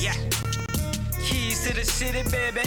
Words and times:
Yeah. 0.00 0.14
Keys 1.22 1.62
to 1.66 1.74
the 1.74 1.84
city, 1.84 2.22
baby. 2.30 2.66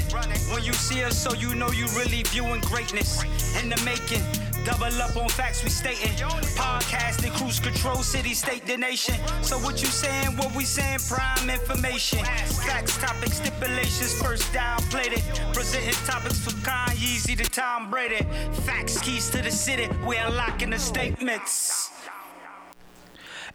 When 0.53 0.63
you 0.63 0.73
see 0.73 1.03
us, 1.03 1.17
so 1.17 1.33
you 1.33 1.55
know 1.55 1.71
you 1.71 1.87
really 1.97 2.21
viewing 2.23 2.61
greatness 2.61 3.23
in 3.59 3.69
the 3.69 3.81
making. 3.83 4.21
Double 4.63 5.01
up 5.01 5.17
on 5.17 5.27
facts 5.29 5.63
we 5.63 5.71
stating. 5.71 6.11
Podcasting, 6.55 7.31
cruise 7.33 7.59
control, 7.59 8.03
city, 8.03 8.35
state, 8.35 8.67
the 8.67 8.77
nation. 8.77 9.15
So 9.41 9.57
what 9.57 9.81
you 9.81 9.87
saying? 9.87 10.37
What 10.37 10.55
we 10.55 10.63
saying? 10.63 10.99
Prime 11.09 11.49
information. 11.49 12.23
Facts, 12.23 12.97
topics, 12.97 13.37
stipulations. 13.37 14.13
First 14.21 14.53
down, 14.53 14.79
played 14.83 15.13
it. 15.13 15.23
Presenting 15.53 15.95
topics 16.05 16.39
from 16.39 16.53
Kanye 16.61 17.35
to 17.35 17.49
Tom 17.49 17.89
Brady. 17.89 18.23
Facts, 18.61 19.01
keys 19.01 19.27
to 19.31 19.41
the 19.41 19.51
city. 19.51 19.89
We 20.05 20.17
unlocking 20.17 20.69
the 20.69 20.77
statements. 20.77 21.92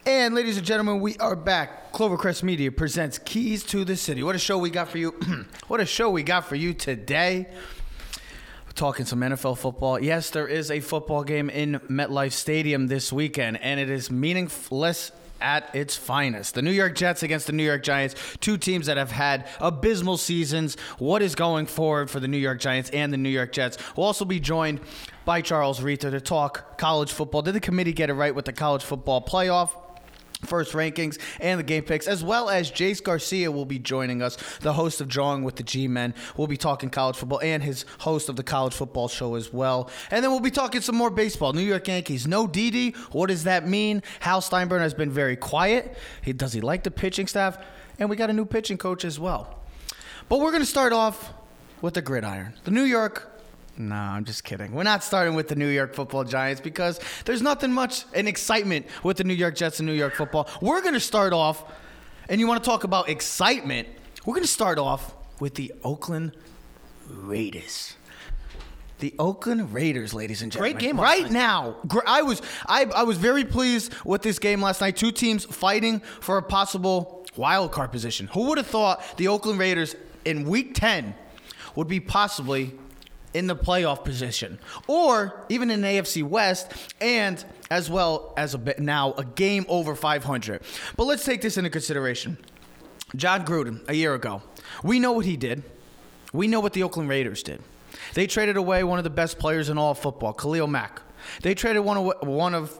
And 0.09 0.35
ladies 0.35 0.57
and 0.57 0.65
gentlemen, 0.65 1.01
we 1.01 1.19
are 1.19 1.37
back. 1.37 1.93
Clovercrest 1.93 2.43
Media 2.43 2.73
presents 2.73 3.19
Keys 3.19 3.63
to 3.65 3.85
the 3.85 3.95
City. 3.95 4.23
What 4.23 4.35
a 4.35 4.39
show 4.39 4.57
we 4.57 4.71
got 4.71 4.89
for 4.89 4.97
you. 4.97 5.11
what 5.69 5.81
a 5.81 5.85
show 5.85 6.09
we 6.09 6.23
got 6.23 6.47
for 6.47 6.55
you 6.57 6.73
today. 6.73 7.47
We're 8.65 8.73
talking 8.73 9.05
some 9.05 9.21
NFL 9.21 9.59
football. 9.59 10.01
Yes, 10.01 10.31
there 10.31 10.49
is 10.49 10.71
a 10.71 10.81
football 10.81 11.25
game 11.25 11.51
in 11.51 11.75
MetLife 11.91 12.33
Stadium 12.33 12.87
this 12.87 13.13
weekend, 13.13 13.61
and 13.61 13.79
it 13.79 13.91
is 13.91 14.11
meaningless 14.11 15.13
at 15.43 15.75
its 15.75 15.95
finest. 15.95 16.55
The 16.55 16.63
New 16.63 16.71
York 16.71 16.95
Jets 16.95 17.23
against 17.23 17.47
the 17.47 17.53
New 17.53 17.65
York 17.65 17.83
Giants, 17.83 18.15
two 18.41 18.57
teams 18.57 18.87
that 18.87 18.97
have 18.97 19.11
had 19.11 19.47
abysmal 19.61 20.17
seasons. 20.17 20.79
What 20.97 21.21
is 21.21 21.35
going 21.35 21.67
forward 21.67 22.11
for 22.11 22.19
the 22.19 22.29
New 22.29 22.39
York 22.39 22.61
Giants 22.61 22.89
and 22.95 23.13
the 23.13 23.19
New 23.19 23.29
York 23.29 23.53
Jets? 23.53 23.77
We'll 23.95 24.07
also 24.07 24.25
be 24.25 24.41
joined 24.41 24.81
by 25.27 25.43
Charles 25.43 25.83
Rita 25.83 26.11
to 26.11 26.21
talk 26.23 26.79
college 26.79 27.13
football. 27.13 27.43
Did 27.43 27.53
the 27.53 27.61
committee 27.61 27.93
get 27.93 28.09
it 28.09 28.15
right 28.15 28.35
with 28.35 28.47
the 28.47 28.55
college 28.55 28.83
football 28.83 29.21
playoff? 29.21 29.69
First 30.45 30.73
rankings 30.73 31.19
and 31.41 31.59
the 31.59 31.65
game 31.65 31.83
picks, 31.83 32.07
as 32.07 32.23
well 32.23 32.49
as 32.49 32.71
Jace 32.71 33.03
Garcia 33.03 33.51
will 33.51 33.65
be 33.65 33.79
joining 33.79 34.23
us, 34.23 34.37
the 34.61 34.73
host 34.73 35.01
of 35.01 35.09
Drawing 35.09 35.43
with 35.43 35.57
the 35.57 35.63
G 35.63 35.89
Men. 35.89 36.15
We'll 36.37 36.47
be 36.47 36.57
talking 36.57 36.91
college 36.91 37.17
football 37.17 37.41
and 37.43 37.63
his 37.63 37.85
host 37.99 38.29
of 38.29 38.37
the 38.37 38.43
college 38.43 38.75
football 38.75 39.09
show 39.09 39.35
as 39.35 39.53
well. 39.53 39.91
And 40.11 40.25
then 40.25 40.31
we'll 40.31 40.41
be 40.41 40.51
talking 40.51 40.81
some 40.81 40.97
more 40.97 41.11
baseball. 41.11 41.53
New 41.53 41.63
York 41.63 41.89
Yankees, 41.89 42.27
no 42.27 42.47
Didi. 42.47 42.91
What 43.13 43.29
does 43.29 43.45
that 43.45 43.67
mean? 43.67 44.03
Hal 44.21 44.41
Steinbrenner 44.41 44.81
has 44.81 44.95
been 44.95 45.11
very 45.11 45.37
quiet. 45.37 45.97
He, 46.23 46.33
does 46.33 46.53
he 46.53 46.61
like 46.61 46.85
the 46.85 46.91
pitching 46.91 47.27
staff? 47.27 47.59
And 47.99 48.09
we 48.09 48.17
got 48.17 48.31
a 48.31 48.33
new 48.33 48.45
pitching 48.45 48.79
coach 48.79 49.05
as 49.05 49.19
well. 49.19 49.59
But 50.29 50.41
we're 50.41 50.51
going 50.51 50.63
to 50.63 50.67
start 50.67 50.93
off 50.93 51.33
with 51.81 51.95
the 51.95 52.03
gridiron. 52.03 52.55
The 52.65 52.71
New 52.71 52.85
York 52.85 53.38
no, 53.79 53.95
I'm 53.95 54.25
just 54.25 54.43
kidding. 54.43 54.73
We're 54.73 54.83
not 54.83 55.05
starting 55.05 55.35
with 55.35 55.47
the 55.49 55.55
New 55.55 55.69
York 55.69 55.95
Football 55.95 56.25
Giants 56.25 56.61
because 56.61 56.99
there's 57.25 57.43
nothing 57.43 57.73
much 57.73 58.05
in 58.13 58.27
excitement 58.27 58.87
with 59.05 59.19
the 59.19 59.25
New 59.25 59.35
York 59.35 59.55
Jets 59.55 59.79
and 59.79 59.87
New 59.87 59.95
York 59.95 60.15
Football. 60.15 60.49
We're 60.61 60.83
going 60.83 60.95
to 60.95 61.01
start 61.01 61.33
off, 61.33 61.65
and 62.29 62.41
you 62.41 62.49
want 62.49 62.63
to 62.63 62.69
talk 62.69 62.83
about 62.83 63.09
excitement? 63.09 63.87
We're 64.27 64.35
going 64.35 64.45
to 64.45 64.51
start 64.51 64.79
off 64.79 65.15
with 65.39 65.55
the 65.55 65.73
Oakland 65.85 66.33
Raiders. 67.09 67.95
The 68.99 69.15
Oakland 69.17 69.73
Raiders, 69.73 70.13
ladies 70.13 70.43
and 70.43 70.51
gentlemen. 70.51 70.73
Great 70.73 70.83
game 70.83 71.01
right 71.01 71.23
night. 71.23 71.31
now. 71.31 71.77
I 72.05 72.23
was 72.23 72.43
I, 72.67 72.87
I 72.87 73.05
was 73.05 73.17
very 73.17 73.45
pleased 73.45 73.95
with 74.05 74.23
this 74.23 74.41
game 74.41 74.61
last 74.61 74.81
night. 74.81 74.97
Two 74.97 75.13
teams 75.13 75.45
fighting 75.45 76.01
for 76.01 76.37
a 76.37 76.43
possible 76.43 77.25
wild 77.37 77.71
card 77.71 77.93
position. 77.93 78.27
Who 78.33 78.49
would 78.49 78.59
have 78.59 78.67
thought 78.67 79.05
the 79.17 79.29
Oakland 79.29 79.61
Raiders 79.61 79.95
in 80.25 80.49
Week 80.49 80.75
10 80.75 81.15
would 81.77 81.87
be 81.87 82.01
possibly 82.01 82.73
in 83.35 83.47
the 83.47 83.57
playoff 83.57 84.05
position, 84.05 84.59
or 84.87 85.45
even 85.49 85.71
in 85.71 85.83
AFC 85.83 86.23
West, 86.23 86.73
and 87.01 87.45
as 87.71 87.91
well 87.91 88.33
as 88.37 88.55
a 88.55 88.59
bit 88.59 88.79
now 88.79 89.13
a 89.15 89.25
game 89.25 89.67
over 89.69 89.95
500. 89.95 90.63
But 90.97 91.05
let's 91.05 91.25
take 91.25 91.43
this 91.43 91.57
into 91.57 91.71
consideration. 91.71 92.39
Jon 93.17 93.45
Gruden 93.45 93.87
a 93.89 93.95
year 93.95 94.15
ago, 94.15 94.43
we 94.83 94.99
know 94.99 95.13
what 95.13 95.25
he 95.25 95.37
did. 95.37 95.63
We 96.33 96.47
know 96.47 96.61
what 96.61 96.75
the 96.75 96.83
Oakland 96.83 97.09
Raiders 97.09 97.43
did. 97.43 97.63
They 98.15 98.27
traded 98.27 98.57
away 98.57 98.85
one 98.85 98.99
of 98.99 99.05
the 99.05 99.11
best 99.11 99.39
players 99.39 99.69
in 99.69 99.79
all 99.79 99.95
football, 99.95 100.33
Khalil 100.33 100.67
Mack. 100.67 101.01
They 101.43 101.55
traded 101.55 101.85
one 101.85 101.97
of 101.97 102.29
one 102.29 102.55
of 102.55 102.79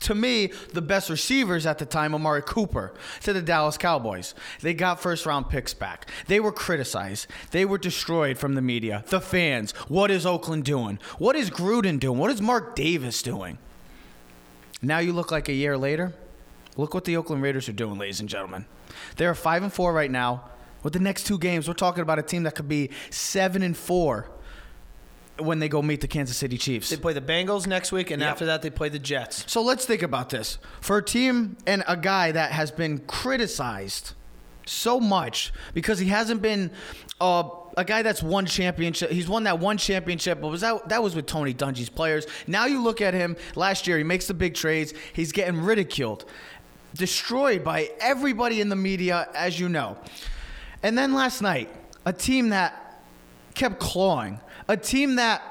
to 0.00 0.14
me, 0.14 0.52
the 0.72 0.82
best 0.82 1.10
receivers 1.10 1.66
at 1.66 1.78
the 1.78 1.86
time, 1.86 2.14
Amari 2.14 2.42
Cooper, 2.42 2.92
to 3.22 3.32
the 3.32 3.42
Dallas 3.42 3.78
Cowboys. 3.78 4.34
They 4.60 4.74
got 4.74 5.00
first 5.00 5.26
round 5.26 5.48
picks 5.48 5.74
back. 5.74 6.10
They 6.26 6.40
were 6.40 6.52
criticized. 6.52 7.26
They 7.50 7.64
were 7.64 7.78
destroyed 7.78 8.38
from 8.38 8.54
the 8.54 8.62
media, 8.62 9.04
the 9.08 9.20
fans. 9.20 9.72
What 9.88 10.10
is 10.10 10.26
Oakland 10.26 10.64
doing? 10.64 10.98
What 11.18 11.36
is 11.36 11.50
Gruden 11.50 11.98
doing? 11.98 12.18
What 12.18 12.30
is 12.30 12.40
Mark 12.40 12.74
Davis 12.74 13.22
doing? 13.22 13.58
Now 14.82 14.98
you 14.98 15.12
look 15.12 15.30
like 15.30 15.48
a 15.48 15.54
year 15.54 15.78
later. 15.78 16.12
Look 16.76 16.92
what 16.92 17.04
the 17.04 17.16
Oakland 17.16 17.42
Raiders 17.42 17.68
are 17.68 17.72
doing, 17.72 17.98
ladies 17.98 18.20
and 18.20 18.28
gentlemen. 18.28 18.66
They're 19.16 19.34
five 19.34 19.62
and 19.62 19.72
four 19.72 19.92
right 19.92 20.10
now. 20.10 20.50
With 20.82 20.92
the 20.92 20.98
next 20.98 21.26
two 21.26 21.38
games, 21.38 21.66
we're 21.66 21.74
talking 21.74 22.02
about 22.02 22.18
a 22.18 22.22
team 22.22 22.42
that 22.42 22.54
could 22.54 22.68
be 22.68 22.90
seven 23.10 23.62
and 23.62 23.76
four 23.76 24.28
when 25.38 25.58
they 25.58 25.68
go 25.68 25.82
meet 25.82 26.00
the 26.00 26.08
Kansas 26.08 26.36
City 26.36 26.56
Chiefs. 26.56 26.90
They 26.90 26.96
play 26.96 27.12
the 27.12 27.20
Bengals 27.20 27.66
next 27.66 27.90
week, 27.92 28.10
and 28.10 28.20
Yep. 28.22 28.30
after 28.30 28.46
that, 28.46 28.62
they 28.62 28.70
play 28.70 28.88
the 28.88 28.98
Jets. 29.00 29.44
So 29.50 29.62
let's 29.62 29.84
think 29.84 30.02
about 30.02 30.30
this. 30.30 30.58
For 30.80 30.98
a 30.98 31.02
team 31.02 31.56
and 31.66 31.82
a 31.88 31.96
guy 31.96 32.30
that 32.32 32.52
has 32.52 32.70
been 32.70 32.98
criticized 33.00 34.12
so 34.66 34.98
much 35.00 35.52
because 35.74 35.98
he 35.98 36.06
hasn't 36.08 36.40
been 36.40 36.70
uh, 37.20 37.42
a 37.76 37.84
guy 37.84 38.02
that's 38.02 38.22
won 38.22 38.46
championship. 38.46 39.10
He's 39.10 39.28
won 39.28 39.44
that 39.44 39.58
one 39.58 39.76
championship, 39.76 40.40
but 40.40 40.48
was 40.48 40.60
that 40.62 40.88
that 40.88 41.02
was 41.02 41.14
with 41.16 41.26
Tony 41.26 41.52
Dungy's 41.52 41.88
players. 41.90 42.26
Now 42.46 42.66
you 42.66 42.82
look 42.82 43.00
at 43.00 43.12
him 43.12 43.36
last 43.56 43.86
year, 43.86 43.98
he 43.98 44.04
makes 44.04 44.26
the 44.26 44.34
big 44.34 44.54
trades. 44.54 44.94
He's 45.12 45.32
getting 45.32 45.60
ridiculed, 45.60 46.24
destroyed 46.94 47.64
by 47.64 47.90
everybody 48.00 48.60
in 48.60 48.68
the 48.68 48.76
media, 48.76 49.28
as 49.34 49.58
you 49.58 49.68
know. 49.68 49.96
And 50.82 50.96
then 50.96 51.12
last 51.14 51.42
night, 51.42 51.68
a 52.06 52.12
team 52.12 52.50
that 52.50 53.02
kept 53.54 53.78
clawing, 53.80 54.40
a 54.68 54.76
team 54.76 55.16
that 55.16 55.42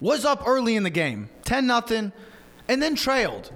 was 0.00 0.24
up 0.24 0.42
early 0.46 0.76
in 0.76 0.82
the 0.82 0.90
game, 0.90 1.28
10 1.44 1.66
nothing, 1.66 2.12
and 2.68 2.82
then 2.82 2.94
trailed. 2.94 3.52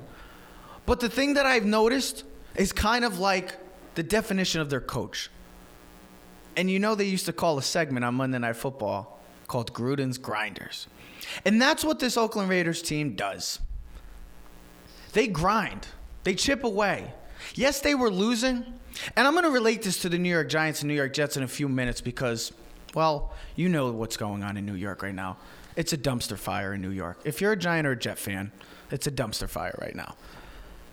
But 0.86 1.00
the 1.00 1.08
thing 1.08 1.34
that 1.34 1.46
I've 1.46 1.64
noticed 1.64 2.24
is 2.54 2.72
kind 2.72 3.04
of 3.04 3.18
like 3.18 3.56
the 3.96 4.02
definition 4.02 4.60
of 4.60 4.70
their 4.70 4.80
coach. 4.80 5.30
And 6.56 6.70
you 6.70 6.78
know 6.78 6.94
they 6.94 7.04
used 7.04 7.26
to 7.26 7.32
call 7.32 7.58
a 7.58 7.62
segment 7.62 8.04
on 8.04 8.14
Monday 8.14 8.38
Night 8.38 8.56
Football 8.56 9.20
called 9.46 9.72
Gruden's 9.72 10.18
Grinders. 10.18 10.86
And 11.44 11.60
that's 11.60 11.84
what 11.84 11.98
this 11.98 12.16
Oakland 12.16 12.48
Raiders 12.48 12.82
team 12.82 13.14
does. 13.14 13.58
They 15.12 15.26
grind. 15.26 15.88
They 16.24 16.34
chip 16.34 16.64
away. 16.64 17.12
Yes, 17.54 17.80
they 17.80 17.94
were 17.94 18.10
losing. 18.10 18.64
And 19.16 19.26
I'm 19.26 19.32
going 19.32 19.44
to 19.44 19.50
relate 19.50 19.82
this 19.82 20.00
to 20.02 20.08
the 20.08 20.18
New 20.18 20.30
York 20.30 20.48
Giants 20.48 20.80
and 20.80 20.88
New 20.88 20.94
York 20.94 21.12
Jets 21.12 21.36
in 21.36 21.42
a 21.42 21.48
few 21.48 21.68
minutes 21.68 22.00
because, 22.00 22.52
well, 22.94 23.32
you 23.54 23.68
know 23.68 23.90
what's 23.90 24.16
going 24.16 24.42
on 24.42 24.56
in 24.56 24.66
New 24.66 24.74
York 24.74 25.02
right 25.02 25.14
now. 25.14 25.36
It's 25.76 25.92
a 25.92 25.98
dumpster 25.98 26.38
fire 26.38 26.74
in 26.74 26.80
New 26.80 26.90
York. 26.90 27.18
If 27.24 27.40
you're 27.40 27.52
a 27.52 27.56
Giant 27.56 27.86
or 27.86 27.92
a 27.92 27.98
Jet 27.98 28.18
fan, 28.18 28.52
it's 28.90 29.06
a 29.06 29.10
dumpster 29.10 29.48
fire 29.48 29.76
right 29.80 29.94
now. 29.94 30.14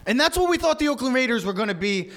And 0.06 0.20
that's 0.20 0.38
what 0.38 0.50
we 0.50 0.58
thought 0.58 0.80
the 0.80 0.90
Oakland 0.90 1.16
Raiders 1.16 1.46
were 1.46 1.54
going 1.54 1.70
to 1.70 1.76
be 1.76 2.12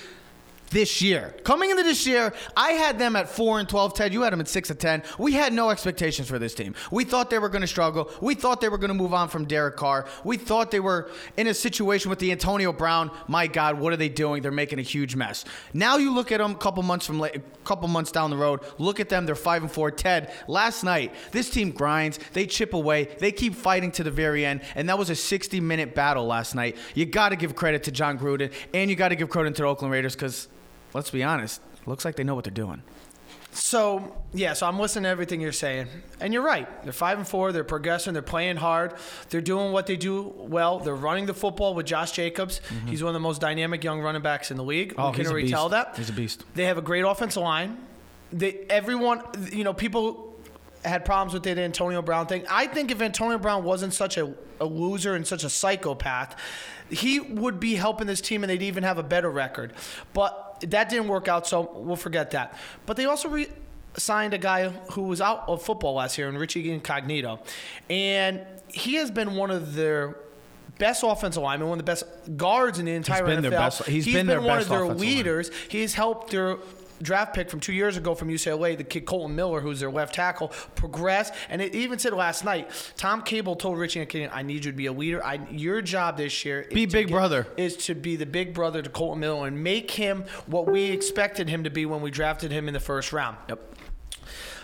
this 0.70 1.00
year. 1.02 1.34
Coming 1.44 1.70
into 1.70 1.82
this 1.82 2.06
year, 2.06 2.32
I 2.56 2.72
had 2.72 2.98
them 2.98 3.16
at 3.16 3.28
4 3.28 3.60
and 3.60 3.68
12. 3.68 3.94
Ted, 3.94 4.12
you 4.12 4.22
had 4.22 4.32
them 4.32 4.40
at 4.40 4.48
6 4.48 4.70
and 4.70 4.78
10. 4.78 5.02
We 5.18 5.32
had 5.32 5.52
no 5.52 5.70
expectations 5.70 6.28
for 6.28 6.38
this 6.38 6.54
team. 6.54 6.74
We 6.90 7.04
thought 7.04 7.30
they 7.30 7.38
were 7.38 7.48
going 7.48 7.62
to 7.62 7.68
struggle. 7.68 8.10
We 8.20 8.34
thought 8.34 8.60
they 8.60 8.68
were 8.68 8.78
going 8.78 8.88
to 8.88 8.94
move 8.94 9.14
on 9.14 9.28
from 9.28 9.44
Derek 9.44 9.76
Carr. 9.76 10.06
We 10.24 10.36
thought 10.36 10.70
they 10.70 10.80
were 10.80 11.10
in 11.36 11.46
a 11.46 11.54
situation 11.54 12.10
with 12.10 12.18
the 12.18 12.32
Antonio 12.32 12.72
Brown. 12.72 13.10
My 13.28 13.46
God, 13.46 13.78
what 13.78 13.92
are 13.92 13.96
they 13.96 14.08
doing? 14.08 14.42
They're 14.42 14.52
making 14.52 14.78
a 14.78 14.82
huge 14.82 15.16
mess. 15.16 15.44
Now 15.72 15.96
you 15.96 16.14
look 16.14 16.32
at 16.32 16.38
them 16.38 16.52
a 16.52 16.56
couple 16.56 16.82
months 16.82 17.06
from 17.06 17.18
la- 17.18 17.28
couple 17.64 17.88
months 17.88 18.12
down 18.12 18.30
the 18.30 18.36
road. 18.36 18.60
Look 18.78 19.00
at 19.00 19.08
them. 19.08 19.26
They're 19.26 19.34
5 19.34 19.62
and 19.62 19.72
4. 19.72 19.90
Ted, 19.90 20.32
last 20.46 20.84
night, 20.84 21.12
this 21.32 21.50
team 21.50 21.72
grinds. 21.72 22.18
They 22.32 22.46
chip 22.46 22.74
away. 22.74 23.16
They 23.18 23.32
keep 23.32 23.54
fighting 23.54 23.90
to 23.92 24.04
the 24.04 24.10
very 24.10 24.46
end. 24.46 24.62
And 24.74 24.88
that 24.88 24.98
was 24.98 25.10
a 25.10 25.16
60 25.16 25.60
minute 25.60 25.94
battle 25.94 26.26
last 26.26 26.54
night. 26.54 26.76
You 26.94 27.06
got 27.06 27.30
to 27.30 27.36
give 27.36 27.54
credit 27.54 27.82
to 27.84 27.90
Jon 27.90 28.18
Gruden 28.18 28.52
and 28.72 28.88
you 28.88 28.96
got 28.96 29.08
to 29.08 29.16
give 29.16 29.28
credit 29.28 29.54
to 29.56 29.62
the 29.62 29.68
Oakland 29.68 29.92
Raiders 29.92 30.14
because 30.14 30.48
let's 30.96 31.10
be 31.10 31.22
honest, 31.22 31.60
looks 31.86 32.04
like 32.04 32.16
they 32.16 32.24
know 32.24 32.34
what 32.34 32.44
they're 32.44 32.50
doing. 32.50 32.82
So 33.52 34.16
yeah, 34.34 34.52
so 34.52 34.66
I'm 34.66 34.78
listening 34.78 35.04
to 35.04 35.08
everything 35.08 35.40
you're 35.40 35.52
saying, 35.52 35.88
and 36.20 36.32
you're 36.32 36.42
right. 36.42 36.68
They're 36.82 36.92
five 36.92 37.16
and 37.16 37.26
four. 37.26 37.52
They're 37.52 37.64
progressing. 37.64 38.12
They're 38.12 38.22
playing 38.22 38.56
hard. 38.56 38.94
They're 39.30 39.40
doing 39.40 39.72
what 39.72 39.86
they 39.86 39.96
do 39.96 40.34
well. 40.36 40.78
They're 40.78 40.94
running 40.94 41.26
the 41.26 41.34
football 41.34 41.74
with 41.74 41.86
Josh 41.86 42.12
Jacobs. 42.12 42.60
He's 42.86 43.02
one 43.02 43.10
of 43.10 43.14
the 43.14 43.20
most 43.20 43.40
dynamic 43.40 43.82
young 43.82 44.00
running 44.00 44.20
backs 44.20 44.50
in 44.50 44.56
the 44.56 44.64
league. 44.64 44.90
Mm-hmm. 44.92 45.00
Oh, 45.00 45.10
we 45.10 45.16
can 45.16 45.26
already 45.26 45.48
tell 45.48 45.70
that. 45.70 45.96
He's 45.96 46.10
a 46.10 46.12
beast. 46.12 46.44
They 46.54 46.64
have 46.64 46.76
a 46.76 46.82
great 46.82 47.02
offensive 47.02 47.42
line. 47.42 47.78
They 48.32 48.66
everyone, 48.68 49.22
you 49.52 49.64
know, 49.64 49.72
people 49.72 50.34
had 50.84 51.04
problems 51.04 51.32
with 51.32 51.42
the 51.42 51.58
Antonio 51.58 52.02
Brown 52.02 52.26
thing. 52.26 52.44
I 52.50 52.66
think 52.66 52.90
if 52.90 53.00
Antonio 53.00 53.38
Brown 53.38 53.64
wasn't 53.64 53.94
such 53.94 54.18
a, 54.18 54.34
a 54.60 54.66
loser 54.66 55.14
and 55.14 55.26
such 55.26 55.44
a 55.44 55.50
psychopath, 55.50 56.38
he 56.90 57.20
would 57.20 57.58
be 57.58 57.74
helping 57.74 58.06
this 58.06 58.20
team 58.20 58.44
and 58.44 58.50
they'd 58.50 58.62
even 58.62 58.84
have 58.84 58.98
a 58.98 59.02
better 59.02 59.30
record. 59.30 59.72
But 60.12 60.45
that 60.60 60.88
didn't 60.88 61.08
work 61.08 61.28
out, 61.28 61.46
so 61.46 61.70
we'll 61.74 61.96
forget 61.96 62.30
that. 62.32 62.54
But 62.86 62.96
they 62.96 63.04
also 63.06 63.28
re- 63.28 63.48
signed 63.96 64.34
a 64.34 64.38
guy 64.38 64.68
who 64.92 65.02
was 65.02 65.20
out 65.20 65.44
of 65.48 65.62
football 65.62 65.94
last 65.94 66.18
year, 66.18 66.28
in 66.28 66.36
Richie 66.36 66.70
Incognito, 66.70 67.40
and 67.90 68.40
he 68.68 68.94
has 68.94 69.10
been 69.10 69.34
one 69.36 69.50
of 69.50 69.74
their 69.74 70.16
best 70.78 71.02
offensive 71.06 71.42
linemen, 71.42 71.68
one 71.68 71.78
of 71.78 71.84
the 71.86 71.90
best 71.90 72.04
guards 72.36 72.78
in 72.78 72.84
the 72.84 72.92
entire 72.92 73.24
he's 73.24 73.34
been 73.34 73.38
NFL. 73.38 73.50
their 73.50 73.58
best- 73.58 73.86
he's 73.86 74.04
been 74.04 74.26
their 74.26 74.40
one 74.40 74.58
best 74.58 74.64
of 74.64 74.68
their 74.70 74.80
lineman. 74.80 74.98
leaders. 74.98 75.50
He's 75.70 75.94
helped 75.94 76.30
their 76.32 76.56
draft 77.02 77.34
pick 77.34 77.50
from 77.50 77.60
two 77.60 77.72
years 77.72 77.96
ago 77.96 78.14
from 78.14 78.28
UCLA, 78.28 78.76
the 78.76 78.84
kid 78.84 79.04
Kolton 79.04 79.34
Miller, 79.34 79.60
who's 79.60 79.80
their 79.80 79.90
left 79.90 80.14
tackle, 80.14 80.48
progressed. 80.74 81.34
And 81.48 81.60
it 81.60 81.74
even 81.74 81.98
said 81.98 82.12
last 82.12 82.44
night, 82.44 82.70
Tom 82.96 83.22
Cable 83.22 83.56
told 83.56 83.78
Richie 83.78 84.04
McKinnon, 84.04 84.30
"I 84.32 84.42
need 84.42 84.64
you 84.64 84.72
to 84.72 84.76
be 84.76 84.86
a 84.86 84.92
leader. 84.92 85.24
I, 85.24 85.40
your 85.50 85.82
job 85.82 86.16
this 86.16 86.44
year 86.44 86.62
is 86.62 86.74
Be 86.74 86.86
big 86.86 87.10
brother." 87.10 87.46
is 87.56 87.76
to 87.86 87.94
be 87.94 88.16
the 88.16 88.26
big 88.26 88.54
brother 88.54 88.82
to 88.82 88.90
Kolton 88.90 89.20
Miller 89.20 89.46
and 89.46 89.62
make 89.62 89.90
him 89.90 90.24
what 90.46 90.66
we 90.70 90.84
expected 90.84 91.48
him 91.48 91.64
to 91.64 91.70
be 91.70 91.86
when 91.86 92.00
we 92.00 92.10
drafted 92.10 92.50
him 92.50 92.68
in 92.68 92.74
the 92.74 92.80
first 92.80 93.12
round." 93.12 93.36
Yep. 93.48 93.74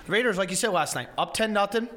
The 0.07 0.13
Raiders, 0.13 0.39
like 0.39 0.51
you 0.51 0.57
said 0.57 0.71
last 0.71 0.95
night, 0.95 1.09
up 1.17 1.35
ten 1.35 1.53
nothing. 1.53 1.89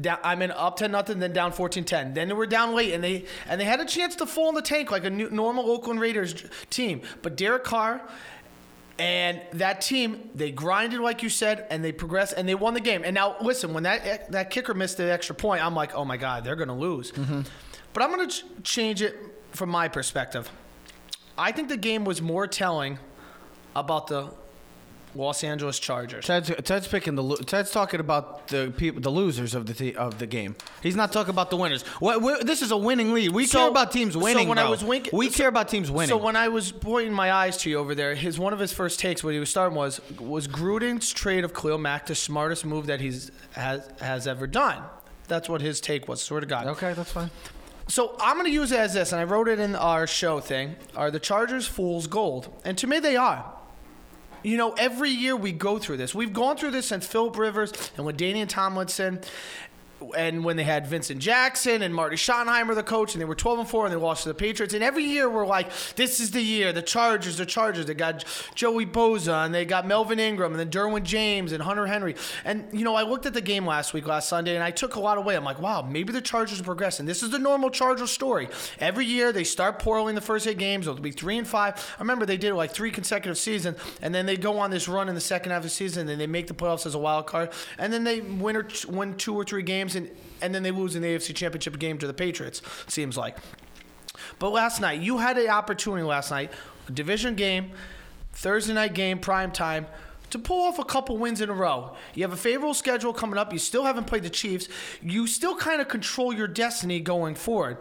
Down, 0.00 0.18
I 0.24 0.36
mean, 0.36 0.50
up 0.50 0.76
ten 0.76 0.92
nothing, 0.92 1.18
then 1.18 1.34
down 1.34 1.52
14-10. 1.52 2.14
Then 2.14 2.28
they 2.28 2.32
were 2.32 2.46
down 2.46 2.74
late, 2.74 2.94
and 2.94 3.04
they 3.04 3.26
and 3.46 3.60
they 3.60 3.64
had 3.64 3.78
a 3.78 3.84
chance 3.84 4.16
to 4.16 4.26
fall 4.26 4.48
in 4.48 4.54
the 4.54 4.62
tank 4.62 4.90
like 4.90 5.04
a 5.04 5.10
new, 5.10 5.28
normal 5.28 5.70
Oakland 5.70 6.00
Raiders 6.00 6.34
team. 6.70 7.02
But 7.20 7.36
Derek 7.36 7.64
Carr 7.64 8.00
and 9.02 9.40
that 9.54 9.80
team, 9.80 10.30
they 10.32 10.52
grinded 10.52 11.00
like 11.00 11.24
you 11.24 11.28
said, 11.28 11.66
and 11.70 11.84
they 11.84 11.90
progressed, 11.90 12.34
and 12.36 12.48
they 12.48 12.54
won 12.54 12.72
the 12.72 12.80
game. 12.80 13.02
And 13.04 13.14
now, 13.14 13.34
listen, 13.40 13.74
when 13.74 13.82
that 13.82 14.30
that 14.30 14.50
kicker 14.50 14.74
missed 14.74 14.96
the 14.96 15.10
extra 15.10 15.34
point, 15.34 15.64
I'm 15.64 15.74
like, 15.74 15.92
oh 15.96 16.04
my 16.04 16.16
god, 16.16 16.44
they're 16.44 16.54
gonna 16.54 16.78
lose. 16.78 17.10
Mm-hmm. 17.10 17.40
But 17.94 18.02
I'm 18.04 18.10
gonna 18.10 18.28
ch- 18.28 18.44
change 18.62 19.02
it 19.02 19.18
from 19.50 19.70
my 19.70 19.88
perspective. 19.88 20.48
I 21.36 21.50
think 21.50 21.68
the 21.68 21.76
game 21.76 22.04
was 22.04 22.22
more 22.22 22.46
telling 22.46 23.00
about 23.74 24.06
the 24.06 24.32
Los 25.14 25.44
Angeles 25.44 25.78
Chargers. 25.78 26.24
Ted's, 26.24 26.50
Ted's 26.64 26.88
picking 26.88 27.14
the 27.14 27.22
lo- 27.22 27.36
Ted's 27.36 27.70
talking 27.70 28.00
about 28.00 28.48
the 28.48 28.72
people, 28.76 29.00
the 29.00 29.10
losers 29.10 29.54
of 29.54 29.66
the 29.66 29.74
te- 29.74 29.94
of 29.94 30.18
the 30.18 30.26
game. 30.26 30.56
He's 30.82 30.96
not 30.96 31.12
talking 31.12 31.30
about 31.30 31.50
the 31.50 31.56
winners. 31.56 31.82
What, 32.00 32.46
this 32.46 32.62
is 32.62 32.70
a 32.70 32.76
winning 32.76 33.12
league. 33.12 33.30
We 33.30 33.46
So- 33.46 33.58
care 33.58 33.68
about 33.68 33.92
teams 33.92 34.14
so 34.14 34.20
winning. 34.20 34.48
when 34.48 34.58
I 34.58 34.62
bro. 34.62 34.70
was 34.70 34.82
wink- 34.84 35.10
we 35.12 35.28
so- 35.28 35.36
care 35.36 35.48
about 35.48 35.68
teams 35.68 35.90
winning. 35.90 36.08
So 36.08 36.16
when 36.16 36.34
I 36.36 36.48
was 36.48 36.72
pointing 36.72 37.12
my 37.12 37.30
eyes 37.32 37.56
to 37.58 37.70
you 37.70 37.78
over 37.78 37.94
there, 37.94 38.14
his 38.14 38.38
one 38.38 38.52
of 38.52 38.58
his 38.58 38.72
first 38.72 38.98
takes 39.00 39.22
when 39.22 39.34
he 39.34 39.40
was 39.40 39.50
starting 39.50 39.76
was 39.76 40.00
was 40.18 40.48
Gruden's 40.48 41.12
trade 41.12 41.44
of 41.44 41.52
Khalil 41.54 41.78
Mack 41.78 42.06
the 42.06 42.14
smartest 42.14 42.64
move 42.64 42.86
that 42.86 43.00
he's 43.00 43.30
has 43.52 43.88
has 44.00 44.26
ever 44.26 44.46
done. 44.46 44.82
That's 45.28 45.48
what 45.48 45.60
his 45.60 45.80
take 45.80 46.08
was. 46.08 46.20
Swear 46.22 46.40
to 46.40 46.46
God. 46.46 46.66
okay, 46.68 46.92
that's 46.94 47.12
fine. 47.12 47.30
So 47.88 48.16
I'm 48.20 48.34
going 48.36 48.46
to 48.46 48.52
use 48.52 48.70
it 48.72 48.78
as 48.78 48.94
this, 48.94 49.12
and 49.12 49.20
I 49.20 49.24
wrote 49.24 49.48
it 49.48 49.58
in 49.58 49.74
our 49.74 50.06
show 50.06 50.40
thing. 50.40 50.76
Are 50.96 51.10
the 51.10 51.18
Chargers 51.20 51.66
fool's 51.66 52.06
gold? 52.06 52.48
And 52.64 52.78
to 52.78 52.86
me, 52.86 53.00
they 53.00 53.16
are. 53.16 53.44
You 54.42 54.56
know, 54.56 54.72
every 54.72 55.10
year 55.10 55.36
we 55.36 55.52
go 55.52 55.78
through 55.78 55.98
this. 55.98 56.14
We've 56.14 56.32
gone 56.32 56.56
through 56.56 56.72
this 56.72 56.86
since 56.86 57.06
Philip 57.06 57.36
Rivers 57.36 57.72
and 57.96 58.04
with 58.04 58.16
LaDainian 58.16 58.48
Tomlinson, 58.48 59.20
and 60.16 60.44
when 60.44 60.56
they 60.56 60.64
had 60.64 60.86
Vincent 60.86 61.20
Jackson 61.20 61.82
and 61.82 61.94
Marty 61.94 62.16
Schottenheimer, 62.16 62.74
the 62.74 62.82
coach, 62.82 63.14
and 63.14 63.20
they 63.20 63.24
were 63.24 63.34
12 63.34 63.60
and 63.60 63.68
4 63.68 63.86
and 63.86 63.94
they 63.94 63.98
lost 63.98 64.24
to 64.24 64.28
the 64.28 64.34
Patriots. 64.34 64.74
And 64.74 64.82
every 64.82 65.04
year 65.04 65.28
we're 65.28 65.46
like, 65.46 65.70
this 65.96 66.20
is 66.20 66.30
the 66.30 66.42
year. 66.42 66.72
The 66.72 66.82
Chargers, 66.82 67.36
the 67.36 67.46
Chargers. 67.46 67.86
They 67.86 67.94
got 67.94 68.24
Joey 68.54 68.86
Bosa 68.86 69.44
and 69.44 69.54
they 69.54 69.64
got 69.64 69.86
Melvin 69.86 70.18
Ingram 70.18 70.52
and 70.52 70.60
then 70.60 70.70
Derwin 70.70 71.02
James 71.02 71.52
and 71.52 71.62
Hunter 71.62 71.86
Henry. 71.86 72.14
And, 72.44 72.66
you 72.72 72.84
know, 72.84 72.94
I 72.94 73.02
looked 73.02 73.26
at 73.26 73.34
the 73.34 73.40
game 73.40 73.66
last 73.66 73.94
week, 73.94 74.06
last 74.06 74.28
Sunday, 74.28 74.54
and 74.54 74.64
I 74.64 74.70
took 74.70 74.96
a 74.96 75.00
lot 75.00 75.18
away. 75.18 75.36
I'm 75.36 75.44
like, 75.44 75.60
wow, 75.60 75.82
maybe 75.82 76.12
the 76.12 76.20
Chargers 76.20 76.60
are 76.60 76.64
progressing. 76.64 77.06
This 77.06 77.22
is 77.22 77.30
the 77.30 77.38
normal 77.38 77.70
Charger 77.70 78.06
story. 78.06 78.48
Every 78.78 79.06
year 79.06 79.32
they 79.32 79.44
start 79.44 79.78
poorly 79.78 80.10
in 80.10 80.14
the 80.14 80.20
first 80.20 80.46
eight 80.46 80.58
games. 80.58 80.86
They'll 80.86 80.94
be 80.94 81.10
3 81.10 81.38
and 81.38 81.46
5. 81.46 81.94
I 81.98 82.00
remember 82.00 82.26
they 82.26 82.36
did 82.36 82.54
like 82.54 82.72
three 82.72 82.90
consecutive 82.90 83.38
seasons, 83.38 83.78
and 84.00 84.14
then 84.14 84.26
they 84.26 84.36
go 84.36 84.58
on 84.58 84.70
this 84.70 84.88
run 84.88 85.08
in 85.08 85.14
the 85.14 85.20
second 85.20 85.52
half 85.52 85.58
of 85.58 85.64
the 85.64 85.70
season, 85.70 86.08
and 86.08 86.20
they 86.20 86.26
make 86.26 86.46
the 86.46 86.54
playoffs 86.54 86.86
as 86.86 86.94
a 86.94 86.98
wild 86.98 87.26
card, 87.26 87.50
and 87.78 87.92
then 87.92 88.04
they 88.04 88.20
win 88.20 88.56
or 88.56 88.66
win 88.88 89.14
two 89.16 89.34
or 89.34 89.44
three 89.44 89.62
games, 89.62 89.91
and 89.94 90.10
and 90.40 90.54
then 90.54 90.62
they 90.62 90.70
lose 90.70 90.94
the 90.94 91.00
AFC 91.00 91.34
Championship 91.34 91.78
game 91.78 91.98
to 91.98 92.06
the 92.06 92.14
Patriots. 92.14 92.62
Seems 92.88 93.16
like. 93.16 93.38
But 94.38 94.50
last 94.50 94.80
night, 94.80 95.00
you 95.00 95.18
had 95.18 95.38
an 95.38 95.48
opportunity 95.48 96.02
last 96.02 96.30
night, 96.30 96.52
division 96.92 97.34
game, 97.34 97.72
Thursday 98.32 98.74
night 98.74 98.94
game, 98.94 99.18
prime 99.18 99.52
time, 99.52 99.86
to 100.30 100.38
pull 100.38 100.62
off 100.62 100.78
a 100.78 100.84
couple 100.84 101.16
wins 101.18 101.40
in 101.40 101.50
a 101.50 101.52
row. 101.52 101.94
You 102.14 102.22
have 102.22 102.32
a 102.32 102.36
favorable 102.36 102.74
schedule 102.74 103.12
coming 103.12 103.38
up. 103.38 103.52
You 103.52 103.58
still 103.58 103.84
haven't 103.84 104.06
played 104.06 104.22
the 104.22 104.30
Chiefs. 104.30 104.68
You 105.02 105.26
still 105.26 105.54
kind 105.56 105.80
of 105.80 105.88
control 105.88 106.32
your 106.32 106.48
destiny 106.48 107.00
going 107.00 107.34
forward. 107.34 107.78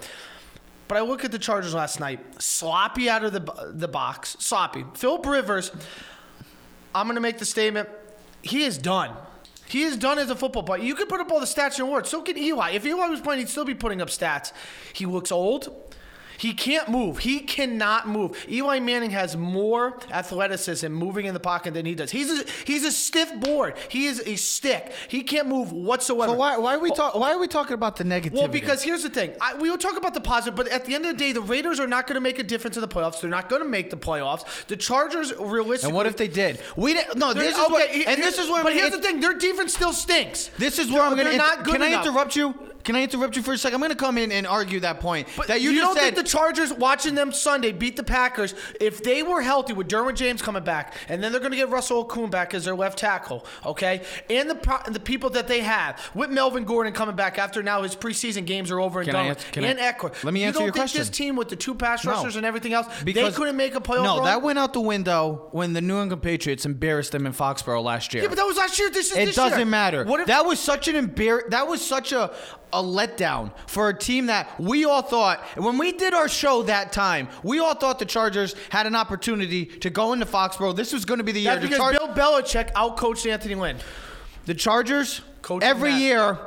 But 0.87 0.97
I 0.97 1.01
look 1.01 1.23
at 1.23 1.31
the 1.31 1.39
Chargers 1.39 1.73
last 1.73 2.01
night, 2.01 2.19
sloppy 2.41 3.09
out 3.09 3.23
of 3.23 3.31
the 3.31 3.71
the 3.71 3.87
box, 3.87 4.35
sloppy. 4.39 4.85
Philip 4.93 5.25
Rivers, 5.25 5.71
I'm 6.93 7.07
going 7.07 7.15
to 7.15 7.21
make 7.21 7.37
the 7.39 7.45
statement, 7.45 7.87
he 8.41 8.63
is 8.63 8.77
done. 8.77 9.15
He 9.71 9.83
is 9.83 9.95
done 9.95 10.19
as 10.19 10.29
a 10.29 10.35
football 10.35 10.63
player. 10.63 10.83
You 10.83 10.95
can 10.95 11.07
put 11.07 11.21
up 11.21 11.31
all 11.31 11.39
the 11.39 11.45
stats 11.45 11.79
and 11.79 11.87
awards. 11.87 12.09
So 12.09 12.21
can 12.21 12.37
Eli. 12.37 12.71
If 12.71 12.85
Eli 12.85 13.07
was 13.07 13.21
playing, 13.21 13.39
he'd 13.39 13.47
still 13.47 13.63
be 13.63 13.73
putting 13.73 14.01
up 14.01 14.09
stats. 14.09 14.51
He 14.91 15.05
looks 15.05 15.31
old. 15.31 15.90
He 16.41 16.53
can't 16.55 16.89
move. 16.89 17.19
He 17.19 17.39
cannot 17.41 18.07
move. 18.07 18.35
Eli 18.49 18.79
Manning 18.79 19.11
has 19.11 19.37
more 19.37 19.99
athleticism 20.09 20.87
moving 20.91 21.27
in 21.27 21.35
the 21.35 21.39
pocket 21.39 21.75
than 21.75 21.85
he 21.85 21.93
does. 21.93 22.09
He's 22.09 22.31
a, 22.31 22.43
he's 22.65 22.83
a 22.83 22.91
stiff 22.91 23.31
board. 23.39 23.75
He 23.89 24.07
is 24.07 24.23
a 24.25 24.35
stick. 24.37 24.91
He 25.07 25.21
can't 25.21 25.47
move 25.47 25.71
whatsoever. 25.71 26.31
So 26.33 26.37
why, 26.37 26.57
why 26.57 26.73
are 26.75 26.79
we 26.79 26.89
talk, 26.89 27.13
Why 27.13 27.31
are 27.31 27.37
we 27.39 27.47
talking 27.47 27.75
about 27.75 27.95
the 27.97 28.05
negativity? 28.05 28.33
Well, 28.33 28.47
because 28.47 28.81
here's 28.81 29.03
the 29.03 29.09
thing. 29.11 29.33
I, 29.39 29.53
we 29.53 29.69
will 29.69 29.77
talk 29.77 29.97
about 29.97 30.15
the 30.15 30.21
positive, 30.21 30.55
but 30.55 30.67
at 30.69 30.85
the 30.85 30.95
end 30.95 31.05
of 31.05 31.11
the 31.11 31.17
day, 31.17 31.31
the 31.31 31.41
Raiders 31.41 31.79
are 31.79 31.85
not 31.85 32.07
going 32.07 32.15
to 32.15 32.21
make 32.21 32.39
a 32.39 32.43
difference 32.43 32.75
in 32.75 32.81
the 32.81 32.87
playoffs. 32.87 33.21
They're 33.21 33.29
not 33.29 33.47
going 33.47 33.61
to 33.61 33.69
make 33.69 33.91
the 33.91 33.97
playoffs. 33.97 34.65
The 34.65 34.77
Chargers, 34.77 35.31
realistically, 35.37 35.89
and 35.89 35.95
what 35.95 36.07
if 36.07 36.17
they 36.17 36.27
did? 36.27 36.59
We 36.75 36.93
didn't. 36.95 37.19
No, 37.19 37.33
this 37.35 37.55
is 37.55 37.69
what, 37.69 37.87
he- 37.89 38.07
and 38.07 38.19
this 38.19 38.39
is 38.39 38.49
where. 38.49 38.63
But 38.63 38.71
I'm 38.71 38.79
here's 38.79 38.89
gonna- 38.89 39.01
the 39.03 39.07
thing: 39.07 39.19
their 39.19 39.35
defense 39.37 39.75
still 39.75 39.93
stinks. 39.93 40.49
This 40.57 40.79
is 40.79 40.91
where 40.91 41.03
I'm 41.03 41.15
going 41.15 41.29
to. 41.29 41.37
not 41.37 41.63
good 41.63 41.73
Can 41.73 41.81
I 41.83 41.87
enough. 41.89 42.05
interrupt 42.07 42.35
you? 42.35 42.55
Can 42.83 42.95
I 42.95 43.03
interrupt 43.03 43.35
you 43.35 43.41
for 43.43 43.53
a 43.53 43.57
second? 43.57 43.75
I'm 43.75 43.81
going 43.81 43.91
to 43.91 43.95
come 43.97 44.17
in 44.17 44.31
and 44.31 44.45
argue 44.47 44.79
that 44.81 44.99
point 44.99 45.27
But 45.37 45.47
that 45.47 45.61
you, 45.61 45.71
you, 45.71 45.81
don't 45.81 45.95
said. 45.95 46.03
think 46.03 46.15
the 46.15 46.23
Chargers 46.23 46.73
watching 46.73 47.15
them 47.15 47.31
Sunday 47.31 47.71
beat 47.71 47.95
the 47.95 48.03
Packers 48.03 48.55
if 48.79 49.03
they 49.03 49.23
were 49.23 49.41
healthy 49.41 49.73
with 49.73 49.87
Derwin 49.87 50.15
James 50.15 50.41
coming 50.41 50.63
back, 50.63 50.93
and 51.09 51.23
then 51.23 51.31
they're 51.31 51.39
going 51.41 51.51
to 51.51 51.57
get 51.57 51.69
Russell 51.69 52.05
Okung 52.05 52.29
back 52.31 52.53
as 52.53 52.65
their 52.65 52.75
left 52.75 52.97
tackle, 52.99 53.45
okay? 53.65 54.01
And 54.29 54.49
the 54.49 54.55
pro- 54.55 54.81
the 54.91 54.99
people 54.99 55.29
that 55.31 55.47
they 55.47 55.61
have 55.61 55.99
with 56.15 56.29
Melvin 56.29 56.63
Gordon 56.65 56.93
coming 56.93 57.15
back 57.15 57.37
after 57.37 57.61
now 57.63 57.81
his 57.83 57.95
preseason 57.95 58.45
games 58.45 58.71
are 58.71 58.79
over 58.79 58.99
and 59.01 59.07
Can 59.07 59.13
done, 59.13 59.25
I 59.25 59.29
answer- 59.29 59.51
can 59.51 59.63
I- 59.65 59.73
Ekeler. 59.91 60.23
Let 60.23 60.33
me 60.33 60.41
you 60.41 60.47
answer 60.47 60.59
don't 60.59 60.65
your 60.67 60.73
think 60.73 60.81
question. 60.83 60.99
This 61.01 61.09
team 61.09 61.35
with 61.35 61.49
the 61.49 61.55
two 61.55 61.75
pass 61.75 62.05
No. 62.05 62.11
rushers 62.13 62.35
and 62.35 62.45
everything 62.45 62.73
else, 62.73 62.87
because 63.03 63.33
they 63.33 63.37
couldn't 63.37 63.57
make 63.57 63.75
a 63.75 63.79
playoff 63.81 64.03
No, 64.03 64.15
run. 64.17 64.25
that 64.25 64.41
went 64.41 64.59
out 64.59 64.73
the 64.73 64.81
window 64.81 65.47
when 65.51 65.73
the 65.73 65.81
New 65.81 66.01
England 66.01 66.21
Patriots 66.23 66.65
embarrassed 66.65 67.11
them 67.11 67.25
in 67.25 67.33
Foxborough 67.33 67.83
last 67.83 68.13
year. 68.13 68.23
yeah, 68.23 68.29
but 68.29 68.37
that 68.37 68.45
was 68.45 68.57
last 68.57 68.77
year. 68.79 68.89
This 68.89 69.11
is 69.11 69.17
it 69.17 69.25
this 69.27 69.35
doesn't 69.35 69.57
year. 69.59 69.65
matter. 69.65 70.03
What 70.05 70.21
if 70.21 70.27
that 70.27 70.45
was 70.45 70.59
such 70.59 70.87
an 70.87 70.95
embar- 70.95 71.49
That 71.49 71.67
was 71.67 71.85
such 71.85 72.11
a 72.11 72.31
a 72.73 72.81
letdown 72.81 73.51
for 73.67 73.89
a 73.89 73.97
team 73.97 74.27
that 74.27 74.59
we 74.59 74.85
all 74.85 75.01
thought 75.01 75.39
when 75.57 75.77
we 75.77 75.91
did 75.91 76.13
our 76.13 76.27
show 76.29 76.63
that 76.63 76.91
time, 76.91 77.27
we 77.43 77.59
all 77.59 77.73
thought 77.75 77.99
the 77.99 78.05
Chargers 78.05 78.55
had 78.69 78.85
an 78.87 78.95
opportunity 78.95 79.65
to 79.65 79.89
go 79.89 80.13
into 80.13 80.25
Foxborough. 80.25 80.75
This 80.75 80.93
was 80.93 81.05
going 81.05 81.17
to 81.19 81.23
be 81.23 81.31
the 81.31 81.41
year. 81.41 81.51
That's 81.55 81.63
The 81.63 81.69
because 81.69 81.95
Char- 81.95 82.13
Bill 82.13 82.41
Belichick 82.41 82.71
outcoached 82.73 83.29
Anthony 83.29 83.55
Lynn. 83.55 83.77
the 84.45 84.53
Chargers 84.55 85.21
Coaching 85.41 85.67
every 85.67 85.91
that. 85.91 85.99
year 85.99 86.37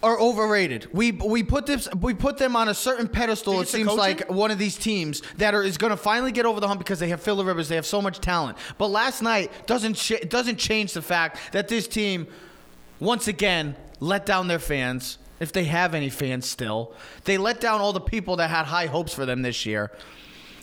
are 0.00 0.20
overrated. 0.20 0.86
We 0.92 1.10
we 1.10 1.42
put 1.42 1.66
this 1.66 1.88
we 2.00 2.14
put 2.14 2.38
them 2.38 2.54
on 2.54 2.68
a 2.68 2.74
certain 2.74 3.08
pedestal. 3.08 3.60
It 3.60 3.66
seems 3.68 3.92
like 3.92 4.30
one 4.30 4.52
of 4.52 4.58
these 4.58 4.76
teams 4.76 5.22
that 5.38 5.54
are 5.56 5.62
is 5.64 5.76
going 5.76 5.90
to 5.90 5.96
finally 5.96 6.30
get 6.30 6.46
over 6.46 6.60
the 6.60 6.68
hump 6.68 6.78
because 6.78 7.00
they 7.00 7.08
have 7.08 7.20
Philip 7.20 7.46
Rivers. 7.46 7.68
They 7.68 7.74
have 7.74 7.86
so 7.86 8.00
much 8.00 8.20
talent. 8.20 8.58
But 8.78 8.88
last 8.88 9.22
night 9.22 9.50
doesn't 9.66 9.94
ch- 9.94 10.22
doesn't 10.28 10.56
change 10.56 10.92
the 10.92 11.02
fact 11.02 11.38
that 11.52 11.66
this 11.66 11.88
team 11.88 12.28
once 13.00 13.26
again 13.26 13.74
let 13.98 14.24
down 14.24 14.46
their 14.46 14.60
fans. 14.60 15.18
If 15.40 15.52
they 15.52 15.64
have 15.64 15.94
any 15.94 16.10
fans 16.10 16.48
still, 16.48 16.92
they 17.24 17.38
let 17.38 17.60
down 17.60 17.80
all 17.80 17.92
the 17.92 18.00
people 18.00 18.36
that 18.36 18.50
had 18.50 18.66
high 18.66 18.86
hopes 18.86 19.12
for 19.14 19.24
them 19.26 19.42
this 19.42 19.64
year. 19.66 19.90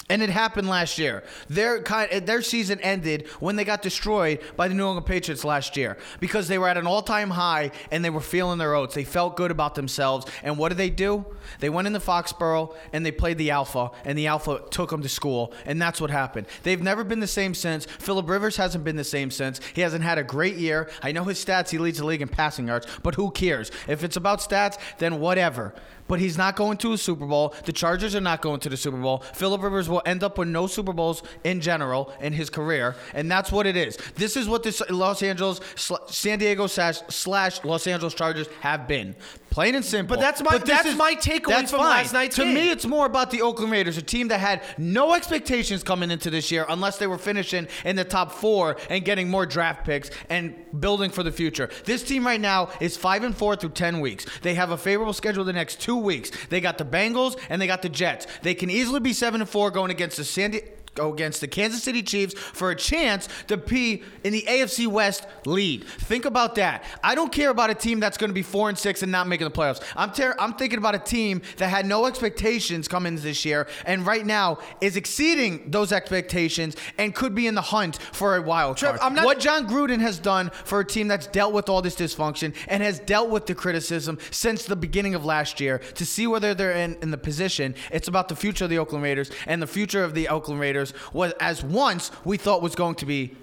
And 0.07 0.21
it 0.21 0.29
happened 0.29 0.69
last 0.69 0.99
year. 0.99 1.23
Their 1.49 1.81
kind, 1.81 2.27
their 2.27 2.43
season 2.43 2.79
ended 2.81 3.27
when 3.39 3.55
they 3.55 3.63
got 3.63 3.81
destroyed 3.81 4.39
by 4.55 4.67
the 4.67 4.75
New 4.75 4.85
England 4.85 5.07
Patriots 5.07 5.43
last 5.43 5.75
year 5.75 5.97
because 6.19 6.47
they 6.47 6.59
were 6.59 6.67
at 6.67 6.77
an 6.77 6.85
all-time 6.85 7.31
high 7.31 7.71
and 7.89 8.05
they 8.05 8.11
were 8.11 8.21
feeling 8.21 8.59
their 8.59 8.75
oats. 8.75 8.93
They 8.93 9.03
felt 9.03 9.35
good 9.35 9.49
about 9.49 9.73
themselves. 9.73 10.27
And 10.43 10.59
what 10.59 10.69
did 10.69 10.77
they 10.77 10.91
do? 10.91 11.25
They 11.59 11.69
went 11.71 11.87
into 11.87 11.99
Foxborough 11.99 12.75
and 12.93 13.03
they 13.03 13.11
played 13.11 13.39
the 13.39 13.49
Alpha, 13.49 13.89
and 14.03 14.15
the 14.15 14.27
Alpha 14.27 14.61
took 14.69 14.91
them 14.91 15.01
to 15.01 15.09
school, 15.09 15.53
and 15.65 15.81
that's 15.81 15.99
what 15.99 16.11
happened. 16.11 16.45
They've 16.61 16.81
never 16.81 17.03
been 17.03 17.19
the 17.19 17.27
same 17.27 17.55
since. 17.55 17.85
Philip 17.85 18.29
Rivers 18.29 18.57
hasn't 18.57 18.83
been 18.83 18.97
the 18.97 19.03
same 19.03 19.31
since. 19.31 19.59
He 19.73 19.81
hasn't 19.81 20.03
had 20.03 20.19
a 20.19 20.23
great 20.23 20.55
year. 20.55 20.89
I 21.01 21.13
know 21.13 21.23
his 21.23 21.43
stats; 21.43 21.69
he 21.69 21.77
leads 21.77 21.97
the 21.97 22.05
league 22.05 22.21
in 22.21 22.27
passing 22.27 22.67
yards, 22.67 22.85
but 23.01 23.15
who 23.15 23.31
cares? 23.31 23.71
If 23.87 24.03
it's 24.03 24.17
about 24.17 24.39
stats, 24.39 24.77
then 24.99 25.19
whatever 25.19 25.73
but 26.07 26.19
he's 26.19 26.37
not 26.37 26.55
going 26.55 26.77
to 26.77 26.93
a 26.93 26.97
Super 26.97 27.25
Bowl. 27.25 27.53
The 27.65 27.73
Chargers 27.73 28.15
are 28.15 28.21
not 28.21 28.41
going 28.41 28.59
to 28.61 28.69
the 28.69 28.77
Super 28.77 28.97
Bowl. 28.97 29.19
Philip 29.33 29.61
Rivers 29.61 29.89
will 29.89 30.01
end 30.05 30.23
up 30.23 30.37
with 30.37 30.47
no 30.47 30.67
Super 30.67 30.93
Bowls 30.93 31.23
in 31.43 31.61
general 31.61 32.11
in 32.19 32.33
his 32.33 32.49
career, 32.49 32.95
and 33.13 33.29
that's 33.29 33.51
what 33.51 33.65
it 33.65 33.75
is. 33.75 33.97
This 34.15 34.37
is 34.37 34.47
what 34.47 34.63
the 34.63 34.85
Los 34.89 35.23
Angeles, 35.23 35.59
San 36.07 36.39
Diego 36.39 36.67
slash, 36.67 37.01
slash 37.09 37.63
Los 37.63 37.87
Angeles 37.87 38.13
Chargers 38.13 38.47
have 38.61 38.87
been. 38.87 39.15
Plain 39.55 39.75
and 39.75 39.85
simple. 39.85 40.17
But 40.17 40.21
that's 40.21 40.43
my- 40.43 40.57
this 40.57 40.67
that's 40.67 40.97
my 40.97 41.15
takeaway 41.15 41.47
that's 41.47 41.71
from 41.71 41.79
fine. 41.79 41.89
last 41.89 42.11
night's 42.11 42.35
To 42.35 42.43
game. 42.43 42.55
me, 42.55 42.69
it's 42.71 42.85
more 42.85 43.05
about 43.05 43.31
the 43.31 43.41
Oakland 43.41 43.71
Raiders, 43.71 43.95
a 43.97 44.01
team 44.01 44.27
that 44.27 44.41
had 44.41 44.61
no 44.77 45.13
expectations 45.13 45.81
coming 45.81 46.11
into 46.11 46.29
this 46.29 46.51
year 46.51 46.65
unless 46.67 46.97
they 46.97 47.07
were 47.07 47.17
finishing 47.17 47.69
in 47.85 47.95
the 47.95 48.03
top 48.03 48.33
four 48.33 48.75
and 48.89 49.05
getting 49.05 49.29
more 49.29 49.45
draft 49.45 49.85
picks 49.85 50.11
and 50.29 50.53
building 50.77 51.09
for 51.09 51.23
the 51.23 51.31
future. 51.31 51.69
This 51.85 52.03
team 52.03 52.25
right 52.27 52.41
now 52.41 52.67
is 52.81 52.97
five 52.97 53.23
and 53.23 53.33
four 53.33 53.55
through 53.55 53.69
ten 53.69 54.01
weeks. 54.01 54.25
They 54.41 54.55
have 54.55 54.71
a 54.71 54.77
favorable 54.77 55.13
schedule 55.13 55.45
the 55.45 55.53
next 55.53 55.79
two 55.79 55.95
weeks. 55.95 56.31
They 56.49 56.59
got 56.59 56.77
the 56.77 56.83
Bengals 56.83 57.37
and 57.47 57.61
they 57.61 57.67
got 57.67 57.81
the 57.81 57.87
Jets. 57.87 58.27
They 58.41 58.55
can 58.55 58.69
easily 58.69 58.99
be 58.99 59.13
seven 59.13 59.39
and 59.39 59.49
four 59.49 59.71
going 59.71 59.89
against 59.89 60.17
the 60.17 60.25
San 60.25 60.51
Diego. 60.51 60.67
Go 60.95 61.11
against 61.11 61.41
the 61.41 61.47
Kansas 61.47 61.83
City 61.83 62.01
Chiefs 62.01 62.33
for 62.33 62.71
a 62.71 62.75
chance 62.75 63.27
to 63.47 63.57
be 63.57 64.01
in 64.23 64.31
the 64.31 64.43
AFC 64.47 64.87
West 64.87 65.27
lead. 65.45 65.83
Think 65.83 66.23
about 66.23 66.55
that. 66.55 66.85
I 67.03 67.15
don't 67.15 67.31
care 67.33 67.49
about 67.49 67.69
a 67.69 67.75
team 67.75 67.99
that's 67.99 68.17
going 68.17 68.29
to 68.29 68.33
be 68.33 68.41
four 68.41 68.69
and 68.69 68.77
six 68.77 69.03
and 69.03 69.11
not 69.11 69.27
making 69.27 69.45
the 69.45 69.51
playoffs. 69.51 69.83
I'm 69.95 70.11
ter- 70.11 70.35
I'm 70.39 70.53
thinking 70.53 70.79
about 70.79 70.95
a 70.95 70.99
team 70.99 71.41
that 71.57 71.67
had 71.67 71.85
no 71.85 72.05
expectations 72.05 72.87
coming 72.87 73.17
this 73.17 73.43
year 73.43 73.67
and 73.85 74.05
right 74.07 74.25
now 74.25 74.59
is 74.79 74.95
exceeding 74.95 75.69
those 75.69 75.91
expectations 75.91 76.77
and 76.97 77.13
could 77.13 77.35
be 77.35 77.45
in 77.47 77.55
the 77.55 77.61
hunt 77.61 77.97
for 77.97 78.37
a 78.37 78.41
wild 78.41 78.77
Trev, 78.77 78.97
card. 78.97 79.01
I'm 79.01 79.13
not- 79.15 79.25
what 79.25 79.39
Jon 79.41 79.67
Gruden 79.67 79.99
has 79.99 80.17
done 80.17 80.49
for 80.63 80.79
a 80.79 80.85
team 80.85 81.09
that's 81.09 81.27
dealt 81.27 81.53
with 81.53 81.67
all 81.67 81.81
this 81.81 81.95
dysfunction 81.95 82.53
and 82.69 82.81
has 82.81 82.99
dealt 82.99 83.29
with 83.29 83.47
the 83.47 83.55
criticism 83.55 84.17
since 84.31 84.63
the 84.63 84.77
beginning 84.77 85.13
of 85.13 85.25
last 85.25 85.59
year 85.59 85.79
to 85.95 86.05
see 86.05 86.25
whether 86.25 86.53
they're 86.53 86.71
in, 86.71 86.97
in 87.01 87.11
the 87.11 87.17
position. 87.17 87.75
It's 87.91 88.07
about 88.07 88.29
the 88.29 88.35
future 88.37 88.63
of 88.63 88.69
the 88.69 88.77
Oakland 88.77 89.03
Raiders 89.03 89.29
and 89.45 89.61
the 89.61 89.67
future 89.67 90.01
of 90.01 90.13
the 90.13 90.29
Oakland 90.29 90.61
Raiders 90.61 90.84
was 91.13 91.33
as 91.39 91.63
once 91.63 92.11
we 92.23 92.37
thought 92.37 92.61
was 92.61 92.75
going 92.75 92.95
to 92.95 93.05
be 93.05 93.35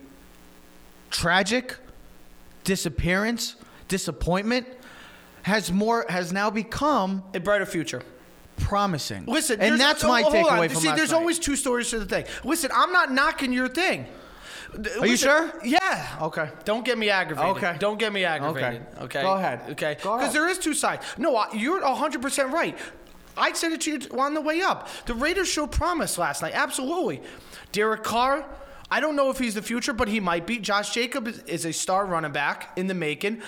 tragic, 1.10 1.76
disappearance, 2.64 3.56
disappointment 3.88 4.66
has 5.42 5.72
more 5.72 6.06
has 6.08 6.32
now 6.32 6.50
become 6.50 7.22
A 7.34 7.40
brighter 7.40 7.66
future. 7.66 8.02
promising. 8.56 9.24
Listen, 9.26 9.60
and 9.60 9.80
that's 9.80 10.04
oh, 10.04 10.08
my 10.08 10.22
takeaway 10.22 10.70
from 10.70 10.80
See, 10.80 10.88
last 10.88 10.96
there's 10.96 11.10
night. 11.10 11.18
always 11.18 11.38
two 11.38 11.56
stories 11.56 11.90
to 11.90 11.98
the 11.98 12.06
thing. 12.06 12.24
Listen, 12.44 12.70
I'm 12.72 12.92
not 12.92 13.10
knocking 13.12 13.52
your 13.52 13.68
thing. 13.68 14.06
Are 15.00 15.06
you 15.06 15.16
sure? 15.16 15.52
Yeah. 15.64 16.18
Okay. 16.22 16.48
Don't 16.64 16.84
get 16.84 16.96
me 16.96 17.10
aggravated. 17.10 17.56
Okay. 17.56 17.76
Don't 17.78 17.98
get 17.98 18.12
me 18.12 18.24
aggravated. 18.24 18.86
Okay. 19.02 19.20
Go 19.20 19.34
ahead. 19.34 19.60
Okay. 19.70 19.96
Go 20.02 20.14
ahead. 20.14 20.20
Because 20.20 20.32
there 20.32 20.48
is 20.48 20.58
two 20.58 20.72
sides. 20.72 21.04
No, 21.18 21.44
you're 21.52 21.82
100% 21.82 22.50
right. 22.52 22.78
I 23.36 23.52
said 23.52 23.72
it 23.72 23.80
to 23.82 23.90
you 23.92 24.00
on 24.18 24.34
the 24.34 24.40
way 24.40 24.60
up. 24.60 24.88
The 25.06 25.14
Raiders 25.14 25.48
showed 25.48 25.72
promise 25.72 26.18
last 26.18 26.42
night. 26.42 26.52
Absolutely. 26.54 27.22
Derek 27.72 28.02
Carr, 28.02 28.44
I 28.90 29.00
don't 29.00 29.16
know 29.16 29.30
if 29.30 29.38
he's 29.38 29.54
the 29.54 29.62
future, 29.62 29.92
but 29.92 30.08
he 30.08 30.20
might 30.20 30.46
be. 30.46 30.58
Josh 30.58 30.92
Jacob 30.92 31.26
is, 31.46 31.64
a 31.64 31.72
star 31.72 32.04
running 32.04 32.32
back 32.32 32.72
in 32.76 32.86
the 32.88 32.94
making. 32.94 33.40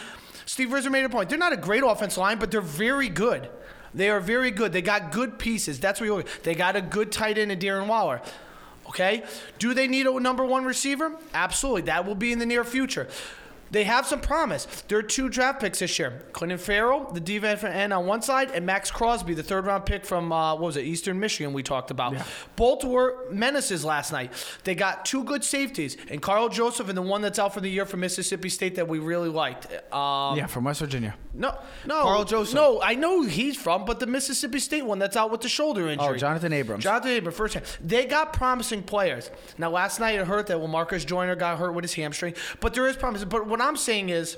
Steve 0.46 0.72
Rizzo 0.72 0.90
made 0.90 1.04
a 1.04 1.08
point. 1.08 1.28
They're 1.28 1.38
not 1.38 1.52
a 1.52 1.58
great 1.58 1.82
offense 1.84 2.16
line, 2.16 2.38
but 2.38 2.50
they're 2.50 2.60
very 2.60 3.08
good. 3.08 3.48
They 3.92 4.10
are 4.10 4.20
very 4.20 4.50
good. 4.50 4.72
They 4.72 4.82
got 4.82 5.12
good 5.12 5.38
pieces. 5.38 5.78
That's 5.78 6.00
what 6.00 6.06
you 6.06 6.24
They 6.42 6.54
got 6.54 6.76
a 6.76 6.80
good 6.80 7.12
tight 7.12 7.38
end 7.38 7.52
in 7.52 7.58
Darren 7.58 7.86
Waller. 7.86 8.20
Okay? 8.88 9.22
Do 9.58 9.74
they 9.74 9.86
need 9.86 10.06
a 10.06 10.20
number 10.20 10.44
one 10.44 10.64
receiver? 10.64 11.16
Absolutely. 11.32 11.82
That 11.82 12.06
will 12.06 12.14
be 12.14 12.32
in 12.32 12.38
the 12.38 12.46
near 12.46 12.64
future. 12.64 13.08
They 13.71 13.85
have 13.85 14.06
some 14.06 14.21
promise. 14.21 14.66
There 14.88 14.99
are 14.99 15.02
two 15.02 15.28
draft 15.28 15.61
picks 15.61 15.80
this 15.80 15.99
year. 15.99 16.23
Clelin 16.33 16.59
Ferrell, 16.59 17.11
the 17.12 17.21
defensive 17.21 17.71
end 17.71 17.92
on 17.92 18.06
one 18.06 18.23
side, 18.23 18.50
and 18.52 18.64
Maxx 18.64 18.90
Crosby, 18.90 19.35
the 19.35 19.42
third 19.42 19.66
round 19.66 19.85
pick 19.87 20.04
from, 20.04 20.33
uh, 20.33 20.54
what 20.54 20.62
was 20.62 20.76
it, 20.76 20.85
Eastern 20.85 21.18
Michigan 21.18 21.52
we 21.52 21.62
talked 21.62 21.90
about. 21.90 22.14
Both 22.56 22.85
were 22.85 23.26
menaces 23.30 23.85
last 23.85 24.12
night. 24.12 24.33
They 24.64 24.75
got 24.75 25.04
two 25.04 25.25
good 25.25 25.44
safeties, 25.44 25.97
and 26.11 26.23
Karl 26.23 26.49
Joseph 26.49 26.88
and 26.88 26.97
the 26.97 27.02
one 27.02 27.21
that's 27.23 27.38
out 27.38 27.54
for 27.54 27.61
the 27.61 27.68
year 27.68 27.87
from 27.87 28.00
Mississippi 28.00 28.49
State 28.49 28.76
that 28.76 28.88
we 28.88 28.99
really 28.99 29.28
liked. 29.28 29.66
Um, 29.92 30.37
yeah, 30.37 30.47
from 30.47 30.64
West 30.64 30.80
Virginia. 30.80 31.14
No, 31.33 31.59
no. 31.85 32.02
Karl 32.02 32.25
Joseph. 32.25 32.54
No, 32.54 32.80
I 32.80 32.94
know 32.94 33.23
he's 33.23 33.56
from, 33.56 33.85
but 33.85 33.99
the 33.99 34.06
Mississippi 34.06 34.61
State 34.61 34.85
one 34.85 34.99
that's 34.99 35.16
out 35.16 35.30
with 35.30 35.40
the 35.40 35.49
shoulder 35.49 35.88
injury. 35.88 36.06
Oh, 36.09 36.16
Jonathan 36.16 36.52
Abrams. 36.52 36.85
Jonathan 36.85 37.11
Abrams, 37.11 37.37
first 37.37 37.54
time. 37.54 37.64
They 37.83 38.06
got 38.06 38.33
promising 38.33 38.83
players. 38.83 39.30
Now, 39.59 39.71
last 39.71 39.99
night 39.99 40.14
it 40.18 40.26
hurt 40.26 40.47
that 40.47 40.59
well, 40.59 40.68
Marcus 40.68 41.04
Joyner 41.04 41.35
got 41.35 41.59
hurt 41.59 41.73
with 41.73 41.85
his 41.85 41.94
hamstring, 41.94 42.35
but 42.61 42.75
there 42.75 42.87
is 42.87 42.97
promise. 42.97 43.25
But 43.25 43.47
what 43.47 43.61
I'm 43.64 43.76
saying 43.76 44.11
is, 44.11 44.37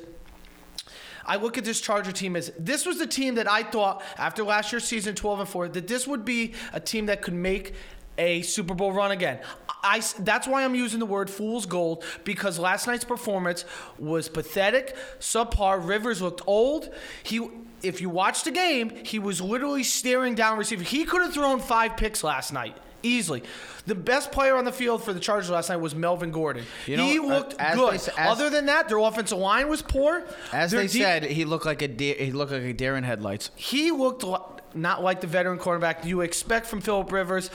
I 1.25 1.37
look 1.37 1.59
at 1.59 1.65
this 1.65 1.81
Charger 1.81 2.13
team 2.13 2.37
as 2.37 2.53
this 2.59 2.87
was 2.87 2.99
the 2.99 3.07
team 3.07 3.35
that 3.35 3.51
I 3.51 3.65
thought 3.65 4.03
after 4.17 4.45
last 4.45 4.73
year's 4.73 4.85
season 4.85 5.15
12 5.15 5.41
and 5.41 5.49
4 5.49 5.69
that 5.71 5.89
this 5.89 6.07
would 6.07 6.25
be 6.25 6.55
a 6.73 6.81
team 6.81 7.07
that 7.07 7.21
could 7.21 7.35
make 7.35 7.75
a 8.17 8.43
Super 8.43 8.75
Bowl 8.75 8.93
run 8.93 9.11
again. 9.11 9.41
I, 9.83 10.03
that's 10.21 10.47
why 10.47 10.65
I'm 10.65 10.75
using 10.75 10.99
the 10.99 11.07
word 11.07 11.29
fool's 11.29 11.67
gold 11.67 12.05
because 12.25 12.59
last 12.59 12.87
night's 12.87 13.05
performance 13.05 13.65
was 13.99 14.29
pathetic, 14.29 14.97
subpar. 15.21 15.87
Rivers 15.87 16.23
looked 16.23 16.43
old. 16.47 16.93
He 17.23 17.49
if 17.83 18.01
you 18.01 18.09
watch 18.09 18.43
the 18.43 18.51
game, 18.51 18.91
he 19.05 19.19
was 19.19 19.41
literally 19.41 19.85
staring 19.85 20.35
down 20.35 20.59
receiver. 20.59 20.83
He 20.83 21.05
could 21.05 21.23
have 21.23 21.35
thrown 21.35 21.61
five 21.61 21.97
picks 21.97 22.25
last 22.25 22.53
night. 22.53 22.77
Easily. 23.03 23.43
The 23.87 23.95
best 23.95 24.33
player 24.33 24.57
on 24.57 24.65
the 24.65 24.73
field 24.73 25.03
for 25.05 25.13
the 25.13 25.21
Chargers 25.21 25.51
last 25.51 25.69
night 25.69 25.77
was 25.77 25.95
Melvin 25.95 26.31
Gordon. 26.33 26.65
You 26.87 26.97
know, 26.97 27.05
he 27.05 27.19
uh, 27.19 27.23
looked 27.23 27.55
as 27.61 27.77
good. 27.77 27.93
they 27.93 27.97
as- 27.97 28.11
Other 28.19 28.51
than 28.51 28.67
that, 28.67 28.89
their 28.89 28.99
offensive 28.99 29.39
line 29.39 29.69
was 29.69 29.83
poor. 29.83 30.25
As 30.53 30.71
Their 30.73 30.81
they 30.83 30.87
deep- 30.89 31.03
said, 31.03 31.25
he 31.25 31.45
looked 31.45 31.67
like 31.67 31.83
a 31.83 31.89
de- 31.89 32.15
he 32.25 32.33
looked 32.33 32.53
like 32.53 32.63
a 32.63 32.73
deer 32.73 32.97
in 32.97 33.05
headlights. 33.05 33.51
he 33.55 33.91
looked 33.91 34.25
li- 34.25 34.39
not 34.75 35.03
like 35.03 35.21
the 35.21 35.27
veteran 35.27 35.59
quarterback 35.59 36.05
you 36.05 36.21
expect 36.23 36.67
from 36.67 36.81
Philip 36.81 37.11
Rivers. 37.13 37.51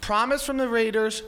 Promise 0.00 0.44
from 0.44 0.56
the 0.58 0.68
Raiders 0.68 1.22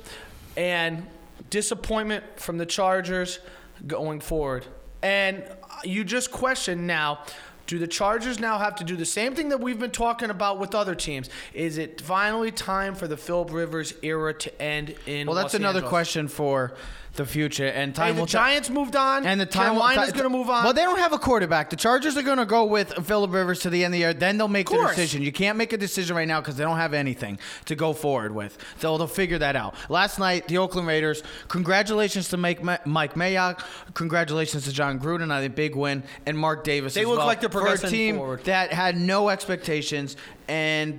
and 0.56 1.06
disappointment 1.50 2.25
from 2.40 2.58
the 2.58 2.66
Chargers 2.66 3.38
going 3.87 4.20
forward. 4.20 4.66
And 5.02 5.44
you 5.84 6.04
just 6.04 6.30
question 6.32 6.87
now. 6.87 7.20
Do 7.66 7.78
the 7.78 7.87
Chargers 7.87 8.38
now 8.38 8.59
have 8.59 8.75
to 8.76 8.85
do 8.85 8.97
the 8.97 9.06
same 9.06 9.35
thing 9.35 9.49
that 9.49 9.61
we've 9.61 9.78
been 9.78 9.90
talking 9.90 10.30
about 10.30 10.59
with 10.59 10.75
other 10.75 10.94
teams? 10.94 11.30
Is 11.52 11.78
it 11.78 12.00
finally 12.00 12.50
time 12.50 12.94
for 12.94 13.09
the 13.09 13.16
Philip 13.16 13.52
Rivers 13.52 13.94
era 14.02 14.35
to 14.35 14.62
end 14.62 14.94
in? 15.06 15.26
Well, 15.26 15.35
that's 15.37 15.54
Los 15.54 15.61
another 15.61 15.78
Angeles? 15.78 15.90
question 15.90 16.28
for 16.28 16.75
the 17.16 17.25
future, 17.26 17.66
and 17.66 17.92
Hey, 17.97 18.02
time 18.04 18.14
the 18.16 18.21
will 18.23 18.26
tell. 18.26 18.42
Giants 18.42 18.71
moved 18.71 18.97
on. 18.97 19.25
And 19.26 19.40
the 19.40 19.47
time 19.47 19.73
Carolina's 19.75 20.06
ti- 20.06 20.12
going 20.12 20.25
to 20.25 20.28
move 20.30 20.50
on. 20.50 20.64
Well, 20.64 20.73
they 20.73 20.83
don't 20.83 20.99
have 20.99 21.12
a 21.12 21.18
quarterback. 21.18 21.71
The 21.71 21.76
Chargers 21.76 22.16
are 22.16 22.23
going 22.23 22.38
to 22.38 22.44
go 22.44 22.64
with 22.64 22.92
Philip 23.06 23.33
Rivers 23.33 23.61
to 23.61 23.71
the 23.71 23.85
end 23.85 23.92
of 23.94 23.97
the 23.97 23.99
year. 24.00 24.14
Then 24.14 24.37
they'll 24.38 24.49
make 24.49 24.68
the 24.68 24.75
Course. 24.76 24.90
decision. 24.90 25.23
You 25.23 25.33
can't 25.33 25.56
make 25.56 25.73
a 25.73 25.76
decision 25.76 26.16
right 26.16 26.26
now 26.28 26.40
because 26.40 26.56
they 26.56 26.64
don't 26.64 26.76
have 26.76 26.92
anything 26.94 27.38
to 27.66 27.75
go 27.76 27.92
forward 27.92 28.35
with. 28.35 28.59
They'll, 28.80 28.99
they'll 28.99 29.06
figure 29.06 29.38
that 29.38 29.56
out. 29.56 29.75
Last 29.88 30.18
night, 30.18 30.49
the 30.49 30.59
Oakland 30.59 30.88
Raiders. 30.88 31.23
Congratulations 31.49 32.28
to 32.30 32.37
Mike, 32.37 32.62
Ma- 32.62 32.78
Mike 32.85 33.14
Mayock. 33.14 33.64
Congratulations 33.94 34.64
to 34.64 34.73
Jon 34.73 34.99
Gruden 34.99 35.33
on 35.33 35.42
a 35.44 35.49
big 35.49 35.76
win 35.76 36.02
and 36.26 36.37
Mark 36.37 36.64
Davis. 36.64 36.94
They 36.94 37.02
as 37.02 37.06
look 37.06 37.18
well, 37.18 37.26
like 37.26 37.40
they're 37.40 37.49
for 37.49 37.59
a 37.59 37.62
progressing 37.62 37.90
team 37.90 38.16
forward. 38.16 38.44
that 38.44 38.73
had 38.73 38.97
no 38.97 39.28
expectations 39.28 40.16
and 40.49 40.99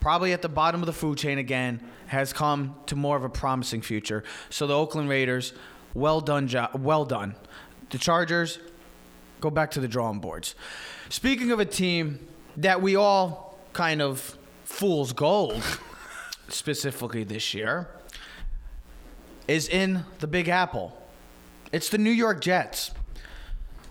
probably 0.00 0.32
at 0.32 0.42
the 0.42 0.48
bottom 0.48 0.80
of 0.82 0.86
the 0.86 0.92
food 0.92 1.18
chain 1.18 1.38
again, 1.38 1.80
has 2.06 2.32
come 2.32 2.74
to 2.86 2.96
more 2.96 3.16
of 3.16 3.24
a 3.24 3.28
promising 3.28 3.82
future. 3.82 4.24
So 4.48 4.66
the 4.66 4.74
Oakland 4.74 5.08
Raiders, 5.08 5.52
well 5.94 6.20
done, 6.20 6.48
jo- 6.48 6.68
well 6.74 7.04
done. 7.04 7.36
The 7.90 7.98
Chargers, 7.98 8.58
go 9.40 9.50
back 9.50 9.70
to 9.72 9.80
the 9.80 9.88
drawing 9.88 10.18
boards. 10.18 10.54
Speaking 11.08 11.50
of 11.50 11.60
a 11.60 11.64
team 11.64 12.26
that 12.56 12.82
we 12.82 12.96
all 12.96 13.58
kind 13.72 14.02
of 14.02 14.36
fool's 14.64 15.12
gold, 15.12 15.62
specifically 16.48 17.24
this 17.24 17.54
year, 17.54 17.88
is 19.48 19.68
in 19.68 20.04
the 20.20 20.26
Big 20.26 20.48
Apple. 20.48 20.96
It's 21.72 21.88
the 21.88 21.98
New 21.98 22.10
York 22.10 22.40
Jets. 22.40 22.92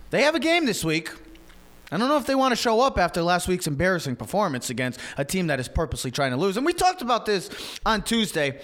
They 0.10 0.24
have 0.24 0.36
a 0.36 0.40
game 0.40 0.66
this 0.66 0.84
week. 0.84 1.12
I 1.92 1.98
don't 1.98 2.08
know 2.08 2.18
if 2.18 2.26
they 2.26 2.36
want 2.36 2.52
to 2.52 2.56
show 2.56 2.82
up 2.82 2.98
after 3.00 3.22
last 3.22 3.48
week's 3.48 3.68
embarrassing 3.68 4.16
performance 4.16 4.70
against 4.70 5.00
a 5.18 5.26
team 5.26 5.48
that 5.48 5.60
is 5.60 5.68
purposely 5.68 6.12
trying 6.12 6.32
to 6.32 6.38
lose. 6.38 6.56
And 6.58 6.66
we 6.66 6.74
talked 6.74 7.02
about 7.02 7.26
this 7.26 7.50
on 7.86 8.04
Tuesday. 8.04 8.60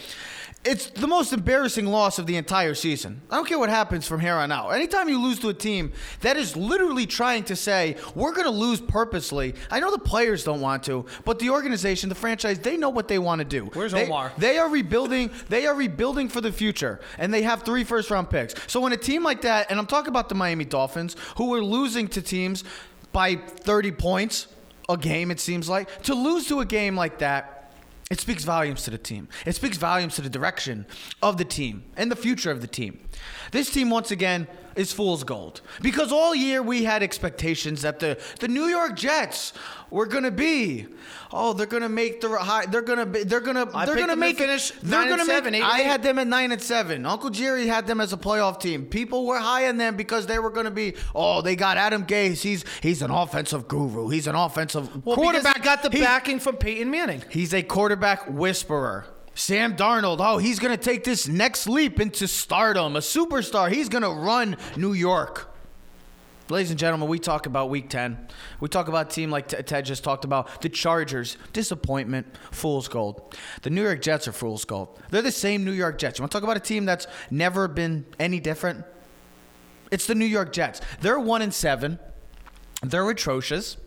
It's 0.64 0.88
the 0.88 1.06
most 1.06 1.32
embarrassing 1.32 1.86
loss 1.86 2.18
of 2.18 2.26
the 2.26 2.38
entire 2.38 2.74
season. 2.74 3.22
I 3.30 3.36
don't 3.36 3.48
care 3.48 3.60
what 3.60 3.70
happens 3.70 4.08
from 4.08 4.20
here 4.20 4.34
on 4.34 4.52
out. 4.52 4.70
Anytime 4.72 5.08
you 5.10 5.22
lose 5.22 5.38
to 5.42 5.50
a 5.50 5.54
team 5.54 5.92
that 6.22 6.38
is 6.38 6.56
literally 6.56 7.06
trying 7.06 7.44
to 7.44 7.56
say, 7.56 7.98
we're 8.16 8.32
going 8.32 8.46
to 8.46 8.50
lose 8.52 8.82
purposely, 8.82 9.54
I 9.70 9.80
know 9.80 9.92
the 9.92 10.00
players 10.00 10.44
don't 10.44 10.62
want 10.62 10.82
to, 10.86 11.06
but 11.24 11.38
the 11.38 11.52
organization, 11.52 12.10
the 12.10 12.16
franchise, 12.16 12.58
they 12.58 12.78
know 12.78 12.90
what 12.90 13.08
they 13.08 13.20
want 13.20 13.40
to 13.40 13.46
do. 13.46 13.66
Where's 13.74 13.92
They- 13.92 14.06
Omar? 14.08 14.32
They 14.40 14.58
are 14.58 14.68
rebuilding. 14.68 15.30
They 15.50 15.68
are 15.68 15.76
rebuilding 15.76 16.30
for 16.30 16.42
the 16.42 16.52
future, 16.52 17.00
and 17.20 17.32
they 17.32 17.44
have 17.44 17.62
three 17.62 17.84
first 17.84 18.10
round 18.10 18.32
picks. 18.32 18.56
So 18.66 18.80
when 18.80 18.92
a 18.92 18.98
team 18.98 19.24
like 19.24 19.42
that, 19.42 19.70
and 19.70 19.78
I'm 19.80 19.86
talking 19.86 20.10
about 20.10 20.30
the 20.30 20.36
Miami 20.36 20.66
Dolphins, 20.66 21.16
who 21.38 21.54
are 21.54 21.64
losing 21.64 22.08
to 22.08 22.24
teams 22.24 22.64
by 23.16 23.36
30 23.36 23.94
points 23.94 24.48
a 24.90 24.98
game, 24.98 25.32
it 25.32 25.40
seems 25.40 25.70
like, 25.70 26.04
to 26.04 26.14
lose 26.14 26.50
to 26.50 26.60
a 26.60 26.66
game 26.66 26.98
like 26.98 27.20
that. 27.20 27.72
It 28.12 28.20
speaks 28.20 28.44
volumes 28.44 28.84
to 28.84 28.92
the 28.92 28.98
team. 28.98 29.30
It 29.46 29.56
speaks 29.56 29.78
volumes 29.78 30.16
to 30.16 30.22
the 30.22 30.30
direction 30.30 30.86
of 31.24 31.38
the 31.38 31.46
team 31.46 31.86
and 31.96 32.12
the 32.12 32.16
future 32.18 32.52
of 32.52 32.60
the 32.60 32.68
team. 32.68 33.00
This 33.52 33.70
team, 33.70 33.90
once 33.90 34.12
again, 34.12 34.48
is 34.76 34.92
fool's 34.92 35.24
gold 35.24 35.62
because 35.82 36.12
all 36.12 36.36
year 36.36 36.62
we 36.62 36.84
had 36.84 37.02
expectations 37.02 37.84
that 37.84 38.00
the 38.00 38.20
the 38.40 38.48
New 38.48 38.66
York 38.66 38.96
Jets 38.98 39.54
were 39.90 40.06
going 40.06 40.24
to 40.24 40.32
be, 40.32 40.88
oh, 41.32 41.54
they're 41.54 41.66
going 41.66 41.84
to 41.84 41.88
make 41.90 42.20
the 42.20 42.28
high, 42.30 42.66
they're 42.66 42.82
going 42.82 43.00
to 43.00 43.06
be, 43.06 43.24
they're 43.24 43.40
going 43.40 43.56
to, 43.56 43.66
they're 43.86 43.96
going 43.96 44.10
to 44.10 44.16
make 44.16 44.38
finish 44.38 44.72
They're 44.84 45.08
gonna 45.08 45.26
make. 45.26 45.46
eight 45.46 45.62
I 45.64 45.82
eight. 45.82 45.86
had 45.86 46.04
them 46.04 46.20
at 46.20 46.28
nine 46.28 46.52
and 46.52 46.62
seven. 46.62 47.06
Uncle 47.06 47.30
Jerry 47.30 47.68
had 47.68 47.88
them 47.88 48.02
as 48.02 48.12
a 48.12 48.18
playoff 48.18 48.60
team. 48.60 48.86
People 48.86 49.26
were 49.26 49.38
high 49.40 49.70
on 49.70 49.78
them 49.78 49.96
because 49.96 50.28
they 50.28 50.40
were 50.40 50.50
going 50.50 50.66
to 50.66 50.72
be. 50.72 50.96
Oh, 51.14 51.42
they 51.42 51.56
got 51.56 51.78
Adam 51.78 52.06
Gase. 52.06 52.42
He's 52.42 52.66
he's 52.82 53.02
an 53.02 53.12
offensive 53.12 53.68
guru. 53.70 54.10
He's 54.10 54.28
an 54.28 54.36
offensive 54.36 55.06
well, 55.06 55.16
quarterback. 55.16 55.64
Got 55.64 55.84
the 55.84 55.90
backing 55.90 56.40
from 56.40 56.58
Peyton 56.58 56.92
Manning. 56.92 57.24
He's 57.30 57.54
a 57.54 57.64
quarterback 57.64 58.30
whisperer. 58.30 59.06
Sam 59.36 59.76
Darnold, 59.76 60.18
oh, 60.22 60.38
he's 60.38 60.60
going 60.60 60.76
to 60.76 60.82
take 60.82 61.04
this 61.04 61.28
next 61.28 61.68
leap 61.68 62.00
into 62.00 62.26
stardom, 62.26 62.96
a 62.96 63.00
superstar. 63.00 63.70
He's 63.70 63.90
going 63.90 64.04
to 64.04 64.10
run 64.10 64.56
New 64.78 64.94
York. 64.94 65.54
Ladies 66.48 66.70
and 66.70 66.80
gentlemen, 66.80 67.10
we 67.10 67.20
talk 67.20 67.46
about 67.46 67.70
Week 67.70 67.90
10. 67.90 68.30
We 68.62 68.70
talk 68.70 68.88
about 68.88 69.08
a 69.08 69.10
team 69.10 69.32
like 69.32 69.48
Ted 69.48 69.84
just 69.84 70.04
talked 70.04 70.24
about. 70.24 70.62
The 70.62 70.70
Chargers, 70.70 71.38
disappointment, 71.52 72.28
fool's 72.52 72.88
gold. 72.88 73.36
The 73.64 73.72
New 73.72 73.84
York 73.84 74.02
Jets 74.02 74.28
are 74.28 74.32
fool's 74.32 74.64
gold. 74.64 75.00
They're 75.10 75.22
the 75.22 75.32
same 75.32 75.66
New 75.66 75.72
York 75.72 75.98
Jets. 75.98 76.18
You 76.18 76.24
want 76.24 76.32
to 76.32 76.36
talk 76.38 76.44
about 76.44 76.56
a 76.56 76.62
team 76.62 76.86
that's 76.86 77.08
never 77.30 77.68
been 77.68 78.06
any 78.20 78.40
different? 78.40 78.86
It's 79.92 80.08
the 80.08 80.16
New 80.16 80.26
York 80.26 80.54
Jets. 80.54 80.82
They're 81.02 81.20
one 81.20 81.42
and 81.42 81.54
seven. 81.54 82.00
They're 82.84 83.10
atrocious. 83.10 83.78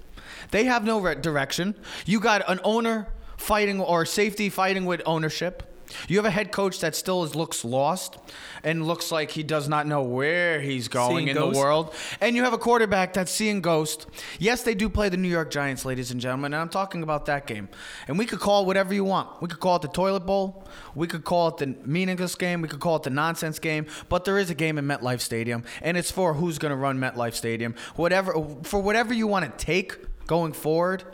They 0.50 0.64
have 0.64 0.84
no 0.84 1.00
re- 1.00 1.14
direction. 1.14 1.74
You 2.06 2.20
got 2.20 2.48
an 2.50 2.60
owner 2.64 3.06
fighting 3.38 3.80
or 3.80 4.04
safety 4.04 4.50
fighting 4.50 4.84
with 4.84 5.00
ownership. 5.06 5.62
You 6.06 6.18
have 6.18 6.26
a 6.26 6.30
head 6.30 6.52
coach 6.52 6.80
that 6.80 6.94
still 6.94 7.24
is, 7.24 7.34
looks 7.34 7.64
lost 7.64 8.18
and 8.62 8.86
looks 8.86 9.10
like 9.10 9.30
he 9.30 9.42
does 9.42 9.70
not 9.70 9.86
know 9.86 10.02
where 10.02 10.60
he's 10.60 10.86
going 10.86 11.16
Seeing 11.16 11.28
in 11.28 11.34
ghost? 11.34 11.54
the 11.54 11.58
world. 11.58 11.94
And 12.20 12.36
you 12.36 12.44
have 12.44 12.52
a 12.52 12.58
quarterback 12.58 13.14
that's 13.14 13.32
seeing 13.32 13.62
ghost. 13.62 14.06
Yes, 14.38 14.62
they 14.64 14.74
do 14.74 14.90
play 14.90 15.08
the 15.08 15.16
New 15.16 15.28
York 15.28 15.50
Giants, 15.50 15.86
ladies 15.86 16.10
and 16.10 16.20
gentlemen, 16.20 16.52
and 16.52 16.60
I'm 16.60 16.68
talking 16.68 17.02
about 17.02 17.24
that 17.26 17.46
game. 17.46 17.70
And 18.06 18.18
we 18.18 18.26
could 18.26 18.38
call 18.38 18.64
it 18.64 18.66
whatever 18.66 18.92
you 18.92 19.04
want. 19.04 19.40
We 19.40 19.48
could 19.48 19.60
call 19.60 19.76
it 19.76 19.82
the 19.82 19.88
toilet 19.88 20.26
bowl. 20.26 20.68
We 20.94 21.06
could 21.06 21.24
call 21.24 21.48
it 21.48 21.56
the 21.56 21.74
meaningless 21.86 22.34
game. 22.34 22.60
We 22.60 22.68
could 22.68 22.80
call 22.80 22.96
it 22.96 23.04
the 23.04 23.10
nonsense 23.10 23.58
game. 23.58 23.86
But 24.10 24.26
there 24.26 24.36
is 24.36 24.50
a 24.50 24.54
game 24.54 24.76
in 24.76 24.84
MetLife 24.84 25.20
Stadium, 25.20 25.64
and 25.80 25.96
it's 25.96 26.10
for 26.10 26.34
who's 26.34 26.58
going 26.58 26.70
to 26.70 26.76
run 26.76 26.98
MetLife 26.98 27.32
Stadium. 27.32 27.74
Whatever 27.96 28.34
for 28.62 28.80
whatever 28.80 29.14
you 29.14 29.26
want 29.26 29.46
to 29.46 29.64
take 29.64 30.26
going 30.26 30.52
forward. 30.52 31.04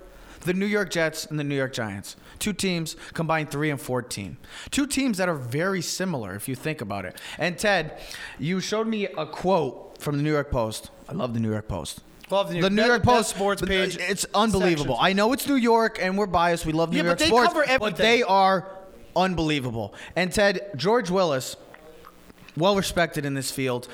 The 0.44 0.54
New 0.54 0.66
York 0.66 0.90
Jets 0.90 1.26
and 1.26 1.38
the 1.38 1.44
New 1.44 1.54
York 1.56 1.72
Giants. 1.72 2.16
Two 2.38 2.52
teams 2.52 2.96
combined 3.14 3.50
3 3.50 3.70
and 3.70 3.80
14. 3.80 4.36
Two 4.70 4.86
teams 4.86 5.18
that 5.18 5.28
are 5.28 5.34
very 5.34 5.80
similar 5.80 6.34
if 6.34 6.48
you 6.48 6.54
think 6.54 6.80
about 6.80 7.04
it. 7.04 7.18
And 7.38 7.58
Ted, 7.58 7.98
you 8.38 8.60
showed 8.60 8.86
me 8.86 9.06
a 9.06 9.24
quote 9.26 9.96
from 9.98 10.16
the 10.18 10.22
New 10.22 10.32
York 10.32 10.50
Post. 10.50 10.90
I 11.08 11.12
love 11.12 11.34
the 11.34 11.40
New 11.40 11.50
York 11.50 11.68
Post. 11.68 12.00
Love 12.30 12.48
the 12.48 12.54
New- 12.54 12.62
the 12.62 12.70
New 12.70 12.84
York 12.84 13.02
Post 13.02 13.30
sports 13.30 13.62
uh, 13.62 13.66
page 13.66 13.96
It's 13.98 14.26
unbelievable. 14.34 14.94
sections. 14.96 15.10
I 15.10 15.12
know 15.12 15.32
it's 15.32 15.46
New 15.46 15.56
York 15.56 15.98
and 16.00 16.16
we're 16.18 16.26
biased. 16.26 16.64
We 16.66 16.72
love 16.72 16.90
New 16.90 16.96
Yeah, 16.98 17.02
but 17.02 17.06
York 17.06 17.18
they 17.18 17.26
sports, 17.26 17.78
but 17.78 17.96
they 17.96 18.22
are 18.22 18.66
unbelievable. 19.14 19.94
And 20.16 20.32
Ted, 20.32 20.70
George 20.76 21.10
Willis, 21.10 21.56
well 22.56 22.76
respected 22.76 23.24
in 23.24 23.34
this 23.34 23.50
field, 23.50 23.88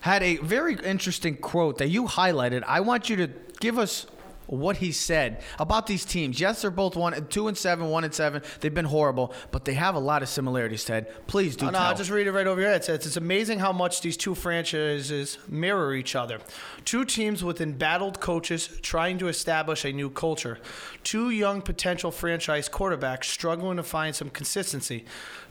had 0.00 0.22
a 0.22 0.36
very 0.38 0.74
interesting 0.84 1.36
quote 1.36 1.78
that 1.78 1.88
you 1.88 2.04
highlighted. 2.04 2.62
I 2.66 2.80
want 2.80 3.08
you 3.08 3.16
to 3.16 3.28
give 3.60 3.78
us 3.78 4.06
what 4.46 4.78
he 4.78 4.92
said 4.92 5.42
about 5.58 5.86
these 5.86 6.04
teams. 6.04 6.40
Yes, 6.40 6.62
they're 6.62 6.70
both 6.70 6.96
one, 6.96 7.26
two 7.28 7.48
and 7.48 7.56
seven, 7.56 7.88
one 7.88 8.04
and 8.04 8.14
seven. 8.14 8.42
They've 8.60 8.72
been 8.74 8.84
horrible, 8.84 9.32
but 9.50 9.64
they 9.64 9.74
have 9.74 9.94
a 9.94 9.98
lot 10.00 10.22
of 10.22 10.28
similarities. 10.28 10.84
Ted, 10.84 11.10
please 11.26 11.56
do 11.56 11.66
Oh, 11.66 11.70
no. 11.70 11.78
I'll 11.78 11.94
just 11.94 12.10
read 12.10 12.26
it 12.26 12.32
right 12.32 12.46
over 12.46 12.60
your 12.60 12.70
head. 12.70 12.82
It 12.82 12.84
says, 12.84 13.06
It's 13.06 13.16
amazing 13.16 13.58
how 13.58 13.72
much 13.72 14.00
these 14.00 14.16
two 14.16 14.34
franchises 14.34 15.38
mirror 15.48 15.94
each 15.94 16.14
other. 16.14 16.40
Two 16.84 17.04
teams 17.04 17.42
with 17.42 17.60
embattled 17.60 18.20
coaches 18.20 18.68
trying 18.82 19.18
to 19.18 19.28
establish 19.28 19.84
a 19.84 19.92
new 19.92 20.10
culture. 20.10 20.58
Two 21.02 21.30
young 21.30 21.62
potential 21.62 22.10
franchise 22.10 22.68
quarterbacks 22.68 23.24
struggling 23.24 23.76
to 23.76 23.82
find 23.82 24.14
some 24.14 24.30
consistency. 24.30 25.04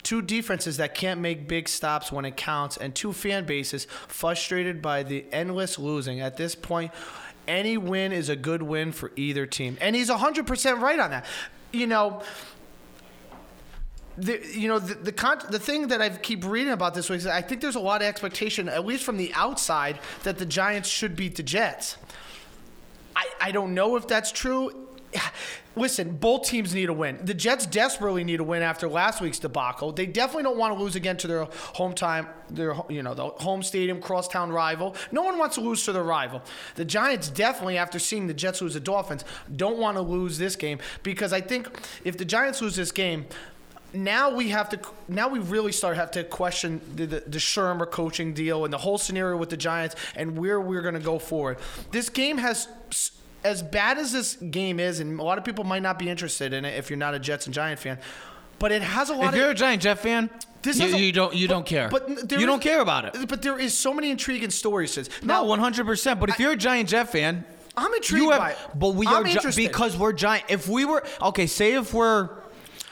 Two 0.03 0.21
defenses 0.21 0.77
that 0.77 0.95
can't 0.95 1.21
make 1.21 1.47
big 1.47 1.69
stops 1.69 2.11
when 2.11 2.25
it 2.25 2.35
counts. 2.35 2.75
And 2.77 2.93
two 2.93 3.13
fan 3.13 3.45
bases 3.45 3.85
frustrated 4.07 4.81
by 4.81 5.03
the 5.03 5.25
endless 5.31 5.79
losing. 5.79 6.19
At 6.19 6.37
this 6.37 6.55
point, 6.55 6.91
any 7.47 7.77
win 7.77 8.11
is 8.11 8.29
a 8.29 8.35
good 8.35 8.61
win 8.61 8.91
for 8.91 9.11
either 9.15 9.45
team. 9.45 9.77
And 9.81 9.95
he's 9.95 10.09
100% 10.09 10.79
right 10.79 10.99
on 10.99 11.11
that. 11.11 11.25
You 11.71 11.87
know, 11.87 12.21
the, 14.17 14.39
you 14.53 14.67
know 14.67 14.77
the 14.77 14.93
the, 14.93 15.11
con- 15.11 15.41
the 15.49 15.57
thing 15.57 15.87
that 15.87 16.01
I 16.01 16.09
keep 16.09 16.45
reading 16.45 16.71
about 16.71 16.93
this 16.93 17.09
week 17.09 17.17
is 17.17 17.27
I 17.27 17.41
think 17.41 17.61
there's 17.61 17.75
a 17.75 17.79
lot 17.79 18.01
of 18.01 18.07
expectation, 18.07 18.69
at 18.69 18.85
least 18.85 19.03
from 19.03 19.17
the 19.17 19.31
outside, 19.33 19.99
that 20.23 20.37
the 20.37 20.45
Giants 20.45 20.87
should 20.87 21.15
beat 21.15 21.35
the 21.35 21.43
Jets. 21.43 21.97
I, 23.15 23.27
I 23.41 23.51
don't 23.51 23.73
know 23.73 23.95
if 23.95 24.07
that's 24.07 24.31
true. 24.31 24.87
Listen, 25.75 26.17
both 26.17 26.45
teams 26.45 26.73
need 26.73 26.89
a 26.89 26.93
win. 26.93 27.19
The 27.23 27.33
Jets 27.33 27.65
desperately 27.65 28.23
need 28.23 28.39
a 28.39 28.43
win 28.43 28.61
after 28.61 28.87
last 28.87 29.21
week's 29.21 29.39
debacle. 29.39 29.91
They 29.91 30.05
definitely 30.05 30.43
don't 30.43 30.57
want 30.57 30.77
to 30.77 30.81
lose 30.81 30.95
again 30.95 31.17
to 31.17 31.27
their 31.27 31.45
home 31.45 31.93
time, 31.93 32.27
their 32.49 32.75
you 32.89 33.01
know 33.01 33.13
the 33.13 33.25
home 33.25 33.63
stadium 33.63 33.99
crosstown 33.99 34.51
rival. 34.51 34.95
No 35.11 35.23
one 35.23 35.37
wants 35.37 35.55
to 35.55 35.61
lose 35.61 35.83
to 35.85 35.91
their 35.91 36.03
rival. 36.03 36.43
The 36.75 36.85
Giants 36.85 37.29
definitely, 37.29 37.77
after 37.77 37.97
seeing 37.97 38.27
the 38.27 38.33
Jets 38.33 38.61
lose 38.61 38.75
the 38.75 38.79
Dolphins, 38.79 39.25
don't 39.55 39.77
want 39.77 39.97
to 39.97 40.01
lose 40.01 40.37
this 40.37 40.55
game 40.55 40.79
because 41.01 41.33
I 41.33 41.41
think 41.41 41.67
if 42.03 42.17
the 42.17 42.25
Giants 42.25 42.61
lose 42.61 42.75
this 42.75 42.91
game, 42.91 43.25
now 43.93 44.35
we 44.35 44.49
have 44.49 44.69
to 44.69 44.79
now 45.07 45.27
we 45.27 45.39
really 45.39 45.71
start 45.71 45.97
have 45.97 46.11
to 46.11 46.23
question 46.23 46.81
the, 46.95 47.05
the, 47.05 47.19
the 47.21 47.37
Shurmur 47.37 47.89
coaching 47.89 48.33
deal 48.33 48.65
and 48.65 48.73
the 48.73 48.77
whole 48.77 48.97
scenario 48.97 49.37
with 49.37 49.49
the 49.49 49.57
Giants 49.57 49.95
and 50.15 50.37
where 50.37 50.59
we're 50.59 50.81
going 50.81 50.95
to 50.95 50.99
go 50.99 51.19
forward. 51.19 51.57
This 51.91 52.09
game 52.09 52.37
has 52.37 52.67
as 53.43 53.61
bad 53.61 53.97
as 53.97 54.11
this 54.11 54.35
game 54.35 54.79
is, 54.79 54.99
and 54.99 55.19
a 55.19 55.23
lot 55.23 55.37
of 55.37 55.43
people 55.43 55.63
might 55.63 55.81
not 55.81 55.99
be 55.99 56.09
interested 56.09 56.53
in 56.53 56.65
it 56.65 56.77
if 56.77 56.89
you're 56.89 56.97
not 56.97 57.13
a 57.13 57.19
Jets 57.19 57.45
and 57.45 57.53
Giant 57.53 57.79
fan, 57.79 57.99
but 58.59 58.71
it 58.71 58.81
has 58.81 59.09
a 59.09 59.13
lot 59.15 59.25
if 59.25 59.29
of. 59.33 59.35
you're 59.37 59.49
a 59.51 59.55
Giant 59.55 59.81
Jet 59.81 59.95
fan, 59.99 60.29
This 60.61 60.79
you, 60.79 60.85
is 60.85 60.93
a- 60.93 60.99
you 60.99 61.11
don't 61.11 61.33
you 61.35 61.47
but- 61.47 61.53
don't 61.53 61.65
care. 61.65 61.89
but 61.89 62.07
you 62.09 62.37
is- 62.39 62.45
don't 62.45 62.61
care 62.61 62.81
about 62.81 63.05
it. 63.15 63.27
But 63.27 63.41
there 63.41 63.59
is 63.59 63.77
so 63.77 63.93
many 63.93 64.09
intriguing 64.11 64.49
stories. 64.49 65.09
No, 65.21 65.43
one 65.43 65.59
hundred 65.59 65.85
percent. 65.85 66.19
But 66.19 66.29
if 66.29 66.39
you're 66.39 66.53
a 66.53 66.55
Giant 66.57 66.89
Jet 66.89 67.11
fan, 67.11 67.43
I'm 67.75 67.93
intrigued 67.95 68.29
have, 68.31 68.39
by 68.39 68.51
it. 68.51 68.57
But 68.75 68.89
we 68.95 69.07
I'm 69.07 69.25
are 69.25 69.27
gi- 69.27 69.67
because 69.67 69.97
we're 69.97 70.13
Giant. 70.13 70.45
If 70.49 70.67
we 70.69 70.85
were 70.85 71.03
okay, 71.21 71.47
say 71.47 71.73
if 71.73 71.93
we're 71.93 72.29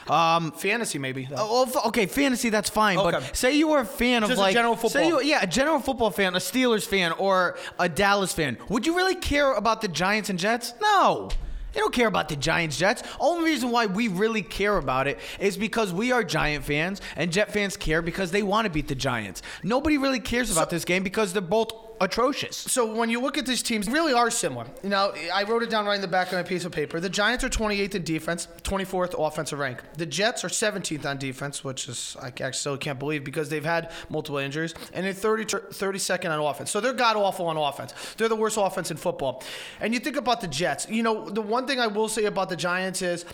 Um, 0.08 0.52
fantasy 0.52 0.98
maybe. 0.98 1.26
though. 1.26 1.36
Oh, 1.38 1.82
okay, 1.88 2.06
fantasy, 2.06 2.48
that's 2.48 2.70
fine. 2.70 2.98
Okay. 2.98 3.10
But 3.10 3.36
say 3.36 3.54
you 3.56 3.68
were 3.68 3.80
a 3.80 3.84
fan 3.84 4.22
of 4.22 4.28
Just 4.30 4.38
a 4.38 4.42
like 4.42 4.54
general 4.54 4.76
Say 4.76 4.80
football. 4.88 5.22
you, 5.22 5.28
yeah, 5.28 5.42
a 5.42 5.46
general 5.46 5.78
football 5.78 6.10
fan, 6.10 6.34
a 6.34 6.38
Steelers 6.38 6.86
fan, 6.86 7.12
or 7.12 7.56
a 7.78 7.88
Dallas 7.88 8.32
fan. 8.32 8.58
Would 8.68 8.86
you 8.86 8.96
really 8.96 9.14
care 9.14 9.52
about 9.52 9.80
the 9.80 9.88
Giants 9.88 10.30
and 10.30 10.38
Jets? 10.38 10.74
No. 10.80 11.30
You 11.74 11.80
don't 11.80 11.94
care 11.94 12.08
about 12.08 12.28
the 12.28 12.36
Giants 12.36 12.76
Jets. 12.76 13.02
Only 13.18 13.50
reason 13.50 13.70
why 13.70 13.86
we 13.86 14.08
really 14.08 14.42
care 14.42 14.76
about 14.76 15.06
it 15.08 15.18
is 15.40 15.56
because 15.56 15.90
we 15.92 16.12
are 16.12 16.22
Giant 16.22 16.64
fans 16.64 17.00
and 17.16 17.32
Jet 17.32 17.50
fans 17.52 17.78
care 17.78 18.02
because 18.02 18.30
they 18.30 18.42
want 18.42 18.66
to 18.66 18.70
beat 18.70 18.88
the 18.88 18.94
Giants. 18.94 19.40
Nobody 19.62 19.96
really 19.96 20.20
cares 20.20 20.50
about 20.52 20.68
this 20.68 20.84
game 20.84 21.02
because 21.02 21.32
they're 21.32 21.40
both 21.40 21.72
atrocious. 22.02 22.56
So 22.56 22.84
when 22.92 23.10
you 23.10 23.20
look 23.20 23.38
at 23.38 23.46
these 23.46 23.62
teams, 23.62 23.88
really 23.88 24.12
are 24.12 24.28
similar. 24.28 24.66
Now, 24.82 25.12
I 25.32 25.44
wrote 25.44 25.62
it 25.62 25.70
down 25.70 25.86
right 25.86 25.94
in 25.94 26.00
the 26.00 26.08
back 26.08 26.26
of 26.26 26.32
my 26.32 26.42
piece 26.42 26.64
of 26.64 26.72
paper. 26.72 26.98
The 26.98 27.08
Giants 27.08 27.44
are 27.44 27.48
28th 27.48 27.94
in 27.94 28.02
defense, 28.02 28.48
24th 28.64 29.14
offensive 29.16 29.60
rank. 29.60 29.80
The 29.96 30.06
Jets 30.06 30.44
are 30.44 30.48
17th 30.48 31.06
on 31.06 31.18
defense, 31.18 31.62
which 31.62 31.88
is 31.88 32.16
I 32.20 32.50
still 32.50 32.76
can't 32.76 32.98
believe 32.98 33.22
because 33.22 33.48
they've 33.48 33.64
had 33.64 33.92
multiple 34.10 34.38
injuries, 34.38 34.74
and 34.92 35.06
they're 35.06 35.12
30, 35.12 35.44
32nd 35.44 36.28
on 36.28 36.40
offense. 36.40 36.72
So 36.72 36.80
they're 36.80 36.92
god 36.92 37.14
awful 37.16 37.46
on 37.46 37.56
offense. 37.56 37.94
They're 38.16 38.28
the 38.28 38.36
worst 38.36 38.58
offense 38.60 38.90
in 38.90 38.96
football. 38.96 39.44
And 39.80 39.94
you 39.94 40.00
think 40.00 40.16
about 40.16 40.40
the 40.40 40.48
Jets. 40.48 40.88
You 40.90 41.04
know, 41.04 41.30
the 41.30 41.42
one 41.42 41.68
thing 41.68 41.78
I 41.78 41.86
will 41.86 42.08
say 42.08 42.24
about 42.24 42.48
the 42.48 42.56
Giants 42.56 43.00
is 43.00 43.24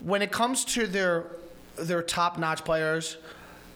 when 0.00 0.20
it 0.20 0.30
comes 0.30 0.64
to 0.66 0.86
their 0.86 1.24
their 1.76 2.02
top 2.02 2.38
notch 2.38 2.64
players, 2.64 3.16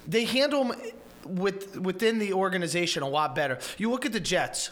they 0.07 0.27
handle 0.27 0.65
them 0.65 0.81
with 1.27 1.79
within 1.79 2.19
the 2.19 2.33
organization 2.33 3.03
a 3.03 3.09
lot 3.09 3.35
better. 3.35 3.59
You 3.79 3.91
look 3.91 4.07
at 4.07 4.13
the 4.13 4.21
Jets. 4.21 4.71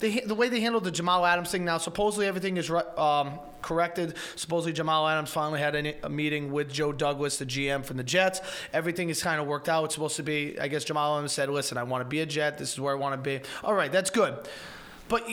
They, 0.00 0.20
the 0.20 0.34
way 0.34 0.48
they 0.48 0.60
handled 0.60 0.84
the 0.84 0.90
Jamal 0.90 1.24
Adams 1.24 1.50
thing 1.50 1.64
now, 1.64 1.78
supposedly 1.78 2.26
everything 2.26 2.56
is 2.56 2.70
um, 2.70 3.38
corrected. 3.62 4.14
Supposedly 4.36 4.72
Jamal 4.72 5.08
Adams 5.08 5.30
finally 5.30 5.60
had 5.60 5.74
a, 6.02 6.08
meeting 6.08 6.52
with 6.52 6.70
Joe 6.70 6.92
Douglas, 6.92 7.38
the 7.38 7.46
GM 7.46 7.84
from 7.84 7.96
the 7.96 8.04
Jets. 8.04 8.40
Everything 8.72 9.08
is 9.08 9.22
kind 9.22 9.40
of 9.40 9.46
worked 9.46 9.68
out. 9.68 9.84
It's 9.84 9.94
supposed 9.94 10.16
to 10.16 10.22
be, 10.22 10.58
I 10.60 10.68
guess 10.68 10.84
Jamal 10.84 11.16
Adams 11.16 11.32
said, 11.32 11.48
listen, 11.48 11.78
I 11.78 11.84
want 11.84 12.02
to 12.02 12.08
be 12.08 12.20
a 12.20 12.26
Jet. 12.26 12.58
This 12.58 12.72
is 12.72 12.80
where 12.80 12.94
I 12.94 12.98
want 12.98 13.14
to 13.14 13.18
be. 13.22 13.44
All 13.62 13.74
right, 13.74 13.90
that's 13.90 14.10
good. 14.10 14.36
But 15.08 15.28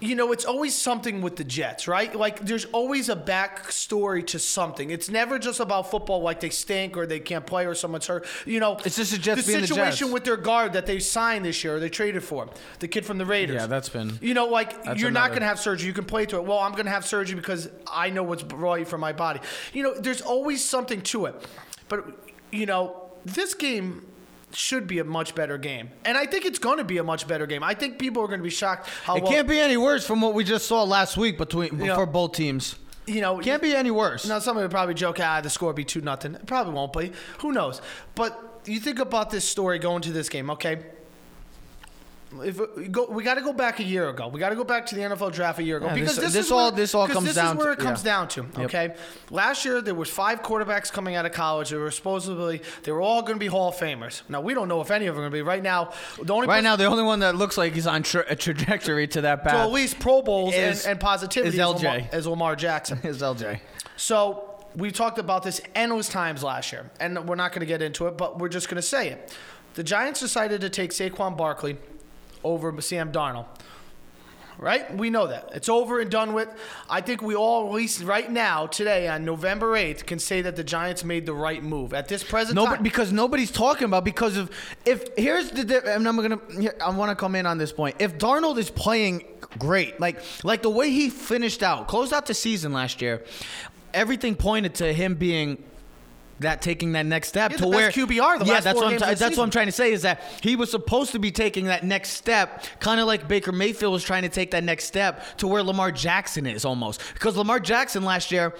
you 0.00 0.14
know, 0.14 0.30
it's 0.32 0.44
always 0.44 0.74
something 0.74 1.22
with 1.22 1.36
the 1.36 1.44
Jets, 1.44 1.88
right? 1.88 2.14
Like 2.14 2.40
there's 2.44 2.64
always 2.66 3.08
a 3.08 3.16
backstory 3.16 4.26
to 4.28 4.38
something. 4.38 4.90
It's 4.90 5.10
never 5.10 5.38
just 5.38 5.60
about 5.60 5.90
football, 5.90 6.22
like 6.22 6.40
they 6.40 6.50
stink 6.50 6.96
or 6.96 7.06
they 7.06 7.18
can't 7.20 7.44
play 7.46 7.66
or 7.66 7.74
someone's 7.74 8.06
hurt. 8.06 8.26
You 8.46 8.60
know, 8.60 8.76
It's 8.84 8.96
just 8.96 9.12
the 9.12 9.18
Jets 9.18 9.44
the 9.46 9.52
the 9.52 9.60
situation 9.66 10.06
Jets. 10.06 10.12
with 10.12 10.24
their 10.24 10.36
guard 10.36 10.74
that 10.74 10.86
they 10.86 10.98
signed 11.00 11.44
this 11.44 11.64
year, 11.64 11.76
or 11.76 11.80
they 11.80 11.88
traded 11.88 12.22
for 12.22 12.48
the 12.78 12.88
kid 12.88 13.04
from 13.04 13.18
the 13.18 13.26
Raiders. 13.26 13.56
Yeah, 13.56 13.66
that's 13.66 13.88
been- 13.88 14.18
You 14.20 14.34
know, 14.34 14.46
like 14.46 14.74
you're 14.96 15.10
not 15.10 15.28
going 15.30 15.40
to 15.40 15.46
have 15.46 15.58
surgery. 15.58 15.86
You 15.88 15.92
can 15.94 16.04
play 16.04 16.26
to 16.26 16.36
it. 16.36 16.44
Well, 16.44 16.58
I'm 16.58 16.72
going 16.72 16.86
to 16.86 16.92
have 16.92 17.04
surgery 17.06 17.36
because 17.36 17.68
I 17.90 18.10
know 18.10 18.22
what's 18.22 18.44
right 18.44 18.86
for 18.86 18.98
my 18.98 19.12
body. 19.12 19.40
You 19.72 19.82
know, 19.82 19.94
there's 19.98 20.20
always 20.22 20.64
something 20.64 21.02
to 21.02 21.26
it. 21.26 21.34
But 21.88 22.04
you 22.52 22.66
know, 22.66 23.10
this 23.24 23.54
game 23.54 24.06
should 24.52 24.86
be 24.86 24.98
a 24.98 25.04
much 25.04 25.34
better 25.34 25.58
game. 25.58 25.90
And 26.04 26.16
I 26.16 26.26
think 26.26 26.44
it's 26.44 26.58
going 26.58 26.78
to 26.78 26.84
be 26.84 26.98
a 26.98 27.04
much 27.04 27.26
better 27.28 27.46
game. 27.46 27.62
I 27.62 27.74
think 27.74 27.98
people 27.98 28.22
are 28.22 28.26
going 28.26 28.40
to 28.40 28.44
be 28.44 28.50
shocked 28.50 28.88
how 29.04 29.16
It 29.16 29.22
well, 29.22 29.32
can't 29.32 29.48
be 29.48 29.58
any 29.60 29.76
worse 29.76 30.06
from 30.06 30.20
what 30.20 30.34
we 30.34 30.44
just 30.44 30.66
saw 30.66 30.82
last 30.84 31.16
week 31.16 31.36
between 31.38 31.78
Yeah. 31.78 31.94
for 31.94 32.06
both 32.06 32.32
teams. 32.32 32.76
you 33.06 33.20
know, 33.20 33.38
Can't 33.38 33.62
be 33.62 33.74
any 33.74 33.90
worse. 33.90 34.26
Now, 34.26 34.38
somebody 34.38 34.64
would 34.64 34.70
probably 34.70 34.94
joke, 34.94 35.18
ah, 35.20 35.40
the 35.40 35.48
score 35.50 35.72
be 35.72 35.84
2 35.84 36.00
nothing. 36.02 36.34
It 36.34 36.46
probably 36.46 36.74
won't 36.74 36.92
be. 36.92 37.12
Who 37.38 37.52
knows? 37.52 37.80
But 38.14 38.60
you 38.66 38.80
think 38.80 38.98
about 38.98 39.30
this 39.30 39.44
story 39.46 39.78
going 39.78 40.02
to 40.02 40.12
this 40.12 40.28
game, 40.28 40.50
okay? 40.50 40.82
If 42.44 42.60
it, 42.60 42.92
go, 42.92 43.06
we 43.10 43.22
got 43.22 43.34
to 43.34 43.40
go 43.40 43.52
back 43.52 43.80
a 43.80 43.82
year 43.84 44.08
ago. 44.10 44.28
We 44.28 44.38
got 44.38 44.50
to 44.50 44.54
go 44.56 44.64
back 44.64 44.84
to 44.86 44.94
the 44.94 45.00
NFL 45.00 45.32
draft 45.32 45.58
a 45.58 45.62
year 45.62 45.78
ago 45.78 45.86
Yeah, 45.86 45.94
because 45.94 46.16
this- 46.16 46.24
this, 46.26 46.32
this 46.34 46.46
is 46.46 46.52
all- 46.52 46.68
where, 46.70 46.76
this 46.76 46.94
all 46.94 47.08
comes 47.08 47.26
this 47.26 47.34
down 47.36 47.56
is 47.56 47.64
where 47.64 47.74
to- 47.74 47.80
it 47.80 47.84
comes 47.84 48.00
yeah. 48.04 48.12
down 48.12 48.28
to. 48.28 48.46
Okay, 48.64 48.94
last 49.30 49.64
year 49.64 49.80
there 49.80 49.94
was 49.94 50.10
five 50.10 50.42
quarterbacks 50.42 50.92
coming 50.92 51.14
out 51.16 51.24
of 51.26 51.32
college. 51.32 51.70
They 51.70 51.76
were 51.76 51.90
supposedly 51.90 52.60
they 52.82 52.92
were 52.92 53.00
all 53.00 53.22
going 53.22 53.34
to 53.34 53.40
be 53.40 53.46
Hall 53.46 53.68
of 53.70 53.76
Famers. 53.76 54.22
Now 54.28 54.40
we 54.40 54.52
don't 54.54 54.68
know 54.68 54.80
if 54.80 54.90
any 54.90 55.06
of 55.06 55.14
them 55.14 55.24
are 55.24 55.30
going 55.30 55.32
to 55.32 55.44
be. 55.44 55.48
Right 55.48 55.62
now, 55.62 55.92
the 56.22 56.34
only 56.34 56.46
Right 56.46 56.56
person- 56.56 56.64
now, 56.64 56.76
the 56.76 56.84
only 56.84 57.02
one 57.02 57.20
that 57.20 57.34
looks 57.36 57.56
like 57.56 57.72
he's 57.72 57.86
on 57.86 58.02
tra- 58.02 58.24
a 58.28 58.36
trajectory 58.36 59.06
to 59.08 59.22
that 59.22 59.36
to 59.44 59.50
path 59.50 59.54
at 59.54 59.72
least 59.72 59.98
Pro 59.98 60.20
Bowls 60.22 60.54
is- 60.54 60.84
and, 60.84 60.92
and 60.92 61.00
positivity 61.00 61.56
is 61.56 61.62
LJ. 61.62 61.82
Lamar, 61.82 62.08
is 62.12 62.26
Lamar 62.26 62.56
Jackson. 62.56 62.98
is 63.04 63.22
LJ. 63.22 63.60
So 63.96 64.44
we 64.76 64.90
talked 64.90 65.18
about 65.18 65.42
this 65.42 65.60
endless 65.74 66.08
times 66.08 66.42
last 66.44 66.72
year, 66.72 66.90
and 67.00 67.26
we're 67.28 67.34
not 67.36 67.52
going 67.52 67.60
to 67.60 67.66
get 67.66 67.80
into 67.82 68.06
it, 68.06 68.16
but 68.18 68.38
we're 68.38 68.48
just 68.50 68.68
going 68.68 68.76
to 68.76 68.82
say 68.82 69.08
it. 69.08 69.34
The 69.74 69.82
Giants 69.82 70.20
decided 70.20 70.60
to 70.60 70.68
take 70.68 70.90
Saquon 70.90 71.36
Barkley 71.36 71.76
over 72.44 72.80
Sam 72.80 73.12
Darnold. 73.12 73.46
Right? 74.60 74.92
We 74.92 75.08
know 75.08 75.28
that. 75.28 75.50
It's 75.54 75.68
over 75.68 76.00
and 76.00 76.10
done 76.10 76.32
with. 76.34 76.48
I 76.90 77.00
think 77.00 77.22
we 77.22 77.36
all, 77.36 77.68
at 77.68 77.72
least 77.72 78.02
right 78.02 78.28
now, 78.28 78.66
today 78.66 79.06
on 79.06 79.24
November 79.24 79.74
8th, 79.74 80.04
can 80.04 80.18
say 80.18 80.42
that 80.42 80.56
the 80.56 80.64
Giants 80.64 81.04
made 81.04 81.26
the 81.26 81.32
right 81.32 81.62
move. 81.62 81.94
At 81.94 82.08
this 82.08 82.24
present 82.24 82.56
No, 82.56 82.66
time. 82.66 82.82
because 82.82 83.12
nobody's 83.12 83.52
talking 83.52 83.84
about 83.84 84.04
because 84.04 84.36
of 84.36 84.50
if 84.84 85.16
here's 85.16 85.52
the 85.52 85.94
and 85.94 86.08
I'm 86.08 86.16
gonna 86.16 86.40
I 86.84 86.90
want 86.90 87.10
to 87.10 87.14
come 87.14 87.36
in 87.36 87.46
on 87.46 87.56
this 87.56 87.70
point. 87.70 87.94
If 88.00 88.18
Darnold 88.18 88.58
is 88.58 88.68
playing 88.68 89.26
great, 89.60 90.00
like 90.00 90.20
like 90.42 90.62
the 90.62 90.70
way 90.70 90.90
he 90.90 91.08
finished 91.08 91.62
out, 91.62 91.86
closed 91.86 92.12
out 92.12 92.26
the 92.26 92.34
season 92.34 92.72
last 92.72 93.00
year, 93.00 93.22
everything 93.94 94.34
pointed 94.34 94.74
to 94.76 94.92
him 94.92 95.14
being 95.14 95.62
that 96.40 96.62
taking 96.62 96.92
that 96.92 97.06
next 97.06 97.28
step 97.28 97.50
Yeah, 97.52 97.56
to 97.58 97.66
where 97.68 97.90
QBR 97.90 98.38
the 98.38 98.44
yeah 98.46 98.52
last 98.54 98.64
that's 98.64 98.76
what 98.76 98.86
I'm 98.92 98.98
t- 98.98 99.14
that's 99.14 99.36
what 99.36 99.44
I'm 99.44 99.50
trying 99.50 99.66
to 99.66 99.72
say 99.72 99.92
is 99.92 100.02
that 100.02 100.22
he 100.42 100.56
was 100.56 100.70
supposed 100.70 101.12
to 101.12 101.18
be 101.18 101.30
taking 101.30 101.64
that 101.66 101.84
next 101.84 102.10
step 102.10 102.64
kind 102.80 103.00
of 103.00 103.06
like 103.06 103.26
Baker 103.28 103.52
Mayfield 103.52 103.92
was 103.92 104.04
trying 104.04 104.22
to 104.22 104.28
take 104.28 104.50
that 104.52 104.64
next 104.64 104.84
step 104.84 105.36
to 105.38 105.46
where 105.48 105.62
Lamar 105.62 105.90
Jackson 105.92 106.46
is 106.46 106.64
almost. 106.64 107.02
Because 107.14 107.36
Lamar 107.36 107.60
Jackson 107.60 108.04
last 108.04 108.30
year 108.30 108.54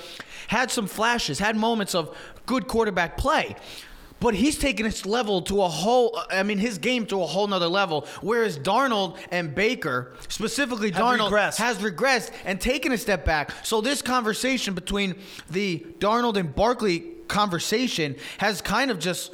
had 0.48 0.70
some 0.70 0.86
flashes 0.86 1.38
had 1.38 1.56
moments 1.56 1.94
of 1.94 2.16
good 2.46 2.66
quarterback 2.66 3.16
play 3.16 3.54
but 4.20 4.34
he's 4.34 4.58
taken 4.58 4.84
his 4.84 5.06
level 5.06 5.42
to 5.42 5.62
a 5.62 5.68
whole 5.68 6.18
I 6.30 6.42
mean 6.42 6.58
his 6.58 6.78
game 6.78 7.06
to 7.06 7.22
a 7.22 7.26
whole 7.26 7.46
nother 7.46 7.68
level 7.68 8.06
whereas 8.20 8.58
Darnold 8.58 9.18
and 9.30 9.54
Baker 9.54 10.12
specifically 10.28 10.90
Darnold 10.90 11.30
regressed. 11.30 11.58
has 11.58 11.78
regressed 11.78 12.32
and 12.44 12.60
taken 12.60 12.90
a 12.92 12.98
step 12.98 13.24
back. 13.24 13.52
So 13.64 13.80
this 13.80 14.02
conversation 14.02 14.74
between 14.74 15.14
the 15.50 15.86
Darnold 16.00 16.36
and 16.36 16.52
Barkley 16.54 17.12
conversation 17.28 18.16
has 18.38 18.60
kind 18.60 18.90
of 18.90 18.98
just 18.98 19.32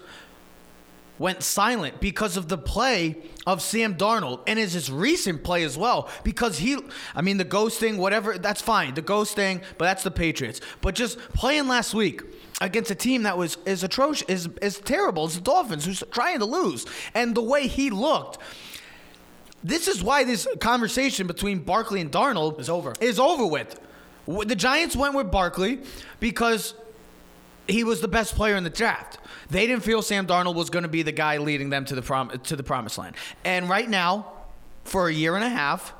went 1.18 1.42
silent 1.42 2.00
because 2.00 2.36
of 2.36 2.48
the 2.48 2.58
play 2.58 3.16
of 3.46 3.62
Sam 3.62 3.94
Darnold 3.94 4.40
and 4.46 4.58
his, 4.58 4.72
his 4.72 4.90
recent 4.90 5.44
play 5.44 5.62
as 5.62 5.78
well. 5.78 6.08
Because 6.24 6.58
he, 6.58 6.76
I 7.14 7.22
mean, 7.22 7.36
the 7.36 7.44
ghosting, 7.44 7.98
whatever, 7.98 8.36
that's 8.36 8.60
fine. 8.60 8.94
The 8.94 9.02
ghosting, 9.02 9.62
but 9.78 9.84
that's 9.84 10.02
the 10.02 10.10
Patriots. 10.10 10.60
But 10.80 10.94
just 10.94 11.18
playing 11.34 11.68
last 11.68 11.94
week 11.94 12.22
against 12.60 12.90
a 12.90 12.94
team 12.94 13.24
that 13.24 13.38
was 13.38 13.58
is 13.64 13.84
atrocious, 13.84 14.28
is 14.28 14.48
is 14.60 14.78
terrible. 14.78 15.26
It's 15.26 15.36
the 15.36 15.40
Dolphins 15.40 15.84
who's 15.84 16.02
trying 16.10 16.40
to 16.40 16.46
lose, 16.46 16.86
and 17.14 17.34
the 17.34 17.42
way 17.42 17.66
he 17.66 17.90
looked. 17.90 18.38
This 19.62 19.88
is 19.88 20.02
why 20.02 20.24
this 20.24 20.46
conversation 20.60 21.26
between 21.26 21.60
Barkley 21.60 22.00
and 22.00 22.12
Darnold 22.12 22.60
Is 22.60 22.68
over. 22.68 22.92
Is 23.00 23.18
over 23.18 23.46
with. 23.46 23.80
The 24.26 24.54
Giants 24.56 24.94
went 24.94 25.14
with 25.14 25.30
Barkley 25.30 25.80
because 26.20 26.74
he 27.66 27.84
was 27.84 28.00
the 28.00 28.08
best 28.08 28.34
player 28.34 28.56
in 28.56 28.64
the 28.64 28.70
draft. 28.70 29.18
They 29.50 29.66
didn't 29.66 29.84
feel 29.84 30.02
Sam 30.02 30.26
Darnold 30.26 30.54
was 30.54 30.70
going 30.70 30.82
to 30.82 30.88
be 30.88 31.02
the 31.02 31.12
guy 31.12 31.38
leading 31.38 31.70
them 31.70 31.84
to 31.86 31.94
the 31.94 32.02
prom- 32.02 32.30
to 32.30 32.56
the 32.56 32.62
promised 32.62 32.98
land. 32.98 33.16
And 33.44 33.68
right 33.68 33.88
now, 33.88 34.32
for 34.84 35.08
a 35.08 35.12
year 35.12 35.34
and 35.34 35.44
a 35.44 35.48
half, 35.48 35.94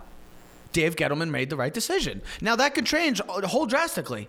Dave 0.73 0.97
Gettleman 0.97 1.31
made 1.31 1.51
the 1.51 1.57
right 1.57 1.73
decision. 1.73 2.21
Now 2.41 2.57
that 2.57 2.75
could 2.75 2.87
change 2.87 3.21
whole 3.27 3.67
drastically. 3.67 4.29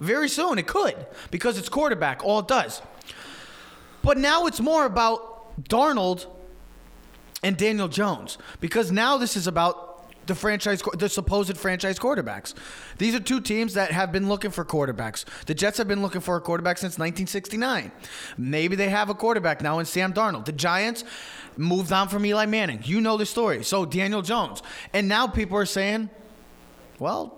Very 0.00 0.28
soon 0.28 0.58
it 0.58 0.66
could 0.66 1.06
because 1.30 1.58
it's 1.58 1.68
quarterback 1.68 2.22
all 2.22 2.40
it 2.40 2.48
does. 2.48 2.82
But 4.02 4.18
now 4.18 4.46
it's 4.46 4.60
more 4.60 4.84
about 4.84 5.64
Darnold 5.64 6.26
and 7.42 7.56
Daniel 7.56 7.88
Jones 7.88 8.38
because 8.60 8.92
now 8.92 9.16
this 9.16 9.36
is 9.36 9.46
about 9.46 9.87
the 10.28 10.34
franchise, 10.34 10.82
the 10.96 11.08
supposed 11.08 11.56
franchise 11.58 11.98
quarterbacks. 11.98 12.54
These 12.98 13.14
are 13.14 13.20
two 13.20 13.40
teams 13.40 13.74
that 13.74 13.90
have 13.90 14.12
been 14.12 14.28
looking 14.28 14.52
for 14.52 14.64
quarterbacks. 14.64 15.24
The 15.46 15.54
Jets 15.54 15.78
have 15.78 15.88
been 15.88 16.02
looking 16.02 16.20
for 16.20 16.36
a 16.36 16.40
quarterback 16.40 16.78
since 16.78 16.92
1969. 16.92 17.90
Maybe 18.36 18.76
they 18.76 18.88
have 18.90 19.10
a 19.10 19.14
quarterback 19.14 19.60
now 19.62 19.80
in 19.80 19.86
Sam 19.86 20.12
Darnold. 20.12 20.44
The 20.44 20.52
Giants 20.52 21.04
moved 21.56 21.90
on 21.90 22.08
from 22.08 22.24
Eli 22.24 22.46
Manning. 22.46 22.80
You 22.84 23.00
know 23.00 23.16
the 23.16 23.26
story. 23.26 23.64
So 23.64 23.84
Daniel 23.84 24.22
Jones, 24.22 24.62
and 24.92 25.08
now 25.08 25.26
people 25.26 25.56
are 25.58 25.66
saying, 25.66 26.10
well. 26.98 27.34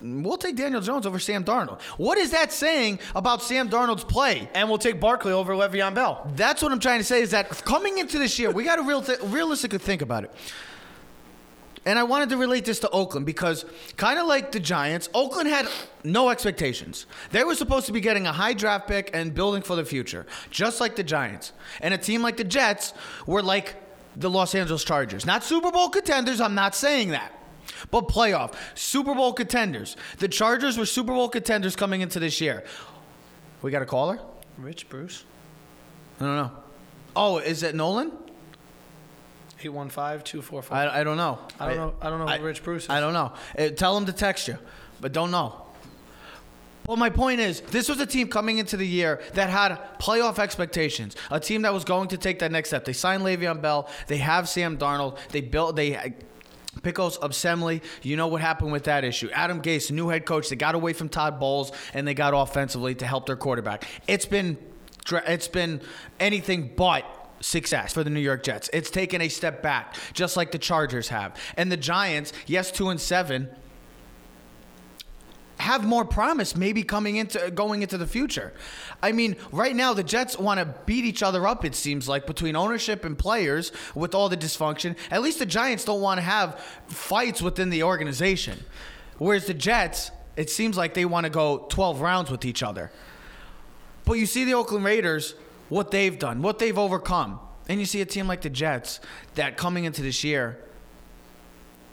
We'll 0.00 0.36
take 0.36 0.54
Daniel 0.54 0.80
Jones 0.80 1.06
over 1.06 1.18
Sam 1.18 1.42
Darnold. 1.42 1.80
What 1.96 2.18
is 2.18 2.30
that 2.30 2.52
saying 2.52 3.00
about 3.16 3.42
Sam 3.42 3.68
Darnold's 3.68 4.04
play? 4.04 4.48
and 4.54 4.68
we'll 4.68 4.78
take 4.78 5.00
Barkley 5.00 5.32
over 5.32 5.54
Le'Veon 5.54 5.92
Bell. 5.92 6.30
That's 6.36 6.62
what 6.62 6.70
I'm 6.70 6.78
trying 6.78 7.00
to 7.00 7.04
say 7.04 7.20
is 7.20 7.32
that 7.32 7.48
coming 7.64 7.98
into 7.98 8.16
this 8.16 8.38
year, 8.38 8.52
we 8.52 8.62
got 8.62 8.76
to 8.76 8.82
real 8.82 9.02
th- 9.02 9.18
realistically 9.24 9.80
think 9.80 10.00
about 10.00 10.22
it. 10.22 10.30
And 11.88 11.98
I 11.98 12.02
wanted 12.02 12.28
to 12.28 12.36
relate 12.36 12.66
this 12.66 12.80
to 12.80 12.90
Oakland 12.90 13.24
because, 13.24 13.64
kind 13.96 14.18
of 14.18 14.26
like 14.26 14.52
the 14.52 14.60
Giants, 14.60 15.08
Oakland 15.14 15.48
had 15.48 15.66
no 16.04 16.28
expectations. 16.28 17.06
They 17.30 17.44
were 17.44 17.54
supposed 17.54 17.86
to 17.86 17.92
be 17.92 18.02
getting 18.02 18.26
a 18.26 18.32
high 18.32 18.52
draft 18.52 18.86
pick 18.86 19.08
and 19.14 19.32
building 19.34 19.62
for 19.62 19.74
the 19.74 19.86
future, 19.86 20.26
just 20.50 20.82
like 20.82 20.96
the 20.96 21.02
Giants. 21.02 21.54
And 21.80 21.94
a 21.94 21.96
team 21.96 22.20
like 22.20 22.36
the 22.36 22.44
Jets 22.44 22.92
were 23.26 23.40
like 23.40 23.76
the 24.16 24.28
Los 24.28 24.54
Angeles 24.54 24.84
Chargers. 24.84 25.24
Not 25.24 25.42
Super 25.42 25.72
Bowl 25.72 25.88
contenders, 25.88 26.42
I'm 26.42 26.54
not 26.54 26.74
saying 26.74 27.12
that. 27.12 27.32
But 27.90 28.06
playoff, 28.06 28.52
Super 28.74 29.14
Bowl 29.14 29.32
contenders. 29.32 29.96
The 30.18 30.28
Chargers 30.28 30.76
were 30.76 30.84
Super 30.84 31.14
Bowl 31.14 31.30
contenders 31.30 31.74
coming 31.74 32.02
into 32.02 32.20
this 32.20 32.38
year. 32.38 32.64
We 33.62 33.70
got 33.70 33.80
a 33.80 33.86
caller? 33.86 34.20
Rich 34.58 34.90
Bruce. 34.90 35.24
I 36.20 36.24
don't 36.26 36.36
know. 36.36 36.52
Oh, 37.16 37.38
is 37.38 37.62
it 37.62 37.74
Nolan? 37.74 38.12
815-245. 39.62 40.72
I, 40.72 41.00
I 41.00 41.04
don't 41.04 41.16
know. 41.16 41.38
I 41.58 41.68
don't 41.68 41.76
know. 41.76 41.94
I 42.00 42.10
don't 42.10 42.18
know 42.18 42.26
who 42.26 42.44
Rich 42.44 42.62
Bruce 42.62 42.84
is. 42.84 42.90
I 42.90 43.00
don't 43.00 43.12
know. 43.12 43.32
Uh, 43.58 43.68
tell 43.70 43.96
him 43.96 44.06
to 44.06 44.12
text 44.12 44.48
you, 44.48 44.58
but 45.00 45.12
don't 45.12 45.30
know. 45.30 45.64
Well, 46.86 46.96
my 46.96 47.10
point 47.10 47.40
is, 47.40 47.60
this 47.60 47.86
was 47.86 48.00
a 48.00 48.06
team 48.06 48.28
coming 48.28 48.56
into 48.56 48.78
the 48.78 48.86
year 48.86 49.20
that 49.34 49.50
had 49.50 49.76
playoff 49.98 50.38
expectations. 50.38 51.16
A 51.30 51.38
team 51.38 51.60
that 51.62 51.74
was 51.74 51.84
going 51.84 52.08
to 52.08 52.16
take 52.16 52.38
that 52.38 52.50
next 52.50 52.70
step. 52.70 52.86
They 52.86 52.94
signed 52.94 53.22
Le'Veon 53.24 53.60
Bell. 53.60 53.90
They 54.06 54.16
have 54.16 54.48
Sam 54.48 54.78
Darnold. 54.78 55.18
They 55.28 55.42
built. 55.42 55.76
They. 55.76 56.14
Pickles 56.82 57.18
assembly, 57.20 57.82
you 58.02 58.14
know 58.16 58.28
what 58.28 58.40
happened 58.40 58.70
with 58.70 58.84
that 58.84 59.02
issue. 59.02 59.28
Adam 59.32 59.60
Gase, 59.60 59.90
new 59.90 60.10
head 60.10 60.24
coach, 60.24 60.48
they 60.48 60.54
got 60.54 60.76
away 60.76 60.92
from 60.92 61.08
Todd 61.08 61.40
Bowles 61.40 61.72
and 61.92 62.06
they 62.06 62.14
got 62.14 62.34
offensively 62.36 62.94
to 62.96 63.06
help 63.06 63.26
their 63.26 63.34
quarterback. 63.34 63.84
It's 64.06 64.26
been, 64.26 64.56
it's 65.10 65.48
been 65.48 65.80
anything 66.20 66.70
but 66.76 67.04
success 67.40 67.92
for 67.92 68.04
the 68.04 68.10
New 68.10 68.20
York 68.20 68.42
Jets. 68.42 68.70
It's 68.72 68.90
taken 68.90 69.20
a 69.20 69.28
step 69.28 69.62
back, 69.62 69.94
just 70.12 70.36
like 70.36 70.52
the 70.52 70.58
Chargers 70.58 71.08
have. 71.08 71.36
And 71.56 71.70
the 71.70 71.76
Giants, 71.76 72.32
yes, 72.46 72.70
two 72.70 72.88
and 72.88 73.00
seven, 73.00 73.48
have 75.58 75.84
more 75.84 76.04
promise 76.04 76.54
maybe 76.56 76.82
coming 76.82 77.16
into 77.16 77.50
going 77.50 77.82
into 77.82 77.98
the 77.98 78.06
future. 78.06 78.52
I 79.02 79.12
mean, 79.12 79.36
right 79.50 79.74
now 79.74 79.92
the 79.92 80.04
Jets 80.04 80.38
want 80.38 80.60
to 80.60 80.66
beat 80.86 81.04
each 81.04 81.22
other 81.22 81.46
up 81.46 81.64
it 81.64 81.74
seems 81.74 82.08
like 82.08 82.26
between 82.26 82.56
ownership 82.56 83.04
and 83.04 83.18
players 83.18 83.72
with 83.94 84.14
all 84.14 84.28
the 84.28 84.36
dysfunction. 84.36 84.96
At 85.10 85.22
least 85.22 85.40
the 85.40 85.46
Giants 85.46 85.84
don't 85.84 86.00
want 86.00 86.18
to 86.18 86.22
have 86.22 86.60
fights 86.86 87.42
within 87.42 87.70
the 87.70 87.82
organization. 87.82 88.64
Whereas 89.18 89.46
the 89.46 89.54
Jets, 89.54 90.12
it 90.36 90.48
seems 90.48 90.76
like 90.76 90.94
they 90.94 91.04
want 91.04 91.24
to 91.24 91.30
go 91.30 91.66
12 91.68 92.00
rounds 92.00 92.30
with 92.30 92.44
each 92.44 92.62
other. 92.62 92.92
But 94.04 94.14
you 94.14 94.26
see 94.26 94.44
the 94.44 94.54
Oakland 94.54 94.84
Raiders, 94.84 95.34
what 95.68 95.90
they've 95.90 96.18
done, 96.18 96.42
what 96.42 96.58
they've 96.58 96.78
overcome. 96.78 97.40
And 97.68 97.80
you 97.80 97.86
see 97.86 98.00
a 98.00 98.06
team 98.06 98.26
like 98.26 98.42
the 98.42 98.50
Jets 98.50 99.00
that 99.34 99.56
coming 99.56 99.84
into 99.84 100.02
this 100.02 100.24
year, 100.24 100.58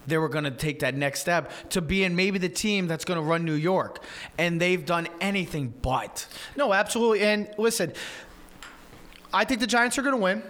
they 0.07 0.17
were 0.17 0.29
going 0.29 0.43
to 0.43 0.51
take 0.51 0.79
that 0.79 0.95
next 0.95 1.19
step 1.21 1.51
to 1.69 1.81
being 1.81 2.15
maybe 2.15 2.37
the 2.37 2.49
team 2.49 2.87
that's 2.87 3.05
going 3.05 3.19
to 3.19 3.25
run 3.25 3.43
New 3.43 3.53
York. 3.53 4.03
And 4.37 4.61
they've 4.61 4.85
done 4.85 5.07
anything 5.19 5.73
but. 5.81 6.27
No, 6.55 6.73
absolutely. 6.73 7.21
And 7.21 7.49
listen, 7.57 7.93
I 9.33 9.43
think 9.45 9.59
the 9.59 9.67
Giants 9.67 9.97
are 9.97 10.01
going 10.01 10.15
to 10.15 10.21
win. 10.21 10.43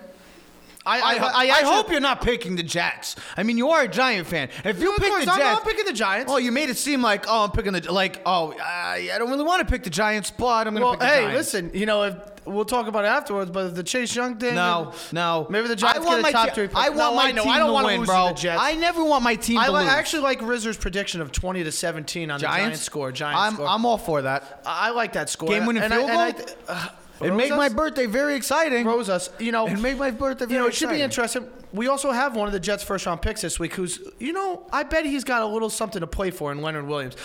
I, 0.85 0.99
I, 0.99 1.13
I, 1.45 1.45
actually- 1.47 1.73
hope 1.73 1.91
you're 1.91 1.99
not 1.99 2.21
picking 2.21 2.55
the 2.55 2.63
Jets. 2.63 3.15
I 3.35 3.43
mean, 3.43 3.57
you 3.57 3.69
are 3.69 3.83
a 3.83 3.87
Giant 3.87 4.27
fan. 4.27 4.49
If 4.63 4.79
you 4.79 4.93
pick 4.99 5.25
the 5.25 5.31
I'm 5.31 5.39
not 5.39 5.63
picking 5.65 5.85
the 5.85 5.93
Giants. 5.93 6.31
Oh, 6.31 6.37
you 6.37 6.51
made 6.51 6.69
it 6.69 6.77
seem 6.77 7.01
like 7.01 7.25
oh, 7.27 7.45
I'm 7.45 7.51
picking 7.51 7.73
the 7.73 7.91
like 7.91 8.21
oh, 8.25 8.53
I, 8.61 9.09
I 9.13 9.17
don't 9.17 9.29
really 9.29 9.43
want 9.43 9.65
to 9.67 9.71
pick 9.71 9.83
the 9.83 9.89
Giants, 9.89 10.31
but 10.31 10.67
I'm 10.67 10.73
going 10.75 10.81
to 10.81 10.85
well, 10.85 10.91
pick 10.93 10.99
the 11.01 11.05
hey, 11.07 11.21
Giants. 11.21 11.37
listen, 11.37 11.71
you 11.73 11.85
know, 11.85 12.03
if 12.03 12.15
we'll 12.45 12.65
talk 12.65 12.87
about 12.87 13.03
it 13.03 13.07
afterwards, 13.07 13.49
but 13.49 13.67
if 13.67 13.73
the 13.75 13.83
Chase 13.83 14.15
Young 14.15 14.37
thing, 14.37 14.53
No, 14.55 14.93
no. 15.11 15.47
maybe 15.49 15.67
the 15.67 15.75
Giants 15.75 15.99
I 15.99 16.01
want 16.03 16.11
get 16.11 16.19
a 16.19 16.21
my 16.21 16.31
top 16.31 16.49
te- 16.49 16.53
three. 16.55 16.67
pick. 16.67 16.75
I 16.77 16.89
want 16.89 16.97
no, 16.99 17.15
my 17.15 17.23
I 17.23 17.31
know. 17.31 17.43
team 17.43 17.51
I 17.51 17.57
don't 17.57 17.67
to 17.69 17.73
want 17.73 17.85
win, 17.87 17.99
lose 18.01 18.07
bro. 18.07 18.27
to 18.27 18.33
the 18.35 18.39
Jets. 18.39 18.61
I 18.61 18.75
never 18.75 19.03
want 19.03 19.23
my 19.23 19.35
team 19.35 19.57
I 19.57 19.65
to 19.67 19.71
lose. 19.71 19.87
actually 19.87 20.21
like 20.23 20.39
Rizzer's 20.41 20.77
prediction 20.77 21.21
of 21.21 21.31
20 21.31 21.63
to 21.63 21.71
17 21.71 22.29
on 22.29 22.39
the 22.39 22.45
Giants 22.45 22.81
score. 22.81 23.11
Giants 23.11 23.39
I'm, 23.41 23.53
score. 23.55 23.67
I'm 23.67 23.85
all 23.85 23.97
for 23.97 24.21
that. 24.21 24.61
I 24.65 24.87
I 24.87 24.89
like 24.91 25.13
that 25.13 25.29
score. 25.31 25.49
Game-winning 25.49 25.81
field 25.89 26.09
I 26.11 26.31
goal? 26.31 26.45
uh, 26.67 26.87
It 27.21 27.29
Rose 27.29 27.37
make 27.37 27.49
my 27.51 27.69
birthday 27.69 28.05
very 28.07 28.35
exciting. 28.35 28.85
Rose 28.85 29.09
us. 29.09 29.29
You 29.39 29.51
know, 29.51 29.67
It 29.67 29.79
make 29.79 29.97
my 29.97 30.11
birthday 30.11 30.45
very 30.45 30.49
exciting. 30.49 30.51
you 30.55 30.59
know, 30.59 30.67
it 30.67 30.73
should 30.75 30.89
be 30.89 31.01
interesting. 31.01 31.47
We 31.73 31.87
also 31.87 32.11
have 32.11 32.35
one 32.35 32.47
of 32.47 32.53
the 32.53 32.59
Jets' 32.59 32.83
first 32.83 33.05
round 33.05 33.21
picks 33.21 33.41
this 33.41 33.59
week, 33.59 33.73
who's, 33.75 33.99
you 34.19 34.33
know, 34.33 34.67
I 34.71 34.83
bet 34.83 35.05
he's 35.05 35.23
got 35.23 35.41
a 35.41 35.45
little 35.45 35.69
something 35.69 35.99
to 36.01 36.07
play 36.07 36.31
for 36.31 36.51
in 36.51 36.61
Leonard 36.61 36.87
Williams. 36.87 37.15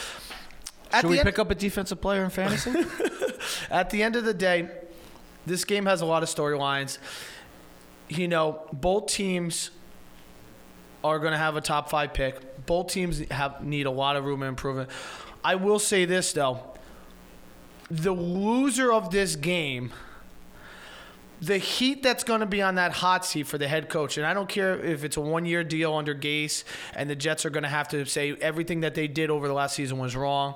At 0.93 1.03
Should 1.03 1.11
we 1.11 1.19
end- 1.19 1.27
pick 1.27 1.39
up 1.39 1.51
a 1.51 1.55
defensive 1.55 2.01
player 2.01 2.25
in 2.25 2.31
fantasy? 2.31 2.73
At 3.71 3.91
the 3.91 4.03
end 4.03 4.17
of 4.17 4.25
the 4.25 4.35
day, 4.35 4.69
this 5.47 5.65
game 5.65 5.87
has 5.87 6.01
a 6.01 6.07
lot 6.07 6.23
of 6.23 6.29
storylines. 6.29 6.99
You 8.09 8.29
know, 8.29 8.63
both 8.73 9.07
teams 9.07 9.71
are 11.05 11.19
going 11.19 11.33
to 11.33 11.39
have 11.39 11.57
a 11.57 11.61
top 11.61 11.89
five 11.91 12.13
pick. 12.13 12.67
Both 12.67 12.89
teams 12.89 13.21
have 13.31 13.65
need 13.65 13.87
a 13.87 13.91
lot 13.91 14.17
of 14.17 14.25
room 14.25 14.43
improvement. 14.43 14.91
I 15.45 15.55
will 15.55 15.79
say 15.79 16.05
this 16.05 16.33
though: 16.33 16.61
the 17.91 18.13
loser 18.13 18.93
of 18.93 19.11
this 19.11 19.37
game, 19.37 19.93
the 21.41 21.59
heat 21.59 22.03
that's 22.03 22.23
going 22.23 22.41
to 22.41 22.47
be 22.47 22.63
on 22.63 22.75
that 22.75 22.93
hot 22.93 23.25
seat 23.25 23.45
for 23.45 23.59
the 23.59 23.67
head 23.67 23.89
coach, 23.89 24.19
and 24.19 24.27
I 24.27 24.35
don't 24.35 24.49
care 24.49 24.79
if 24.79 25.05
it's 25.05 25.17
a 25.17 25.21
one-year 25.21 25.65
deal 25.65 25.95
under 25.95 26.15
Gase, 26.15 26.65
and 26.95 27.09
the 27.09 27.17
Jets 27.17 27.45
are 27.47 27.51
going 27.51 27.63
to 27.63 27.69
have 27.69 27.89
to 27.89 28.05
say 28.05 28.35
everything 28.41 28.81
that 28.81 28.95
they 28.95 29.09
did 29.09 29.31
over 29.31 29.49
the 29.49 29.55
last 29.55 29.75
season 29.75 29.99
was 29.99 30.15
wrong 30.15 30.55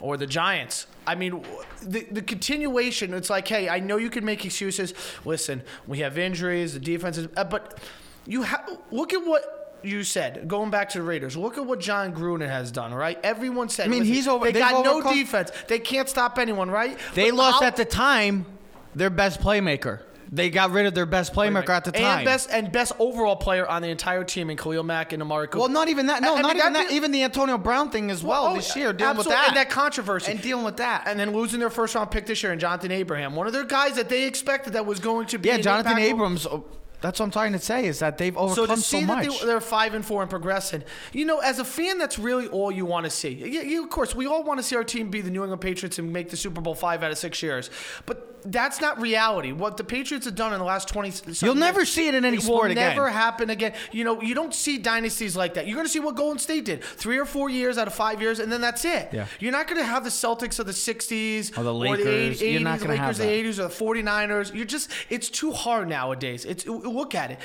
or 0.00 0.16
the 0.16 0.26
Giants. 0.26 0.86
I 1.06 1.14
mean, 1.14 1.44
the, 1.82 2.06
the 2.10 2.22
continuation, 2.22 3.14
it's 3.14 3.30
like, 3.30 3.46
hey, 3.46 3.68
I 3.68 3.78
know 3.78 3.96
you 3.96 4.10
can 4.10 4.24
make 4.24 4.44
excuses. 4.44 4.92
Listen, 5.24 5.62
we 5.86 5.98
have 6.00 6.18
injuries, 6.18 6.74
the 6.74 6.80
defense 6.80 7.16
is, 7.18 7.28
uh, 7.36 7.44
but 7.44 7.78
you 8.26 8.42
have, 8.42 8.78
look 8.90 9.12
at 9.12 9.24
what 9.24 9.55
you 9.82 10.02
said, 10.04 10.48
going 10.48 10.70
back 10.70 10.88
to 10.90 10.98
the 10.98 11.04
Raiders, 11.04 11.36
look 11.36 11.58
at 11.58 11.64
what 11.66 11.80
Jon 11.80 12.14
Gruden 12.14 12.48
has 12.48 12.70
done, 12.70 12.92
right? 12.94 13.18
Everyone 13.22 13.68
said, 13.68 13.86
I 13.86 13.88
mean, 13.88 14.00
listen, 14.00 14.14
he's 14.14 14.28
over- 14.28 14.50
they 14.50 14.58
got 14.58 14.84
no 14.84 15.00
defense. 15.02 15.50
They 15.68 15.78
can't 15.78 16.08
stop 16.08 16.38
anyone, 16.38 16.70
right? 16.70 16.98
they 17.14 17.30
But 17.30 17.36
lost 17.36 17.62
I'll- 17.62 17.68
at 17.68 17.76
the 17.76 17.84
time 17.84 18.46
their 18.94 19.10
best 19.10 19.40
playmaker. 19.40 20.00
They 20.32 20.50
got 20.50 20.72
rid 20.72 20.86
of 20.86 20.94
their 20.94 21.06
best 21.06 21.32
playmaker 21.32 21.68
at 21.68 21.84
the 21.84 21.92
time. 21.92 22.02
And 22.18 22.24
best 22.24 22.50
and 22.50 22.72
best 22.72 22.92
overall 22.98 23.36
player 23.36 23.64
on 23.64 23.80
the 23.80 23.88
entire 23.90 24.24
team 24.24 24.50
in 24.50 24.56
Khalil 24.56 24.82
Mack 24.82 25.12
and 25.12 25.22
Amari 25.22 25.46
Cooper. 25.46 25.60
well, 25.60 25.68
not 25.68 25.86
even 25.88 26.06
that. 26.06 26.20
No, 26.20 26.34
I- 26.34 26.38
I 26.38 26.42
not 26.42 26.48
mean, 26.48 26.56
even 26.62 26.72
that'd 26.72 26.88
be- 26.88 26.94
Even 26.96 27.12
the 27.12 27.22
Antonio 27.22 27.56
Brown 27.58 27.90
thing 27.90 28.10
as 28.10 28.24
well 28.24 28.48
Oh, 28.48 28.56
this 28.56 28.74
year, 28.74 28.92
dealing 28.92 29.16
with 29.18 29.28
that 29.28 29.48
and 29.48 29.56
that 29.56 29.70
controversy 29.70 30.32
and 30.32 30.42
dealing 30.42 30.64
with 30.64 30.78
that. 30.78 31.04
and 31.06 31.20
then 31.20 31.32
losing 31.32 31.60
their 31.60 31.70
first 31.70 31.94
round 31.94 32.10
pick 32.10 32.26
this 32.26 32.42
year 32.42 32.50
and 32.50 32.60
Jonathan 32.60 32.90
Abraham, 32.90 33.36
one 33.36 33.46
of 33.46 33.52
their 33.52 33.62
guys 33.64 33.94
that 33.94 34.08
they 34.08 34.24
expected 34.24 34.72
that 34.72 34.84
was 34.84 34.98
going 34.98 35.26
to 35.28 35.38
be 35.38 35.48
yeah, 35.48 35.58
Jonathan 35.58 35.96
Abrams. 35.98 36.44
oh, 36.44 36.64
That's 37.00 37.20
what 37.20 37.26
I'm 37.26 37.30
trying 37.32 37.52
to 37.52 37.58
say 37.58 37.86
is 37.86 37.98
that 37.98 38.18
they've 38.18 38.36
overcome 38.36 38.66
So 38.66 38.74
to 38.74 38.80
so, 38.80 38.98
see 38.98 39.04
much. 39.04 39.26
that 39.26 39.40
they, 39.40 39.46
they're 39.46 39.60
five 39.60 39.94
and 39.94 40.04
four 40.04 40.22
and 40.22 40.30
progressing, 40.30 40.82
you 41.12 41.24
know, 41.24 41.38
as 41.38 41.58
a 41.58 41.64
fan, 41.64 41.98
that's 41.98 42.18
really 42.18 42.46
all 42.48 42.72
you 42.72 42.86
want 42.86 43.04
to 43.04 43.10
see. 43.10 43.30
You, 43.30 43.60
you, 43.62 43.84
of 43.84 43.90
course, 43.90 44.14
we 44.14 44.26
all 44.26 44.42
want 44.44 44.58
to 44.58 44.64
see 44.64 44.76
our 44.76 44.84
team 44.84 45.10
be 45.10 45.20
the 45.20 45.30
New 45.30 45.42
England 45.42 45.60
Patriots 45.60 45.98
and 45.98 46.12
make 46.12 46.30
the 46.30 46.36
Super 46.36 46.60
Bowl 46.60 46.74
five 46.74 47.02
out 47.02 47.10
of 47.10 47.18
six 47.18 47.42
years, 47.42 47.70
but 48.06 48.32
that's 48.52 48.80
not 48.80 49.00
reality. 49.00 49.50
What 49.52 49.76
the 49.76 49.82
Patriots 49.84 50.24
have 50.26 50.36
done 50.36 50.52
in 50.52 50.58
the 50.60 50.64
last 50.64 50.88
twenty, 50.88 51.12
You'll 51.44 51.54
never 51.56 51.84
see 51.84 52.06
it 52.06 52.14
in 52.14 52.24
any 52.24 52.36
it 52.36 52.42
sport 52.42 52.64
will 52.64 52.70
again. 52.72 52.96
Never 52.96 53.10
happen 53.10 53.50
again. 53.50 53.72
You 53.90 54.04
know, 54.04 54.22
you 54.22 54.34
don't 54.34 54.54
see 54.54 54.78
dynasties 54.78 55.36
like 55.36 55.54
that. 55.54 55.66
You're 55.66 55.74
going 55.74 55.86
to 55.86 55.92
see 55.92 55.98
what 56.00 56.14
Golden 56.14 56.38
State 56.38 56.64
did, 56.64 56.84
three 56.84 57.18
or 57.18 57.24
four 57.24 57.50
years 57.50 57.76
out 57.76 57.88
of 57.88 57.94
five 57.94 58.20
years, 58.22 58.38
and 58.38 58.50
then 58.52 58.60
that's 58.60 58.84
it. 58.84 59.08
Yeah. 59.12 59.26
You're 59.40 59.52
not 59.52 59.66
going 59.66 59.80
to 59.80 59.86
have 59.86 60.04
the 60.04 60.10
Celtics 60.10 60.58
of 60.60 60.66
the 60.66 60.72
'60s 60.72 61.58
Or 61.58 61.64
the 61.64 61.74
Lakers, 61.74 62.00
Or 62.00 62.04
the 62.04 62.10
80s, 62.10 62.52
You're 62.52 62.60
not 62.60 62.78
the 62.78 62.84
gonna 62.86 62.96
have 62.98 63.18
Lakers, 63.18 63.56
the 63.56 63.62
80s, 63.64 63.64
or 63.64 63.68
the 63.68 64.02
49ers. 64.02 64.54
You're 64.54 64.64
just, 64.64 64.90
it's 65.10 65.28
too 65.28 65.50
hard 65.52 65.88
nowadays. 65.88 66.44
It's 66.44 66.64
look 66.90 67.14
at 67.14 67.30
it, 67.30 67.38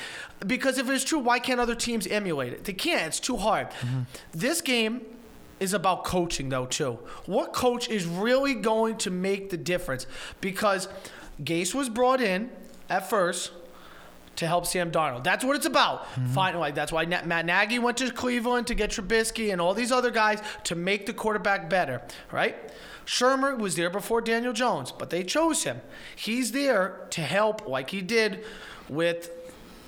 because 0.46 0.78
if 0.78 0.88
it's 0.90 1.04
true, 1.04 1.18
why 1.18 1.38
can't 1.38 1.60
other 1.60 1.74
teams 1.74 2.06
emulate 2.06 2.52
it? 2.52 2.64
They 2.64 2.72
can't. 2.72 3.06
It's 3.06 3.20
too 3.20 3.36
hard. 3.36 3.70
Mm-hmm. 3.70 4.02
This 4.32 4.60
game 4.60 5.02
is 5.60 5.72
about 5.72 6.04
coaching 6.04 6.48
though 6.48 6.66
too. 6.66 6.98
What 7.26 7.52
coach 7.52 7.88
is 7.88 8.04
really 8.06 8.54
going 8.54 8.98
to 8.98 9.10
make 9.10 9.50
the 9.50 9.56
difference? 9.56 10.06
Because 10.40 10.88
Gase 11.42 11.74
was 11.74 11.88
brought 11.88 12.20
in 12.20 12.50
at 12.88 13.08
first 13.08 13.52
to 14.34 14.46
help 14.46 14.66
Sam 14.66 14.90
Darnold. 14.90 15.24
That's 15.24 15.44
what 15.44 15.56
it's 15.56 15.66
about. 15.66 16.04
Mm-hmm. 16.04 16.26
Finally, 16.32 16.60
like 16.60 16.74
that's 16.74 16.90
why 16.90 17.04
Matt 17.04 17.46
Nagy 17.46 17.78
went 17.78 17.98
to 17.98 18.10
Cleveland 18.10 18.66
to 18.68 18.74
get 18.74 18.90
Trubisky 18.90 19.52
and 19.52 19.60
all 19.60 19.74
these 19.74 19.92
other 19.92 20.10
guys 20.10 20.42
to 20.64 20.74
make 20.74 21.06
the 21.06 21.12
quarterback 21.12 21.70
better, 21.70 22.02
right? 22.32 22.56
Shurmur 23.04 23.58
was 23.58 23.76
there 23.76 23.90
before 23.90 24.20
Daniel 24.20 24.52
Jones, 24.52 24.92
but 24.92 25.10
they 25.10 25.22
chose 25.22 25.64
him. 25.64 25.80
He's 26.16 26.52
there 26.52 27.06
to 27.10 27.20
help, 27.20 27.68
like 27.68 27.90
he 27.90 28.00
did 28.00 28.44
with 28.88 29.30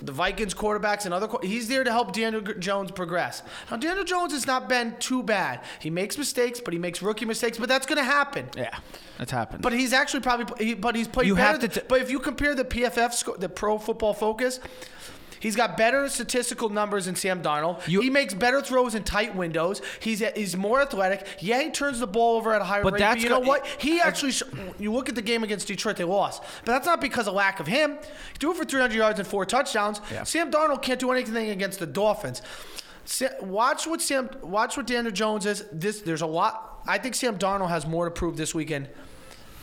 the 0.01 0.11
Vikings 0.11 0.53
quarterbacks 0.53 1.05
and 1.05 1.13
other. 1.13 1.27
He's 1.41 1.67
there 1.67 1.83
to 1.83 1.91
help 1.91 2.11
Daniel 2.11 2.41
Jones 2.41 2.91
progress. 2.91 3.41
Now, 3.71 3.77
Daniel 3.77 4.03
Jones 4.03 4.33
has 4.33 4.45
not 4.45 4.67
been 4.67 4.95
too 4.99 5.23
bad. 5.23 5.61
He 5.79 5.89
makes 5.89 6.17
mistakes, 6.17 6.59
but 6.59 6.73
he 6.73 6.79
makes 6.79 7.01
rookie 7.01 7.25
mistakes. 7.25 7.57
But 7.57 7.69
that's 7.69 7.85
going 7.85 7.97
to 7.97 8.03
happen. 8.03 8.47
yeah, 8.57 8.77
that's 9.17 9.31
happened. 9.31 9.61
But 9.63 9.73
he's 9.73 9.93
actually 9.93 10.19
probably, 10.19 10.65
he, 10.65 10.73
but 10.73 10.95
he's 10.95 11.07
played 11.07 11.27
You 11.27 11.35
better. 11.35 11.59
have 11.59 11.59
to 11.61 11.79
t- 11.79 11.85
but 11.87 12.01
if 12.01 12.11
you 12.11 12.19
compare 12.19 12.53
the 12.55 12.65
PFF 12.65 13.13
score, 13.13 13.37
the 13.37 13.49
Pro 13.49 13.77
Football 13.77 14.13
Focus, 14.13 14.59
he's 15.39 15.55
got 15.55 15.77
better 15.77 16.07
statistical 16.09 16.69
numbers 16.69 17.05
than 17.05 17.15
Sam 17.15 17.41
Darnold. 17.41 17.87
You- 17.87 18.01
he 18.01 18.09
makes 18.09 18.33
better 18.33 18.61
throws 18.61 18.95
in 18.95 19.03
tight 19.03 19.35
windows. 19.35 19.81
He's 19.99 20.19
he's 20.35 20.55
more 20.55 20.81
athletic. 20.81 21.27
Yeah, 21.39 21.61
he 21.61 21.69
turns 21.71 21.99
the 21.99 22.07
ball 22.07 22.37
over 22.37 22.53
at 22.53 22.61
a 22.61 22.65
higher 22.65 22.83
But 22.83 22.93
rate. 22.93 22.99
that's 22.99 23.15
but 23.15 23.23
you 23.23 23.29
know 23.29 23.39
what? 23.39 23.65
He 23.79 23.99
actually, 24.01 24.31
sh- 24.31 24.43
you 24.79 24.91
look 24.93 25.09
at 25.09 25.15
the 25.15 25.21
game 25.21 25.43
against 25.43 25.67
Detroit, 25.67 25.97
they 25.97 26.03
lost. 26.03 26.41
But 26.65 26.73
that's 26.73 26.85
not 26.85 27.01
because 27.01 27.27
of 27.27 27.33
lack 27.33 27.59
of 27.59 27.67
him. 27.67 27.97
He 28.33 28.37
threw 28.39 28.51
it 28.51 28.57
for 28.57 28.65
300 28.65 28.95
yards 28.95 29.19
and 29.19 29.27
four 29.27 29.45
touchdowns. 29.45 30.01
Yeah. 30.11 30.23
Sam 30.23 30.51
Darnold 30.51 30.81
can't 30.81 30.99
do 30.99 31.11
anything 31.11 31.49
against 31.49 31.79
the 31.79 31.85
Dolphins. 31.87 32.41
Watch 33.41 33.85
what 33.85 34.01
Sam, 34.01 34.29
watch 34.41 34.77
what 34.77 34.87
Daniel 34.87 35.11
Jones 35.13 35.45
is. 35.45 35.63
This 35.71 36.01
there's 36.01 36.21
a 36.21 36.25
lot. 36.27 36.81
I 36.87 36.97
think 36.97 37.15
Sam 37.15 37.37
Darnold 37.37 37.69
has 37.69 37.85
more 37.85 38.05
to 38.05 38.11
prove 38.11 38.35
this 38.37 38.55
weekend 38.55 38.89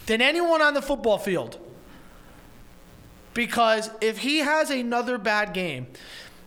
than 0.06 0.20
anyone 0.20 0.62
on 0.62 0.74
the 0.74 0.82
football 0.82 1.18
field. 1.18 1.58
Because 3.34 3.90
if 4.00 4.18
he 4.18 4.38
has 4.38 4.70
another 4.70 5.16
bad 5.18 5.52
game, 5.54 5.86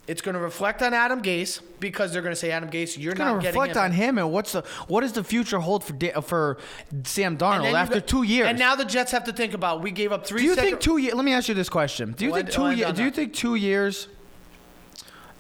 it's 0.08 0.22
going 0.22 0.36
to 0.36 0.40
reflect 0.40 0.84
on 0.84 0.94
Adam 0.94 1.20
Gase 1.24 1.62
because 1.80 2.14
they're 2.14 2.22
going 2.22 2.32
to 2.34 2.40
say, 2.40 2.52
Adam 2.52 2.70
Gase, 2.70 2.96
you're 2.96 3.14
It's 3.14 3.20
not 3.20 3.42
getting 3.42 3.60
reflect 3.60 3.76
him. 3.76 3.82
on 3.84 3.92
him 3.92 4.18
and 4.20 4.32
what's 4.32 4.52
the 4.52 4.62
what 4.88 5.02
does 5.02 5.14
the 5.14 5.24
future 5.24 5.58
hold 5.58 5.84
for 5.84 5.94
Da- 5.94 6.22
for 6.22 6.58
Sam 7.06 7.38
Darnold 7.38 7.74
after 7.74 7.96
got- 7.96 8.08
two 8.08 8.22
years? 8.22 8.48
And 8.48 8.60
now 8.60 8.76
the 8.76 8.86
Jets 8.86 9.12
have 9.14 9.24
to 9.24 9.34
think 9.34 9.56
about 9.56 9.82
we 9.82 9.90
gave 9.90 10.12
up 10.12 10.28
three. 10.28 10.42
do 10.42 10.46
you 10.46 10.54
second- 10.54 10.70
think 10.70 10.82
two 10.82 10.98
years? 10.98 11.16
Let 11.16 11.26
me 11.26 11.34
ask 11.34 11.48
you 11.50 11.56
this 11.56 11.70
question: 11.70 12.12
Do 12.12 12.24
you 12.26 12.32
Well, 12.32 12.42
think 12.42 12.52
two 12.52 12.70
years? 12.72 12.94
Do 12.94 13.04
you 13.04 13.10
think 13.10 13.34
two 13.34 13.56
years 13.56 14.08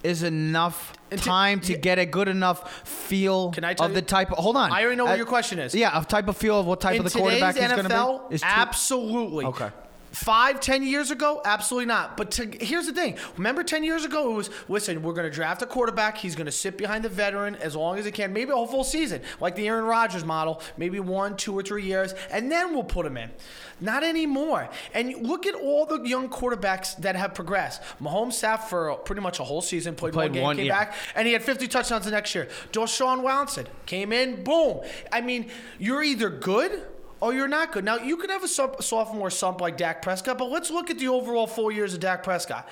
is 0.04 0.24
enough 0.24 0.94
to- 1.12 1.18
time 1.18 1.60
to 1.62 1.78
get 1.78 2.00
a 2.00 2.06
good 2.08 2.28
enough 2.28 2.88
feel 2.88 3.52
Can 3.52 3.64
I 3.64 3.76
tell 3.76 3.86
of 3.86 3.94
the 3.94 4.02
type? 4.02 4.32
Of, 4.32 4.40
hold 4.40 4.58
on, 4.58 4.72
I 4.72 4.82
already 4.82 4.96
know 4.98 5.06
what 5.06 5.14
Uh, 5.14 5.18
your 5.18 5.26
question 5.28 5.60
is. 5.60 5.76
Yeah, 5.76 6.00
a 6.00 6.04
type 6.04 6.28
of 6.28 6.38
feel 6.38 6.60
of 6.60 6.66
what 6.66 6.82
type 6.82 6.96
in 6.96 7.06
of 7.06 7.14
the 7.14 7.20
quarterback 7.20 7.56
is 7.56 7.62
going 7.62 7.70
to 7.88 7.90
NFL, 7.94 8.30
be. 8.30 8.36
Is 8.36 8.42
two- 8.42 8.48
absolutely. 8.48 9.46
Okay. 9.46 9.70
Five, 10.16 10.62
ten 10.62 10.82
years 10.82 11.12
ago, 11.12 11.42
absolutely 11.44 11.88
not. 11.88 12.16
But 12.16 12.32
to, 12.32 12.46
here's 12.46 12.86
the 12.86 12.94
thing. 12.94 13.18
Remember, 13.36 13.64
ten 13.64 13.84
years 13.84 14.06
ago, 14.06 14.32
it 14.32 14.36
was 14.36 14.50
listen. 14.70 15.04
We're 15.04 15.14
going 15.14 15.30
to 15.30 15.36
draft 15.36 15.62
a 15.62 15.66
quarterback. 15.66 16.18
He's 16.18 16.36
going 16.36 16.46
to 16.46 16.54
sit 16.54 16.78
behind 16.78 17.04
the 17.04 17.10
veteran 17.10 17.56
as 17.56 17.76
long 17.76 18.00
as 18.00 18.06
he 18.06 18.12
can, 18.12 18.32
maybe 18.32 18.52
a 18.52 18.56
whole 18.56 18.66
full 18.66 18.86
season, 18.86 19.22
like 19.42 19.56
the 19.56 19.68
Aaron 19.68 19.84
Rodgers 19.84 20.24
model, 20.24 20.62
maybe 20.78 21.02
one, 21.02 21.36
two, 21.36 21.54
or 21.54 21.62
three 21.62 21.84
years, 21.84 22.14
and 22.32 22.50
then 22.50 22.74
we'll 22.74 22.84
put 22.84 23.06
him 23.06 23.18
in. 23.18 23.30
Not 23.82 24.06
anymore. 24.06 24.70
And 24.94 25.28
look 25.28 25.46
at 25.46 25.54
all 25.54 25.86
the 25.86 26.02
young 26.04 26.30
quarterbacks 26.30 26.96
that 26.98 27.18
have 27.18 27.34
progressed. 27.34 27.82
Mahomes 28.02 28.34
sat 28.34 28.70
for 28.70 28.96
pretty 28.96 29.22
much 29.22 29.40
a 29.42 29.44
whole 29.44 29.62
season, 29.62 29.96
played, 29.96 30.14
Played 30.14 30.28
one 30.28 30.34
game, 30.34 30.44
one, 30.44 30.56
came 30.56 30.66
yeah. 30.68 30.86
back, 30.86 30.96
and 31.14 31.28
he 31.28 31.34
had 31.34 31.44
50 31.44 31.68
touchdowns 31.68 32.06
the 32.06 32.12
next 32.12 32.34
year. 32.34 32.48
Deshaun 32.72 33.22
Watson 33.22 33.68
came 33.86 34.14
in, 34.14 34.46
boom. 34.46 34.80
I 35.12 35.20
mean, 35.20 35.50
you're 35.78 36.04
either 36.04 36.30
good 36.30 36.84
or 37.22 37.34
you're 37.34 37.48
not 37.48 37.72
good. 37.72 37.84
Now, 37.84 37.98
you 37.98 38.18
could 38.18 38.30
have 38.30 38.44
a 38.44 38.48
sophomore 38.48 39.30
sump 39.30 39.62
like 39.62 39.78
Dak 39.78 40.02
Prescott, 40.02 40.38
but 40.38 40.50
let's 40.50 40.70
look 40.70 40.90
at 40.90 41.00
the 41.00 41.08
overall 41.08 41.48
four 41.48 41.72
years 41.72 41.94
of 41.94 42.00
Dak 42.00 42.24
Prescott. 42.24 42.68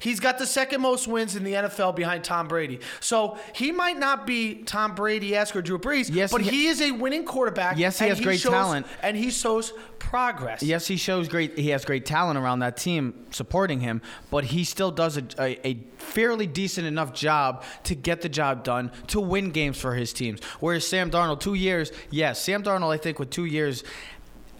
He's 0.00 0.20
got 0.20 0.38
the 0.38 0.46
second 0.46 0.80
most 0.80 1.06
wins 1.08 1.36
in 1.36 1.44
the 1.44 1.54
NFL 1.54 1.94
behind 1.96 2.24
Tom 2.24 2.48
Brady. 2.48 2.80
So 3.00 3.38
he 3.54 3.72
might 3.72 3.98
not 3.98 4.26
be 4.26 4.62
Tom 4.62 4.94
Brady-esque 4.94 5.56
or 5.56 5.62
Drew 5.62 5.78
Brees, 5.78 6.08
Yes, 6.12 6.30
but 6.32 6.40
he- 6.42 6.50
he 6.50 6.66
is 6.66 6.80
a 6.80 6.90
winning 6.92 7.24
quarterback. 7.24 7.76
Yes, 7.78 7.98
he 7.98 8.06
has 8.08 8.20
great 8.20 8.40
shows- 8.40 8.52
talent. 8.52 8.86
And 9.02 9.16
he 9.16 9.30
shows 9.30 9.72
progress. 9.98 10.62
Yes, 10.62 10.86
he 10.86 10.96
shows 10.96 11.28
great. 11.28 11.58
He 11.58 11.70
has 11.70 11.84
great 11.84 12.06
talent 12.06 12.38
around 12.38 12.60
that 12.60 12.76
team 12.76 13.14
supporting 13.30 13.80
him, 13.80 14.00
but 14.30 14.44
he 14.44 14.64
still 14.64 14.90
does 14.90 15.16
a, 15.16 15.24
a, 15.38 15.66
a 15.66 15.78
fairly 15.98 16.46
decent 16.46 16.86
enough 16.86 17.12
job 17.12 17.64
to 17.84 17.94
get 17.94 18.22
the 18.22 18.28
job 18.28 18.64
done 18.64 18.90
to 19.08 19.20
win 19.20 19.50
games 19.50 19.78
for 19.78 19.94
his 19.94 20.12
teams. 20.12 20.40
Whereas 20.60 20.86
Sam 20.86 21.10
Darnold, 21.10 21.40
two 21.40 21.54
years, 21.54 21.92
yes, 22.10 22.40
Sam 22.40 22.62
Darnold, 22.62 22.92
I 22.94 22.96
think 22.98 23.18
with 23.18 23.30
two 23.30 23.44
years 23.44 23.84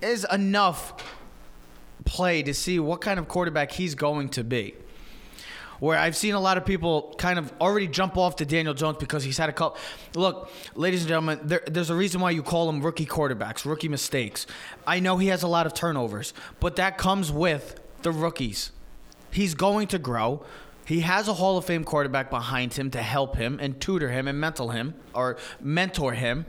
is 0.03 0.27
enough 0.33 0.94
play 2.05 2.42
to 2.42 2.55
see 2.55 2.79
what 2.79 3.01
kind 3.01 3.18
of 3.18 3.29
quarterback 3.29 3.72
he's 3.72 3.94
going 3.94 4.29
to 4.31 4.44
be. 4.44 4.74
Where 5.81 5.97
I've 5.97 6.17
seen 6.17 6.35
a 6.35 6.41
lot 6.41 6.57
of 6.59 6.64
people 6.64 7.14
kind 7.19 7.38
of 7.38 7.53
already 7.61 7.87
jump 7.87 8.17
off 8.17 8.37
to 8.37 8.45
Daniel 8.45 8.75
Jones 8.75 8.97
because 8.99 9.23
he's 9.23 9.38
had 9.38 9.49
a 9.49 9.53
couple. 9.53 9.79
Look, 10.14 10.51
ladies 10.75 11.03
and 11.03 11.09
gentlemen, 11.09 11.41
there, 11.45 11.62
there's 11.67 11.91
a 11.91 11.95
reason 11.95 12.21
why 12.21 12.31
you 12.33 12.43
call 12.43 12.67
them 12.67 12.81
rookie 12.81 13.07
quarterbacks, 13.07 13.64
rookie 13.64 13.88
mistakes. 13.88 14.47
I 14.87 14.99
know 14.99 15.19
he 15.19 15.29
has 15.29 15.43
a 15.43 15.49
lot 15.49 15.67
of 15.67 15.75
turnovers, 15.75 16.35
but 16.59 16.77
that 16.77 16.99
comes 16.99 17.31
with 17.31 17.79
the 18.03 18.11
rookies. 18.11 18.73
He's 19.31 19.55
going 19.55 19.88
to 19.88 19.99
grow. 19.99 20.43
He 20.85 21.01
has 21.01 21.29
a 21.29 21.35
Hall 21.35 21.59
of 21.59 21.67
Fame 21.67 21.85
quarterback 21.85 22.31
behind 22.31 22.75
him 22.75 22.91
to 22.93 23.03
help 23.03 23.37
him 23.37 23.59
and 23.61 23.79
tutor 23.81 24.09
him 24.09 24.27
and 24.27 24.41
mentor 24.41 24.73
him 24.73 24.95
or 25.14 25.37
mentor 25.61 26.14
him. 26.14 26.47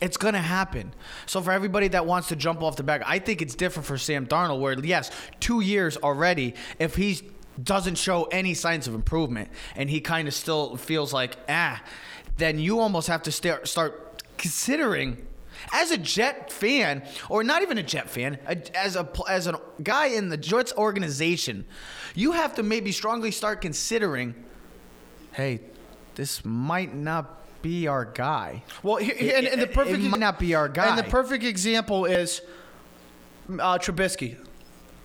It's 0.00 0.16
going 0.16 0.34
to 0.34 0.40
happen. 0.40 0.94
So 1.26 1.40
for 1.40 1.52
everybody 1.52 1.86
that 1.88 2.06
wants 2.06 2.28
to 2.28 2.36
jump 2.36 2.62
off 2.62 2.74
the 2.74 2.82
back, 2.82 3.02
I 3.06 3.18
think 3.18 3.40
it's 3.40 3.54
different 3.54 3.86
for 3.86 3.98
Sam 3.98 4.26
Darnold 4.26 4.58
where 4.60 4.72
yes, 4.80 5.12
2 5.40 5.60
years 5.60 5.96
already 5.98 6.54
if 6.80 6.96
he 6.96 7.20
doesn't 7.62 7.96
show 7.96 8.24
any 8.24 8.54
signs 8.54 8.86
of 8.88 8.94
improvement 8.94 9.50
and 9.76 9.90
he 9.90 10.00
kind 10.00 10.28
of 10.28 10.34
still 10.34 10.76
feels 10.76 11.12
like 11.12 11.36
ah, 11.48 11.82
then 12.36 12.58
you 12.58 12.78
almost 12.80 13.08
have 13.08 13.22
to 13.22 13.32
start 13.32 13.66
start 13.68 14.22
considering 14.38 15.26
as 15.72 15.92
a 15.92 15.98
Jet 15.98 16.50
fan, 16.50 17.04
or 17.28 17.44
not 17.44 17.62
even 17.62 17.78
a 17.78 17.82
Jet 17.84 18.10
fan, 18.10 18.38
a, 18.46 18.56
as 18.76 18.96
a 18.96 19.08
as 19.28 19.46
a 19.46 19.60
guy 19.82 20.06
in 20.06 20.28
the 20.28 20.36
Jets 20.36 20.72
organization, 20.76 21.64
you 22.16 22.32
have 22.32 22.54
to 22.56 22.62
maybe 22.64 22.90
strongly 22.90 23.30
start 23.30 23.60
considering, 23.60 24.34
hey, 25.32 25.60
this 26.16 26.44
might 26.44 26.94
not 26.94 27.62
be 27.62 27.86
our 27.86 28.04
guy. 28.04 28.64
Well, 28.82 28.96
he, 28.96 29.12
he- 29.12 29.32
and, 29.32 29.46
and 29.46 29.62
the 29.62 29.68
perfect 29.68 30.02
it 30.02 30.08
might 30.08 30.18
not 30.18 30.38
be 30.40 30.54
our 30.54 30.68
guy. 30.68 30.88
And 30.88 30.98
the 30.98 31.04
perfect 31.10 31.44
example 31.44 32.06
is 32.06 32.40
uh, 33.48 33.78
Trubisky. 33.78 34.36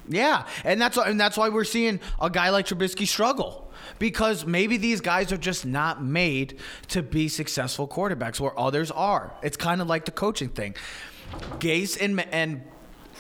Yeah, 0.08 0.48
and 0.64 0.82
that's 0.82 0.98
and 0.98 1.20
that's 1.20 1.38
why 1.38 1.50
we're 1.50 1.64
seeing 1.64 2.00
a 2.22 2.30
guy 2.30 2.50
like 2.50 2.66
Trubisky 2.66 3.08
struggle 3.08 3.72
because 4.00 4.46
maybe 4.46 4.78
these 4.78 5.02
guys 5.02 5.32
are 5.32 5.38
just 5.38 5.66
not 5.66 6.04
made 6.04 6.60
to 6.90 7.02
be 7.02 7.28
successful 7.28 7.88
quarterbacks 7.88 8.40
where 8.40 8.58
others 8.60 8.92
are. 8.92 9.34
It's 9.44 9.58
kind 9.58 9.82
of 9.82 9.88
like 9.88 10.06
the 10.06 10.12
coaching 10.12 10.50
thing. 10.50 10.76
Gase 11.60 12.00
and 12.02 12.20
and 12.34 12.64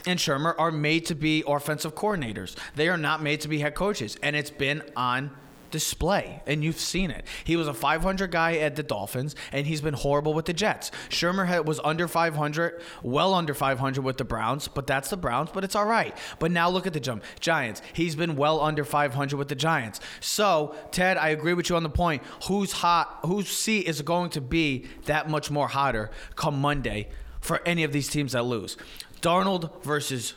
and 0.05 0.19
Shurmur 0.19 0.55
are 0.57 0.71
made 0.71 1.05
to 1.07 1.15
be 1.15 1.43
offensive 1.45 1.95
coordinators. 1.95 2.55
They 2.75 2.87
are 2.87 2.97
not 2.97 3.21
made 3.21 3.41
to 3.41 3.47
be 3.47 3.59
head 3.59 3.75
coaches, 3.75 4.17
and 4.23 4.35
it's 4.35 4.51
been 4.51 4.83
on 4.95 5.31
display, 5.71 6.41
and 6.45 6.63
you've 6.63 6.79
seen 6.79 7.11
it. 7.11 7.25
He 7.43 7.55
was 7.55 7.67
a 7.67 7.73
500 7.73 8.31
guy 8.31 8.57
at 8.57 8.75
the 8.75 8.83
Dolphins, 8.83 9.35
and 9.51 9.67
he's 9.67 9.81
been 9.81 9.93
horrible 9.93 10.33
with 10.33 10.45
the 10.45 10.53
Jets. 10.53 10.91
Shurmur 11.09 11.65
was 11.65 11.79
under 11.83 12.07
500, 12.07 12.81
well 13.03 13.33
under 13.33 13.53
500 13.53 14.03
with 14.03 14.17
the 14.17 14.23
Browns, 14.23 14.67
but 14.67 14.87
that's 14.87 15.09
the 15.09 15.17
Browns, 15.17 15.49
but 15.53 15.63
it's 15.63 15.75
all 15.75 15.85
right. 15.85 16.15
But 16.39 16.51
now 16.51 16.69
look 16.69 16.87
at 16.87 16.93
the 16.93 16.99
jump. 16.99 17.23
Giants. 17.39 17.81
He's 17.93 18.15
been 18.15 18.35
well 18.35 18.61
under 18.61 18.83
500 18.83 19.37
with 19.37 19.47
the 19.47 19.55
Giants. 19.55 19.99
So, 20.19 20.75
Ted, 20.91 21.17
I 21.17 21.29
agree 21.29 21.53
with 21.53 21.69
you 21.69 21.75
on 21.75 21.83
the 21.83 21.89
point. 21.89 22.23
Who's 22.47 22.71
hot? 22.71 23.19
Whose 23.25 23.49
seat 23.49 23.87
is 23.87 24.01
going 24.01 24.29
to 24.31 24.41
be 24.41 24.85
that 25.05 25.29
much 25.29 25.51
more 25.51 25.67
hotter 25.67 26.11
come 26.35 26.59
Monday 26.59 27.09
for 27.39 27.61
any 27.65 27.83
of 27.83 27.91
these 27.91 28.07
teams 28.07 28.33
that 28.33 28.45
lose? 28.45 28.77
Darnold 29.21 29.83
versus 29.83 30.35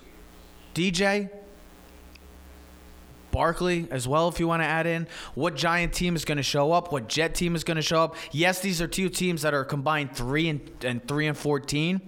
DJ, 0.74 1.30
Barkley 3.32 3.86
as 3.90 4.08
well, 4.08 4.28
if 4.28 4.40
you 4.40 4.48
want 4.48 4.62
to 4.62 4.66
add 4.66 4.86
in 4.86 5.06
what 5.34 5.56
Giant 5.56 5.92
team 5.92 6.16
is 6.16 6.24
going 6.24 6.36
to 6.36 6.42
show 6.42 6.72
up, 6.72 6.92
what 6.92 7.08
Jet 7.08 7.34
team 7.34 7.54
is 7.54 7.64
going 7.64 7.76
to 7.76 7.82
show 7.82 8.02
up. 8.02 8.16
Yes, 8.32 8.60
these 8.60 8.80
are 8.80 8.86
two 8.86 9.08
teams 9.08 9.42
that 9.42 9.54
are 9.54 9.64
combined 9.64 10.16
three 10.16 10.48
and, 10.48 10.70
and 10.82 11.06
three 11.06 11.26
and 11.26 11.36
fourteen, 11.36 12.00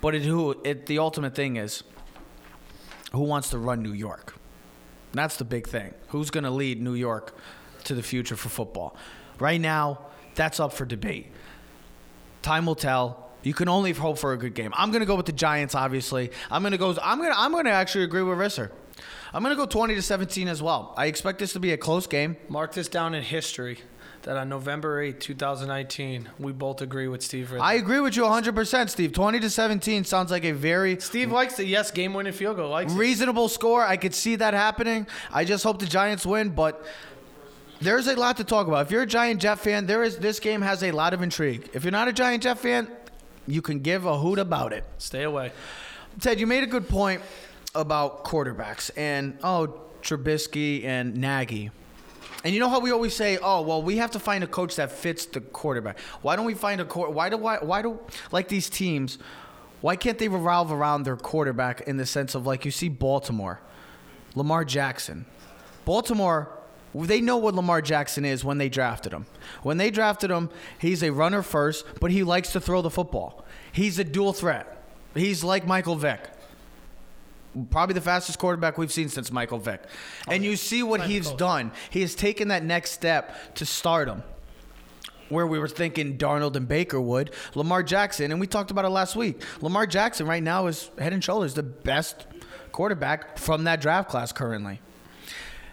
but 0.00 0.14
it, 0.14 0.22
who 0.22 0.56
it 0.64 0.86
the 0.86 0.98
ultimate 0.98 1.34
thing 1.34 1.56
is 1.56 1.82
who 3.12 3.20
wants 3.20 3.50
to 3.50 3.58
run 3.58 3.82
New 3.82 3.92
York. 3.92 4.34
That's 5.12 5.36
the 5.36 5.44
big 5.44 5.68
thing. 5.68 5.92
Who's 6.08 6.30
going 6.30 6.44
to 6.44 6.50
lead 6.50 6.80
New 6.80 6.94
York 6.94 7.36
to 7.84 7.94
the 7.94 8.02
future 8.02 8.36
for 8.36 8.48
football? 8.48 8.96
Right 9.38 9.60
now, 9.60 10.00
that's 10.34 10.58
up 10.58 10.72
for 10.72 10.84
debate. 10.86 11.26
Time 12.40 12.64
will 12.64 12.74
tell. 12.74 13.30
You 13.42 13.54
can 13.54 13.68
only 13.68 13.92
hope 13.92 14.18
for 14.18 14.32
a 14.32 14.38
good 14.38 14.54
game. 14.54 14.72
I'm 14.74 14.90
going 14.90 15.00
to 15.00 15.06
go 15.06 15.16
with 15.16 15.26
the 15.26 15.32
Giants. 15.32 15.74
Obviously, 15.74 16.30
I'm 16.50 16.62
going 16.62 16.72
to 16.72 16.78
go. 16.78 16.96
I'm 17.02 17.18
going. 17.18 17.32
I'm 17.34 17.52
going 17.52 17.64
to 17.66 17.72
actually 17.72 18.04
agree 18.04 18.22
with 18.22 18.38
Risser. 18.38 18.70
I'm 19.34 19.42
going 19.42 19.54
to 19.54 19.60
go 19.60 19.66
20 19.66 19.94
to 19.94 20.02
17 20.02 20.48
as 20.48 20.62
well. 20.62 20.94
I 20.96 21.06
expect 21.06 21.38
this 21.38 21.52
to 21.54 21.60
be 21.60 21.72
a 21.72 21.76
close 21.76 22.06
game. 22.06 22.36
Mark 22.48 22.72
this 22.74 22.88
down 22.88 23.14
in 23.14 23.22
history 23.22 23.78
that 24.22 24.36
on 24.36 24.48
November 24.48 25.00
8, 25.00 25.20
2019, 25.20 26.28
we 26.38 26.52
both 26.52 26.80
agree 26.80 27.08
with 27.08 27.22
Steve. 27.22 27.52
I 27.60 27.74
agree 27.74 28.00
with 28.00 28.16
you 28.16 28.22
100%, 28.22 28.88
Steve. 28.88 29.12
20 29.12 29.40
to 29.40 29.50
17 29.50 30.04
sounds 30.04 30.30
like 30.30 30.44
a 30.44 30.52
very 30.52 31.00
Steve 31.00 31.32
likes 31.32 31.58
it. 31.58 31.66
yes 31.66 31.90
game 31.90 32.14
winning 32.14 32.32
field 32.32 32.56
goal. 32.56 32.70
Likes 32.70 32.92
it. 32.92 32.96
reasonable 32.96 33.48
score. 33.48 33.82
I 33.84 33.96
could 33.96 34.14
see 34.14 34.36
that 34.36 34.54
happening. 34.54 35.06
I 35.32 35.44
just 35.44 35.64
hope 35.64 35.78
the 35.78 35.86
Giants 35.86 36.24
win, 36.24 36.50
but 36.50 36.84
there's 37.80 38.06
a 38.06 38.14
lot 38.14 38.36
to 38.36 38.44
talk 38.44 38.68
about. 38.68 38.86
If 38.86 38.92
you're 38.92 39.02
a 39.02 39.06
Giant 39.06 39.40
Jet 39.40 39.56
fan, 39.56 39.86
there 39.86 40.04
is 40.04 40.18
this 40.18 40.38
game 40.38 40.62
has 40.62 40.82
a 40.84 40.92
lot 40.92 41.14
of 41.14 41.22
intrigue. 41.22 41.68
If 41.72 41.84
you're 41.84 41.90
not 41.90 42.08
a 42.08 42.12
Giant 42.12 42.44
Jet 42.44 42.58
fan, 42.58 42.88
you 43.46 43.60
can 43.60 43.80
give 43.80 44.06
a 44.06 44.18
hoot 44.18 44.38
about 44.38 44.72
it. 44.72 44.84
Stay 44.98 45.24
away. 45.24 45.52
Ted, 46.20 46.38
you 46.38 46.46
made 46.46 46.62
a 46.62 46.66
good 46.66 46.88
point 46.88 47.22
about 47.74 48.24
quarterbacks 48.24 48.90
and 48.96 49.38
oh 49.42 49.80
Trubisky 50.02 50.84
and 50.84 51.16
Nagy. 51.16 51.70
And 52.44 52.52
you 52.52 52.58
know 52.58 52.68
how 52.68 52.80
we 52.80 52.90
always 52.90 53.14
say, 53.14 53.38
"Oh, 53.40 53.62
well, 53.62 53.82
we 53.82 53.98
have 53.98 54.10
to 54.12 54.18
find 54.18 54.42
a 54.42 54.48
coach 54.48 54.76
that 54.76 54.90
fits 54.90 55.26
the 55.26 55.40
quarterback." 55.40 55.98
Why 56.22 56.34
don't 56.34 56.44
we 56.44 56.54
find 56.54 56.80
a 56.80 56.84
court? 56.84 57.12
Why 57.12 57.28
do 57.28 57.36
why 57.36 57.58
why 57.58 57.82
do 57.82 58.00
like 58.32 58.48
these 58.48 58.68
teams? 58.68 59.18
Why 59.80 59.96
can't 59.96 60.18
they 60.18 60.28
revolve 60.28 60.72
around 60.72 61.04
their 61.04 61.16
quarterback 61.16 61.82
in 61.82 61.96
the 61.96 62.06
sense 62.06 62.34
of 62.34 62.46
like 62.46 62.64
you 62.64 62.70
see 62.70 62.88
Baltimore, 62.88 63.60
Lamar 64.34 64.64
Jackson, 64.64 65.26
Baltimore. 65.84 66.58
They 66.94 67.22
know 67.22 67.38
what 67.38 67.54
Lamar 67.54 67.80
Jackson 67.80 68.26
is 68.26 68.44
when 68.44 68.58
they 68.58 68.68
drafted 68.68 69.14
him. 69.14 69.24
When 69.62 69.78
they 69.78 69.90
drafted 69.90 70.30
him, 70.30 70.50
he's 70.78 71.02
a 71.02 71.10
runner 71.10 71.40
first, 71.40 71.86
but 72.00 72.10
he 72.10 72.22
likes 72.22 72.52
to 72.52 72.60
throw 72.60 72.82
the 72.82 72.90
football. 72.90 73.46
He's 73.72 73.98
a 73.98 74.04
dual 74.04 74.34
threat. 74.34 74.84
He's 75.14 75.42
like 75.42 75.66
Michael 75.66 75.96
Vick 75.96 76.28
probably 77.70 77.94
the 77.94 78.00
fastest 78.00 78.38
quarterback 78.38 78.78
we've 78.78 78.92
seen 78.92 79.08
since 79.08 79.30
Michael 79.30 79.58
Vick. 79.58 79.82
And 80.28 80.44
you 80.44 80.56
see 80.56 80.82
what 80.82 81.02
he's 81.02 81.30
done. 81.32 81.72
He 81.90 82.00
has 82.00 82.14
taken 82.14 82.48
that 82.48 82.64
next 82.64 82.92
step 82.92 83.54
to 83.56 83.66
stardom. 83.66 84.22
Where 85.28 85.46
we 85.46 85.58
were 85.58 85.68
thinking 85.68 86.18
Darnold 86.18 86.56
and 86.56 86.68
Baker 86.68 87.00
would, 87.00 87.30
Lamar 87.54 87.82
Jackson, 87.82 88.32
and 88.32 88.38
we 88.38 88.46
talked 88.46 88.70
about 88.70 88.84
it 88.84 88.90
last 88.90 89.16
week. 89.16 89.42
Lamar 89.62 89.86
Jackson 89.86 90.26
right 90.26 90.42
now 90.42 90.66
is 90.66 90.90
head 90.98 91.14
and 91.14 91.24
shoulders 91.24 91.54
the 91.54 91.62
best 91.62 92.26
quarterback 92.70 93.38
from 93.38 93.64
that 93.64 93.80
draft 93.80 94.10
class 94.10 94.30
currently. 94.30 94.80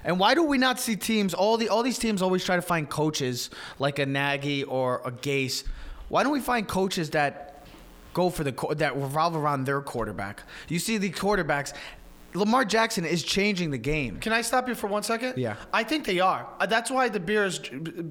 And 0.04 0.18
why 0.18 0.34
do 0.34 0.44
we 0.44 0.58
not 0.58 0.80
see 0.80 0.96
teams? 0.96 1.34
All 1.34 1.58
the 1.58 1.68
all 1.68 1.84
these 1.84 2.00
teams 2.00 2.22
always 2.22 2.46
try 2.46 2.56
to 2.56 2.62
find 2.62 2.90
coaches 2.90 3.50
like 3.80 4.00
a 4.00 4.06
Nagy 4.06 4.64
or 4.64 5.02
a 5.04 5.12
Gase. 5.12 5.66
Why 6.08 6.24
don't 6.24 6.32
we 6.32 6.40
find 6.40 6.68
coaches 6.68 7.10
that 7.12 7.49
go 8.20 8.30
for 8.30 8.44
the 8.44 8.54
that 8.76 8.96
revolve 8.96 9.36
around 9.36 9.66
their 9.66 9.82
quarterback? 9.82 10.44
You 10.68 10.80
see 10.80 10.98
the 10.98 11.10
quarterbacks. 11.10 11.74
Lamar 12.36 12.64
Jackson 12.64 13.06
is 13.06 13.24
changing 13.24 13.72
the 13.72 13.78
game. 13.80 14.20
Can 14.20 14.34
I 14.34 14.42
stop 14.42 14.68
you 14.68 14.76
for 14.76 14.86
one 14.86 15.02
second? 15.02 15.34
Yeah. 15.38 15.56
I 15.74 15.84
think 15.84 16.06
they 16.06 16.20
are. 16.20 16.48
Uh, 16.60 16.68
That's 16.68 16.92
why 16.92 17.10
the 17.10 17.20
Bears 17.20 17.58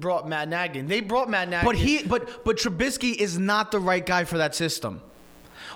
brought 0.03 0.27
Matt 0.27 0.49
Nagy. 0.49 0.81
They 0.81 0.99
brought 0.99 1.29
Matt 1.29 1.47
Nagy. 1.47 1.65
But 1.65 1.75
he, 1.77 2.03
but 2.03 2.43
but 2.43 2.57
Trubisky 2.57 3.15
is 3.15 3.39
not 3.39 3.71
the 3.71 3.79
right 3.79 4.05
guy 4.05 4.25
for 4.25 4.37
that 4.39 4.55
system. 4.55 5.01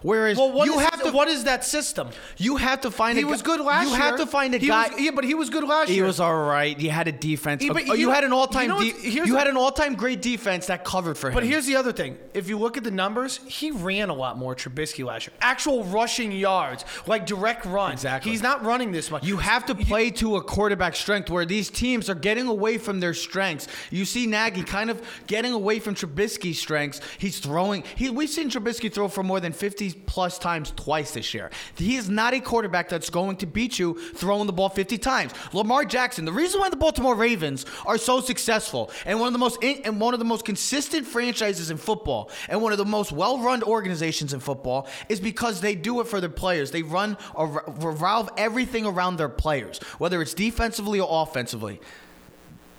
Whereas 0.04 0.38
Well, 0.38 0.52
what 0.52 0.66
you 0.66 0.76
is- 0.80 0.86
have 0.86 1.02
to 1.04 1.12
what 1.12 1.28
is 1.28 1.46
that 1.46 1.64
system? 1.66 2.10
you 2.38 2.58
have 2.58 2.82
to 2.82 2.92
find 2.92 3.18
a 3.18 3.22
He 3.22 3.26
a 3.28 3.30
was 3.30 3.42
good 3.42 3.60
last 3.60 3.86
you 3.86 3.90
year. 3.92 3.98
You 3.98 4.04
have 4.04 4.18
to 4.20 4.26
find 4.28 4.54
a 4.54 4.58
he 4.58 4.68
guy. 4.68 4.90
Was, 4.90 5.00
yeah, 5.02 5.12
but 5.12 5.24
he 5.24 5.34
was 5.34 5.50
good 5.50 5.64
last 5.64 5.88
He 5.88 5.96
year. 5.96 6.04
He 6.04 6.08
was 6.08 6.20
all 6.20 6.36
right. 6.46 6.78
You 6.80 6.90
had 6.92 7.08
a 7.08 7.12
defense. 7.12 7.64
Yeah, 7.64 7.74
but 7.74 7.84
oh, 7.90 7.94
you 7.94 8.02
you, 8.02 8.10
had 8.12 8.24
an 8.24 8.34
all-time. 8.34 8.64
you 8.64 8.68
know 8.68 8.80
de- 8.80 9.26
you 9.28 9.36
had 9.36 9.48
an 9.48 9.56
all-time 9.58 9.96
great 9.96 10.22
defense 10.22 10.68
that 10.68 10.84
covered 10.84 11.18
for 11.18 11.30
him. 11.30 11.34
But 11.34 11.44
here's 11.46 11.66
the 11.66 11.76
other 11.78 11.92
thing. 11.94 12.18
If 12.34 12.50
you 12.50 12.58
look 12.60 12.76
at 12.78 12.84
the 12.84 12.92
numbers, 12.92 13.40
he 13.48 13.72
ran 13.72 14.10
a 14.10 14.14
lot 14.14 14.38
more 14.38 14.56
Trubisky 14.56 15.06
last 15.06 15.28
year. 15.28 15.34
Actual 15.42 15.84
rushing 15.86 16.32
yards, 16.34 16.84
like 17.08 17.26
direct 17.26 17.66
runs. 17.66 17.94
Exactly. 18.02 18.32
He's 18.32 18.44
not 18.44 18.64
running 18.66 18.92
this 18.92 19.10
much. 19.10 19.24
You 19.24 19.38
have 19.38 19.66
to 19.68 19.76
play 19.76 20.10
to 20.12 20.36
a 20.36 20.42
quarterback 20.44 20.96
strength 20.96 21.30
where 21.30 21.46
these 21.46 21.70
teams 21.70 22.10
are 22.10 22.16
getting 22.16 22.48
away 22.48 22.78
from 22.78 23.00
their 23.00 23.14
strengths. 23.14 23.68
You 23.90 24.04
see 24.04 24.28
Nagy 24.28 24.64
kind 24.64 24.90
of 24.90 25.02
getting 25.28 25.54
away 25.54 25.80
from 25.80 25.96
Trubisky's 25.96 26.60
strengths. 26.60 27.00
He's 27.18 27.40
throwing. 27.40 27.84
He, 27.96 28.10
we've 28.10 28.30
seen 28.30 28.50
Trubisky 28.50 28.92
throw 28.92 29.08
for 29.08 29.24
more 29.24 29.40
than 29.40 29.54
50 29.54 29.93
plus 29.94 30.38
times 30.40 30.72
twice 30.76 31.12
this 31.12 31.34
year. 31.34 31.50
He 31.76 31.96
is 31.96 32.10
not 32.10 32.34
a 32.34 32.40
quarterback 32.40 32.90
that's 32.90 33.10
going 33.10 33.38
to 33.38 33.46
beat 33.46 33.80
you 33.80 34.00
throwing 34.16 34.48
the 34.48 34.54
ball 34.54 34.70
50 34.70 34.98
times. 34.98 35.34
Lamar 35.54 35.86
Jackson, 35.86 36.26
the 36.26 36.32
reason 36.32 36.60
why 36.60 36.70
the 36.70 36.76
Baltimore 36.76 37.16
Ravens 37.16 37.66
are 37.86 37.98
so 37.98 38.22
successful 38.22 38.92
and 39.06 39.20
one 39.20 39.28
of 39.28 39.34
the 39.34 39.40
most 39.40 39.64
in, 39.64 39.82
and 39.86 40.00
one 40.00 40.14
of 40.14 40.20
the 40.20 40.26
most 40.26 40.46
consistent 40.46 41.06
franchises 41.06 41.70
in 41.70 41.78
football 41.78 42.30
and 42.50 42.62
one 42.62 42.72
of 42.72 42.78
the 42.78 42.86
most 42.86 43.12
well-run 43.12 43.64
organizations 43.64 44.34
in 44.34 44.40
football 44.40 44.88
is 45.10 45.20
because 45.20 45.62
they 45.62 45.76
do 45.76 46.00
it 46.02 46.08
for 46.08 46.20
their 46.20 46.30
players. 46.30 46.72
They 46.72 46.84
run 46.84 47.18
ar- 47.36 47.66
revolve 47.80 48.30
everything 48.38 48.86
around 48.86 49.18
their 49.18 49.30
players, 49.30 49.80
whether 49.98 50.22
it's 50.22 50.34
defensively 50.34 51.00
or 51.00 51.24
offensively. 51.24 51.80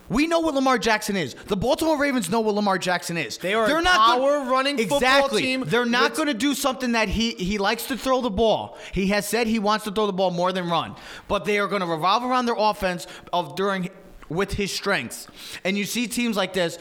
We 0.09 0.27
know 0.27 0.41
what 0.41 0.55
Lamar 0.55 0.79
Jackson 0.79 1.17
is. 1.17 1.35
The 1.35 1.57
Baltimore 1.57 1.99
Ravens 1.99 2.31
know 2.31 2.41
what 2.41 2.55
Lamar 2.55 2.79
Jackson 2.79 3.17
is. 3.17 3.39
They 3.39 3.55
are 3.55 3.65
a 3.65 3.69
gonna- 3.69 3.89
power-running 3.89 4.77
football 4.79 4.99
exactly. 4.99 5.43
team 5.43 5.65
They're 5.67 5.87
not 5.87 6.15
going 6.15 6.29
to 6.29 6.35
do 6.35 6.55
something 6.55 6.93
that 6.93 7.09
he 7.09 7.33
he 7.33 7.59
likes 7.59 7.87
to 7.87 7.97
throw 7.97 8.21
the 8.21 8.31
ball. 8.31 8.77
He 8.93 9.09
has 9.09 9.27
said 9.29 9.47
he 9.47 9.59
wants 9.59 9.85
to 9.85 9.91
throw 9.91 10.07
the 10.07 10.13
ball 10.13 10.31
more 10.31 10.53
than 10.53 10.69
run, 10.69 10.95
but 11.29 11.45
they 11.45 11.59
are 11.59 11.67
going 11.69 11.81
to 11.81 11.87
revolve 11.87 12.23
around 12.25 12.47
their 12.47 12.57
offense 12.59 13.07
of 13.33 13.57
during 13.57 13.89
with 14.29 14.55
his 14.55 14.73
strengths. 14.73 15.27
And 15.65 15.77
you 15.79 15.85
see 15.85 16.07
teams 16.07 16.37
like 16.37 16.53
this. 16.53 16.79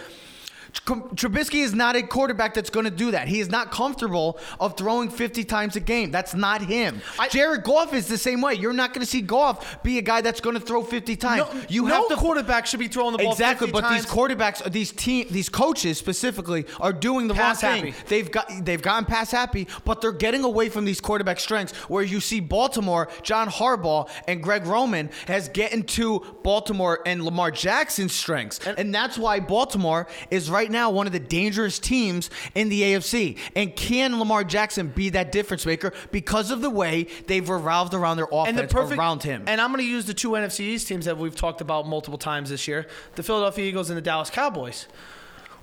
Trubisky 0.73 1.63
is 1.63 1.73
not 1.73 1.95
a 1.95 2.01
quarterback 2.01 2.53
that's 2.53 2.69
going 2.69 2.86
to 2.86 2.91
do 2.91 3.12
that. 3.12 3.27
He 3.27 3.39
is 3.39 3.49
not 3.49 3.71
comfortable 3.71 4.39
of 4.59 4.75
throwing 4.75 5.09
50 5.09 5.43
times 5.43 5.75
a 5.75 5.79
game. 5.79 6.12
That's 6.12 6.33
not 6.33 6.62
him. 6.62 7.01
I- 7.19 7.30
Jared 7.30 7.63
Goff 7.63 7.93
is 7.93 8.07
the 8.07 8.17
same 8.17 8.41
way. 8.41 8.55
You're 8.55 8.74
not 8.74 8.93
going 8.93 9.05
to 9.05 9.09
see 9.09 9.21
Goff 9.21 9.82
be 9.84 9.97
a 9.97 10.01
guy 10.01 10.21
that's 10.21 10.41
going 10.41 10.55
to 10.55 10.59
throw 10.59 10.84
50 10.84 11.15
times. 11.15 11.53
No, 11.53 11.61
you 11.69 11.84
no 11.84 11.88
have 11.88 12.07
to 12.09 12.15
quarterback 12.15 12.65
should 12.65 12.80
be 12.80 12.88
throwing 12.88 13.11
the 13.11 13.19
ball 13.19 13.32
Exactly, 13.32 13.67
50 13.67 13.82
but 13.82 13.89
these 13.93 14.05
quarterbacks, 14.05 14.65
uh, 14.65 14.69
these 14.69 14.91
team, 14.91 15.28
these 15.30 15.49
coaches 15.49 15.97
specifically, 15.97 16.65
are 16.80 16.93
doing 16.93 17.28
the 17.28 17.34
Pass 17.34 17.63
wrong 17.63 17.74
thing. 17.82 17.93
happy. 17.93 18.05
They've 18.07 18.32
got 18.32 18.49
they've 18.65 18.82
gotten 18.82 19.05
pass 19.05 19.32
happy, 19.32 19.67
but 19.86 20.01
they're 20.01 20.11
getting 20.11 20.43
away 20.43 20.69
from 20.69 20.86
these 20.86 20.99
quarterback 20.99 21.39
strengths. 21.39 21.74
Where 21.89 22.03
you 22.03 22.19
see 22.19 22.39
Baltimore, 22.39 23.09
John 23.21 23.47
Harbaugh 23.49 24.09
and 24.28 24.41
Greg 24.41 24.65
Roman 24.65 25.09
has 25.28 25.49
getting 25.49 25.84
to 25.84 26.19
Baltimore 26.43 26.99
and 27.05 27.24
Lamar 27.24 27.51
Jackson's 27.51 28.13
strengths, 28.13 28.59
and, 28.65 28.93
that's 28.93 29.17
why 29.17 29.39
Baltimore 29.39 30.07
is 30.30 30.49
right 30.51 30.62
now 30.70 30.89
one 30.89 31.07
of 31.07 31.14
the 31.14 31.20
dangerous 31.20 31.80
teams 31.80 32.30
in 32.55 32.70
the 32.70 32.82
AFC. 32.82 33.38
And 33.55 33.76
can 33.76 34.20
Lamar 34.20 34.43
Jackson 34.43 34.88
be 34.88 35.09
that 35.09 35.32
difference 35.32 35.66
maker 35.66 35.93
because 36.11 36.51
of 36.51 36.61
the 36.61 36.70
way 36.70 37.07
they've 37.28 37.47
revolved 37.47 37.93
around 37.93 38.18
their 38.18 38.28
offense 38.32 38.49
and 38.49 38.57
the 38.57 38.74
perfect 38.74 38.99
around 38.99 39.24
him? 39.24 39.43
And 39.47 39.59
I'm 39.59 39.72
going 39.72 39.84
to 39.84 39.89
use 39.89 40.05
the 40.05 40.14
two 40.14 40.32
NFC 40.32 40.61
East 40.61 40.88
teams 40.88 41.05
that 41.05 41.18
we've 41.18 41.36
talked 41.36 41.61
about 41.61 41.88
multiple 41.88 42.18
times 42.18 42.49
this 42.49 42.68
year: 42.68 42.88
the 43.16 43.24
Philadelphia 43.24 43.66
Eagles 43.66 43.89
and 43.89 43.97
the 43.97 44.01
Dallas 44.01 44.30
Cowboys. 44.30 44.88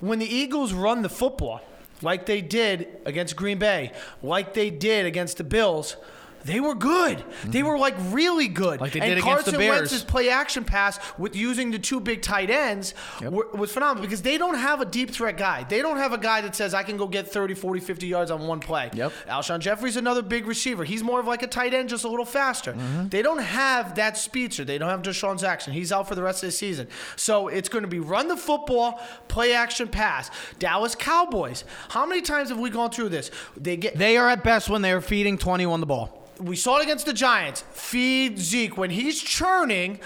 When 0.01 0.18
the 0.18 0.26
Eagles 0.26 0.72
run 0.72 1.03
the 1.03 1.11
football, 1.11 1.61
like 2.03 2.26
they 2.26 2.40
did 2.40 2.88
against 3.05 3.36
Green 3.36 3.59
Bay, 3.59 3.92
like 4.22 4.55
they 4.55 4.70
did 4.70 5.07
against 5.07 5.36
the 5.36 5.44
Bills. 5.44 5.96
They 6.45 6.61
were 6.61 6.74
good. 6.74 7.24
They 7.45 7.62
were 7.62 7.78
like 7.78 7.95
really 8.11 8.49
good. 8.49 8.74
Mm-hmm. 8.74 8.82
Like 8.82 8.93
they 8.93 9.01
and 9.01 9.09
did 9.11 9.18
against 9.18 9.47
the 9.47 9.53
Carson 9.53 9.59
Bears. 9.59 9.78
Wentz's 9.80 10.05
play 10.05 10.30
action 10.30 10.64
pass 10.64 10.99
with 11.18 11.36
using 11.36 11.70
the 11.70 11.78
two 11.78 12.01
big 12.01 12.22
tight 12.22 12.51
ends 12.51 12.95
were, 13.20 13.49
was 13.53 13.72
phenomenal 13.72 14.03
because 14.03 14.22
they 14.22 14.38
don't 14.38 14.57
have 14.57 14.80
a 14.80 14.84
deep 14.84 15.11
threat 15.11 15.36
guy. 15.36 15.64
They 15.64 15.82
don't 15.82 15.99
have 15.99 16.12
a 16.12 16.18
guy 16.18 16.41
that 16.41 16.55
says 16.55 16.74
I 16.74 16.82
can 16.82 16.97
go 16.97 17.07
get 17.07 17.28
30, 17.28 17.55
40, 17.55 17.80
50 17.80 18.07
yards 18.07 18.30
on 18.30 18.47
one 18.47 18.61
play. 18.61 18.91
Yep. 18.95 19.12
Alshon 19.28 19.61
Jeffery's 19.61 19.97
another 19.97 20.22
big 20.22 20.47
receiver. 20.47 20.84
He's 20.84 21.03
more 21.03 21.20
of 21.20 21.26
like 21.26 21.43
a 21.43 21.47
tight 21.47 21.74
end, 21.74 21.88
just 21.88 22.05
a 22.05 22.09
little 22.09 22.24
faster. 22.24 22.72
Mm-hmm. 22.72 23.09
They 23.09 23.22
don't 23.22 23.43
have 23.43 23.95
that 23.97 24.16
speedster. 24.16 24.64
They 24.64 24.78
don't 24.78 24.88
have 24.88 25.03
DeSean 25.03 25.41
Jackson. 25.41 25.72
He's 25.72 25.93
out 25.93 26.09
for 26.09 26.14
the 26.14 26.22
rest 26.22 26.43
of 26.43 26.49
the 26.49 26.53
season. 26.53 26.88
So 27.16 27.49
it's 27.49 27.68
going 27.68 27.82
to 27.82 27.88
be 27.88 28.01
run 28.01 28.28
the 28.28 28.36
football, 28.36 29.01
play 29.28 29.53
action 29.53 29.88
pass. 29.88 30.30
Dallas 30.59 30.95
Cowboys. 30.95 31.64
How 31.91 32.07
many 32.07 32.22
times 32.22 32.49
have 32.49 32.59
we 32.59 32.70
gone 32.70 32.91
through 32.91 33.11
this? 33.11 33.30
They 33.57 33.76
get 33.76 33.97
They 33.97 34.16
are 34.16 34.28
at 34.28 34.43
best 34.43 34.68
when 34.68 34.82
they 34.82 34.93
are 34.93 35.01
feeding 35.01 35.38
21 35.38 35.80
the 35.80 35.86
ball. 35.86 36.16
We 36.41 36.57
saw 36.57 36.78
it 36.78 36.82
against 36.84 37.07
the 37.07 37.12
Giants. 37.12 37.64
Feed 37.72 38.38
Zeke 38.38 38.76
when 38.78 38.91
he's 38.91 39.20
churning, 39.20 40.01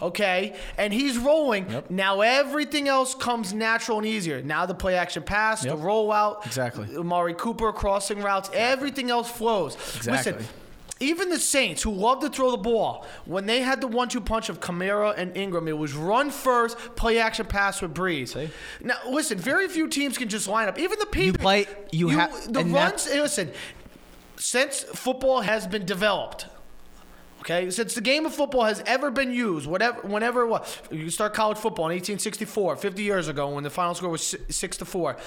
okay, 0.00 0.54
and 0.78 0.92
he's 0.92 1.18
rolling. 1.18 1.82
Now 1.90 2.20
everything 2.20 2.88
else 2.88 3.14
comes 3.14 3.52
natural 3.52 3.98
and 3.98 4.06
easier. 4.06 4.40
Now 4.42 4.66
the 4.66 4.74
play 4.74 4.94
action 4.94 5.22
pass, 5.22 5.64
Yep. 5.64 5.76
the 5.76 5.82
rollout, 5.82 6.46
Exactly. 6.46 6.96
Amari 6.96 7.34
Cooper 7.34 7.72
crossing 7.72 8.22
routes, 8.22 8.50
everything 8.54 9.10
else 9.10 9.30
flows. 9.30 9.74
Exactly. 9.96 10.32
Listen. 10.32 10.48
Even 11.02 11.30
the 11.30 11.38
Saints, 11.38 11.82
who 11.82 11.90
love 11.92 12.20
to 12.20 12.28
throw 12.28 12.50
the 12.50 12.58
ball, 12.58 13.06
when 13.24 13.46
they 13.46 13.62
had 13.62 13.80
the 13.80 13.86
one-two 13.86 14.20
punch 14.20 14.50
of 14.50 14.60
Kamara 14.60 15.14
and 15.16 15.34
Ingram, 15.34 15.66
it 15.66 15.78
was 15.78 15.94
run 15.94 16.28
first, 16.30 16.76
play 16.94 17.18
action 17.18 17.46
pass 17.46 17.80
with 17.80 17.94
Brees. 17.94 18.36
Now, 18.82 18.96
listen, 19.08 19.38
very 19.38 19.66
few 19.68 19.88
teams 19.88 20.18
can 20.18 20.28
just 20.28 20.46
line 20.46 20.68
up. 20.68 20.78
Even 20.78 20.98
the 20.98 21.06
Patriots. 21.06 21.38
play- 21.38 21.66
you 21.90 22.08
have- 22.10 22.52
the 22.52 22.62
runs. 22.66 23.06
listen, 23.08 23.50
since 24.40 24.82
football 24.82 25.42
has 25.42 25.66
been 25.66 25.84
developed, 25.84 26.46
okay, 27.40 27.70
since 27.70 27.94
the 27.94 28.00
game 28.00 28.24
of 28.24 28.34
football 28.34 28.64
has 28.64 28.82
ever 28.86 29.10
been 29.10 29.32
used, 29.32 29.66
whatever, 29.66 30.00
whenever 30.00 30.42
it 30.42 30.46
was, 30.46 30.78
you 30.90 31.10
start 31.10 31.34
college 31.34 31.58
football 31.58 31.86
in 31.86 31.96
1864, 31.96 32.76
50 32.76 33.02
years 33.02 33.28
ago, 33.28 33.50
when 33.50 33.64
the 33.64 33.70
final 33.70 33.94
score 33.94 34.08
was 34.08 34.34
six 34.48 34.78
to 34.78 34.86
four. 34.86 35.18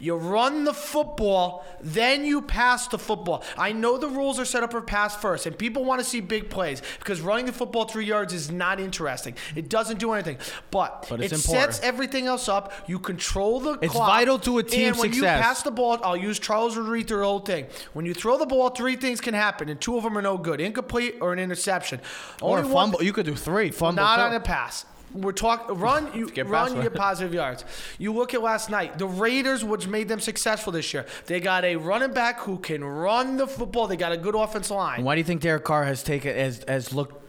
You 0.00 0.16
run 0.16 0.64
the 0.64 0.72
football, 0.74 1.64
then 1.80 2.24
you 2.24 2.40
pass 2.42 2.88
the 2.88 2.98
football. 2.98 3.44
I 3.58 3.72
know 3.72 3.98
the 3.98 4.08
rules 4.08 4.40
are 4.40 4.44
set 4.44 4.62
up 4.62 4.70
for 4.72 4.80
pass 4.80 5.14
first, 5.14 5.46
and 5.46 5.56
people 5.56 5.84
want 5.84 6.00
to 6.00 6.04
see 6.06 6.20
big 6.20 6.48
plays 6.50 6.82
because 6.98 7.20
running 7.20 7.44
the 7.46 7.52
football 7.52 7.84
three 7.84 8.06
yards 8.06 8.32
is 8.32 8.50
not 8.50 8.80
interesting. 8.80 9.34
It 9.54 9.68
doesn't 9.68 9.98
do 9.98 10.12
anything, 10.12 10.38
but, 10.70 11.06
But 11.08 11.20
it's 11.20 11.32
it 11.32 11.36
important. 11.36 11.74
sets 11.74 11.84
everything 11.86 12.26
else 12.26 12.48
up. 12.48 12.72
You 12.86 12.98
control 12.98 13.60
the 13.60 13.78
It's 13.82 13.92
clock, 13.92 14.08
vital 14.08 14.38
to 14.40 14.58
a 14.58 14.62
team's 14.62 14.88
and 14.92 14.96
when 14.98 15.12
success. 15.12 15.36
you 15.38 15.42
pass 15.42 15.62
the 15.62 15.70
ball, 15.70 15.98
I'll 16.02 16.16
use 16.16 16.38
Charles 16.38 16.76
Reether 16.76 17.22
old 17.22 17.44
thing. 17.46 17.66
When 17.92 18.06
you 18.06 18.14
throw 18.14 18.38
the 18.38 18.46
ball, 18.46 18.70
three 18.70 18.96
things 18.96 19.20
can 19.20 19.34
happen, 19.34 19.68
and 19.68 19.80
two 19.80 19.96
of 19.98 20.02
them 20.02 20.16
are 20.16 20.22
no 20.22 20.38
good: 20.38 20.60
incomplete 20.60 21.16
or 21.20 21.32
an 21.34 21.38
interception. 21.38 22.00
Or 22.40 22.56
a 22.56 22.60
Only 22.62 22.72
one- 22.72 22.86
fumble. 22.92 23.02
You 23.02 23.12
could 23.12 23.26
do 23.26 23.34
three. 23.36 23.70
Fumble. 23.70 24.02
not 24.02 24.18
on 24.18 24.34
a 24.34 24.40
pass. 24.40 24.86
We're 25.12 25.32
talking 25.32 25.76
run. 25.76 26.10
You 26.14 26.30
Get 26.30 26.46
run. 26.46 26.66
past 26.66 26.76
You 26.76 26.82
get 26.82 26.94
positive 26.94 27.34
yards. 27.34 27.64
You 27.98 28.12
look 28.12 28.34
at 28.34 28.42
last 28.42 28.70
night. 28.70 28.98
The 28.98 29.06
Raiders, 29.06 29.64
which 29.64 29.86
made 29.88 30.08
them 30.08 30.20
successful 30.20 30.72
this 30.72 30.92
year, 30.94 31.06
they 31.26 31.40
got 31.40 31.64
a 31.64 31.76
running 31.76 32.12
back 32.12 32.40
who 32.40 32.58
can 32.58 32.84
run 32.84 33.36
the 33.36 33.46
football. 33.46 33.86
They 33.86 33.96
got 33.96 34.12
a 34.12 34.16
good 34.16 34.34
offensive 34.34 34.76
line. 34.76 35.02
Why 35.02 35.14
do 35.14 35.18
you 35.18 35.24
think 35.24 35.40
Derek 35.40 35.64
Carr 35.64 35.84
has 35.84 36.02
taken 36.02 36.34
has 36.34 36.64
has 36.68 36.92
looked 36.92 37.24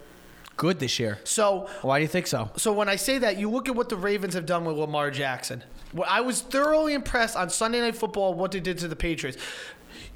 good 0.58 0.80
this 0.80 1.00
year? 1.00 1.20
So 1.24 1.68
Why 1.82 1.98
do 2.00 2.04
you 2.04 2.08
think 2.08 2.28
so? 2.28 2.52
So 2.56 2.72
when 2.72 2.88
I 2.88 2.96
say 2.98 3.18
that, 3.18 3.38
you 3.38 3.50
look 3.50 3.68
at 3.68 3.76
what 3.76 3.90
the 3.90 3.98
Ravens 3.98 4.36
have 4.36 4.46
done 4.46 4.64
with 4.66 4.78
Lamar 4.78 5.10
Jackson. 5.10 5.64
I 6.08 6.22
was 6.22 6.42
thoroughly 6.42 6.94
impressed 6.94 7.36
on 7.36 7.50
Sunday 7.50 7.82
Night 7.82 7.96
Football 7.96 8.34
what 8.36 8.52
they 8.52 8.60
did 8.60 8.78
to 8.80 8.88
the 8.88 8.96
Patriots. 8.96 9.38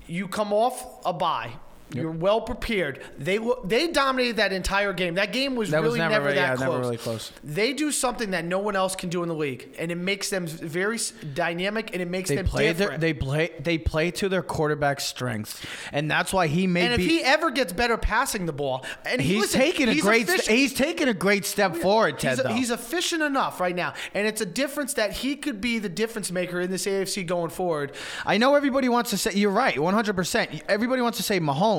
You 0.07 0.27
come 0.27 0.53
off 0.53 1.03
a 1.05 1.11
bye. 1.11 1.53
You're 1.93 2.11
well 2.11 2.41
prepared. 2.41 3.01
They 3.17 3.39
they 3.63 3.87
dominated 3.91 4.37
that 4.37 4.51
entire 4.51 4.91
game. 4.91 5.15
That 5.15 5.31
game 5.31 5.55
was 5.55 5.69
That 5.69 5.81
was 5.83 5.89
really 5.89 5.99
never 5.99 6.11
never, 6.13 6.25
really- 6.25 6.35
that 6.37 6.41
yeah, 6.41 6.55
close. 6.55 6.67
never 6.67 6.79
really 6.79 6.97
close. 6.97 7.31
They 7.43 7.73
do 7.73 7.91
something 7.91 8.31
that 8.31 8.43
no 8.43 8.59
one 8.59 8.75
else 8.75 8.95
can 8.95 9.09
do 9.09 9.21
in 9.21 9.29
the 9.29 9.35
league, 9.35 9.69
and 9.77 9.91
it 9.91 9.95
makes 9.95 10.29
them 10.29 10.47
very 10.47 10.97
dynamic 11.33 11.91
and 11.93 12.01
it 12.01 12.09
makes 12.09 12.29
They 12.29 12.37
them 12.37 12.47
play 12.47 12.65
their, 12.73 12.73
different. 12.73 13.01
they 13.01 13.13
play 13.13 13.51
they 13.59 13.77
play 13.77 14.11
to 14.11 14.27
their 14.29 14.41
quarterback's 14.41 15.03
strengths, 15.05 15.61
and 15.91 16.09
that's 16.09 16.33
why 16.33 16.47
he 16.47 16.65
may 16.67 16.81
and 16.87 17.01
if 17.01 17.07
he 17.07 17.21
ever 17.23 17.51
gets 17.51 17.71
better 17.71 17.97
passing 17.97 18.45
the 18.47 18.53
ball, 18.53 18.83
and 19.05 19.21
he, 19.21 19.33
he's 19.35 19.41
listen, 19.43 19.59
taking 19.61 19.87
a 19.87 19.93
he's 19.93 20.01
great 20.01 20.27
st- 20.27 20.41
he's 20.47 20.73
taking 20.73 21.07
a 21.07 21.13
great 21.13 21.45
step 21.45 21.75
forward, 21.75 22.17
Ted. 22.19 22.37
He's, 22.37 22.43
though. 22.43 22.53
he's 22.53 22.71
efficient 22.71 23.21
enough 23.21 23.59
right 23.59 23.75
now, 23.75 23.93
and 24.13 24.25
it's 24.27 24.41
a 24.41 24.45
difference 24.45 24.95
that 24.95 25.11
he 25.13 25.35
could 25.35 25.61
be 25.61 25.77
the 25.79 25.89
difference 25.89 26.31
maker 26.31 26.61
in 26.61 26.71
this 26.71 26.85
AFC 26.87 27.25
going 27.25 27.51
forward. 27.51 27.91
I 28.25 28.37
know 28.37 28.55
everybody 28.55 28.89
wants 28.89 29.11
to 29.11 29.17
say 29.17 29.33
you're 29.33 29.51
right, 29.51 29.75
100%. 29.75 30.61
Everybody 30.67 31.01
wants 31.03 31.17
to 31.19 31.23
say 31.23 31.39
Mahomes. 31.39 31.74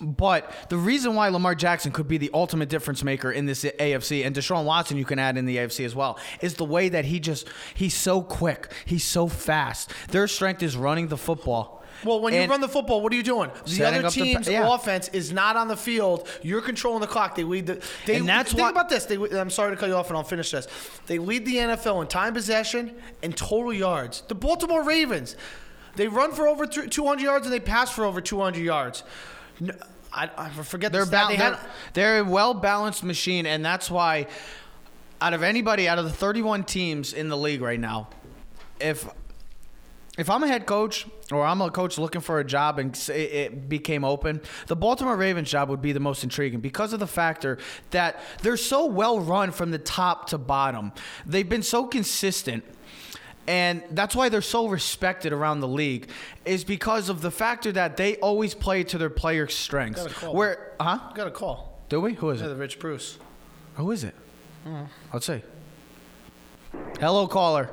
But 0.00 0.52
the 0.68 0.76
reason 0.76 1.14
why 1.14 1.28
Lamar 1.28 1.54
Jackson 1.54 1.92
could 1.92 2.08
be 2.08 2.18
the 2.18 2.30
ultimate 2.34 2.68
difference 2.68 3.04
maker 3.04 3.30
in 3.30 3.46
this 3.46 3.62
AFC, 3.64 4.26
and 4.26 4.34
Deshaun 4.34 4.64
Watson 4.64 4.96
you 4.96 5.04
can 5.04 5.18
add 5.20 5.36
in 5.36 5.46
the 5.46 5.58
AFC 5.58 5.84
as 5.84 5.94
well, 5.94 6.18
is 6.40 6.54
the 6.54 6.64
way 6.64 6.88
that 6.88 7.04
he 7.04 7.20
just 7.20 7.48
he's 7.74 7.94
so 7.94 8.20
quick, 8.20 8.72
he's 8.84 9.04
so 9.04 9.28
fast. 9.28 9.92
Their 10.08 10.26
strength 10.26 10.62
is 10.62 10.76
running 10.76 11.06
the 11.06 11.16
football. 11.16 11.84
Well, 12.04 12.20
when 12.20 12.34
And- 12.34 12.44
you 12.44 12.50
run 12.50 12.60
the 12.60 12.68
football, 12.68 13.00
what 13.00 13.12
are 13.12 13.16
you 13.16 13.22
doing? 13.22 13.52
The 13.64 13.84
other 13.84 13.98
up 14.04 14.12
the 14.12 14.20
team's 14.24 14.48
yeah. 14.48 14.74
offense 14.74 15.06
is 15.12 15.30
not 15.32 15.56
on 15.56 15.68
the 15.68 15.76
field. 15.76 16.26
You're 16.42 16.62
controlling 16.62 17.00
the 17.00 17.06
clock. 17.06 17.36
They 17.36 17.44
lead 17.44 17.66
the. 17.66 17.80
They, 18.06 18.16
And 18.16 18.28
that's 18.28 18.50
think 18.50 18.62
why- 18.62 18.70
about 18.70 18.88
this. 18.88 19.04
They, 19.04 19.14
I'm 19.38 19.50
sorry 19.50 19.70
to 19.70 19.76
cut 19.76 19.88
you 19.88 19.94
off, 19.94 20.08
and 20.08 20.16
I'll 20.16 20.24
finish 20.24 20.50
this. 20.50 20.66
They 21.06 21.18
lead 21.18 21.46
the 21.46 21.58
NFL 21.58 22.00
in 22.02 22.08
time 22.08 22.34
possession 22.34 22.96
and 23.22 23.36
total 23.36 23.72
yards. 23.72 24.22
The 24.26 24.34
Baltimore 24.34 24.82
Ravens, 24.82 25.36
they 25.96 26.08
run 26.08 26.32
for 26.32 26.48
over 26.48 26.66
200 26.66 27.22
yards 27.22 27.46
and 27.46 27.52
they 27.52 27.60
pass 27.60 27.90
for 27.90 28.04
over 28.04 28.20
200 28.20 28.62
yards. 28.62 29.02
No, 29.60 29.74
I, 30.12 30.30
I 30.36 30.48
forget 30.50 30.92
They're, 30.92 31.04
the 31.04 31.10
ba- 31.10 31.26
They 31.28 31.36
they're, 31.36 31.54
had, 31.54 31.68
they're 31.94 32.18
a 32.20 32.24
well 32.24 32.54
balanced 32.54 33.04
machine, 33.04 33.46
and 33.46 33.64
that's 33.64 33.90
why, 33.90 34.26
out 35.20 35.34
of 35.34 35.42
anybody, 35.42 35.88
out 35.88 35.98
of 35.98 36.04
the 36.04 36.12
31 36.12 36.64
teams 36.64 37.12
in 37.12 37.28
the 37.28 37.36
league 37.36 37.62
right 37.62 37.80
now, 37.80 38.08
if 38.80 39.08
if 40.18 40.28
I'm 40.28 40.42
a 40.42 40.46
head 40.46 40.66
coach 40.66 41.06
or 41.30 41.42
I'm 41.42 41.62
a 41.62 41.70
coach 41.70 41.96
looking 41.96 42.20
for 42.20 42.38
a 42.38 42.44
job 42.44 42.78
and 42.78 42.94
it 43.08 43.70
became 43.70 44.04
open, 44.04 44.42
the 44.66 44.76
Baltimore 44.76 45.16
Ravens 45.16 45.50
job 45.50 45.70
would 45.70 45.80
be 45.80 45.92
the 45.92 46.00
most 46.00 46.22
intriguing 46.22 46.60
because 46.60 46.92
of 46.92 47.00
the 47.00 47.06
factor 47.06 47.56
that 47.92 48.20
they're 48.42 48.58
so 48.58 48.84
well 48.84 49.20
run 49.20 49.52
from 49.52 49.70
the 49.70 49.78
top 49.78 50.28
to 50.28 50.36
bottom. 50.38 50.92
They've 51.24 51.48
been 51.48 51.62
so 51.62 51.86
consistent. 51.86 52.62
And 53.46 53.82
that's 53.90 54.14
why 54.14 54.28
they're 54.28 54.40
so 54.40 54.68
respected 54.68 55.32
around 55.32 55.60
the 55.60 55.68
league, 55.68 56.08
is 56.44 56.62
because 56.62 57.08
of 57.08 57.22
the 57.22 57.30
factor 57.30 57.72
that 57.72 57.96
they 57.96 58.16
always 58.16 58.54
play 58.54 58.84
to 58.84 58.98
their 58.98 59.10
players' 59.10 59.54
strengths. 59.54 60.00
Got 60.02 60.10
a 60.12 60.14
call. 60.14 60.34
Where, 60.34 60.72
huh? 60.80 60.98
got 61.14 61.26
a 61.26 61.30
call. 61.30 61.80
Do 61.88 62.00
we? 62.00 62.14
Who 62.14 62.30
is 62.30 62.40
Yeah, 62.40 62.46
it? 62.46 62.50
the 62.50 62.56
Rich 62.56 62.78
Bruce. 62.78 63.18
Who 63.76 63.90
is 63.90 64.04
it? 64.04 64.14
Hmm. 64.64 64.84
Let's 65.12 65.26
see. 65.26 65.42
Hello, 67.00 67.26
caller. 67.26 67.68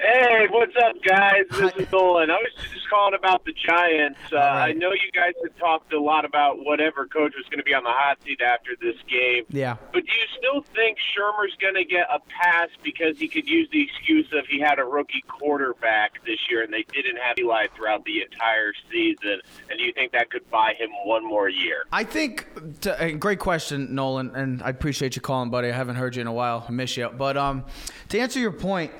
Hey, 0.00 0.46
what's 0.50 0.74
up, 0.82 0.94
guys? 1.06 1.44
This 1.50 1.72
is 1.76 1.92
Nolan. 1.92 2.30
I 2.30 2.34
was 2.34 2.50
just 2.72 2.81
calling 2.92 3.14
about 3.14 3.44
the 3.44 3.52
Giants. 3.52 4.18
Uh, 4.30 4.36
right. 4.36 4.68
I 4.68 4.72
know 4.72 4.92
you 4.92 5.10
guys 5.14 5.32
have 5.42 5.56
talked 5.56 5.92
a 5.92 6.00
lot 6.00 6.24
about 6.24 6.58
whatever 6.64 7.06
coach 7.06 7.32
was 7.36 7.46
going 7.48 7.58
to 7.58 7.64
be 7.64 7.72
on 7.72 7.84
the 7.84 7.90
hot 7.90 8.18
seat 8.22 8.40
after 8.42 8.72
this 8.80 8.96
game. 9.08 9.44
Yeah. 9.48 9.76
But 9.92 10.04
do 10.04 10.12
you 10.12 10.26
still 10.36 10.62
think 10.74 10.98
Shurmur's 10.98 11.56
going 11.60 11.74
to 11.74 11.84
get 11.84 12.06
a 12.12 12.18
pass 12.28 12.68
because 12.82 13.18
he 13.18 13.28
could 13.28 13.48
use 13.48 13.68
the 13.72 13.82
excuse 13.82 14.26
of 14.32 14.44
he 14.46 14.60
had 14.60 14.78
a 14.78 14.84
rookie 14.84 15.24
quarterback 15.26 16.24
this 16.26 16.38
year 16.50 16.62
and 16.62 16.72
they 16.72 16.84
didn't 16.92 17.16
have 17.16 17.38
Eli 17.38 17.66
throughout 17.74 18.04
the 18.04 18.22
entire 18.22 18.72
season? 18.90 19.40
And 19.70 19.78
do 19.78 19.84
you 19.84 19.92
think 19.92 20.12
that 20.12 20.30
could 20.30 20.48
buy 20.50 20.74
him 20.78 20.90
one 21.04 21.26
more 21.26 21.48
year? 21.48 21.84
I 21.92 22.04
think, 22.04 22.46
to, 22.82 23.02
uh, 23.02 23.10
great 23.12 23.38
question, 23.38 23.94
Nolan, 23.94 24.34
and 24.34 24.62
I 24.62 24.68
appreciate 24.68 25.16
you 25.16 25.22
calling, 25.22 25.50
buddy. 25.50 25.68
I 25.68 25.72
haven't 25.72 25.96
heard 25.96 26.14
you 26.16 26.20
in 26.20 26.26
a 26.26 26.32
while. 26.32 26.66
I 26.68 26.72
miss 26.72 26.96
you. 26.96 27.08
But 27.08 27.36
um, 27.38 27.64
to 28.10 28.18
answer 28.18 28.38
your 28.38 28.52
point, 28.52 28.92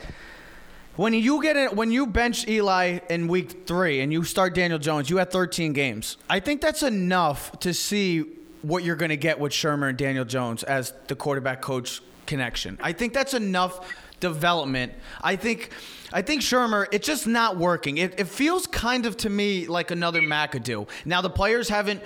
When 0.96 1.14
you 1.14 1.42
get 1.42 1.56
it, 1.56 1.74
when 1.74 1.90
you 1.90 2.06
bench 2.06 2.46
Eli 2.46 2.98
in 3.08 3.26
week 3.26 3.66
three 3.66 4.00
and 4.00 4.12
you 4.12 4.24
start 4.24 4.54
Daniel 4.54 4.78
Jones, 4.78 5.08
you 5.08 5.16
had 5.16 5.30
13 5.30 5.72
games. 5.72 6.18
I 6.28 6.38
think 6.38 6.60
that's 6.60 6.82
enough 6.82 7.58
to 7.60 7.72
see 7.72 8.26
what 8.60 8.84
you're 8.84 8.96
going 8.96 9.08
to 9.08 9.16
get 9.16 9.40
with 9.40 9.52
Shurmur 9.52 9.88
and 9.88 9.96
Daniel 9.96 10.26
Jones 10.26 10.62
as 10.64 10.92
the 11.08 11.16
quarterback 11.16 11.62
coach 11.62 12.02
connection. 12.26 12.78
I 12.82 12.92
think 12.92 13.14
that's 13.14 13.32
enough 13.32 13.90
development. 14.22 14.94
I 15.20 15.36
think 15.36 15.70
I 16.14 16.22
think 16.22 16.42
Shurmur, 16.42 16.86
it's 16.92 17.06
just 17.06 17.26
not 17.26 17.56
working. 17.56 17.96
It, 17.98 18.20
it 18.20 18.28
feels 18.28 18.66
kind 18.66 19.06
of 19.06 19.16
to 19.18 19.30
me 19.30 19.66
like 19.66 19.90
another 19.90 20.20
McAdoo. 20.20 20.88
Now 21.06 21.22
the 21.22 21.30
players 21.30 21.68
haven't, 21.68 22.02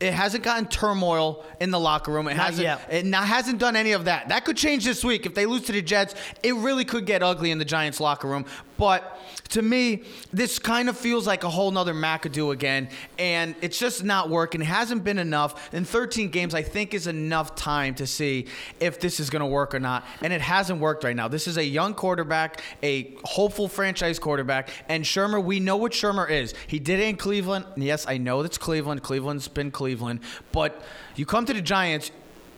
it 0.00 0.12
hasn't 0.12 0.44
gotten 0.44 0.66
turmoil 0.66 1.44
in 1.58 1.70
the 1.70 1.80
locker 1.80 2.12
room. 2.12 2.28
It 2.28 2.36
Not 2.36 2.46
hasn't, 2.46 2.64
yet. 2.64 2.88
it 2.90 3.06
not, 3.06 3.24
hasn't 3.24 3.58
done 3.58 3.74
any 3.74 3.92
of 3.92 4.04
that. 4.04 4.28
That 4.28 4.44
could 4.44 4.56
change 4.58 4.84
this 4.84 5.02
week 5.02 5.24
if 5.24 5.34
they 5.34 5.46
lose 5.46 5.62
to 5.62 5.72
the 5.72 5.80
Jets. 5.80 6.14
It 6.42 6.54
really 6.54 6.84
could 6.84 7.06
get 7.06 7.22
ugly 7.22 7.50
in 7.50 7.58
the 7.58 7.64
Giants 7.64 7.98
locker 7.98 8.28
room. 8.28 8.44
But 8.76 9.18
to 9.48 9.62
me, 9.62 10.02
this 10.32 10.58
kind 10.58 10.88
of 10.88 10.96
feels 10.96 11.26
like 11.26 11.44
a 11.44 11.50
whole 11.50 11.70
nother 11.70 11.94
McAdoo 11.94 12.52
again, 12.52 12.88
and 13.18 13.54
it's 13.60 13.78
just 13.78 14.04
not 14.04 14.30
working. 14.30 14.60
It 14.60 14.66
hasn't 14.66 15.04
been 15.04 15.18
enough. 15.18 15.72
In 15.72 15.84
13 15.84 16.30
games, 16.30 16.54
I 16.54 16.62
think 16.62 16.94
is 16.94 17.06
enough 17.06 17.54
time 17.54 17.94
to 17.96 18.06
see 18.06 18.46
if 18.80 19.00
this 19.00 19.20
is 19.20 19.30
going 19.30 19.40
to 19.40 19.46
work 19.46 19.74
or 19.74 19.80
not, 19.80 20.04
and 20.22 20.32
it 20.32 20.40
hasn't 20.40 20.80
worked 20.80 21.04
right 21.04 21.16
now. 21.16 21.28
This 21.28 21.46
is 21.46 21.56
a 21.56 21.64
young 21.64 21.94
quarterback, 21.94 22.62
a 22.82 23.14
hopeful 23.24 23.68
franchise 23.68 24.18
quarterback, 24.18 24.70
and 24.88 25.04
Shurmur. 25.04 25.42
We 25.42 25.60
know 25.60 25.76
what 25.76 25.92
Shurmur 25.92 26.28
is. 26.30 26.54
He 26.66 26.78
did 26.78 27.00
it 27.00 27.08
in 27.08 27.16
Cleveland. 27.16 27.66
Yes, 27.76 28.06
I 28.08 28.18
know 28.18 28.42
that's 28.42 28.58
Cleveland. 28.58 29.02
Cleveland's 29.02 29.48
been 29.48 29.70
Cleveland, 29.70 30.20
but 30.52 30.82
you 31.14 31.26
come 31.26 31.44
to 31.46 31.52
the 31.52 31.62
Giants. 31.62 32.10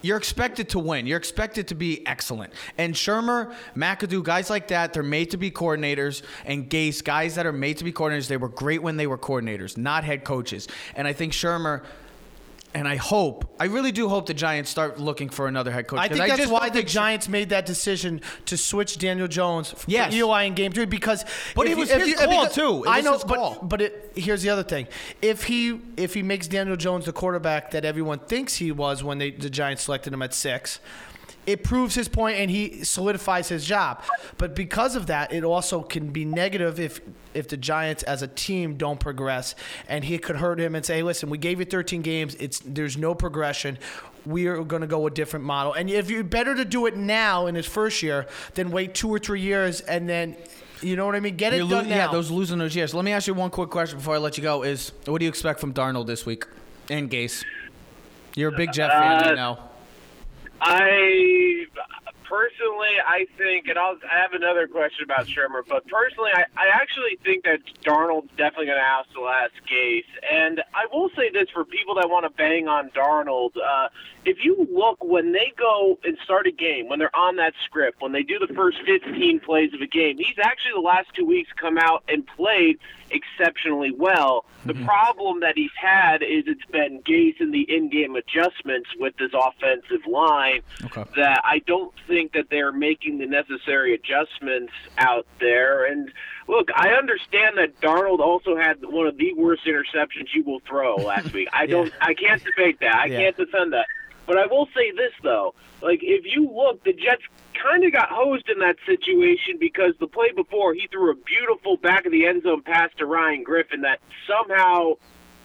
You're 0.03 0.17
expected 0.17 0.69
to 0.71 0.79
win. 0.79 1.07
You're 1.07 1.19
expected 1.19 1.69
to 1.69 1.75
be 1.75 2.07
excellent. 2.07 2.53
And 2.77 2.95
Shurmur, 2.95 3.55
McAdoo, 3.77 4.23
guys 4.23 4.51
like 4.51 4.69
that, 4.69 4.93
they're 4.93 5.03
made 5.03 5.31
to 5.31 5.37
be 5.37 5.51
coordinators. 5.51 6.23
And 6.45 6.69
Gase, 6.69 7.03
guys 7.03 7.35
that 7.35 7.47
are 7.47 7.53
made 7.53 7.79
to 7.79 7.85
be 7.85 7.93
coordinators, 7.93 8.29
they 8.29 8.37
were 8.37 8.49
great 8.49 8.83
when 8.83 8.97
they 8.97 9.07
were 9.07 9.19
coordinators, 9.19 9.77
not 9.77 10.05
head 10.05 10.25
coaches. 10.25 10.69
And 10.95 11.09
I 11.09 11.13
think 11.13 11.33
Shurmur, 11.33 11.83
and 12.75 12.87
I 12.87 12.97
hope, 12.97 13.55
I 13.59 13.65
really 13.65 13.93
do 13.93 14.09
hope 14.09 14.27
the 14.27 14.35
Giants 14.35 14.71
start 14.71 15.01
looking 15.01 15.29
for 15.31 15.49
another 15.49 15.71
head 15.71 15.87
coach. 15.87 15.99
I 16.01 16.09
think 16.09 16.21
that's 16.27 16.37
just 16.39 16.53
why 16.53 16.69
the 16.69 16.83
Giants 16.83 17.29
made 17.29 17.49
that 17.49 17.65
decision 17.67 18.21
to 18.47 18.57
switch 18.57 18.99
Daniel 18.99 19.27
Jones 19.29 19.71
for 19.73 19.91
Yes. 19.91 20.13
Eli 20.13 20.45
in 20.45 20.55
Game 20.55 20.73
Three 20.73 20.85
because. 20.85 21.25
But 21.55 21.67
it 21.67 21.77
was 21.77 21.91
you- 21.91 21.99
his 21.99 22.09
you- 22.09 22.15
call, 22.17 22.29
because- 22.45 22.55
too. 22.55 22.85
It 22.85 22.89
I 22.91 23.01
know, 23.01 23.19
call. 23.19 23.57
but 23.61 23.69
but 23.69 23.81
it, 23.83 24.13
here's 24.15 24.43
the 24.43 24.51
other 24.51 24.63
thing: 24.63 24.87
if 25.23 25.45
he 25.45 25.81
if 25.97 26.15
he 26.15 26.23
makes 26.23 26.47
Daniel 26.47 26.77
Jones 26.77 27.07
the 27.07 27.13
quarterback 27.13 27.71
that 27.73 27.85
everyone 27.85 28.19
thinks 28.21 28.57
he 28.57 28.71
was 28.71 29.03
when 29.03 29.19
they 29.19 29.31
the 29.31 29.51
Giants 29.51 29.83
selected 29.85 30.13
him 30.13 30.23
at 30.23 30.35
six. 30.35 30.79
It 31.49 31.65
proves 31.65 31.95
his 31.95 32.09
point 32.09 32.37
and 32.37 32.51
he 32.51 32.85
solidifies 32.85 33.49
his 33.49 33.65
job. 33.65 34.03
But 34.37 34.55
because 34.55 34.95
of 34.97 35.07
that, 35.07 35.33
it 35.33 35.45
also 35.45 35.81
can 35.83 36.11
be 36.11 36.25
negative 36.27 36.79
if 36.79 37.01
if 37.33 37.49
the 37.49 37.57
Giants 37.57 38.03
as 38.03 38.21
a 38.23 38.27
team 38.29 38.77
don't 38.77 39.01
progress 39.01 39.55
and 39.89 40.05
he 40.05 40.19
could 40.19 40.37
hurt 40.37 40.61
him 40.61 40.75
and 40.75 40.85
say, 40.85 40.97
hey, 40.97 41.03
listen, 41.03 41.31
we 41.31 41.39
gave 41.39 41.59
you 41.59 41.65
13 41.65 42.03
games. 42.03 42.35
It's 42.35 42.61
there's 42.65 42.97
no 42.99 43.15
progression. 43.15 43.79
We 44.27 44.47
are 44.47 44.63
going 44.63 44.83
to 44.83 44.87
go 44.89 45.07
a 45.07 45.11
different 45.11 45.47
model. 45.47 45.73
And 45.73 45.89
if 45.89 46.11
you're 46.11 46.23
better 46.25 46.55
to 46.55 46.65
do 46.67 46.85
it 46.87 46.97
now 46.97 47.47
in 47.47 47.55
his 47.55 47.65
first 47.67 48.03
year 48.03 48.27
than 48.55 48.71
wait 48.71 48.95
two 48.95 49.09
or 49.09 49.19
three 49.19 49.41
years 49.41 49.81
and 49.81 50.07
then, 50.07 50.37
you 50.83 50.97
know 50.97 51.07
what 51.07 51.15
I 51.17 51.21
mean? 51.21 51.37
Get 51.37 51.55
it 51.55 51.59
You're 51.59 51.69
done 51.71 51.85
lo- 51.85 51.91
now. 51.91 51.97
Yeah, 51.97 52.13
those 52.13 52.31
losing 52.31 52.59
those 52.59 52.77
years. 52.77 52.93
Let 52.93 53.05
me 53.07 53.13
ask 53.13 53.27
you 53.27 53.33
one 53.35 53.49
quick 53.51 53.71
question 53.71 53.97
before 53.99 54.15
I 54.15 54.19
let 54.19 54.37
you 54.37 54.43
go. 54.43 54.65
Is 54.65 54.93
what 55.07 55.19
do 55.19 55.25
you 55.25 55.31
expect 55.31 55.61
from 55.61 55.73
Darnold 55.73 56.07
this 56.07 56.27
week 56.27 56.45
and 56.91 57.11
Gase? 57.11 57.43
You're 58.37 58.53
a 58.53 58.57
big 58.57 58.73
Jeff 58.73 58.91
fan, 58.91 59.25
I 59.25 59.31
Uh, 59.31 59.35
know. 59.35 59.59
I 60.61 61.67
personally, 62.29 63.01
I 63.05 63.27
think, 63.39 63.69
and 63.69 63.79
I'll 63.79 63.97
I 64.11 64.19
have 64.19 64.33
another 64.33 64.69
question 64.69 65.05
about 65.05 65.27
Shurmur, 65.27 65.63
but 65.67 65.87
personally, 65.89 66.31
I, 66.35 66.45
I 66.57 66.69
actually 66.73 67.19
think 67.25 67.45
that 67.45 67.61
Darnold's 67.83 68.31
definitely 68.37 68.67
going 68.67 68.79
to 68.79 68.85
have 68.85 69.07
the 69.15 69.21
last 69.21 69.55
case. 69.67 70.05
And 70.31 70.63
I 70.75 70.87
will 70.93 71.11
say 71.17 71.31
this 71.31 71.49
for 71.53 71.65
people 71.65 71.95
that 71.97 72.09
want 72.09 72.25
to 72.25 72.31
bang 72.31 72.69
on 72.69 72.91
Darnold, 72.91 73.57
uh, 73.57 73.89
if 74.25 74.45
you 74.45 74.69
look 74.71 75.03
when 75.03 75.33
they 75.33 75.53
go 75.57 75.99
and 76.05 76.19
start 76.23 76.47
a 76.47 76.53
game, 76.53 76.89
when 76.89 76.99
they're 76.99 77.17
on 77.17 77.37
that 77.37 77.55
script, 77.65 78.03
when 78.03 78.13
they 78.13 78.23
do 78.23 78.39
the 78.39 78.53
first 78.55 78.79
15 78.85 79.41
plays 79.41 79.73
of 79.73 79.81
a 79.81 79.87
game, 79.87 80.19
he's 80.19 80.39
actually 80.43 80.73
the 80.75 80.81
last 80.81 81.09
two 81.15 81.25
weeks 81.25 81.51
come 81.59 81.79
out 81.79 82.05
and 82.09 82.27
played 82.27 82.79
exceptionally 83.11 83.91
well. 83.91 84.45
The 84.67 84.73
mm-hmm. 84.75 84.85
problem 84.85 85.41
that 85.41 85.55
he's 85.57 85.71
had 85.81 86.23
is 86.23 86.45
it's 86.47 86.65
been 86.71 87.01
Gase 87.03 87.41
and 87.41 87.53
the 87.55 87.63
in-game 87.69 88.17
adjustments 88.17 88.89
with 88.99 89.17
this 89.19 89.31
offensive 89.33 90.07
line 90.07 90.61
Okay. 90.85 91.05
that 91.17 91.41
I 91.45 91.61
don't 91.61 91.93
think 92.07 92.33
that 92.33 92.47
they're 92.51 92.73
making 92.73 93.19
the 93.19 93.27
necessary 93.27 93.95
adjustments 93.95 94.73
out 94.99 95.27
there. 95.41 95.85
And 95.85 96.11
look, 96.49 96.69
I 96.75 96.91
understand 96.91 97.59
that 97.59 97.81
Darnold 97.81 98.19
also 98.21 98.57
had 98.57 98.85
one 98.85 99.07
of 99.07 99.17
the 99.17 99.33
worst 99.35 99.65
interceptions 99.67 100.29
you 100.35 100.43
will 100.43 100.61
throw 100.61 100.97
last 100.97 101.33
week. 101.35 101.49
I 101.53 101.67
don't, 101.67 101.93
I 102.01 102.15
can't 102.15 102.43
debate 102.45 102.81
that. 102.81 102.95
I 102.95 103.07
Yeah. 103.07 103.19
can't 103.21 103.37
defend 103.37 103.73
that. 103.73 103.87
But 104.29 104.37
I 104.37 104.47
will 104.47 104.69
say 104.77 104.91
this 104.91 105.13
though, 105.23 105.55
like 105.81 106.01
if 106.03 106.27
you 106.27 106.51
look, 106.55 106.85
the 106.85 106.93
Jets 106.93 107.23
kind 107.61 107.83
of 107.83 107.93
got 107.93 108.11
hosed 108.11 108.51
in 108.51 108.59
that 108.59 108.77
situation 108.85 109.57
because 109.59 109.95
the 109.99 110.07
play 110.07 110.33
before 110.37 110.75
he 110.75 110.87
threw 110.93 111.11
a 111.11 111.15
beautiful 111.15 111.79
back 111.79 112.05
of 112.05 112.13
the 112.13 112.27
end 112.27 112.43
zone 112.43 112.63
pass 112.63 112.91
to 112.99 113.07
Ryan 113.07 113.43
Griffin 113.43 113.81
that 113.81 114.01
somehow 114.29 114.93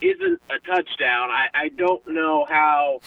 isn't 0.01 0.41
a 0.49 0.59
touchdown. 0.67 1.31
I, 1.31 1.47
I 1.53 1.69
don't 1.69 2.05
know 2.09 2.45
how 2.49 2.99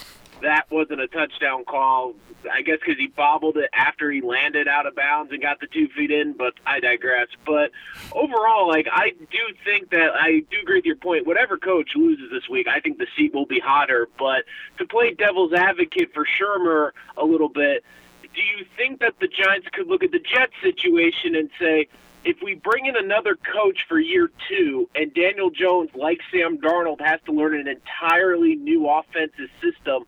that 0.43 0.71
wasn't 0.71 1.01
a 1.01 1.09
touchdown 1.09 1.65
call. 1.65 2.15
I 2.53 2.63
guess 2.63 2.79
because 2.79 2.99
he 2.99 3.09
bobbled 3.09 3.57
it 3.57 3.71
after 3.75 4.11
he 4.11 4.21
landed 4.21 4.69
out 4.69 4.87
of 4.87 4.95
bounds 4.95 5.33
and 5.33 5.43
got 5.43 5.59
the 5.59 5.67
two 5.67 5.89
feet 5.89 6.11
in, 6.13 6.33
but 6.33 6.55
I 6.65 6.79
digress. 6.79 7.29
But 7.45 7.73
overall, 8.13 8.69
like 8.69 8.87
I 8.91 9.11
do 9.11 9.55
think 9.65 9.91
that 9.91 10.11
I 10.15 10.45
do 10.51 10.59
agree 10.63 10.77
with 10.77 10.85
your 10.85 10.97
point. 10.97 11.27
Whatever 11.27 11.57
coach 11.57 11.91
loses 11.97 12.31
this 12.31 12.49
week, 12.49 12.69
I 12.69 12.81
think 12.81 12.99
the 12.99 13.07
seat 13.17 13.35
will 13.35 13.47
be 13.47 13.59
hotter. 13.59 14.09
But 14.19 14.45
to 14.79 14.87
play 14.87 15.13
devil's 15.15 15.53
advocate 15.53 16.13
for 16.15 16.25
Shurmur 16.25 16.91
a 17.17 17.25
little 17.25 17.49
bit, 17.49 17.83
do 18.23 18.43
you 18.43 18.65
think 18.77 19.01
that 19.01 19.19
the 19.19 19.29
Giants 19.29 19.67
could 19.73 19.89
look 19.89 20.05
at 20.05 20.13
the 20.13 20.21
Jets 20.21 20.53
situation 20.63 21.35
and 21.35 21.51
say, 21.59 21.89
if 22.25 22.43
we 22.43 22.55
bring 22.55 22.87
in 22.87 22.97
another 22.97 23.37
coach 23.37 23.87
for 23.89 24.01
year 24.01 24.31
two 24.49 24.91
and 24.95 25.15
Daniel 25.15 25.49
Jones, 25.49 25.91
like 25.95 26.19
Sam 26.31 26.59
Darnold, 26.59 27.01
has 27.01 27.21
to 27.27 27.33
learn 27.33 27.55
an 27.55 27.69
entirely 27.69 28.57
new 28.57 28.89
offensive 28.89 29.49
system, 29.63 30.05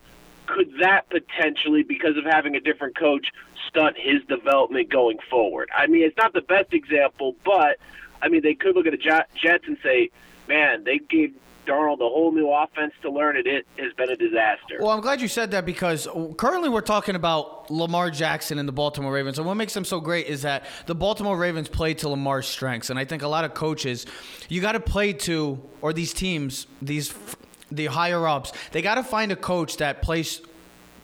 could 0.48 0.72
that 0.80 1.08
potentially, 1.10 1.82
because 1.82 2.16
of 2.16 2.24
having 2.24 2.56
a 2.56 2.60
different 2.60 2.96
coach, 2.96 3.28
stunt 3.68 3.96
his 3.98 4.24
development 4.28 4.88
going 4.88 5.18
forward? 5.30 5.68
I 5.76 5.86
mean, 5.86 6.02
it's 6.02 6.16
not 6.16 6.32
the 6.32 6.40
best 6.40 6.72
example, 6.72 7.36
but 7.44 7.78
I 8.22 8.28
mean, 8.28 8.42
they 8.42 8.54
could 8.54 8.74
look 8.74 8.86
at 8.86 8.92
the 8.92 8.96
Jets 8.98 9.64
and 9.66 9.76
say, 9.82 10.10
man, 10.48 10.84
they 10.84 10.98
gave 10.98 11.34
Darnold 11.66 12.00
a 12.00 12.08
whole 12.08 12.32
new 12.32 12.50
offense 12.50 12.94
to 13.02 13.10
learn, 13.10 13.36
and 13.36 13.46
it 13.46 13.66
has 13.78 13.92
been 13.92 14.10
a 14.10 14.16
disaster. 14.16 14.78
Well, 14.80 14.88
I'm 14.88 15.02
glad 15.02 15.20
you 15.20 15.28
said 15.28 15.50
that 15.50 15.66
because 15.66 16.08
currently 16.38 16.70
we're 16.70 16.80
talking 16.80 17.14
about 17.14 17.70
Lamar 17.70 18.10
Jackson 18.10 18.58
and 18.58 18.66
the 18.66 18.72
Baltimore 18.72 19.12
Ravens. 19.12 19.38
And 19.38 19.46
what 19.46 19.54
makes 19.54 19.74
them 19.74 19.84
so 19.84 20.00
great 20.00 20.26
is 20.28 20.42
that 20.42 20.64
the 20.86 20.94
Baltimore 20.94 21.36
Ravens 21.36 21.68
play 21.68 21.92
to 21.94 22.08
Lamar's 22.08 22.48
strengths. 22.48 22.88
And 22.88 22.98
I 22.98 23.04
think 23.04 23.22
a 23.22 23.28
lot 23.28 23.44
of 23.44 23.52
coaches, 23.52 24.06
you 24.48 24.62
got 24.62 24.72
to 24.72 24.80
play 24.80 25.12
to, 25.12 25.60
or 25.82 25.92
these 25.92 26.14
teams, 26.14 26.66
these 26.80 27.14
the 27.70 27.86
higher 27.86 28.26
ups, 28.26 28.52
they 28.72 28.82
got 28.82 28.96
to 28.96 29.02
find 29.02 29.32
a 29.32 29.36
coach 29.36 29.76
that 29.78 30.02
plays 30.02 30.40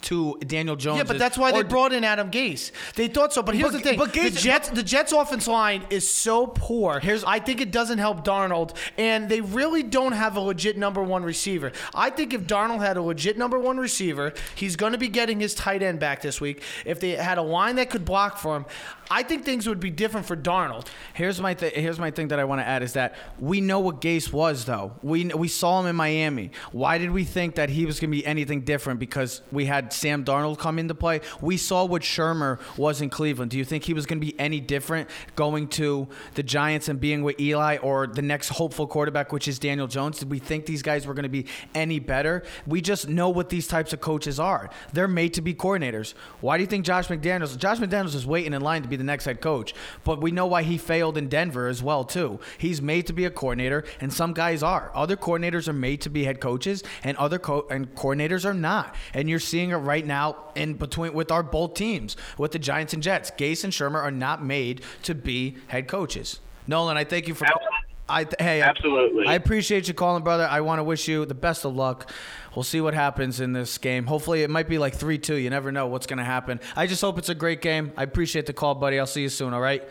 to 0.03 0.37
Daniel 0.47 0.77
Jones. 0.77 0.99
Yeah, 0.99 1.05
but 1.05 1.19
that's 1.19 1.39
why 1.39 1.51
they 1.51 1.63
brought 1.63 1.95
in 1.95 2.05
Adam 2.05 2.31
Gase. 2.31 2.73
They 2.95 3.09
thought 3.09 3.33
so, 3.33 3.43
but 3.43 3.55
here's 3.55 3.73
But- 3.73 3.79
the 3.79 3.89
thing: 3.89 3.99
but 3.99 4.13
the 4.13 4.29
Jets, 4.29 4.69
the 4.69 4.83
Jets' 4.83 5.13
offense 5.13 5.49
line 5.49 5.83
is 5.89 6.07
so 6.07 6.47
poor. 6.47 7.01
Here's- 7.01 7.25
I 7.27 7.39
think 7.39 7.63
it 7.63 7.71
doesn't 7.71 7.97
help 7.97 8.23
Darnold, 8.23 8.77
and 8.99 9.31
they 9.31 9.41
really 9.41 9.83
don't 9.83 10.13
have 10.13 10.37
a 10.37 10.41
legit 10.41 10.77
number 10.77 11.03
one 11.03 11.23
receiver. 11.25 11.73
I 11.95 12.11
think 12.11 12.35
if 12.35 12.43
Darnold 12.43 12.81
had 12.81 12.99
a 12.99 13.03
legit 13.03 13.39
number 13.39 13.59
one 13.59 13.79
receiver, 13.79 14.35
he's 14.55 14.77
going 14.77 14.93
to 14.93 14.99
be 14.99 15.09
getting 15.09 15.41
his 15.41 15.55
tight 15.55 15.83
end 15.83 16.01
back 16.01 16.21
this 16.21 16.39
week. 16.39 16.63
If 16.85 17.01
they 17.01 17.13
had 17.13 17.39
a 17.39 17.43
line 17.43 17.77
that 17.77 17.89
could 17.89 18.05
block 18.05 18.37
for 18.37 18.57
him, 18.57 18.67
I 19.11 19.23
think 19.23 19.45
things 19.45 19.69
would 19.69 19.81
be 19.81 19.91
different 19.91 20.27
for 20.27 20.37
Darnold. 20.37 20.87
Here's 21.13 21.41
my 21.41 21.55
th- 21.55 21.75
here's 21.75 21.99
my 21.99 22.11
thing 22.11 22.29
that 22.29 22.39
I 22.39 22.45
want 22.45 22.61
to 22.61 22.67
add 22.67 22.83
is 22.83 22.95
that 22.95 23.15
we 23.39 23.61
know 23.61 23.81
what 23.81 24.01
Gase 24.01 24.33
was 24.33 24.65
though. 24.65 24.93
We 25.03 25.27
we 25.27 25.49
saw 25.49 25.81
him 25.81 25.87
in 25.87 25.97
Miami. 25.97 26.51
Why 26.73 26.99
did 26.99 27.11
we 27.11 27.25
think 27.25 27.57
that 27.57 27.71
he 27.71 27.87
was 27.87 28.01
going 28.01 28.11
to 28.11 28.17
be 28.17 28.25
anything 28.27 28.63
different? 28.63 29.01
Because 29.01 29.43
we 29.53 29.67
had 29.67 29.93
Sam 29.93 30.25
Darnold 30.25 30.59
come 30.59 30.79
into 30.79 30.95
play. 30.95 31.21
We 31.41 31.57
saw 31.57 31.85
what 31.85 32.03
Shurmur 32.03 32.59
was 32.77 33.01
in 33.01 33.11
Cleveland. 33.11 33.51
Do 33.51 33.59
you 33.59 33.65
think 33.65 33.85
he 33.85 33.95
was 33.95 34.07
going 34.07 34.21
to 34.21 34.27
be 34.27 34.39
any 34.41 34.61
different 34.61 35.11
going 35.37 35.69
to 35.69 36.09
the 36.35 36.43
Giants 36.43 36.89
and 36.89 36.99
being 36.99 37.23
with 37.23 37.39
Eli 37.41 37.77
or 37.79 38.07
the 38.07 38.23
next 38.23 38.49
hopeful 38.51 38.87
quarterback, 38.87 39.33
which 39.33 39.49
is 39.49 39.59
Daniel 39.59 39.87
Jones? 39.87 40.19
Did 40.19 40.31
we 40.31 40.39
think 40.39 40.67
these 40.67 40.83
guys 40.83 41.07
were 41.07 41.15
going 41.15 41.25
to 41.25 41.29
be 41.29 41.47
any 41.75 41.99
better? 41.99 42.43
We 42.67 42.81
just 42.81 43.09
know 43.09 43.29
what 43.29 43.49
these 43.49 43.67
types 43.67 43.93
of 43.93 44.01
coaches 44.01 44.41
are. 44.41 44.71
They're 44.93 45.09
made 45.09 45.35
to 45.35 45.43
be 45.43 45.55
coordinators. 45.55 46.15
Why 46.41 46.57
do 46.57 46.63
you 46.63 46.67
think 46.67 46.85
Josh 46.85 47.09
McDaniels? 47.09 47.57
Josh 47.59 47.79
McDaniels 47.79 48.15
is 48.15 48.27
waiting 48.27 48.53
in 48.53 48.63
line 48.63 48.83
to 48.83 48.89
be 48.89 48.94
the 48.97 49.05
next 49.05 49.25
head 49.25 49.41
coach, 49.41 49.75
but 50.05 50.21
we 50.21 50.31
know 50.31 50.47
why 50.47 50.63
he 50.63 50.79
failed 50.79 51.17
in 51.17 51.29
Denver 51.29 51.67
as 51.67 51.83
well 51.83 52.05
too. 52.05 52.41
He's 52.59 52.81
made 52.83 53.07
to 53.07 53.13
be 53.13 53.25
a 53.25 53.31
coordinator, 53.31 53.85
and 54.01 54.13
some 54.13 54.33
guys 54.33 54.63
are. 54.63 54.91
Other 54.95 55.17
coordinators 55.17 55.69
are 55.69 55.73
made 55.73 56.01
to 56.03 56.11
be 56.11 56.25
head 56.25 56.41
coaches, 56.41 56.83
and 57.03 57.17
other 57.17 57.39
co- 57.39 57.67
and 57.71 57.95
coordinators 57.95 58.45
are 58.45 58.55
not. 58.55 58.95
And 59.13 59.29
you're 59.29 59.39
seeing 59.39 59.71
it 59.71 59.77
right 59.77 60.07
now 60.07 60.37
in 60.55 60.75
between 60.75 61.13
with 61.15 61.31
our 61.31 61.43
both 61.43 61.75
teams, 61.75 62.17
with 62.39 62.53
the 62.53 62.59
Giants 62.59 62.93
and 62.93 63.03
Jets. 63.03 63.31
Gase 63.33 63.65
and 63.65 63.73
Shurmur 63.73 64.03
are 64.03 64.11
not 64.11 64.45
made 64.45 64.83
to 65.03 65.15
be 65.15 65.57
head 65.69 65.89
coaches. 65.89 66.41
Nolan, 66.67 66.97
I 66.97 67.05
thank 67.05 67.29
you 67.29 67.35
for. 67.35 67.45
Absolutely. 67.45 67.69
I 68.07 68.27
hey, 68.39 68.61
I- 68.63 68.69
Absolutely. 68.69 69.27
I 69.27 69.35
appreciate 69.35 69.89
you 69.89 69.95
calling, 69.95 70.23
brother. 70.23 70.47
I 70.47 70.61
want 70.61 70.79
to 70.79 70.85
wish 70.85 71.09
you 71.09 71.25
the 71.25 71.35
best 71.35 71.65
of 71.65 71.75
luck. 71.75 72.11
We'll 72.55 72.63
see 72.63 72.81
what 72.81 72.95
happens 72.95 73.41
in 73.41 73.53
this 73.53 73.79
game. 73.79 74.07
Hopefully, 74.07 74.43
it 74.43 74.51
might 74.51 74.69
be 74.69 74.79
like 74.79 74.95
three 74.95 75.19
two. 75.19 75.37
You 75.37 75.51
never 75.51 75.73
know 75.73 75.87
what's 75.87 76.07
going 76.07 76.19
to 76.19 76.25
happen. 76.25 76.61
I 76.77 76.87
just 76.87 77.01
hope 77.01 77.19
it's 77.19 77.29
a 77.29 77.35
great 77.35 77.61
game. 77.61 77.93
I 77.97 78.03
appreciate 78.05 78.47
the 78.47 78.53
call, 78.53 78.75
buddy. 78.75 78.99
I'll 78.99 79.07
see 79.07 79.23
you 79.23 79.29
soon. 79.29 79.53
All 79.53 79.61
right. 79.61 79.83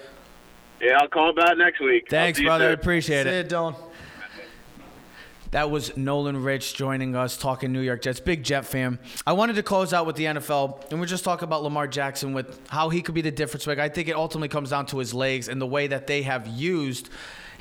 Yeah, 0.81 0.97
I'll 0.99 1.07
call 1.07 1.33
back 1.33 1.57
next 1.57 1.79
week. 1.79 2.09
Thanks, 2.09 2.41
brother. 2.41 2.65
Soon. 2.65 2.73
appreciate 2.73 3.23
See 3.23 3.29
it. 3.29 3.51
ya, 3.51 3.71
Dylan. 3.71 3.75
That 5.51 5.69
was 5.69 5.95
Nolan 5.95 6.41
Rich 6.41 6.73
joining 6.73 7.15
us 7.15 7.37
talking 7.37 7.71
New 7.71 7.81
York 7.81 8.01
Jets. 8.01 8.19
Big 8.19 8.43
Jet 8.43 8.65
fan. 8.65 8.97
I 9.27 9.33
wanted 9.33 9.55
to 9.57 9.63
close 9.63 9.93
out 9.93 10.07
with 10.07 10.15
the 10.15 10.23
NFL, 10.25 10.89
and 10.89 10.99
we're 10.99 11.05
just 11.05 11.23
talking 11.23 11.43
about 11.43 11.61
Lamar 11.61 11.87
Jackson 11.87 12.33
with 12.33 12.59
how 12.69 12.89
he 12.89 13.03
could 13.03 13.13
be 13.13 13.21
the 13.21 13.29
difference 13.29 13.67
maker. 13.67 13.79
I 13.81 13.89
think 13.89 14.07
it 14.07 14.15
ultimately 14.15 14.47
comes 14.47 14.71
down 14.71 14.87
to 14.87 14.97
his 14.97 15.13
legs 15.13 15.49
and 15.49 15.61
the 15.61 15.67
way 15.67 15.85
that 15.85 16.07
they 16.07 16.23
have 16.23 16.47
used 16.47 17.09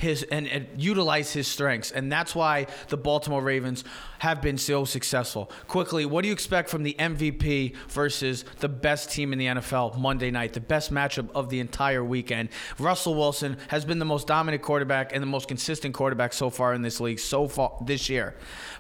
his 0.03 0.25
and, 0.25 0.49
and 0.49 0.67
utilize 0.77 1.33
his 1.33 1.47
strengths, 1.47 1.93
and 1.93 2.11
that's 2.11 2.35
why 2.35 2.67
the 2.89 2.97
Baltimore 2.97 3.41
Ravens 3.41 3.85
have 4.19 4.43
been 4.43 4.59
so 4.59 4.85
successful. 4.85 5.51
Quickly, 5.69 6.05
what 6.05 6.23
do 6.23 6.29
you 6.29 6.33
expect 6.33 6.69
from 6.69 6.83
the 6.83 6.95
MVP 6.99 7.77
versus 7.89 8.45
the 8.59 8.69
best 8.69 9.11
team 9.11 9.33
in 9.33 9.39
the 9.39 9.47
NFL 9.47 9.97
Monday 9.97 10.31
night, 10.31 10.53
the 10.55 10.61
best 10.61 10.93
matchup 10.93 11.31
of 11.35 11.51
the 11.51 11.61
entire 11.61 12.05
weekend? 12.05 12.49
Russell 12.79 13.15
Wilson 13.15 13.57
has 13.69 13.85
been 13.85 14.01
the 14.01 14.05
most 14.05 14.27
dominant 14.27 14.63
quarterback 14.63 15.15
and 15.15 15.23
the 15.23 15.27
most 15.27 15.47
consistent 15.47 15.95
quarterback 15.95 16.33
so 16.33 16.51
far 16.51 16.75
in 16.75 16.83
this 16.83 17.01
league 17.01 17.21
so 17.21 17.47
far 17.47 17.79
this 17.87 18.09
year, 18.11 18.35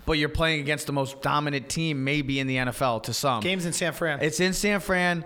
but 0.04 0.14
you're 0.14 0.28
playing 0.28 0.60
against 0.60 0.86
the 0.86 0.92
most 0.92 1.22
dominant 1.22 1.68
team 1.68 2.02
maybe 2.02 2.40
in 2.40 2.48
the 2.48 2.56
NFL 2.56 3.04
to 3.04 3.14
some. 3.14 3.40
Games 3.40 3.64
in 3.64 3.72
San 3.72 3.92
Fran. 3.92 4.20
It's 4.20 4.40
in 4.40 4.52
San 4.52 4.80
Fran. 4.80 5.24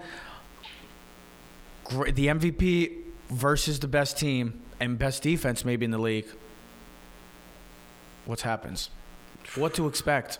The 1.88 2.26
MVP 2.26 3.02
versus 3.30 3.80
the 3.80 3.88
best 3.88 4.18
team 4.18 4.60
and 4.80 4.98
best 4.98 5.22
defense 5.22 5.64
maybe 5.64 5.84
in 5.84 5.90
the 5.90 5.98
league. 5.98 6.26
What 8.24 8.40
happens? 8.42 8.90
What 9.54 9.74
to 9.74 9.86
expect? 9.86 10.38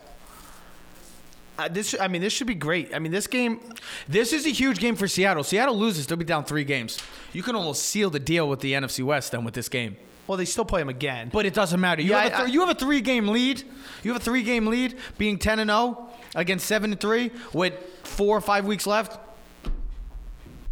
Uh, 1.57 1.67
this, 1.67 1.95
I 1.99 2.07
mean, 2.07 2.21
this 2.21 2.33
should 2.33 2.45
be 2.47 2.53
great. 2.53 2.93
I 2.93 2.99
mean, 2.99 3.11
this 3.11 3.25
game. 3.25 3.59
This 4.07 4.31
is 4.31 4.45
a 4.45 4.49
huge 4.49 4.77
game 4.79 4.95
for 4.95 5.07
Seattle. 5.07 5.43
Seattle 5.43 5.75
loses, 5.75 6.05
they'll 6.05 6.17
be 6.17 6.25
down 6.25 6.43
three 6.43 6.63
games. 6.63 6.99
You 7.33 7.41
can 7.41 7.55
almost 7.55 7.83
seal 7.83 8.09
the 8.11 8.19
deal 8.19 8.47
with 8.47 8.59
the 8.59 8.73
NFC 8.73 9.03
West 9.03 9.31
then 9.31 9.43
with 9.43 9.55
this 9.55 9.67
game. 9.69 9.97
Well, 10.27 10.37
they 10.37 10.45
still 10.45 10.65
play 10.65 10.81
them 10.81 10.89
again. 10.89 11.29
But 11.33 11.45
it 11.45 11.53
doesn't 11.53 11.79
matter. 11.79 12.01
You, 12.01 12.11
Yeah, 12.11 12.23
have, 12.23 12.31
a 12.31 12.35
I- 12.35 12.41
th- 12.43 12.53
you 12.53 12.59
have 12.59 12.69
a 12.69 12.75
three 12.75 13.01
game 13.01 13.29
lead. 13.29 13.63
You 14.03 14.11
have 14.13 14.21
a 14.21 14.23
three 14.23 14.43
game 14.43 14.67
lead, 14.67 14.97
being 15.17 15.39
10 15.39 15.59
and 15.59 15.69
0 15.69 16.09
against 16.35 16.67
7 16.67 16.91
and 16.91 16.99
3 16.99 17.31
with 17.53 17.73
four 18.03 18.37
or 18.37 18.41
five 18.41 18.65
weeks 18.65 18.85
left. 18.85 19.17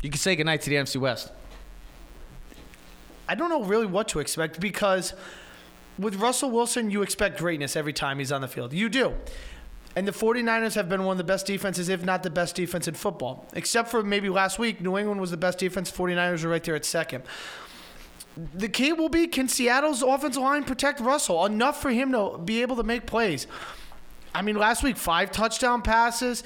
You 0.04 0.10
can 0.12 0.20
say 0.20 0.36
goodnight 0.36 0.62
to 0.64 0.70
the 0.70 0.76
NFC 0.76 0.98
West. 0.98 1.32
I 3.28 3.36
don't 3.36 3.50
know 3.50 3.64
really 3.64 3.86
what 3.86 4.08
to 4.10 4.20
expect 4.20 4.60
because 4.60 5.14
with 5.98 6.16
Russell 6.16 6.52
Wilson, 6.52 6.92
you 6.92 7.02
expect 7.02 7.40
greatness 7.40 7.76
every 7.76 7.94
time 7.94 8.20
he's 8.20 8.32
on 8.32 8.42
the 8.42 8.48
field. 8.48 8.74
You 8.74 8.90
do. 8.90 9.16
And 9.96 10.06
the 10.06 10.12
49ers 10.12 10.76
have 10.76 10.90
been 10.90 11.06
one 11.06 11.14
of 11.14 11.18
the 11.18 11.24
best 11.24 11.46
defenses, 11.46 11.88
if 11.88 12.04
not 12.04 12.22
the 12.22 12.30
best 12.30 12.56
defense 12.56 12.88
in 12.88 12.96
football. 12.96 13.46
Except 13.54 13.90
for 13.90 14.04
maybe 14.04 14.28
last 14.28 14.60
week, 14.60 14.82
New 14.82 14.98
England 14.98 15.22
was 15.22 15.32
the 15.32 15.38
best 15.38 15.58
defense. 15.58 15.90
49ers 15.90 16.44
were 16.44 16.50
right 16.50 16.64
there 16.64 16.76
at 16.76 16.84
second. 16.84 17.24
The 18.54 18.68
key 18.68 18.92
will 18.92 19.08
be 19.08 19.28
can 19.28 19.48
Seattle's 19.48 20.02
offensive 20.02 20.44
line 20.44 20.66
protect 20.66 21.00
Russell 21.00 21.46
enough 21.46 21.82
for 21.82 21.92
him 21.92 22.12
to 22.12 22.38
be 22.44 22.62
able 22.62 22.76
to 22.76 22.84
make 22.84 23.06
plays? 23.06 23.48
I 24.34 24.42
mean, 24.42 24.58
last 24.58 24.84
week, 24.84 24.98
five 24.98 25.32
touchdown 25.32 25.82
passes. 25.82 26.44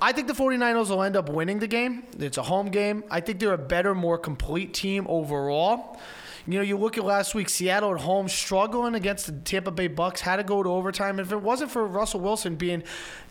I 0.00 0.12
think 0.12 0.28
the 0.28 0.34
49ers 0.34 0.90
will 0.90 1.02
end 1.02 1.16
up 1.16 1.28
winning 1.28 1.58
the 1.58 1.66
game. 1.66 2.04
It's 2.18 2.38
a 2.38 2.42
home 2.42 2.70
game. 2.70 3.02
I 3.10 3.20
think 3.20 3.40
they're 3.40 3.52
a 3.52 3.58
better, 3.58 3.94
more 3.94 4.16
complete 4.16 4.72
team 4.72 5.06
overall. 5.08 5.98
You 6.46 6.54
know, 6.54 6.62
you 6.62 6.78
look 6.78 6.96
at 6.96 7.04
last 7.04 7.34
week, 7.34 7.48
Seattle 7.48 7.94
at 7.94 8.00
home 8.00 8.28
struggling 8.28 8.94
against 8.94 9.26
the 9.26 9.32
Tampa 9.32 9.70
Bay 9.70 9.88
Bucks, 9.88 10.22
had 10.22 10.36
to 10.36 10.44
go 10.44 10.62
to 10.62 10.68
overtime. 10.70 11.18
If 11.18 11.32
it 11.32 11.42
wasn't 11.42 11.70
for 11.70 11.86
Russell 11.86 12.20
Wilson 12.20 12.56
being, 12.56 12.84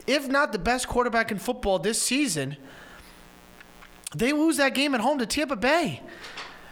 if 0.05 0.27
not 0.27 0.51
the 0.51 0.59
best 0.59 0.87
quarterback 0.87 1.31
in 1.31 1.39
football 1.39 1.79
this 1.79 2.01
season, 2.01 2.57
they 4.15 4.33
lose 4.33 4.57
that 4.57 4.75
game 4.75 4.93
at 4.93 5.01
home 5.01 5.17
to 5.19 5.25
Tampa 5.25 5.55
Bay. 5.55 6.01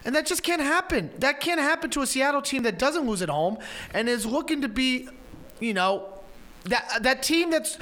And 0.04 0.14
that 0.14 0.28
just 0.28 0.44
can't 0.44 0.62
happen. 0.62 1.10
That 1.18 1.40
can't 1.40 1.60
happen 1.60 1.90
to 1.92 2.02
a 2.02 2.08
Seattle 2.08 2.42
team 2.42 2.62
that 2.64 2.78
doesn't 2.78 3.08
lose 3.08 3.24
at 3.24 3.30
home 3.30 3.58
and 3.92 4.08
is 4.08 4.26
looking 4.26 4.62
to 4.62 4.70
be, 4.70 5.10
you 5.60 5.74
know, 5.74 6.14
that 6.66 7.00
that 7.02 7.24
team 7.24 7.50
that's 7.50 7.78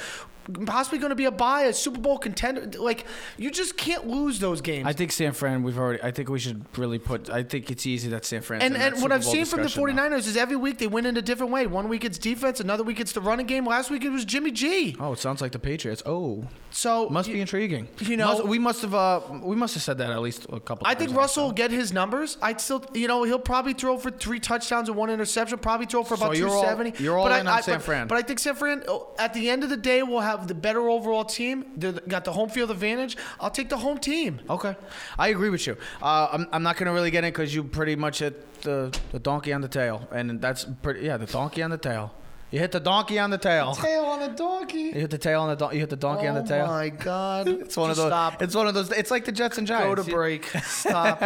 possibly 0.66 1.00
going 1.00 1.10
to 1.12 1.16
be 1.16 1.26
a 1.26 1.32
buy, 1.32 1.64
a 1.64 1.74
Super 1.74 2.00
Bowl 2.00 2.18
contender. 2.18 2.70
Like 2.80 3.06
you 3.38 3.52
just 3.52 3.78
can't 3.78 4.08
lose 4.08 4.40
those 4.40 4.62
games. 4.62 4.88
I 4.88 4.94
think 4.94 5.12
San 5.12 5.32
Fran. 5.34 5.64
We've 5.64 5.78
already. 5.78 6.02
I 6.04 6.12
think 6.12 6.30
we 6.30 6.40
should 6.40 6.66
really 6.78 7.00
put. 7.00 7.30
I 7.30 7.44
think 7.44 7.72
it's 7.72 7.86
easy 7.86 8.10
that 8.10 8.26
San 8.26 8.42
Fran. 8.42 8.62
and 8.62 8.76
and 8.76 9.02
what 9.02 9.12
I've 9.12 9.24
seen 9.26 9.46
from 9.46 9.62
the 9.62 9.68
49ers 9.70 10.28
is 10.28 10.38
every 10.38 10.56
week 10.58 10.78
they 10.80 10.88
win 10.88 11.06
in 11.06 11.18
a 11.18 11.22
different 11.22 11.52
way. 11.52 11.68
One 11.68 11.88
week 11.90 12.04
it's 12.06 12.18
defense, 12.18 12.60
another 12.60 12.84
week 12.84 13.00
it's 13.00 13.12
the 13.14 13.22
running 13.22 13.46
game. 13.46 13.66
Last 13.66 13.90
week 13.92 14.04
it 14.04 14.10
was 14.10 14.26
Jimmy 14.26 14.52
G. 14.52 14.96
Oh, 15.00 15.14
it 15.14 15.20
sounds 15.20 15.42
like 15.42 15.52
the 15.52 15.60
Patriots. 15.60 16.04
Oh, 16.06 16.46
So 16.72 17.10
must 17.10 17.28
you- 17.28 17.36
be 17.36 17.42
intriguing. 17.42 17.88
you 18.02 18.18
know- 18.18 18.34
Must- 18.34 18.46
we 18.48 18.60
must 18.60 18.82
have. 18.82 18.94
Uh, 18.94 19.22
we 19.42 19.56
must 19.56 19.74
have 19.76 19.84
said 19.84 19.98
that 20.00 20.10
at 20.10 20.22
least 20.22 20.46
a 20.52 20.60
couple. 20.60 20.88
I 20.88 20.96
think 20.96 21.16
Russell 21.16 21.46
will 21.46 21.52
get 21.54 21.72
his 21.72 21.94
numbers. 21.94 22.38
I'd 22.42 22.60
still, 22.60 22.84
you 22.94 23.08
know, 23.08 23.24
he'll 23.24 23.38
probably 23.40 23.74
throw 23.74 23.98
for 23.98 24.10
three 24.12 24.40
touchdowns 24.40 24.90
and 24.90 24.98
one 24.98 25.10
interception. 25.10 25.58
Probably 25.60 25.86
throw 25.86 26.04
for 26.04 26.18
So 26.18 26.26
about 26.26 26.38
you're 26.38 26.50
all- 26.50 26.88
you're 27.00 27.18
all 27.18 27.26
but 27.28 27.40
in 27.40 27.48
I, 27.48 27.52
on 27.52 27.58
I- 27.60 27.62
San 27.62 27.76
but- 27.76 27.84
Fran. 27.84 28.08
But 28.08 28.18
I 28.18 28.22
think 28.24 28.40
San 28.40 28.56
Fran, 28.56 28.84
oh, 28.88 29.10
at 29.20 29.34
the 29.34 29.50
end 29.50 29.64
of 29.64 29.70
the 29.70 29.78
day, 29.78 30.02
will 30.04 30.22
have 30.22 30.33
the 30.38 30.54
better 30.54 30.90
overall 30.90 31.24
team. 31.26 31.66
They 31.78 31.92
got 32.08 32.26
the 32.26 32.32
home 32.34 32.50
field 32.50 32.72
advantage. 32.72 33.18
I'll 33.40 33.52
take 33.52 33.70
the 33.70 33.78
home 33.78 33.98
team. 33.98 34.40
Okay, 34.50 34.76
I 35.18 35.30
agree 35.30 35.50
with 35.50 35.66
you. 35.68 35.78
Uh, 36.02 36.30
I'm, 36.32 36.48
I'm 36.52 36.64
not 36.64 36.78
gonna 36.78 36.94
really 36.94 37.12
get 37.12 37.24
in 37.24 37.32
because 37.32 37.54
you 37.54 37.64
pretty 37.64 37.96
much 37.96 38.20
hit 38.20 38.62
the, 38.62 38.98
the 39.12 39.20
donkey 39.20 39.54
on 39.54 39.62
the 39.62 39.68
tail, 39.68 40.08
and 40.12 40.40
that's 40.42 40.66
pretty. 40.82 41.02
Yeah, 41.06 41.18
the 41.18 41.26
donkey 41.26 41.62
on 41.64 41.72
the 41.72 41.78
tail. 41.78 42.14
You 42.52 42.60
hit 42.60 42.72
the 42.72 42.80
donkey 42.80 43.18
on 43.18 43.32
the 43.32 43.40
tail. 43.40 43.74
Tail 43.74 44.04
on 44.06 44.22
a 44.22 44.36
donkey. 44.36 44.78
You 44.82 44.92
hit 45.02 45.10
the 45.10 45.18
tail 45.18 45.42
on 45.42 45.50
the 45.50 45.56
don- 45.56 45.74
you 45.74 45.80
hit 45.80 45.90
the 45.90 45.96
donkey 45.96 46.28
on 46.28 46.36
the 46.36 46.44
tail. 46.44 46.66
Oh 46.66 46.72
my 46.72 46.90
God! 46.90 47.48
It's 47.64 47.76
one 47.76 47.90
of 47.90 47.96
those. 47.98 48.10
Stop. 48.10 48.44
It's 48.44 48.54
one 48.54 48.68
of 48.68 48.76
those. 48.76 48.92
It's 48.92 49.10
like 49.10 49.26
the 49.26 49.32
Jets 49.32 49.58
and 49.58 49.66
Giants. 49.66 49.96
Go 49.96 50.04
to 50.04 50.12
break. 50.12 50.46
Stop. 50.64 51.20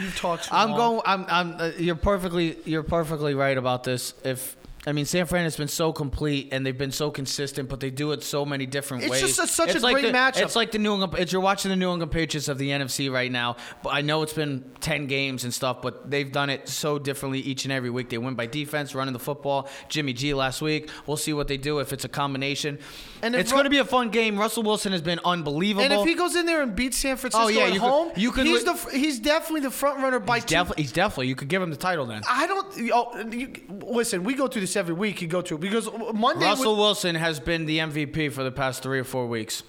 you 0.00 0.10
talk 0.10 0.42
too 0.42 0.48
I'm 0.52 0.70
long. 0.72 0.78
going. 0.78 1.02
I'm. 1.06 1.24
I'm. 1.28 1.60
Uh, 1.60 1.70
you're 1.78 1.94
perfectly. 1.94 2.58
You're 2.64 2.82
perfectly 2.82 3.34
right 3.34 3.56
about 3.56 3.84
this. 3.84 4.14
If 4.24 4.56
I 4.86 4.92
mean, 4.92 5.04
San 5.04 5.26
Fran 5.26 5.42
has 5.44 5.56
been 5.56 5.66
so 5.66 5.92
complete 5.92 6.50
and 6.52 6.64
they've 6.64 6.78
been 6.78 6.92
so 6.92 7.10
consistent, 7.10 7.68
but 7.68 7.80
they 7.80 7.90
do 7.90 8.12
it 8.12 8.22
so 8.22 8.46
many 8.46 8.66
different 8.66 9.02
ways. 9.02 9.12
It's 9.12 9.22
ways. 9.22 9.36
just 9.36 9.50
a- 9.50 9.52
such 9.52 9.74
a 9.74 9.80
like 9.80 9.94
great 9.94 10.12
the, 10.12 10.12
matchup. 10.16 10.42
It's 10.42 10.54
like 10.54 10.70
the 10.70 10.78
New 10.78 10.92
England. 10.94 11.14
It's 11.18 11.32
you're 11.32 11.40
watching 11.42 11.70
the 11.70 11.76
New 11.76 11.90
England 11.90 12.12
Patriots 12.12 12.46
of 12.46 12.56
the 12.58 12.70
NFC 12.70 13.10
right 13.12 13.32
now. 13.32 13.56
But 13.82 13.90
I 13.94 14.02
know 14.02 14.22
it's 14.22 14.32
been 14.32 14.64
ten 14.80 15.06
games 15.08 15.42
and 15.42 15.52
stuff, 15.52 15.82
but 15.82 16.08
they've 16.10 16.30
done 16.30 16.50
it 16.50 16.68
so 16.68 16.98
differently 17.00 17.40
each 17.40 17.64
and 17.64 17.72
every 17.72 17.90
week. 17.90 18.10
They 18.10 18.18
win 18.18 18.34
by 18.34 18.46
defense, 18.46 18.94
running 18.94 19.12
the 19.12 19.18
football. 19.18 19.68
Jimmy 19.88 20.12
G 20.12 20.34
last 20.34 20.62
week. 20.62 20.88
We'll 21.06 21.16
see 21.16 21.32
what 21.32 21.48
they 21.48 21.56
do 21.56 21.80
if 21.80 21.92
it's 21.92 22.04
a 22.04 22.08
combination. 22.08 22.78
And 23.22 23.34
it's 23.34 23.50
Ru- 23.50 23.56
going 23.56 23.64
to 23.64 23.70
be 23.70 23.78
a 23.78 23.84
fun 23.84 24.10
game. 24.10 24.38
Russell 24.38 24.62
Wilson 24.62 24.92
has 24.92 25.02
been 25.02 25.18
unbelievable. 25.24 25.82
And 25.84 25.92
if 25.92 26.04
he 26.06 26.14
goes 26.14 26.36
in 26.36 26.46
there 26.46 26.62
and 26.62 26.76
beats 26.76 26.98
San 26.98 27.16
Francisco 27.16 27.46
Oh, 27.46 27.48
yeah, 27.48 27.62
at 27.62 27.72
you 27.74 27.80
could- 27.80 27.88
home, 27.90 28.12
you 28.14 28.30
could 28.30 28.46
he's 28.46 28.64
li- 28.64 28.72
the 28.90 28.96
he's 28.96 29.18
definitely 29.18 29.62
the 29.62 29.70
front 29.70 29.98
runner 30.00 30.20
by 30.20 30.36
he's, 30.36 30.44
two. 30.44 30.54
definitely, 30.54 30.82
he's 30.84 30.92
definitely. 30.92 31.26
You 31.28 31.34
could 31.34 31.48
give 31.48 31.60
him 31.60 31.70
the 31.70 31.76
title 31.76 32.06
then. 32.06 32.22
I 32.30 32.46
don't. 32.46 32.66
Oh, 32.92 33.28
you, 33.32 33.52
listen, 33.84 34.22
we 34.22 34.34
go 34.34 34.46
through 34.46 34.60
this 34.60 34.75
every 34.76 34.94
week. 34.94 35.20
You 35.22 35.28
go 35.28 35.42
through 35.42 35.58
because 35.58 35.88
Monday. 36.14 36.44
Russell 36.44 36.76
Wilson 36.76 37.14
has 37.14 37.40
been 37.40 37.66
the 37.66 37.78
MVP 37.78 38.32
for 38.32 38.42
the 38.44 38.52
past 38.52 38.82
three 38.82 38.98
or 38.98 39.04
four 39.04 39.26
weeks. 39.26 39.62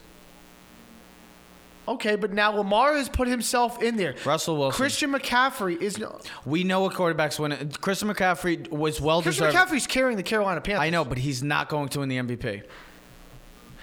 okay, 1.87 2.15
but 2.15 2.33
now 2.33 2.51
Lamar 2.51 2.95
has 2.95 3.07
put 3.09 3.27
himself 3.27 3.81
in 3.81 3.95
there. 3.95 4.15
Russell 4.25 4.57
Wilson. 4.57 4.75
Christian 4.77 5.11
McCaffrey 5.13 5.81
is. 5.81 5.97
no- 5.97 6.19
We 6.45 6.63
know 6.63 6.81
what 6.81 6.93
quarterbacks 6.93 7.39
win. 7.39 7.71
Christian 7.81 8.09
McCaffrey 8.09 8.69
was 8.69 8.99
well 8.99 9.21
Christian 9.21 9.47
deserved. 9.47 9.69
McCaffrey's 9.71 9.87
carrying 9.87 10.17
the 10.17 10.23
Carolina 10.23 10.61
Panthers. 10.61 10.81
I 10.83 10.89
know, 10.89 11.05
but 11.05 11.17
he's 11.17 11.41
not 11.43 11.69
going 11.69 11.89
to 11.89 11.99
win 11.99 12.09
the 12.09 12.17
MVP. 12.17 12.63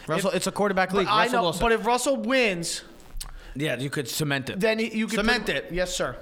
Russell, 0.06 0.30
it's 0.32 0.46
a 0.46 0.52
quarterback 0.52 0.92
league. 0.92 1.06
But 1.06 1.12
I 1.12 1.22
Russell 1.24 1.38
know, 1.38 1.42
Wilson. 1.44 1.62
but 1.62 1.72
if 1.72 1.86
Russell 1.86 2.16
wins, 2.18 2.82
yeah, 3.54 3.78
you 3.78 3.88
could 3.88 4.06
cement 4.08 4.50
it. 4.50 4.60
then 4.60 4.78
you 4.78 5.06
can 5.06 5.16
Cement 5.16 5.46
put- 5.46 5.54
it. 5.54 5.66
Yes, 5.72 5.94
sir. 5.96 6.16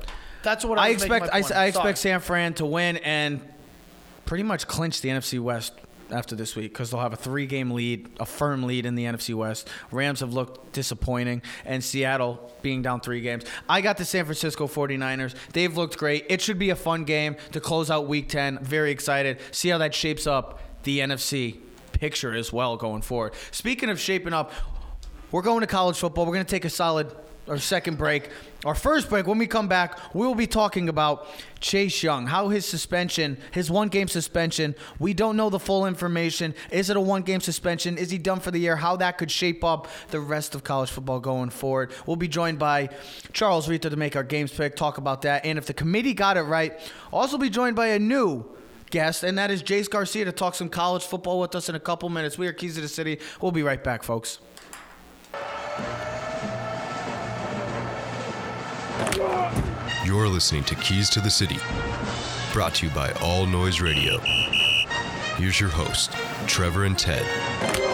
That's 0.44 0.64
what 0.64 0.78
I, 0.78 0.86
I 0.86 0.88
expect. 0.90 1.26
I. 1.32 1.42
I 1.54 1.66
expect. 1.66 1.98
San 1.98 2.20
Fran 2.20 2.54
to 2.54 2.66
win 2.66 2.96
and 2.98 3.40
pretty 4.24 4.44
much 4.44 4.66
clinch 4.66 5.00
the 5.00 5.08
NFC 5.08 5.40
West 5.40 5.72
after 6.10 6.36
this 6.36 6.54
week 6.54 6.72
because 6.72 6.90
they'll 6.90 7.00
have 7.00 7.12
a 7.12 7.16
three-game 7.16 7.70
lead, 7.70 8.08
a 8.20 8.26
firm 8.26 8.64
lead 8.64 8.86
in 8.86 8.94
the 8.94 9.04
NFC 9.04 9.34
West. 9.34 9.68
Rams 9.90 10.20
have 10.20 10.32
looked 10.32 10.72
disappointing, 10.72 11.42
and 11.64 11.82
Seattle 11.82 12.52
being 12.62 12.82
down 12.82 13.00
three 13.00 13.20
games. 13.20 13.44
I 13.68 13.80
got 13.80 13.96
the 13.96 14.04
San 14.04 14.24
Francisco 14.24 14.66
49ers. 14.66 15.34
They've 15.52 15.74
looked 15.74 15.96
great. 15.98 16.26
It 16.28 16.40
should 16.40 16.58
be 16.58 16.70
a 16.70 16.76
fun 16.76 17.04
game 17.04 17.36
to 17.52 17.60
close 17.60 17.90
out 17.90 18.06
Week 18.06 18.28
10. 18.28 18.58
Very 18.62 18.90
excited. 18.90 19.40
See 19.50 19.68
how 19.70 19.78
that 19.78 19.94
shapes 19.94 20.26
up 20.26 20.60
the 20.82 21.00
NFC 21.00 21.58
picture 21.92 22.34
as 22.34 22.52
well 22.52 22.76
going 22.76 23.02
forward. 23.02 23.32
Speaking 23.50 23.88
of 23.88 23.98
shaping 24.00 24.32
up, 24.32 24.52
we're 25.30 25.42
going 25.42 25.60
to 25.60 25.66
college 25.66 25.96
football. 25.96 26.26
We're 26.26 26.34
going 26.34 26.44
to 26.44 26.50
take 26.50 26.64
a 26.64 26.70
solid 26.70 27.14
our 27.48 27.58
second 27.58 27.98
break. 27.98 28.28
Our 28.64 28.74
first 28.74 29.08
break, 29.08 29.26
when 29.26 29.38
we 29.38 29.48
come 29.48 29.66
back, 29.66 29.98
we 30.14 30.24
will 30.24 30.36
be 30.36 30.46
talking 30.46 30.88
about 30.88 31.26
Chase 31.58 32.02
Young, 32.02 32.26
how 32.28 32.48
his 32.48 32.64
suspension, 32.64 33.36
his 33.50 33.70
one 33.70 33.88
game 33.88 34.06
suspension, 34.06 34.76
we 35.00 35.12
don't 35.14 35.36
know 35.36 35.50
the 35.50 35.58
full 35.58 35.86
information. 35.86 36.54
Is 36.70 36.88
it 36.88 36.96
a 36.96 37.00
one 37.00 37.22
game 37.22 37.40
suspension? 37.40 37.98
Is 37.98 38.10
he 38.10 38.18
done 38.18 38.38
for 38.38 38.52
the 38.52 38.58
year? 38.58 38.76
How 38.76 38.96
that 38.96 39.18
could 39.18 39.30
shape 39.30 39.64
up 39.64 39.88
the 40.10 40.20
rest 40.20 40.54
of 40.54 40.62
college 40.62 40.90
football 40.90 41.18
going 41.18 41.50
forward. 41.50 41.92
We'll 42.06 42.16
be 42.16 42.28
joined 42.28 42.60
by 42.60 42.90
Charles 43.32 43.68
Rita 43.68 43.90
to 43.90 43.96
make 43.96 44.14
our 44.14 44.22
games 44.22 44.52
pick, 44.52 44.76
talk 44.76 44.98
about 44.98 45.22
that. 45.22 45.44
And 45.44 45.58
if 45.58 45.66
the 45.66 45.74
committee 45.74 46.14
got 46.14 46.36
it 46.36 46.42
right, 46.42 46.78
also 47.12 47.38
be 47.38 47.50
joined 47.50 47.74
by 47.74 47.88
a 47.88 47.98
new 47.98 48.44
guest, 48.90 49.24
and 49.24 49.36
that 49.38 49.50
is 49.50 49.62
Jace 49.62 49.90
Garcia 49.90 50.24
to 50.26 50.32
talk 50.32 50.54
some 50.54 50.68
college 50.68 51.02
football 51.02 51.40
with 51.40 51.56
us 51.56 51.68
in 51.68 51.74
a 51.74 51.80
couple 51.80 52.08
minutes. 52.10 52.38
We 52.38 52.46
are 52.46 52.52
Keys 52.52 52.76
to 52.76 52.80
the 52.80 52.88
City. 52.88 53.18
We'll 53.40 53.50
be 53.50 53.64
right 53.64 53.82
back, 53.82 54.04
folks. 54.04 54.38
You're 60.04 60.28
listening 60.28 60.64
to 60.64 60.74
Keys 60.76 61.08
to 61.10 61.20
the 61.20 61.30
City, 61.30 61.58
brought 62.52 62.74
to 62.76 62.86
you 62.86 62.94
by 62.94 63.12
All 63.22 63.46
Noise 63.46 63.80
Radio. 63.80 64.18
Here's 65.36 65.58
your 65.58 65.70
host, 65.70 66.12
Trevor 66.46 66.84
and 66.84 66.98
Ted. 66.98 67.91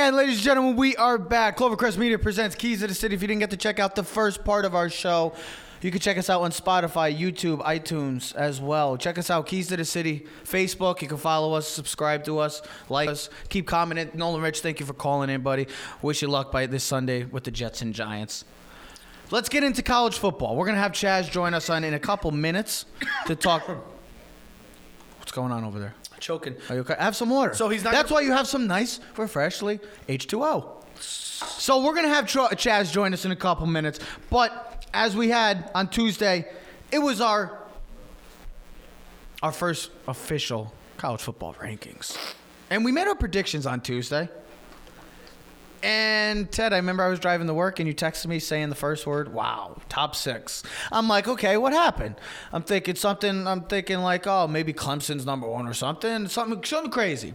And 0.00 0.16
ladies 0.16 0.36
and 0.36 0.44
gentlemen, 0.44 0.76
we 0.76 0.96
are 0.96 1.18
back. 1.18 1.58
Clovercrest 1.58 1.98
Media 1.98 2.18
presents 2.18 2.56
Keys 2.56 2.80
to 2.80 2.86
the 2.86 2.94
City. 2.94 3.14
If 3.14 3.20
you 3.20 3.28
didn't 3.28 3.40
get 3.40 3.50
to 3.50 3.56
check 3.58 3.78
out 3.78 3.94
the 3.94 4.02
first 4.02 4.44
part 4.44 4.64
of 4.64 4.74
our 4.74 4.88
show, 4.88 5.34
you 5.82 5.90
can 5.90 6.00
check 6.00 6.16
us 6.16 6.30
out 6.30 6.40
on 6.40 6.52
Spotify, 6.52 7.14
YouTube, 7.14 7.58
iTunes 7.58 8.34
as 8.34 8.62
well. 8.62 8.96
Check 8.96 9.18
us 9.18 9.28
out, 9.28 9.46
Keys 9.46 9.68
to 9.68 9.76
the 9.76 9.84
City, 9.84 10.26
Facebook. 10.42 11.02
You 11.02 11.08
can 11.08 11.18
follow 11.18 11.52
us, 11.52 11.68
subscribe 11.68 12.24
to 12.24 12.38
us, 12.38 12.62
like 12.88 13.10
us, 13.10 13.28
keep 13.50 13.66
commenting. 13.66 14.10
Nolan 14.14 14.40
Rich, 14.40 14.62
thank 14.62 14.80
you 14.80 14.86
for 14.86 14.94
calling 14.94 15.28
in, 15.28 15.42
buddy. 15.42 15.66
Wish 16.00 16.22
you 16.22 16.28
luck 16.28 16.50
by 16.50 16.64
this 16.64 16.82
Sunday 16.82 17.24
with 17.24 17.44
the 17.44 17.50
Jets 17.50 17.82
and 17.82 17.92
Giants. 17.94 18.46
Let's 19.30 19.50
get 19.50 19.64
into 19.64 19.82
college 19.82 20.16
football. 20.16 20.56
We're 20.56 20.66
gonna 20.66 20.78
have 20.78 20.92
Chaz 20.92 21.30
join 21.30 21.52
us 21.52 21.68
on 21.68 21.84
in 21.84 21.92
a 21.92 22.00
couple 22.00 22.30
minutes 22.30 22.86
to 23.26 23.36
talk. 23.36 23.68
What's 25.18 25.32
going 25.32 25.52
on 25.52 25.62
over 25.62 25.78
there? 25.78 25.94
Choking. 26.20 26.56
Are 26.68 26.74
you 26.76 26.80
okay? 26.82 26.96
Have 26.98 27.16
some 27.16 27.30
water. 27.30 27.54
So 27.54 27.68
he's 27.68 27.82
not 27.82 27.92
That's 27.92 28.10
why 28.10 28.20
you 28.20 28.32
have 28.32 28.46
some 28.46 28.66
nice, 28.66 29.00
refreshly 29.16 29.80
H2O. 30.08 30.76
So 31.00 31.82
we're 31.82 31.94
gonna 31.94 32.08
have 32.08 32.26
Ch- 32.26 32.36
Chaz 32.56 32.92
join 32.92 33.12
us 33.14 33.24
in 33.24 33.30
a 33.30 33.36
couple 33.36 33.66
minutes. 33.66 33.98
But 34.28 34.84
as 34.92 35.16
we 35.16 35.30
had 35.30 35.70
on 35.74 35.88
Tuesday, 35.88 36.46
it 36.92 36.98
was 36.98 37.20
our 37.20 37.58
our 39.42 39.52
first 39.52 39.90
official 40.06 40.72
college 40.98 41.22
football 41.22 41.54
rankings, 41.54 42.16
and 42.68 42.84
we 42.84 42.92
made 42.92 43.06
our 43.08 43.14
predictions 43.14 43.66
on 43.66 43.80
Tuesday. 43.80 44.28
And 45.82 46.50
Ted, 46.52 46.72
I 46.72 46.76
remember 46.76 47.02
I 47.02 47.08
was 47.08 47.18
driving 47.18 47.46
to 47.46 47.54
work 47.54 47.78
and 47.80 47.88
you 47.88 47.94
texted 47.94 48.26
me 48.26 48.38
saying 48.38 48.68
the 48.68 48.74
first 48.74 49.06
word, 49.06 49.32
wow, 49.32 49.78
top 49.88 50.14
six. 50.14 50.62
I'm 50.92 51.08
like, 51.08 51.26
okay, 51.26 51.56
what 51.56 51.72
happened? 51.72 52.16
I'm 52.52 52.62
thinking 52.62 52.96
something, 52.96 53.46
I'm 53.46 53.62
thinking 53.62 54.00
like, 54.00 54.26
oh, 54.26 54.46
maybe 54.46 54.72
Clemson's 54.72 55.24
number 55.24 55.46
one 55.48 55.66
or 55.66 55.72
something, 55.74 56.28
something, 56.28 56.62
something 56.64 56.90
crazy. 56.92 57.34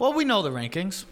Well, 0.00 0.12
we 0.12 0.24
know 0.24 0.42
the 0.42 0.50
rankings. 0.50 1.04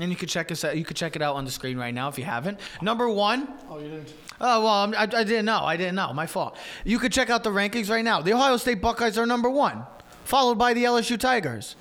And 0.00 0.10
you 0.10 0.16
could 0.16 0.30
check 0.30 0.50
us 0.50 0.64
out. 0.64 0.74
You 0.76 0.84
could 0.86 0.96
check 0.96 1.16
it 1.16 1.22
out 1.22 1.36
on 1.36 1.44
the 1.44 1.50
screen 1.50 1.76
right 1.76 1.92
now 1.92 2.08
if 2.08 2.16
you 2.18 2.24
haven't. 2.24 2.58
Number 2.80 3.10
one. 3.10 3.46
Oh, 3.68 3.78
you 3.78 3.90
didn't. 3.90 4.12
Oh 4.40 4.60
well, 4.62 4.68
I'm- 4.68 4.94
I, 4.96 5.02
I 5.02 5.22
didn't 5.24 5.44
know. 5.44 5.60
I 5.60 5.76
didn't 5.76 5.94
know. 5.96 6.12
My 6.14 6.26
fault. 6.26 6.56
You 6.84 6.98
could 6.98 7.12
check 7.12 7.28
out 7.28 7.44
the 7.44 7.50
rankings 7.50 7.90
right 7.90 8.02
now. 8.02 8.22
The 8.22 8.32
Ohio 8.32 8.56
State 8.56 8.80
Buckeyes 8.80 9.18
are 9.18 9.26
number 9.26 9.50
one, 9.50 9.84
followed 10.24 10.56
by 10.56 10.72
the 10.72 10.84
LSU 10.84 11.18
Tigers, 11.20 11.76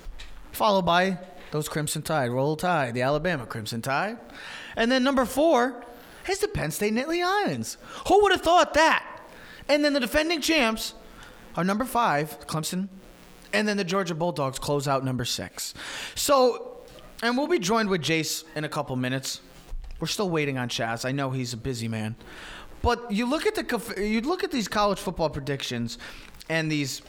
followed 0.52 0.82
by 0.82 1.20
those 1.52 1.70
Crimson 1.70 2.02
Tide, 2.02 2.32
Roll 2.32 2.56
Tide, 2.56 2.94
the 2.94 3.02
Alabama 3.02 3.46
Crimson 3.46 3.82
Tide, 3.82 4.18
and 4.76 4.92
then 4.92 5.04
number 5.04 5.26
four 5.26 5.84
is 6.30 6.40
the 6.40 6.48
Penn 6.48 6.72
State 6.72 6.94
Nittany 6.94 7.24
Lions. 7.24 7.78
Who 8.08 8.22
would 8.24 8.32
have 8.32 8.42
thought 8.42 8.74
that? 8.74 9.22
And 9.68 9.84
then 9.84 9.94
the 9.94 10.00
defending 10.00 10.42
champs 10.42 10.94
are 11.56 11.64
number 11.64 11.86
five, 11.86 12.40
Clemson, 12.48 12.90
and 13.54 13.68
then 13.68 13.78
the 13.78 13.84
Georgia 13.84 14.16
Bulldogs 14.16 14.60
close 14.60 14.88
out 14.88 15.04
number 15.04 15.26
six. 15.26 15.74
So, 16.16 16.80
and 17.22 17.38
we'll 17.38 17.48
be 17.48 17.60
joined 17.60 17.90
with 17.90 18.02
Jace 18.02 18.44
in 18.56 18.64
a 18.64 18.70
couple 18.70 18.96
minutes. 18.96 19.42
We're 20.00 20.08
still 20.08 20.30
waiting 20.30 20.58
on 20.58 20.70
Chaz. 20.70 21.06
I 21.06 21.12
know 21.12 21.30
he's 21.32 21.54
a 21.54 21.58
busy 21.58 21.88
man, 21.88 22.16
but 22.82 23.12
you 23.12 23.30
look 23.30 23.46
at 23.46 23.56
the 23.56 24.04
you 24.04 24.22
look 24.22 24.44
at 24.44 24.52
these 24.52 24.68
college 24.68 25.00
football 25.00 25.30
predictions, 25.30 25.98
and 26.50 26.72
these 26.72 27.02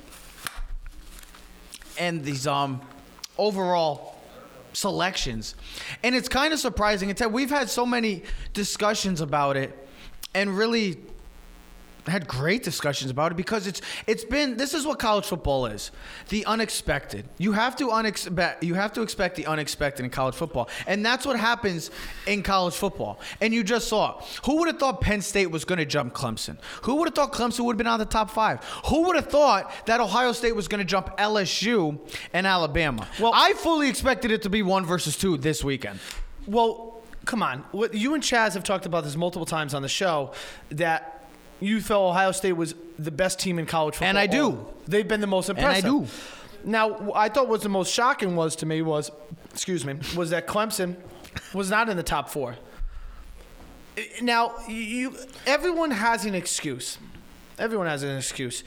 and 1.99 2.23
these 2.23 2.47
um 2.47 2.83
overall 3.39 4.12
selections, 4.73 5.55
and 6.03 6.15
it's 6.15 6.29
kind 6.29 6.53
of 6.53 6.59
surprising. 6.59 7.11
It's 7.11 7.25
we've 7.27 7.51
had 7.51 7.71
so 7.71 7.87
many 7.87 8.23
discussions 8.53 9.21
about 9.21 9.57
it, 9.57 9.89
and 10.35 10.57
really 10.57 10.99
had 12.07 12.27
great 12.27 12.63
discussions 12.63 13.11
about 13.11 13.33
it 13.33 13.37
because 13.37 13.67
it's 13.67 13.81
it's 14.07 14.25
been 14.25 14.57
this 14.57 14.75
is 14.75 14.87
what 14.87 14.99
college 14.99 15.25
football 15.25 15.67
is. 15.67 15.91
The 16.29 16.45
unexpected. 16.47 17.29
You 17.39 17.53
have 17.53 17.77
to 17.77 17.89
unexpect 17.89 18.63
you 18.63 18.75
have 18.75 18.93
to 18.95 19.03
expect 19.03 19.37
the 19.37 19.47
unexpected 19.47 20.05
in 20.05 20.11
college 20.11 20.35
football. 20.35 20.69
And 20.87 21.05
that's 21.05 21.25
what 21.25 21.39
happens 21.39 21.91
in 22.27 22.43
college 22.43 22.75
football. 22.75 23.21
And 23.41 23.55
you 23.55 23.63
just 23.63 23.89
saw 23.89 24.23
who 24.45 24.57
would 24.57 24.69
have 24.69 24.79
thought 24.79 25.01
Penn 25.01 25.23
State 25.23 25.51
was 25.51 25.65
going 25.65 25.79
to 25.79 25.87
jump 25.87 26.15
Clemson? 26.15 26.59
Who 26.83 26.97
would 26.97 27.09
have 27.09 27.15
thought 27.15 27.33
Clemson 27.33 27.65
would 27.65 27.75
have 27.75 27.79
been 27.79 27.87
on 27.87 27.99
the 27.99 28.05
top 28.05 28.31
5 28.31 28.65
who 28.87 29.03
would 29.07 29.17
have 29.17 29.29
thought 29.29 29.73
that 29.87 30.01
Ohio 30.01 30.33
State 30.33 30.57
was 30.57 30.69
going 30.69 30.81
to 30.81 30.85
jump 30.85 31.17
LSU 31.19 31.99
and 32.33 32.47
Alabama? 32.47 33.07
Well 33.21 33.33
I 33.35 33.53
fully 33.55 33.89
expected 33.89 34.31
it 34.31 34.43
to 34.43 34.51
be 34.51 34.63
1 34.63 34.85
versus 34.85 35.17
2 35.17 35.39
this 35.39 35.63
weekend. 35.63 36.01
Well, 36.47 37.01
come 37.25 37.43
on. 37.43 37.65
What 37.71 37.95
you 37.95 38.15
and 38.15 38.23
Chaz 38.23 38.55
have 38.55 38.65
talked 38.65 38.87
about 38.87 39.05
this 39.05 39.17
multiple 39.17 39.47
times 39.47 39.75
on 39.75 39.83
the 39.83 39.89
show 39.89 40.33
that 40.71 41.22
you 41.63 41.81
felt 41.81 42.11
Ohio 42.11 42.33
State 42.33 42.53
was 42.53 42.75
the 42.99 43.11
best 43.11 43.39
team 43.39 43.59
in 43.59 43.67
college 43.67 43.95
football. 43.95 44.09
And 44.09 44.19
I 44.19 44.27
do. 44.27 44.67
They've 44.87 45.07
been 45.07 45.21
the 45.21 45.27
most 45.27 45.49
impressive. 45.49 45.85
And 45.85 45.95
I 45.95 46.05
do. 46.05 46.11
Now, 46.65 47.13
I 47.15 47.29
thought 47.29 47.49
was 47.49 47.63
the 47.63 47.69
most 47.69 47.93
shocking 47.93 48.37
was 48.37 48.57
to 48.57 48.67
me 48.67 48.83
was, 48.83 49.11
excuse 49.51 49.85
me, 49.85 49.95
was 50.17 50.31
that 50.31 50.47
Clemson 50.47 50.97
was 51.55 51.71
not 51.71 51.89
in 51.89 51.97
the 51.97 52.03
top 52.03 52.29
four. 52.29 52.57
Now, 54.23 54.55
you 54.69 55.17
everyone 55.47 55.91
has 55.91 56.25
an 56.25 56.35
excuse. 56.35 56.99
Everyone 57.59 57.87
has 57.87 58.03
an 58.03 58.17
excuse. 58.17 58.65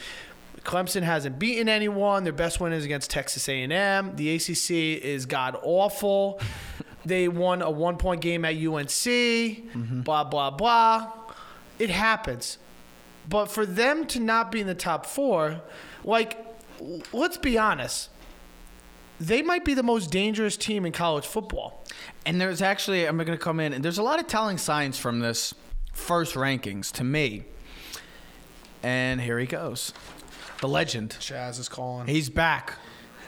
Clemson 0.63 1.03
hasn't 1.03 1.39
beaten 1.39 1.69
anyone. 1.69 2.23
Their 2.23 2.33
best 2.33 2.59
win 2.59 2.73
is 2.73 2.85
against 2.85 3.09
Texas 3.11 3.47
A&M. 3.47 4.15
The 4.15 4.35
ACC 4.35 4.71
is 5.03 5.25
god 5.25 5.57
awful. 5.61 6.39
they 7.05 7.27
won 7.27 7.61
a 7.61 7.69
one 7.69 7.97
point 7.97 8.21
game 8.21 8.45
at 8.45 8.55
UNC. 8.55 8.87
Mm-hmm. 8.87 10.01
Blah 10.01 10.25
blah 10.25 10.51
blah. 10.51 11.11
It 11.79 11.89
happens. 11.89 12.57
But 13.27 13.45
for 13.45 13.65
them 13.65 14.05
to 14.07 14.19
not 14.19 14.51
be 14.51 14.61
in 14.61 14.67
the 14.67 14.75
top 14.75 15.05
four, 15.05 15.61
like, 16.03 16.45
let's 17.11 17.37
be 17.37 17.57
honest, 17.57 18.09
they 19.19 19.41
might 19.41 19.63
be 19.63 19.73
the 19.73 19.83
most 19.83 20.11
dangerous 20.11 20.57
team 20.57 20.85
in 20.85 20.91
college 20.91 21.25
football. 21.25 21.83
And 22.25 22.39
there's 22.39 22.61
actually, 22.61 23.05
I'm 23.05 23.17
going 23.17 23.27
to 23.27 23.37
come 23.37 23.59
in, 23.59 23.73
and 23.73 23.83
there's 23.83 23.97
a 23.97 24.03
lot 24.03 24.19
of 24.19 24.27
telling 24.27 24.57
signs 24.57 24.97
from 24.97 25.19
this 25.19 25.53
first 25.93 26.35
rankings 26.35 26.91
to 26.93 27.03
me. 27.03 27.45
And 28.83 29.21
here 29.21 29.39
he 29.39 29.45
goes. 29.45 29.93
The 30.61 30.67
legend. 30.67 31.17
Chaz 31.19 31.59
is 31.59 31.69
calling. 31.69 32.07
He's 32.07 32.29
back. 32.29 32.75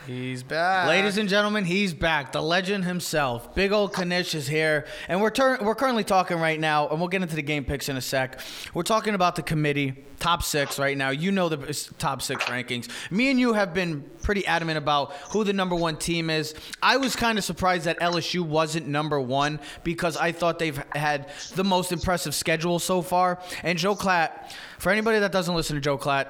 He's 0.08 0.42
back. 0.42 0.88
Ladies 0.88 1.18
and 1.18 1.28
gentlemen, 1.28 1.66
he's 1.66 1.92
back. 1.92 2.32
The 2.32 2.40
legend 2.40 2.86
himself. 2.86 3.54
Big 3.54 3.72
old 3.72 3.92
Kanish 3.92 4.34
is 4.34 4.48
here. 4.48 4.86
And 5.06 5.20
we're, 5.20 5.28
tur- 5.28 5.58
we're 5.60 5.74
currently 5.74 6.02
talking 6.02 6.38
right 6.38 6.58
now, 6.58 6.88
and 6.88 6.98
we'll 6.98 7.10
get 7.10 7.20
into 7.20 7.36
the 7.36 7.42
game 7.42 7.62
picks 7.62 7.90
in 7.90 7.96
a 7.98 8.00
sec. 8.00 8.40
We're 8.72 8.84
talking 8.84 9.14
about 9.14 9.36
the 9.36 9.42
committee, 9.42 10.02
top 10.18 10.42
six 10.42 10.78
right 10.78 10.96
now. 10.96 11.10
You 11.10 11.30
know 11.30 11.50
the 11.50 11.90
top 11.98 12.22
six 12.22 12.42
rankings. 12.44 12.88
Me 13.10 13.30
and 13.30 13.38
you 13.38 13.52
have 13.52 13.74
been 13.74 14.02
pretty 14.22 14.46
adamant 14.46 14.78
about 14.78 15.12
who 15.32 15.44
the 15.44 15.52
number 15.52 15.76
one 15.76 15.98
team 15.98 16.30
is. 16.30 16.54
I 16.82 16.96
was 16.96 17.14
kind 17.14 17.36
of 17.36 17.44
surprised 17.44 17.84
that 17.84 18.00
LSU 18.00 18.40
wasn't 18.40 18.88
number 18.88 19.20
one 19.20 19.60
because 19.84 20.16
I 20.16 20.32
thought 20.32 20.58
they've 20.58 20.82
had 20.94 21.28
the 21.54 21.64
most 21.64 21.92
impressive 21.92 22.34
schedule 22.34 22.78
so 22.78 23.02
far. 23.02 23.40
And 23.62 23.78
Joe 23.78 23.94
Klatt, 23.94 24.52
for 24.78 24.90
anybody 24.90 25.18
that 25.18 25.32
doesn't 25.32 25.54
listen 25.54 25.76
to 25.76 25.82
Joe 25.82 25.98
Klatt, 25.98 26.28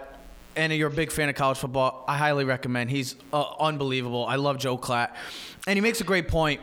and 0.59 0.73
you're 0.73 0.89
a 0.89 0.91
big 0.91 1.13
fan 1.13 1.29
of 1.29 1.37
college 1.37 1.59
football, 1.59 2.05
I 2.09 2.17
highly 2.17 2.45
recommend. 2.45 2.91
He's 2.91 3.15
uh, 3.33 3.45
unbelievable. 3.61 4.27
I 4.27 4.35
love 4.37 4.59
Joe 4.59 4.77
Klatt, 4.77 5.15
and 5.67 5.77
he 5.77 5.81
makes 5.81 6.01
a 6.01 6.05
great 6.05 6.27
point. 6.29 6.61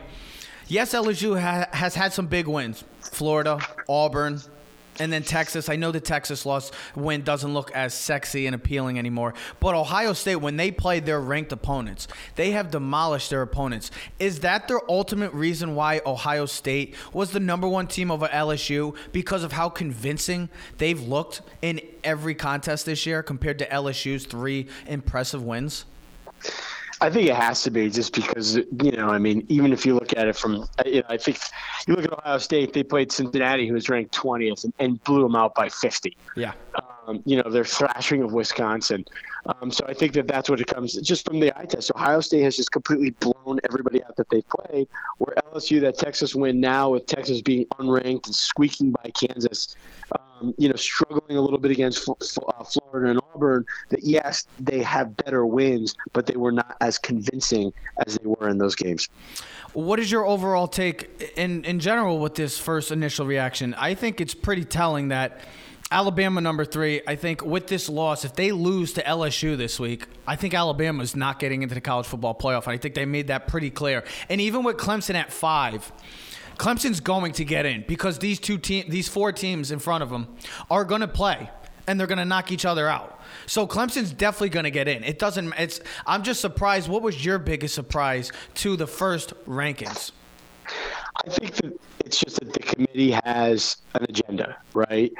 Yes, 0.68 0.92
LSU 0.92 1.40
ha- 1.40 1.68
has 1.72 1.94
had 1.94 2.12
some 2.12 2.26
big 2.26 2.46
wins: 2.46 2.84
Florida, 3.00 3.58
Auburn, 3.88 4.40
And 4.98 5.12
then 5.12 5.22
Texas, 5.22 5.68
I 5.68 5.76
know 5.76 5.92
the 5.92 6.00
Texas 6.00 6.46
loss 6.46 6.72
win 6.94 7.22
doesn't 7.22 7.52
look 7.52 7.70
as 7.72 7.94
sexy 7.94 8.46
and 8.46 8.54
appealing 8.54 8.98
anymore, 8.98 9.34
but 9.60 9.74
Ohio 9.74 10.12
State, 10.12 10.36
when 10.36 10.56
they 10.56 10.70
play 10.70 11.00
their 11.00 11.20
ranked 11.20 11.52
opponents, 11.52 12.08
they 12.36 12.52
have 12.52 12.70
demolished 12.70 13.30
their 13.30 13.42
opponents. 13.42 13.90
Is 14.18 14.40
that 14.40 14.68
their 14.68 14.80
ultimate 14.90 15.32
reason 15.32 15.74
why 15.74 16.00
Ohio 16.06 16.46
State 16.46 16.94
was 17.12 17.32
the 17.32 17.40
number 17.40 17.68
one 17.68 17.86
team 17.86 18.10
over 18.10 18.28
LSU 18.28 18.96
because 19.12 19.42
of 19.42 19.52
how 19.52 19.68
convincing 19.68 20.48
they've 20.78 21.00
looked 21.00 21.42
in 21.62 21.80
every 22.02 22.34
contest 22.34 22.86
this 22.86 23.06
year 23.06 23.22
compared 23.22 23.58
to 23.58 23.66
LSU's 23.66 24.24
three 24.24 24.66
impressive 24.86 25.42
wins? 25.42 25.84
I 27.00 27.10
think 27.10 27.28
it 27.28 27.34
has 27.34 27.62
to 27.64 27.70
be 27.70 27.90
just 27.90 28.14
because 28.14 28.56
you 28.56 28.92
know. 28.92 29.08
I 29.08 29.18
mean, 29.18 29.44
even 29.48 29.72
if 29.72 29.84
you 29.84 29.94
look 29.94 30.16
at 30.16 30.28
it 30.28 30.36
from, 30.36 30.66
you 30.84 31.00
know, 31.00 31.06
I 31.08 31.16
think 31.16 31.38
you 31.86 31.94
look 31.94 32.04
at 32.04 32.12
Ohio 32.12 32.38
State. 32.38 32.72
They 32.72 32.82
played 32.82 33.12
Cincinnati, 33.12 33.66
who 33.66 33.74
was 33.74 33.88
ranked 33.88 34.12
twentieth, 34.12 34.64
and, 34.64 34.72
and, 34.78 35.04
blew 35.04 35.22
them 35.22 35.36
out 35.36 35.54
by 35.54 35.68
fifty. 35.68 36.16
Yeah. 36.36 36.52
Um, 37.06 37.22
you 37.24 37.40
know, 37.40 37.48
their 37.50 37.64
thrashing 37.64 38.22
of 38.22 38.32
Wisconsin. 38.32 39.04
Um, 39.46 39.70
so 39.70 39.84
I 39.86 39.94
think 39.94 40.12
that 40.14 40.26
that's 40.26 40.50
what 40.50 40.60
it 40.60 40.66
comes 40.66 40.94
just 40.94 41.24
from 41.24 41.38
the 41.38 41.56
eye 41.56 41.66
test. 41.66 41.92
Ohio 41.94 42.20
State 42.20 42.42
has 42.42 42.56
just 42.56 42.72
completely 42.72 43.10
blown 43.10 43.60
everybody 43.64 44.02
out 44.02 44.16
that 44.16 44.28
they've 44.30 44.48
played. 44.48 44.88
Where 45.18 45.36
LSU, 45.52 45.80
that 45.82 45.98
Texas 45.98 46.34
win 46.34 46.60
now, 46.60 46.90
with 46.90 47.06
Texas 47.06 47.42
being 47.42 47.66
unranked 47.78 48.26
and 48.26 48.34
squeaking 48.34 48.90
by 48.90 49.10
Kansas, 49.14 49.76
um, 50.40 50.54
you 50.58 50.68
know, 50.68 50.76
struggling 50.76 51.36
a 51.36 51.40
little 51.40 51.58
bit 51.58 51.70
against 51.70 52.08
uh, 52.08 52.14
Florida 52.64 53.10
and 53.10 53.20
Auburn, 53.34 53.64
that 53.90 54.02
yes, 54.02 54.46
they 54.60 54.82
have 54.82 55.16
better 55.16 55.46
wins, 55.46 55.94
but 56.12 56.26
they 56.26 56.36
were 56.36 56.52
not 56.52 56.76
as 56.80 56.98
convincing 56.98 57.72
as 58.06 58.16
they 58.18 58.26
were 58.26 58.48
in 58.48 58.58
those 58.58 58.74
games. 58.74 59.08
What 59.72 60.00
is 60.00 60.10
your 60.10 60.26
overall 60.26 60.68
take 60.68 61.32
in 61.36 61.64
in 61.64 61.80
general 61.80 62.18
with 62.18 62.34
this 62.34 62.58
first 62.58 62.90
initial 62.90 63.26
reaction? 63.26 63.74
I 63.74 63.94
think 63.94 64.20
it's 64.20 64.34
pretty 64.34 64.64
telling 64.64 65.08
that 65.08 65.40
Alabama 65.90 66.40
number 66.40 66.64
three. 66.64 67.00
I 67.06 67.14
think 67.14 67.44
with 67.44 67.68
this 67.68 67.88
loss, 67.88 68.24
if 68.24 68.34
they 68.34 68.50
lose 68.52 68.92
to 68.94 69.02
LSU 69.02 69.56
this 69.56 69.78
week, 69.78 70.06
I 70.26 70.34
think 70.34 70.52
Alabama 70.54 71.02
is 71.02 71.14
not 71.14 71.38
getting 71.38 71.62
into 71.62 71.74
the 71.74 71.80
college 71.80 72.06
football 72.06 72.34
playoff. 72.34 72.64
And 72.64 72.72
I 72.72 72.76
think 72.76 72.94
they 72.94 73.04
made 73.04 73.28
that 73.28 73.46
pretty 73.46 73.70
clear. 73.70 74.04
And 74.28 74.40
even 74.40 74.64
with 74.64 74.76
Clemson 74.76 75.14
at 75.14 75.32
five. 75.32 75.92
Clemson's 76.58 77.00
going 77.00 77.32
to 77.32 77.44
get 77.44 77.66
in 77.66 77.84
because 77.86 78.18
these 78.18 78.38
two 78.38 78.58
team, 78.58 78.86
these 78.88 79.08
four 79.08 79.32
teams 79.32 79.70
in 79.70 79.78
front 79.78 80.02
of 80.02 80.10
them 80.10 80.36
are 80.70 80.84
going 80.84 81.00
to 81.02 81.08
play 81.08 81.50
and 81.86 82.00
they're 82.00 82.06
going 82.06 82.18
to 82.18 82.24
knock 82.24 82.50
each 82.50 82.64
other 82.64 82.88
out. 82.88 83.20
So 83.46 83.66
Clemson's 83.66 84.12
definitely 84.12 84.50
going 84.50 84.64
to 84.64 84.70
get 84.70 84.88
in. 84.88 85.04
It 85.04 85.18
doesn't. 85.18 85.52
It's. 85.58 85.80
I'm 86.06 86.22
just 86.22 86.40
surprised. 86.40 86.88
What 86.88 87.02
was 87.02 87.24
your 87.24 87.38
biggest 87.38 87.74
surprise 87.74 88.32
to 88.56 88.76
the 88.76 88.86
first 88.86 89.34
rankings? 89.46 90.12
I 91.24 91.30
think 91.30 91.54
that 91.56 91.80
it's 92.04 92.18
just 92.18 92.40
that 92.40 92.52
the 92.52 92.60
committee 92.60 93.12
has 93.24 93.78
an 93.94 94.04
agenda, 94.08 94.56
right? 94.74 95.12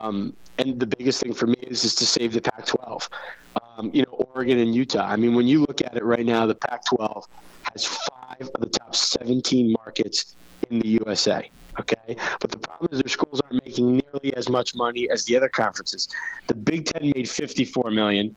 Um, 0.00 0.34
and 0.58 0.80
the 0.80 0.86
biggest 0.86 1.22
thing 1.22 1.34
for 1.34 1.46
me 1.46 1.56
is 1.62 1.82
just 1.82 1.98
to 1.98 2.06
save 2.06 2.32
the 2.32 2.40
Pac-12. 2.40 3.08
Um, 3.76 3.90
you 3.92 4.02
know, 4.02 4.12
Oregon 4.34 4.58
and 4.58 4.74
Utah. 4.74 5.06
I 5.06 5.16
mean, 5.16 5.34
when 5.34 5.46
you 5.46 5.60
look 5.60 5.82
at 5.82 5.96
it 5.96 6.04
right 6.04 6.24
now, 6.24 6.46
the 6.46 6.54
Pac-12 6.54 7.26
has 7.72 7.84
five 7.86 8.48
of 8.54 8.60
the 8.60 8.68
top 8.68 8.94
17 8.94 9.72
markets 9.72 10.36
in 10.70 10.80
the 10.80 10.88
USA. 11.06 11.50
Okay, 11.80 12.14
but 12.40 12.50
the 12.50 12.58
problem 12.58 12.90
is 12.92 13.00
their 13.00 13.08
schools 13.08 13.40
aren't 13.40 13.64
making 13.64 13.92
nearly 13.92 14.36
as 14.36 14.50
much 14.50 14.74
money 14.74 15.08
as 15.08 15.24
the 15.24 15.34
other 15.34 15.48
conferences. 15.48 16.08
The 16.46 16.54
Big 16.54 16.84
Ten 16.84 17.10
made 17.16 17.28
54 17.28 17.90
million, 17.90 18.36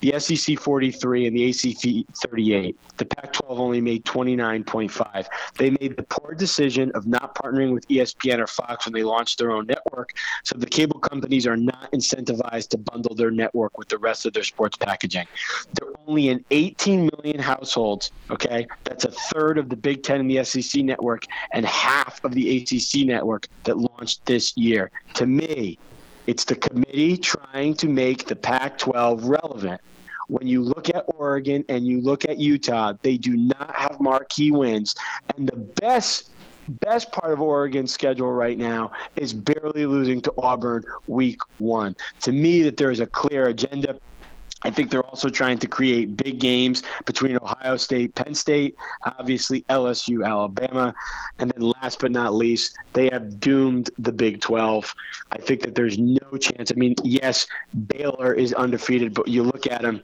the 0.00 0.18
SEC 0.20 0.56
43, 0.56 1.26
and 1.26 1.36
the 1.36 1.50
ACC 1.50 2.06
38. 2.14 2.78
The 2.96 3.04
Pac-12 3.04 3.58
only 3.58 3.80
made 3.80 4.04
29.5. 4.04 5.26
They 5.58 5.70
made 5.70 5.96
the 5.96 6.04
poor 6.04 6.34
decision 6.34 6.92
of 6.94 7.08
not 7.08 7.34
partnering 7.34 7.72
with 7.72 7.88
ESPN 7.88 8.38
or 8.38 8.46
Fox 8.46 8.86
when 8.86 8.92
they 8.92 9.02
launched 9.02 9.38
their 9.38 9.50
own 9.50 9.66
network. 9.66 10.12
So 10.44 10.56
the 10.56 10.66
cable 10.66 11.00
companies 11.00 11.44
are 11.46 11.56
not 11.56 11.90
incentivized 11.90 12.68
to 12.68 12.78
bundle 12.78 13.16
their 13.16 13.32
network 13.32 13.78
with 13.78 13.88
the 13.88 13.98
rest 13.98 14.26
of 14.26 14.32
their 14.32 14.44
sports 14.44 14.76
packaging. 14.76 15.26
They're 15.74 15.92
only 16.06 16.28
in 16.28 16.44
18 16.52 17.10
million 17.16 17.40
households. 17.40 18.12
Okay, 18.30 18.68
that's 18.84 19.04
a 19.04 19.10
third 19.10 19.58
of 19.58 19.70
the 19.70 19.76
Big 19.76 20.04
Ten 20.04 20.20
and 20.20 20.30
the 20.30 20.44
SEC 20.44 20.84
network, 20.84 21.24
and 21.52 21.66
half 21.66 22.22
of 22.24 22.32
the 22.32 22.58
ACC 22.58 22.75
network 23.04 23.48
that 23.64 23.78
launched 23.78 24.24
this 24.26 24.56
year. 24.56 24.90
To 25.14 25.26
me, 25.26 25.78
it's 26.26 26.44
the 26.44 26.56
committee 26.56 27.16
trying 27.16 27.74
to 27.74 27.88
make 27.88 28.26
the 28.26 28.36
Pac 28.36 28.78
12 28.78 29.24
relevant. 29.24 29.80
When 30.28 30.46
you 30.46 30.62
look 30.62 30.88
at 30.88 31.04
Oregon 31.14 31.64
and 31.68 31.86
you 31.86 32.00
look 32.00 32.24
at 32.24 32.38
Utah, 32.38 32.94
they 33.02 33.16
do 33.16 33.36
not 33.36 33.72
have 33.74 34.00
marquee 34.00 34.50
wins. 34.50 34.94
And 35.36 35.48
the 35.48 35.56
best 35.56 36.30
best 36.80 37.12
part 37.12 37.32
of 37.32 37.40
Oregon's 37.40 37.92
schedule 37.92 38.32
right 38.32 38.58
now 38.58 38.90
is 39.14 39.32
barely 39.32 39.86
losing 39.86 40.20
to 40.22 40.34
Auburn 40.38 40.84
week 41.06 41.40
one. 41.58 41.94
To 42.22 42.32
me, 42.32 42.62
that 42.62 42.76
there 42.76 42.90
is 42.90 42.98
a 42.98 43.06
clear 43.06 43.46
agenda 43.46 44.00
I 44.66 44.70
think 44.70 44.90
they're 44.90 45.06
also 45.06 45.28
trying 45.28 45.58
to 45.58 45.68
create 45.68 46.16
big 46.16 46.40
games 46.40 46.82
between 47.04 47.38
Ohio 47.40 47.76
State, 47.76 48.16
Penn 48.16 48.34
State, 48.34 48.74
obviously 49.04 49.62
LSU, 49.70 50.26
Alabama, 50.26 50.92
and 51.38 51.52
then 51.52 51.72
last 51.80 52.00
but 52.00 52.10
not 52.10 52.34
least, 52.34 52.76
they 52.92 53.08
have 53.12 53.38
doomed 53.38 53.90
the 53.98 54.10
Big 54.10 54.40
12. 54.40 54.92
I 55.30 55.38
think 55.38 55.60
that 55.60 55.76
there's 55.76 55.98
no 55.98 56.36
chance. 56.40 56.72
I 56.72 56.74
mean, 56.74 56.96
yes, 57.04 57.46
Baylor 57.86 58.34
is 58.34 58.54
undefeated, 58.54 59.14
but 59.14 59.28
you 59.28 59.44
look 59.44 59.68
at 59.70 59.82
them 59.82 60.02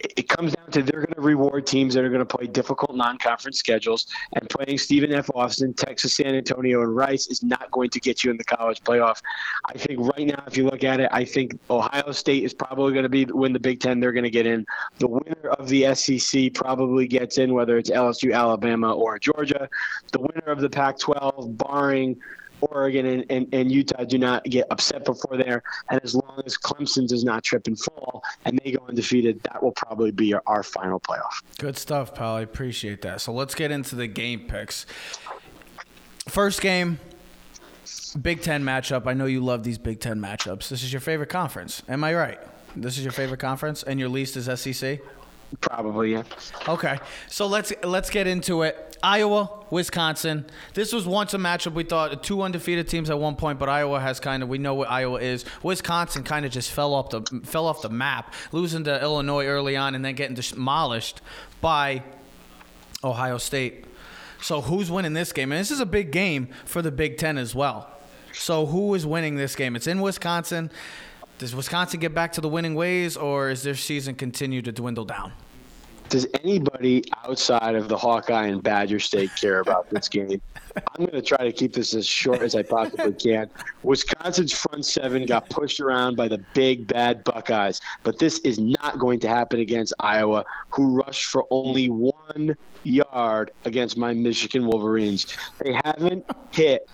it 0.00 0.28
comes 0.28 0.54
down 0.54 0.70
to 0.70 0.82
they're 0.82 1.00
going 1.00 1.14
to 1.14 1.20
reward 1.20 1.66
teams 1.66 1.94
that 1.94 2.04
are 2.04 2.08
going 2.08 2.24
to 2.24 2.36
play 2.36 2.46
difficult 2.46 2.96
non-conference 2.96 3.58
schedules, 3.58 4.06
and 4.34 4.48
playing 4.48 4.78
Stephen 4.78 5.12
F. 5.12 5.30
Austin, 5.34 5.74
Texas, 5.74 6.16
San 6.16 6.34
Antonio, 6.34 6.82
and 6.82 6.94
Rice 6.94 7.26
is 7.28 7.42
not 7.42 7.70
going 7.70 7.90
to 7.90 8.00
get 8.00 8.24
you 8.24 8.30
in 8.30 8.36
the 8.36 8.44
college 8.44 8.80
playoff. 8.82 9.20
I 9.66 9.78
think 9.78 10.00
right 10.00 10.26
now, 10.26 10.42
if 10.46 10.56
you 10.56 10.64
look 10.64 10.84
at 10.84 11.00
it, 11.00 11.08
I 11.12 11.24
think 11.24 11.58
Ohio 11.70 12.12
State 12.12 12.44
is 12.44 12.54
probably 12.54 12.92
going 12.92 13.04
to 13.04 13.08
be 13.08 13.24
win 13.26 13.52
the 13.52 13.60
Big 13.60 13.80
Ten. 13.80 14.00
They're 14.00 14.12
going 14.12 14.24
to 14.24 14.30
get 14.30 14.46
in. 14.46 14.66
The 14.98 15.08
winner 15.08 15.48
of 15.58 15.68
the 15.68 15.94
SEC 15.94 16.54
probably 16.54 17.06
gets 17.06 17.38
in, 17.38 17.54
whether 17.54 17.78
it's 17.78 17.90
LSU, 17.90 18.34
Alabama, 18.34 18.94
or 18.94 19.18
Georgia. 19.18 19.68
The 20.12 20.20
winner 20.20 20.46
of 20.46 20.60
the 20.60 20.70
Pac-12, 20.70 21.56
barring 21.56 22.16
Oregon 22.60 23.06
and, 23.06 23.24
and, 23.30 23.48
and, 23.52 23.72
Utah 23.72 24.04
do 24.04 24.18
not 24.18 24.44
get 24.44 24.66
upset 24.70 25.04
before 25.04 25.36
there. 25.36 25.62
And 25.90 26.00
as 26.02 26.14
long 26.14 26.42
as 26.46 26.56
Clemson 26.56 27.06
does 27.06 27.24
not 27.24 27.42
trip 27.42 27.66
and 27.66 27.78
fall 27.78 28.22
and 28.44 28.60
they 28.64 28.72
go 28.72 28.84
undefeated, 28.88 29.42
that 29.44 29.62
will 29.62 29.72
probably 29.72 30.10
be 30.10 30.34
our, 30.34 30.42
our 30.46 30.62
final 30.62 31.00
playoff. 31.00 31.42
Good 31.58 31.76
stuff, 31.76 32.14
pal. 32.14 32.36
I 32.36 32.40
appreciate 32.42 33.02
that. 33.02 33.20
So 33.20 33.32
let's 33.32 33.54
get 33.54 33.70
into 33.70 33.94
the 33.96 34.06
game 34.06 34.46
picks. 34.48 34.86
First 36.26 36.60
game, 36.60 36.98
Big 38.20 38.42
Ten 38.42 38.62
matchup. 38.64 39.06
I 39.06 39.14
know 39.14 39.26
you 39.26 39.40
love 39.40 39.62
these 39.64 39.78
Big 39.78 40.00
Ten 40.00 40.20
matchups. 40.20 40.68
This 40.68 40.82
is 40.82 40.92
your 40.92 41.00
favorite 41.00 41.28
conference. 41.28 41.82
Am 41.88 42.04
I 42.04 42.14
right? 42.14 42.38
This 42.76 42.98
is 42.98 43.04
your 43.04 43.12
favorite 43.12 43.40
conference, 43.40 43.82
and 43.82 43.98
your 43.98 44.08
least 44.08 44.36
is 44.36 44.44
SEC. 44.60 45.00
Probably, 45.60 46.12
yeah. 46.12 46.24
Okay, 46.68 46.98
so 47.28 47.46
let's 47.46 47.72
let's 47.82 48.10
get 48.10 48.26
into 48.26 48.62
it. 48.62 48.96
Iowa, 49.02 49.50
Wisconsin. 49.70 50.44
This 50.74 50.92
was 50.92 51.06
once 51.06 51.32
a 51.32 51.38
matchup 51.38 51.72
we 51.72 51.84
thought 51.84 52.22
two 52.22 52.42
undefeated 52.42 52.88
teams 52.88 53.10
at 53.10 53.18
one 53.18 53.36
point, 53.36 53.58
but 53.58 53.68
Iowa 53.68 54.00
has 54.00 54.20
kind 54.20 54.42
of 54.42 54.48
we 54.48 54.58
know 54.58 54.74
what 54.74 54.90
Iowa 54.90 55.20
is. 55.20 55.44
Wisconsin 55.62 56.22
kind 56.22 56.44
of 56.44 56.52
just 56.52 56.70
fell 56.70 56.92
off 56.92 57.10
the 57.10 57.22
fell 57.44 57.66
off 57.66 57.82
the 57.82 57.88
map, 57.88 58.34
losing 58.52 58.84
to 58.84 59.00
Illinois 59.02 59.46
early 59.46 59.76
on 59.76 59.94
and 59.94 60.04
then 60.04 60.14
getting 60.14 60.34
demolished 60.34 61.20
by 61.60 62.02
Ohio 63.02 63.38
State. 63.38 63.84
So 64.40 64.60
who's 64.60 64.90
winning 64.90 65.14
this 65.14 65.32
game? 65.32 65.50
And 65.50 65.60
this 65.60 65.70
is 65.70 65.80
a 65.80 65.86
big 65.86 66.12
game 66.12 66.48
for 66.64 66.82
the 66.82 66.92
Big 66.92 67.16
Ten 67.16 67.38
as 67.38 67.54
well. 67.54 67.88
So 68.32 68.66
who 68.66 68.94
is 68.94 69.06
winning 69.06 69.36
this 69.36 69.56
game? 69.56 69.74
It's 69.74 69.86
in 69.86 70.00
Wisconsin. 70.00 70.70
Does 71.38 71.54
Wisconsin 71.54 72.00
get 72.00 72.14
back 72.14 72.32
to 72.32 72.40
the 72.40 72.48
winning 72.48 72.74
ways, 72.74 73.16
or 73.16 73.48
is 73.48 73.62
their 73.62 73.76
season 73.76 74.16
continue 74.16 74.60
to 74.60 74.72
dwindle 74.72 75.04
down? 75.04 75.32
Does 76.08 76.26
anybody 76.42 77.04
outside 77.24 77.76
of 77.76 77.88
the 77.88 77.96
Hawkeye 77.96 78.46
and 78.46 78.60
Badger 78.60 78.98
State 78.98 79.30
care 79.36 79.60
about 79.60 79.88
this 79.90 80.08
game? 80.08 80.40
I'm 80.76 81.04
going 81.04 81.10
to 81.10 81.22
try 81.22 81.44
to 81.44 81.52
keep 81.52 81.74
this 81.74 81.94
as 81.94 82.06
short 82.06 82.40
as 82.40 82.56
I 82.56 82.62
possibly 82.62 83.12
can. 83.12 83.50
Wisconsin's 83.84 84.52
front 84.52 84.84
seven 84.84 85.26
got 85.26 85.48
pushed 85.48 85.78
around 85.78 86.16
by 86.16 86.26
the 86.26 86.38
big 86.54 86.88
bad 86.88 87.22
Buckeyes, 87.22 87.80
but 88.02 88.18
this 88.18 88.38
is 88.40 88.58
not 88.58 88.98
going 88.98 89.20
to 89.20 89.28
happen 89.28 89.60
against 89.60 89.92
Iowa, 90.00 90.44
who 90.70 90.96
rushed 90.96 91.26
for 91.26 91.46
only 91.50 91.86
one 91.86 92.56
yard 92.82 93.52
against 93.64 93.96
my 93.96 94.12
Michigan 94.12 94.66
Wolverines. 94.66 95.26
They 95.62 95.78
haven't 95.84 96.24
hit 96.50 96.88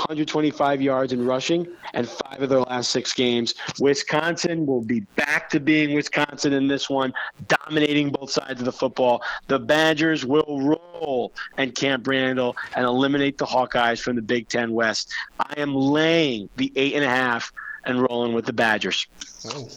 125 0.00 0.82
yards 0.82 1.12
in 1.12 1.24
rushing 1.24 1.66
and 1.94 2.08
five 2.08 2.42
of 2.42 2.48
their 2.48 2.60
last 2.60 2.90
six 2.90 3.12
games. 3.12 3.54
Wisconsin 3.78 4.66
will 4.66 4.82
be 4.82 5.00
back 5.16 5.50
to 5.50 5.60
being 5.60 5.94
Wisconsin 5.94 6.52
in 6.52 6.66
this 6.66 6.88
one, 6.88 7.12
dominating 7.48 8.10
both 8.10 8.30
sides 8.30 8.60
of 8.60 8.64
the 8.64 8.72
football. 8.72 9.22
The 9.46 9.58
Badgers 9.58 10.24
will 10.24 10.60
roll 10.62 11.32
and 11.58 11.74
Camp 11.74 12.06
Randall 12.06 12.56
and 12.74 12.84
eliminate 12.84 13.38
the 13.38 13.46
Hawkeyes 13.46 14.00
from 14.00 14.16
the 14.16 14.22
Big 14.22 14.48
Ten 14.48 14.72
West. 14.72 15.12
I 15.38 15.54
am 15.56 15.74
laying 15.74 16.48
the 16.56 16.72
eight 16.76 16.94
and 16.94 17.04
a 17.04 17.08
half 17.08 17.52
and 17.84 18.02
rolling 18.02 18.32
with 18.32 18.46
the 18.46 18.52
Badgers. 18.52 19.06
Oh. 19.46 19.68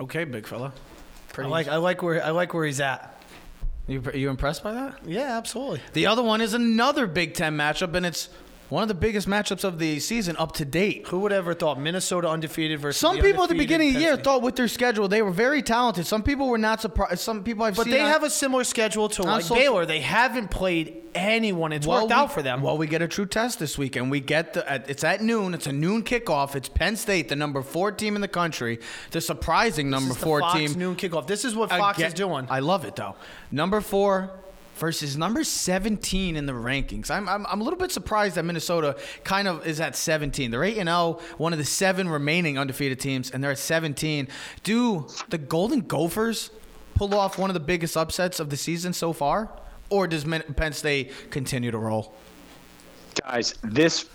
Okay, 0.00 0.24
big 0.24 0.46
fella. 0.46 0.72
Pretty 1.32 1.48
I 1.48 1.50
like 1.50 1.68
I 1.68 1.76
like 1.76 2.02
where 2.02 2.24
I 2.24 2.30
like 2.30 2.54
where 2.54 2.64
he's 2.64 2.80
at. 2.80 3.20
You 3.86 4.02
you 4.14 4.28
impressed 4.28 4.62
by 4.62 4.72
that? 4.72 5.00
Yeah, 5.04 5.36
absolutely. 5.36 5.80
The 5.92 6.06
other 6.06 6.22
one 6.22 6.40
is 6.40 6.54
another 6.54 7.06
Big 7.06 7.34
Ten 7.34 7.56
matchup, 7.56 7.94
and 7.94 8.04
it's 8.04 8.28
One 8.68 8.82
of 8.82 8.88
the 8.88 8.94
biggest 8.94 9.26
matchups 9.26 9.64
of 9.64 9.78
the 9.78 9.98
season 9.98 10.36
up 10.38 10.52
to 10.56 10.64
date. 10.66 11.06
Who 11.08 11.20
would 11.20 11.32
ever 11.32 11.54
thought 11.54 11.80
Minnesota 11.80 12.28
undefeated 12.28 12.78
versus 12.80 13.00
Some 13.00 13.18
people 13.18 13.44
at 13.44 13.48
the 13.48 13.54
beginning 13.54 13.88
of 13.88 13.94
the 13.94 14.00
year 14.00 14.16
thought 14.18 14.42
with 14.42 14.56
their 14.56 14.68
schedule 14.68 15.08
they 15.08 15.22
were 15.22 15.30
very 15.30 15.62
talented. 15.62 16.06
Some 16.06 16.22
people 16.22 16.48
were 16.48 16.58
not 16.58 16.82
surprised. 16.82 17.20
Some 17.20 17.42
people 17.44 17.64
I've 17.64 17.76
But 17.76 17.84
seen 17.84 17.92
they 17.94 18.00
on- 18.02 18.10
have 18.10 18.24
a 18.24 18.30
similar 18.30 18.64
schedule 18.64 19.08
to 19.08 19.22
like 19.22 19.40
social- 19.42 19.56
Baylor. 19.56 19.86
They 19.86 20.00
haven't 20.00 20.50
played 20.50 20.96
anyone. 21.14 21.72
It's 21.72 21.86
worked 21.86 22.08
we- 22.08 22.12
out 22.12 22.30
for 22.30 22.42
them. 22.42 22.60
Well, 22.60 22.76
we 22.76 22.86
get 22.86 23.00
a 23.00 23.08
true 23.08 23.24
test 23.24 23.58
this 23.58 23.78
week, 23.78 23.96
and 23.96 24.10
we 24.10 24.20
get 24.20 24.52
the. 24.52 24.70
At, 24.70 24.90
it's 24.90 25.02
at 25.02 25.22
noon. 25.22 25.54
It's 25.54 25.66
a 25.66 25.72
noon 25.72 26.02
kickoff. 26.02 26.54
It's 26.54 26.68
Penn 26.68 26.96
State, 26.96 27.30
the 27.30 27.36
number 27.36 27.62
four 27.62 27.90
team 27.90 28.16
in 28.16 28.20
the 28.20 28.28
country, 28.28 28.80
the 29.12 29.22
surprising 29.22 29.88
number 29.88 30.08
This 30.08 30.16
is 30.18 30.20
the 30.20 30.26
four 30.26 30.40
Fox 30.40 30.58
team. 30.58 30.72
noon 30.78 30.94
kickoff. 30.94 31.26
This 31.26 31.46
is 31.46 31.56
what 31.56 31.70
Fox 31.70 31.96
Again- 31.96 32.08
is 32.08 32.14
doing. 32.14 32.46
I 32.50 32.58
love 32.60 32.84
it 32.84 32.96
though. 32.96 33.16
Number 33.50 33.80
four 33.80 34.30
versus 34.78 35.16
number 35.16 35.44
17 35.44 36.36
in 36.36 36.46
the 36.46 36.52
rankings. 36.52 37.10
I'm, 37.10 37.28
I'm, 37.28 37.46
I'm 37.46 37.60
a 37.60 37.64
little 37.64 37.78
bit 37.78 37.92
surprised 37.92 38.36
that 38.36 38.44
Minnesota 38.44 38.96
kind 39.24 39.48
of 39.48 39.66
is 39.66 39.80
at 39.80 39.96
17. 39.96 40.50
They're 40.50 40.64
8 40.64 40.78
and 40.78 40.88
0, 40.88 41.20
one 41.36 41.52
of 41.52 41.58
the 41.58 41.64
seven 41.64 42.08
remaining 42.08 42.58
undefeated 42.58 43.00
teams, 43.00 43.30
and 43.30 43.42
they're 43.42 43.52
at 43.52 43.58
17. 43.58 44.28
Do 44.62 45.06
the 45.28 45.38
Golden 45.38 45.80
Gophers 45.80 46.50
pull 46.94 47.14
off 47.14 47.38
one 47.38 47.50
of 47.50 47.54
the 47.54 47.60
biggest 47.60 47.96
upsets 47.96 48.40
of 48.40 48.50
the 48.50 48.56
season 48.56 48.92
so 48.92 49.12
far? 49.12 49.50
Or 49.90 50.06
does 50.06 50.24
Penn 50.24 50.72
State 50.72 51.30
continue 51.30 51.70
to 51.70 51.78
roll? 51.78 52.14
guys, 53.22 53.54
this 53.62 54.08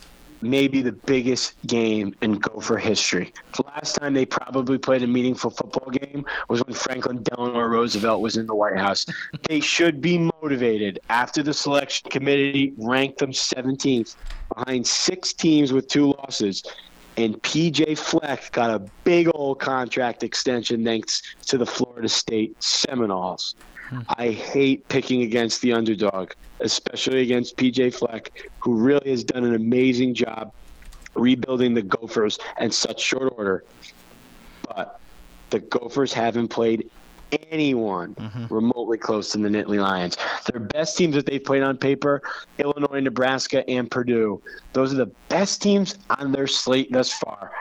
may 0.44 0.68
be 0.68 0.82
the 0.82 0.92
biggest 0.92 1.56
game 1.66 2.16
in 2.22 2.34
Gopher 2.40 2.78
history. 2.78 3.34
The 3.56 3.64
last 3.64 3.96
time 3.96 4.14
they 4.14 4.26
probably 4.26 4.78
played 4.78 5.04
a 5.04 5.08
meaningful 5.08 5.50
football 5.50 5.90
game 5.90 6.26
was 6.50 6.64
when 6.64 6.74
Franklin 6.74 7.24
Delano 7.24 7.62
Roosevelt 7.62 8.22
was 8.22 8.38
in 8.38 8.46
the 8.46 8.56
White 8.56 8.78
House. 8.78 9.06
they 9.48 9.60
should 9.60 10.02
be 10.02 10.30
motivated 10.42 11.00
after 11.10 11.44
the 11.44 11.54
selection 11.54 12.10
committee 12.10 12.74
ranked 12.78 13.20
them 13.20 13.32
17th 13.32 14.16
behind 14.56 14.86
six 14.86 15.34
teams 15.34 15.74
with 15.74 15.88
two 15.88 16.14
losses. 16.14 16.64
And 17.18 17.42
PJ 17.44 17.98
Fleck 17.98 18.52
got 18.52 18.72
a 18.72 18.80
big 19.04 19.30
old 19.34 19.60
contract 19.60 20.24
extension 20.24 20.84
thanks 20.84 21.22
to 21.48 21.58
the 21.58 21.66
Florida 21.66 22.10
State 22.10 22.62
Seminoles. 22.62 23.56
I 24.18 24.30
hate 24.30 24.88
picking 24.88 25.22
against 25.24 25.62
the 25.62 25.74
underdog, 25.74 26.32
especially 26.60 27.22
against 27.22 27.58
PJ 27.58 27.94
Fleck, 27.94 28.50
who 28.60 28.76
really 28.76 29.10
has 29.10 29.24
done 29.24 29.44
an 29.44 29.56
amazing 29.56 30.14
job 30.14 30.52
rebuilding 31.16 31.74
the 31.74 31.82
Gophers 31.82 32.40
in 32.60 32.72
such 32.72 33.02
short 33.02 33.34
order. 33.38 33.64
But 34.68 35.00
the 35.50 35.60
Gophers 35.60 36.14
haven't 36.14 36.48
played 36.48 36.90
anyone 37.52 38.16
mm-hmm. 38.16 38.54
remotely 38.54 38.98
close 38.98 39.32
to 39.32 39.38
the 39.38 39.50
Nittany 39.50 39.82
Lions. 39.82 40.18
Their 40.52 40.60
best 40.60 40.98
teams 40.98 41.16
that 41.16 41.26
they've 41.26 41.44
played 41.44 41.64
on 41.64 41.78
paper 41.78 42.22
Illinois, 42.58 43.00
Nebraska, 43.00 43.68
and 43.70 43.90
Purdue. 43.90 44.42
Those 44.74 44.94
are 44.94 44.98
the 44.98 45.12
best 45.30 45.62
teams 45.62 45.98
on 46.10 46.32
their 46.32 46.48
slate 46.48 46.92
thus 46.92 47.12
far. 47.12 47.52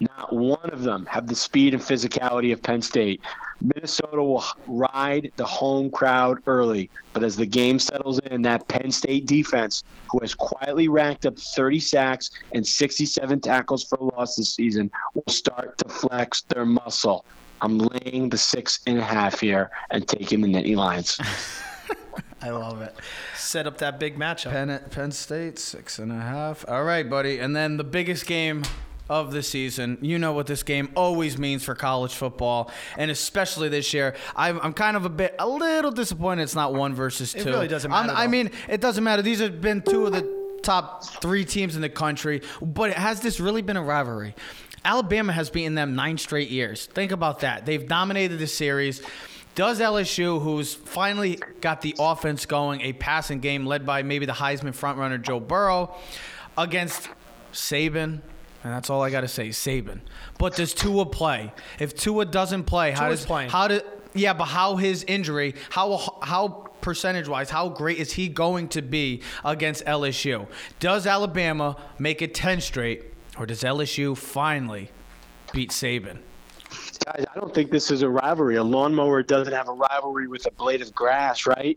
Not 0.00 0.32
one 0.32 0.70
of 0.70 0.82
them 0.82 1.06
have 1.06 1.28
the 1.28 1.34
speed 1.34 1.74
and 1.74 1.82
physicality 1.82 2.52
of 2.52 2.62
Penn 2.62 2.82
State. 2.82 3.20
Minnesota 3.62 4.22
will 4.22 4.44
ride 4.66 5.30
the 5.36 5.44
home 5.44 5.90
crowd 5.90 6.38
early, 6.46 6.90
but 7.12 7.22
as 7.22 7.36
the 7.36 7.46
game 7.46 7.78
settles 7.78 8.18
in, 8.20 8.42
that 8.42 8.66
Penn 8.68 8.90
State 8.90 9.26
defense, 9.26 9.84
who 10.10 10.18
has 10.20 10.34
quietly 10.34 10.88
racked 10.88 11.26
up 11.26 11.38
30 11.38 11.78
sacks 11.78 12.30
and 12.52 12.66
67 12.66 13.40
tackles 13.40 13.84
for 13.84 13.98
loss 13.98 14.36
this 14.36 14.54
season, 14.54 14.90
will 15.14 15.32
start 15.32 15.78
to 15.78 15.88
flex 15.88 16.42
their 16.42 16.64
muscle. 16.64 17.24
I'm 17.60 17.78
laying 17.78 18.28
the 18.28 18.38
six 18.38 18.80
and 18.86 18.98
a 18.98 19.04
half 19.04 19.38
here 19.38 19.70
and 19.90 20.06
taking 20.06 20.40
the 20.40 20.48
Nittany 20.48 20.76
Lions. 20.76 21.20
I 22.42 22.50
love 22.50 22.82
it. 22.82 22.96
Set 23.36 23.68
up 23.68 23.78
that 23.78 24.00
big 24.00 24.18
matchup. 24.18 24.50
Penn, 24.50 24.80
Penn 24.90 25.12
State, 25.12 25.60
six 25.60 26.00
and 26.00 26.10
a 26.10 26.16
half. 26.16 26.64
All 26.68 26.82
right, 26.82 27.08
buddy. 27.08 27.38
And 27.38 27.54
then 27.54 27.76
the 27.76 27.84
biggest 27.84 28.26
game 28.26 28.64
of 29.08 29.32
the 29.32 29.42
season. 29.42 29.98
You 30.00 30.18
know 30.18 30.32
what 30.32 30.46
this 30.46 30.62
game 30.62 30.90
always 30.94 31.38
means 31.38 31.62
for 31.64 31.74
college 31.74 32.14
football, 32.14 32.70
and 32.96 33.10
especially 33.10 33.68
this 33.68 33.92
year. 33.92 34.14
I'm, 34.36 34.60
I'm 34.60 34.72
kind 34.72 34.96
of 34.96 35.04
a 35.04 35.10
bit, 35.10 35.34
a 35.38 35.48
little 35.48 35.90
disappointed 35.90 36.42
it's 36.42 36.54
not 36.54 36.74
one 36.74 36.94
versus 36.94 37.32
two. 37.32 37.40
It 37.40 37.46
really 37.46 37.68
doesn't 37.68 37.90
matter, 37.90 38.12
I 38.14 38.26
mean, 38.26 38.50
it 38.68 38.80
doesn't 38.80 39.04
matter. 39.04 39.22
These 39.22 39.40
have 39.40 39.60
been 39.60 39.82
two 39.82 40.06
of 40.06 40.12
the 40.12 40.58
top 40.62 41.04
three 41.20 41.44
teams 41.44 41.76
in 41.76 41.82
the 41.82 41.88
country, 41.88 42.42
but 42.60 42.92
has 42.92 43.20
this 43.20 43.40
really 43.40 43.62
been 43.62 43.76
a 43.76 43.82
rivalry? 43.82 44.34
Alabama 44.84 45.32
has 45.32 45.50
beaten 45.50 45.74
them 45.74 45.94
nine 45.94 46.18
straight 46.18 46.50
years. 46.50 46.86
Think 46.86 47.12
about 47.12 47.40
that. 47.40 47.66
They've 47.66 47.86
dominated 47.86 48.38
the 48.38 48.46
series. 48.46 49.02
Does 49.54 49.80
LSU, 49.80 50.42
who's 50.42 50.74
finally 50.74 51.38
got 51.60 51.82
the 51.82 51.94
offense 51.98 52.46
going, 52.46 52.80
a 52.80 52.94
passing 52.94 53.40
game 53.40 53.66
led 53.66 53.84
by 53.84 54.02
maybe 54.02 54.26
the 54.26 54.32
Heisman 54.32 54.74
frontrunner 54.74 55.20
Joe 55.20 55.40
Burrow, 55.40 55.94
against 56.56 57.08
Saban, 57.52 58.22
and 58.62 58.72
that's 58.72 58.90
all 58.90 59.02
I 59.02 59.10
got 59.10 59.22
to 59.22 59.28
say, 59.28 59.48
Saban. 59.48 60.00
But 60.38 60.56
does 60.56 60.74
Tua 60.74 61.06
play? 61.06 61.52
If 61.78 61.94
Tua 61.94 62.24
doesn't 62.24 62.64
play, 62.64 62.92
how 62.92 63.08
Tua's 63.08 63.20
does 63.20 63.26
playing. 63.26 63.50
how 63.50 63.68
do 63.68 63.80
yeah, 64.14 64.34
but 64.34 64.46
how 64.46 64.76
his 64.76 65.04
injury, 65.04 65.54
how 65.70 66.18
how 66.22 66.70
percentage 66.80 67.28
wise, 67.28 67.50
how 67.50 67.68
great 67.68 67.98
is 67.98 68.12
he 68.12 68.28
going 68.28 68.68
to 68.68 68.82
be 68.82 69.22
against 69.44 69.84
LSU? 69.84 70.46
Does 70.80 71.06
Alabama 71.06 71.76
make 71.98 72.20
it 72.22 72.34
10 72.34 72.60
straight, 72.60 73.04
or 73.38 73.46
does 73.46 73.62
LSU 73.62 74.16
finally 74.16 74.90
beat 75.52 75.70
Saban? 75.70 76.18
Guys, 77.04 77.24
I 77.34 77.38
don't 77.38 77.52
think 77.52 77.70
this 77.70 77.90
is 77.90 78.02
a 78.02 78.08
rivalry. 78.08 78.56
A 78.56 78.62
lawnmower 78.62 79.22
doesn't 79.22 79.52
have 79.52 79.68
a 79.68 79.72
rivalry 79.72 80.28
with 80.28 80.46
a 80.46 80.50
blade 80.52 80.82
of 80.82 80.94
grass, 80.94 81.46
right? 81.46 81.76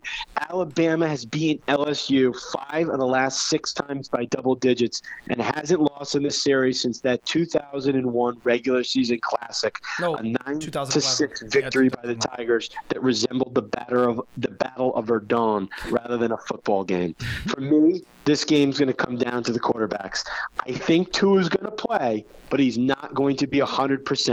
Alabama 0.50 1.08
has 1.08 1.24
beaten 1.24 1.62
LSU 1.66 2.34
five 2.52 2.88
of 2.88 2.98
the 2.98 3.06
last 3.06 3.48
six 3.48 3.72
times 3.72 4.08
by 4.08 4.26
double 4.26 4.54
digits 4.54 5.02
and 5.28 5.40
hasn't 5.40 5.80
lost 5.80 6.14
in 6.14 6.22
this 6.22 6.42
series 6.42 6.80
since 6.80 7.00
that 7.00 7.24
2001 7.24 8.40
regular 8.44 8.84
season 8.84 9.18
classic, 9.20 9.78
No, 10.00 10.14
a 10.16 10.22
nine 10.22 10.60
to 10.60 10.86
six 11.00 11.42
victory 11.42 11.88
by 11.88 12.02
the 12.02 12.14
Tigers 12.14 12.70
that 12.88 13.02
resembled 13.02 13.54
the 13.54 13.62
batter 13.62 14.08
of 14.08 14.20
the 14.36 14.48
Battle 14.48 14.94
of 14.94 15.06
Verdun 15.06 15.68
rather 15.90 16.16
than 16.16 16.32
a 16.32 16.38
football 16.38 16.84
game. 16.84 17.14
For 17.46 17.60
me, 17.60 18.02
this 18.26 18.44
game's 18.44 18.78
going 18.78 18.88
to 18.88 18.94
come 18.94 19.16
down 19.16 19.42
to 19.44 19.52
the 19.52 19.60
quarterbacks. 19.60 20.24
I 20.66 20.72
think 20.72 21.12
Tua 21.12 21.38
is 21.38 21.48
going 21.48 21.64
to 21.64 21.70
play, 21.70 22.24
but 22.50 22.58
he's 22.58 22.76
not 22.76 23.14
going 23.14 23.36
to 23.36 23.46
be 23.46 23.60
100%. 23.60 24.32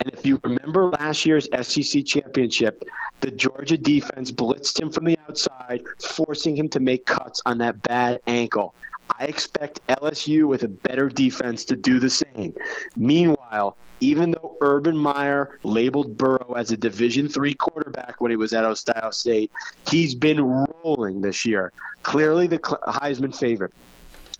And 0.00 0.12
if 0.12 0.26
you 0.28 0.40
remember 0.44 0.86
last 0.86 1.26
year's 1.26 1.48
SEC 1.62 2.04
championship, 2.04 2.84
the 3.20 3.30
Georgia 3.30 3.76
defense 3.76 4.30
blitzed 4.30 4.78
him 4.78 4.92
from 4.92 5.06
the 5.06 5.18
outside, 5.28 5.82
forcing 6.00 6.56
him 6.56 6.68
to 6.68 6.80
make 6.80 7.06
cuts 7.06 7.42
on 7.46 7.58
that 7.58 7.82
bad 7.82 8.20
ankle. 8.26 8.74
I 9.18 9.24
expect 9.24 9.84
LSU 9.88 10.46
with 10.46 10.62
a 10.62 10.68
better 10.68 11.08
defense 11.08 11.64
to 11.64 11.76
do 11.76 11.98
the 11.98 12.10
same. 12.10 12.54
Meanwhile, 12.94 13.76
even 14.00 14.30
though 14.30 14.56
Urban 14.60 14.96
Meyer 14.96 15.58
labeled 15.64 16.16
Burrow 16.16 16.54
as 16.56 16.70
a 16.70 16.76
Division 16.76 17.28
three 17.28 17.54
quarterback 17.54 18.20
when 18.20 18.30
he 18.30 18.36
was 18.36 18.52
at 18.52 18.64
Ohio 18.64 19.10
State, 19.10 19.50
he's 19.90 20.14
been 20.14 20.40
rolling 20.84 21.22
this 21.22 21.44
year. 21.44 21.72
Clearly 22.02 22.46
the 22.46 22.58
Heisman 22.58 23.36
favorite. 23.36 23.72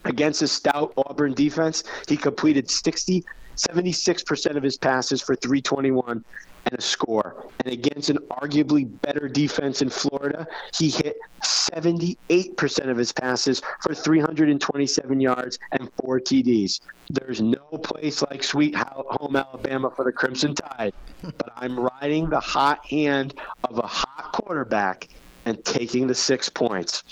Against 0.05 0.43
a 0.43 0.49
stout 0.49 0.93
Auburn 0.97 1.35
defense, 1.35 1.83
he 2.07 2.17
completed 2.17 2.71
60, 2.71 3.25
76% 3.59 4.57
of 4.57 4.63
his 4.63 4.77
passes 4.77 5.21
for 5.21 5.35
321 5.35 6.25
and 6.65 6.79
a 6.79 6.83
score. 6.83 7.47
And 7.65 7.73
against 7.73 8.11
an 8.11 8.19
arguably 8.31 8.89
better 9.03 9.29
defense 9.29 9.83
in 9.83 9.91
Florida, 9.91 10.47
he 10.75 10.91
hit 10.91 11.17
78% 11.43 12.89
of 12.89 12.97
his 12.97 13.13
passes 13.13 13.63
for 13.83 13.95
327 13.95 15.21
yards 15.21 15.59
and 15.73 15.91
four 16.01 16.21
TDs. 16.21 16.81
There's 17.11 17.41
no 17.41 17.65
place 17.83 18.23
like 18.23 18.43
sweet 18.43 18.75
home 18.75 19.37
Alabama 19.37 19.91
for 19.91 20.05
the 20.05 20.13
Crimson 20.13 20.55
Tide, 20.55 20.93
but 21.23 21.53
I'm 21.57 21.79
riding 21.79 22.29
the 22.29 22.41
hot 22.41 22.85
hand 22.85 23.35
of 23.65 23.79
a 23.79 23.87
hot 23.87 24.33
quarterback 24.33 25.09
and 25.47 25.65
taking 25.65 26.07
the 26.07 26.15
six 26.15 26.49
points. 26.49 27.03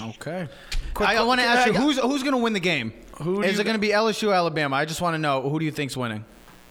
Okay. 0.00 0.48
I, 0.96 1.22
want 1.22 1.40
to 1.40 1.46
ask 1.46 1.66
you 1.66 1.72
who's 1.72 1.98
who's 1.98 2.22
going 2.22 2.34
to 2.34 2.38
win 2.38 2.52
the 2.52 2.60
game? 2.60 2.92
Who 3.22 3.36
do 3.36 3.42
is 3.42 3.54
you- 3.54 3.60
it 3.60 3.64
going 3.64 3.74
to 3.74 3.80
be 3.80 3.88
LSU 3.90 4.34
Alabama? 4.34 4.76
I 4.76 4.84
just 4.84 5.00
want 5.00 5.14
to 5.14 5.18
know 5.18 5.42
who 5.48 5.58
do 5.58 5.64
you 5.64 5.70
think's 5.72 5.96
winning? 5.96 6.24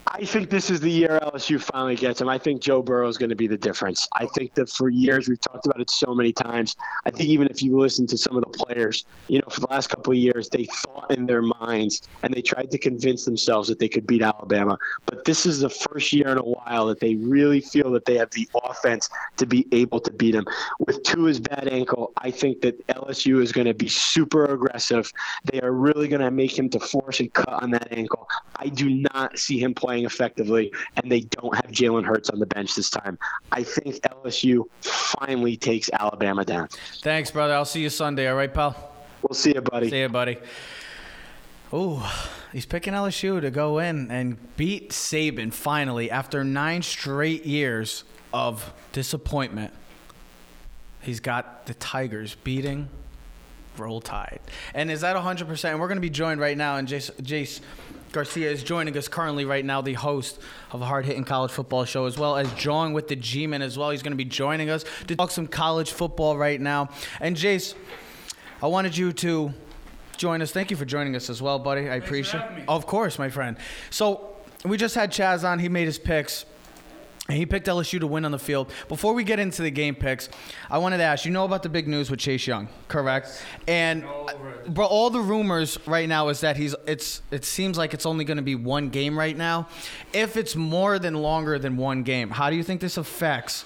I 0.07 0.25
think 0.25 0.49
this 0.49 0.69
is 0.69 0.79
the 0.79 0.91
year 0.91 1.19
LSU 1.23 1.61
finally 1.61 1.95
gets 1.95 2.19
him. 2.19 2.27
I 2.27 2.37
think 2.37 2.61
Joe 2.61 2.81
Burrow 2.81 3.07
is 3.07 3.17
going 3.17 3.29
to 3.29 3.35
be 3.35 3.47
the 3.47 3.57
difference. 3.57 4.07
I 4.13 4.25
think 4.27 4.53
that 4.55 4.69
for 4.69 4.89
years 4.89 5.29
we've 5.29 5.39
talked 5.39 5.65
about 5.65 5.79
it 5.79 5.89
so 5.89 6.13
many 6.13 6.33
times. 6.33 6.75
I 7.05 7.11
think 7.11 7.29
even 7.29 7.47
if 7.47 7.63
you 7.63 7.77
listen 7.79 8.05
to 8.07 8.17
some 8.17 8.35
of 8.35 8.43
the 8.43 8.49
players, 8.49 9.05
you 9.27 9.39
know, 9.39 9.47
for 9.49 9.61
the 9.61 9.67
last 9.69 9.87
couple 9.87 10.11
of 10.11 10.17
years, 10.17 10.49
they 10.49 10.65
thought 10.65 11.09
in 11.11 11.25
their 11.25 11.41
minds 11.41 12.01
and 12.21 12.33
they 12.33 12.41
tried 12.41 12.69
to 12.71 12.77
convince 12.77 13.23
themselves 13.23 13.69
that 13.69 13.79
they 13.79 13.87
could 13.87 14.05
beat 14.05 14.21
Alabama. 14.21 14.77
But 15.05 15.23
this 15.23 15.45
is 15.45 15.61
the 15.61 15.69
first 15.69 16.11
year 16.11 16.27
in 16.27 16.37
a 16.37 16.43
while 16.43 16.85
that 16.87 16.99
they 16.99 17.15
really 17.15 17.61
feel 17.61 17.89
that 17.91 18.05
they 18.05 18.17
have 18.17 18.29
the 18.31 18.47
offense 18.63 19.09
to 19.37 19.45
be 19.45 19.67
able 19.71 20.01
to 20.01 20.11
beat 20.11 20.35
him. 20.35 20.45
With 20.79 21.01
Tua's 21.03 21.39
bad 21.39 21.69
ankle, 21.69 22.11
I 22.17 22.29
think 22.29 22.61
that 22.61 22.85
LSU 22.87 23.41
is 23.41 23.51
going 23.51 23.67
to 23.67 23.73
be 23.73 23.87
super 23.87 24.45
aggressive. 24.45 25.11
They 25.51 25.61
are 25.61 25.71
really 25.71 26.07
going 26.07 26.21
to 26.21 26.31
make 26.31 26.57
him 26.57 26.69
to 26.69 26.79
force 26.79 27.19
and 27.21 27.31
cut 27.33 27.49
on 27.49 27.71
that 27.71 27.87
ankle. 27.91 28.27
I 28.57 28.67
do 28.67 28.89
not 28.89 29.39
see 29.39 29.59
him 29.59 29.73
playing 29.73 29.92
effectively, 30.01 30.71
and 30.95 31.11
they 31.11 31.21
don't 31.21 31.55
have 31.55 31.71
Jalen 31.71 32.05
Hurts 32.05 32.29
on 32.29 32.39
the 32.39 32.45
bench 32.45 32.75
this 32.75 32.89
time. 32.89 33.17
I 33.51 33.63
think 33.63 33.95
LSU 34.01 34.65
finally 34.81 35.55
takes 35.55 35.89
Alabama 35.93 36.43
down. 36.43 36.67
Thanks, 37.01 37.31
brother. 37.31 37.53
I'll 37.53 37.65
see 37.65 37.81
you 37.81 37.89
Sunday. 37.89 38.27
All 38.27 38.35
right, 38.35 38.53
pal. 38.53 38.91
We'll 39.21 39.35
see 39.35 39.53
you, 39.53 39.61
buddy. 39.61 39.89
See 39.89 40.01
you, 40.01 40.09
buddy. 40.09 40.37
Ooh, 41.73 42.01
he's 42.51 42.65
picking 42.65 42.93
LSU 42.93 43.41
to 43.41 43.49
go 43.49 43.79
in 43.79 44.11
and 44.11 44.37
beat 44.57 44.91
Saban 44.91 45.53
finally 45.53 46.11
after 46.11 46.43
nine 46.43 46.81
straight 46.81 47.45
years 47.45 48.03
of 48.33 48.73
disappointment. 48.91 49.73
He's 51.01 51.19
got 51.19 51.65
the 51.65 51.73
Tigers 51.73 52.35
beating 52.43 52.89
Roll 53.77 54.01
Tide. 54.01 54.39
And 54.73 54.91
is 54.91 55.01
that 55.01 55.15
100%? 55.15 55.69
And 55.69 55.79
we're 55.79 55.87
going 55.87 55.97
to 55.97 56.01
be 56.01 56.09
joined 56.09 56.39
right 56.39 56.57
now, 56.57 56.77
and 56.77 56.87
Jace, 56.87 57.11
Jace 57.21 57.59
Garcia 58.13 58.49
is 58.49 58.63
joining 58.63 58.95
us 58.95 59.07
currently 59.07 59.43
right 59.43 59.65
now, 59.65 59.81
the 59.81 59.93
host 59.93 60.39
of 60.71 60.81
a 60.81 60.85
hard 60.85 61.03
hitting 61.05 61.23
college 61.23 61.51
football 61.51 61.83
show, 61.83 62.05
as 62.05 62.17
well 62.17 62.37
as 62.37 62.51
Jawing 62.53 62.93
with 62.93 63.07
the 63.07 63.15
G 63.15 63.47
Men 63.47 63.63
as 63.63 63.77
well. 63.77 63.89
He's 63.89 64.03
going 64.03 64.13
to 64.13 64.17
be 64.17 64.23
joining 64.23 64.69
us 64.69 64.85
to 65.07 65.15
talk 65.15 65.31
some 65.31 65.47
college 65.47 65.91
football 65.91 66.37
right 66.37 66.61
now. 66.61 66.89
And 67.19 67.35
Jace, 67.35 67.73
I 68.61 68.67
wanted 68.67 68.95
you 68.95 69.13
to 69.13 69.51
join 70.15 70.43
us. 70.43 70.51
Thank 70.51 70.69
you 70.69 70.77
for 70.77 70.85
joining 70.85 71.15
us 71.15 71.29
as 71.29 71.41
well, 71.41 71.57
buddy. 71.57 71.89
I 71.89 71.95
appreciate 71.95 72.41
having 72.41 72.57
me. 72.57 72.63
Of 72.67 72.85
course, 72.85 73.17
my 73.17 73.29
friend. 73.29 73.57
So 73.89 74.35
we 74.63 74.77
just 74.77 74.93
had 74.93 75.11
Chaz 75.11 75.43
on. 75.43 75.57
He 75.57 75.67
made 75.67 75.85
his 75.85 75.97
picks. 75.97 76.45
And 77.29 77.37
he 77.37 77.45
picked 77.45 77.67
LSU 77.67 78.01
to 78.01 78.07
win 78.07 78.25
on 78.25 78.31
the 78.31 78.39
field. 78.39 78.69
Before 78.89 79.13
we 79.13 79.23
get 79.23 79.39
into 79.39 79.61
the 79.61 79.71
game 79.71 79.95
picks, 79.95 80.27
I 80.69 80.77
wanted 80.77 80.97
to 80.97 81.03
ask 81.03 81.23
you 81.23 81.31
know 81.31 81.45
about 81.45 81.63
the 81.63 81.69
big 81.69 81.87
news 81.87 82.11
with 82.11 82.19
Chase 82.19 82.45
Young, 82.45 82.67
correct? 82.89 83.41
And 83.65 84.03
bro, 84.67 84.85
all 84.85 85.09
the 85.09 85.21
rumors 85.21 85.77
right 85.87 86.09
now 86.09 86.27
is 86.27 86.41
that 86.41 86.57
he's 86.57 86.75
it's 86.85 87.21
it 87.31 87.45
seems 87.45 87.77
like 87.77 87.93
it's 87.93 88.05
only 88.05 88.25
going 88.25 88.37
to 88.37 88.43
be 88.43 88.55
one 88.55 88.89
game 88.89 89.17
right 89.17 89.37
now. 89.37 89.69
If 90.11 90.35
it's 90.35 90.57
more 90.57 90.99
than 90.99 91.13
longer 91.13 91.57
than 91.57 91.77
one 91.77 92.03
game, 92.03 92.29
how 92.29 92.49
do 92.49 92.57
you 92.57 92.63
think 92.63 92.81
this 92.81 92.97
affects 92.97 93.63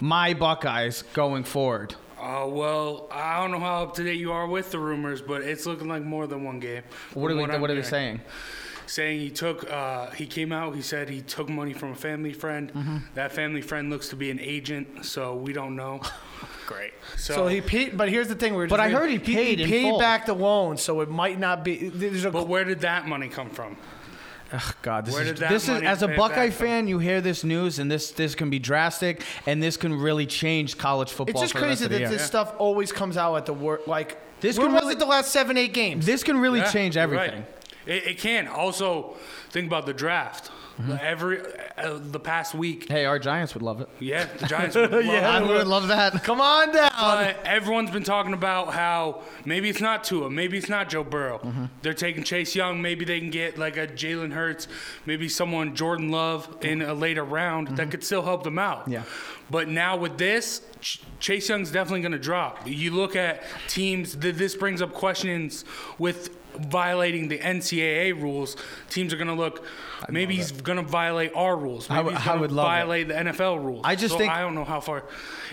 my 0.00 0.32
Buckeyes 0.32 1.04
going 1.12 1.44
forward? 1.44 1.94
Uh, 2.18 2.46
well, 2.46 3.06
I 3.12 3.38
don't 3.38 3.50
know 3.50 3.60
how 3.60 3.82
up 3.82 3.94
to 3.96 4.02
date 4.02 4.18
you 4.18 4.32
are 4.32 4.46
with 4.46 4.70
the 4.70 4.78
rumors, 4.78 5.20
but 5.20 5.42
it's 5.42 5.66
looking 5.66 5.88
like 5.88 6.02
more 6.02 6.26
than 6.26 6.42
one 6.42 6.58
game. 6.58 6.82
What 7.12 7.30
are, 7.30 7.36
we, 7.36 7.44
I'm 7.44 7.60
what 7.60 7.70
are 7.70 7.74
they 7.74 7.82
saying? 7.82 8.22
Saying 8.86 9.20
he 9.20 9.30
took, 9.30 9.70
uh, 9.70 10.10
he 10.10 10.26
came 10.26 10.52
out, 10.52 10.74
he 10.74 10.82
said 10.82 11.08
he 11.08 11.22
took 11.22 11.48
money 11.48 11.72
from 11.72 11.92
a 11.92 11.94
family 11.94 12.32
friend. 12.32 12.72
Mm-hmm. 12.72 12.96
That 13.14 13.32
family 13.32 13.62
friend 13.62 13.88
looks 13.90 14.08
to 14.08 14.16
be 14.16 14.30
an 14.30 14.38
agent, 14.40 15.04
so 15.06 15.34
we 15.34 15.52
don't 15.52 15.74
know. 15.76 16.00
Great. 16.66 16.92
So, 17.16 17.34
So 17.34 17.46
he 17.46 17.60
paid, 17.60 17.96
but 17.96 18.08
here's 18.08 18.28
the 18.28 18.34
thing: 18.34 18.52
we 18.52 18.58
were 18.58 18.66
But 18.66 18.76
just 18.76 18.86
I 18.88 18.90
heard 18.90 19.06
reading. 19.10 19.24
he 19.26 19.34
paid 19.34 19.60
in 19.60 19.68
paid 19.68 19.82
full. 19.90 19.98
back 19.98 20.26
the 20.26 20.34
loan, 20.34 20.76
so 20.76 21.00
it 21.00 21.08
might 21.10 21.38
not 21.38 21.64
be. 21.64 21.88
There's 21.88 22.24
a 22.24 22.30
but 22.30 22.46
where 22.48 22.64
did 22.64 22.80
that 22.80 23.06
money 23.08 23.28
come 23.28 23.50
from? 23.50 23.76
Ugh, 24.52 24.74
God, 24.82 25.06
this 25.06 25.14
Where 25.14 25.22
is 25.22 25.28
did 25.30 25.36
that 25.38 25.50
this 25.50 25.68
is 25.68 25.82
as 25.82 26.02
a 26.02 26.08
Buckeye 26.08 26.50
fan, 26.50 26.86
you 26.86 26.98
hear 26.98 27.20
this 27.20 27.42
news 27.42 27.78
and 27.78 27.90
this 27.90 28.10
this 28.12 28.34
can 28.34 28.50
be 28.50 28.58
drastic 28.58 29.22
and 29.46 29.62
this 29.62 29.76
can 29.76 29.94
really 29.94 30.26
change 30.26 30.76
college 30.78 31.10
football. 31.10 31.42
It's 31.42 31.52
just 31.52 31.54
for 31.54 31.60
crazy 31.60 31.84
the 31.84 31.88
that 31.94 32.00
year. 32.00 32.08
this 32.10 32.22
stuff 32.24 32.54
always 32.58 32.92
comes 32.92 33.16
out 33.16 33.34
at 33.36 33.46
the 33.46 33.54
work. 33.54 33.86
Like 33.86 34.10
This 34.40 34.56
this 34.56 34.58
when 34.58 34.66
can 34.68 34.74
was 34.74 34.82
really- 34.82 34.92
it 34.94 34.98
the 34.98 35.06
last 35.06 35.32
seven, 35.32 35.56
eight 35.56 35.72
games? 35.72 36.06
This 36.06 36.22
can 36.22 36.36
really 36.38 36.60
Yeah, 36.60 36.70
change 36.70 36.94
you're 36.96 37.08
right. 37.08 37.46
It, 37.86 38.06
it 38.06 38.18
can. 38.18 38.48
Also, 38.48 39.16
think 39.50 39.66
about 39.66 39.86
the 39.86 39.94
draft. 39.94 40.50
Mm-hmm. 40.80 40.94
Every 41.00 41.38
uh, 41.78 41.98
the 42.00 42.18
past 42.18 42.52
week, 42.54 42.88
Hey, 42.88 43.04
our 43.04 43.18
Giants 43.20 43.54
would 43.54 43.62
love 43.62 43.80
it. 43.80 43.88
yeah, 44.00 44.26
the 44.38 44.46
Giants. 44.48 44.74
Would 44.74 44.90
love 44.90 45.04
Yeah, 45.04 45.18
it. 45.18 45.24
I 45.24 45.42
would 45.42 45.66
love 45.68 45.86
that. 45.88 46.24
Come 46.24 46.40
on 46.40 46.72
down. 46.72 47.34
Everyone's 47.44 47.90
been 47.92 48.02
talking 48.02 48.32
about 48.32 48.72
how 48.74 49.22
maybe 49.44 49.68
it's 49.68 49.80
not 49.80 50.02
Tua, 50.02 50.30
maybe 50.30 50.58
it's 50.58 50.68
not 50.68 50.88
Joe 50.88 51.04
Burrow. 51.04 51.38
Mm-hmm. 51.38 51.64
They're 51.82 51.94
taking 51.94 52.24
Chase 52.24 52.56
Young. 52.56 52.82
Maybe 52.82 53.04
they 53.04 53.20
can 53.20 53.30
get 53.30 53.56
like 53.56 53.76
a 53.76 53.86
Jalen 53.86 54.32
Hurts, 54.32 54.66
maybe 55.06 55.28
someone 55.28 55.76
Jordan 55.76 56.10
Love 56.10 56.56
in 56.62 56.82
a 56.82 56.92
later 56.94 57.22
round 57.24 57.76
that 57.76 57.90
could 57.92 58.02
still 58.02 58.22
help 58.22 58.42
them 58.42 58.58
out. 58.58 58.80
Mm-hmm. 58.82 58.92
Yeah. 58.92 59.02
But 59.50 59.68
now 59.68 59.96
with 59.96 60.18
this, 60.18 60.60
Ch- 60.80 61.02
Chase 61.20 61.48
Young's 61.48 61.70
definitely 61.70 62.00
going 62.00 62.12
to 62.12 62.18
drop. 62.18 62.66
You 62.66 62.90
look 62.92 63.14
at 63.14 63.42
teams. 63.68 64.16
Th- 64.16 64.34
this 64.34 64.56
brings 64.56 64.82
up 64.82 64.92
questions 64.92 65.64
with 65.98 66.30
violating 66.56 67.28
the 67.28 67.38
NCAA 67.38 68.20
rules. 68.20 68.56
Teams 68.88 69.12
are 69.12 69.16
going 69.16 69.28
to 69.28 69.34
look. 69.34 69.64
Maybe 70.10 70.36
he's 70.36 70.52
going 70.52 70.76
to 70.76 70.82
violate 70.84 71.32
our 71.34 71.56
rules. 71.56 71.88
Maybe 71.88 72.04
would- 72.04 72.14
he's 72.14 72.22
I 72.22 72.26
going 72.26 72.40
would 72.40 72.48
to 72.50 72.54
love 72.54 72.66
it. 72.66 72.68
violate 72.68 73.08
the 73.08 73.14
NFL 73.14 73.58
rules. 73.64 73.80
I 73.84 73.94
just 73.96 74.12
So 74.12 74.18
think- 74.18 74.32
I 74.32 74.40
don't 74.40 74.54
know 74.54 74.64
how 74.64 74.80
far. 74.80 75.04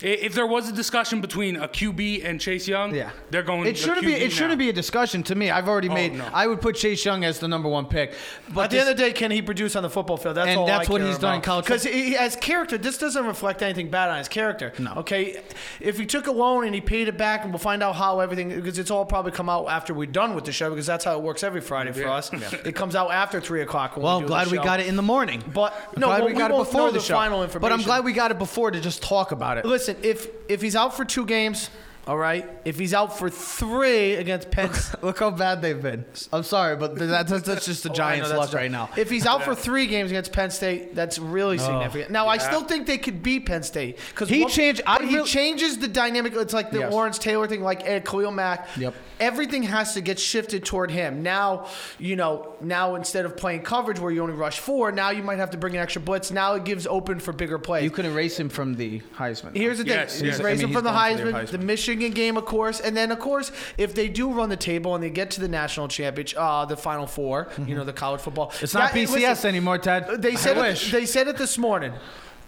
i- 0.04 0.06
If 0.06 0.34
there 0.34 0.46
was 0.48 0.70
a 0.70 0.74
discussion 0.74 1.22
between 1.22 1.56
a 1.56 1.68
QB 1.68 2.24
and 2.26 2.40
Chase 2.40 2.68
Young, 2.68 2.94
Yeah, 2.94 3.12
they're 3.30 3.44
going. 3.44 3.66
It 3.68 3.74
the 3.74 3.78
shouldn't 3.80 4.02
be. 4.06 4.14
QB 4.14 4.22
It 4.26 4.32
shouldn't 4.32 4.60
be 4.60 4.70
a 4.70 4.74
discussion 4.74 5.24
to 5.24 5.36
me. 5.36 5.50
I've 5.52 5.68
already 5.68 5.90
oh, 5.90 5.94
made. 5.94 6.14
no. 6.14 6.26
I 6.34 6.48
would 6.48 6.60
put 6.62 6.76
Chase 6.76 7.04
Young 7.06 7.24
as 7.24 7.40
the 7.40 7.48
number 7.48 7.70
one 7.70 7.86
pick. 7.86 8.14
But 8.54 8.64
At 8.66 8.70
the 8.72 8.76
this- 8.78 8.82
end 8.82 8.92
of 8.92 8.98
the 8.98 9.04
day, 9.04 9.14
can 9.14 9.32
he 9.32 9.42
produce 9.42 9.76
on 9.76 9.84
the 9.84 9.90
football 9.90 10.18
field? 10.18 10.36
That's 10.36 10.50
And 10.50 10.60
all 10.60 10.66
that's 10.66 10.88
I 10.90 10.92
what 10.92 11.00
care 11.02 11.08
he's 11.10 11.18
done 11.20 11.36
in 11.36 11.42
college 11.42 11.66
Because 11.66 11.84
he, 11.84 12.16
as 12.18 12.36
character, 12.36 12.78
this 12.78 12.98
doesn't 12.98 13.26
reflect 13.26 13.62
anything 13.62 13.90
bad 13.90 14.10
on 14.10 14.18
his 14.18 14.28
character. 14.28 14.74
No. 14.80 14.94
Okay. 14.98 15.42
If 15.80 15.98
he 15.98 16.06
took 16.06 16.28
a 16.28 16.32
loan 16.32 16.66
and 16.66 16.76
he 16.76 16.82
paid 16.82 17.08
it 17.08 17.18
back, 17.18 17.44
and 17.44 17.52
we'll 17.54 17.60
find 17.60 17.82
out 17.84 17.96
how 17.96 18.20
everything 18.20 18.50
because 18.50 18.78
it's 18.80 18.92
all 18.92 19.06
probably 19.06 19.32
come 19.32 19.50
out 19.50 19.68
after 19.70 19.94
we're 19.94 20.06
done 20.08 20.36
with 20.36 20.46
the 20.46 20.52
show 20.52 20.70
because 20.70 20.86
that's 20.86 21.06
how 21.06 21.16
it 21.18 21.22
works 21.22 21.44
every 21.44 21.62
Friday 21.62 21.92
for 21.94 22.08
us. 22.08 22.32
It 22.66 22.76
comes 22.76 22.96
out 22.96 23.12
after 23.12 23.40
three 23.42 23.62
o'clock. 23.62 23.96
When 23.96 24.04
well, 24.06 24.20
we 24.22 24.26
I'm 24.34 24.41
do 24.41 24.41
glad 24.44 24.56
the 24.56 24.60
we 24.60 24.64
got 24.64 24.80
it 24.80 24.88
in 24.88 24.96
the 24.96 25.02
morning. 25.02 25.44
But 25.54 25.74
I'm 25.96 26.00
no, 26.02 26.08
glad 26.08 26.20
well, 26.20 26.28
we 26.28 26.34
got 26.34 26.52
we 26.52 26.56
it 26.56 26.58
won't 26.58 26.72
before 26.72 26.92
the, 26.92 27.00
the 27.00 27.04
show. 27.06 27.14
final 27.16 27.48
But 27.48 27.72
I'm 27.72 27.82
glad 27.82 28.04
we 28.04 28.14
got 28.14 28.32
it 28.32 28.40
before 28.40 28.72
to 28.72 28.80
just 28.80 29.02
talk 29.02 29.32
about 29.32 29.58
it. 29.58 29.66
Listen, 29.66 29.98
if 30.04 30.28
if 30.48 30.62
he's 30.62 30.76
out 30.76 30.96
for 30.96 31.06
two 31.06 31.26
games, 31.26 31.70
all 32.08 32.18
right. 32.18 32.50
If 32.66 32.80
he's 32.80 32.94
out 32.94 33.18
for 33.18 33.30
three 33.30 34.16
against 34.16 34.50
Penn. 34.52 34.72
Look 35.02 35.20
how 35.20 35.30
bad 35.32 35.62
they've 35.62 35.82
been. 35.82 36.04
I'm 36.34 36.44
sorry, 36.44 36.76
but 36.76 36.96
that's, 36.98 37.30
that's, 37.32 37.44
that's 37.46 37.66
just 37.66 37.84
the 37.84 37.90
Oh, 37.92 37.94
I 37.94 37.96
know, 37.96 37.98
Giants' 37.98 38.30
that's 38.30 38.40
luck 38.40 38.50
not- 38.54 38.58
right 38.60 38.72
now. 38.72 38.90
If 38.98 39.10
he's 39.10 39.26
out 39.26 39.44
for 39.44 39.54
three 39.56 39.86
games 39.88 40.10
against 40.12 40.32
Penn 40.34 40.50
State, 40.52 40.96
that's 40.96 41.20
really 41.20 41.58
significant. 41.58 42.12
Now, 42.12 42.28
I 42.28 42.38
still 42.38 42.64
think 42.64 42.88
they 42.88 42.98
could 42.98 43.22
beat 43.22 43.46
Penn 43.46 43.64
State 43.64 43.98
because 44.10 44.30
He 44.30 44.46
changed- 44.48 44.82
I 44.88 45.04
he 45.06 45.16
real- 45.16 45.26
changes 45.26 45.78
the 45.78 45.88
dynamic. 45.88 46.34
It's 46.36 46.54
like 46.54 46.72
the 46.72 46.80
Yes. 46.80 46.92
Lawrence 46.92 47.20
Taylor 47.20 47.48
thing, 47.48 47.62
like 47.62 47.88
Ed 47.88 48.06
Khalil 48.06 48.32
Mack. 48.32 48.68
Yep. 48.78 48.94
Everything 49.20 49.62
has 49.62 49.94
to 49.94 50.02
get 50.02 50.18
shifted 50.20 50.66
toward 50.66 50.90
him. 50.90 51.22
Now, 51.22 51.68
you 52.00 52.16
know, 52.16 52.56
now 52.60 52.96
instead 52.96 53.24
of 53.26 53.38
playing 53.38 53.62
coverage 53.62 54.00
where 54.00 54.12
you 54.12 54.24
only 54.24 54.34
rush 54.34 54.58
four, 54.60 54.92
now 54.92 55.12
you 55.12 55.22
might 55.22 55.38
have 55.38 55.52
to 55.52 55.58
bring 55.60 55.76
an 55.76 55.82
extra 55.84 56.02
blitz. 56.02 56.32
Now 56.32 56.56
it 56.56 56.64
gives 56.66 56.88
open 56.88 57.20
for 57.20 57.32
bigger 57.32 57.60
plays. 57.60 57.84
you 57.84 57.92
can 57.92 58.08
erase 58.08 58.40
him 58.40 58.50
from 58.50 58.74
the 58.74 59.00
Heisman. 59.16 59.56
Here's 59.56 59.78
the 59.78 59.84
thing: 59.84 59.94
Yes, 59.94 60.14
he's 60.20 60.24
yes. 60.24 60.40
I 60.40 60.44
raising 60.44 60.66
mean, 60.68 60.74
from 60.74 60.84
the 60.86 60.92
he's 60.92 61.20
going 61.20 61.34
for 61.34 61.38
Heisman, 61.38 61.48
the 61.48 61.48
Heisman. 61.48 61.52
the 61.52 61.66
Michigan 61.66 61.91
game, 61.96 62.38
of 62.38 62.46
course, 62.46 62.80
and 62.80 62.96
then 62.96 63.12
of 63.12 63.20
course, 63.20 63.52
if 63.78 63.94
they 63.94 64.08
do 64.08 64.32
run 64.32 64.50
the 64.50 64.58
table 64.58 64.96
and 64.96 65.04
they 65.04 65.10
get 65.10 65.32
to 65.32 65.42
the 65.42 65.48
national 65.48 65.88
championship, 65.88 66.40
uh, 66.40 66.66
the 66.66 66.78
Final 66.78 67.08
4 67.08 67.50
you 67.68 67.76
know, 67.76 67.84
the 67.84 67.94
college 67.94 68.22
football. 68.22 68.48
Mm-hmm. 68.48 68.64
It's 68.64 68.74
not 68.74 68.94
That- 68.94 69.08
BCS 69.08 69.30
listen, 69.30 69.50
anymore, 69.50 69.78
Ted. 69.78 70.22
They 70.22 70.36
said 70.36 70.58
it, 70.58 70.92
they 70.92 71.06
said 71.06 71.28
it 71.28 71.38
this 71.38 71.58
morning. 71.58 71.94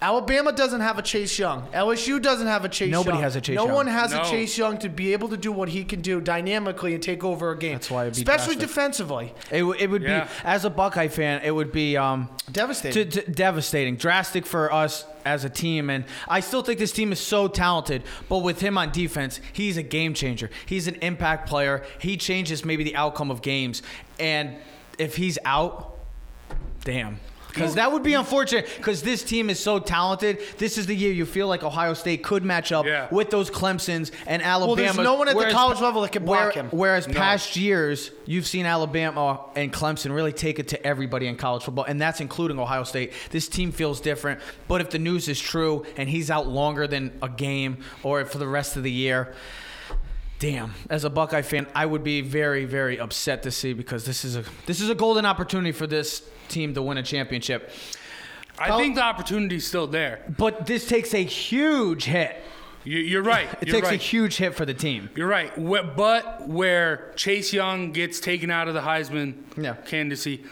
Alabama 0.03 0.51
doesn't 0.51 0.81
have 0.81 0.99
a 0.99 1.01
Chase 1.01 1.39
Young. 1.39 1.65
LSU 1.71 2.21
doesn't 2.21 2.45
have 2.47 2.65
a 2.65 2.69
Chase 2.69 2.89
Young. 2.89 2.99
Nobody 2.99 3.15
Young. 3.15 3.23
has 3.23 3.35
a 3.37 3.41
Chase 3.41 3.55
no 3.55 3.65
Young. 3.67 3.73
one 3.75 3.87
has 3.87 4.11
a 4.11 4.17
No. 4.17 4.23
Chase 4.25 4.57
Young 4.57 4.77
to 4.79 4.89
be 4.89 5.13
able 5.13 5.29
to 5.29 5.37
do 5.37 5.49
what 5.51 5.69
he 5.69 5.85
can 5.85 6.01
do 6.01 6.19
dynamically 6.19 6.93
and 6.93 7.01
take 7.01 7.23
over 7.23 7.51
a 7.51 7.57
game. 7.57 7.73
That's 7.75 7.89
why 7.89 8.01
it'd 8.03 8.15
be 8.15 8.19
especially 8.21 8.55
drastic. 8.55 8.67
defensively. 8.67 9.33
It, 9.49 9.59
w- 9.59 9.79
it 9.79 9.89
would 9.89 10.01
Yeah. 10.03 10.25
be 10.25 10.29
as 10.43 10.65
a 10.65 10.69
Buckeye 10.69 11.07
fan, 11.07 11.39
it 11.45 11.51
would 11.51 11.71
be 11.71 11.95
um, 11.95 12.27
Devastating. 12.51 13.09
t- 13.09 13.21
t- 13.21 13.31
devastating, 13.31 13.95
drastic 13.95 14.45
for 14.45 14.73
us 14.73 15.05
as 15.23 15.45
a 15.45 15.49
team. 15.49 15.89
And 15.89 16.03
I 16.27 16.41
still 16.41 16.63
think 16.63 16.79
this 16.79 16.91
team 16.91 17.13
is 17.13 17.19
so 17.21 17.47
talented, 17.47 18.03
but 18.27 18.39
with 18.39 18.59
him 18.59 18.77
on 18.77 18.91
defense, 18.91 19.39
he's 19.53 19.77
a 19.77 19.83
game 19.83 20.13
changer. 20.13 20.49
He's 20.65 20.87
an 20.89 20.95
impact 20.95 21.47
player. 21.47 21.81
He 21.99 22.17
changes 22.17 22.65
maybe 22.65 22.83
the 22.83 22.97
outcome 22.97 23.31
of 23.31 23.41
games. 23.41 23.81
And 24.19 24.57
if 24.99 25.15
he's 25.15 25.39
out, 25.45 25.97
damn. 26.83 27.19
Because 27.53 27.75
that 27.75 27.91
would 27.91 28.01
be 28.03 28.15
unfortunate. 28.15 28.67
Because 28.77 29.03
this 29.03 29.23
team 29.23 29.49
is 29.49 29.59
so 29.59 29.77
talented. 29.77 30.39
This 30.57 30.77
is 30.77 30.87
the 30.87 30.95
year 30.95 31.11
you 31.13 31.25
feel 31.25 31.47
like 31.47 31.63
Ohio 31.63 31.93
State 31.93 32.23
could 32.23 32.43
match 32.43 32.71
up 32.71 32.85
Yeah. 32.85 33.07
with 33.11 33.29
those 33.29 33.51
Clemsons 33.51 34.11
and 34.25 34.41
Alabama. 34.41 34.75
there's 34.75 34.97
no 34.97 35.13
one 35.15 35.27
at 35.27 35.37
the 35.37 35.51
college 35.51 35.79
level 35.79 36.01
that 36.01 36.11
can 36.11 36.25
block 36.25 36.53
him. 36.53 36.69
Whereas 36.71 37.05
past 37.05 37.55
years, 37.55 38.09
you've 38.25 38.47
seen 38.47 38.65
Alabama 38.65 39.39
and 39.55 39.71
Clemson 39.71 40.13
really 40.15 40.33
take 40.33 40.57
it 40.57 40.69
to 40.69 40.85
everybody 40.85 41.27
in 41.27 41.35
college 41.35 41.63
football, 41.63 41.85
and 41.85 42.01
that's 42.01 42.19
including 42.21 42.59
Ohio 42.59 42.83
State. 42.83 43.13
This 43.29 43.47
team 43.47 43.71
feels 43.71 44.01
different. 44.01 44.39
But 44.67 44.81
if 44.81 44.89
the 44.89 44.99
news 44.99 45.27
is 45.27 45.39
true 45.39 45.85
and 45.95 46.09
he's 46.09 46.31
out 46.31 46.47
longer 46.47 46.87
than 46.87 47.11
a 47.21 47.29
game 47.29 47.77
or 48.01 48.25
for 48.25 48.39
the 48.39 48.47
rest 48.47 48.77
of 48.77 48.83
the 48.83 48.91
year, 48.91 49.33
damn. 50.39 50.73
As 50.89 51.03
a 51.03 51.09
Buckeye 51.09 51.41
fan, 51.41 51.67
I 51.75 51.85
would 51.85 52.03
be 52.03 52.21
very, 52.21 52.65
very 52.65 52.99
upset 52.99 53.43
to 53.43 53.51
see 53.51 53.73
because 53.73 54.05
this 54.05 54.25
is 54.25 54.35
a 54.35 54.43
this 54.65 54.81
is 54.81 54.89
a 54.89 54.95
golden 54.95 55.25
opportunity 55.25 55.71
for 55.71 55.87
this 55.87 56.23
team 56.49 56.73
to 56.73 56.81
win 56.81 56.97
a 56.97 57.03
championship. 57.03 57.71
I 58.59 58.77
think 58.77 58.95
the 58.95 59.03
opportunity's 59.03 59.65
still 59.67 59.87
there. 59.87 60.21
But 60.37 60.65
this 60.65 60.87
takes 60.87 61.13
a 61.13 61.23
huge 61.23 62.05
hit. 62.05 62.41
You, 62.83 62.99
you're 62.99 63.23
right. 63.23 63.47
It 63.61 63.67
you're 63.69 63.77
takes 63.79 63.91
a 63.91 63.95
huge 63.95 64.37
hit 64.37 64.55
for 64.55 64.65
the 64.65 64.73
team. 64.73 65.09
You're 65.15 65.27
right. 65.27 65.51
But 65.95 66.47
where 66.47 67.13
Chase 67.15 67.53
Young 67.53 67.91
gets 67.93 68.19
taken 68.19 68.51
out 68.51 68.67
of 68.67 68.73
the 68.73 68.81
Heisman 68.81 69.35
Yeah. 69.57 69.73
candidacy, 69.85 70.43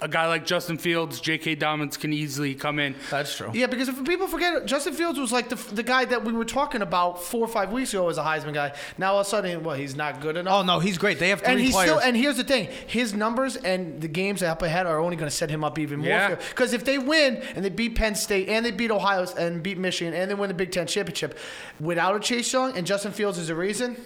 a 0.00 0.08
guy 0.08 0.26
like 0.26 0.46
Justin 0.46 0.78
Fields, 0.78 1.20
J.K. 1.20 1.56
Dobbins 1.56 1.96
can 1.96 2.12
easily 2.12 2.54
come 2.54 2.78
in. 2.78 2.94
That's 3.10 3.36
true. 3.36 3.50
Yeah, 3.52 3.66
because 3.66 3.88
if 3.88 4.02
people 4.04 4.26
forget, 4.26 4.66
Justin 4.66 4.94
Fields 4.94 5.18
was 5.18 5.32
like 5.32 5.48
the, 5.48 5.56
the 5.74 5.82
guy 5.82 6.04
that 6.06 6.24
we 6.24 6.32
were 6.32 6.44
talking 6.44 6.82
about 6.82 7.22
four 7.22 7.44
or 7.44 7.48
five 7.48 7.72
weeks 7.72 7.92
ago 7.92 8.08
as 8.08 8.18
a 8.18 8.22
Heisman 8.22 8.54
guy. 8.54 8.74
Now 8.98 9.14
all 9.14 9.20
of 9.20 9.26
a 9.26 9.30
sudden, 9.30 9.62
well, 9.62 9.76
he's 9.76 9.94
not 9.94 10.20
good 10.20 10.36
enough. 10.36 10.54
Oh 10.54 10.62
no, 10.62 10.78
he's 10.78 10.98
great. 10.98 11.18
They 11.18 11.28
have 11.30 11.40
three 11.40 11.52
and 11.52 11.60
he's 11.60 11.72
players. 11.72 11.90
still. 11.90 12.00
And 12.00 12.16
here's 12.16 12.36
the 12.36 12.44
thing: 12.44 12.68
his 12.86 13.14
numbers 13.14 13.56
and 13.56 14.00
the 14.00 14.08
games 14.08 14.42
up 14.42 14.62
ahead 14.62 14.86
are 14.86 14.98
only 14.98 15.16
going 15.16 15.30
to 15.30 15.36
set 15.36 15.50
him 15.50 15.64
up 15.64 15.78
even 15.78 16.00
more. 16.00 16.08
Yeah. 16.08 16.34
Because 16.34 16.72
if 16.72 16.84
they 16.84 16.98
win 16.98 17.36
and 17.54 17.64
they 17.64 17.70
beat 17.70 17.94
Penn 17.94 18.14
State 18.14 18.48
and 18.48 18.64
they 18.64 18.70
beat 18.70 18.90
Ohio 18.90 19.26
and 19.38 19.62
beat 19.62 19.78
Michigan 19.78 20.14
and 20.14 20.30
they 20.30 20.34
win 20.34 20.48
the 20.48 20.54
Big 20.54 20.72
Ten 20.72 20.86
championship, 20.86 21.38
without 21.78 22.16
a 22.16 22.20
Chase 22.20 22.52
Young 22.52 22.76
and 22.76 22.86
Justin 22.86 23.12
Fields 23.12 23.38
is 23.38 23.50
a 23.50 23.54
reason. 23.54 23.96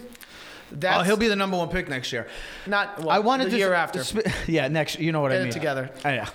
That's 0.74 1.00
oh, 1.00 1.02
he'll 1.04 1.16
be 1.16 1.28
the 1.28 1.36
number 1.36 1.56
one 1.56 1.68
pick 1.68 1.88
next 1.88 2.12
year. 2.12 2.26
not. 2.66 2.98
Well, 2.98 3.10
I 3.10 3.20
wanted 3.20 3.46
the 3.46 3.50
to 3.52 3.56
year 3.58 3.72
after. 3.74 4.02
sp- 4.04 4.26
yeah, 4.46 4.68
next. 4.68 4.98
You 4.98 5.12
know 5.12 5.20
what 5.20 5.30
Get 5.30 5.38
I 5.38 5.40
it 5.40 5.44
mean. 5.44 5.52
together. 5.52 5.90
Oh, 6.04 6.08
yeah. 6.10 6.28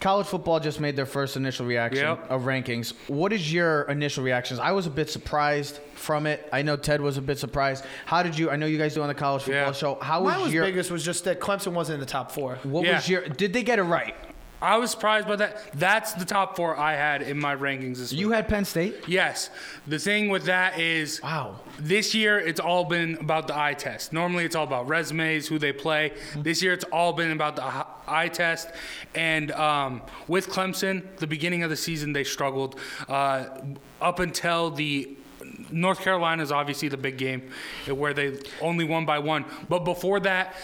College 0.00 0.26
football 0.26 0.60
just 0.60 0.80
made 0.80 0.96
their 0.96 1.06
first 1.06 1.34
initial 1.36 1.64
reaction 1.64 2.04
Yep. 2.04 2.30
of 2.30 2.42
rankings. 2.42 2.92
What 3.08 3.32
is 3.32 3.50
your 3.50 3.82
initial 3.84 4.22
reactions? 4.22 4.60
I 4.60 4.72
was 4.72 4.86
a 4.86 4.90
bit 4.90 5.08
surprised 5.08 5.78
from 5.94 6.26
it. 6.26 6.46
I 6.52 6.60
know 6.60 6.76
Ted 6.76 7.00
was 7.00 7.16
a 7.16 7.22
bit 7.22 7.38
surprised. 7.38 7.84
How 8.04 8.22
did 8.22 8.38
you? 8.38 8.50
I 8.50 8.56
know 8.56 8.66
you 8.66 8.76
guys 8.76 8.92
do 8.94 9.00
on 9.00 9.08
the 9.08 9.14
college 9.14 9.44
football 9.44 9.62
Yeah. 9.68 9.72
show. 9.72 9.94
How 10.02 10.22
was 10.22 10.42
was 10.42 10.52
your? 10.52 10.64
biggest 10.66 10.90
was 10.90 11.02
just 11.04 11.24
that 11.24 11.40
Clemson 11.40 11.72
wasn't 11.72 11.94
in 11.94 12.00
the 12.00 12.06
top 12.06 12.32
four. 12.32 12.58
What 12.64 12.84
Yeah. 12.84 12.96
was 12.96 13.08
your? 13.08 13.22
Did 13.28 13.54
they 13.54 13.62
get 13.62 13.78
it 13.78 13.84
right? 13.84 14.14
I 14.62 14.76
was 14.78 14.90
surprised 14.90 15.28
by 15.28 15.36
that. 15.36 15.58
That's 15.74 16.14
the 16.14 16.24
top 16.24 16.56
four 16.56 16.76
I 16.78 16.92
had 16.94 17.20
in 17.20 17.38
my 17.38 17.54
rankings 17.54 17.98
this 17.98 18.12
year. 18.12 18.20
You 18.22 18.28
week. 18.28 18.36
had 18.36 18.48
Penn 18.48 18.64
State. 18.64 18.94
Yes. 19.06 19.50
The 19.86 19.98
thing 19.98 20.30
with 20.30 20.44
that 20.46 20.78
is 20.78 21.20
Wow. 21.22 21.60
this 21.78 22.14
year 22.14 22.38
it's 22.38 22.60
all 22.60 22.84
been 22.84 23.16
about 23.18 23.46
the 23.46 23.58
eye 23.58 23.74
test. 23.74 24.12
Normally 24.12 24.44
it's 24.44 24.56
all 24.56 24.64
about 24.64 24.88
resumes, 24.88 25.46
who 25.48 25.58
they 25.58 25.72
play. 25.72 26.12
This 26.36 26.62
year 26.62 26.72
it's 26.72 26.84
all 26.84 27.12
been 27.12 27.30
about 27.30 27.56
the 27.56 27.86
eye 28.06 28.28
test. 28.28 28.68
And 29.14 29.52
um, 29.52 30.00
with 30.28 30.48
Clemson, 30.48 31.14
the 31.18 31.26
beginning 31.26 31.62
of 31.62 31.68
the 31.68 31.76
season 31.76 32.12
they 32.14 32.24
struggled 32.24 32.78
uh, 33.08 33.46
up 34.00 34.18
until 34.18 34.70
the 34.70 35.16
North 35.70 36.00
Carolina 36.00 36.42
is 36.42 36.50
obviously 36.52 36.88
the 36.88 36.96
big 36.96 37.18
game 37.18 37.50
where 37.86 38.14
they 38.14 38.38
only 38.62 38.84
won 38.84 39.04
by 39.04 39.18
one. 39.18 39.44
But 39.68 39.80
before 39.80 40.20
that, 40.20 40.54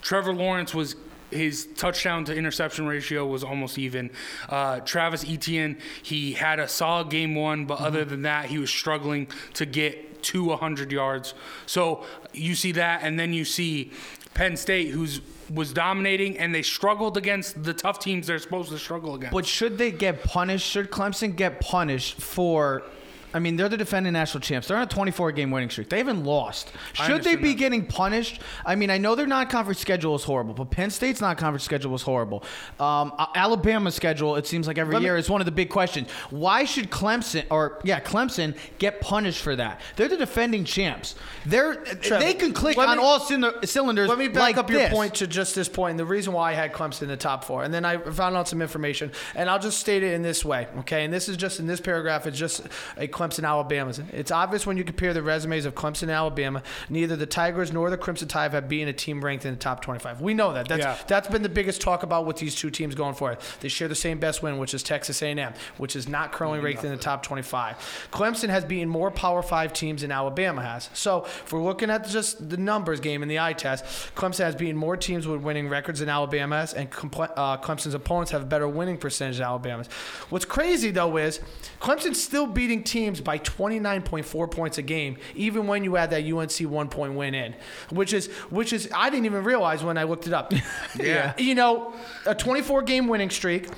Trevor 0.00 0.32
Lawrence 0.32 0.74
was 0.74 0.96
his 1.30 1.66
touchdown 1.76 2.24
to 2.26 2.34
interception 2.34 2.86
ratio 2.86 3.26
was 3.26 3.44
almost 3.44 3.78
even. 3.78 4.10
Uh, 4.48 4.80
Travis 4.80 5.24
Etienne, 5.28 5.78
he 6.02 6.32
had 6.32 6.58
a 6.58 6.68
solid 6.68 7.10
game 7.10 7.34
one, 7.34 7.66
but 7.66 7.80
other 7.80 8.04
than 8.04 8.22
that, 8.22 8.46
he 8.46 8.58
was 8.58 8.70
struggling 8.70 9.28
to 9.54 9.66
get 9.66 10.22
to 10.22 10.44
100 10.44 10.92
yards. 10.92 11.34
So 11.66 12.04
you 12.32 12.54
see 12.54 12.72
that, 12.72 13.00
and 13.02 13.18
then 13.18 13.32
you 13.32 13.44
see 13.44 13.92
Penn 14.34 14.56
State, 14.56 14.88
who's 14.88 15.20
was 15.52 15.72
dominating, 15.72 16.38
and 16.38 16.54
they 16.54 16.62
struggled 16.62 17.16
against 17.16 17.64
the 17.64 17.74
tough 17.74 17.98
teams 17.98 18.28
they're 18.28 18.38
supposed 18.38 18.70
to 18.70 18.78
struggle 18.78 19.16
against. 19.16 19.32
But 19.32 19.46
should 19.46 19.78
they 19.78 19.90
get 19.90 20.22
punished? 20.22 20.64
Should 20.64 20.90
Clemson 20.90 21.34
get 21.34 21.60
punished 21.60 22.20
for? 22.20 22.84
I 23.32 23.38
mean, 23.38 23.56
they're 23.56 23.68
the 23.68 23.76
defending 23.76 24.12
national 24.12 24.40
champs. 24.40 24.68
They're 24.68 24.76
on 24.76 24.82
a 24.82 24.86
24 24.86 25.32
game 25.32 25.50
winning 25.50 25.70
streak. 25.70 25.88
They 25.88 25.98
haven't 25.98 26.24
lost. 26.24 26.72
Should 26.94 27.22
they 27.24 27.36
be 27.36 27.50
that. 27.52 27.58
getting 27.58 27.86
punished? 27.86 28.40
I 28.64 28.74
mean, 28.74 28.90
I 28.90 28.98
know 28.98 29.14
their 29.14 29.26
non 29.26 29.46
conference 29.46 29.78
schedule 29.80 30.14
is 30.14 30.24
horrible, 30.24 30.54
but 30.54 30.70
Penn 30.70 30.90
State's 30.90 31.20
non 31.20 31.36
conference 31.36 31.64
schedule 31.64 31.90
was 31.90 32.02
horrible. 32.02 32.42
Um, 32.78 33.12
Alabama's 33.34 33.94
schedule, 33.94 34.36
it 34.36 34.46
seems 34.46 34.66
like 34.66 34.78
every 34.78 34.94
Let 34.94 35.00
me- 35.00 35.06
year, 35.06 35.16
is 35.16 35.28
one 35.30 35.40
of 35.40 35.44
the 35.44 35.50
big 35.52 35.68
questions. 35.70 36.10
Why 36.30 36.64
should 36.64 36.90
Clemson, 36.90 37.44
or 37.50 37.80
yeah, 37.84 38.00
Clemson, 38.00 38.56
get 38.78 39.00
punished 39.00 39.42
for 39.42 39.56
that? 39.56 39.80
They're 39.96 40.08
the 40.08 40.16
defending 40.16 40.64
champs. 40.64 41.14
They're 41.46 41.76
Trevor, 41.76 42.24
they 42.24 42.34
can 42.34 42.52
click 42.52 42.78
on 42.78 42.96
me- 42.98 43.02
all 43.02 43.20
cylinder- 43.20 43.58
cylinders. 43.64 44.08
Let 44.08 44.18
me 44.18 44.28
back 44.28 44.42
like 44.42 44.56
up 44.58 44.70
your 44.70 44.80
this. 44.80 44.92
point 44.92 45.14
to 45.16 45.26
just 45.26 45.54
this 45.54 45.68
point, 45.68 45.92
and 45.92 45.98
the 46.00 46.04
reason 46.04 46.32
why 46.32 46.50
I 46.50 46.54
had 46.54 46.72
Clemson 46.72 47.02
in 47.02 47.08
the 47.08 47.16
top 47.16 47.44
four. 47.44 47.64
And 47.64 47.72
then 47.72 47.84
I 47.84 47.96
found 47.98 48.36
out 48.36 48.48
some 48.48 48.60
information, 48.62 49.12
and 49.34 49.48
I'll 49.48 49.58
just 49.58 49.78
state 49.78 50.02
it 50.02 50.12
in 50.14 50.22
this 50.22 50.44
way, 50.44 50.66
okay? 50.80 51.04
And 51.04 51.12
this 51.12 51.28
is 51.28 51.36
just 51.36 51.60
in 51.60 51.66
this 51.66 51.80
paragraph, 51.80 52.26
it's 52.26 52.38
just 52.38 52.62
a 52.96 53.06
Clemson 53.20 53.46
Alabama. 53.46 53.92
It's 54.12 54.30
obvious 54.30 54.66
when 54.66 54.76
you 54.78 54.84
compare 54.84 55.12
the 55.12 55.22
resumes 55.22 55.66
of 55.66 55.74
Clemson 55.74 56.02
and 56.04 56.12
Alabama, 56.12 56.62
neither 56.88 57.16
the 57.16 57.26
Tigers 57.26 57.70
nor 57.72 57.90
the 57.90 57.98
Crimson 57.98 58.28
Tide 58.28 58.52
have 58.52 58.68
been 58.68 58.88
a 58.88 58.92
team 58.94 59.22
ranked 59.22 59.44
in 59.44 59.52
the 59.52 59.58
top 59.60 59.82
25. 59.82 60.20
We 60.22 60.32
know 60.32 60.54
that. 60.54 60.68
That's 60.68 60.82
Yeah. 60.82 60.96
that's 61.06 61.28
been 61.28 61.42
the 61.42 61.48
biggest 61.50 61.80
talk 61.82 62.02
about 62.02 62.24
with 62.24 62.36
these 62.38 62.54
two 62.54 62.70
teams 62.70 62.94
going 62.94 63.14
forward. 63.14 63.38
They 63.60 63.68
share 63.68 63.88
the 63.88 63.94
same 63.94 64.18
best 64.18 64.42
win, 64.42 64.56
which 64.58 64.72
is 64.72 64.82
Texas 64.82 65.20
A&M, 65.22 65.52
which 65.76 65.94
is 65.96 66.08
not 66.08 66.32
currently 66.32 66.60
ranked 66.60 66.82
in 66.84 66.90
the 66.90 66.96
top 66.96 67.22
25. 67.22 68.08
Clemson 68.10 68.48
has 68.48 68.64
beaten 68.64 68.88
more 68.88 69.10
Power 69.10 69.42
Five 69.42 69.72
teams 69.72 70.00
than 70.02 70.12
Alabama 70.12 70.62
has. 70.62 70.88
So 70.94 71.24
if 71.24 71.52
we're 71.52 71.62
looking 71.62 71.90
at 71.90 72.08
just 72.08 72.48
the 72.48 72.56
numbers 72.56 73.00
game 73.00 73.22
in 73.22 73.28
the 73.28 73.38
eye 73.38 73.52
test, 73.52 73.84
Clemson 74.14 74.44
has 74.44 74.54
beaten 74.54 74.76
more 74.76 74.96
teams 74.96 75.26
with 75.26 75.42
winning 75.42 75.68
records 75.68 76.00
than 76.00 76.08
Alabama 76.08 76.56
has, 76.60 76.72
and 76.72 76.88
uh, 76.88 77.56
Clemson's 77.58 77.94
opponents 77.94 78.30
have 78.30 78.42
a 78.42 78.46
better 78.46 78.68
winning 78.68 78.96
percentage 78.96 79.36
than 79.38 79.46
Alabama's. 79.46 79.88
What's 80.30 80.44
crazy 80.44 80.90
though 80.90 81.16
is 81.16 81.40
Clemson's 81.80 82.22
still 82.22 82.46
beating 82.46 82.82
teams 82.84 83.09
by 83.18 83.38
29.4 83.38 84.50
points 84.50 84.78
a 84.78 84.82
game, 84.82 85.16
even 85.34 85.66
when 85.66 85.82
you 85.82 85.96
add 85.96 86.10
that 86.10 86.24
UNC 86.24 86.70
one 86.70 86.88
point 86.88 87.14
win 87.14 87.34
in, 87.34 87.54
which 87.88 88.12
is 88.12 88.26
which 88.50 88.72
is 88.72 88.88
I 88.94 89.10
didn't 89.10 89.24
even 89.26 89.42
realize 89.42 89.82
when 89.82 89.98
I 89.98 90.04
looked 90.04 90.26
it 90.26 90.32
up. 90.32 90.52
Yeah. 91.00 91.32
you 91.38 91.54
know, 91.54 91.94
a 92.26 92.34
24 92.34 92.82
game 92.82 93.08
winning 93.08 93.30
streak. 93.30 93.68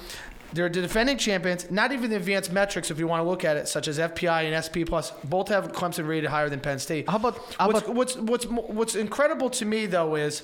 They're 0.54 0.68
the 0.68 0.82
defending 0.82 1.16
champions. 1.16 1.70
Not 1.70 1.92
even 1.92 2.10
the 2.10 2.16
advanced 2.16 2.52
metrics, 2.52 2.90
if 2.90 2.98
you 2.98 3.06
want 3.06 3.22
to 3.24 3.28
look 3.28 3.42
at 3.44 3.56
it, 3.56 3.68
such 3.68 3.88
as 3.88 3.98
FPI 3.98 4.52
and 4.52 4.62
SP 4.64 4.84
plus, 4.84 5.10
both 5.24 5.48
have 5.48 5.72
Clemson 5.72 6.06
rated 6.06 6.28
higher 6.28 6.50
than 6.50 6.60
Penn 6.60 6.78
State. 6.78 7.08
How 7.08 7.16
about- 7.16 7.38
how 7.58 7.68
what's, 7.68 7.78
about- 7.82 7.94
what's 7.94 8.16
what's 8.16 8.46
what's 8.46 8.94
incredible 8.94 9.48
to 9.50 9.64
me 9.64 9.86
though 9.86 10.16
is 10.16 10.42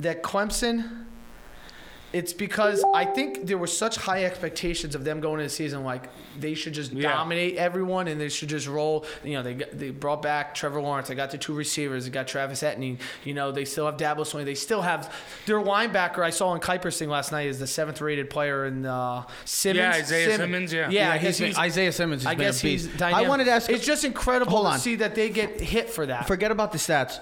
that 0.00 0.22
Clemson. 0.22 1.05
It's 2.18 2.32
because 2.32 2.82
I 2.94 3.04
think 3.04 3.46
there 3.46 3.58
were 3.58 3.66
such 3.66 3.96
high 3.96 4.24
expectations 4.24 4.94
of 4.94 5.04
them 5.04 5.20
going 5.20 5.34
into 5.40 5.44
the 5.50 5.54
season, 5.54 5.84
like 5.84 6.04
they 6.40 6.54
should 6.54 6.72
just 6.72 6.92
Yeah. 6.92 7.12
dominate 7.12 7.56
everyone 7.56 8.08
and 8.08 8.18
they 8.20 8.30
should 8.30 8.48
just 8.48 8.66
roll. 8.66 9.04
You 9.22 9.34
know, 9.34 9.42
they 9.42 9.54
they 9.82 9.90
brought 9.90 10.22
back 10.22 10.54
Trevor 10.54 10.80
Lawrence. 10.80 11.08
They 11.08 11.14
got 11.14 11.30
the 11.30 11.36
two 11.38 11.52
receivers. 11.52 12.04
They 12.04 12.10
got 12.10 12.26
Travis 12.26 12.62
Etienne. 12.62 12.98
You 13.24 13.34
know, 13.34 13.52
they 13.52 13.64
still 13.66 13.84
have 13.86 13.96
Dabo 13.98 14.20
Swinney. 14.20 14.44
They 14.46 14.54
still 14.54 14.82
have 14.82 15.12
their 15.44 15.60
linebacker. 15.60 16.20
I 16.20 16.30
saw 16.30 16.54
in 16.54 16.60
Kiper's 16.60 16.96
thing 16.98 17.10
last 17.10 17.32
night 17.32 17.48
is 17.48 17.58
the 17.58 17.66
seventh 17.66 18.00
rated 18.00 18.30
player 18.30 18.64
in 18.66 18.86
uh, 18.86 19.24
Simmons. 19.44 19.78
Yeah, 19.78 19.90
Isaiah 20.02 20.36
Simmons, 20.36 20.72
yeah. 20.72 20.88
yeah. 20.88 21.08
Yeah, 21.08 21.12
I 21.12 21.18
he's 21.18 21.38
guess 21.38 21.58
Isaiah 21.58 21.92
Simmons 21.92 22.22
has 22.22 22.30
I 22.30 22.34
been 22.34 22.40
a 22.46 22.48
guess 22.48 22.60
he's 22.60 22.86
beast. 22.86 22.98
dynamic. 22.98 23.26
I 23.26 23.28
wanted 23.28 23.44
to 23.44 23.50
ask- 23.50 23.68
It's 23.68 23.84
just 23.84 24.04
incredible 24.04 24.52
Hold 24.52 24.66
to 24.66 24.70
on. 24.72 24.78
see 24.78 24.96
that 24.96 25.14
they 25.14 25.28
get 25.28 25.60
hit 25.60 25.90
for 25.90 26.06
that. 26.06 26.26
Forget 26.26 26.50
about 26.50 26.72
the 26.72 26.78
stats. 26.78 27.18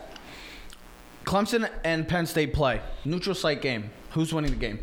Clemson 1.25 1.69
and 1.85 2.07
Penn 2.07 2.27
State 2.27 2.53
play 2.53 2.81
neutral 3.05 3.35
site 3.35 3.63
game. 3.63 3.91
Who's 4.15 4.33
winning 4.33 4.53
the 4.53 4.57
game? 4.57 4.79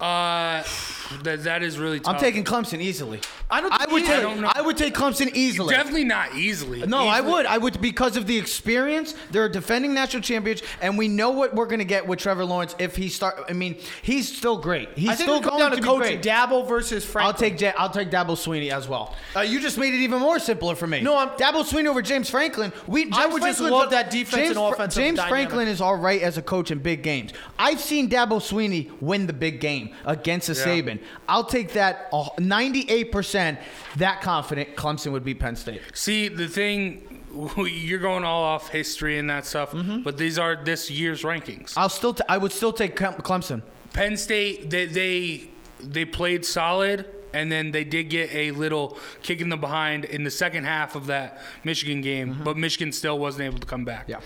Uh, 0.00 0.62
that, 1.22 1.44
that 1.44 1.62
is 1.62 1.78
really 1.78 2.00
tough. 2.00 2.14
I'm 2.14 2.20
taking 2.20 2.44
Clemson 2.44 2.80
easily. 2.80 3.20
I 3.50 3.60
don't 3.60 3.72
I 3.72 3.86
would 3.90 4.02
either. 4.02 4.12
take. 4.12 4.18
I 4.18 4.22
don't 4.22 4.40
know. 4.40 4.52
I 4.54 4.60
would 4.60 4.76
take 4.76 4.94
Clemson 4.94 5.30
easily. 5.34 5.72
Definitely 5.72 6.04
not 6.04 6.34
easily. 6.34 6.84
No, 6.84 7.06
I 7.06 7.20
would. 7.20 7.46
I 7.46 7.58
would 7.58 7.80
because 7.80 8.16
of 8.16 8.26
the 8.26 8.36
experience. 8.36 9.14
They're 9.30 9.44
a 9.44 9.50
defending 9.52 9.94
national 9.94 10.22
champions, 10.22 10.62
and 10.82 10.98
we 10.98 11.06
know 11.08 11.30
what 11.30 11.54
we're 11.54 11.66
going 11.66 11.78
to 11.78 11.84
get 11.84 12.06
with 12.06 12.18
Trevor 12.18 12.44
Lawrence 12.44 12.74
if 12.78 12.96
he 12.96 13.08
start. 13.08 13.44
I 13.48 13.52
mean, 13.52 13.76
he's 14.02 14.36
still 14.36 14.56
great. 14.58 14.90
He's 14.96 15.10
I 15.10 15.14
think 15.14 15.28
still 15.28 15.36
it 15.38 15.42
comes 15.44 15.50
going 15.50 15.60
down 15.60 15.70
to 15.70 15.76
to 15.76 15.82
be 15.82 15.86
coaching. 15.86 16.20
great. 16.20 16.22
Dabo 16.22 16.66
versus 16.68 17.04
Frank. 17.04 17.26
I'll 17.26 17.34
take 17.34 17.60
Ja- 17.60 17.72
I'll 17.78 17.88
take 17.90 18.10
Dabo 18.10 18.30
Swinney 18.32 18.70
as 18.72 18.88
well. 18.88 19.14
Uh, 19.34 19.40
you 19.40 19.60
just 19.60 19.78
made 19.78 19.94
it 19.94 19.98
even 20.00 20.20
more 20.20 20.38
simpler 20.40 20.74
for 20.74 20.88
me. 20.88 21.00
No, 21.02 21.16
I'm- 21.16 21.30
Dabo 21.38 21.62
Swinney 21.64 21.86
over 21.86 22.02
James 22.02 22.28
Franklin. 22.28 22.72
We 22.88 23.04
James 23.04 23.16
I 23.16 23.26
would 23.26 23.42
just 23.42 23.60
love 23.60 23.88
a- 23.88 23.90
that 23.90 24.10
defense 24.10 24.48
James, 24.48 24.56
and 24.56 24.66
offensive 24.74 25.00
James 25.02 25.16
dynamic. 25.18 25.30
Franklin 25.30 25.68
is 25.68 25.80
all 25.80 25.96
right 25.96 26.20
as 26.20 26.36
a 26.36 26.42
coach 26.42 26.70
in 26.72 26.80
big 26.80 27.02
games. 27.04 27.32
I've 27.58 27.80
seen 27.80 28.10
Dabo 28.10 28.40
Swinney 28.40 28.90
win 29.00 29.26
the 29.28 29.32
big 29.32 29.60
game 29.60 29.85
against 30.04 30.48
a 30.48 30.52
Yeah. 30.52 30.64
Saban. 30.66 30.98
I'll 31.28 31.44
take 31.44 31.72
that. 31.74 32.10
Ninety-eight 32.38 33.12
percent 33.12 33.58
that 33.96 34.20
confident 34.20 34.76
Clemson 34.76 35.12
would 35.12 35.24
beat 35.24 35.38
Penn 35.40 35.56
State. 35.56 35.80
See, 35.94 36.28
the 36.28 36.48
thing, 36.48 37.22
you're 37.56 37.98
going 38.00 38.24
all 38.24 38.42
off 38.42 38.68
history 38.68 39.18
and 39.18 39.28
that 39.30 39.46
stuff, 39.46 39.72
Mm-hmm. 39.72 40.02
but 40.02 40.16
these 40.18 40.38
are 40.38 40.56
this 40.56 40.90
year's 40.90 41.22
rankings. 41.22 41.74
I'll 41.76 41.88
still. 41.88 42.14
T- 42.14 42.22
I 42.28 42.38
would 42.38 42.52
still 42.52 42.72
take 42.72 42.96
Clemson. 42.96 43.62
Penn 43.92 44.16
State, 44.16 44.68
they, 44.70 44.86
they 44.86 45.48
they 45.80 46.04
played 46.04 46.44
solid, 46.44 47.06
and 47.32 47.50
then 47.50 47.70
they 47.70 47.84
did 47.84 48.04
get 48.10 48.30
a 48.34 48.50
little 48.50 48.98
kick 49.22 49.40
in 49.40 49.48
the 49.48 49.56
behind 49.56 50.04
in 50.04 50.24
the 50.24 50.30
second 50.30 50.64
half 50.64 50.94
of 50.96 51.06
that 51.06 51.40
Michigan 51.64 52.00
game, 52.00 52.40
but 52.44 52.56
Michigan 52.56 52.92
still 52.92 53.18
wasn't 53.18 53.44
able 53.44 53.58
to 53.58 53.66
come 53.66 53.84
back. 53.84 54.02
Mm-hmm. 54.08 54.10
Yeah. 54.12 54.20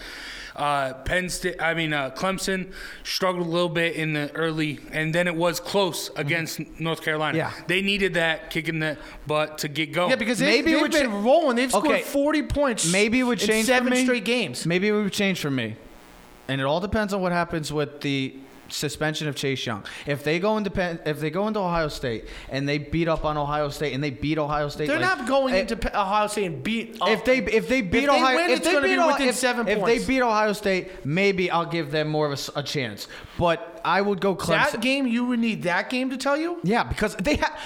Uh, 0.60 0.92
Penn 1.04 1.28
State, 1.30 1.56
I 1.60 1.72
mean 1.72 1.92
uh, 1.94 2.10
Clemson 2.10 2.70
struggled 3.02 3.46
a 3.46 3.50
little 3.50 3.68
bit 3.70 3.94
in 3.96 4.12
the 4.12 4.30
early, 4.34 4.78
and 4.92 5.14
then 5.14 5.26
it 5.26 5.34
was 5.34 5.58
close 5.58 6.10
against 6.16 6.60
North 6.78 7.02
Carolina. 7.02 7.38
Mm-hmm. 7.38 7.58
Yeah. 7.58 7.64
they 7.66 7.80
needed 7.80 8.14
that 8.14 8.50
kick 8.50 8.68
in 8.68 8.78
the 8.78 8.98
butt 9.26 9.58
to 9.58 9.68
get 9.68 9.92
going. 9.92 10.10
Yeah, 10.10 10.16
because 10.16 10.38
they, 10.38 10.46
Maybe 10.46 10.72
it 10.72 10.74
they've 10.74 10.82
would 10.82 10.92
been 10.92 11.06
cha- 11.10 11.20
rolling. 11.22 11.56
They've 11.56 11.70
scored 11.70 11.86
Okay. 11.86 12.02
40 12.02 12.42
points. 12.42 12.92
Maybe 12.92 13.20
it 13.20 13.22
would 13.24 13.40
in 13.40 13.48
change 13.48 13.66
seven 13.66 13.88
for 13.88 13.94
me. 13.94 14.04
straight 14.04 14.24
games. 14.26 14.66
Maybe 14.66 14.88
it 14.88 14.92
would 14.92 15.12
change 15.12 15.40
for 15.40 15.50
me. 15.50 15.76
And 16.46 16.60
it 16.60 16.64
all 16.64 16.80
depends 16.80 17.14
on 17.14 17.22
what 17.22 17.32
happens 17.32 17.72
with 17.72 18.00
the 18.02 18.34
suspension 18.70 19.28
of 19.28 19.34
Chase 19.36 19.64
Young. 19.66 19.84
If 20.06 20.24
they 20.24 20.38
go 20.38 20.56
into 20.56 20.70
Penn, 20.70 20.98
if 21.04 21.20
they 21.20 21.30
go 21.30 21.46
into 21.48 21.60
Ohio 21.60 21.88
State 21.88 22.24
and 22.48 22.68
they 22.68 22.78
beat 22.78 23.08
up 23.08 23.24
on 23.24 23.36
Ohio 23.36 23.68
State 23.68 23.92
and 23.94 24.02
they 24.02 24.10
beat 24.10 24.38
Ohio 24.38 24.68
State, 24.68 24.86
They're 24.88 24.98
like- 25.00 25.18
not 25.18 25.26
going 25.28 25.54
eh, 25.54 25.60
into 25.60 25.76
Ohio 26.00 26.26
State 26.28 26.46
and 26.46 26.62
beat. 26.62 26.98
If 27.02 27.24
they 27.24 27.38
if 27.38 27.68
they 27.68 27.82
beat 27.82 28.00
they 28.06 28.08
Ohio, 28.08 28.36
win, 28.36 28.50
if 28.50 28.58
it's 28.58 28.66
they 28.66 28.72
gonna 28.72 28.86
beat 28.86 28.94
be 28.94 28.98
Ohio- 28.98 29.12
within 29.12 29.28
if, 29.28 29.34
seven 29.36 29.68
if 29.68 29.78
points. 29.78 30.00
they 30.06 30.06
beat 30.06 30.22
Ohio 30.22 30.52
State, 30.52 31.04
maybe 31.04 31.50
I'll 31.50 31.66
give 31.66 31.90
them 31.90 32.08
more 32.08 32.30
of 32.32 32.50
a 32.56 32.62
chance. 32.62 33.08
But 33.38 33.80
I 33.84 34.00
would 34.00 34.20
go 34.20 34.34
Clemson. 34.36 34.72
that 34.72 34.80
game, 34.80 35.06
you 35.06 35.24
would 35.26 35.38
need 35.40 35.62
that 35.64 35.90
game 35.90 36.10
to 36.10 36.16
tell 36.16 36.36
you. 36.36 36.58
Yeah, 36.62 36.84
because 36.84 37.16
they 37.16 37.36
have. 37.36 37.58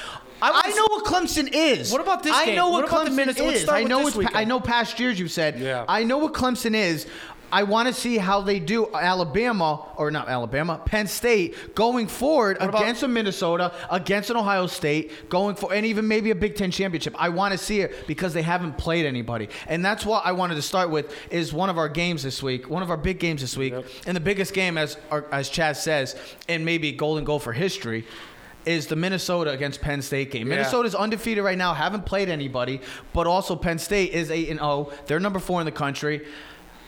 I 0.43 0.62
I, 0.66 0.70
know 0.74 0.86
what 0.90 1.05
Clemson 1.05 1.48
is. 1.52 1.90
What 1.90 2.01
about 2.02 2.22
this 2.22 2.35
I 2.36 2.47
game? 2.47 2.56
know 2.56 2.68
what, 2.68 2.82
What 2.82 2.93
about 2.93 3.05
the 3.06 3.10
Clemson 3.22 3.26
let's 3.28 3.40
is. 3.40 3.62
start 3.62 3.78
I 3.78 3.82
with 3.82 3.89
know 3.89 3.98
this 4.01 4.06
it's. 4.09 4.14
pa- 4.16 4.18
weekend. 4.18 4.36
I 4.36 4.44
know 4.44 4.60
past 4.60 5.01
years 5.01 5.18
you've 5.18 5.31
said. 5.31 5.59
Yeah. 5.59 5.85
I 5.89 6.02
know 6.05 6.18
what 6.18 6.35
Clemson 6.35 6.74
is. 6.74 7.06
I 7.55 7.62
want 7.62 7.86
to 7.86 7.94
see 7.94 8.18
how 8.18 8.40
they 8.40 8.59
do 8.59 8.93
Alabama 8.93 9.86
or 9.97 10.10
not 10.10 10.28
Alabama, 10.28 10.81
Penn 10.85 11.06
State 11.06 11.76
going 11.76 12.09
forward 12.09 12.56
about- 12.59 12.82
against 12.82 13.05
a 13.05 13.09
Minnesota, 13.09 13.70
against 13.93 14.28
an 14.28 14.36
Ohio 14.36 14.66
State, 14.66 15.28
going 15.28 15.55
for 15.55 15.72
and 15.72 15.86
even 15.86 16.09
maybe 16.09 16.32
a 16.32 16.35
Big 16.35 16.56
Ten 16.56 16.72
championship. 16.72 17.14
I 17.16 17.28
want 17.28 17.52
to 17.52 17.59
see 17.59 17.78
it 17.81 18.09
because 18.09 18.35
they 18.35 18.43
haven't 18.43 18.76
played 18.76 19.06
anybody, 19.06 19.48
and 19.68 19.85
that's 19.85 20.05
what 20.05 20.26
I 20.26 20.32
wanted 20.32 20.56
to 20.56 20.62
start 20.62 20.90
with. 20.90 21.14
Is 21.31 21.52
one 21.52 21.70
of 21.70 21.78
our 21.78 21.89
games 21.89 22.24
this 22.24 22.43
week, 22.43 22.68
one 22.68 22.82
of 22.82 22.90
our 22.90 22.97
big 22.97 23.20
games 23.20 23.40
this 23.40 23.56
week, 23.56 23.72
and 24.05 24.16
the 24.16 24.20
biggest 24.20 24.52
game 24.52 24.76
as 24.76 24.97
our, 25.12 25.24
as 25.31 25.48
Chaz 25.48 25.76
says, 25.76 26.16
and 26.48 26.64
maybe 26.64 26.90
Golden 26.90 27.22
Goal 27.24 27.39
for 27.39 27.52
history. 27.52 28.05
Is 28.66 28.86
the 28.86 28.97
Minnesota 28.97 29.51
against 29.51 29.81
Penn 29.82 30.01
State 30.02 30.32
game? 30.32 30.48
Yeah. 30.48 30.56
Minnesota's 30.56 30.94
undefeated 30.94 31.44
right 31.44 31.59
now, 31.59 31.74
haven't 31.74 32.06
played 32.06 32.31
anybody, 32.31 32.81
but 33.12 33.26
also 33.26 33.55
Penn 33.55 33.78
State 33.78 34.12
is 34.12 34.31
eight 34.31 34.48
and 34.48 34.59
zero. 34.59 34.90
They're 35.06 35.20
number 35.20 35.39
four 35.39 35.60
in 35.60 35.66
the 35.66 35.70
country. 35.72 36.26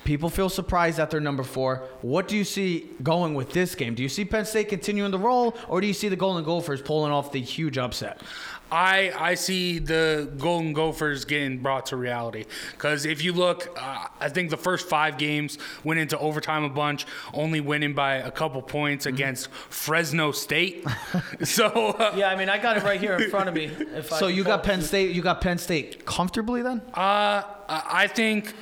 People 0.06 0.30
feel 0.30 0.48
surprised 0.48 0.96
that 0.98 1.10
they're 1.10 1.20
number 1.20 1.42
four. 1.42 1.82
What 2.00 2.28
do 2.28 2.36
you 2.36 2.44
see 2.44 2.88
going 3.02 3.34
with 3.34 3.50
this 3.52 3.74
game? 3.74 3.94
Do 3.94 4.02
you 4.02 4.08
see 4.08 4.24
Penn 4.24 4.44
State 4.46 4.68
continuing 4.68 5.10
the 5.10 5.18
roll, 5.18 5.56
or 5.68 5.80
do 5.80 5.86
you 5.86 5.92
see 5.92 6.08
the 6.08 6.16
Golden 6.16 6.44
Gophers 6.44 6.80
pulling 6.80 7.12
off 7.12 7.32
the 7.32 7.40
huge 7.40 7.76
upset? 7.76 8.22
I 8.70 9.12
I 9.16 9.34
see 9.34 9.78
the 9.78 10.28
Golden 10.38 10.72
Gophers 10.72 11.24
getting 11.24 11.58
brought 11.58 11.86
to 11.86 11.96
reality 11.96 12.46
because 12.72 13.04
if 13.04 13.22
you 13.22 13.32
look, 13.32 13.68
uh, 13.80 14.06
I 14.20 14.28
think 14.28 14.50
the 14.50 14.56
first 14.56 14.88
five 14.88 15.18
games 15.18 15.58
went 15.84 16.00
into 16.00 16.18
overtime 16.18 16.64
a 16.64 16.68
bunch, 16.68 17.06
only 17.32 17.60
winning 17.60 17.94
by 17.94 18.14
a 18.16 18.30
couple 18.30 18.62
points 18.62 19.06
Mm-hmm. 19.06 19.14
against 19.14 19.50
Fresno 19.50 20.32
State. 20.32 20.84
so 21.44 21.66
uh, 21.66 22.12
Yeah, 22.16 22.28
I 22.28 22.36
mean, 22.36 22.48
I 22.48 22.58
got 22.58 22.76
it 22.76 22.82
right 22.82 22.98
here 23.00 23.14
in 23.16 23.30
front 23.30 23.48
of 23.48 23.54
me. 23.54 23.66
If 23.66 24.08
So 24.10 24.26
can 24.28 24.36
you 24.36 24.42
got. 24.44 24.62
Penn 24.64 24.82
State. 24.82 25.14
You 25.14 25.22
got 25.22 25.40
Penn 25.40 25.58
State 25.58 26.04
comfortably 26.04 26.62
then. 26.62 26.80
Uh, 26.94 27.42
I 27.68 27.82
I 28.04 28.06
think. 28.08 28.52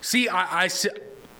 See, 0.00 0.28
I, 0.28 0.64
I, 0.64 0.68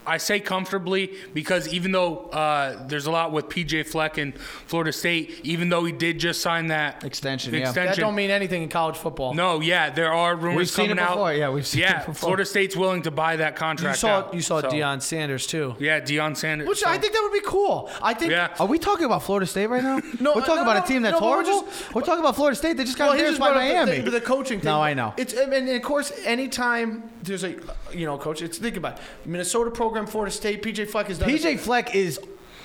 I 0.06 0.16
say 0.16 0.40
comfortably 0.40 1.14
because 1.34 1.68
even 1.72 1.92
though 1.92 2.26
uh, 2.32 2.86
there's 2.86 3.06
a 3.06 3.10
lot 3.10 3.32
with 3.32 3.48
PJ 3.48 3.86
Fleck 3.86 4.18
and 4.18 4.36
Florida 4.38 4.92
State, 4.92 5.40
even 5.44 5.68
though 5.68 5.84
he 5.84 5.92
did 5.92 6.18
just 6.18 6.40
sign 6.40 6.68
that 6.68 7.04
Extension, 7.04 7.54
yeah. 7.54 7.70
That 7.72 7.96
don't 7.96 8.14
mean 8.14 8.30
anything 8.30 8.62
in 8.62 8.68
college 8.68 8.96
football. 8.96 9.34
No, 9.34 9.60
yeah, 9.60 9.90
there 9.90 10.12
are 10.12 10.34
rumors 10.36 10.56
We've 10.56 10.70
seen 10.70 10.84
it 10.86 10.88
coming 10.96 11.04
out. 11.04 11.10
before, 11.14 11.32
yeah, 11.34 11.50
we've 11.50 11.66
seen 11.66 11.82
it 11.82 11.84
yeah, 11.84 11.98
before. 11.98 12.14
Florida 12.14 12.44
State's 12.44 12.76
willing 12.76 13.02
to 13.02 13.10
buy 13.10 13.36
that 13.36 13.56
contract. 13.56 13.98
you 14.02 14.08
contract. 14.08 14.24
saw 14.24 14.28
out. 14.28 14.34
you 14.34 14.40
saw 14.42 14.60
So, 14.60 14.70
Deion 14.70 15.02
Sanders 15.02 15.46
too. 15.46 15.76
Yeah, 15.78 16.00
Deion 16.00 16.36
Sanders. 16.36 16.68
Which 16.68 16.80
so- 16.80 16.88
I 16.88 16.98
think 16.98 17.12
that 17.12 17.22
would 17.22 17.32
be 17.32 17.46
cool. 17.46 17.90
I 18.02 18.14
think. 18.14 18.32
Yeah. 18.32 18.54
Are 18.58 18.66
we 18.66 18.78
talking 18.78 19.04
about 19.06 19.22
Florida 19.22 19.46
State 19.46 19.66
right 19.66 19.82
now? 19.82 20.00
No, 20.20 20.32
we're 20.34 20.40
talking 20.42 20.56
no, 20.56 20.62
about 20.62 20.76
no, 20.78 20.84
a 20.84 20.86
team 20.86 21.02
that's 21.02 21.14
no, 21.14 21.20
but 21.20 21.26
we're 21.26 21.44
horrible. 21.44 21.62
just- 21.70 21.94
we're 21.94 22.02
talking 22.02 22.20
about 22.20 22.36
Florida 22.36 22.56
State. 22.56 22.76
They 22.76 22.84
just 22.84 22.98
got 22.98 23.10
Well, 23.10 23.12
he 23.14 23.20
embarrassed 23.20 23.40
by 23.40 23.52
brought 23.52 23.56
up 23.62 23.86
the- 23.86 23.92
Miami. 23.92 24.00
The, 24.04 24.10
the 24.10 24.20
coaching 24.20 24.60
thing. 24.60 24.66
No, 24.70 24.82
I 24.82 24.92
know. 24.94 25.14
It's 25.16 25.32
and, 25.32 25.52
and 25.52 25.68
of 25.68 25.82
course, 25.82 26.12
anytime 26.24 27.10
there's 27.22 27.44
a 27.44 27.54
you 27.92 28.06
know 28.06 28.18
coach, 28.18 28.42
it's 28.42 28.58
think 28.58 28.76
about 28.76 28.98
it. 28.98 29.02
Minnesota 29.26 29.70
program, 29.90 30.06
Florida 30.06 30.30
State. 30.30 30.62
PJ 30.62 30.88
Fleck 30.88 31.08
has 31.08 31.18
done. 31.18 31.28
it. 31.28 31.40
PJ 31.40 31.58
Fleck 31.58 31.94
is 31.94 32.20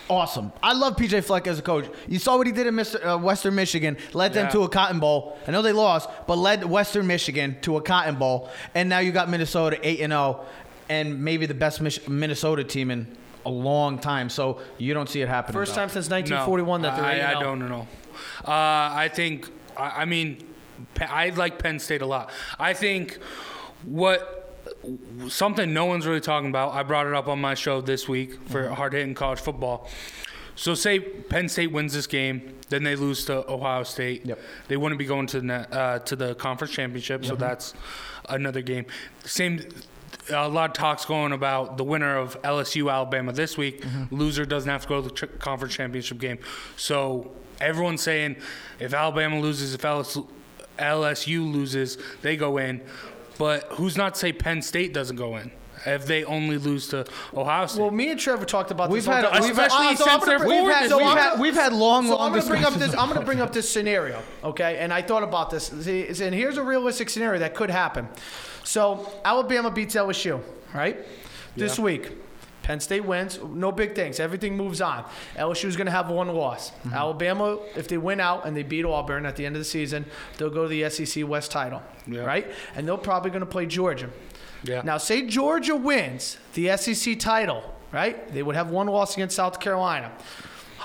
awesome. 0.09 0.51
I 0.61 0.73
love 0.73 0.95
PJ 0.95 1.23
Fleck 1.23 1.47
as 1.47 1.57
a 1.57 1.61
coach. 1.63 1.85
You 2.07 2.19
saw 2.19 2.37
what 2.37 2.45
he 2.45 2.53
did 2.53 2.67
in 2.67 2.75
Mr., 2.75 3.03
uh, 3.03 3.17
Western 3.17 3.55
Michigan, 3.55 3.97
led 4.13 4.33
them 4.33 4.45
Yeah. 4.45 4.51
to 4.51 4.63
a 4.63 4.69
Cotton 4.69 4.99
Bowl. 4.99 5.37
I 5.47 5.51
know 5.51 5.61
they 5.63 5.71
lost, 5.71 6.07
but 6.27 6.37
led 6.37 6.63
Western 6.63 7.07
Michigan 7.07 7.57
to 7.61 7.77
a 7.77 7.81
Cotton 7.81 8.15
Bowl. 8.15 8.49
And 8.75 8.87
now 8.89 8.99
you 8.99 9.11
got 9.11 9.29
Minnesota 9.29 9.79
8 9.81 10.01
and 10.01 10.11
0 10.11 10.45
and 10.87 11.23
maybe 11.23 11.47
the 11.47 11.55
best 11.55 11.81
Mich- 11.81 12.07
Minnesota 12.07 12.63
team 12.63 12.91
in 12.91 13.17
a 13.43 13.49
long 13.49 13.97
time. 13.97 14.29
So 14.29 14.59
you 14.77 14.93
don't 14.93 15.09
see 15.09 15.21
it 15.21 15.27
happening. 15.27 15.53
First 15.53 15.73
though. 15.73 15.81
time 15.81 15.89
since 15.89 16.07
No, 16.09 16.17
1941 16.17 16.81
that 16.83 16.95
they're. 16.95 17.05
I, 17.05 17.15
8 17.31 17.37
I 17.37 17.41
don't 17.41 17.67
know. 17.67 17.87
Uh, 18.47 18.51
I 18.51 19.09
think. 19.11 19.49
I, 19.75 20.01
I 20.03 20.05
mean, 20.05 20.37
I 21.01 21.29
like 21.29 21.57
Penn 21.57 21.79
State 21.79 22.01
a 22.03 22.05
lot. 22.05 22.29
I 22.59 22.73
think 22.73 23.17
what 23.83 24.44
something 25.29 25.73
no 25.73 25.85
one's 25.85 26.05
really 26.07 26.21
talking 26.21 26.49
about. 26.49 26.73
I 26.73 26.83
brought 26.83 27.07
it 27.07 27.13
up 27.13 27.27
on 27.27 27.39
my 27.39 27.53
show 27.55 27.81
this 27.81 28.07
week 28.07 28.33
for 28.49 28.63
Mm-hmm. 28.63 28.73
hard 28.73 28.93
hitting 28.93 29.13
college 29.13 29.39
football. 29.39 29.89
So 30.55 30.73
say 30.73 30.99
Penn 30.99 31.49
State 31.49 31.71
wins 31.71 31.93
this 31.93 32.07
game, 32.07 32.55
then 32.69 32.83
they 32.83 32.95
lose 32.95 33.25
to 33.25 33.49
Ohio 33.51 33.83
State. 33.83 34.25
Yep. 34.25 34.39
They 34.69 34.77
wouldn't 34.77 34.97
be 34.97 35.05
going 35.05 35.27
to 35.27 35.41
the 35.41 35.53
uh, 35.77 35.99
to 35.99 36.15
the 36.15 36.33
conference 36.35 36.73
championship, 36.73 37.25
so 37.25 37.35
that's 37.35 37.73
another 38.29 38.61
game. 38.61 38.85
Same. 39.25 39.61
A 40.31 40.47
lot 40.49 40.69
of 40.71 40.73
talks 40.73 41.05
going 41.05 41.33
about 41.33 41.77
the 41.77 41.83
winner 41.83 42.17
of 42.17 42.41
LSU 42.41 42.91
Alabama 42.91 43.31
this 43.33 43.57
week. 43.57 43.81
Mm-hmm. 43.81 44.15
Loser 44.15 44.45
doesn't 44.45 44.69
have 44.69 44.83
to 44.83 44.87
go 44.87 45.01
to 45.07 45.09
the 45.09 45.27
conference 45.37 45.75
championship 45.75 46.17
game. 46.19 46.39
So 46.77 47.31
everyone's 47.59 48.01
saying 48.01 48.37
if 48.79 48.93
Alabama 48.93 49.39
loses, 49.39 49.75
if 49.75 49.81
LSU 49.81 51.51
loses, 51.53 51.97
they 52.21 52.35
go 52.37 52.57
in. 52.57 52.81
But 53.37 53.63
who's 53.73 53.97
not 53.97 54.13
to 54.15 54.19
say 54.19 54.33
Penn 54.33 54.61
State 54.61 54.93
doesn't 54.93 55.15
go 55.17 55.35
in 55.37 55.51
if 55.85 56.05
they 56.07 56.23
only 56.23 56.57
lose 56.57 56.87
to 56.89 57.05
Ohio 57.35 57.65
State? 57.67 57.81
Well, 57.81 57.91
me 57.91 58.09
and 58.11 58.19
Trevor 58.19 58.45
talked 58.45 58.71
about 58.71 58.89
We've 58.89 59.07
ah, 59.09 59.21
this. 59.21 59.31
had- 59.31 59.41
we've 59.43 59.55
So- 59.55 59.61
had- 59.61 59.71
so 59.71 59.77
I'm 59.77 59.93
especially 59.93 60.05
gonna 60.05 60.11
since 60.11 60.25
they're 60.25 60.39
bring- 60.39 60.63
We've 60.65 60.73
had, 60.73 60.89
so 60.89 60.97
we've, 60.97 61.07
had, 61.07 61.39
we've 61.39 61.53
had 61.53 61.73
long, 61.73 62.07
So 62.07 62.15
long 62.15 62.27
I'm 62.27 62.33
gonna 62.39 62.47
bring 62.47 62.63
up 62.63 62.69
discussions. 62.73 62.91
this. 62.93 63.01
I'm 63.01 63.09
gonna 63.09 63.25
bring 63.25 63.41
up 63.41 63.51
this 63.53 63.69
scenario, 63.69 64.21
okay? 64.43 64.77
And 64.79 64.93
I 64.93 65.01
thought 65.01 65.23
about 65.23 65.49
this. 65.49 65.69
And 65.69 66.33
here's 66.33 66.57
a 66.57 66.63
realistic 66.63 67.09
scenario 67.09 67.39
that 67.39 67.55
could 67.55 67.69
happen. 67.69 68.07
So 68.63 69.11
Alabama 69.25 69.69
beats 69.69 69.95
LSU, 69.95 70.39
right? 70.73 70.97
This 71.57 71.77
week. 71.77 72.11
Penn 72.65 72.79
State 72.79 73.05
wins. 73.05 73.39
No 73.43 73.71
big 73.71 73.93
things. 73.93 74.19
Everything 74.19 74.57
moves 74.57 74.81
on. 74.81 75.05
LSU 75.37 75.65
is 75.65 75.75
going 75.77 75.85
to 75.85 75.91
have 75.91 76.09
one 76.09 76.27
loss. 76.29 76.71
Mm-hmm. 76.71 76.93
Alabama, 76.95 77.59
if 77.75 77.87
they 77.87 77.99
win 77.99 78.19
out 78.19 78.47
and 78.47 78.57
they 78.57 78.63
beat 78.63 78.85
Auburn 78.85 79.27
at 79.27 79.35
the 79.35 79.45
end 79.45 79.55
of 79.55 79.59
the 79.59 79.65
season, 79.65 80.03
they'll 80.39 80.49
go 80.49 80.63
to 80.63 80.69
the 80.69 80.89
SEC 80.89 81.27
West 81.27 81.51
title, 81.51 81.83
Yeah. 82.07 82.21
right? 82.21 82.47
And 82.75 82.87
they're 82.87 82.97
probably 82.97 83.29
going 83.29 83.41
to 83.41 83.45
play 83.45 83.67
Georgia. 83.67 84.09
Yeah. 84.63 84.81
Now, 84.83 84.97
say 84.97 85.27
Georgia 85.27 85.75
wins 85.75 86.39
the 86.55 86.75
SEC 86.75 87.19
title, 87.19 87.63
right? 87.91 88.27
They 88.33 88.41
would 88.41 88.55
have 88.55 88.71
one 88.71 88.87
loss 88.87 89.13
against 89.13 89.35
South 89.35 89.59
Carolina. 89.59 90.11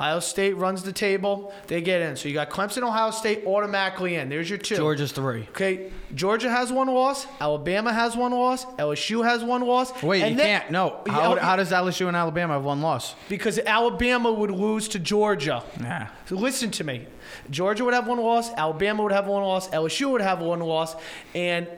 Ohio 0.01 0.19
State 0.19 0.57
runs 0.57 0.83
the 0.83 0.95
table, 0.95 1.53
they 1.67 1.83
get 1.83 2.01
in. 2.01 2.17
So 2.17 2.27
you 2.31 2.35
got 2.35 2.49
Clemson, 2.49 2.83
Ohio 2.83 3.11
State 3.11 3.45
automatically 3.45 4.15
in. 4.15 4.31
There's 4.31 4.49
your 4.49 4.59
two. 4.59 4.77
Georgia's 4.77 5.13
three. 5.13 5.43
Okay, 5.51 5.93
Georgia 6.15 6.49
has 6.49 6.73
one 6.73 6.89
loss. 6.89 7.27
Alabama 7.39 7.93
has 7.93 8.17
one 8.17 8.33
loss. 8.33 8.65
LSU 8.79 9.23
has 9.23 9.45
one 9.45 9.61
loss. 9.61 10.03
Wait, 10.03 10.23
and 10.23 10.31
you 10.31 10.37
then- 10.39 10.61
can't. 10.61 10.71
No. 10.71 11.03
How, 11.07 11.37
how 11.37 11.57
does 11.57 11.71
LSU 11.71 12.09
and 12.09 12.17
Alabama 12.17 12.55
have 12.55 12.65
one 12.65 12.81
loss? 12.81 13.15
because 13.29 13.59
Alabama 13.59 14.33
would 14.33 14.51
lose 14.51 14.89
to 14.89 14.99
Georgia. 14.99 15.63
Nah. 15.79 16.07
So 16.25 16.37
listen 16.37 16.71
to 16.73 16.85
me. 16.85 17.07
Georgia 17.51 17.85
would 17.85 17.93
have 17.93 18.07
one 18.09 18.19
loss. 18.19 18.51
Alabama 18.55 19.03
would 19.03 19.13
have 19.13 19.27
one 19.27 19.43
loss. 19.43 19.69
LSU 19.69 20.11
would 20.13 20.23
have 20.23 20.41
one 20.41 20.61
loss. 20.61 20.97
And 21.35 21.69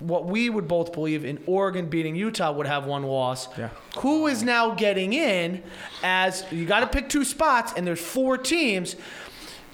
what 0.00 0.26
we 0.26 0.50
would 0.50 0.68
both 0.68 0.92
believe 0.92 1.24
in 1.24 1.42
Oregon 1.46 1.86
beating 1.86 2.16
Utah 2.16 2.52
would 2.52 2.66
have 2.66 2.86
one 2.86 3.02
loss. 3.02 3.48
Yeah. 3.56 3.70
Who 3.98 4.26
is 4.26 4.42
now 4.42 4.74
getting 4.74 5.12
in 5.12 5.62
as 6.02 6.44
you 6.50 6.66
got 6.66 6.80
to 6.80 6.86
pick 6.86 7.08
two 7.08 7.24
spots, 7.24 7.72
and 7.76 7.86
there's 7.86 8.00
four 8.00 8.36
teams. 8.36 8.96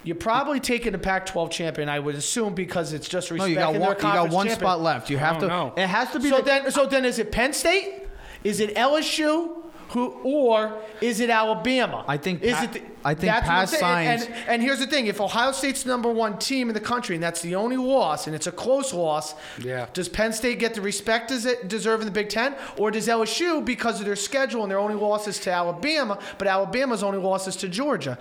You're 0.05 0.15
probably 0.17 0.59
taking 0.59 0.91
the 0.91 0.97
Pac-12 0.97 1.49
champion, 1.49 1.87
I 1.87 1.99
would 1.99 2.15
assume, 2.15 2.53
because 2.55 2.91
it's 2.91 3.07
just 3.07 3.31
No, 3.31 3.35
respecting 3.35 3.53
you 3.53 3.59
got 3.59 3.71
their 3.71 3.81
one. 3.81 3.95
You 3.95 4.01
got 4.01 4.29
one 4.29 4.47
champion. 4.47 4.59
spot 4.59 4.81
left. 4.81 5.09
You 5.09 5.17
have 5.17 5.39
to. 5.39 5.47
don't 5.47 5.49
know. 5.77 5.81
It 5.81 5.87
has 5.87 6.11
to 6.11 6.19
be. 6.19 6.29
So 6.29 6.37
the, 6.37 6.43
then, 6.43 6.71
so 6.71 6.85
then, 6.85 7.05
is 7.05 7.19
it 7.19 7.31
Penn 7.31 7.53
State? 7.53 8.03
Is 8.43 8.59
it 8.59 8.75
LSU? 8.75 9.62
Who 9.93 10.07
or 10.23 10.79
is 11.01 11.19
it 11.19 11.29
Alabama? 11.29 12.03
I 12.07 12.17
think 12.17 12.41
is 12.41 12.53
Pa- 12.55 12.63
it. 12.63 12.73
The, 12.73 12.81
I 13.05 13.13
think 13.13 13.31
that's 13.31 13.47
past 13.47 13.73
saying. 13.73 14.07
And, 14.07 14.21
signs- 14.21 14.31
and, 14.31 14.49
and 14.49 14.61
here's 14.61 14.79
the 14.79 14.87
thing: 14.87 15.07
if 15.07 15.21
Ohio 15.21 15.51
State's 15.51 15.83
the 15.83 15.89
number 15.89 16.11
one 16.11 16.37
team 16.39 16.67
in 16.69 16.73
the 16.73 16.79
country, 16.79 17.15
and 17.15 17.23
that's 17.23 17.41
the 17.41 17.55
only 17.55 17.77
loss, 17.77 18.25
and 18.27 18.35
it's 18.35 18.47
a 18.47 18.51
close 18.51 18.93
loss, 18.93 19.35
Yeah. 19.59 19.87
Does 19.93 20.09
Penn 20.09 20.33
State 20.33 20.59
get 20.59 20.73
the 20.73 20.81
respect 20.81 21.29
does 21.29 21.45
it 21.45 21.67
deserve 21.67 21.99
in 22.01 22.05
the 22.05 22.11
Big 22.11 22.29
Ten, 22.29 22.55
or 22.77 22.91
does 22.91 23.07
LSU 23.07 23.63
because 23.63 23.99
of 23.99 24.05
their 24.05 24.15
schedule 24.15 24.63
and 24.63 24.71
their 24.71 24.79
only 24.79 24.95
losses 24.95 25.39
to 25.41 25.51
Alabama, 25.51 26.17
but 26.37 26.47
Alabama's 26.47 27.03
only 27.03 27.19
losses 27.19 27.55
to 27.57 27.67
Georgia? 27.69 28.17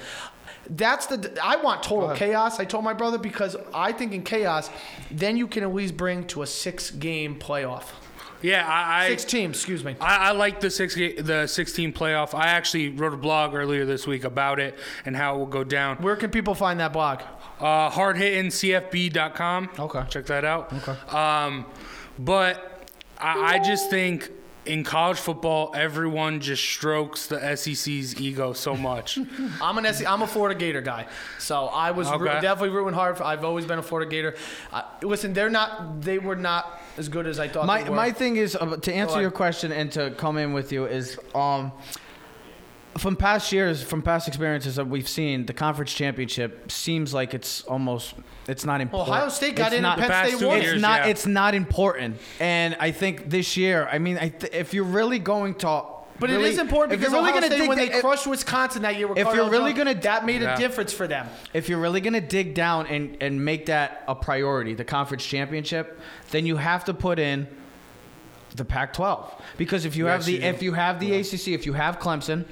That's 0.70 1.06
the. 1.06 1.36
I 1.42 1.56
want 1.56 1.82
total 1.82 2.14
chaos. 2.14 2.60
I 2.60 2.64
told 2.64 2.84
my 2.84 2.92
brother 2.92 3.18
because 3.18 3.56
I 3.74 3.92
think 3.92 4.12
in 4.12 4.22
chaos, 4.22 4.70
then 5.10 5.36
you 5.36 5.46
can 5.48 5.62
at 5.64 5.74
least 5.74 5.96
bring 5.96 6.24
to 6.28 6.42
a 6.42 6.46
six-game 6.46 7.38
playoff. 7.40 7.84
Yeah, 8.43 8.66
I, 8.66 9.05
I 9.05 9.09
Six 9.09 9.24
teams, 9.24 9.56
excuse 9.56 9.85
me. 9.85 9.97
I, 10.01 10.28
I 10.28 10.31
like 10.32 10.60
the 10.60 10.70
six 10.70 10.94
the 10.94 11.47
16 11.47 11.93
playoff. 11.93 12.35
I 12.35 12.48
actually 12.48 12.90
wrote 12.90 13.14
a 13.14 13.16
blog 13.16 13.55
earlier 13.55 13.85
this 13.85 14.06
week 14.06 14.24
about 14.24 14.60
it 14.60 14.78
and 15.05 15.16
how 15.16 15.36
it 15.36 15.39
will 15.39 15.47
go 15.47 15.64
down. 15.64 15.97
Where 15.98 16.16
can 16.16 16.31
people 16.31 16.55
find 16.55 16.81
that 16.81 16.93
blog? 16.93 17.23
Uh, 17.60 17.90
hardhittingcfb.com. 17.90 19.70
Okay. 19.78 20.05
Check 20.09 20.27
that 20.27 20.44
out. 20.44 20.73
Okay. 20.73 21.16
Um, 21.16 21.66
but 22.19 22.90
I, 23.19 23.55
I 23.55 23.59
just 23.60 23.89
think 23.89 24.31
in 24.64 24.84
college 24.84 25.18
football, 25.18 25.72
everyone 25.74 26.40
just 26.40 26.62
strokes 26.62 27.26
the 27.26 27.56
SEC's 27.56 28.20
ego 28.20 28.52
so 28.52 28.76
much. 28.76 29.18
I'm 29.60 29.76
an 29.78 29.93
SC, 29.93 30.06
I'm 30.09 30.22
a 30.22 30.26
Florida 30.26 30.59
Gator 30.59 30.80
guy, 30.80 31.06
so 31.39 31.66
I 31.66 31.90
was 31.90 32.09
ru- 32.10 32.28
Okay. 32.28 32.40
definitely 32.40 32.70
rooting 32.70 32.94
hard. 32.94 33.16
For, 33.16 33.24
I've 33.24 33.44
always 33.44 33.64
been 33.66 33.78
a 33.78 33.82
Florida 33.82 34.09
Gator. 34.10 34.36
Uh, 34.72 34.82
listen, 35.02 35.32
they're 35.32 35.51
not. 35.51 36.01
They 36.02 36.18
were 36.18 36.36
not 36.36 36.80
as 36.97 37.09
good 37.09 37.26
as 37.26 37.39
I 37.40 37.48
thought. 37.48 37.66
my 37.66 37.82
they 37.82 37.90
were. 37.90 37.97
my 37.97 38.12
thing 38.12 38.36
is 38.36 38.55
uh, 38.55 38.76
to 38.76 38.93
answer 38.93 39.12
ahead. 39.14 39.22
your 39.22 39.30
question 39.32 39.72
and 39.72 39.90
to 39.93 40.10
come 40.12 40.39
in 40.39 40.52
with 40.52 40.70
you 40.72 40.84
is 40.86 41.18
um 41.34 41.72
from 42.98 43.16
past 43.16 43.52
years 43.52 43.82
from 43.82 44.02
past 44.02 44.28
experiences 44.28 44.77
that 44.77 44.86
we've 44.86 45.09
seen 45.09 45.47
the 45.47 45.52
conference 45.55 45.93
championship 45.93 46.70
seems 46.70 47.14
like 47.14 47.32
it's 47.35 47.62
almost 47.62 48.14
it's 48.48 48.64
not 48.64 48.81
important 48.82 49.09
Ohio 49.16 49.28
State 49.31 49.56
got 49.56 49.69
It's 49.69 49.77
in 49.77 49.82
not, 49.82 49.98
and 49.98 50.02
Penn 50.02 50.10
past 50.10 50.28
State 50.31 50.40
two 50.40 50.48
won. 50.48 50.56
it's 50.59 50.66
years, 50.66 50.82
not 50.82 51.01
yeah. 51.05 51.10
it's 51.10 51.27
not 51.27 51.55
important 51.55 52.19
and 52.39 52.77
i 52.81 52.90
think 52.90 53.31
this 53.31 53.56
year 53.56 53.89
i 53.90 53.98
mean 53.98 54.19
I 54.19 54.28
th- 54.28 54.52
if 54.52 54.74
you're 54.74 54.85
really 54.85 55.19
going 55.19 55.55
to 55.56 55.82
But 56.20 56.28
really- 56.28 56.51
it 56.51 56.52
is 56.52 56.59
important 56.59 56.93
if 56.93 57.01
because 57.01 57.12
you're 57.12 57.20
really 57.23 57.31
Ohio 57.31 57.40
gonna 57.40 57.47
State, 57.55 57.59
dig 57.60 57.69
when 57.69 57.78
da- 57.78 57.86
they 57.89 57.94
if- 57.94 58.01
crushed 58.02 58.27
Wisconsin 58.27 58.82
that 58.82 58.97
year, 58.97 59.09
with 59.09 59.16
if 59.19 59.35
you're 59.35 59.48
really 59.51 59.73
gonna- 59.73 59.94
that 59.94 60.27
made 60.27 60.43
Yeah. 60.43 60.55
a 60.55 60.59
difference 60.59 60.93
for 60.93 61.06
them. 61.09 61.27
if 61.55 61.69
you're 61.70 61.81
really 61.81 62.01
going 62.02 62.12
to 62.12 62.20
dig 62.20 62.55
down 62.55 62.86
and, 62.86 63.16
and 63.20 63.43
make 63.44 63.66
that 63.66 64.05
a 64.06 64.14
priority, 64.14 64.74
the 64.74 64.85
conference 64.85 65.24
championship, 65.24 65.98
then 66.31 66.44
you 66.47 66.56
have 66.59 66.85
to 66.85 66.94
put 66.94 67.19
in 67.19 67.48
the 68.55 68.64
Pac-12 68.64 69.32
because 69.56 69.85
if 69.86 69.97
you 69.97 70.05
have 70.06 70.24
the 70.27 70.32
you 70.35 70.40
if 70.43 70.62
you 70.62 70.74
have 70.74 71.01
the 71.01 71.14
ACC, 71.14 71.48
if 71.55 71.64
you 71.64 71.73
have 71.73 71.98
Clemson, 71.98 72.44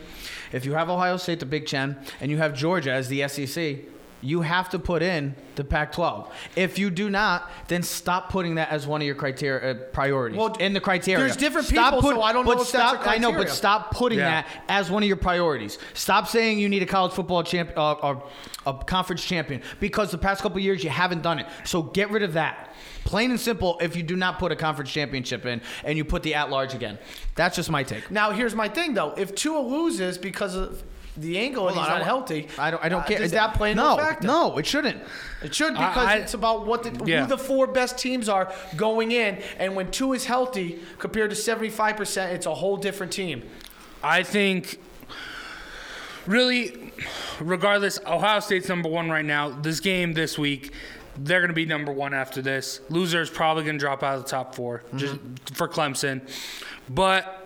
if 0.53 0.65
you 0.65 0.75
have 0.75 0.89
Ohio 0.91 1.17
State, 1.17 1.41
the 1.41 1.47
Big 1.47 1.67
Ten, 1.67 1.97
and 2.21 2.31
you 2.31 2.39
have 2.39 2.55
Georgia 2.55 2.93
as 2.93 3.09
the 3.09 3.27
SEC, 3.29 3.79
you 4.23 4.43
have 4.43 4.69
to 4.69 4.79
put 4.79 5.03
in 5.03 5.35
the 5.57 5.65
Pac-12. 5.65 6.29
If 6.55 6.79
you 6.79 6.91
do 6.91 7.09
not, 7.09 7.51
then 7.69 7.83
stop 7.83 8.29
putting 8.29 8.57
that 8.57 8.69
as 8.71 8.87
one 8.87 9.01
of 9.01 9.07
your 9.07 9.15
criteria 9.15 9.71
uh, 9.71 9.75
priorities 9.93 10.37
Well, 10.39 10.53
in 10.57 10.75
the 10.75 10.81
criteria. 10.81 11.25
there's 11.25 11.37
different 11.39 11.69
Stop 11.69 11.95
people, 11.95 12.11
so 12.11 12.21
I 12.23 12.35
don't 12.35 12.45
but 12.45 12.57
know 12.57 12.61
if 12.63 12.71
that's 12.71 12.91
stop, 12.99 13.07
a 13.07 13.09
I 13.09 13.17
know, 13.17 13.33
but 13.33 13.49
stop 13.49 13.93
putting 13.93 14.19
Yeah. 14.19 14.43
that 14.43 14.47
as 14.69 14.91
one 14.91 15.03
of 15.03 15.07
your 15.07 15.17
priorities. 15.17 15.79
Stop 15.95 16.29
saying 16.29 16.59
you 16.59 16.69
need 16.69 16.83
a 16.83 16.87
college 16.87 17.13
football 17.13 17.43
champ 17.43 17.71
uh, 17.79 17.93
or 17.93 18.23
a 18.67 18.75
conference 18.75 19.25
champion 19.25 19.63
because 19.81 20.11
the 20.11 20.19
past 20.19 20.43
couple 20.43 20.61
years 20.61 20.85
you 20.85 20.91
haven't 20.91 21.23
done 21.23 21.39
it. 21.39 21.47
So 21.65 21.83
get 21.83 22.11
rid 22.11 22.23
of 22.23 22.35
that. 22.35 22.70
Plain 23.05 23.31
and 23.31 23.41
simple. 23.41 23.79
If 23.81 23.97
you 23.97 24.03
do 24.03 24.17
not 24.17 24.39
put 24.39 24.53
a 24.53 24.57
conference 24.57 24.91
championship 24.91 25.47
in 25.47 25.61
and 25.85 25.97
you 25.97 26.05
put 26.05 26.23
the 26.23 26.35
at 26.35 26.51
large 26.51 26.75
again, 26.75 26.99
that's 27.35 27.57
just 27.57 27.71
my 27.71 27.83
take. 27.83 28.11
Now, 28.11 28.31
here's 28.31 28.55
my 28.55 28.69
thing 28.69 28.95
though: 28.95 29.15
if 29.17 29.35
Tua 29.35 29.61
loses 29.61 30.19
because 30.19 30.55
of 30.55 30.83
the 31.17 31.39
ankle 31.39 31.67
and 31.67 31.77
he's 31.77 31.85
on, 31.85 31.91
not 31.91 32.03
I- 32.03 32.05
healthy, 32.05 32.47
I 32.59 32.71
don't. 32.71 32.85
I 32.85 32.89
don't 32.89 33.01
uh, 33.03 33.07
care. 33.07 33.19
Does 33.19 33.33
that 33.33 33.55
play 33.55 33.73
into 33.73 33.83
no, 33.83 33.95
a 33.95 33.99
factor? 33.99 34.27
No, 34.27 34.59
it 34.59 34.67
shouldn't. 34.67 35.03
It 35.43 35.55
should 35.55 35.75
I- 35.75 35.89
because 35.89 36.07
I- 36.09 36.17
it's 36.17 36.35
about 36.35 36.67
what 36.67 36.83
the, 36.85 37.05
Yeah. 37.05 37.23
who 37.23 37.27
the 37.27 37.39
four 37.39 37.67
best 37.67 37.99
teams 37.99 38.29
are 38.29 38.53
going 38.77 39.11
in, 39.13 39.43
and 39.59 39.75
when 39.75 39.91
Tua 39.91 40.17
is 40.17 40.25
healthy 40.27 40.79
compared 40.99 41.31
to 41.31 41.37
seventy 41.37 41.71
five 41.71 41.97
percent, 41.97 42.33
it's 42.33 42.47
a 42.47 42.55
whole 42.55 42.77
different 42.77 43.13
team. 43.13 43.43
I 44.03 44.23
think, 44.23 44.79
really, 46.27 46.93
regardless, 47.41 47.99
Ohio 48.07 48.41
State's 48.41 48.69
number 48.69 48.89
one 48.89 49.11
right 49.11 49.25
now. 49.25 49.51
This 49.51 49.81
game 49.81 50.13
this 50.13 50.39
week, 50.39 50.73
they're 51.23 51.41
going 51.41 51.49
to 51.49 51.55
be 51.55 51.67
number 51.67 51.93
one 51.93 52.15
after 52.15 52.43
this. 52.43 52.81
Loser 52.89 53.21
is 53.21 53.31
probably 53.31 53.65
going 53.65 53.77
to 53.77 53.81
drop 53.81 54.03
out 54.03 54.17
of 54.17 54.25
the 54.25 54.29
top 54.29 54.55
4 54.55 54.79
mm-hmm. 54.79 54.99
just 54.99 55.17
for 55.55 55.69
Clemson. 55.69 56.29
But. 56.89 57.37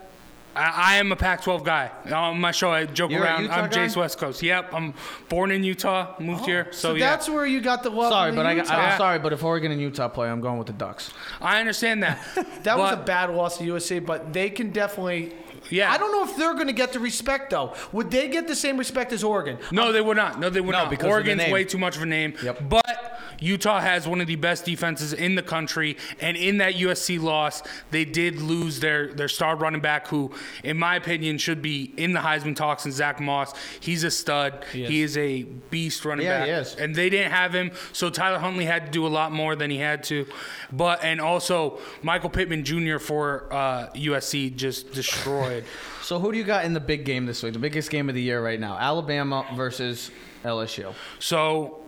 I 0.57 0.95
I 0.95 0.97
am 0.99 1.11
a 1.11 1.17
Pac-12 1.17 1.65
guy. 1.65 1.91
On 2.13 2.41
my 2.41 2.53
show, 2.53 2.71
I 2.71 2.87
joke 2.87 3.11
You're 3.11 3.23
around. 3.23 3.51
I'm 3.51 3.69
guy? 3.71 3.87
Jace 3.87 3.97
West 3.97 4.19
Coast. 4.19 4.43
Yep, 4.43 4.73
I'm 4.73 4.95
born 5.29 5.51
in 5.51 5.65
Utah, 5.65 6.15
moved 6.21 6.43
oh, 6.43 6.47
here. 6.47 6.69
So, 6.71 6.91
So, 6.91 6.95
yeah, 6.95 7.11
that's 7.11 7.29
where 7.29 7.45
you 7.45 7.61
got 7.61 7.83
the 7.83 7.91
love. 7.91 8.13
Sorry, 8.13 8.33
but 8.33 8.47
I, 8.47 8.55
got- 8.55 8.67
Utah. 8.67 8.77
I'm 8.77 8.99
sorry, 8.99 9.19
but 9.19 9.33
if 9.33 9.43
Oregon 9.43 9.73
and 9.73 9.81
Utah 9.81 10.09
play, 10.09 10.29
I'm 10.29 10.41
going 10.41 10.59
with 10.59 10.69
the 10.69 10.73
Ducks. 10.73 11.13
I 11.41 11.59
understand 11.59 12.03
that. 12.03 12.19
That 12.63 12.79
was 12.79 12.93
a 12.93 12.97
bad 12.97 13.31
loss 13.31 13.59
to 13.59 13.65
USC, 13.65 14.05
but 14.05 14.33
they 14.33 14.49
can 14.49 14.71
definitely. 14.71 15.35
Yeah. 15.71 15.93
I 15.93 15.99
don't 15.99 16.13
know 16.13 16.25
if 16.31 16.37
they're 16.37 16.55
going 16.55 16.67
to 16.67 16.73
get 16.73 16.93
the 16.93 17.01
respect 17.01 17.51
though. 17.51 17.75
Would 17.93 18.11
they 18.11 18.29
get 18.29 18.47
the 18.47 18.55
same 18.55 18.79
respect 18.79 19.13
as 19.13 19.25
Oregon? 19.25 19.59
No, 19.71 19.93
they 19.93 20.01
would 20.01 20.17
not. 20.17 20.39
No, 20.39 20.51
they 20.51 20.61
would 20.61 20.73
No, 20.73 20.85
not. 20.85 20.91
because 20.91 21.05
of 21.05 21.09
the 21.09 21.15
Oregon's 21.15 21.39
name. 21.39 21.53
way 21.53 21.65
too 21.65 21.79
much 21.79 21.97
of 21.97 22.03
a 22.03 22.07
name. 22.07 22.35
Yep. 22.43 22.69
But 22.69 23.21
Utah 23.41 23.81
has 23.81 24.07
one 24.07 24.21
of 24.21 24.27
the 24.27 24.37
best 24.37 24.65
defenses 24.65 25.13
in 25.13 25.35
the 25.35 25.43
country, 25.43 25.97
and 26.21 26.37
in 26.37 26.59
that 26.59 26.75
USC 26.75 27.21
loss, 27.21 27.63
they 27.91 28.05
did 28.05 28.41
lose 28.41 28.81
their 28.81 29.13
their 29.13 29.29
star 29.29 29.57
running 29.57 29.81
back, 29.81 30.09
who, 30.09 30.33
in 30.63 30.79
my 30.79 30.97
opinion, 30.97 31.39
should 31.39 31.63
be 31.63 31.93
in 31.97 32.13
the 32.13 32.21
Heisman 32.21 32.55
talks. 32.57 32.85
And 32.85 32.95
Zach 32.95 33.21
Moss, 33.21 33.53
he's 33.81 34.05
a 34.05 34.11
stud. 34.11 34.65
He 34.73 35.03
is, 35.03 35.17
a 35.17 35.43
beast 35.45 36.05
running 36.05 36.27
Yeah, 36.27 36.39
back. 36.41 36.47
he 36.47 36.53
is. 36.53 36.75
And 36.77 36.95
they 36.95 37.11
didn't 37.11 37.33
have 37.33 37.55
him, 37.55 37.71
so 37.93 38.11
Tyler 38.11 38.39
Huntley 38.39 38.65
had 38.65 38.87
to 38.87 38.91
do 38.93 39.07
a 39.07 39.09
lot 39.09 39.33
more 39.33 39.55
than 39.57 39.71
he 39.71 39.79
had 39.79 40.03
to. 40.05 40.27
But 40.73 41.05
and 41.05 41.21
also 41.21 41.79
Michael 42.03 42.31
Pittman 42.31 42.65
Jr. 42.65 42.99
for 42.99 43.53
uh, 43.53 43.89
USC 43.95 44.55
just 44.57 44.93
destroyed. 44.93 45.65
So 46.05 46.19
who 46.19 46.33
do 46.33 46.37
you 46.37 46.45
got 46.45 46.67
in 46.67 46.75
the 46.75 46.81
big 46.81 47.07
game 47.07 47.25
this 47.25 47.43
week? 47.43 47.55
The 47.55 47.59
biggest 47.59 47.89
game 47.91 48.11
of 48.11 48.15
the 48.15 48.21
year 48.21 48.45
right 48.45 48.61
now: 48.61 48.77
Alabama 48.77 49.47
versus 49.55 50.11
LSU. 50.45 50.93
So, 51.19 51.81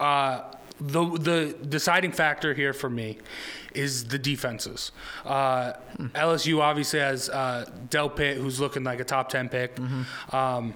uh, 0.00 0.44
the 0.80 1.04
the 1.04 1.66
deciding 1.66 2.12
factor 2.12 2.54
here 2.54 2.72
for 2.72 2.88
me 2.90 3.18
is 3.74 4.06
the 4.06 4.18
defenses. 4.18 4.92
Uh, 5.24 5.74
LSU 5.98 6.60
obviously 6.60 7.00
has 7.00 7.28
uh, 7.28 7.70
Delpit, 7.88 8.36
who's 8.36 8.58
looking 8.60 8.82
like 8.82 9.00
a 9.00 9.04
top 9.04 9.28
ten 9.28 9.48
pick. 9.48 9.78
Um, 10.32 10.74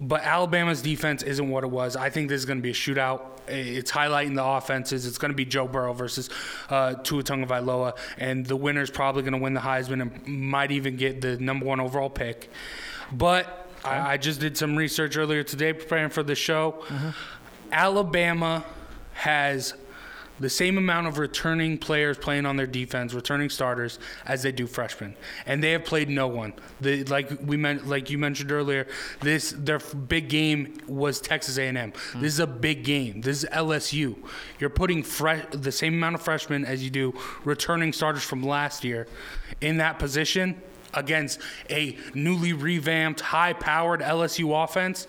but 0.00 0.22
Alabama's 0.22 0.82
defense 0.82 1.22
isn't 1.22 1.48
what 1.48 1.64
it 1.64 1.70
was. 1.70 1.96
I 1.96 2.10
think 2.10 2.28
this 2.28 2.40
is 2.40 2.44
going 2.46 2.58
to 2.58 2.62
be 2.62 2.70
a 2.70 2.74
shootout. 2.74 3.22
It's 3.48 3.90
highlighting 3.90 4.34
the 4.36 4.44
offenses. 4.44 5.06
It's 5.06 5.18
going 5.18 5.30
to 5.30 5.36
be 5.36 5.44
Joe 5.44 5.66
Burrow 5.66 5.92
versus 5.92 6.30
uh, 6.70 6.94
Tua 6.94 7.22
Tagovailoa, 7.22 7.96
and 8.18 8.46
the 8.46 8.56
winner 8.56 8.82
is 8.82 8.90
probably 8.90 9.22
going 9.22 9.32
to 9.32 9.38
win 9.38 9.54
the 9.54 9.60
Heisman 9.60 10.00
and 10.02 10.26
might 10.26 10.70
even 10.70 10.96
get 10.96 11.20
the 11.20 11.38
number 11.38 11.66
one 11.66 11.80
overall 11.80 12.10
pick. 12.10 12.50
But 13.12 13.68
I, 13.84 14.12
I 14.12 14.16
just 14.16 14.40
did 14.40 14.56
some 14.56 14.76
research 14.76 15.16
earlier 15.16 15.42
today 15.42 15.72
preparing 15.72 16.10
for 16.10 16.22
the 16.22 16.34
show. 16.34 16.84
Alabama 17.70 18.64
has 19.14 19.74
the 20.40 20.50
same 20.50 20.76
amount 20.76 21.06
of 21.06 21.18
returning 21.18 21.78
players 21.78 22.18
playing 22.18 22.46
on 22.46 22.56
their 22.56 22.66
defense, 22.66 23.14
returning 23.14 23.48
starters, 23.48 23.98
as 24.26 24.42
they 24.42 24.50
do 24.50 24.66
freshmen, 24.66 25.14
and 25.46 25.62
they 25.62 25.70
have 25.70 25.84
played 25.84 26.08
no 26.08 26.26
one. 26.26 26.52
The, 26.80 27.04
like 27.04 27.30
we 27.44 27.56
meant, 27.56 27.86
like 27.86 28.10
you 28.10 28.18
mentioned 28.18 28.50
earlier, 28.50 28.86
this 29.20 29.54
their 29.56 29.78
big 29.78 30.28
game 30.28 30.78
was 30.88 31.20
Texas 31.20 31.58
A&M. 31.58 31.92
This 32.16 32.34
is 32.34 32.40
a 32.40 32.46
big 32.46 32.82
game. 32.82 33.20
This 33.20 33.44
is 33.44 33.50
LSU. 33.50 34.16
You're 34.58 34.70
putting 34.70 35.02
the 35.52 35.72
same 35.72 35.94
amount 35.94 36.16
of 36.16 36.22
freshmen 36.22 36.64
as 36.64 36.82
you 36.82 36.90
do 36.90 37.14
returning 37.44 37.92
starters 37.92 38.24
from 38.24 38.42
last 38.42 38.84
year 38.84 39.06
in 39.60 39.76
that 39.76 39.98
position 39.98 40.60
against 40.94 41.40
a 41.70 41.96
newly 42.14 42.52
revamped, 42.52 43.20
high-powered 43.20 44.00
LSU 44.00 44.64
offense. 44.64 45.06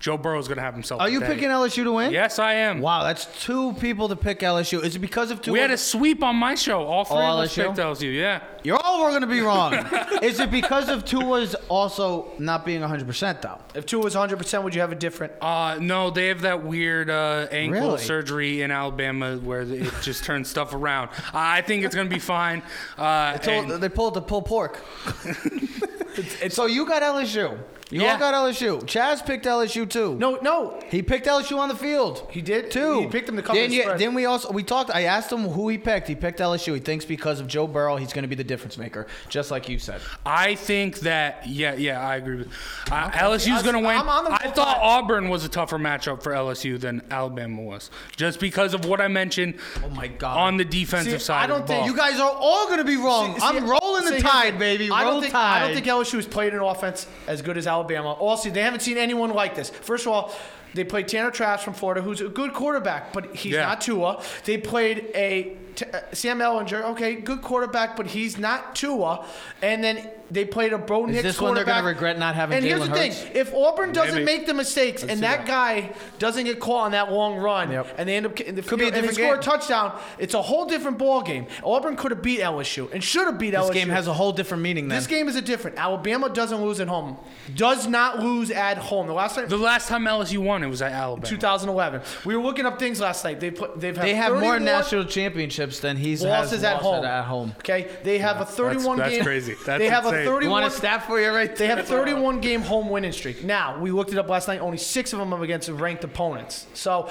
Joe 0.00 0.16
Burrow's 0.16 0.46
going 0.46 0.56
to 0.58 0.62
have 0.62 0.74
himself. 0.74 1.00
Are 1.00 1.08
you 1.08 1.18
day. 1.20 1.26
picking 1.26 1.48
LSU 1.48 1.82
to 1.84 1.92
win? 1.92 2.12
Yes, 2.12 2.38
I 2.38 2.54
am. 2.54 2.80
Wow, 2.80 3.02
that's 3.02 3.26
two 3.44 3.72
people 3.74 4.08
to 4.08 4.16
pick 4.16 4.40
LSU. 4.40 4.82
Is 4.84 4.94
it 4.96 5.00
because 5.00 5.30
of 5.32 5.42
two? 5.42 5.52
We 5.52 5.58
had 5.58 5.70
a 5.72 5.76
sweep 5.76 6.22
on 6.22 6.36
my 6.36 6.54
show. 6.54 6.84
All 6.84 7.04
three 7.04 7.16
All 7.16 7.40
of 7.40 7.44
us 7.46 7.56
LSU? 7.56 7.66
picked 7.66 7.78
LSU. 7.78 8.14
Yeah. 8.14 8.42
You're 8.62 8.78
all 8.84 9.08
going 9.08 9.22
to 9.22 9.26
be 9.26 9.40
wrong. 9.40 9.74
Is 10.22 10.38
it 10.40 10.50
because 10.50 10.88
of 10.88 11.04
Tua's 11.04 11.54
also 11.68 12.28
not 12.38 12.64
being 12.64 12.80
100% 12.80 13.40
though? 13.42 13.58
If 13.74 13.86
Tua 13.86 14.02
was 14.04 14.14
100, 14.14 14.36
percent 14.36 14.62
would 14.64 14.74
you 14.74 14.80
have 14.80 14.92
a 14.92 14.96
different? 14.96 15.32
Uh, 15.40 15.78
no, 15.80 16.10
they 16.10 16.28
have 16.28 16.42
that 16.42 16.64
weird 16.64 17.08
uh, 17.10 17.46
ankle 17.50 17.80
Really? 17.80 17.98
surgery 17.98 18.62
in 18.62 18.70
Alabama 18.70 19.36
where 19.38 19.62
it 19.62 19.92
just 20.02 20.24
turns 20.24 20.48
stuff 20.48 20.74
around. 20.74 21.10
I 21.32 21.60
think 21.62 21.84
it's 21.84 21.94
going 21.94 22.08
to 22.08 22.14
be 22.14 22.20
fine. 22.20 22.62
Uh, 22.96 23.32
They 23.32 23.38
told- 23.38 23.70
and- 23.72 23.82
they 23.82 23.88
pulled 23.88 24.14
the 24.14 24.22
pull 24.22 24.42
pork. 24.42 24.80
so 26.50 26.66
you 26.66 26.86
got 26.86 27.02
LSU. 27.02 27.58
You 27.90 28.02
Yeah. 28.02 28.12
all 28.12 28.18
got 28.18 28.34
LSU. 28.34 28.80
Chaz 28.82 29.24
picked 29.24 29.46
LSU 29.46 29.86
too. 29.88 30.14
No, 30.16 30.38
no. 30.42 30.78
He 30.90 31.02
picked 31.02 31.26
LSU 31.26 31.58
on 31.58 31.68
the 31.68 31.74
field. 31.74 32.26
He 32.30 32.40
did? 32.42 32.70
too. 32.70 33.00
He 33.00 33.06
picked 33.06 33.28
him 33.28 33.36
to 33.36 33.42
cover 33.42 33.58
then, 33.58 33.70
the 33.70 33.80
spread. 33.80 33.98
then 33.98 34.14
we 34.14 34.26
also 34.26 34.52
we 34.52 34.62
talked. 34.62 34.90
I 34.94 35.02
asked 35.04 35.32
him 35.32 35.40
who 35.48 35.68
he 35.68 35.78
picked. 35.78 36.06
He 36.08 36.14
picked 36.14 36.38
LSU. 36.40 36.74
He 36.74 36.80
thinks 36.80 37.04
because 37.04 37.40
of 37.40 37.46
Joe 37.46 37.66
Burrow, 37.66 37.96
he's 37.96 38.12
going 38.12 38.22
to 38.24 38.28
be 38.28 38.34
the 38.34 38.44
difference 38.44 38.76
maker, 38.76 39.06
just 39.28 39.50
like 39.50 39.68
you 39.68 39.78
said. 39.78 40.00
I 40.26 40.54
think 40.54 41.00
that 41.00 41.46
yeah, 41.48 41.74
yeah, 41.74 42.06
I 42.06 42.16
agree 42.16 42.36
with. 42.38 42.48
Uh, 42.90 43.10
LSU's 43.10 43.62
going 43.62 43.74
to 43.74 43.80
win. 43.80 43.96
I'm 43.96 44.08
on 44.08 44.24
the 44.24 44.32
I 44.32 44.50
thought. 44.50 44.78
Auburn 44.80 45.28
was 45.30 45.44
a 45.44 45.48
tougher 45.48 45.78
matchup 45.78 46.22
for 46.22 46.32
LSU 46.32 46.78
than 46.78 47.00
Alabama 47.10 47.62
was, 47.62 47.90
just 48.16 48.38
because 48.40 48.74
of 48.74 48.84
what 48.84 49.00
I 49.00 49.08
mentioned. 49.08 49.54
Oh 49.84 49.88
my 49.90 50.08
God. 50.08 50.36
On 50.36 50.56
the 50.58 50.64
defensive 50.64 51.20
See, 51.22 51.26
side, 51.26 51.38
I 51.38 51.42
of 51.44 51.48
the 51.48 51.54
don't 51.58 51.66
think 51.66 51.78
ball. 51.80 51.88
You 51.88 51.96
guys 51.96 52.20
are 52.20 52.30
all 52.38 52.66
going 52.66 52.78
to 52.78 52.84
be 52.84 52.96
wrong. 52.96 53.34
See- 53.34 53.40
see, 53.40 53.46
I'm 53.46 53.66
rolling 53.68 54.04
the 54.04 54.20
tide, 54.20 54.58
baby. 54.58 54.90
I 54.90 55.02
Roll 55.04 55.12
don't 55.12 55.20
think, 55.22 55.32
tide. 55.32 55.62
I 55.62 55.66
don't 55.66 55.74
think 55.74 55.86
LSU 55.86 56.16
has 56.16 56.26
played 56.26 56.52
an 56.52 56.60
offense 56.60 57.06
as 57.26 57.40
good 57.40 57.56
as 57.56 57.66
Alabama. 57.66 57.77
Also, 57.84 58.50
they 58.50 58.62
haven't 58.62 58.80
seen 58.80 58.96
anyone 58.98 59.30
like 59.30 59.54
this. 59.54 59.70
First 59.70 60.06
of 60.06 60.12
all, 60.12 60.32
they 60.74 60.84
played 60.84 61.08
Tanner 61.08 61.30
Traps 61.30 61.62
from 61.62 61.72
Florida, 61.74 62.02
who's 62.02 62.20
a 62.20 62.28
good 62.28 62.52
quarterback, 62.52 63.12
but 63.12 63.34
he's 63.34 63.54
Yeah. 63.54 63.62
not 63.66 63.80
Tua. 63.80 64.22
They 64.44 64.58
played 64.58 65.06
a 65.14 65.56
T- 65.74 65.86
uh, 65.94 66.00
Sam 66.12 66.40
Ehlinger, 66.40 66.82
okay, 66.90 67.14
good 67.14 67.40
quarterback, 67.40 67.96
but 67.96 68.08
he's 68.08 68.36
not 68.36 68.74
Tua. 68.74 69.24
And 69.62 69.82
then 69.82 70.10
they 70.30 70.44
played 70.44 70.72
a 70.72 70.78
Bo 70.78 71.06
Nix 71.06 71.22
this 71.22 71.40
one 71.40 71.54
they're 71.54 71.64
gonna 71.64 71.86
regret 71.86 72.18
not 72.18 72.34
having 72.34 72.56
And 72.58 72.64
here's 72.66 72.80
Jalen 72.82 72.88
the 72.88 72.94
thing: 72.94 73.30
if 73.34 73.54
Auburn 73.54 73.92
doesn't 73.92 74.14
Maybe. 74.14 74.24
make 74.24 74.46
the 74.46 74.54
mistakes 74.54 75.02
and 75.02 75.20
that, 75.22 75.46
guy 75.46 75.92
doesn't 76.18 76.44
get 76.44 76.60
caught 76.60 76.84
on 76.86 76.90
that 76.92 77.10
long 77.12 77.36
run, 77.36 77.70
Yep. 77.70 77.94
and 77.98 78.08
they 78.08 78.16
end 78.16 78.26
up 78.26 78.34
getting 78.34 78.54
the 78.54 78.62
Could 78.62 78.78
be 78.78 78.84
a 78.84 78.88
and 78.88 78.96
they 78.96 79.00
different 79.00 79.16
score 79.18 79.34
a 79.36 79.42
touchdown, 79.42 79.98
it's 80.18 80.34
a 80.34 80.42
whole 80.42 80.66
different 80.66 80.98
ball 80.98 81.22
game. 81.22 81.46
Auburn 81.64 81.96
could 81.96 82.10
have 82.10 82.22
beat 82.22 82.40
LSU 82.40 82.90
and 82.92 83.02
should 83.02 83.26
have 83.26 83.38
beat 83.38 83.50
This 83.50 83.60
LSU. 83.60 83.68
This 83.68 83.74
game 83.76 83.88
has 83.90 84.06
a 84.06 84.12
whole 84.12 84.32
different 84.32 84.62
meaning. 84.62 84.88
Then 84.88 84.98
This 84.98 85.06
game 85.06 85.28
is 85.28 85.36
a 85.36 85.42
different. 85.42 85.78
Alabama 85.78 86.28
doesn't 86.28 86.62
lose 86.62 86.80
at 86.80 86.88
home. 86.88 87.16
Does 87.54 87.86
not 87.86 88.20
lose 88.20 88.50
at 88.50 88.78
home. 88.78 89.06
The 89.06 89.12
last 89.14 89.36
time, 89.36 89.48
the 89.48 89.56
last 89.56 89.88
time 89.88 90.04
LSU 90.04 90.38
won, 90.38 90.62
it 90.62 90.68
was 90.68 90.82
at 90.82 90.92
Alabama. 90.92 91.26
2011. 91.26 92.02
We 92.24 92.36
were 92.36 92.42
looking 92.42 92.66
up 92.66 92.78
things 92.78 93.00
last 93.00 93.24
night. 93.24 93.40
They 93.40 93.50
put 93.50 93.80
they've 93.80 93.96
had 93.96 94.04
they 94.06 94.14
have 94.14 94.38
more 94.38 94.58
national 94.60 95.04
championships 95.04 95.80
than 95.80 95.96
he's 95.96 96.20
has 96.22 96.28
losses 96.28 96.64
at 96.64 96.74
lost 96.74 96.84
home. 96.84 97.04
At 97.04 97.24
home. 97.24 97.54
Okay, 97.58 97.88
they 98.04 98.18
have 98.18 98.40
a 98.40 98.44
31 98.44 98.98
that's 98.98 99.10
game. 99.14 99.22
crazy. 99.24 99.54
That's 99.64 99.78
they 99.78 99.88
have 99.88 100.04
insane. 100.04 100.17
a 100.17 100.17
You 100.24 100.30
31. 100.30 100.42
You 100.42 100.50
want 100.50 100.66
a 100.66 100.70
stat 100.70 101.06
for 101.06 101.20
you 101.20 101.28
right 101.30 101.54
They 101.54 101.66
have 101.66 101.86
31 101.86 102.40
game 102.40 102.60
home 102.62 102.88
winning 102.88 103.12
streak. 103.12 103.44
Now 103.44 103.78
we 103.78 103.90
looked 103.90 104.12
it 104.12 104.18
up 104.18 104.28
last 104.28 104.48
night. 104.48 104.60
Only 104.60 104.78
six 104.78 105.12
of 105.12 105.18
them 105.18 105.32
are 105.34 105.42
against 105.42 105.68
ranked 105.68 106.04
opponents. 106.04 106.66
So 106.74 107.10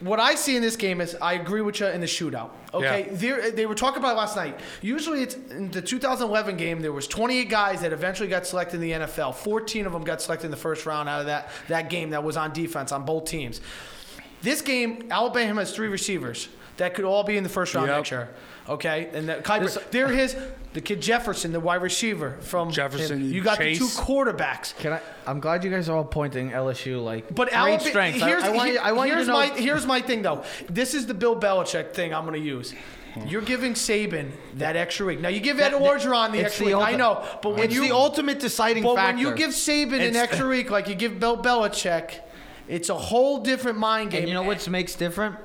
what 0.00 0.20
I 0.20 0.34
see 0.34 0.56
in 0.56 0.62
this 0.62 0.76
game 0.76 1.00
is 1.00 1.16
I 1.22 1.34
agree 1.34 1.60
with 1.62 1.80
you 1.80 1.86
in 1.86 2.00
the 2.00 2.06
shootout. 2.06 2.50
Okay, 2.74 3.08
Yeah. 3.18 3.50
They 3.50 3.66
were 3.66 3.74
talking 3.76 3.98
about 4.00 4.14
it 4.14 4.18
last 4.18 4.34
night. 4.36 4.58
Usually, 4.82 5.22
it's 5.22 5.34
in 5.36 5.70
the 5.70 5.80
2011 5.80 6.56
game. 6.56 6.80
There 6.80 6.92
was 6.92 7.06
28 7.06 7.48
guys 7.48 7.80
that 7.82 7.92
eventually 7.92 8.28
got 8.28 8.46
selected 8.46 8.76
in 8.76 8.80
the 8.82 9.06
NFL. 9.06 9.34
14 9.36 9.86
of 9.86 9.92
them 9.92 10.02
got 10.02 10.20
selected 10.20 10.46
in 10.46 10.50
the 10.50 10.56
first 10.56 10.84
round 10.84 11.08
out 11.08 11.20
of 11.20 11.26
that 11.26 11.48
that 11.68 11.88
game 11.88 12.10
that 12.10 12.22
was 12.24 12.36
on 12.36 12.52
defense 12.52 12.90
on 12.92 13.04
both 13.04 13.24
teams. 13.26 13.60
This 14.42 14.60
game, 14.60 15.06
Alabama 15.10 15.60
has 15.62 15.72
three 15.74 15.88
receivers 15.88 16.48
that 16.76 16.94
could 16.94 17.04
all 17.04 17.22
be 17.22 17.36
in 17.36 17.44
the 17.44 17.48
first 17.48 17.74
round 17.74 17.86
Yep. 17.86 17.96
next 17.96 18.10
year. 18.10 18.28
Okay, 18.68 19.10
and 19.12 19.28
that, 19.28 19.44
Kiper, 19.44 19.60
This- 19.64 19.78
there 19.90 20.08
his 20.08 20.36
the 20.72 20.80
kid 20.80 21.00
Jefferson, 21.00 21.52
the 21.52 21.60
wide 21.60 21.82
receiver 21.82 22.36
from 22.40 22.70
Jefferson, 22.72 23.30
You 23.32 23.42
got 23.42 23.58
Chase. 23.58 23.78
the 23.78 23.84
two 23.84 23.90
quarterbacks. 23.90 24.76
Can 24.78 24.94
I? 24.94 25.00
I'm 25.26 25.38
glad 25.38 25.62
you 25.64 25.70
guys 25.70 25.88
are 25.88 25.96
all 25.96 26.04
pointing 26.04 26.50
LSU 26.50 27.02
like 27.04 27.28
But 27.28 27.48
great 27.48 27.56
Alabama, 27.58 27.80
strengths. 27.90 28.22
I- 28.22 28.28
here's, 28.28 28.42
I, 28.42 28.48
want 28.50 28.72
you, 28.72 28.78
I 28.78 28.92
want 28.92 29.08
you 29.08 29.12
to 29.12 29.16
here's 29.18 29.28
know. 29.28 29.34
my 29.34 29.46
here's 29.50 29.86
my 29.86 30.00
thing 30.00 30.22
though. 30.22 30.42
This 30.68 30.94
is 30.94 31.06
the 31.06 31.14
Bill 31.14 31.38
Belichick 31.38 31.92
thing 31.92 32.12
I'm 32.14 32.24
going 32.26 32.40
to 32.40 32.46
use. 32.46 32.74
You're 33.28 33.42
giving 33.42 33.74
Saban 33.74 34.32
that 34.54 34.74
extra 34.74 35.06
week. 35.06 35.20
Now 35.20 35.28
you 35.28 35.38
give 35.38 35.60
Ed 35.60 35.70
That- 35.70 35.80
Orgeron 35.80 36.32
the 36.32 36.38
it's 36.38 36.46
extra 36.46 36.66
the 36.70 36.78
week. 36.78 36.86
I 36.88 36.96
know, 36.96 37.24
but 37.42 37.50
when 37.50 37.60
it's 37.66 37.74
you 37.74 37.82
the 37.86 37.94
ultimate 37.94 38.40
deciding 38.40 38.82
but 38.82 38.96
factor. 38.96 39.16
when 39.16 39.18
you 39.24 39.34
give 39.36 39.50
Saban 39.50 39.92
an 39.94 40.00
It's- 40.00 40.16
extra 40.16 40.48
week 40.48 40.70
like 40.70 40.88
you 40.88 40.96
give 40.96 41.20
Bill 41.20 41.36
Belichick, 41.40 42.14
it's 42.66 42.88
a 42.88 42.94
whole 42.94 43.38
different 43.38 43.78
mind 43.78 44.10
game. 44.10 44.20
and 44.22 44.28
you 44.28 44.34
know 44.34 44.42
what 44.42 44.66
makes 44.68 44.96
different? 44.96 45.36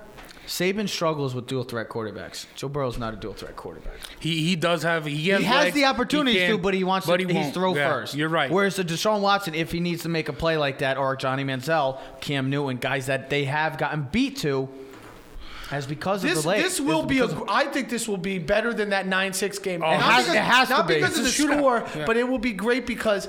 Saban 0.50 0.90
struggles 0.90 1.36
with 1.36 1.46
dual 1.46 1.64
threat 1.64 1.90
quarterbacks. 1.90 2.48
Joe 2.56 2.70
Burrow's 2.70 2.98
not 2.98 3.14
a 3.14 3.18
dual 3.18 3.34
threat 3.34 3.56
quarterback. 3.56 3.94
He 4.20 4.44
he 4.48 4.56
does 4.56 4.82
have 4.82 5.06
he 5.06 5.30
has, 5.30 5.40
He 5.42 5.46
has 5.46 5.64
legs, 5.66 5.76
the 5.76 5.86
opportunities 5.86 6.42
can, 6.42 6.52
to, 6.54 6.58
but 6.58 6.74
he 6.74 6.84
wants 6.84 7.06
but 7.06 7.18
to 7.18 7.28
he 7.28 7.34
he's 7.34 7.54
throw 7.54 7.76
Yeah, 7.76 7.88
first. 7.88 8.16
You're 8.16 8.30
right. 8.30 8.50
Whereas 8.50 8.76
the 8.76 8.84
Deshaun 8.84 9.22
Watson, 9.22 9.54
if 9.54 9.72
he 9.72 9.80
needs 9.80 10.02
to 10.04 10.10
make 10.10 10.28
a 10.28 10.34
play 10.34 10.58
like 10.58 10.80
that, 10.80 10.98
or 10.98 11.16
Johnny 11.16 11.44
Manziel, 11.44 12.00
Cam 12.20 12.50
Newton, 12.50 12.78
guys 12.78 13.06
that 13.06 13.30
they 13.30 13.46
have 13.46 13.78
gotten 13.78 14.08
beat 14.12 14.38
to, 14.38 14.68
as 15.70 15.86
because 15.86 16.24
this 16.24 16.38
of 16.40 16.44
the 16.44 16.50
legs. 16.50 16.64
this 16.64 16.80
will 16.82 17.04
be 17.04 17.20
a. 17.20 17.26
of- 17.26 17.44
I 17.48 17.66
think 17.66 17.90
this 17.90 18.08
will 18.08 18.18
be 18.18 18.40
better 18.40 18.74
than 18.74 18.90
that 18.90 19.06
nine 19.06 19.34
six 19.34 19.60
game. 19.60 19.84
Oh, 19.84 19.88
it 19.92 19.98
not 20.00 20.02
has- 20.02 20.24
because, 20.26 20.36
it 20.36 20.42
has 20.42 20.70
not 20.72 20.82
to 20.82 20.88
be. 20.88 20.94
because 20.96 21.18
of 21.18 21.24
the 21.26 21.30
It's 21.30 21.40
a 21.40 21.44
score, 21.44 21.84
Yeah. 21.96 22.06
but 22.08 22.18
it 22.18 22.28
will 22.28 22.40
be 22.40 22.54
great 22.54 22.88
because. 22.88 23.28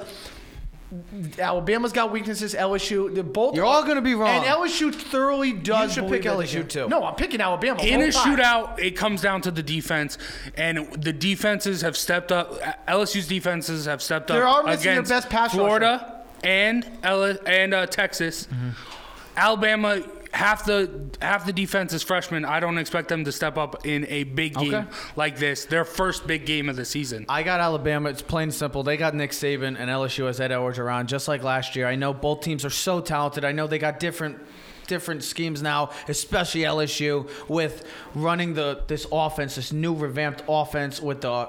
Alabama's 1.38 1.92
got 1.92 2.10
weaknesses. 2.10 2.54
LSU, 2.54 3.14
they're 3.14 3.22
both. 3.22 3.54
You're 3.54 3.64
all 3.64 3.84
gonna 3.84 4.00
be 4.02 4.14
wrong. 4.14 4.28
And 4.30 4.44
LSU 4.44 4.92
thoroughly 4.94 5.52
does. 5.52 5.96
You 5.96 6.02
should 6.02 6.10
pick 6.10 6.22
that 6.24 6.36
they 6.36 6.44
LSU 6.44 6.68
too. 6.68 6.88
No, 6.88 7.04
I'm 7.04 7.14
picking 7.14 7.40
Alabama. 7.40 7.80
in 7.82 8.00
a 8.00 8.06
both 8.06 8.14
shootout, 8.14 8.78
it 8.78 8.92
comes 8.96 9.20
down 9.20 9.40
to 9.42 9.50
the 9.50 9.62
defense, 9.62 10.18
and 10.56 10.92
the 10.94 11.12
defenses 11.12 11.82
have 11.82 11.96
stepped 11.96 12.32
up. 12.32 12.52
LSU's 12.88 13.28
defenses 13.28 13.86
have 13.86 14.02
stepped 14.02 14.30
up. 14.30 14.36
They're 14.36 14.46
up 14.46 14.64
all 14.64 14.64
their 14.64 15.02
best 15.02 15.28
pass 15.30 15.52
Florida 15.52 16.22
and 16.42 16.86
L- 17.02 17.36
and 17.46 17.74
uh, 17.74 17.86
Texas. 17.86 18.46
Mm-hmm. 18.46 18.70
Alabama, 19.36 20.02
half 20.32 20.64
the 20.64 20.90
half 21.20 21.44
the 21.46 21.52
defense 21.52 21.92
is 21.92 22.02
freshmen. 22.02 22.44
I 22.44 22.60
don't 22.60 22.78
expect 22.78 23.08
them 23.08 23.24
to 23.24 23.32
step 23.32 23.56
up 23.58 23.86
in 23.86 24.06
a 24.08 24.24
big 24.24 24.54
game 24.54 24.74
Okay. 24.74 24.88
like 25.16 25.38
this. 25.38 25.64
Their 25.64 25.84
first 25.84 26.26
big 26.26 26.46
game 26.46 26.68
of 26.68 26.76
the 26.76 26.84
season. 26.84 27.26
I 27.28 27.42
got 27.42 27.60
Alabama. 27.60 28.08
It's 28.10 28.22
plain 28.22 28.44
and 28.44 28.54
simple. 28.54 28.82
They 28.82 28.96
got 28.96 29.14
Nick 29.14 29.30
Saban 29.32 29.76
and 29.78 29.90
LSU 29.90 30.26
has 30.26 30.40
Ed 30.40 30.50
Orgeron, 30.50 31.06
just 31.06 31.28
like 31.28 31.42
last 31.42 31.76
year. 31.76 31.86
I 31.86 31.96
know 31.96 32.12
both 32.14 32.40
teams 32.42 32.64
are 32.64 32.70
so 32.70 33.00
talented. 33.00 33.44
I 33.44 33.52
know 33.52 33.66
they 33.66 33.78
got 33.78 33.98
different 34.00 34.38
different 34.86 35.22
schemes 35.22 35.62
now, 35.62 35.90
especially 36.08 36.62
LSU 36.62 37.28
with 37.48 37.84
running 38.14 38.54
the 38.54 38.82
this 38.88 39.06
offense, 39.12 39.54
this 39.54 39.72
new 39.72 39.94
revamped 39.94 40.42
offense 40.48 41.00
with 41.00 41.20
the 41.20 41.48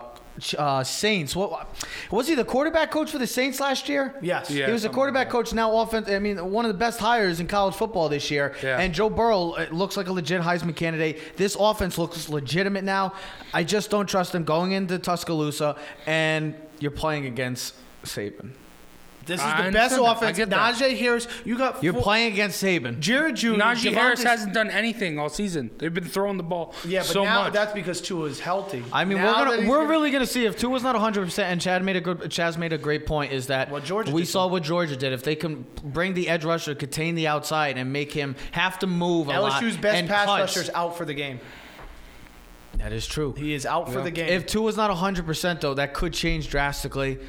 uh, 0.58 0.84
Saints. 0.84 1.36
What 1.36 1.68
was 2.10 2.28
he 2.28 2.36
the 2.36 2.46
quarterback 2.46 2.92
coach 2.92 3.12
for 3.12 3.18
the 3.18 3.28
Saints 3.28 3.60
last 3.60 3.88
year? 3.90 4.16
Yes. 4.22 4.50
Yeah. 4.50 4.66
he 4.68 4.72
was 4.72 4.86
a 4.86 4.90
quarterback 4.90 5.28
like 5.28 5.32
coach 5.32 5.54
now. 5.54 5.78
Offense. 5.78 6.10
I 6.10 6.20
mean, 6.20 6.38
one 6.52 6.66
of 6.66 6.70
the 6.70 6.78
best 6.78 7.00
hires 7.00 7.40
in 7.40 7.48
college 7.48 7.76
football 7.76 8.10
this 8.10 8.30
year. 8.32 8.54
Yeah. 8.64 8.80
And 8.80 8.94
Joe 8.94 9.10
Burrow 9.10 9.56
looks 9.72 9.98
like 9.98 10.08
a 10.08 10.14
legit 10.14 10.42
Heisman 10.42 10.76
candidate. 10.76 11.38
This 11.38 11.56
offense 11.60 11.98
looks 11.98 12.30
legitimate 12.30 12.84
now. 12.84 13.14
I 13.54 13.64
just 13.64 13.90
don't 13.90 14.08
trust 14.08 14.32
them 14.32 14.44
going 14.44 14.72
into 14.72 14.98
Tuscaloosa, 15.00 15.78
and 16.06 16.56
you're 16.80 16.92
playing 16.92 17.26
against 17.26 17.76
Saban. 18.04 18.52
This 19.26 19.40
is 19.40 19.46
I 19.46 19.66
the 19.68 19.72
best 19.72 19.94
understand 19.94 20.02
that. 20.04 20.08
I 20.08 20.12
offense. 20.14 20.38
get 20.38 20.50
that. 20.50 20.76
Najee 20.76 20.98
Harris, 20.98 21.28
you 21.46 21.56
got. 21.58 21.84
You're 21.84 21.94
four- 21.94 22.02
playing 22.02 22.34
against 22.34 22.62
Saban. 22.64 23.00
Jared 23.00 23.36
Jr. 23.36 23.50
Najee 23.50 23.94
Harris 23.94 24.24
hasn't 24.24 24.54
done 24.54 24.70
anything 24.72 25.20
all 25.20 25.30
season. 25.30 25.70
They've 25.78 25.94
been 25.94 26.06
throwing 26.06 26.38
the 26.38 26.44
ball 26.44 26.74
Yeah, 26.86 27.02
but 27.02 27.06
so 27.08 27.24
now 27.24 27.44
much. 27.44 27.54
that's 27.54 27.72
because 27.72 28.02
Tua 28.02 28.26
is 28.26 28.40
healthy. 28.40 28.84
I 28.92 29.06
mean, 29.06 29.20
Now 29.20 29.28
we're 29.40 29.46
gonna 29.58 29.68
we're 29.70 29.78
gonna- 29.78 29.90
really 29.90 30.10
gonna 30.12 30.26
see 30.26 30.46
if 30.46 30.58
Tua's 30.58 30.82
not 30.82 30.96
100. 30.96 31.26
percent 31.26 31.52
And 31.52 31.62
Chad 31.62 31.84
made 31.84 31.98
a 31.98 32.02
good 32.02 32.18
Chaz 32.32 32.58
made 32.58 32.74
a 32.74 32.78
great 32.80 33.06
point. 33.06 33.32
Is 33.32 33.48
that 33.48 33.70
What 33.70 33.84
Georgia 33.84 34.12
we 34.12 34.26
saw 34.26 34.48
what 34.48 34.64
Georgia 34.64 34.96
did. 34.96 35.14
If 35.14 35.24
they 35.24 35.36
can 35.36 35.66
bring 35.84 36.16
the 36.16 36.28
edge 36.28 36.44
rusher, 36.44 36.74
contain 36.74 37.14
the 37.16 37.28
outside, 37.28 37.78
and 37.78 37.94
make 37.94 38.12
him 38.12 38.36
have 38.54 38.80
to 38.80 38.88
move 38.88 39.28
a 39.28 39.40
lot. 39.40 39.62
LSU's 39.62 39.78
best 39.78 39.98
and 39.98 40.10
pass 40.10 40.26
cuts. 40.26 40.42
rusher 40.58 40.62
is 40.62 40.70
out 40.74 40.98
for 40.98 41.06
the 41.06 41.14
game. 41.14 41.40
That 42.78 42.94
is 42.94 43.06
true. 43.06 43.34
He 43.34 43.54
is 43.54 43.66
out 43.66 43.92
for 43.92 44.02
the 44.02 44.10
game. 44.12 44.30
If 44.30 44.46
Tua's 44.48 44.78
not 44.78 44.90
100%, 44.90 45.60
though, 45.62 45.74
that 45.76 45.94
could 45.94 46.14
change 46.14 46.50
drastically. 46.50 47.20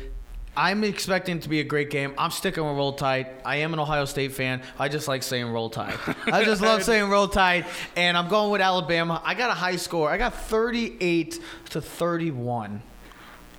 I'm 0.54 0.84
expecting 0.84 1.38
it 1.38 1.42
to 1.44 1.48
be 1.48 1.60
a 1.60 1.64
great 1.64 1.88
game. 1.88 2.12
I'm 2.18 2.30
sticking 2.30 2.62
with 2.64 2.76
Roll 2.76 2.92
Tide. 2.92 3.28
I 3.44 3.56
am 3.56 3.72
an 3.72 3.78
Ohio 3.78 4.04
State 4.04 4.32
fan. 4.32 4.60
I 4.78 4.88
just 4.88 5.08
like 5.08 5.22
saying 5.22 5.46
Roll 5.50 5.70
Tide. 5.70 5.98
I 6.26 6.44
just 6.44 6.60
love 6.60 6.82
saying 6.84 7.08
Roll 7.08 7.26
Tide. 7.28 7.64
And 7.96 8.18
I'm 8.18 8.28
going 8.28 8.50
with 8.50 8.60
Alabama. 8.60 9.22
I 9.24 9.32
got 9.34 9.48
a 9.50 9.54
high 9.54 9.76
score. 9.76 10.10
I 10.10 10.18
got 10.18 10.34
38 10.34 11.40
to 11.70 11.80
31. 11.80 12.82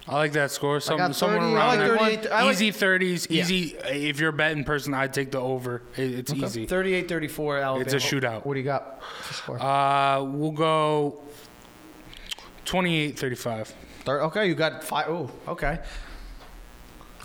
I 0.08 0.16
like 0.16 0.34
that 0.34 0.52
score. 0.52 0.80
Some, 0.82 0.98
got 0.98 1.16
somewhere 1.16 1.40
30 1.40 1.54
around 1.54 1.62
I 1.80 1.88
like 1.88 2.00
38 2.22 2.32
I 2.32 2.44
like- 2.44 2.54
easy 2.54 2.72
30s. 2.72 3.28
Yeah. 3.30 3.42
Easy. 3.42 3.76
If 3.86 4.20
you're 4.20 4.30
a 4.30 4.34
betting 4.34 4.64
person, 4.64 4.94
I'd 4.94 5.14
take 5.14 5.32
the 5.32 5.40
over. 5.40 5.82
It- 5.98 6.14
It's 6.20 6.34
easy. 6.34 6.68
38-34 6.68 7.64
Alabama. 7.64 7.80
It's 7.80 7.94
a 7.94 7.98
shootout. 7.98 8.46
What 8.46 8.54
do 8.54 8.60
you 8.60 8.66
got? 8.66 9.02
Uh, 9.50 10.24
we'll 10.26 10.52
go 10.52 11.22
28-35. 12.66 13.74
Okay, 14.08 14.48
you 14.48 14.54
got 14.56 14.84
five. 14.84 15.08
Oh, 15.08 15.32
okay. 15.48 15.80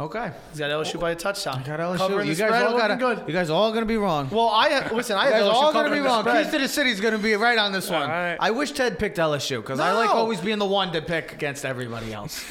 Okay. 0.00 0.30
He's 0.50 0.60
got 0.60 0.70
LSU 0.70 1.00
by 1.00 1.10
a 1.10 1.16
touchdown. 1.16 1.62
Got 1.64 1.80
LSU. 1.80 1.96
Covering 1.98 2.28
You 2.28 2.34
guys 2.36 2.48
spread, 2.48 2.62
all 2.62 2.78
got 2.78 2.98
good. 2.98 3.24
You 3.26 3.32
guys 3.32 3.50
all 3.50 3.72
gonna 3.72 3.84
be 3.86 3.96
wrong. 3.96 4.28
Well, 4.30 4.48
I 4.48 4.70
uh, 4.74 4.94
listen. 4.94 5.16
I 5.16 5.26
You 5.26 5.32
have 5.34 5.42
guys 5.44 5.50
all 5.50 5.72
gonna 5.72 5.90
be 5.90 5.98
wrong. 5.98 6.24
Keys 6.24 6.50
to 6.52 6.58
the 6.58 6.68
City's 6.68 7.00
gonna 7.00 7.18
be 7.18 7.34
right 7.34 7.58
on 7.58 7.72
this 7.72 7.90
one. 7.90 8.02
All 8.02 8.08
right. 8.08 8.36
I 8.38 8.52
wish 8.52 8.70
Ted 8.72 8.98
picked 8.98 9.18
LSU 9.18 9.60
because 9.60 9.80
I 9.80 9.92
like 9.92 10.10
always 10.10 10.40
being 10.40 10.58
the 10.58 10.66
one 10.66 10.92
to 10.92 11.02
pick 11.02 11.32
against 11.32 11.64
everybody 11.64 12.12
else. 12.12 12.44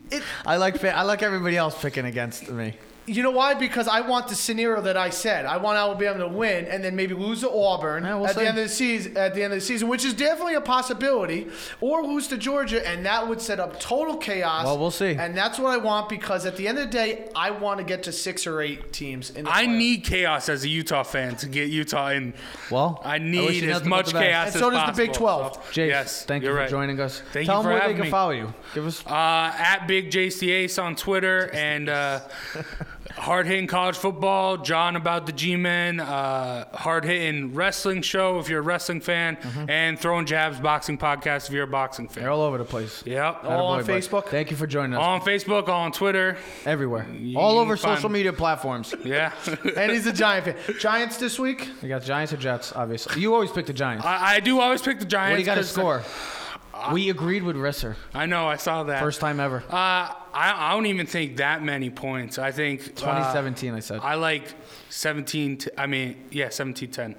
I 0.46 0.56
like 0.56 0.82
I 0.84 1.02
like 1.02 1.22
everybody 1.22 1.56
else 1.56 1.80
picking 1.80 2.04
against 2.04 2.50
me. 2.50 2.74
You 3.06 3.22
know 3.24 3.30
why? 3.32 3.54
Because 3.54 3.88
I 3.88 4.02
want 4.02 4.28
the 4.28 4.34
scenario 4.36 4.80
that 4.82 4.96
I 4.96 5.10
said. 5.10 5.44
I 5.44 5.56
want 5.56 5.76
Alabama 5.78 6.20
to 6.20 6.28
win 6.28 6.66
and 6.66 6.84
then 6.84 6.94
maybe 6.94 7.14
lose 7.14 7.40
to 7.40 7.50
Auburn 7.50 8.04
Yeah, 8.04 8.14
we'll 8.16 8.26
at 8.26 8.34
see. 8.36 8.42
the 8.42 8.48
end 8.48 8.58
of 8.58 8.64
the 8.64 8.68
season. 8.70 9.16
At 9.16 9.34
the 9.34 9.42
end 9.42 9.52
of 9.52 9.58
the 9.58 9.64
season, 9.64 9.88
which 9.88 10.04
is 10.04 10.14
definitely 10.14 10.54
a 10.54 10.60
possibility, 10.60 11.48
or 11.80 12.02
lose 12.04 12.28
to 12.28 12.36
Georgia, 12.36 12.86
and 12.86 13.04
that 13.06 13.26
would 13.26 13.40
set 13.40 13.58
up 13.58 13.80
total 13.80 14.16
chaos. 14.16 14.64
Well, 14.64 14.78
we'll 14.78 14.90
see. 14.92 15.14
And 15.14 15.36
that's 15.36 15.58
what 15.58 15.70
I 15.72 15.76
want 15.78 16.08
because 16.08 16.46
at 16.46 16.56
the 16.56 16.68
end 16.68 16.78
of 16.78 16.86
the 16.86 16.92
day, 16.92 17.28
I 17.34 17.50
want 17.50 17.78
to 17.78 17.84
get 17.84 18.04
to 18.04 18.12
six 18.12 18.46
or 18.46 18.60
eight 18.60 18.92
teams. 18.92 19.30
In 19.30 19.44
the 19.44 19.50
I 19.52 19.66
playoffs. 19.66 19.76
need 19.78 20.04
chaos 20.04 20.48
as 20.48 20.62
a 20.64 20.68
Utah 20.68 21.02
fan 21.02 21.34
to 21.36 21.48
get 21.48 21.68
Utah 21.68 22.10
in. 22.10 22.32
Well, 22.70 23.00
I 23.04 23.18
need 23.18 23.62
you 23.62 23.70
as 23.72 23.84
much 23.84 24.06
the 24.08 24.12
best. 24.12 24.24
chaos 24.24 24.46
And 24.48 24.54
as 24.56 24.60
so 24.60 24.70
does 24.70 24.96
the. 24.96 25.02
Big 25.02 25.12
12. 25.14 25.54
So, 25.54 25.60
Jace, 25.72 25.88
yes, 25.88 26.24
thank 26.26 26.44
you 26.44 26.50
for 26.50 26.54
right. 26.56 26.68
joining 26.70 27.00
us. 27.00 27.22
Thank 27.32 27.46
Tell 27.46 27.56
you 27.58 27.62
them 27.62 27.72
for 27.72 27.78
where 27.78 27.88
they 27.88 27.94
can 27.94 28.04
me. 28.04 28.10
follow 28.10 28.30
you. 28.32 28.52
Give 28.74 28.86
us. 28.86 29.04
Uh, 29.06 29.10
at 29.56 29.86
Big 29.88 30.10
JC 30.10 30.50
Ace 30.50 30.78
on 30.78 30.94
Twitter 30.94 31.50
and 31.54 31.88
uh, 31.88 32.20
hard 33.16 33.46
hitting 33.46 33.66
college 33.66 33.96
football. 33.96 34.56
Jawing 34.58 34.96
about 34.96 35.26
the 35.26 35.32
G 35.32 35.56
Men. 35.56 36.00
Uh, 36.00 36.64
hard 36.76 37.04
hitting 37.04 37.54
wrestling 37.54 38.02
show 38.02 38.38
if 38.38 38.48
you're 38.48 38.60
a 38.60 38.62
wrestling 38.62 39.00
fan, 39.00 39.36
Mm-hmm. 39.36 39.70
and 39.70 39.98
throwing 39.98 40.26
jabs 40.26 40.58
boxing 40.60 40.98
podcast 40.98 41.48
if 41.48 41.52
you're 41.54 41.64
a 41.64 41.66
boxing 41.66 42.08
fan. 42.08 42.22
They're 42.24 42.32
all 42.32 42.42
over 42.42 42.58
the 42.58 42.64
place. 42.64 43.02
Yep. 43.06 43.44
All 43.44 43.66
on 43.68 43.82
Attaboy. 43.82 43.86
Facebook? 43.86 44.26
Thank 44.26 44.50
you 44.50 44.56
for 44.56 44.66
joining 44.66 44.94
us. 44.94 45.00
All 45.00 45.14
on 45.14 45.20
Facebook, 45.22 45.68
all 45.68 45.82
on 45.82 45.92
Twitter. 45.92 46.36
Everywhere. 46.64 47.06
You 47.12 47.38
All 47.38 47.58
over 47.58 47.76
find- 47.76 47.96
social 47.98 48.10
media 48.10 48.32
platforms. 48.32 48.94
Yeah. 49.04 49.32
And 49.76 49.90
he's 49.92 50.06
a 50.06 50.12
Giant 50.12 50.44
fan. 50.44 50.56
Giants 50.78 51.16
this 51.16 51.38
week. 51.38 51.68
You 51.82 51.88
got 51.88 52.02
Giants 52.02 52.32
or 52.32 52.36
Jets, 52.36 52.72
obviously. 52.76 53.20
You 53.20 53.34
always 53.34 53.50
pick 53.50 53.66
the 53.66 53.72
Giants. 53.72 54.04
I, 54.04 54.36
I 54.36 54.40
do 54.40 54.60
always 54.60 54.82
pick 54.82 54.98
the 55.00 55.04
Giants. 55.04 55.32
What 55.32 55.36
do 55.36 55.42
you 55.42 55.46
got 55.46 55.54
to 55.56 55.60
'cause 55.60 56.39
score? 56.80 56.94
We 56.94 57.10
agreed 57.10 57.42
with 57.42 57.56
Risser. 57.56 57.96
I 58.14 58.26
know, 58.26 58.46
I 58.46 58.56
saw 58.56 58.84
that. 58.84 59.00
First 59.00 59.20
time 59.20 59.40
ever. 59.40 59.62
Uh, 59.68 59.72
I, 59.72 60.14
I 60.34 60.72
don't 60.74 60.86
even 60.86 61.06
think 61.06 61.38
that 61.38 61.62
many 61.62 61.90
points. 61.90 62.38
I 62.38 62.52
think 62.52 62.80
uh, 62.82 62.84
2017, 62.86 63.74
I 63.74 63.80
said. 63.80 64.00
I 64.02 64.14
like 64.14 64.54
17. 64.90 65.58
To, 65.58 65.80
I 65.80 65.86
mean, 65.86 66.16
yeah, 66.30 66.48
17 66.48 66.90
10. 66.90 67.14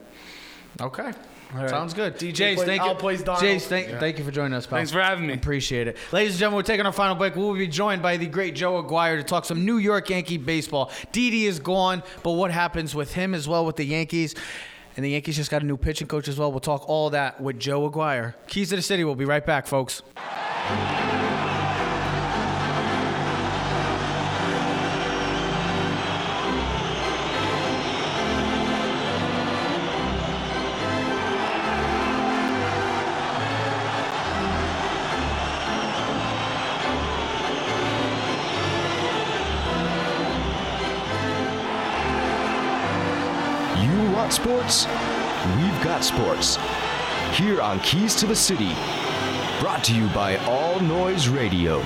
Okay. 0.79 1.11
Sounds 1.67 1.93
good. 1.93 2.15
DJ 2.15 2.31
Jace, 2.31 2.55
plays- 2.55 2.67
thank 2.67 2.81
you. 2.81 2.87
Al 2.87 2.95
plays 2.95 3.23
Jace, 3.23 3.61
thank, 3.63 3.89
thank 3.99 4.17
you 4.17 4.23
for 4.23 4.31
joining 4.31 4.53
us, 4.53 4.65
pal. 4.65 4.77
Thanks 4.77 4.91
for 4.91 5.01
having 5.01 5.27
me. 5.27 5.33
Appreciate 5.33 5.87
it. 5.87 5.97
Ladies 6.11 6.33
and 6.33 6.39
gentlemen, 6.39 6.57
we're 6.57 6.63
taking 6.63 6.85
our 6.85 6.93
final 6.93 7.15
break. 7.15 7.35
We'll 7.35 7.53
be 7.53 7.67
joined 7.67 8.01
by 8.01 8.17
the 8.17 8.25
great 8.25 8.55
Joe 8.55 8.77
Aguirre 8.79 9.17
to 9.17 9.23
talk 9.23 9.45
some 9.45 9.65
New 9.65 9.77
York 9.77 10.09
Yankee 10.09 10.37
baseball. 10.37 10.91
Didi 11.11 11.45
is 11.45 11.59
gone, 11.59 12.03
but 12.23 12.31
what 12.31 12.51
happens 12.51 12.95
with 12.95 13.13
him 13.13 13.33
as 13.33 13.47
well 13.49 13.65
with 13.65 13.75
the 13.75 13.83
Yankees? 13.83 14.33
And 14.95 15.05
the 15.05 15.11
Yankees 15.11 15.37
just 15.37 15.49
got 15.49 15.61
a 15.61 15.65
new 15.65 15.77
pitching 15.77 16.07
coach 16.07 16.27
as 16.27 16.37
well. 16.37 16.51
We'll 16.51 16.59
talk 16.59 16.87
all 16.87 17.09
that 17.11 17.39
with 17.39 17.59
Joe 17.59 17.85
Aguirre. 17.85 18.35
Keys 18.47 18.69
to 18.69 18.75
the 18.75 18.81
City. 18.81 19.03
We'll 19.03 19.15
be 19.15 19.25
right 19.25 19.45
back, 19.45 19.67
folks. 19.67 20.01
Sports? 44.71 44.85
We've 45.57 45.83
got 45.83 46.03
sports. 46.03 46.57
Here 47.37 47.61
on 47.61 47.79
Keys 47.81 48.15
to 48.15 48.25
the 48.27 48.35
City. 48.35 48.71
Brought 49.59 49.83
to 49.85 49.95
you 49.95 50.07
by 50.07 50.37
All 50.45 50.79
Noise 50.79 51.27
Radio. 51.27 51.79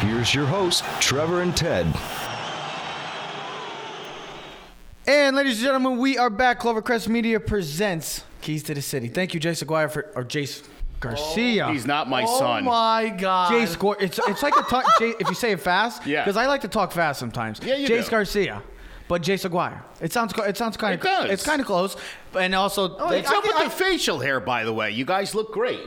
Here's 0.00 0.34
your 0.34 0.46
host, 0.46 0.84
Trevor 1.00 1.42
and 1.42 1.56
Ted. 1.56 1.86
And 5.06 5.36
ladies 5.36 5.58
and 5.58 5.64
gentlemen, 5.64 5.98
we 5.98 6.18
are 6.18 6.30
back. 6.30 6.60
Clovercrest 6.60 7.08
Media 7.08 7.40
presents 7.40 8.24
Keys 8.42 8.62
to 8.64 8.74
the 8.74 8.82
City. 8.82 9.08
Thank 9.08 9.32
you, 9.34 9.40
Jace 9.40 9.62
Aguirre 9.62 9.88
for 9.88 10.02
or 10.14 10.24
Jace 10.24 10.62
Garcia. 11.00 11.66
Oh, 11.68 11.72
he's 11.72 11.86
not 11.86 12.08
my 12.08 12.24
son. 12.24 12.34
Oh 12.34 12.38
son. 12.38 12.64
my 12.64 13.08
God. 13.18 13.52
Jace 13.52 13.78
Gor- 13.78 13.96
It's 14.00 14.18
it's 14.28 14.42
like 14.42 14.54
a 14.56 14.62
talk. 14.62 14.84
Jay, 14.98 15.14
if 15.18 15.28
you 15.28 15.34
say 15.34 15.52
it 15.52 15.60
fast, 15.60 16.06
Yeah. 16.06 16.24
Because 16.24 16.36
I 16.36 16.46
like 16.46 16.60
to 16.62 16.68
talk 16.68 16.92
fast 16.92 17.18
sometimes. 17.18 17.60
Yeah, 17.62 17.76
you 17.76 17.88
Jace 17.88 18.04
do. 18.04 18.10
Garcia, 18.10 18.62
but 19.08 19.22
Jace 19.22 19.44
Aguirre. 19.44 19.82
It 20.00 20.12
sounds 20.12 20.32
it 20.38 20.56
sounds 20.56 20.76
kind 20.76 20.94
It 20.94 21.00
of 21.00 21.04
does. 21.04 21.30
it's 21.30 21.44
kind 21.44 21.60
of 21.60 21.66
close, 21.66 21.96
and 22.38 22.54
also 22.54 22.96
oh, 22.98 23.06
What's 23.06 23.30
up 23.30 23.42
with 23.44 23.56
the 23.64 23.70
facial 23.70 24.18
hair, 24.20 24.38
by 24.40 24.64
the 24.64 24.72
way? 24.72 24.90
You 24.92 25.04
guys 25.04 25.34
look 25.34 25.52
great. 25.52 25.80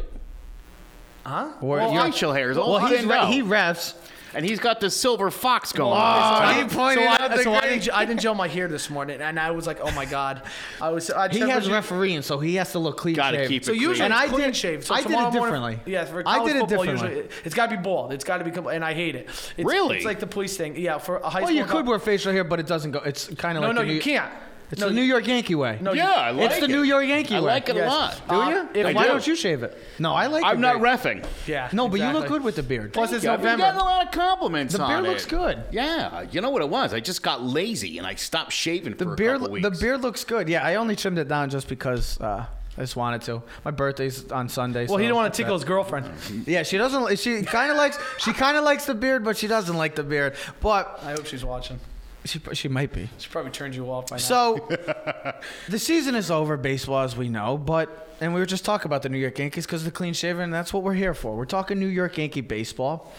Huh? 1.25 1.51
Or 1.61 1.77
Well, 1.77 2.03
facial 2.11 2.33
hair 2.33 2.49
is 2.51 2.57
all 2.57 2.73
well, 2.73 2.85
I 2.85 2.95
he's 2.95 3.05
re- 3.05 3.25
he 3.27 3.41
refs. 3.43 3.93
And 4.33 4.45
he's 4.45 4.59
got 4.59 4.79
the 4.79 4.89
silver 4.89 5.29
fox 5.29 5.71
going 5.73 5.91
Oh, 5.91 5.95
on. 5.95 6.55
he 6.55 6.63
this 6.63 6.73
pointed 6.73 7.03
so 7.03 7.09
out 7.09 7.21
I, 7.21 7.27
the 7.37 7.43
so 7.43 7.53
I 7.53 7.59
great- 7.61 7.81
didn't, 7.81 7.93
I 7.95 8.05
didn't 8.05 8.21
gel 8.21 8.33
my 8.35 8.47
hair 8.47 8.67
this 8.67 8.89
morning, 8.89 9.19
and 9.21 9.39
I 9.39 9.51
was 9.51 9.67
like, 9.67 9.79
"Oh 9.81 9.91
my 9.91 10.05
god!" 10.05 10.43
I 10.79 10.89
was. 10.89 11.09
I 11.11 11.27
He 11.29 11.39
has 11.39 11.69
refereeing, 11.69 12.21
so 12.21 12.39
he 12.39 12.55
has 12.55 12.71
to 12.71 12.79
look 12.79 12.97
clean. 12.97 13.15
Gotta 13.15 13.37
shaved. 13.39 13.49
keep 13.49 13.61
it 13.63 13.65
So 13.65 13.71
usually 13.73 14.01
And 14.05 14.13
it's 14.13 14.21
I 14.23 14.27
clean 14.27 14.45
did- 14.47 14.55
shaved. 14.55 14.85
So 14.85 14.95
I 14.95 14.99
did 15.01 15.07
it 15.07 15.09
tomorrow 15.09 15.31
morning- 15.31 15.43
differently. 15.77 15.79
yeah, 15.93 16.05
for 16.05 16.19
I 16.25 16.37
college 16.37 16.53
did 16.53 16.55
it 16.55 16.59
football, 16.61 16.83
differently. 16.85 17.09
Usually, 17.17 17.35
it's 17.45 17.55
got 17.55 17.69
to 17.69 17.75
be 17.77 17.81
bald. 17.83 18.13
It's 18.13 18.23
got 18.23 18.37
to 18.37 18.43
become, 18.45 18.67
and 18.67 18.85
I 18.85 18.93
hate 18.93 19.15
it. 19.15 19.27
It's, 19.57 19.65
Really? 19.67 19.97
It's 19.97 20.05
like 20.05 20.19
the 20.19 20.27
police 20.27 20.55
thing. 20.55 20.75
Yeah, 20.77 20.97
for 20.97 21.17
a 21.17 21.23
high 21.29 21.29
school. 21.29 21.41
Well, 21.41 21.47
school. 21.47 21.55
you 21.57 21.65
could 21.65 21.87
wear 21.87 21.99
facial 21.99 22.31
hair, 22.31 22.43
but 22.43 22.59
it 22.59 22.67
doesn't 22.67 22.91
go. 22.91 22.99
It's 22.99 23.27
kind 23.35 23.57
of 23.57 23.61
No, 23.63 23.67
like 23.69 23.75
no, 23.75 23.85
the 23.85 23.93
you 23.93 23.99
can't. 24.01 24.31
It's 24.71 24.79
No, 24.79 24.87
the 24.87 24.93
New 24.93 25.01
York 25.01 25.27
Yankee 25.27 25.55
way. 25.55 25.77
No, 25.81 25.91
Yeah, 25.91 26.09
I 26.11 26.31
like 26.31 26.43
it. 26.45 26.51
it's 26.51 26.59
the 26.59 26.65
it. 26.65 26.69
New 26.71 26.83
York 26.83 27.05
Yankee 27.05 27.33
way. 27.33 27.39
I 27.39 27.41
way. 27.41 27.51
like 27.51 27.69
it 27.69 27.75
Yes. 27.75 27.85
a 27.87 27.89
lot. 27.89 28.21
Do 28.29 28.35
Uh, 28.35 28.49
you? 28.49 28.61
if 28.61 28.73
Then 28.73 28.85
I 28.85 28.93
why 28.93 29.03
do. 29.03 29.09
don't 29.09 29.27
you 29.27 29.35
shave 29.35 29.63
it? 29.63 29.77
No, 29.99 30.13
I 30.13 30.27
like. 30.27 30.43
It. 30.43 30.47
I'm 30.47 30.61
your 30.63 30.79
not 30.79 30.81
beard. 30.81 30.99
refing. 31.23 31.25
Yeah. 31.45 31.67
No, 31.73 31.89
but 31.89 31.99
you 31.99 32.05
look 32.07 32.15
exactly. 32.15 32.29
good 32.29 32.43
with 32.43 32.55
the 32.55 32.63
beard. 32.63 32.93
Plus, 32.93 33.11
it's 33.11 33.23
Yeah, 33.25 33.33
I've 33.33 33.39
been 33.41 33.57
November. 33.59 33.65
getting 33.65 33.81
a 33.81 33.83
lot 33.83 34.05
of 34.05 34.11
compliments 34.11 34.73
The 34.75 34.81
on 34.81 34.89
beard 34.89 35.05
it. 35.05 35.09
looks 35.09 35.25
good. 35.25 35.63
Yeah, 35.71 36.23
you 36.31 36.39
know 36.41 36.49
what 36.51 36.61
it 36.61 36.69
was? 36.69 36.93
I 36.93 37.01
just 37.01 37.21
got 37.21 37.43
lazy 37.43 37.97
and 37.97 38.07
I 38.07 38.15
stopped 38.15 38.53
shaving 38.53 38.93
The 38.95 39.03
for 39.05 39.13
a 39.13 39.15
beard, 39.15 39.39
couple 39.39 39.53
weeks. 39.53 39.69
the 39.69 39.85
beard 39.85 40.01
looks 40.01 40.23
good. 40.23 40.47
Yeah, 40.47 40.65
I 40.65 40.75
only 40.75 40.95
trimmed 40.95 41.17
it 41.19 41.27
down 41.27 41.49
just 41.49 41.67
because 41.67 42.19
uh, 42.21 42.45
I 42.77 42.81
just 42.81 42.95
wanted 42.95 43.21
to. 43.23 43.43
My 43.65 43.71
birthday's 43.71 44.31
on 44.31 44.47
Sunday. 44.47 44.81
Well, 44.85 44.93
so 44.93 44.97
he 44.97 45.03
didn't 45.03 45.17
want 45.17 45.33
to 45.33 45.37
tickle 45.37 45.55
that. 45.57 45.63
his 45.63 45.67
girlfriend. 45.67 46.05
Yeah, 46.47 46.63
she 46.63 46.77
doesn't. 46.77 47.19
She 47.19 47.41
kind 47.43 47.71
of 47.71 47.77
likes. 47.77 47.99
She 48.19 48.31
kind 48.31 48.55
of 48.55 48.63
likes 48.63 48.85
the 48.85 48.95
beard, 48.95 49.25
but 49.25 49.35
she 49.35 49.47
doesn't 49.47 49.75
like 49.75 49.95
the 49.95 50.03
beard. 50.03 50.35
But 50.61 51.01
I 51.03 51.11
hope 51.11 51.25
she's 51.25 51.43
watching. 51.43 51.81
She 52.25 52.39
she 52.53 52.67
might 52.67 52.93
be. 52.93 53.09
She 53.17 53.29
probably 53.29 53.51
turned 53.51 53.75
you 53.75 53.91
off 53.91 54.09
by 54.09 54.15
now. 54.15 54.19
So 54.19 54.67
the 55.69 55.79
season 55.79 56.15
is 56.15 56.29
over, 56.29 56.57
baseball 56.57 57.03
as 57.03 57.15
we 57.15 57.29
know, 57.29 57.57
but 57.57 58.15
and 58.21 58.33
we 58.33 58.39
were 58.39 58.45
just 58.45 58.63
talking 58.63 58.85
about 58.85 59.01
the 59.01 59.09
New 59.09 59.17
York 59.17 59.39
Yankees 59.39 59.65
because 59.65 59.83
the 59.83 59.91
clean 59.91 60.13
shaven, 60.13 60.43
and 60.43 60.53
that's 60.53 60.71
what 60.73 60.83
we're 60.83 60.93
here 60.93 61.13
for. 61.13 61.35
We're 61.35 61.45
talking 61.45 61.79
New 61.79 61.87
York 61.87 62.17
Yankee 62.17 62.41
baseball. 62.41 63.11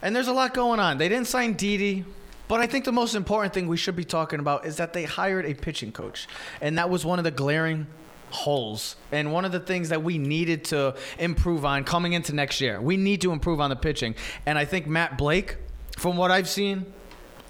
And 0.00 0.16
there's 0.16 0.28
a 0.28 0.32
lot 0.32 0.52
going 0.52 0.80
on. 0.80 0.98
They 0.98 1.08
didn't 1.08 1.28
sign 1.28 1.52
Didi, 1.52 2.04
but 2.48 2.60
I 2.60 2.66
think 2.66 2.84
the 2.84 2.92
most 2.92 3.14
important 3.14 3.54
thing 3.54 3.68
we 3.68 3.76
should 3.76 3.94
be 3.94 4.04
talking 4.04 4.40
about 4.40 4.66
is 4.66 4.78
that 4.78 4.92
they 4.92 5.04
hired 5.04 5.46
a 5.46 5.54
pitching 5.54 5.92
coach. 5.92 6.26
And 6.60 6.76
that 6.78 6.90
was 6.90 7.04
one 7.04 7.18
of 7.18 7.24
the 7.24 7.30
glaring 7.30 7.86
holes 8.30 8.96
and 9.12 9.32
one 9.32 9.44
of 9.44 9.52
the 9.52 9.60
things 9.60 9.90
that 9.90 10.02
we 10.02 10.18
needed 10.18 10.64
to 10.64 10.96
improve 11.18 11.64
on 11.64 11.84
coming 11.84 12.14
into 12.14 12.34
next 12.34 12.60
year. 12.60 12.80
We 12.80 12.96
need 12.96 13.20
to 13.20 13.32
improve 13.32 13.60
on 13.60 13.70
the 13.70 13.76
pitching. 13.76 14.16
And 14.44 14.58
I 14.58 14.64
think 14.64 14.86
Matt 14.86 15.18
Blake, 15.18 15.56
from 15.98 16.16
what 16.16 16.30
I've 16.30 16.48
seen, 16.48 16.86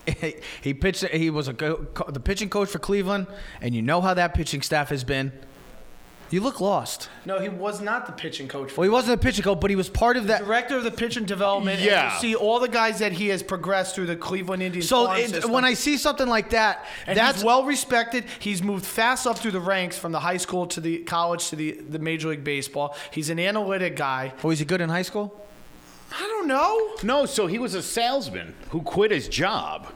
he 0.63 0.75
pitched. 0.75 1.05
He 1.09 1.31
was 1.31 1.49
a 1.49 1.53
go, 1.53 1.87
the 2.09 2.21
pitching 2.21 2.49
coach 2.51 2.69
for 2.69 2.79
Cleveland, 2.79 3.27
and 3.61 3.75
you 3.75 3.83
know 3.83 4.01
how 4.01 4.15
that 4.15 4.35
pitching 4.35 4.63
staff 4.63 4.89
has 4.89 5.05
been. 5.05 5.33
You 6.31 6.41
look 6.41 6.63
lost. 6.63 7.11
no, 7.27 7.39
he 7.41 7.51
was 7.51 7.83
not 7.83 8.07
the 8.07 8.13
pitching 8.13 8.49
coach. 8.49 8.75
Well, 8.75 8.85
he 8.85 8.89
wasn't 8.89 9.21
a 9.21 9.23
pitching 9.23 9.45
coach, 9.45 9.61
but 9.61 9.69
he 9.69 9.77
was 9.77 9.91
part 9.91 10.17
of 10.17 10.29
that. 10.29 10.47
Director 10.47 10.79
of 10.79 10.85
the 10.85 10.91
pitching 10.91 11.27
development. 11.27 11.77
and 11.81 11.85
Yeah. 11.87 12.15
you 12.15 12.21
see 12.21 12.35
all 12.35 12.59
the 12.59 12.69
guys 12.71 13.01
that 13.01 13.13
he 13.13 13.29
has 13.29 13.43
progressed 13.43 13.95
through 13.95 14.07
the 14.07 14.17
Cleveland 14.17 14.63
Indians. 14.63 14.89
So 14.89 15.05
farm 15.05 15.21
it, 15.21 15.45
when 15.45 15.67
I 15.67 15.75
see 15.75 15.99
something 15.99 16.27
like 16.27 16.49
that, 16.51 16.87
And 17.07 17.19
that's 17.19 17.45
well 17.45 17.65
respected. 17.65 18.25
He's 18.39 18.63
moved 18.63 18.87
fast 18.87 19.27
up 19.27 19.37
through 19.41 19.51
the 19.51 19.61
ranks 19.61 19.99
from 19.99 20.13
the 20.13 20.21
high 20.21 20.39
school 20.39 20.67
to 20.69 20.81
the 20.81 21.01
college 21.01 21.49
to 21.51 21.57
the, 21.57 21.73
the 21.73 21.99
Major 21.99 22.29
League 22.31 22.45
Baseball. 22.45 22.97
He's 23.11 23.29
an 23.29 23.39
analytic 23.39 23.95
guy. 23.97 24.33
Oh, 24.43 24.49
is 24.49 24.59
he 24.59 24.65
good 24.65 24.81
in 24.81 24.89
high 24.89 25.03
school? 25.03 25.39
I 26.15 26.27
don't 26.29 26.47
know. 26.47 26.97
No, 27.03 27.27
so 27.27 27.47
he 27.47 27.59
was 27.59 27.75
a 27.75 27.83
salesman 27.83 28.55
who 28.71 28.83
quit 28.83 29.11
his 29.11 29.29
job 29.29 29.93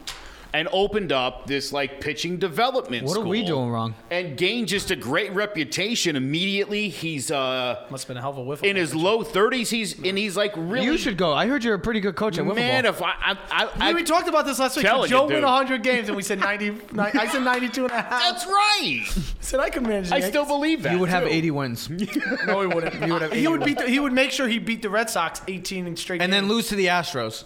and 0.53 0.67
opened 0.71 1.11
up 1.11 1.45
this 1.47 1.71
like 1.73 1.99
pitching 2.01 2.37
development 2.37 3.05
What 3.05 3.17
are 3.17 3.21
we 3.21 3.39
school 3.45 3.57
doing 3.57 3.69
wrong? 3.69 3.95
And 4.09 4.37
gained 4.37 4.67
just 4.69 4.91
a 4.91 4.95
great 4.95 5.33
reputation 5.33 6.15
immediately. 6.15 6.89
He's 6.89 7.29
uh 7.31 7.85
Must 7.89 8.03
have 8.03 8.07
been 8.07 8.17
a 8.17 8.21
hell 8.21 8.31
of 8.31 8.37
a 8.37 8.41
whiff. 8.43 8.63
in 8.63 8.75
his 8.75 8.95
low 8.95 9.23
30s. 9.23 9.69
He's 9.69 9.97
and 10.03 10.17
he's 10.17 10.37
like 10.37 10.53
really 10.55 10.85
You 10.85 10.97
should 10.97 11.17
go. 11.17 11.33
I 11.33 11.47
heard 11.47 11.63
you're 11.63 11.75
a 11.75 11.79
pretty 11.79 11.99
good 11.99 12.15
coach 12.15 12.37
at 12.37 12.45
wiffle 12.45 12.55
man. 12.55 12.83
ball. 12.83 12.93
If 12.93 13.01
I 13.01 13.05
I, 13.07 13.31
I, 13.31 13.37
I, 13.51 13.89
I 13.89 13.93
we 13.93 14.03
talked 14.03 14.27
about 14.27 14.45
this 14.45 14.59
last 14.59 14.77
week. 14.77 14.85
Telling 14.85 15.03
Could 15.03 15.09
Joe 15.09 15.21
you, 15.23 15.27
win 15.27 15.35
dude. 15.37 15.43
100 15.43 15.83
games, 15.83 16.07
and 16.07 16.15
we 16.15 16.23
said 16.23 16.39
90. 16.39 16.69
ni- 16.69 16.79
I 16.95 17.27
said 17.27 17.43
92 17.43 17.83
and 17.83 17.91
a 17.91 18.01
half. 18.01 18.09
that's 18.09 18.45
right. 18.45 19.03
I 19.05 19.21
said 19.41 19.59
I 19.59 19.69
could 19.69 19.83
manage. 19.83 20.09
the 20.09 20.15
I 20.15 20.19
still 20.21 20.45
believe 20.45 20.83
that 20.83 20.93
you 20.93 20.99
would 20.99 21.09
have 21.09 21.23
too. 21.23 21.29
80 21.29 21.51
wins, 21.51 21.89
No, 22.47 22.61
he 22.61 22.67
wouldn't. 22.67 22.93
He 23.03 23.11
would 23.11 23.21
have 23.21 23.31
He 23.33 23.47
would 23.47 23.61
81. 23.61 23.65
beat. 23.65 23.77
The, 23.79 23.89
he 23.89 23.99
would 23.99 24.13
make 24.13 24.31
sure 24.31 24.47
he 24.47 24.59
beat 24.59 24.81
the 24.81 24.89
Red 24.89 25.09
Sox 25.09 25.41
18 25.47 25.87
in 25.87 25.95
straight. 25.97 26.21
and 26.21 26.31
then 26.31 26.43
games. 26.43 26.53
lose 26.53 26.67
to 26.69 26.75
the 26.75 26.87
Astros. 26.87 27.43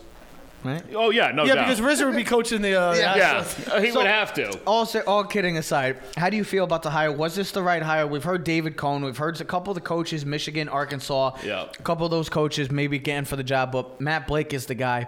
Right? 0.63 0.83
Oh 0.93 1.09
yeah, 1.09 1.31
no 1.31 1.43
Yeah, 1.45 1.55
doubt. 1.55 1.65
because 1.65 1.81
Rizzo 1.81 2.05
would 2.05 2.15
be 2.15 2.23
coaching 2.23 2.61
the. 2.61 2.75
Uh, 2.75 2.93
Yeah. 2.93 3.15
yeah, 3.15 3.43
Astros. 3.43 3.83
he 3.83 3.91
So- 3.91 3.97
would 3.99 4.07
have 4.07 4.33
to. 4.35 4.59
All 4.67 4.85
sa- 4.85 5.01
all 5.07 5.23
kidding 5.23 5.57
aside, 5.57 5.97
how 6.17 6.29
do 6.29 6.37
you 6.37 6.43
feel 6.43 6.63
about 6.63 6.83
the 6.83 6.91
hire? 6.91 7.11
Was 7.11 7.33
this 7.35 7.51
the 7.51 7.63
right 7.63 7.81
hire? 7.81 8.05
We've 8.05 8.23
heard 8.23 8.43
David 8.43 8.77
Cone. 8.77 9.03
We've 9.03 9.17
heard 9.17 9.41
a 9.41 9.43
couple 9.43 9.71
of 9.71 9.75
the 9.75 9.81
coaches, 9.81 10.25
Michigan, 10.25 10.69
Arkansas. 10.69 11.31
Yeah. 11.43 11.65
A 11.79 11.81
couple 11.83 12.05
of 12.05 12.11
those 12.11 12.29
coaches 12.29 12.69
maybe 12.69 12.99
getting 12.99 13.25
for 13.25 13.35
the 13.37 13.43
job, 13.43 13.71
but 13.71 13.99
Matt 13.99 14.27
Blake 14.27 14.53
is 14.53 14.67
the 14.67 14.75
guy. 14.75 15.07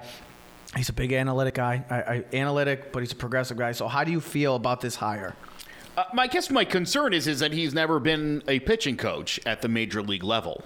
He's 0.75 0.89
a 0.89 0.93
big 0.93 1.13
analytic 1.13 1.53
guy. 1.53 1.83
I, 1.87 1.95
I, 1.95 2.23
analytic, 2.33 2.91
but 2.91 3.01
he's 3.03 3.11
a 3.11 3.15
progressive 3.15 3.57
guy. 3.57 3.73
So 3.73 3.87
how 3.87 4.03
do 4.03 4.11
you 4.11 4.19
feel 4.19 4.55
about 4.55 4.81
this 4.81 4.95
hire? 4.95 5.35
Uh, 5.95 6.05
my 6.15 6.23
I 6.23 6.27
guess 6.27 6.49
my 6.49 6.65
concern 6.65 7.13
is 7.13 7.27
is 7.27 7.39
that 7.41 7.51
he's 7.51 7.75
never 7.75 7.99
been 7.99 8.41
a 8.47 8.59
pitching 8.61 8.97
coach 8.97 9.39
at 9.45 9.61
the 9.61 9.67
major 9.67 10.01
league 10.01 10.23
level. 10.23 10.63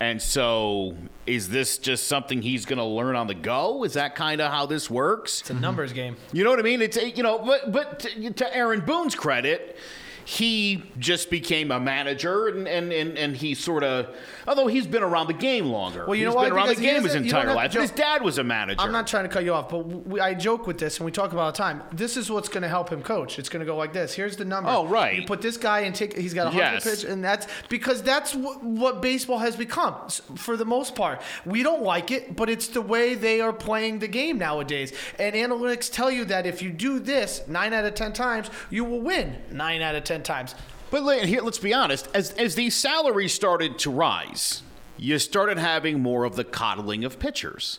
And 0.00 0.20
so, 0.20 0.96
is 1.26 1.50
this 1.50 1.76
just 1.76 2.08
something 2.08 2.40
he's 2.40 2.64
going 2.64 2.78
to 2.78 2.84
learn 2.84 3.16
on 3.16 3.26
the 3.26 3.34
go? 3.34 3.84
Is 3.84 3.92
that 3.94 4.14
kind 4.14 4.40
of 4.40 4.50
how 4.50 4.64
this 4.64 4.88
works? 4.88 5.42
It's 5.42 5.50
a 5.50 5.54
numbers 5.54 5.92
game. 5.92 6.16
You 6.32 6.42
know 6.42 6.48
what 6.48 6.58
I 6.58 6.62
mean? 6.62 6.80
It's 6.80 6.96
you 6.96 7.22
know, 7.22 7.38
but 7.38 7.70
but 7.70 8.00
to, 8.00 8.30
to 8.30 8.56
Aaron 8.56 8.80
Boone's 8.80 9.14
credit, 9.14 9.76
he 10.24 10.82
just 10.98 11.30
became 11.30 11.70
a 11.70 11.80
manager, 11.80 12.48
and 12.48 12.66
and 12.68 12.92
and, 12.92 13.18
and 13.18 13.36
he 13.36 13.54
sort 13.54 13.82
of, 13.84 14.08
although 14.46 14.66
he's 14.66 14.86
been 14.86 15.02
around 15.02 15.26
the 15.26 15.32
game 15.34 15.66
longer. 15.66 16.04
Well, 16.06 16.14
you 16.14 16.26
He's 16.26 16.34
know 16.34 16.36
why? 16.36 16.44
been 16.44 16.52
around 16.54 16.66
the 16.68 16.72
Because 16.74 16.80
he 16.84 16.86
game 16.86 16.94
his 17.02 17.04
doesn't- 17.04 17.24
you 17.24 17.30
don't 17.30 17.40
entire 17.40 17.58
have 17.62 17.72
to 17.72 17.78
life. 17.80 17.90
His 17.90 17.96
dad 17.98 18.22
was 18.22 18.38
a 18.38 18.44
manager. 18.44 18.80
I'm 18.80 18.92
not 18.92 19.06
trying 19.06 19.24
to 19.24 19.28
cut 19.28 19.44
you 19.44 19.54
off, 19.54 19.68
but 19.68 19.78
we, 19.86 20.20
I 20.20 20.34
joke 20.34 20.66
with 20.66 20.78
this, 20.78 20.98
and 20.98 21.04
we 21.04 21.12
talk 21.12 21.32
about 21.32 21.40
it 21.40 21.44
all 21.44 21.52
the 21.52 21.58
time. 21.58 21.82
This 21.92 22.16
is 22.16 22.30
what's 22.30 22.48
going 22.48 22.62
to 22.62 22.68
help 22.68 22.90
him 22.90 23.02
coach. 23.02 23.38
It's 23.38 23.48
going 23.48 23.60
to 23.60 23.66
go 23.66 23.76
like 23.76 23.92
this. 23.92 24.14
Here's 24.14 24.36
the 24.36 24.44
number. 24.44 24.70
Oh, 24.70 24.86
right. 24.86 25.18
You 25.20 25.26
put 25.26 25.40
this 25.42 25.56
guy 25.56 25.80
and 25.80 25.94
take. 25.94 26.16
He's 26.16 26.34
got 26.34 26.46
a 26.48 26.50
hundred 26.50 26.60
Yes. 26.62 26.84
pitch, 27.02 27.04
and 27.10 27.24
that's 27.24 27.46
because 27.68 28.02
that's 28.02 28.34
what, 28.34 28.62
what 28.62 29.00
baseball 29.02 29.38
has 29.38 29.56
become 29.56 29.94
s- 30.06 30.20
for 30.36 30.56
the 30.56 30.64
most 30.64 30.94
part. 30.94 31.20
We 31.44 31.62
don't 31.62 31.82
like 31.82 32.10
it, 32.10 32.36
but 32.36 32.48
it's 32.50 32.68
the 32.68 32.82
way 32.82 33.14
they 33.14 33.40
are 33.40 33.52
playing 33.52 33.98
the 34.00 34.08
game 34.08 34.38
nowadays. 34.38 34.92
And 35.18 35.34
analytics 35.34 35.90
tell 35.92 36.10
you 36.10 36.24
that 36.26 36.46
if 36.46 36.62
you 36.62 36.70
do 36.70 36.98
this 36.98 37.42
nine 37.48 37.72
out 37.72 37.84
of 37.84 37.94
ten 37.94 38.12
times, 38.12 38.50
you 38.70 38.84
will 38.84 39.00
win 39.00 39.36
nine 39.50 39.82
out 39.82 39.94
of 39.94 40.04
ten 40.04 40.19
times. 40.24 40.54
But 40.90 41.24
here, 41.24 41.40
let's 41.42 41.58
be 41.58 41.72
honest. 41.72 42.08
As 42.14 42.32
as 42.32 42.54
these 42.56 42.74
salaries 42.74 43.32
started 43.32 43.78
to 43.80 43.90
rise, 43.90 44.62
you 44.96 45.18
started 45.18 45.56
having 45.58 46.00
more 46.00 46.24
of 46.24 46.36
the 46.36 46.44
coddling 46.44 47.04
of 47.04 47.18
pitchers. 47.18 47.78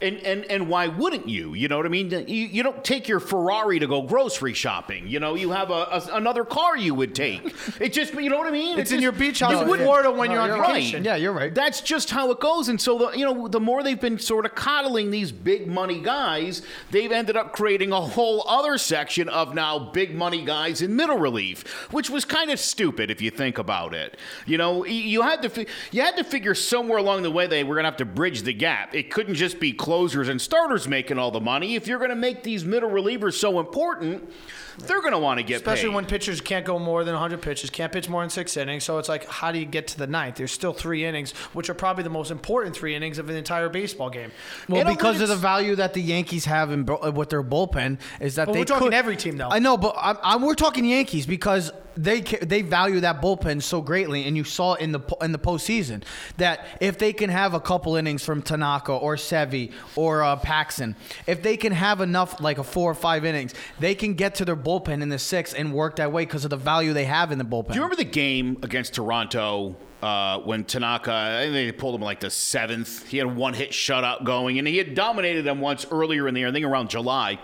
And, 0.00 0.18
and 0.18 0.44
and 0.44 0.68
why 0.68 0.86
wouldn't 0.86 1.28
you? 1.28 1.54
You 1.54 1.66
know 1.66 1.76
what 1.76 1.84
I 1.84 1.88
mean? 1.88 2.10
You, 2.10 2.22
you 2.24 2.62
don't 2.62 2.84
take 2.84 3.08
your 3.08 3.18
Ferrari 3.18 3.80
to 3.80 3.86
go 3.88 4.02
grocery 4.02 4.54
shopping. 4.54 5.08
You 5.08 5.18
know, 5.18 5.34
you 5.34 5.50
have 5.50 5.70
a, 5.70 5.72
a- 5.90 6.08
another 6.12 6.44
car 6.44 6.76
you 6.76 6.94
would 6.94 7.16
take. 7.16 7.54
It 7.80 7.92
just, 7.92 8.14
you 8.14 8.30
know 8.30 8.38
what 8.38 8.46
I 8.46 8.52
mean? 8.52 8.78
It's 8.78 8.92
It 8.92 8.94
in 8.94 9.00
just- 9.00 9.02
your 9.02 9.12
beach 9.12 9.40
house 9.40 9.52
you 9.52 9.74
in 9.74 9.80
Florida 9.80 10.10
when 10.12 10.28
No, 10.28 10.34
you're 10.34 10.42
on 10.42 10.48
you're 10.50 10.58
right. 10.60 11.02
Yeah, 11.02 11.16
you're 11.16 11.32
right. 11.32 11.52
That's 11.52 11.80
just 11.80 12.10
how 12.10 12.30
it 12.30 12.38
goes. 12.38 12.68
And 12.68 12.80
so, 12.80 12.96
the, 12.98 13.18
you 13.18 13.24
know, 13.24 13.48
the 13.48 13.58
more 13.58 13.82
they've 13.82 14.00
been 14.00 14.18
sort 14.20 14.46
of 14.46 14.54
coddling 14.54 15.10
these 15.10 15.32
big 15.32 15.66
money 15.66 16.00
guys, 16.00 16.62
they've 16.92 17.10
ended 17.10 17.36
up 17.36 17.52
creating 17.52 17.90
a 17.92 18.00
whole 18.00 18.46
other 18.48 18.78
section 18.78 19.28
of 19.28 19.54
now 19.54 19.78
big 19.78 20.14
money 20.14 20.44
guys 20.44 20.80
in 20.80 20.94
middle 20.94 21.18
relief, 21.18 21.66
which 21.92 22.08
was 22.08 22.24
kind 22.24 22.50
of 22.52 22.60
stupid 22.60 23.10
if 23.10 23.20
you 23.20 23.30
think 23.30 23.58
about 23.58 23.94
it. 23.94 24.16
You 24.46 24.58
know, 24.58 24.84
you 24.84 25.22
had 25.22 25.42
to 25.42 25.66
you 25.90 26.02
had 26.02 26.16
to 26.18 26.24
figure 26.24 26.54
somewhere 26.54 26.98
along 26.98 27.22
the 27.22 27.30
way 27.32 27.48
they 27.48 27.64
were 27.64 27.74
going 27.74 27.84
to 27.84 27.90
have 27.90 27.96
to 27.98 28.04
bridge 28.04 28.42
the 28.42 28.52
gap. 28.52 28.94
It 28.94 29.10
couldn't 29.10 29.34
just 29.34 29.58
be 29.58 29.72
closers 29.88 30.28
and 30.28 30.38
starters 30.38 30.86
making 30.86 31.18
all 31.18 31.30
the 31.30 31.40
money. 31.40 31.74
If 31.74 31.86
you're 31.86 31.96
going 31.96 32.10
to 32.10 32.14
make 32.14 32.42
these 32.42 32.62
middle 32.62 32.90
relievers 32.90 33.38
so 33.38 33.58
important, 33.58 34.30
they're 34.86 35.00
going 35.00 35.12
to 35.12 35.18
want 35.18 35.38
to 35.38 35.44
get 35.44 35.56
Especially 35.56 35.88
paid. 35.88 35.94
when 35.94 36.06
pitchers 36.06 36.40
can't 36.40 36.64
go 36.64 36.78
more 36.78 37.04
than 37.04 37.14
100 37.14 37.42
pitches, 37.42 37.70
can't 37.70 37.92
pitch 37.92 38.08
more 38.08 38.22
than 38.22 38.30
six 38.30 38.56
innings. 38.56 38.84
So 38.84 38.98
it's 38.98 39.08
like, 39.08 39.26
how 39.26 39.52
do 39.52 39.58
you 39.58 39.64
get 39.66 39.86
to 39.88 39.98
the 39.98 40.06
ninth? 40.06 40.36
There's 40.36 40.52
still 40.52 40.72
three 40.72 41.04
innings, 41.04 41.32
which 41.52 41.68
are 41.68 41.74
probably 41.74 42.04
the 42.04 42.10
most 42.10 42.30
important 42.30 42.76
three 42.76 42.94
innings 42.94 43.18
of 43.18 43.28
an 43.28 43.36
entire 43.36 43.68
baseball 43.68 44.10
game. 44.10 44.30
Well, 44.68 44.84
because 44.84 45.20
of 45.20 45.28
the 45.28 45.36
value 45.36 45.74
that 45.76 45.94
the 45.94 46.02
Yankees 46.02 46.44
have 46.44 46.70
in 46.70 46.84
bu- 46.84 47.10
with 47.10 47.30
their 47.30 47.42
bullpen 47.42 47.98
is 48.20 48.36
that 48.36 48.46
But 48.46 48.52
they 48.52 48.58
we're 48.60 48.64
talking 48.64 48.86
could- 48.88 48.94
every 48.94 49.16
team, 49.16 49.36
though. 49.36 49.48
I 49.50 49.58
know, 49.58 49.76
but 49.76 49.94
I'm, 49.98 50.16
I'm, 50.22 50.42
we're 50.42 50.54
talking 50.54 50.84
Yankees 50.84 51.26
because 51.26 51.70
they 51.96 52.20
they 52.20 52.62
value 52.62 53.00
that 53.00 53.20
bullpen 53.20 53.60
so 53.60 53.80
greatly, 53.80 54.24
and 54.24 54.36
you 54.36 54.44
saw 54.44 54.74
in 54.74 54.92
the 54.92 55.00
po- 55.00 55.16
in 55.24 55.32
the 55.32 55.38
postseason 55.38 56.04
that 56.36 56.64
if 56.80 56.96
they 56.96 57.12
can 57.12 57.28
have 57.28 57.54
a 57.54 57.60
couple 57.60 57.96
innings 57.96 58.24
from 58.24 58.40
Tanaka 58.40 58.92
or 58.92 59.16
Sevi 59.16 59.72
or 59.96 60.22
uh, 60.22 60.36
Paxton, 60.36 60.94
if 61.26 61.42
they 61.42 61.56
can 61.56 61.72
have 61.72 62.00
enough 62.00 62.40
like 62.40 62.58
a 62.58 62.62
four 62.62 62.88
or 62.88 62.94
five 62.94 63.24
innings, 63.24 63.52
they 63.80 63.96
can 63.96 64.14
get 64.14 64.36
to 64.36 64.44
their 64.44 64.54
bullpen 64.68 65.00
in 65.00 65.08
the 65.08 65.18
sixth 65.18 65.54
and 65.56 65.72
work 65.72 65.96
that 65.96 66.12
way 66.12 66.26
because 66.26 66.44
of 66.44 66.50
the 66.50 66.56
value 66.56 66.92
they 66.92 67.06
have 67.06 67.32
in 67.32 67.38
the 67.38 67.44
bullpen. 67.44 67.68
Do 67.68 67.74
you 67.74 67.80
remember 67.80 67.96
the 67.96 68.04
game 68.04 68.58
against 68.62 68.92
Toronto 68.92 69.76
uh, 70.02 70.40
when 70.40 70.64
Tanaka, 70.64 71.10
I 71.10 71.44
think 71.44 71.54
they 71.54 71.72
pulled 71.72 71.94
him 71.94 72.02
like 72.02 72.20
the 72.20 72.28
seventh? 72.28 73.08
He 73.08 73.16
had 73.16 73.34
one 73.34 73.54
hit 73.54 73.70
shutout 73.70 74.24
going, 74.24 74.58
and 74.58 74.68
he 74.68 74.76
had 74.76 74.94
dominated 74.94 75.42
them 75.42 75.60
once 75.60 75.86
earlier 75.90 76.28
in 76.28 76.34
the 76.34 76.40
year, 76.40 76.50
I 76.50 76.52
think 76.52 76.66
around 76.66 76.90
July. 76.90 77.38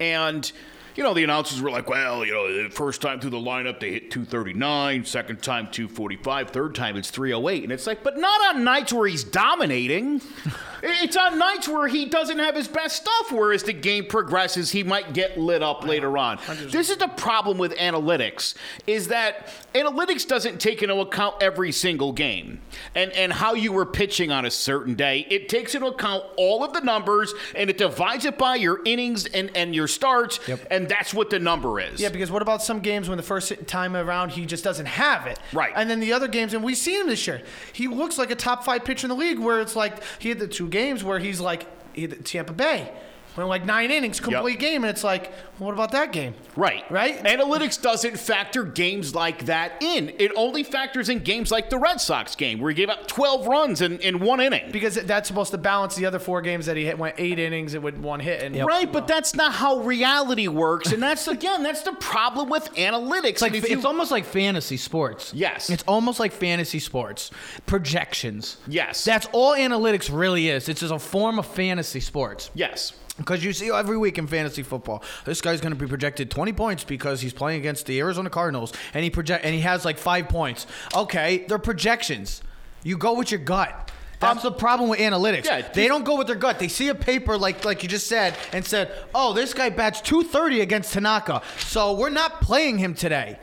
And, 0.00 0.50
you 0.98 1.04
know, 1.04 1.14
the 1.14 1.22
announcers 1.22 1.62
were 1.62 1.70
like, 1.70 1.88
well, 1.88 2.24
you 2.26 2.34
know, 2.34 2.64
the 2.64 2.70
first 2.70 3.00
time 3.00 3.20
through 3.20 3.30
the 3.30 3.36
lineup, 3.36 3.78
they 3.78 3.92
hit 3.92 4.10
239, 4.10 5.04
second 5.04 5.40
time 5.40 5.68
245, 5.70 6.50
third 6.50 6.74
time 6.74 6.96
it's 6.96 7.08
308. 7.08 7.62
And 7.62 7.70
it's 7.70 7.86
like, 7.86 8.02
but 8.02 8.18
not 8.18 8.56
on 8.56 8.64
nights 8.64 8.92
where 8.92 9.06
he's 9.06 9.22
dominating. 9.22 10.20
it's 10.82 11.16
on 11.16 11.38
nights 11.38 11.68
where 11.68 11.86
he 11.86 12.06
doesn't 12.06 12.40
have 12.40 12.56
his 12.56 12.66
best 12.66 12.96
stuff, 12.96 13.30
where 13.30 13.52
as 13.52 13.62
the 13.62 13.72
game 13.72 14.06
progresses, 14.06 14.72
he 14.72 14.82
might 14.82 15.12
get 15.12 15.38
lit 15.38 15.62
up 15.62 15.84
later 15.84 16.18
on. 16.18 16.40
This 16.64 16.90
is 16.90 16.96
the 16.96 17.06
problem 17.06 17.58
with 17.58 17.76
analytics, 17.76 18.54
is 18.88 19.06
that 19.08 19.48
analytics 19.74 20.26
doesn't 20.26 20.60
take 20.60 20.82
into 20.82 20.96
account 20.96 21.36
every 21.40 21.70
single 21.70 22.12
game 22.12 22.60
and, 22.96 23.12
and 23.12 23.32
how 23.32 23.54
you 23.54 23.72
were 23.72 23.86
pitching 23.86 24.32
on 24.32 24.44
a 24.44 24.50
certain 24.50 24.94
day. 24.94 25.26
It 25.30 25.48
takes 25.48 25.76
into 25.76 25.86
account 25.86 26.24
all 26.36 26.64
of 26.64 26.72
the 26.72 26.80
numbers 26.80 27.34
and 27.54 27.70
it 27.70 27.78
divides 27.78 28.24
it 28.24 28.36
by 28.36 28.56
your 28.56 28.80
innings 28.84 29.26
and, 29.26 29.56
and 29.56 29.74
your 29.74 29.86
starts, 29.86 30.40
and 30.70 30.87
that's 30.88 31.14
what 31.14 31.30
the 31.30 31.38
number 31.38 31.80
is. 31.80 32.00
Yeah, 32.00 32.08
because 32.08 32.30
what 32.30 32.42
about 32.42 32.62
some 32.62 32.80
games 32.80 33.08
when 33.08 33.16
the 33.16 33.22
first 33.22 33.52
time 33.66 33.96
around 33.96 34.30
he 34.30 34.46
just 34.46 34.64
doesn't 34.64 34.86
have 34.86 35.26
it? 35.26 35.38
Right. 35.52 35.72
And 35.74 35.88
then 35.88 36.00
the 36.00 36.12
other 36.12 36.28
games, 36.28 36.54
and 36.54 36.64
we 36.64 36.74
see 36.74 36.98
him 36.98 37.06
this 37.06 37.26
year. 37.26 37.42
He 37.72 37.88
looks 37.88 38.18
like 38.18 38.30
a 38.30 38.34
top 38.34 38.64
five 38.64 38.84
pitcher 38.84 39.06
in 39.06 39.10
the 39.10 39.16
league. 39.16 39.38
Where 39.38 39.60
it's 39.60 39.76
like 39.76 40.02
he 40.18 40.28
had 40.28 40.38
the 40.38 40.48
two 40.48 40.68
games 40.68 41.04
where 41.04 41.18
he's 41.18 41.40
like 41.40 41.66
he 41.94 42.02
had 42.02 42.24
Tampa 42.24 42.52
Bay, 42.52 42.92
went 43.38 43.48
like 43.48 43.64
nine 43.64 43.90
innings, 43.90 44.20
complete 44.20 44.58
game, 44.58 44.84
and 44.84 44.90
it's 44.90 45.04
like, 45.04 45.32
what 45.58 45.72
about 45.72 45.92
that 45.92 46.12
game? 46.12 46.34
Right. 46.56 46.84
Right? 46.90 47.22
Analytics 47.24 47.80
doesn't 47.80 48.18
factor 48.18 48.64
games 48.64 49.14
like 49.14 49.46
that 49.46 49.82
in. 49.82 50.10
It 50.18 50.32
only 50.36 50.62
factors 50.62 51.08
in 51.08 51.20
games 51.20 51.50
like 51.50 51.70
the 51.70 51.78
Red 51.78 52.00
Sox 52.00 52.34
game, 52.36 52.60
where 52.60 52.70
he 52.70 52.74
gave 52.74 52.88
up 52.88 53.06
12 53.08 53.46
runs 53.46 53.80
in, 53.80 53.98
in 54.00 54.20
one 54.20 54.40
inning. 54.40 54.70
Because 54.70 54.94
that's 54.96 55.28
supposed 55.28 55.50
to 55.52 55.58
balance 55.58 55.94
the 55.96 56.06
other 56.06 56.18
four 56.18 56.42
games 56.42 56.66
that 56.66 56.76
he 56.76 56.84
hit, 56.84 56.98
went 56.98 57.14
eight 57.18 57.38
innings 57.38 57.74
and 57.74 57.82
with 57.82 57.96
one 57.96 58.20
hit. 58.20 58.42
And 58.42 58.56
Right, 58.66 58.92
but 58.92 59.06
that's 59.08 59.34
not 59.34 59.52
how 59.52 59.78
reality 59.78 60.48
works, 60.48 60.92
and 60.92 61.02
that's 61.02 61.26
again 61.28 61.62
that's 61.62 61.82
the 61.82 61.92
problem 61.92 62.48
with 62.48 62.72
analytics. 62.74 63.24
It's 63.28 63.42
like 63.42 63.54
And 63.54 63.64
it's 63.64 63.70
you- 63.70 63.86
almost 63.86 64.10
like 64.10 64.24
fantasy 64.24 64.76
sports. 64.76 65.32
Yes. 65.34 65.70
It's 65.70 65.82
almost 65.84 66.18
like 66.20 66.32
fantasy 66.32 66.78
sports. 66.78 67.30
Projections. 67.66 68.56
Yes. 68.66 69.04
That's 69.04 69.26
all 69.32 69.54
analytics 69.54 70.10
really 70.12 70.48
is. 70.48 70.68
It's 70.68 70.80
just 70.80 70.92
a 70.92 70.98
form 70.98 71.38
of 71.38 71.46
fantasy 71.46 72.00
sports. 72.00 72.50
yes. 72.54 72.92
Because 73.18 73.44
you 73.44 73.52
see 73.52 73.70
every 73.70 73.98
week 73.98 74.16
in 74.16 74.26
fantasy 74.26 74.62
football, 74.62 75.02
this 75.24 75.40
guy's 75.40 75.60
going 75.60 75.72
to 75.72 75.78
be 75.78 75.86
projected 75.86 76.30
20 76.30 76.52
points 76.52 76.84
because 76.84 77.20
he's 77.20 77.32
playing 77.32 77.60
against 77.60 77.84
the 77.86 77.98
Arizona 77.98 78.30
Cardinals, 78.30 78.72
and 78.94 79.04
he 79.04 79.10
project 79.10 79.44
and 79.44 79.54
he 79.54 79.60
has 79.60 79.84
like 79.84 79.98
five 79.98 80.28
points. 80.28 80.66
Okay, 80.94 81.44
they're 81.48 81.58
projections. 81.58 82.42
You 82.84 82.96
go 82.96 83.14
with 83.14 83.30
your 83.30 83.40
gut. 83.40 83.90
That's 84.20 84.42
the 84.42 84.50
problem 84.50 84.90
with 84.90 84.98
analytics. 84.98 85.44
yeah, 85.44 85.68
they 85.72 85.86
don't 85.86 86.04
go 86.04 86.16
with 86.16 86.26
their 86.26 86.34
gut. 86.36 86.58
They 86.58 86.66
see 86.68 86.88
a 86.88 86.94
paper 86.94 87.36
like 87.38 87.64
like 87.64 87.82
you 87.82 87.88
just 87.88 88.06
said 88.08 88.36
and 88.52 88.64
said, 88.64 88.90
"Oh, 89.14 89.32
this 89.32 89.54
guy 89.54 89.68
bats 89.70 90.00
230 90.00 90.60
against 90.60 90.92
Tanaka, 90.92 91.42
so 91.58 91.92
we're 91.94 92.10
not 92.10 92.40
playing 92.40 92.78
him 92.78 92.94
today." 92.94 93.38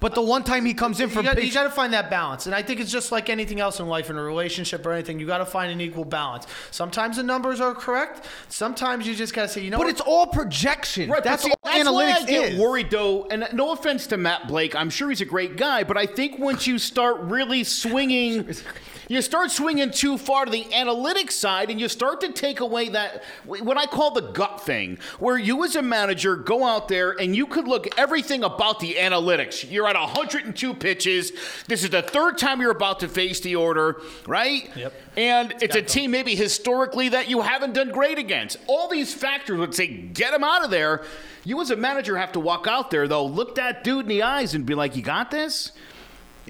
But 0.00 0.14
the 0.14 0.22
one 0.22 0.42
time 0.44 0.64
he 0.64 0.74
comes 0.74 0.98
in 0.98 1.10
for 1.10 1.20
you 1.20 1.24
got, 1.24 1.36
pitch- 1.36 1.52
to 1.52 1.70
find 1.70 1.92
that 1.92 2.10
balance, 2.10 2.46
and 2.46 2.54
I 2.54 2.62
think 2.62 2.80
it's 2.80 2.90
just 2.90 3.12
like 3.12 3.28
anything 3.28 3.60
else 3.60 3.80
in 3.80 3.86
life, 3.86 4.08
in 4.10 4.16
a 4.16 4.22
relationship 4.22 4.84
or 4.86 4.92
anything. 4.92 5.20
You 5.20 5.26
got 5.26 5.38
to 5.38 5.46
find 5.46 5.70
an 5.70 5.80
equal 5.80 6.04
balance. 6.06 6.46
Sometimes 6.70 7.16
the 7.16 7.22
numbers 7.22 7.60
are 7.60 7.74
correct. 7.74 8.26
Sometimes 8.48 9.06
you 9.06 9.14
just 9.14 9.34
got 9.34 9.42
to 9.42 9.48
say, 9.48 9.62
you 9.62 9.70
know, 9.70 9.76
but 9.76 9.84
what? 9.84 9.90
it's 9.90 10.00
all 10.00 10.26
projection. 10.26 11.10
Right, 11.10 11.22
that's 11.22 11.42
but 11.42 11.58
all 11.62 11.72
see, 11.72 11.78
that's 11.82 11.90
why 11.90 12.12
I 12.12 12.24
get 12.24 12.52
is. 12.54 12.58
worried 12.58 12.90
though, 12.90 13.26
and 13.26 13.46
no 13.52 13.72
offense 13.72 14.06
to 14.08 14.16
Matt 14.16 14.48
Blake, 14.48 14.74
I'm 14.74 14.90
sure 14.90 15.10
he's 15.10 15.20
a 15.20 15.26
great 15.26 15.56
guy, 15.56 15.84
but 15.84 15.96
I 15.96 16.06
think 16.06 16.38
once 16.38 16.66
you 16.66 16.78
start 16.78 17.20
really 17.20 17.64
swinging, 17.64 18.54
you 19.10 19.20
start 19.22 19.50
swinging 19.50 19.90
too 19.90 20.16
far 20.16 20.44
to 20.44 20.50
the 20.52 20.64
analytics 20.66 21.32
side, 21.32 21.68
and 21.68 21.80
you 21.80 21.88
start 21.88 22.20
to 22.20 22.30
take 22.32 22.60
away 22.60 22.90
that 22.90 23.24
what 23.44 23.76
I 23.76 23.86
call 23.86 24.12
the 24.12 24.20
gut 24.20 24.60
thing, 24.60 24.98
where 25.18 25.36
you 25.36 25.64
as 25.64 25.74
a 25.74 25.82
manager 25.82 26.36
go 26.36 26.64
out 26.64 26.86
there 26.86 27.10
and 27.10 27.34
you 27.34 27.46
could 27.46 27.66
look 27.66 27.88
everything 27.98 28.44
about 28.44 28.78
the 28.78 28.94
analytics. 28.94 29.68
You're 29.68 29.88
at 29.88 29.96
102 29.96 30.74
pitches. 30.74 31.32
This 31.66 31.82
is 31.82 31.90
the 31.90 32.02
third 32.02 32.38
time 32.38 32.60
you're 32.60 32.70
about 32.70 33.00
to 33.00 33.08
face 33.08 33.40
the 33.40 33.56
order, 33.56 34.00
right? 34.28 34.70
Yep. 34.76 34.92
And 35.16 35.54
it's 35.60 35.74
a 35.74 35.82
team 35.82 36.12
maybe 36.12 36.36
historically 36.36 37.08
that 37.08 37.28
you 37.28 37.40
haven't 37.40 37.74
done 37.74 37.90
great 37.90 38.18
against. 38.18 38.58
All 38.68 38.88
these 38.88 39.12
factors 39.12 39.58
would 39.58 39.74
say, 39.74 39.88
get 39.88 40.32
him 40.32 40.44
out 40.44 40.64
of 40.64 40.70
there. 40.70 41.02
You 41.44 41.60
as 41.60 41.72
a 41.72 41.76
manager 41.76 42.16
have 42.16 42.30
to 42.32 42.40
walk 42.40 42.68
out 42.68 42.92
there, 42.92 43.08
though, 43.08 43.26
look 43.26 43.56
that 43.56 43.82
dude 43.82 44.02
in 44.02 44.08
the 44.08 44.22
eyes 44.22 44.54
and 44.54 44.64
be 44.64 44.76
like, 44.76 44.94
you 44.94 45.02
got 45.02 45.32
this? 45.32 45.72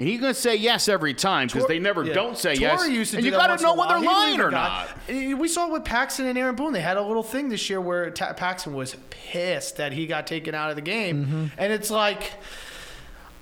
And 0.01 0.09
he's 0.09 0.18
going 0.18 0.32
to 0.32 0.40
say 0.40 0.56
yes 0.56 0.89
every 0.89 1.12
time 1.12 1.47
because 1.48 1.66
they 1.66 1.78
never 1.78 2.02
Yeah. 2.05 2.14
don't 2.14 2.36
say 2.39 2.55
yes. 2.55 2.89
Used 2.89 3.10
to 3.10 3.18
and 3.18 3.27
you 3.27 3.32
got 3.32 3.55
to 3.59 3.62
know 3.62 3.74
whether 3.74 4.01
they're 4.01 4.10
lying 4.10 4.40
or 4.40 4.51
got- 4.51 4.89
not. 5.09 5.39
We 5.39 5.47
saw 5.47 5.66
it 5.66 5.72
with 5.72 5.85
Paxton 5.85 6.24
and 6.27 6.39
Aaron 6.39 6.55
Boone. 6.56 6.72
They 6.72 6.81
had 6.81 6.97
a 6.97 7.02
little 7.02 7.22
thing 7.22 7.51
this 7.51 7.68
year 7.68 7.82
where 7.82 8.10
Ta- 8.10 8.32
Paxton 8.32 8.72
was 8.72 8.97
pissed 9.10 9.77
that 9.77 9.93
he 9.93 10.06
got 10.06 10.27
taken 10.27 10.55
out 10.55 10.70
of 10.70 10.77
the 10.77 10.82
game, 10.82 11.24
Mm-hmm. 11.27 11.44
and 11.59 11.72
it's 11.72 11.90
like. 11.90 12.32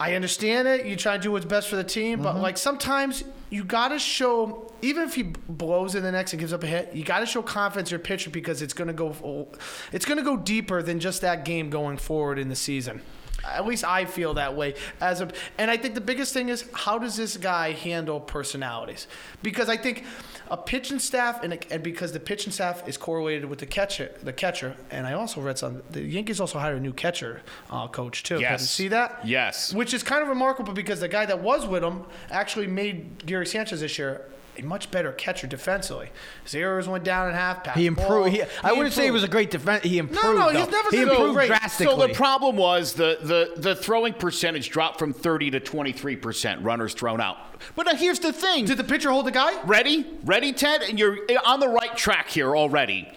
I 0.00 0.14
understand 0.14 0.68
it. 0.68 0.86
You 0.86 0.94
try 0.94 1.16
to 1.16 1.22
do 1.22 1.32
what's 1.32 1.44
best 1.44 1.68
for 1.68 1.74
the 1.74 1.82
team, 1.82 2.18
Mm-hmm. 2.18 2.22
but 2.22 2.36
like 2.40 2.56
sometimes 2.56 3.24
you 3.50 3.64
got 3.64 3.88
to 3.88 3.98
show, 3.98 4.70
even 4.80 5.02
if 5.02 5.14
he 5.16 5.24
blows 5.24 5.96
in 5.96 6.04
the 6.04 6.12
next 6.12 6.32
and 6.32 6.38
gives 6.38 6.52
up 6.52 6.62
a 6.62 6.68
hit, 6.68 6.94
you 6.94 7.02
got 7.04 7.18
to 7.18 7.26
show 7.26 7.42
confidence 7.42 7.90
in 7.90 7.94
your 7.94 7.98
pitcher 8.04 8.30
because 8.30 8.62
it's 8.62 8.74
going 8.74 8.86
to 8.86 8.94
go, 8.94 9.48
it's 9.90 10.04
going 10.04 10.18
to 10.18 10.22
go 10.24 10.36
deeper 10.36 10.82
than 10.84 11.00
just 11.00 11.20
that 11.22 11.44
game 11.44 11.68
going 11.68 11.96
forward 11.96 12.38
in 12.38 12.48
the 12.48 12.54
season. 12.54 13.00
At 13.44 13.66
least 13.66 13.84
I 13.84 14.04
feel 14.04 14.34
that 14.34 14.56
way. 14.56 14.74
As 15.00 15.20
a, 15.20 15.30
and 15.58 15.70
I 15.70 15.76
think 15.76 15.94
the 15.94 16.00
biggest 16.00 16.34
thing 16.34 16.48
is 16.48 16.68
how 16.72 16.98
does 16.98 17.16
this 17.16 17.36
guy 17.36 17.72
handle 17.72 18.20
personalities? 18.20 19.06
Because 19.42 19.68
I 19.68 19.76
think 19.76 20.04
a 20.50 20.56
pitching 20.56 20.98
staff 20.98 21.42
and, 21.42 21.58
and 21.70 21.82
because 21.82 22.12
the 22.12 22.20
pitching 22.20 22.52
staff 22.52 22.86
is 22.88 22.96
correlated 22.96 23.44
with 23.44 23.58
the 23.60 23.66
catcher, 23.66 24.10
the 24.22 24.32
catcher, 24.32 24.76
and 24.90 25.06
I 25.06 25.12
also 25.12 25.40
read 25.40 25.58
some. 25.58 25.82
The 25.90 26.02
Yankees 26.02 26.40
also 26.40 26.58
hired 26.58 26.78
a 26.78 26.80
new 26.80 26.92
catcher 26.92 27.42
uh, 27.70 27.88
coach 27.88 28.22
too. 28.22 28.40
Yes. 28.40 28.60
Did 28.60 28.62
you 28.62 28.66
see 28.66 28.88
that? 28.88 29.20
Yes. 29.24 29.72
Which 29.72 29.94
is 29.94 30.02
kind 30.02 30.22
of 30.22 30.28
remarkable 30.28 30.72
because 30.72 31.00
the 31.00 31.08
guy 31.08 31.26
that 31.26 31.40
was 31.40 31.66
with 31.66 31.84
him 31.84 32.04
actually 32.30 32.66
made 32.66 33.24
Gary 33.26 33.46
Sanchez 33.46 33.80
this 33.80 33.98
year 33.98 34.26
a 34.58 34.62
much 34.62 34.90
better 34.90 35.12
catcher 35.12 35.46
defensively. 35.46 36.10
His 36.44 36.54
errors 36.54 36.88
went 36.88 37.04
down 37.04 37.28
in 37.28 37.34
half. 37.34 37.64
passed 37.64 37.78
He 37.78 37.86
improved. 37.86 38.30
He, 38.30 38.42
I 38.62 38.72
wouldn't 38.72 38.94
say 38.94 39.04
he 39.04 39.10
was 39.10 39.22
a 39.22 39.28
great 39.28 39.50
defense. 39.50 39.84
He 39.84 39.98
improved. 39.98 40.38
no, 40.38 40.48
he's 40.48 40.64
though. 40.66 40.70
never 40.70 40.90
He 40.90 40.96
gonna 40.98 41.06
be 41.06 41.12
improved 41.12 41.34
great. 41.34 41.46
drastically. 41.46 41.94
So 41.94 42.06
the 42.06 42.14
problem 42.14 42.56
was 42.56 42.94
the, 42.94 43.18
the, 43.22 43.60
the 43.60 43.74
throwing 43.74 44.12
percentage 44.14 44.70
dropped 44.70 44.98
from 44.98 45.12
30 45.12 45.52
to 45.52 45.60
23% 45.60 46.64
runners 46.64 46.94
thrown 46.94 47.20
out. 47.20 47.36
But 47.74 47.86
now 47.86 47.94
here's 47.94 48.18
the 48.18 48.32
thing. 48.32 48.64
Did 48.64 48.78
the 48.78 48.84
pitcher 48.84 49.10
hold 49.10 49.26
the 49.26 49.30
guy? 49.30 49.62
Ready? 49.64 50.06
Ready, 50.24 50.52
Ted? 50.52 50.82
And 50.82 50.98
you're 50.98 51.18
eh, 51.28 51.36
on 51.44 51.60
the 51.60 51.68
right 51.68 51.96
track 51.96 52.28
here 52.28 52.56
already. 52.56 53.08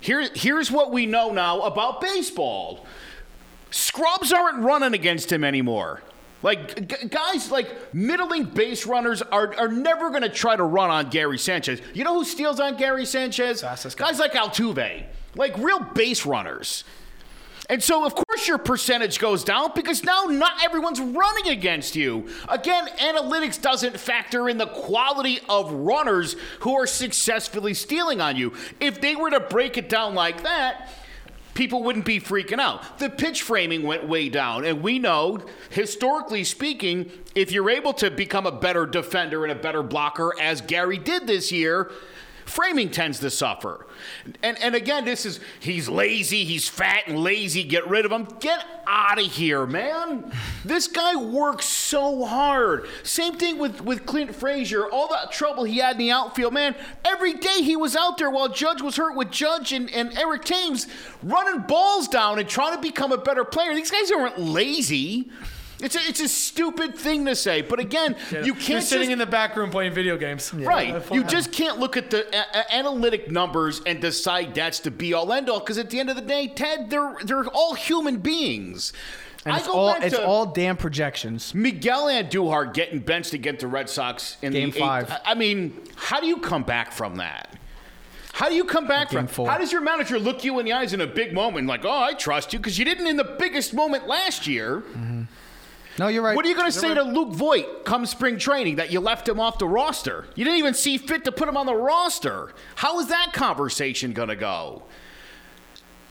Here, 0.00 0.28
here's 0.34 0.70
what 0.70 0.90
we 0.90 1.06
know 1.06 1.30
now 1.30 1.62
about 1.62 2.00
baseball 2.00 2.86
scrubs 3.70 4.32
aren't 4.32 4.62
running 4.62 4.94
against 4.94 5.32
him 5.32 5.42
anymore. 5.42 6.02
Like, 6.44 6.86
g- 6.86 7.08
guys 7.08 7.50
like 7.50 7.94
middling 7.94 8.44
base 8.44 8.84
runners 8.84 9.22
are, 9.22 9.54
are 9.58 9.68
never 9.68 10.10
going 10.10 10.24
to 10.24 10.28
try 10.28 10.54
to 10.54 10.62
run 10.62 10.90
on 10.90 11.08
Gary 11.08 11.38
Sanchez. 11.38 11.80
You 11.94 12.04
know 12.04 12.18
who 12.18 12.24
steals 12.24 12.60
on 12.60 12.76
Gary 12.76 13.06
Sanchez? 13.06 13.62
Guy. 13.62 13.76
Guys 13.96 14.18
like 14.18 14.34
Altuve, 14.34 15.04
like 15.34 15.56
real 15.56 15.80
base 15.80 16.26
runners. 16.26 16.84
And 17.70 17.82
so, 17.82 18.04
of 18.04 18.14
course, 18.14 18.46
your 18.46 18.58
percentage 18.58 19.18
goes 19.18 19.42
down 19.42 19.70
because 19.74 20.04
now 20.04 20.24
not 20.24 20.62
everyone's 20.62 21.00
running 21.00 21.48
against 21.48 21.96
you. 21.96 22.28
Again, 22.46 22.88
analytics 22.98 23.58
doesn't 23.58 23.98
factor 23.98 24.46
in 24.50 24.58
the 24.58 24.66
quality 24.66 25.40
of 25.48 25.72
runners 25.72 26.36
who 26.60 26.74
are 26.74 26.86
successfully 26.86 27.72
stealing 27.72 28.20
on 28.20 28.36
you. 28.36 28.52
If 28.80 29.00
they 29.00 29.16
were 29.16 29.30
to 29.30 29.40
break 29.40 29.78
it 29.78 29.88
down 29.88 30.14
like 30.14 30.42
that, 30.42 30.90
people 31.54 31.82
wouldn't 31.82 32.04
be 32.04 32.20
freaking 32.20 32.58
out. 32.58 32.98
The 32.98 33.08
pitch 33.08 33.42
framing 33.42 33.82
went 33.82 34.06
way 34.06 34.28
down, 34.28 34.64
and 34.64 34.82
we 34.82 34.98
know, 34.98 35.40
historically 35.70 36.44
speaking, 36.44 37.10
if 37.34 37.50
you're 37.52 37.70
able 37.70 37.92
to 37.94 38.10
become 38.10 38.46
a 38.46 38.52
better 38.52 38.86
defender 38.86 39.44
and 39.44 39.52
a 39.52 39.60
better 39.60 39.82
blocker, 39.82 40.32
as 40.40 40.60
Gary 40.60 40.98
did 40.98 41.26
this 41.26 41.50
year, 41.50 41.90
Framing 42.44 42.90
tends 42.90 43.20
to 43.20 43.30
suffer. 43.30 43.86
And 44.42 44.58
and 44.62 44.74
again, 44.74 45.04
this 45.04 45.24
is 45.26 45.40
he's 45.60 45.88
lazy, 45.88 46.44
he's 46.44 46.68
fat 46.68 47.04
and 47.06 47.18
lazy, 47.18 47.64
get 47.64 47.88
rid 47.88 48.04
of 48.04 48.12
him. 48.12 48.28
Get 48.40 48.64
out 48.86 49.18
of 49.18 49.24
here, 49.24 49.66
man. 49.66 50.32
This 50.64 50.86
guy 50.86 51.16
works 51.16 51.66
so 51.66 52.24
hard. 52.24 52.86
Same 53.02 53.36
thing 53.36 53.58
with, 53.58 53.80
with 53.80 54.06
Clint 54.06 54.34
Frazier. 54.34 54.86
All 54.90 55.08
that 55.08 55.32
trouble 55.32 55.64
he 55.64 55.78
had 55.78 55.92
in 55.92 55.98
the 55.98 56.10
outfield, 56.10 56.54
man. 56.54 56.74
Every 57.04 57.34
day 57.34 57.62
he 57.62 57.76
was 57.76 57.96
out 57.96 58.18
there 58.18 58.30
while 58.30 58.48
Judge 58.48 58.82
was 58.82 58.96
hurt 58.96 59.16
with 59.16 59.30
Judge 59.30 59.72
and, 59.72 59.90
and 59.90 60.16
Eric 60.18 60.44
Thames 60.44 60.86
running 61.22 61.62
balls 61.62 62.08
down 62.08 62.38
and 62.38 62.48
trying 62.48 62.74
to 62.74 62.82
become 62.82 63.12
a 63.12 63.18
better 63.18 63.44
player. 63.44 63.74
These 63.74 63.90
guys 63.90 64.10
aren't 64.10 64.38
lazy. 64.38 65.30
It's 65.80 65.96
a, 65.96 65.98
it's 66.00 66.20
a 66.20 66.28
stupid 66.28 66.94
thing 66.96 67.26
to 67.26 67.34
say, 67.34 67.60
but 67.62 67.78
again, 67.80 68.16
you 68.30 68.54
can't 68.54 68.68
You're 68.68 68.80
sitting 68.80 69.06
just- 69.08 69.12
in 69.12 69.18
the 69.18 69.26
back 69.26 69.56
room 69.56 69.70
playing 69.70 69.92
video 69.92 70.16
games. 70.16 70.52
Right. 70.54 71.02
You 71.12 71.24
just 71.24 71.52
can't 71.52 71.78
look 71.78 71.96
at 71.96 72.10
the 72.10 72.26
a- 72.34 72.58
a- 72.60 72.74
analytic 72.74 73.30
numbers 73.30 73.80
and 73.84 74.00
decide 74.00 74.54
that's 74.54 74.80
the 74.80 74.90
be 74.90 75.12
all 75.14 75.32
end 75.32 75.48
all 75.50 75.60
because 75.60 75.78
at 75.78 75.90
the 75.90 75.98
end 76.00 76.10
of 76.10 76.16
the 76.16 76.22
day, 76.22 76.48
Ted, 76.48 76.90
they're 76.90 77.16
they're 77.24 77.46
all 77.48 77.74
human 77.74 78.18
beings. 78.18 78.92
And 79.46 79.52
I 79.54 79.58
it's 79.58 79.66
go 79.66 79.74
all 79.74 79.94
it's 80.00 80.14
all 80.14 80.46
damn 80.46 80.76
projections. 80.76 81.54
Miguel 81.54 82.06
Andujar 82.06 82.72
getting 82.72 83.00
benched 83.00 83.34
against 83.34 83.60
the 83.60 83.66
Red 83.68 83.90
Sox 83.90 84.36
in 84.42 84.52
Game 84.52 84.70
the 84.70 84.78
five. 84.80 85.10
Eighth, 85.10 85.20
I 85.24 85.34
mean, 85.34 85.78
how 85.96 86.20
do 86.20 86.26
you 86.26 86.38
come 86.38 86.62
back 86.62 86.92
from 86.92 87.16
that? 87.16 87.58
How 88.32 88.48
do 88.48 88.54
you 88.54 88.64
come 88.64 88.86
back 88.88 89.10
from? 89.10 89.26
four. 89.26 89.48
How 89.48 89.58
does 89.58 89.70
your 89.70 89.80
manager 89.82 90.18
look 90.18 90.44
you 90.44 90.58
in 90.60 90.64
the 90.64 90.72
eyes 90.72 90.92
in 90.92 91.00
a 91.00 91.06
big 91.06 91.32
moment, 91.34 91.66
like, 91.68 91.84
"Oh, 91.84 91.90
I 92.02 92.14
trust 92.14 92.52
you," 92.52 92.58
because 92.58 92.78
you 92.78 92.84
didn't 92.84 93.06
in 93.06 93.16
the 93.16 93.36
biggest 93.38 93.74
moment 93.74 94.08
last 94.08 94.46
year? 94.46 94.80
Mm-hmm. 94.80 95.22
No, 95.98 96.08
you're 96.08 96.22
right. 96.22 96.34
What 96.34 96.44
are 96.44 96.48
you 96.48 96.56
going 96.56 96.70
to 96.70 96.78
say 96.78 96.92
to 96.94 97.02
Luke 97.02 97.32
Voit 97.32 97.84
come 97.84 98.04
spring 98.06 98.38
training 98.38 98.76
that 98.76 98.90
you 98.90 99.00
left 99.00 99.28
him 99.28 99.38
off 99.38 99.58
the 99.58 99.68
roster? 99.68 100.26
You 100.34 100.44
didn't 100.44 100.58
even 100.58 100.74
see 100.74 100.98
fit 100.98 101.24
to 101.24 101.32
put 101.32 101.48
him 101.48 101.56
on 101.56 101.66
the 101.66 101.74
roster. 101.74 102.52
How 102.76 102.98
is 102.98 103.08
that 103.08 103.32
conversation 103.32 104.12
going 104.12 104.28
to 104.28 104.36
go? 104.36 104.82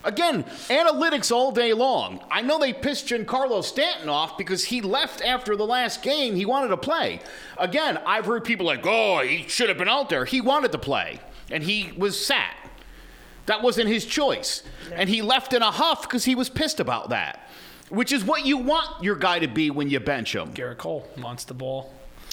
Again, 0.04 0.44
analytics 0.68 1.32
all 1.32 1.50
day 1.50 1.72
long. 1.72 2.22
I 2.30 2.42
know 2.42 2.58
they 2.58 2.74
pissed 2.74 3.08
Giancarlo 3.08 3.64
Stanton 3.64 4.10
off 4.10 4.36
because 4.36 4.64
he 4.64 4.82
left 4.82 5.22
after 5.22 5.56
the 5.56 5.66
last 5.66 6.02
game. 6.02 6.34
He 6.34 6.44
wanted 6.44 6.68
to 6.68 6.76
play. 6.76 7.20
Again, 7.56 7.98
I've 8.06 8.26
heard 8.26 8.44
people 8.44 8.66
like, 8.66 8.84
oh, 8.84 9.20
he 9.20 9.48
should 9.48 9.70
have 9.70 9.78
been 9.78 9.88
out 9.88 10.10
there. 10.10 10.26
He 10.26 10.42
wanted 10.42 10.72
to 10.72 10.78
play, 10.78 11.20
and 11.50 11.62
he 11.62 11.92
was 11.96 12.22
sat. 12.22 12.54
That 13.46 13.62
wasn't 13.62 13.88
his 13.88 14.04
choice. 14.04 14.62
And 14.92 15.08
he 15.08 15.22
left 15.22 15.54
in 15.54 15.62
a 15.62 15.70
huff 15.70 16.02
because 16.02 16.24
he 16.24 16.34
was 16.34 16.50
pissed 16.50 16.80
about 16.80 17.08
that, 17.08 17.48
which 17.94 18.12
is 18.12 18.24
what 18.24 18.44
you 18.46 18.56
want 18.58 19.02
your 19.02 19.16
guy 19.16 19.38
to 19.38 19.48
be 19.48 19.70
when 19.70 19.88
you 19.90 20.00
bench 20.00 20.34
him. 20.34 20.52
Gerrit 20.54 20.78
Cole 20.78 21.06
wants 21.18 21.44
the 21.44 21.54
ball. 21.54 21.92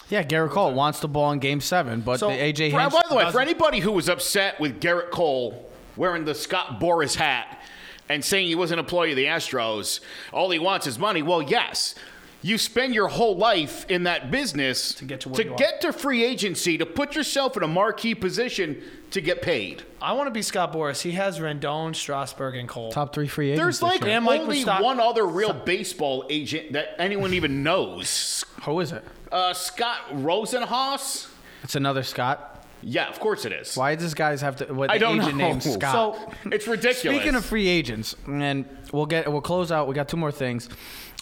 Yeah, 0.10 0.24
Gerrit 0.24 0.50
Cole 0.52 0.74
wants 0.74 1.00
the 1.00 1.08
ball 1.08 1.32
in 1.32 1.40
Game 1.40 1.62
Seven, 1.62 2.02
but 2.02 2.20
So, 2.20 2.30
the 2.30 2.36
AJ 2.36 2.72
For- 2.72 2.80
Hinch 2.82 2.94
by 2.94 3.02
the 3.08 3.16
way, 3.16 3.22
for 3.24 3.28
doesn't- 3.28 3.42
anybody 3.42 3.80
who 3.80 3.92
was 3.92 4.10
upset 4.10 4.60
with 4.60 4.82
Gerrit 4.82 5.10
Cole 5.12 5.70
wearing 5.96 6.26
the 6.26 6.36
Scott 6.36 6.80
Boras 6.82 7.16
hat 7.16 7.62
and 8.10 8.24
saying 8.26 8.48
he 8.48 8.56
was 8.56 8.72
an 8.72 8.80
employee 8.80 9.12
of 9.12 9.16
the 9.16 9.26
Astros, 9.26 10.02
all 10.34 10.50
he 10.50 10.60
wants 10.60 10.86
is 10.88 11.00
money. 11.00 11.22
Well, 11.22 11.42
yes. 11.42 11.96
You 12.44 12.58
spend 12.58 12.96
your 12.96 13.08
whole 13.08 13.36
life 13.38 13.86
in 13.88 14.04
that 14.04 14.32
business 14.32 14.96
to 14.96 15.06
get 15.06 15.22
to 15.22 15.30
where 15.30 15.42
you 15.44 15.54
are. 15.54 15.58
get 15.58 15.82
to 15.82 15.94
free 15.94 16.24
agency, 16.24 16.78
to 16.78 16.86
put 16.88 17.16
yourself 17.16 17.56
in 17.56 17.62
a 17.62 17.68
marquee 17.68 18.16
position 18.16 18.82
to 19.12 19.22
get 19.22 19.44
paid. 19.44 19.84
I 20.02 20.14
want 20.14 20.26
to 20.28 20.32
be 20.32 20.42
Scott 20.42 20.74
Boras. 20.74 21.02
He 21.02 21.12
has 21.12 21.38
Rendon, 21.40 21.96
Strasburg, 21.96 22.56
and 22.56 22.68
Cole. 22.68 22.92
top 22.92 23.14
three 23.14 23.28
free 23.28 23.52
agents. 23.52 23.64
There's 23.64 23.82
like. 23.84 24.04
And 24.04 24.26
Mike 24.26 24.42
only 24.42 24.66
Musta- 24.66 24.84
one 24.84 25.00
other 25.00 25.28
real 25.28 25.54
baseball 25.54 26.26
agent 26.32 26.74
that 26.74 26.96
anyone 27.00 27.34
even 27.36 27.62
knows. 27.62 28.44
who 28.64 28.80
is 28.80 28.92
it? 28.92 29.04
Uh, 29.32 29.54
Scott 29.54 30.00
Rosenhaus? 30.12 31.28
It's 31.64 31.76
another 31.76 32.02
Scott. 32.04 32.48
Yeah, 32.84 33.08
of 33.10 33.20
course 33.20 33.46
it 33.46 33.52
is. 33.52 33.76
Why 33.78 33.94
does 33.94 34.04
this 34.06 34.14
guys 34.16 34.42
have 34.42 34.56
to? 34.56 34.74
What 34.74 34.90
I 34.90 34.96
the 34.96 35.00
don't 35.02 35.22
agent 35.22 35.38
know. 35.38 35.48
name 35.52 35.62
Scott? 35.62 36.16
So 36.16 36.34
It's 36.52 36.68
ridiculous. 36.68 37.16
Speaking 37.20 37.36
of 37.36 37.46
free 37.46 37.68
agents, 37.68 38.16
and 38.26 38.66
we'll 38.92 39.06
get 39.06 39.32
we'll 39.32 39.42
close 39.42 39.72
out. 39.72 39.88
We 39.88 39.94
got 39.94 40.10
two 40.10 40.18
more 40.18 40.32
things 40.32 40.68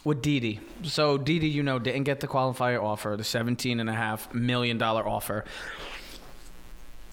with 0.09 0.21
Didi. 0.21 0.59
So 0.83 1.17
Didi, 1.17 1.47
you 1.47 1.63
know, 1.63 1.79
didn't 1.79 2.03
get 2.03 2.19
the 2.19 2.27
qualifier 2.27 2.83
offer, 2.83 3.15
the 3.15 3.23
seventeen 3.23 3.79
and 3.79 3.89
a 3.89 3.93
half 3.93 4.33
million 4.33 4.77
dollar 4.77 5.07
offer. 5.07 5.45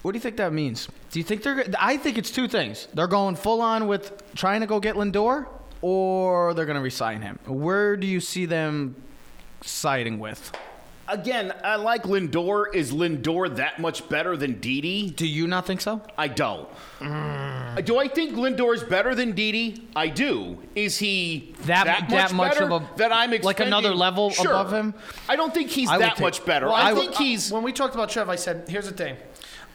What 0.03 0.13
do 0.13 0.17
you 0.17 0.23
think 0.23 0.37
that 0.39 0.53
means? 0.53 0.89
Do 1.11 1.21
you 1.21 1.25
think 1.25 1.43
they're? 1.43 1.65
I 1.79 1.99
think 1.99 2.17
it's 2.17 2.31
two 2.31 2.49
things. 2.49 2.89
They're 2.95 3.07
going 3.07 3.37
full 3.37 3.61
on 3.61 3.87
with 3.87 4.23
trying 4.35 4.63
to 4.63 4.67
go 4.67 4.81
get 4.81 4.97
Lindor, 4.97 5.47
or 5.83 6.55
they're 6.55 6.65
going 6.65 6.77
to 6.77 6.83
resign 6.83 7.21
him. 7.21 7.39
Where 7.47 7.97
do 7.97 8.07
you 8.07 8.21
see 8.21 8.47
them 8.47 8.97
siding 9.63 10.19
with? 10.19 10.57
Again, 11.09 11.53
I 11.63 11.77
like 11.77 12.03
Lindor. 12.03 12.75
Is 12.75 12.93
Lindor 12.93 13.55
that 13.57 13.79
much 13.79 14.09
better 14.09 14.37
than 14.37 14.61
Didi? 14.61 15.11
Do 15.11 15.27
you 15.27 15.47
not 15.47 15.65
think 15.67 15.81
so? 15.81 16.01
I 16.19 16.29
don't. 16.29 16.69
Do 17.01 17.99
I 17.99 18.09
think 18.09 18.35
Lindor 18.35 18.75
is 18.75 18.83
better 18.83 19.15
than 19.15 19.33
Didi? 19.33 19.87
I 19.95 20.09
do. 20.09 20.59
Is 20.75 20.99
he 20.99 21.55
That- 21.61 21.85
that, 21.87 22.09
that 22.09 22.33
much, 22.33 22.33
much 22.33 22.53
better 22.55 22.65
of 22.73 22.83
a- 22.83 22.89
that 22.97 23.13
I'm 23.13 23.31
like 23.43 23.61
another 23.61 23.95
level 23.95 24.31
Sure. 24.31 24.47
above 24.51 24.73
him? 24.73 24.95
I 25.29 25.37
don't 25.37 25.53
think 25.55 25.71
he's 25.71 25.89
I 25.89 25.99
that 25.99 26.13
take- 26.17 26.21
much 26.21 26.45
better. 26.45 26.67
Well, 26.67 26.75
I, 26.75 26.91
I 26.91 26.95
think 26.95 27.11
would- 27.11 27.19
he's. 27.19 27.53
when 27.53 27.63
we 27.63 27.73
talked 27.73 27.95
about 27.95 28.09
Trev, 28.11 28.29
I 28.29 28.37
said, 28.37 28.65
here's 28.69 28.87
the 28.87 28.93
thing. 28.95 29.17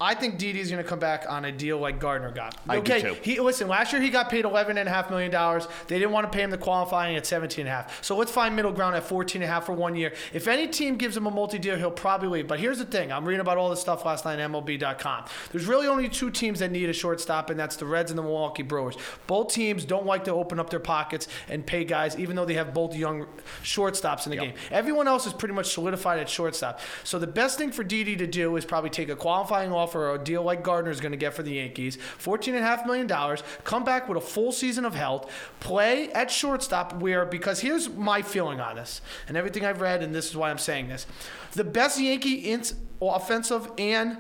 I 0.01 0.15
think 0.15 0.39
Didi's 0.39 0.71
going 0.71 0.83
to 0.83 0.89
come 0.89 0.97
back 0.97 1.25
on 1.29 1.45
a 1.45 1.51
deal 1.51 1.77
like 1.77 1.99
Gardner 1.99 2.31
got. 2.31 2.57
I 2.67 2.75
do 2.75 2.81
okay, 2.81 3.01
too. 3.01 3.15
he 3.21 3.39
listen. 3.39 3.67
Last 3.67 3.93
year 3.93 4.01
he 4.01 4.09
got 4.09 4.31
paid 4.31 4.45
eleven 4.45 4.79
and 4.79 4.89
a 4.89 4.91
half 4.91 5.11
million 5.11 5.29
dollars. 5.29 5.67
They 5.87 5.99
didn't 5.99 6.11
want 6.11 6.29
to 6.29 6.35
pay 6.35 6.43
him 6.43 6.49
the 6.49 6.57
qualifying 6.57 7.15
at 7.15 7.27
seventeen 7.27 7.67
and 7.67 7.69
a 7.69 7.77
half. 7.77 8.03
So 8.03 8.17
let's 8.17 8.31
find 8.31 8.55
middle 8.55 8.71
ground 8.71 8.95
at 8.95 9.03
fourteen 9.03 9.43
and 9.43 9.49
a 9.49 9.53
half 9.53 9.67
for 9.67 9.73
one 9.73 9.95
year. 9.95 10.11
If 10.33 10.47
any 10.47 10.67
team 10.67 10.97
gives 10.97 11.15
him 11.15 11.27
a 11.27 11.31
multi-deal, 11.31 11.77
he'll 11.77 11.91
probably 11.91 12.29
leave. 12.29 12.47
But 12.47 12.59
here's 12.59 12.79
the 12.79 12.85
thing: 12.85 13.11
I'm 13.11 13.25
reading 13.25 13.41
about 13.41 13.59
all 13.59 13.69
this 13.69 13.79
stuff 13.79 14.03
last 14.03 14.25
night 14.25 14.39
on 14.39 14.51
MLB.com. 14.51 15.25
There's 15.51 15.67
really 15.67 15.85
only 15.85 16.09
two 16.09 16.31
teams 16.31 16.59
that 16.59 16.71
need 16.71 16.89
a 16.89 16.93
shortstop, 16.93 17.51
and 17.51 17.59
that's 17.59 17.75
the 17.75 17.85
Reds 17.85 18.09
and 18.09 18.17
the 18.17 18.23
Milwaukee 18.23 18.63
Brewers. 18.63 18.97
Both 19.27 19.53
teams 19.53 19.85
don't 19.85 20.07
like 20.07 20.23
to 20.23 20.31
open 20.31 20.59
up 20.59 20.71
their 20.71 20.79
pockets 20.79 21.27
and 21.47 21.63
pay 21.63 21.83
guys, 21.83 22.17
even 22.17 22.35
though 22.35 22.45
they 22.45 22.55
have 22.55 22.73
both 22.73 22.95
young 22.95 23.27
shortstops 23.61 24.25
in 24.25 24.31
the 24.31 24.37
game. 24.37 24.53
Everyone 24.71 25.07
else 25.07 25.27
is 25.27 25.33
pretty 25.33 25.53
much 25.53 25.71
solidified 25.73 26.19
at 26.19 26.27
shortstop. 26.27 26.79
So 27.03 27.19
the 27.19 27.27
best 27.27 27.59
thing 27.59 27.71
for 27.71 27.83
Didi 27.83 28.15
to 28.15 28.25
do 28.25 28.55
is 28.55 28.65
probably 28.65 28.89
take 28.89 29.09
a 29.09 29.15
qualifying 29.15 29.71
offer 29.71 29.90
or 29.95 30.15
a 30.15 30.17
deal 30.17 30.43
like 30.43 30.63
Gardner's 30.63 30.99
going 30.99 31.11
to 31.11 31.17
get 31.17 31.33
for 31.33 31.43
the 31.43 31.53
Yankees, 31.53 31.97
$14.5 32.19 32.85
million, 32.85 33.37
come 33.63 33.83
back 33.83 34.07
with 34.09 34.17
a 34.17 34.21
full 34.21 34.51
season 34.51 34.85
of 34.85 34.95
health, 34.95 35.31
play 35.59 36.11
at 36.11 36.29
shortstop 36.31 36.93
where, 36.93 37.25
because 37.25 37.59
here's 37.59 37.89
my 37.89 38.21
feeling 38.21 38.59
on 38.59 38.75
this 38.75 39.01
and 39.27 39.37
everything 39.37 39.65
I've 39.65 39.81
read, 39.81 40.03
and 40.03 40.13
this 40.13 40.29
is 40.29 40.35
why 40.35 40.49
I'm 40.49 40.57
saying 40.57 40.87
this. 40.87 41.07
The 41.53 41.63
best 41.63 41.99
Yankee 41.99 42.57
offensive 43.01 43.71
and 43.77 44.17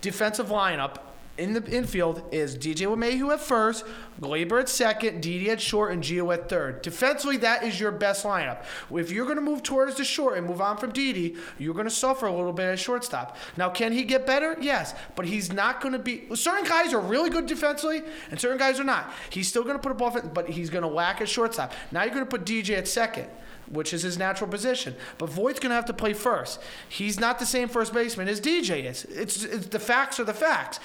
defensive 0.00 0.48
lineup 0.48 0.98
in 1.42 1.54
the 1.54 1.64
infield 1.66 2.22
is 2.30 2.56
DJ 2.56 2.86
LeMahieu 2.86 3.32
at 3.32 3.40
first, 3.40 3.84
Gleyber 4.20 4.60
at 4.60 4.68
second, 4.68 5.20
Didi 5.20 5.50
at 5.50 5.60
short, 5.60 5.92
and 5.92 6.00
Gio 6.00 6.32
at 6.32 6.48
third. 6.48 6.82
Defensively, 6.82 7.36
that 7.38 7.64
is 7.64 7.80
your 7.80 7.90
best 7.90 8.24
lineup. 8.24 8.62
If 8.92 9.10
you're 9.10 9.24
going 9.24 9.36
to 9.36 9.42
move 9.42 9.64
towards 9.64 9.96
the 9.96 10.04
short 10.04 10.38
and 10.38 10.46
move 10.46 10.60
on 10.60 10.76
from 10.76 10.92
Didi, 10.92 11.34
you're 11.58 11.74
going 11.74 11.88
to 11.88 11.90
suffer 11.90 12.26
a 12.26 12.34
little 12.34 12.52
bit 12.52 12.66
at 12.66 12.78
shortstop. 12.78 13.36
Now, 13.56 13.70
can 13.70 13.92
he 13.92 14.04
get 14.04 14.24
better? 14.24 14.56
Yes, 14.60 14.94
but 15.16 15.26
he's 15.26 15.52
not 15.52 15.80
going 15.80 15.92
to 15.92 15.98
be. 15.98 16.24
Certain 16.34 16.64
guys 16.64 16.92
are 16.92 17.00
really 17.00 17.28
good 17.28 17.46
defensively, 17.46 18.02
and 18.30 18.40
certain 18.40 18.58
guys 18.58 18.78
are 18.78 18.84
not. 18.84 19.12
He's 19.30 19.48
still 19.48 19.64
going 19.64 19.76
to 19.76 19.82
put 19.82 19.90
a 19.90 19.96
ball, 19.96 20.16
but 20.32 20.48
he's 20.48 20.70
going 20.70 20.82
to 20.82 20.88
lack 20.88 21.20
at 21.20 21.28
shortstop. 21.28 21.72
Now 21.90 22.04
you're 22.04 22.14
going 22.14 22.24
to 22.24 22.30
put 22.30 22.46
DJ 22.46 22.78
at 22.78 22.86
second 22.86 23.28
which 23.72 23.94
is 23.94 24.02
his 24.02 24.18
natural 24.18 24.48
position. 24.48 24.94
But 25.18 25.30
Voit's 25.30 25.58
going 25.58 25.70
to 25.70 25.76
have 25.76 25.86
to 25.86 25.94
play 25.94 26.12
first. 26.12 26.60
He's 26.88 27.18
not 27.18 27.38
the 27.38 27.46
same 27.46 27.68
first 27.68 27.92
baseman 27.92 28.28
as 28.28 28.40
DJ 28.40 28.84
is. 28.84 29.04
It's, 29.06 29.44
it's 29.44 29.66
the 29.66 29.78
facts 29.78 30.20
are 30.20 30.24
the 30.24 30.34
facts. 30.34 30.78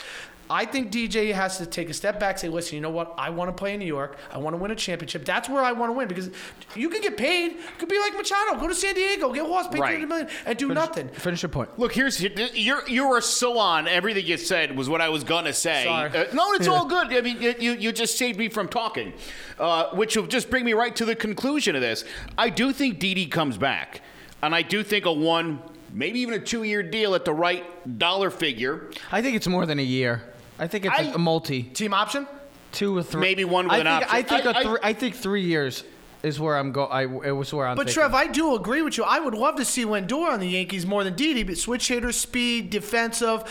I 0.50 0.66
think 0.66 0.92
DJ 0.92 1.34
has 1.34 1.58
to 1.58 1.66
take 1.66 1.90
a 1.90 1.94
step 1.94 2.20
back, 2.20 2.38
say, 2.40 2.48
listen, 2.48 2.76
you 2.76 2.82
know 2.82 2.90
what? 2.90 3.14
I 3.18 3.30
want 3.32 3.50
to 3.50 3.54
play 3.54 3.74
in 3.74 3.80
New 3.80 3.86
York. 3.86 4.18
I 4.32 4.38
want 4.38 4.54
to 4.56 4.58
win 4.58 4.72
a 4.72 4.76
championship. 4.76 5.26
That's 5.26 5.50
where 5.50 5.62
I 5.62 5.74
want 5.74 5.90
to 5.90 5.94
win 5.94 6.08
because 6.08 6.30
you 6.76 6.90
can 6.90 7.02
get 7.02 7.18
paid. 7.18 7.52
You 7.54 7.60
could 7.78 7.90
be 7.90 8.00
like 8.00 8.14
Machado, 8.16 8.58
go 8.60 8.68
to 8.68 8.76
San 8.76 8.96
Diego, 8.96 9.34
get 9.34 9.46
lost, 9.48 9.72
pay 9.72 9.80
Right. 9.80 9.90
300 9.98 10.08
million, 10.08 10.30
and 10.46 10.58
do 10.58 10.74
nothing. 10.74 11.10
Finish 11.10 11.42
your 11.44 11.50
point. 11.50 11.78
Look, 11.78 11.94
here's 11.94 12.22
you're 12.22 12.88
you 12.88 13.08
were 13.10 13.22
so 13.22 13.58
on. 13.60 13.88
Everything 13.88 14.26
you 14.26 14.38
said 14.38 14.76
was 14.78 14.88
what 14.90 15.02
I 15.02 15.10
was 15.10 15.24
gonna 15.24 15.54
say. 15.54 15.84
Sorry. 15.84 16.10
Uh, 16.12 16.26
no, 16.34 16.54
it's 16.54 16.68
all 16.68 16.86
good. 16.86 17.08
I 17.14 17.22
mean, 17.22 17.42
you- 17.42 17.56
you 17.60 17.72
you 17.74 17.92
just 17.92 18.18
saved 18.18 18.40
me 18.40 18.48
from 18.50 18.68
talking, 18.70 19.14
uh, 19.60 19.88
which 19.92 20.16
will 20.16 20.28
just 20.28 20.50
bring 20.50 20.64
me 20.64 20.74
right 20.74 20.96
to 20.96 21.06
the 21.06 21.16
conclusion 21.16 21.76
of 21.76 21.82
this. 21.82 22.06
I 22.38 22.50
do 22.50 22.72
think 22.72 23.00
Didi 23.00 23.26
comes 23.26 23.58
back, 23.58 24.02
and 24.42 24.56
I 24.56 24.62
do 24.62 24.82
think 24.84 25.06
a 25.06 25.12
one, 25.12 25.60
maybe 25.92 26.20
even 26.22 26.34
a 26.36 26.40
two-year 26.40 26.84
deal 26.84 27.16
at 27.16 27.26
the 27.26 27.34
right 27.34 27.66
dollar 28.00 28.30
figure. 28.30 28.90
I 29.12 29.22
think 29.22 29.36
it's 29.36 29.48
more 29.48 29.66
than 29.66 29.80
a 29.80 29.84
year. 29.84 30.22
I 30.60 30.68
think 30.68 30.86
it's 30.86 30.98
a 31.00 31.02
I- 31.10 31.14
a 31.14 31.18
multi, 31.18 31.64
Team 31.64 31.94
option? 31.94 32.28
two 32.72 32.98
or 32.98 33.04
three. 33.04 33.22
Maybe 33.22 33.46
one 33.46 33.66
with 33.66 33.74
I 33.74 33.78
an 33.80 33.86
think, 33.86 33.96
option. 34.04 34.10
I 34.16 34.22
think 34.24 34.46
I- 34.46 34.60
a 34.60 34.64
three, 34.64 34.80
I 34.84 34.94
think 34.94 35.16
three 35.16 35.44
years 35.44 35.84
is 36.24 36.40
where 36.40 36.58
I'm 36.58 36.72
go. 36.72 36.86
I 36.86 37.04
it 37.04 37.32
was 37.32 37.54
where 37.54 37.68
I'm. 37.68 37.76
But 37.76 37.88
thinking. 37.88 38.02
Trev, 38.02 38.14
I 38.14 38.28
do 38.28 38.56
agree 38.56 38.82
with 38.82 38.98
you. 38.98 39.04
I 39.04 39.20
would 39.20 39.34
love 39.36 39.56
to 39.58 39.66
see 39.66 39.86
Lindor 39.86 40.32
on 40.34 40.40
the 40.40 40.48
Yankees 40.50 40.86
more 40.86 41.04
than 41.04 41.16
Didi, 41.16 41.44
but 41.44 41.58
switch 41.58 41.88
hitter, 41.88 42.12
speed, 42.12 42.70
defensive. 42.70 43.44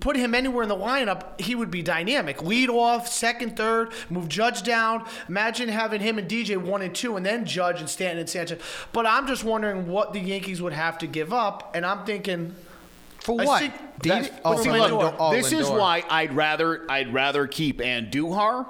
Put 0.00 0.16
him 0.16 0.34
anywhere 0.34 0.64
in 0.64 0.68
the 0.68 0.74
lineup, 0.74 1.40
he 1.40 1.54
would 1.54 1.70
be 1.70 1.80
dynamic. 1.80 2.42
Lead 2.42 2.68
off, 2.70 3.06
second, 3.06 3.56
third, 3.56 3.92
move 4.10 4.28
Judge 4.28 4.64
down. 4.64 5.04
Imagine 5.28 5.68
having 5.68 6.00
him 6.00 6.18
and 6.18 6.28
DJ 6.28 6.56
one 6.56 6.82
and 6.82 6.92
two, 6.92 7.16
and 7.16 7.24
then 7.24 7.44
Judge 7.44 7.78
and 7.78 7.88
Stanton 7.88 8.18
and 8.18 8.28
Sanchez. 8.28 8.60
But 8.92 9.06
I'm 9.06 9.28
just 9.28 9.44
wondering 9.44 9.86
what 9.86 10.12
the 10.12 10.18
Yankees 10.18 10.60
would 10.60 10.72
have 10.72 10.98
to 10.98 11.06
give 11.06 11.32
up, 11.32 11.70
and 11.76 11.86
I'm 11.86 12.04
thinking 12.04 12.56
for 13.26 13.36
what? 13.44 13.60
see- 13.62 13.72
Didi? 14.00 14.28
Oh, 14.44 14.62
see, 14.62 14.68
Lindor. 14.68 15.16
Oh, 15.18 15.32
this 15.32 15.52
is 15.52 15.68
why 15.68 16.04
I'd 16.08 16.32
rather 16.34 16.90
I'd 16.90 17.12
rather 17.12 17.46
keep 17.46 17.78
Andujar 17.80 18.66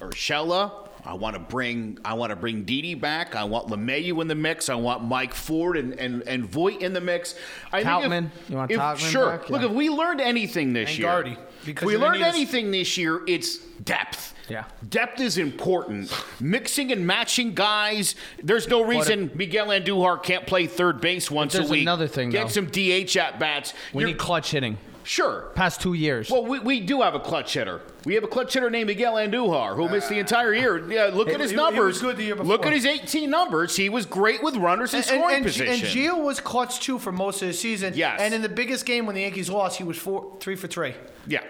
or 0.00 0.10
Shella. 0.10 0.72
I 1.04 1.14
want 1.14 1.34
to 1.34 1.40
bring 1.40 1.98
I 2.04 2.14
want 2.14 2.30
to 2.30 2.36
bring 2.36 2.64
Didi 2.64 2.94
back. 2.94 3.34
I 3.34 3.44
want 3.44 3.68
LeMahieu 3.68 4.20
in 4.22 4.28
the 4.28 4.34
mix. 4.34 4.68
I 4.68 4.74
want 4.74 5.02
Mike 5.04 5.34
Ford 5.34 5.76
and 5.76 5.92
and, 5.94 6.22
and 6.22 6.44
Voit 6.46 6.80
in 6.80 6.92
the 6.92 7.00
mix. 7.00 7.34
I 7.72 7.82
think 7.82 8.04
if- 8.04 8.10
Tauchman. 8.10 8.30
You 8.48 8.56
want 8.56 8.70
if- 8.70 8.78
Tauchman 8.80 9.10
Sure. 9.10 9.30
back? 9.38 9.50
Look, 9.50 9.62
Yeah. 9.62 9.68
if 9.68 9.74
we 9.74 9.90
learned 9.90 10.20
anything 10.20 10.72
this 10.72 10.90
And 10.90 10.98
year, 10.98 11.08
Gardy, 11.08 11.36
because 11.64 11.86
we 11.86 11.92
you're 11.92 12.00
learned 12.00 12.18
need 12.18 12.24
a 12.24 12.28
s- 12.28 12.34
anything 12.34 12.70
this 12.70 12.96
year, 12.96 13.22
it's 13.26 13.58
depth. 13.58 14.34
Yeah. 14.48 14.64
Depth 14.88 15.20
is 15.20 15.38
important. 15.38 16.12
Mixing 16.40 16.90
and 16.90 17.06
matching 17.06 17.54
guys. 17.54 18.16
There's 18.42 18.66
no 18.68 18.84
reason 18.84 19.30
Miguel 19.34 19.68
Andujar 19.68 20.20
can't 20.22 20.44
play 20.46 20.66
third 20.66 21.00
base 21.00 21.30
once 21.30 21.54
a 21.54 21.58
there's 21.58 21.70
week. 21.70 21.82
another 21.82 22.08
thing, 22.08 22.30
Get 22.30 22.48
though. 22.48 22.52
some 22.52 22.66
DH 22.66 23.16
at 23.16 23.38
bats. 23.38 23.74
We 23.92 24.04
need 24.04 24.18
clutch 24.18 24.50
hitting. 24.50 24.76
Sure. 25.04 25.50
Past 25.54 25.80
two 25.80 25.94
years. 25.94 26.30
Well, 26.30 26.44
we, 26.44 26.58
we 26.60 26.80
do 26.80 27.02
have 27.02 27.14
a 27.14 27.20
clutch 27.20 27.54
hitter. 27.54 27.80
We 28.04 28.14
have 28.14 28.24
a 28.24 28.28
clutch 28.28 28.54
hitter 28.54 28.70
named 28.70 28.86
Miguel 28.88 29.14
Andujar 29.14 29.76
who 29.76 29.88
missed 29.88 30.08
the 30.08 30.18
entire 30.18 30.54
year. 30.54 30.82
Uh, 30.84 30.88
yeah, 30.88 31.10
look 31.12 31.28
at 31.28 31.40
his 31.40 31.50
he- 31.50 31.56
he 31.56 31.62
numbers. 31.62 31.94
was 31.94 32.02
good 32.02 32.16
the 32.16 32.24
year 32.24 32.34
Look 32.36 32.62
before. 32.62 32.66
at 32.68 32.72
his 32.72 32.86
18 32.86 33.30
numbers. 33.30 33.76
He 33.76 33.88
was 33.88 34.06
great 34.06 34.42
with 34.42 34.56
runners 34.56 34.92
in 34.94 34.98
And, 34.98 35.06
scoring 35.06 35.36
and, 35.36 35.44
position. 35.44 35.68
and 35.68 35.82
Gio 35.82 36.22
was 36.22 36.40
clutch 36.40 36.80
too 36.80 36.98
for 36.98 37.12
most 37.12 37.42
of 37.42 37.48
the 37.48 37.54
season. 37.54 37.92
Yes. 37.96 38.20
And 38.20 38.32
in 38.32 38.42
the 38.42 38.48
biggest 38.48 38.86
game 38.86 39.06
when 39.06 39.14
the 39.14 39.22
Yankees 39.22 39.50
lost, 39.50 39.76
he 39.78 39.84
was 39.84 39.98
four, 39.98 40.36
three 40.40 40.56
for 40.56 40.66
three. 40.68 40.94
yeah. 41.26 41.42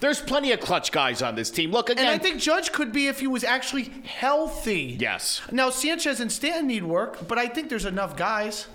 There's 0.00 0.18
plenty 0.18 0.50
of 0.52 0.60
clutch 0.60 0.92
guys 0.92 1.20
on 1.20 1.34
this 1.34 1.50
team. 1.50 1.72
Look 1.72 1.90
again. 1.90 2.06
And 2.06 2.14
I 2.14 2.16
think 2.16 2.40
Judge 2.40 2.72
could 2.72 2.90
be 2.90 3.08
if 3.08 3.20
he 3.20 3.26
was 3.26 3.44
actually 3.44 3.84
healthy. 4.06 4.96
Yes. 4.98 5.42
Now 5.52 5.68
Sanchez 5.68 6.20
and 6.20 6.32
Stanton 6.32 6.68
need 6.68 6.84
work, 6.84 7.28
but 7.28 7.36
I 7.36 7.46
think 7.48 7.68
there's 7.68 7.84
enough 7.84 8.16
guys. 8.16 8.66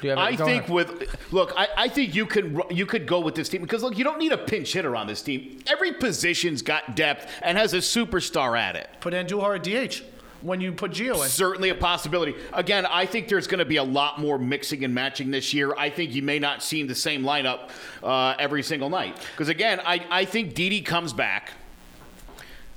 Do 0.00 0.08
you 0.08 0.10
have 0.10 0.18
I 0.18 0.36
think 0.36 0.64
ahead. 0.64 0.70
with 0.70 1.32
look, 1.32 1.52
I, 1.56 1.68
I 1.76 1.88
think 1.88 2.14
you 2.14 2.26
could 2.26 2.62
you 2.70 2.86
could 2.86 3.06
go 3.06 3.20
with 3.20 3.34
this 3.34 3.48
team 3.48 3.62
because 3.62 3.82
look, 3.82 3.98
you 3.98 4.04
don't 4.04 4.18
need 4.18 4.32
a 4.32 4.38
pinch 4.38 4.72
hitter 4.72 4.94
on 4.94 5.06
this 5.06 5.22
team. 5.22 5.60
Every 5.66 5.92
position's 5.92 6.62
got 6.62 6.96
depth 6.96 7.30
and 7.42 7.58
has 7.58 7.74
a 7.74 7.78
superstar 7.78 8.58
at 8.58 8.76
it. 8.76 8.88
Put 9.00 9.14
Andujar 9.14 9.56
at 9.56 9.62
DH 9.64 10.02
when 10.40 10.60
you 10.60 10.72
put 10.72 10.92
Gio 10.92 11.22
in. 11.22 11.28
Certainly 11.28 11.70
a 11.70 11.74
possibility. 11.74 12.34
Again, 12.52 12.86
I 12.86 13.06
think 13.06 13.28
there's 13.28 13.46
going 13.46 13.58
to 13.58 13.64
be 13.64 13.76
a 13.76 13.84
lot 13.84 14.20
more 14.20 14.38
mixing 14.38 14.84
and 14.84 14.94
matching 14.94 15.30
this 15.30 15.52
year. 15.52 15.74
I 15.76 15.90
think 15.90 16.14
you 16.14 16.22
may 16.22 16.38
not 16.38 16.62
see 16.62 16.82
the 16.84 16.94
same 16.94 17.22
lineup 17.22 17.70
uh, 18.02 18.34
every 18.38 18.62
single 18.62 18.90
night. 18.90 19.18
Because 19.32 19.48
again, 19.48 19.80
I, 19.84 20.04
I 20.10 20.24
think 20.24 20.54
Didi 20.54 20.82
comes 20.82 21.12
back. 21.12 21.52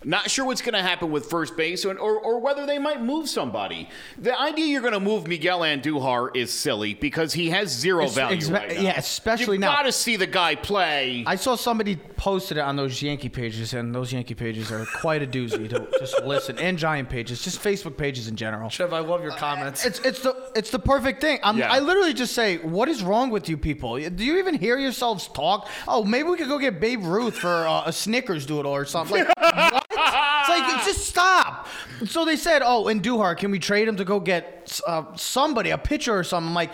Not 0.04 0.32
sure 0.32 0.46
what's 0.46 0.62
going 0.62 0.74
to 0.74 0.82
happen 0.82 1.12
with 1.12 1.28
first 1.28 1.56
base 1.56 1.86
or, 1.86 1.98
or, 1.98 2.20
or 2.20 2.40
whether 2.40 2.66
they 2.66 2.80
might 2.80 3.02
move 3.04 3.30
somebody. 3.30 3.88
The 4.18 4.40
idea 4.40 4.66
you're 4.66 4.82
going 4.82 4.94
to 4.94 5.00
move 5.00 5.28
Miguel 5.28 5.60
Andujar 5.62 6.36
is 6.36 6.52
silly 6.52 6.96
because 6.96 7.34
he 7.34 7.52
has 7.52 7.70
zero 7.70 8.02
It's- 8.06 8.16
value 8.16 8.38
expe- 8.40 8.54
right 8.54 8.76
now. 8.76 8.82
yeah, 8.82 8.98
especially 8.98 9.58
now 9.60 9.68
You've 9.68 9.74
now. 9.74 9.76
got 9.78 9.84
to 9.84 9.92
see 9.92 10.16
the 10.16 10.26
guy 10.28 10.56
play. 10.56 11.24
I 11.28 11.36
saw 11.36 11.56
somebody 11.56 11.98
posted 11.98 12.58
it 12.58 12.62
on 12.62 12.76
those 12.76 13.02
Yankee 13.02 13.30
pages, 13.30 13.74
and 13.74 13.94
those 13.94 14.12
Yankee 14.12 14.34
pages 14.34 14.72
are 14.72 14.86
quite 15.02 15.22
a 15.22 15.28
doozy 15.28 15.70
to 15.70 15.88
just 16.00 16.24
listen. 16.24 16.58
And 16.58 16.78
Giant 16.80 17.10
pages, 17.10 17.44
just 17.44 17.62
Facebook 17.62 17.96
pages 17.96 18.28
in 18.28 18.36
general. 18.36 18.70
Trev, 18.72 18.94
I 18.94 19.00
love 19.00 19.22
your 19.22 19.32
comments. 19.34 19.86
It's 19.86 20.00
it's 20.00 20.22
the 20.22 20.36
it's 20.56 20.72
the 20.72 20.80
perfect 20.80 21.22
thing. 21.22 21.40
I'm, 21.44 21.58
Yeah. 21.58 21.72
I 21.72 21.80
literally 21.80 22.14
just 22.14 22.34
say, 22.34 22.58
what 22.58 22.90
is 22.90 23.04
wrong 23.04 23.30
with 23.30 23.48
you 23.50 23.58
people? 23.58 23.98
Do 24.00 24.24
you 24.26 24.40
even 24.40 24.56
hear 24.56 24.78
yourselves 24.80 25.28
talk? 25.28 25.68
Oh, 25.88 26.04
maybe 26.04 26.30
we 26.30 26.38
could 26.38 26.48
go 26.48 26.58
get 26.58 26.80
Babe 26.80 27.04
Ruth 27.04 27.38
for 27.38 27.68
uh, 27.68 27.84
a 27.86 27.94
Snickers 27.94 28.46
doodle 28.48 28.72
or 28.74 28.86
something. 28.86 29.26
Like, 29.26 29.36
what? 29.74 29.86
It's 30.08 30.50
like 30.50 30.86
just 30.86 31.06
stop. 31.08 31.68
So 32.06 32.26
they 32.26 32.36
said, 32.36 32.62
oh, 32.64 32.86
Andujar, 32.86 33.38
can 33.38 33.52
we 33.52 33.60
trade 33.60 33.88
him 33.88 33.96
to 33.98 34.06
go 34.06 34.20
get 34.20 34.80
uh, 34.88 35.16
somebody, 35.16 35.70
a 35.70 35.78
pitcher 35.78 36.18
or 36.18 36.24
something? 36.24 36.50
I'm 36.50 36.56
like, 36.56 36.74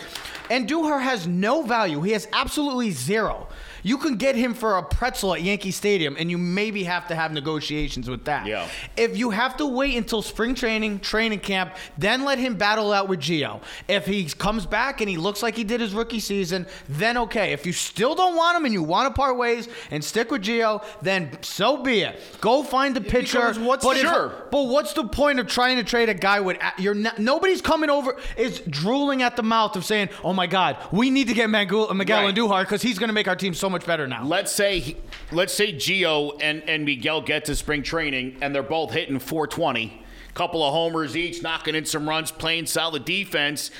Andujar 0.50 1.02
has 1.02 1.26
no 1.26 1.62
value. 1.62 2.00
He 2.00 2.12
has 2.12 2.26
absolutely 2.32 2.90
zero. 2.90 3.48
You 3.82 3.98
can 3.98 4.16
get 4.16 4.34
him 4.36 4.54
for 4.54 4.78
a 4.78 4.82
pretzel 4.82 5.34
at 5.34 5.42
Yankee 5.42 5.70
Stadium, 5.70 6.16
and 6.18 6.30
you 6.30 6.38
maybe 6.38 6.84
have 6.84 7.06
to 7.08 7.14
have 7.14 7.32
negotiations 7.32 8.08
with 8.08 8.24
that. 8.24 8.46
Yeah. 8.46 8.66
If 8.96 9.16
you 9.16 9.30
have 9.30 9.56
to 9.58 9.66
wait 9.66 9.96
until 9.96 10.22
spring 10.22 10.54
training, 10.54 11.00
training 11.00 11.40
camp, 11.40 11.74
then 11.96 12.24
let 12.24 12.38
him 12.38 12.56
battle 12.56 12.92
out 12.92 13.08
with 13.08 13.20
Gio. 13.20 13.60
If 13.88 14.06
he 14.06 14.24
comes 14.24 14.66
back 14.66 15.00
and 15.00 15.08
he 15.08 15.16
looks 15.16 15.42
like 15.42 15.56
he 15.56 15.64
did 15.64 15.80
his 15.80 15.94
rookie 15.94 16.20
season, 16.20 16.66
then 16.88 17.16
okay. 17.18 17.52
If 17.52 17.66
you 17.66 17.72
still 17.72 18.14
don't 18.14 18.36
want 18.36 18.56
him 18.56 18.64
and 18.64 18.74
you 18.74 18.82
want 18.82 19.08
to 19.08 19.18
part 19.18 19.36
ways 19.36 19.68
and 19.90 20.04
stick 20.04 20.30
with 20.30 20.42
Gio, 20.42 20.84
then 21.02 21.38
so 21.42 21.76
be 21.82 22.00
it. 22.00 22.20
Go 22.40 22.62
find 22.62 22.96
a 22.96 23.00
pitcher. 23.00 23.52
what's 23.60 23.84
but 23.84 23.94
the- 23.94 24.00
if- 24.00 24.08
Sure. 24.08 24.32
but 24.50 24.62
what's 24.68 24.92
the 24.94 25.04
point 25.04 25.38
of 25.38 25.46
trying 25.46 25.76
to 25.76 25.84
trade 25.84 26.08
a 26.08 26.14
guy 26.14 26.40
with 26.40 26.56
you're 26.78 26.94
not, 26.94 27.18
nobody's 27.18 27.60
coming 27.60 27.90
over 27.90 28.16
is 28.36 28.60
drooling 28.60 29.22
at 29.22 29.36
the 29.36 29.42
mouth 29.42 29.76
of 29.76 29.84
saying, 29.84 30.08
"Oh 30.24 30.32
my 30.32 30.46
God, 30.46 30.76
we 30.92 31.10
need 31.10 31.28
to 31.28 31.34
get 31.34 31.48
Miguel, 31.50 31.92
Miguel 31.94 32.22
Right. 32.24 32.34
Andujar 32.34 32.60
because 32.62 32.82
he's 32.82 32.98
going 32.98 33.08
to 33.08 33.12
make 33.14 33.28
our 33.28 33.36
team 33.36 33.54
so 33.54 33.67
much 33.68 33.86
better 33.86 34.06
now." 34.06 34.24
Let's 34.24 34.52
say 34.52 34.80
he- 34.80 34.96
let's 35.32 35.52
say 35.54 35.72
Gio 35.72 36.38
and, 36.40 36.62
and 36.68 36.84
Miguel 36.84 37.20
get 37.20 37.44
to 37.46 37.56
spring 37.56 37.82
training 37.82 38.36
and 38.40 38.54
they're 38.54 38.62
both 38.62 38.92
hitting 38.92 39.18
420, 39.18 40.02
couple 40.34 40.62
of 40.62 40.72
homers 40.72 41.16
each, 41.16 41.42
knocking 41.42 41.74
in 41.74 41.84
some 41.84 42.08
runs, 42.08 42.30
playing 42.30 42.66
solid 42.66 43.04
defense. 43.04 43.70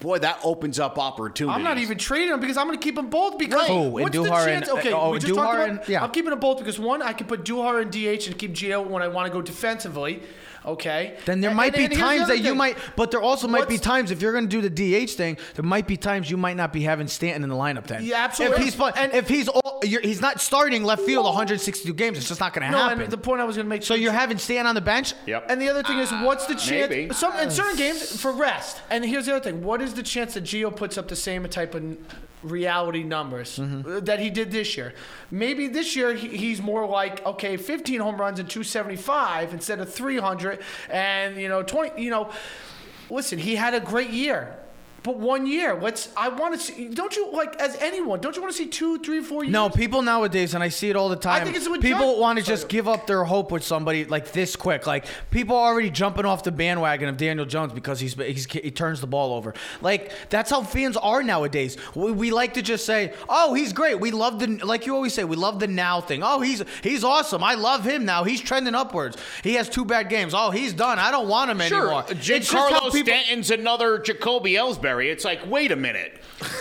Boy, 0.00 0.18
that 0.20 0.38
opens 0.44 0.78
up 0.78 0.96
opportunities. 0.96 1.56
I'm 1.56 1.64
not 1.64 1.78
even 1.78 1.98
trading 1.98 2.28
them 2.30 2.38
because 2.38 2.56
I'm 2.56 2.68
going 2.68 2.78
to 2.78 2.82
keep 2.84 2.94
them 2.94 3.10
both 3.10 3.36
because 3.36 3.62
Right. 3.62 3.70
Oh, 3.70 3.88
what's 3.88 4.14
and 4.16 4.26
the 4.26 4.30
Duhar 4.30 4.44
chance? 4.46 4.68
and- 4.68 4.78
okay, 4.78 4.92
uh, 4.92 4.96
oh, 4.96 5.10
we 5.10 5.18
just 5.18 5.34
talked 5.34 5.54
about. 5.56 5.68
and- 5.70 5.80
yeah. 5.88 6.04
I'm 6.04 6.10
keeping 6.12 6.30
them 6.30 6.38
both 6.38 6.58
because 6.58 6.78
one, 6.78 7.02
I 7.02 7.12
can 7.12 7.26
put 7.26 7.44
Duhar 7.44 7.82
in 7.82 7.90
DH 7.90 8.28
and 8.28 8.38
keep 8.38 8.52
Gio 8.54 8.86
when 8.86 9.02
I 9.02 9.08
want 9.08 9.26
to 9.26 9.32
go 9.32 9.42
defensively. 9.42 10.22
Okay. 10.68 11.14
Then 11.24 11.40
there 11.40 11.50
And- 11.50 11.56
might 11.56 11.74
and- 11.74 11.76
be 11.76 11.84
and 11.84 11.92
here's 11.92 12.02
times 12.02 12.22
other 12.24 12.36
that 12.36 12.42
you 12.42 12.54
might, 12.54 12.76
but 12.96 13.10
there 13.10 13.20
also 13.22 13.48
might 13.48 13.68
be 13.68 13.78
times 13.78 14.10
if 14.10 14.20
you're 14.22 14.32
going 14.32 14.48
to 14.48 14.60
do 14.60 14.68
the 14.68 14.70
DH 15.06 15.10
thing, 15.14 15.36
there 15.54 15.64
might 15.64 15.86
be 15.86 15.96
times 15.96 16.30
you 16.30 16.36
might 16.36 16.56
not 16.56 16.72
be 16.72 16.82
having 16.82 17.08
Stanton 17.08 17.42
in 17.42 17.48
the 17.48 17.54
lineup 17.54 17.86
then. 17.86 18.04
Yeah, 18.04 18.24
absolutely. 18.24 18.58
If 18.58 18.62
he's 18.64 18.74
pl- 18.74 18.92
And- 18.96 19.12
if 19.14 19.28
he's 19.28 19.48
all, 19.48 19.80
you're, 19.84 20.00
he's 20.02 20.20
not 20.20 20.40
starting 20.40 20.84
left 20.84 21.02
field 21.02 21.24
162 21.24 21.92
games, 21.94 22.18
it's 22.18 22.28
just 22.28 22.40
not 22.40 22.52
going 22.52 22.66
to 22.66 22.70
No, 22.72 22.84
happen. 22.84 23.02
and 23.02 23.10
the 23.12 23.16
point 23.18 23.40
I 23.40 23.44
was 23.44 23.56
going 23.56 23.66
to 23.66 23.70
make. 23.70 23.82
so 23.82 23.94
you're 23.94 24.12
having 24.12 24.38
Stanton 24.38 24.66
on 24.66 24.74
the 24.74 24.80
bench. 24.80 25.14
Yep. 25.26 25.46
And 25.48 25.60
the 25.60 25.68
other 25.68 25.82
thing 25.82 25.98
is, 25.98 26.10
what's 26.12 26.46
the 26.46 26.54
chance? 26.54 26.90
maybe. 26.90 27.12
Some 27.14 27.36
in 27.38 27.50
certain 27.50 27.76
games 27.76 28.20
for 28.20 28.32
rest. 28.32 28.80
And 28.90 29.04
here's 29.04 29.26
the 29.26 29.36
other 29.36 29.44
thing: 29.44 29.62
what 29.62 29.80
is 29.80 29.94
the 29.94 30.02
chance 30.02 30.34
that 30.34 30.44
Gio 30.44 30.74
puts 30.74 30.98
up 30.98 31.08
the 31.08 31.16
same 31.16 31.48
type 31.48 31.74
of 31.74 31.96
reality 32.42 33.02
numbers 33.02 33.58
uh, 33.58 34.00
that 34.02 34.20
he 34.20 34.30
did 34.30 34.50
this 34.50 34.76
year? 34.76 34.94
Maybe 35.30 35.66
this 35.66 35.96
year 35.96 36.14
he, 36.14 36.28
he's 36.28 36.60
more 36.60 36.86
like 36.86 37.24
okay, 37.26 37.56
15 37.56 38.00
home 38.00 38.20
runs 38.20 38.38
and 38.38 38.48
275 38.48 39.52
instead 39.52 39.80
of 39.80 39.92
300, 39.92 40.60
and 40.90 41.36
you 41.36 41.48
know 41.48 41.62
20. 41.62 42.00
You 42.02 42.10
know, 42.10 42.30
listen, 43.10 43.38
he 43.38 43.56
had 43.56 43.74
a 43.74 43.80
great 43.80 44.10
year. 44.10 44.56
But 45.02 45.16
one 45.18 45.46
year, 45.46 45.78
let's. 45.80 46.08
I 46.16 46.28
want 46.28 46.54
to 46.54 46.60
see. 46.60 46.88
Don't 46.88 47.14
you 47.16 47.30
like 47.30 47.56
as 47.56 47.76
anyone? 47.76 48.20
Don't 48.20 48.34
you 48.34 48.42
want 48.42 48.52
to 48.54 48.58
see 48.58 48.68
two, 48.68 48.98
three, 48.98 49.20
four 49.22 49.44
years? 49.44 49.52
No, 49.52 49.70
people 49.70 50.02
nowadays, 50.02 50.54
and 50.54 50.62
I 50.62 50.68
see 50.68 50.90
it 50.90 50.96
all 50.96 51.08
the 51.08 51.16
time. 51.16 51.40
I 51.40 51.44
think 51.44 51.56
it's 51.56 51.68
with 51.68 51.80
people 51.82 52.12
Judge- 52.14 52.20
want 52.20 52.38
to 52.38 52.44
just 52.44 52.68
give 52.68 52.88
up 52.88 53.06
their 53.06 53.24
hope 53.24 53.52
with 53.52 53.62
somebody 53.62 54.04
like 54.04 54.32
this 54.32 54.56
quick. 54.56 54.86
Like 54.86 55.06
people 55.30 55.56
are 55.56 55.72
already 55.72 55.90
jumping 55.90 56.24
off 56.24 56.42
the 56.42 56.50
bandwagon 56.52 57.08
of 57.08 57.16
Daniel 57.16 57.46
Jones 57.46 57.72
because 57.72 58.00
he's, 58.00 58.14
he's 58.14 58.46
he 58.46 58.70
turns 58.70 59.00
the 59.00 59.06
ball 59.06 59.34
over. 59.34 59.54
Like 59.80 60.12
that's 60.30 60.50
how 60.50 60.62
fans 60.62 60.96
are 60.96 61.22
nowadays. 61.22 61.76
We, 61.94 62.10
we 62.12 62.30
like 62.30 62.54
to 62.54 62.62
just 62.62 62.84
say, 62.84 63.12
"Oh, 63.28 63.54
he's 63.54 63.72
great." 63.72 64.00
We 64.00 64.10
love 64.10 64.40
the 64.40 64.58
like 64.64 64.84
you 64.86 64.94
always 64.94 65.14
say, 65.14 65.24
we 65.24 65.36
love 65.36 65.60
the 65.60 65.68
now 65.68 66.00
thing. 66.00 66.22
Oh, 66.24 66.40
he's 66.40 66.62
he's 66.82 67.04
awesome. 67.04 67.44
I 67.44 67.54
love 67.54 67.84
him 67.84 68.04
now. 68.04 68.24
He's 68.24 68.40
trending 68.40 68.74
upwards. 68.74 69.16
He 69.44 69.54
has 69.54 69.68
two 69.68 69.84
bad 69.84 70.08
games. 70.08 70.34
Oh, 70.34 70.50
he's 70.50 70.72
done. 70.72 70.98
I 70.98 71.10
don't 71.10 71.28
want 71.28 71.50
him 71.50 71.60
Sure, 71.60 71.82
anymore. 71.82 72.04
It's 72.08 72.24
just 72.24 72.50
Giancarlo 72.50 72.70
how 72.70 72.90
people- 72.90 73.12
Stanton's 73.12 73.50
another 73.50 73.98
Jacoby 73.98 74.56
It's 74.96 75.24
like, 75.24 75.40
wait 75.50 75.70
a 75.72 75.76
minute. 75.76 76.14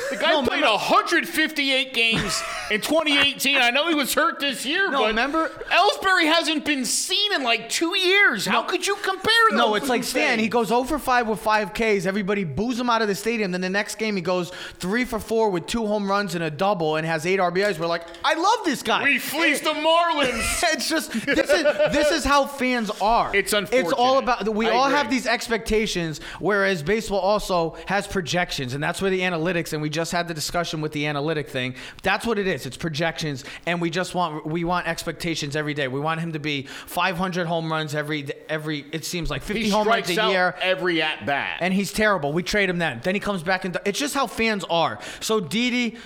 The 0.10 0.18
guy 0.18 0.32
No, 0.32 0.44
played 0.44 0.58
remember- 0.62 0.68
158 0.78 1.94
games 1.94 2.42
in 2.72 2.82
2018. 2.82 3.58
I 3.58 3.70
know 3.70 3.88
he 3.88 3.96
was 3.96 4.14
hurt 4.14 4.40
this 4.40 4.66
year, 4.66 4.90
No, 4.92 5.00
but 5.00 5.08
remember- 5.08 5.50
Ellsbury 5.70 6.26
hasn't 6.26 6.66
been 6.66 6.86
seen 6.86 7.34
in 7.34 7.44
like 7.44 7.70
two 7.70 7.98
years. 7.98 8.46
How 8.46 8.64
could 8.64 8.86
you 8.86 8.96
compare? 8.98 9.34
No, 9.52 9.76
it's 9.76 9.88
like 9.90 10.04
Stan. 10.04 10.32
thing? 10.38 10.40
He 10.40 10.50
goes 10.50 10.68
0 10.70 10.84
for 10.84 11.00
5 11.00 11.28
with 11.28 11.40
5 11.40 11.74
Ks. 11.74 12.06
Everybody 12.06 12.44
boos 12.44 12.80
him 12.80 12.90
out 12.90 13.02
of 13.02 13.08
the 13.08 13.16
stadium. 13.16 13.52
Then 13.52 13.62
the 13.62 13.70
next 13.70 13.96
game, 13.96 14.16
he 14.16 14.22
goes 14.22 14.52
3 14.80 15.06
for 15.06 15.20
4 15.20 15.50
with 15.50 15.66
2 15.68 15.86
home 15.86 16.10
runs 16.10 16.36
and 16.36 16.44
a 16.44 16.52
double 16.52 16.96
and 16.98 17.06
has 17.06 17.26
8 17.26 17.40
RBIs. 17.40 17.80
We're 17.80 17.86
like, 17.88 18.04
I 18.24 18.34
love 18.34 18.66
this 18.66 18.82
guy. 18.84 19.04
We 19.04 19.20
fleeced 19.20 19.64
the 19.64 19.72
Marlins. 19.72 20.64
it's 20.74 20.90
just 20.90 21.12
this 21.26 21.50
is 21.50 21.64
this 21.64 22.12
is 22.12 22.24
how 22.24 22.46
fans 22.46 22.90
are. 23.02 23.36
It's 23.36 23.54
unfortunate. 23.54 23.86
It's 23.86 23.94
all 23.94 24.18
about 24.18 24.48
we 24.50 24.68
I 24.68 24.72
all 24.72 24.86
agree. 24.86 24.98
have 24.98 25.10
these 25.10 25.28
expectations, 25.28 26.20
whereas 26.40 26.84
baseball 26.84 27.20
also 27.20 27.78
has 27.86 28.08
projections, 28.18 28.74
and 28.74 28.84
that's 28.84 29.00
where 29.00 29.12
the 29.12 29.20
analytics. 29.20 29.74
And 29.74 29.82
we 29.82 29.92
just 29.92 30.12
had 30.12 30.28
the 30.28 30.34
discussion 30.34 30.82
with 30.82 30.92
the 30.92 31.06
analytic 31.06 31.50
thing. 31.50 31.76
That's 32.02 32.26
what 32.26 32.40
it 32.40 32.48
is. 32.48 32.66
It's 32.66 32.76
projections, 32.76 33.46
and 33.68 33.80
we 33.80 33.92
just 33.92 34.16
want 34.16 34.44
we 34.44 34.64
want 34.64 34.88
expectations 34.88 35.56
every 35.56 35.76
day. 35.76 35.88
We 35.88 36.00
want 36.00 36.20
him 36.20 36.34
to 36.34 36.40
be 36.40 36.64
500 36.64 37.46
home 37.46 37.72
runs 37.72 37.94
every 37.94 38.28
every. 38.50 38.88
It 38.92 39.06
seems 39.06 39.30
like 39.30 39.44
50 39.44 39.62
He 39.62 39.70
home 39.70 39.88
runs 39.88 40.10
a 40.10 40.30
year. 40.32 40.56
every 40.60 41.00
at 41.00 41.28
bat. 41.28 41.60
And 41.62 41.72
he's 41.72 41.94
terrible. 41.94 42.34
We 42.34 42.42
trade 42.42 42.72
him 42.72 42.80
then. 42.80 43.02
Then 43.04 43.14
he 43.14 43.20
comes 43.20 43.44
back 43.44 43.66
and 43.66 43.78
it's 43.86 44.00
just 44.00 44.16
how 44.16 44.26
fans 44.26 44.64
are. 44.68 44.98
So 45.20 45.40
Didi, 45.40 45.98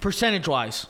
percentage 0.00 0.46
wise, 0.46 0.86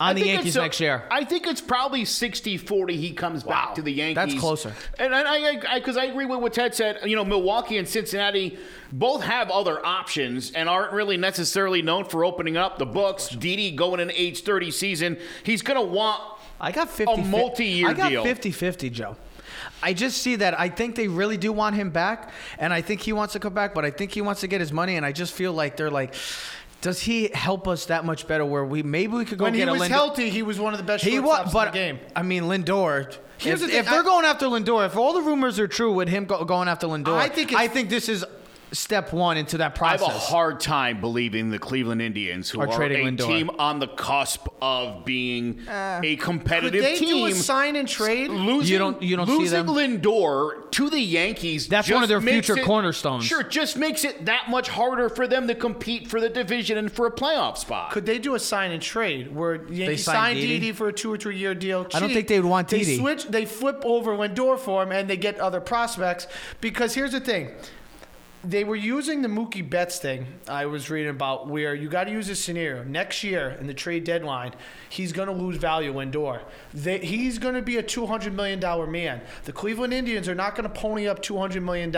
on 0.00 0.16
the 0.16 0.26
Yankees 0.26 0.56
next 0.56 0.80
year. 0.80 1.04
I 1.10 1.24
think 1.24 1.46
it's 1.46 1.60
probably 1.60 2.04
60-40 2.04 2.90
he 2.92 3.12
comes 3.12 3.44
Wow. 3.44 3.66
back 3.66 3.74
to 3.74 3.82
the 3.82 3.92
Yankees. 3.92 4.14
That's 4.14 4.34
closer. 4.40 4.72
And 4.98 5.14
I, 5.14 5.20
I, 5.50 5.78
because 5.78 5.96
I, 5.96 6.06
agree 6.06 6.24
with 6.24 6.40
what 6.40 6.54
Ted 6.54 6.74
said. 6.74 6.98
You 7.04 7.16
know, 7.16 7.24
Milwaukee 7.24 7.76
and 7.76 7.86
Cincinnati 7.86 8.58
both 8.90 9.22
have 9.22 9.50
other 9.50 9.84
options 9.84 10.52
and 10.52 10.68
aren't 10.68 10.92
really 10.92 11.16
necessarily 11.16 11.82
known 11.82 12.06
for 12.06 12.24
opening 12.24 12.56
up 12.56 12.78
the 12.78 12.86
books. 12.86 13.28
Didi 13.28 13.70
going 13.70 14.00
in 14.00 14.10
age 14.12 14.42
30 14.42 14.70
season, 14.70 15.18
he's 15.44 15.62
going 15.62 15.78
to 15.78 15.86
want 15.86 16.20
I 16.60 16.72
got 16.72 16.90
50 16.90 17.12
a 17.12 17.24
multi-year 17.24 17.88
I 17.88 17.92
got 17.94 18.08
deal. 18.10 18.24
50-50, 18.24 18.92
Joe. 18.92 19.16
I 19.82 19.94
just 19.94 20.18
see 20.18 20.36
that 20.36 20.58
I 20.58 20.68
think 20.68 20.94
they 20.94 21.08
really 21.08 21.36
do 21.36 21.52
want 21.52 21.74
him 21.74 21.90
back 21.90 22.30
and 22.58 22.72
I 22.72 22.82
think 22.82 23.00
he 23.00 23.12
wants 23.12 23.32
to 23.32 23.40
come 23.40 23.54
back, 23.54 23.74
but 23.74 23.84
I 23.84 23.90
think 23.90 24.12
he 24.12 24.20
wants 24.20 24.42
to 24.42 24.46
get 24.46 24.60
his 24.60 24.72
money 24.72 24.96
and 24.96 25.06
I 25.06 25.12
just 25.12 25.32
feel 25.32 25.52
like 25.52 25.76
they're 25.76 25.90
like 25.90 26.14
does 26.80 27.00
he 27.00 27.28
help 27.34 27.68
us 27.68 27.86
that 27.86 28.04
much 28.04 28.26
better 28.26 28.44
where 28.44 28.64
we 28.64 28.82
maybe 28.82 29.12
we 29.14 29.24
could 29.24 29.38
go 29.38 29.44
When 29.44 29.52
get 29.54 29.68
he 29.68 29.72
was 29.72 29.82
Lindor? 29.82 29.88
healthy, 29.88 30.30
he 30.30 30.42
was 30.42 30.58
one 30.58 30.72
of 30.72 30.78
the 30.78 30.84
best 30.84 31.04
He 31.04 31.18
was, 31.20 31.52
but 31.52 31.68
in 31.68 31.72
the 31.72 31.78
game. 31.78 31.98
I 32.16 32.22
mean 32.22 32.44
Lindor. 32.44 33.16
Here's 33.38 33.60
if, 33.62 33.66
the 33.66 33.72
thing, 33.72 33.80
if 33.80 33.86
they're 33.90 34.00
I- 34.00 34.04
going 34.04 34.24
after 34.24 34.46
Lindor, 34.46 34.84
if 34.86 34.96
all 34.96 35.12
the 35.14 35.22
rumors 35.22 35.58
are 35.58 35.68
true 35.68 35.92
with 35.92 36.08
him 36.08 36.24
go, 36.26 36.44
going 36.44 36.68
after 36.68 36.86
Lindor, 36.86 37.14
I 37.14 37.28
think 37.28 37.54
I 37.54 37.68
think 37.68 37.88
this 37.90 38.08
is 38.08 38.24
step 38.72 39.12
one 39.12 39.36
into 39.36 39.58
that 39.58 39.74
process. 39.74 40.02
I 40.08 40.12
have 40.12 40.16
a 40.16 40.24
hard 40.24 40.60
time 40.60 41.00
believing 41.00 41.50
the 41.50 41.58
Cleveland 41.58 42.00
Indians, 42.02 42.48
who 42.50 42.60
Are 42.60 42.68
are, 42.68 42.76
trading 42.76 43.06
a 43.06 43.10
Lindor. 43.10 43.26
team 43.26 43.50
on 43.58 43.78
the 43.80 43.88
cusp 43.88 44.46
of 44.62 45.04
being 45.04 45.60
eh. 45.68 46.00
a 46.02 46.16
Could 46.16 46.24
competitive 46.24 46.82
they 46.82 46.98
do 46.98 47.26
a 47.26 47.32
sign 47.32 47.76
and 47.76 47.88
trade? 47.88 48.30
losing, 48.30 48.72
You 48.72 48.78
don't- 48.78 49.02
you 49.02 49.16
don't 49.16 49.26
see 49.26 49.32
losing 49.38 49.66
them? 49.66 49.74
Lindor 49.74 50.70
to 50.70 50.90
the 50.90 51.00
Yankees. 51.00 51.68
That's 51.68 51.88
just 51.88 51.94
one 51.94 52.02
of 52.02 52.08
their 52.08 52.20
future 52.20 52.56
it- 52.58 52.64
cornerstones. 52.64 53.24
Sure, 53.24 53.42
just 53.42 53.76
makes 53.76 54.04
it 54.04 54.26
that 54.26 54.48
much 54.48 54.68
harder 54.68 55.08
for 55.08 55.26
them 55.26 55.48
to 55.48 55.54
compete 55.54 56.08
for 56.08 56.20
the 56.20 56.28
division 56.28 56.78
and 56.78 56.90
for 56.92 57.06
a 57.06 57.10
playoff 57.10 57.58
spot. 57.58 57.90
Could 57.90 58.06
they 58.06 58.18
do 58.18 58.34
a 58.34 58.38
sign 58.38 58.70
and 58.70 58.80
trade 58.82 59.34
where 59.34 59.64
Yankees 59.70 60.04
sign 60.04 60.14
sign 60.14 60.34
Didi? 60.36 60.46
Didi 60.60 60.72
for 60.72 60.88
a 60.88 60.92
two 60.92 61.12
or 61.12 61.16
three 61.16 61.36
year 61.38 61.54
deal? 61.54 61.86
I 61.92 62.00
don't 62.00 62.12
think 62.12 62.28
they 62.28 62.38
would 62.40 62.48
want 62.48 62.68
Didi. 62.68 62.84
They 62.84 62.96
switch, 62.98 63.24
they 63.26 63.44
flip 63.46 63.82
over 63.84 64.12
Lindor 64.16 64.58
for 64.58 64.82
him, 64.82 64.92
and 64.92 65.08
they 65.10 65.16
get 65.16 65.38
other 65.40 65.60
prospects. 65.60 66.26
Because 66.60 66.94
here's 66.94 67.12
the 67.12 67.20
thing. 67.20 67.48
They 68.42 68.64
were 68.64 68.76
using 68.76 69.20
the 69.20 69.28
Mookie 69.28 69.68
Betts 69.68 69.98
thing 69.98 70.26
I 70.48 70.64
was 70.64 70.88
reading 70.88 71.10
about, 71.10 71.46
where 71.46 71.74
you 71.74 71.90
got 71.90 72.04
to 72.04 72.10
use 72.10 72.26
this 72.26 72.42
scenario. 72.42 72.82
Next 72.84 73.22
year, 73.22 73.50
in 73.60 73.66
the 73.66 73.74
trade 73.74 74.04
deadline, 74.04 74.54
he's 74.88 75.12
going 75.12 75.28
to 75.28 75.34
lose 75.34 75.58
value 75.58 75.92
Lindor. 75.92 76.40
They, 76.72 77.00
he's 77.00 77.38
going 77.38 77.54
to 77.54 77.60
be 77.60 77.76
a 77.76 77.82
$200 77.82 78.32
million 78.32 78.58
man. 78.90 79.20
The 79.44 79.52
Cleveland 79.52 79.92
Indians 79.92 80.26
are 80.26 80.34
not 80.34 80.56
going 80.56 80.70
to 80.70 80.74
pony 80.74 81.06
up 81.06 81.22
$200 81.22 81.62
million. 81.62 81.94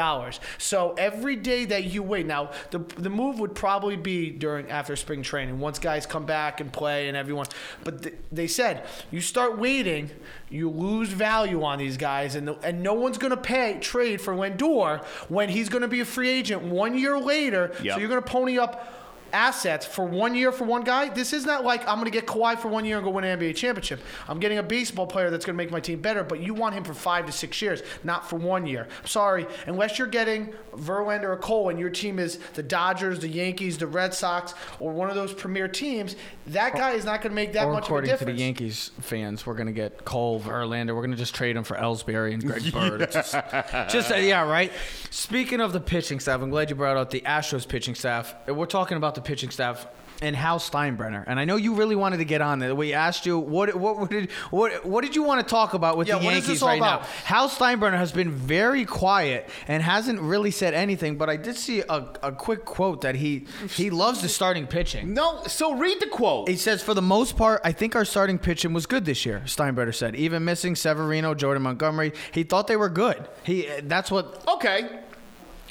So 0.59 0.95
every 0.99 1.37
day 1.37 1.65
that 1.67 1.85
you 1.85 2.03
wait, 2.03 2.27
now, 2.27 2.51
the, 2.73 2.79
the 2.79 3.11
move 3.11 3.39
would 3.39 3.55
probably 3.55 3.97
be 3.97 4.31
during 4.31 4.69
after 4.69 4.97
spring 4.97 5.23
training, 5.23 5.61
once 5.61 5.79
guys 5.79 6.07
come 6.07 6.27
back 6.27 6.61
and 6.61 6.73
play 6.73 7.07
and 7.07 7.17
everyone. 7.17 7.47
But 7.85 8.03
th- 8.03 8.17
they 8.33 8.49
said, 8.49 8.85
you 9.13 9.21
start 9.21 9.59
waiting, 9.59 10.11
you 10.53 10.71
lose 10.71 11.09
value 11.09 11.65
on 11.65 11.79
these 11.79 11.97
guys, 11.97 12.35
and, 12.35 12.47
the, 12.47 12.57
and 12.63 12.83
no 12.83 12.95
one's 12.95 13.19
going 13.19 13.31
to 13.31 13.37
pay 13.37 13.79
trade 13.81 14.21
for 14.21 14.35
Lindor 14.35 15.05
when 15.29 15.49
he's 15.49 15.69
going 15.69 15.83
to 15.83 15.89
be 15.89 16.01
a 16.01 16.05
free 16.05 16.29
agent 16.29 16.63
one 16.63 16.97
year 16.97 17.19
later. 17.19 17.73
Yep. 17.83 17.95
So 17.95 18.01
you're 18.01 18.09
going 18.09 18.23
to 18.23 18.29
pony 18.29 18.59
up 18.59 19.02
assets 19.33 19.87
for 19.87 20.05
one 20.05 20.35
year 20.35 20.53
for 20.53 20.65
one 20.65 20.83
guy. 20.83 21.09
This 21.09 21.33
is 21.33 21.45
not 21.45 21.65
like 21.65 21.81
I'm 21.89 21.97
going 21.97 22.05
to 22.05 22.11
get 22.11 22.27
Kawhi 22.27 22.59
for 22.59 22.69
one 22.69 22.85
year 22.85 22.97
and 22.97 23.05
go 23.05 23.11
win 23.11 23.25
an 23.25 23.39
NBA 23.39 23.57
championship. 23.57 24.01
I'm 24.29 24.41
getting 24.41 24.59
a 24.59 24.63
baseball 24.63 25.07
player 25.07 25.31
that's 25.31 25.45
going 25.45 25.55
to 25.55 25.59
make 25.63 25.71
my 25.71 25.81
team 25.81 26.01
better, 26.01 26.25
but 26.25 26.41
you 26.41 26.55
want 26.55 26.75
him 26.75 26.85
for 26.85 26.95
five 26.95 27.27
to 27.27 27.33
six 27.33 27.61
years, 27.63 27.83
not 28.05 28.29
for 28.29 28.37
one 28.37 28.67
year. 28.67 28.89
I'm 29.01 29.07
sorry, 29.07 29.47
unless 29.67 29.99
you're 29.99 30.09
getting 30.09 30.53
Verlander 30.75 31.25
or 31.31 31.37
Cole 31.37 31.69
and 31.69 31.79
your 31.79 31.91
team 31.91 32.19
is 32.19 32.39
the 32.55 32.63
Dodgers, 32.63 33.21
the 33.21 33.29
Yankees, 33.29 33.79
the 33.79 33.87
Red 33.87 34.15
Sox, 34.15 34.55
or 34.81 34.93
one 34.93 35.09
of 35.09 35.15
those 35.15 35.33
premier 35.33 35.69
teams, 35.69 36.17
that 36.49 36.75
guy 36.75 36.93
is 36.93 37.05
not 37.05 37.23
going 37.23 37.31
to 37.31 37.35
make 37.35 37.53
that 37.53 37.67
or 37.67 37.73
much 37.73 37.89
of 37.89 37.97
a 37.97 38.01
difference. 38.03 38.21
according 38.23 38.37
to 38.37 38.39
the 38.39 38.45
Yankees 38.45 38.91
fans, 39.01 39.47
we're 39.47 39.55
gonna 39.55 39.73
get 39.73 40.05
Cole 40.05 40.41
Verlander. 40.41 40.95
We're 40.95 41.03
gonna 41.03 41.17
just 41.17 41.35
trade 41.35 41.57
him 41.57 41.65
for 41.65 41.77
Ellsbury 41.77 42.35
and 42.35 42.45
Greg 42.45 42.73
Bird. 42.73 43.03
It's 43.03 43.15
Just, 43.15 43.33
just 43.33 44.11
uh, 44.11 44.17
yeah, 44.17 44.47
right. 44.49 44.73
Speaking 45.11 45.61
of 45.61 45.73
the 45.73 45.81
pitching 45.81 46.21
staff, 46.21 46.41
I'm 46.41 46.51
glad 46.51 46.71
you 46.71 46.77
brought 46.77 46.97
up 46.97 47.11
the 47.11 47.21
Astros 47.23 47.67
pitching 47.67 47.95
staff. 47.95 48.35
We're 48.49 48.67
talking 48.67 48.97
about 48.97 49.15
the 49.15 49.21
pitching 49.23 49.51
staff 49.51 49.87
and 50.21 50.37
Hal 50.37 50.61
Steinbrenner. 50.61 51.25
And 51.27 51.41
I 51.41 51.45
know 51.45 51.57
you 51.57 51.75
really 51.75 51.97
wanted 51.97 52.19
to 52.19 52.25
get 52.25 52.41
on 52.41 52.61
there. 52.61 52.77
We 52.77 52.93
asked 52.93 53.27
you 53.27 53.41
what 53.41 53.75
what, 53.75 53.99
what 53.99 54.09
did 54.11 54.31
what 54.53 54.87
what 54.87 55.03
did 55.03 55.17
you 55.17 55.25
want 55.25 55.41
to 55.41 55.51
talk 55.51 55.75
about 55.75 55.97
with 55.97 56.07
Yeah, 56.07 56.19
the 56.19 56.27
Yankees 56.27 56.63
right 56.63 56.79
about? 56.79 57.01
now? 57.01 57.07
Hal 57.25 57.49
Steinbrenner 57.49 57.97
has 57.99 58.13
been 58.13 58.31
very 58.31 58.85
quiet 58.85 59.49
and 59.67 59.83
hasn't 59.83 60.21
really 60.21 60.53
said 60.53 60.75
anything. 60.75 61.17
But 61.19 61.29
I 61.29 61.37
did 61.37 61.57
see 61.57 61.81
a, 61.81 62.07
a 62.23 62.31
quick 62.31 62.65
quote 62.65 63.01
that 63.01 63.17
he 63.17 63.47
he 63.69 63.91
loves 63.91 64.23
the 64.23 64.29
starting 64.29 64.69
pitching. 64.69 65.13
no, 65.13 65.43
so 65.49 65.75
read 65.75 65.99
the 65.99 66.07
quote. 66.07 66.49
He 66.49 66.57
says, 66.57 66.85
for 66.85 66.95
the 66.95 67.03
most 67.03 67.37
part, 67.37 67.61
I 67.65 67.73
think 67.73 67.97
our 67.97 68.05
starting 68.05 68.39
pitching 68.39 68.73
was 68.73 68.87
good 68.87 69.05
this 69.05 69.27
year. 69.27 69.43
Steinbrenner 69.47 69.93
said, 69.95 70.15
even 70.15 70.45
missing 70.45 70.77
Severino, 70.77 71.35
Jordan 71.35 71.65
Montgomery, 71.65 72.13
he 72.31 72.45
thought 72.45 72.69
they 72.69 72.77
were 72.77 72.91
good. 72.91 73.27
He 73.43 73.69
that's 73.83 74.09
what. 74.09 74.45
Okay. 74.47 75.01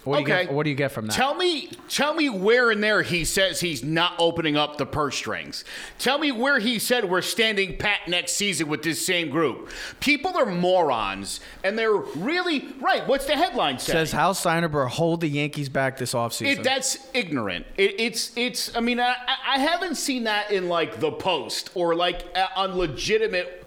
What 0.04 0.16
do 0.16 0.22
you 0.22 0.36
okay. 0.36 0.46
get? 0.46 0.54
What 0.54 0.64
do 0.64 0.70
you 0.72 0.76
get 0.76 0.92
from 0.92 1.08
that? 1.08 1.14
Tell 1.14 1.36
me, 1.36 1.70
tell 1.88 2.16
me 2.16 2.28
where 2.28 2.72
in 2.72 2.82
there 2.82 3.04
he 3.04 3.24
says 3.24 3.60
he's 3.60 3.84
not 3.84 4.14
opening 4.18 4.58
up 4.58 4.78
the 4.78 4.86
purse 4.86 5.16
strings. 5.16 5.64
Tell 6.00 6.18
me 6.18 6.32
where 6.32 6.60
he 6.60 6.80
said 6.80 7.08
we're 7.10 7.22
standing 7.22 7.78
pat 7.78 8.08
next 8.08 8.34
season 8.34 8.68
with 8.68 8.82
this 8.82 9.06
same 9.06 9.30
group. 9.30 9.70
People 10.00 10.36
are 10.38 10.48
morons, 10.48 11.40
and 11.64 11.78
they're 11.78 11.94
really 11.94 12.74
right. 12.80 13.08
What's 13.08 13.26
the 13.26 13.36
headline 13.36 13.78
say? 13.78 13.94
says 13.94 14.12
Hal 14.12 14.34
Steinbrenner 14.34 14.90
hold 14.90 15.22
the 15.22 15.28
Yankees 15.28 15.70
back 15.70 15.98
this 15.98 16.14
offseason. 16.14 16.58
It, 16.58 16.64
that's 16.64 16.98
ignorant. 17.14 17.68
It, 17.78 18.00
it's 18.00 18.32
it's. 18.36 18.76
I 18.76 18.80
mean, 18.80 19.00
I, 19.00 19.16
I 19.28 19.56
I 19.56 19.60
haven't 19.60 19.96
seen 19.96 20.24
that 20.24 20.52
in 20.52 20.68
like 20.68 21.00
the 21.00 21.12
Post 21.12 21.70
or 21.76 21.94
like 21.94 22.26
uh, 22.36 22.48
on 22.56 22.76
legitimate. 22.76 23.60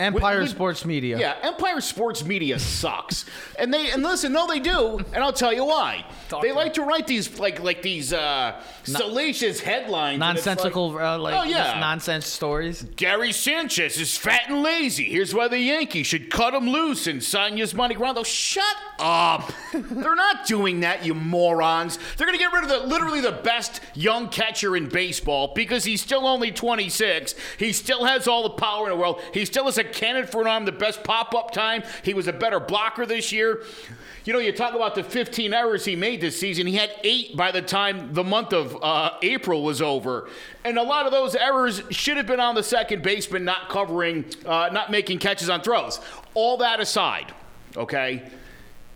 Empire 0.00 0.40
with- 0.40 0.50
Sports 0.50 0.84
Media. 0.84 1.18
Yeah, 1.18 1.36
Empire 1.42 1.80
Sports 1.80 2.24
Media 2.24 2.58
sucks. 2.58 3.24
and 3.58 3.72
they 3.72 3.90
and 3.90 4.02
listen, 4.02 4.32
no, 4.32 4.46
they 4.46 4.60
do, 4.60 4.98
and 5.12 5.22
I'll 5.22 5.32
tell 5.32 5.52
you 5.52 5.64
why. 5.64 6.04
they 6.42 6.52
like 6.52 6.74
to 6.74 6.82
write 6.82 7.06
these 7.06 7.38
like 7.38 7.60
like 7.62 7.82
these 7.82 8.12
uh, 8.12 8.60
salacious 8.84 9.60
headlines, 9.60 10.20
and 10.22 10.36
it's 10.38 10.46
like- 10.46 10.56
Nonsensical, 10.56 10.98
uh, 10.98 11.18
like 11.18 11.34
oh 11.34 11.42
yeah, 11.44 11.78
nonsense 11.80 12.26
stories. 12.26 12.82
Gary 12.96 13.32
Sanchez 13.32 13.98
is 13.98 14.16
fat 14.16 14.42
and 14.48 14.62
lazy. 14.62 15.04
Here's 15.04 15.34
why 15.34 15.48
the 15.48 15.58
Yankees 15.58 16.06
should 16.06 16.30
cut 16.30 16.54
him 16.54 16.68
loose 16.68 17.06
and 17.06 17.22
sign 17.22 17.56
Yasmani 17.56 17.96
Grandal. 17.96 18.24
Shut 18.24 18.64
up. 18.98 19.52
They're 19.72 20.14
not 20.14 20.46
doing 20.46 20.80
that, 20.80 21.04
you 21.04 21.14
morons. 21.14 21.98
They're 22.16 22.26
going 22.26 22.38
to 22.38 22.42
get 22.44 22.52
rid 22.52 22.64
of 22.64 22.70
the 22.70 22.86
literally 22.86 23.20
the 23.20 23.32
best 23.32 23.80
young 23.94 24.28
catcher 24.28 24.76
in 24.76 24.88
baseball 24.88 25.52
because 25.54 25.84
he's 25.84 26.00
still 26.02 26.26
only 26.26 26.50
26. 26.50 27.34
He 27.58 27.72
still 27.72 28.04
has 28.04 28.26
all 28.28 28.42
the 28.42 28.50
power 28.50 28.84
in 28.86 28.90
the 28.90 28.96
world. 29.00 29.20
He 29.32 29.44
still 29.44 29.64
has 29.66 29.78
a 29.78 29.84
cannon 29.92 30.26
for 30.26 30.40
an 30.42 30.46
arm, 30.46 30.64
the 30.64 30.72
best 30.72 31.02
pop-up 31.04 31.50
time. 31.50 31.82
He 32.02 32.14
was 32.14 32.26
a 32.28 32.32
better 32.32 32.60
blocker 32.60 33.04
this 33.06 33.32
year. 33.32 33.62
You 34.24 34.32
know, 34.34 34.38
you 34.40 34.52
talk 34.52 34.74
about 34.74 34.94
the 34.94 35.02
15 35.02 35.54
errors 35.54 35.84
he 35.84 35.96
made 35.96 36.20
this 36.20 36.38
season. 36.38 36.66
He 36.66 36.76
had 36.76 36.90
eight 37.02 37.36
by 37.36 37.50
the 37.50 37.62
time 37.62 38.12
the 38.12 38.24
month 38.24 38.52
of 38.52 38.76
uh, 38.82 39.12
April 39.22 39.62
was 39.62 39.80
over. 39.80 40.28
And 40.64 40.76
a 40.78 40.82
lot 40.82 41.06
of 41.06 41.12
those 41.12 41.34
errors 41.34 41.80
should 41.90 42.16
have 42.18 42.26
been 42.26 42.40
on 42.40 42.54
the 42.54 42.62
second 42.62 43.02
baseman 43.02 43.44
not 43.44 43.68
covering, 43.70 44.26
uh, 44.44 44.68
not 44.72 44.90
making 44.90 45.18
catches 45.18 45.48
on 45.48 45.62
throws. 45.62 45.98
All 46.34 46.58
that 46.58 46.78
aside, 46.80 47.32
okay? 47.76 48.28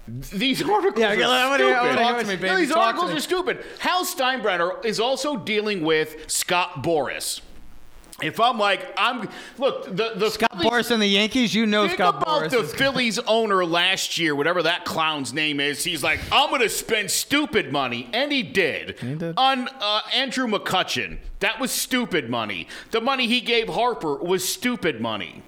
These 0.09 0.63
articles 0.69 0.99
Yeah, 1.01 1.15
are 1.15 1.23
I 1.25 1.49
wanna- 1.49 1.65
I 1.65 1.69
stupid. 1.69 1.77
wanna- 1.77 1.97
Talk 2.03 2.19
to 2.21 2.27
me, 2.37 2.49
No, 2.49 2.57
these 2.57 2.69
Talk 2.69 2.79
articles 2.87 3.13
are 3.13 3.21
stupid. 3.21 3.65
Hal 3.79 4.05
Steinbrenner 4.05 4.85
is 4.85 5.01
also 5.01 5.37
dealing 5.37 5.83
with 5.85 6.31
Scott 6.31 6.83
Boras. 6.83 7.41
If 8.23 8.41
I'm 8.41 8.59
like, 8.59 8.93
I'm 8.97 9.29
look 9.59 9.85
the 9.85 10.13
the 10.17 10.31
Scott 10.31 10.51
Phillies- 10.53 10.71
Boras 10.71 10.91
and 10.91 11.03
the 11.03 11.07
Yankees, 11.07 11.55
you 11.55 11.67
know 11.67 11.83
Think 11.87 11.99
Scott 11.99 12.23
about 12.23 12.43
Boras. 12.45 12.51
the 12.51 12.61
is- 12.61 12.75
Phillies 12.75 13.19
owner 13.21 13.65
last 13.65 14.19
year, 14.19 14.35
whatever 14.35 14.63
that 14.63 14.85
clown's 14.85 15.33
name 15.33 15.61
is. 15.61 15.85
He's 15.85 16.03
like, 16.03 16.21
I'm 16.31 16.49
going 16.51 16.63
to 16.63 16.69
spend 16.69 17.11
stupid 17.11 17.73
money, 17.73 18.09
and 18.13 18.31
he 18.33 18.43
did. 18.43 18.99
He 18.99 19.15
did. 19.15 19.35
On 19.37 19.69
uh, 19.81 20.01
Andrew 20.15 20.47
McCutchen, 20.47 21.19
that 21.41 21.59
was 21.61 21.71
stupid 21.71 22.31
money. 22.31 22.69
The 22.91 23.01
money 23.01 23.27
he 23.27 23.41
gave 23.41 23.69
Harper 23.69 24.17
was 24.17 24.49
stupid 24.49 25.01
money. 25.01 25.43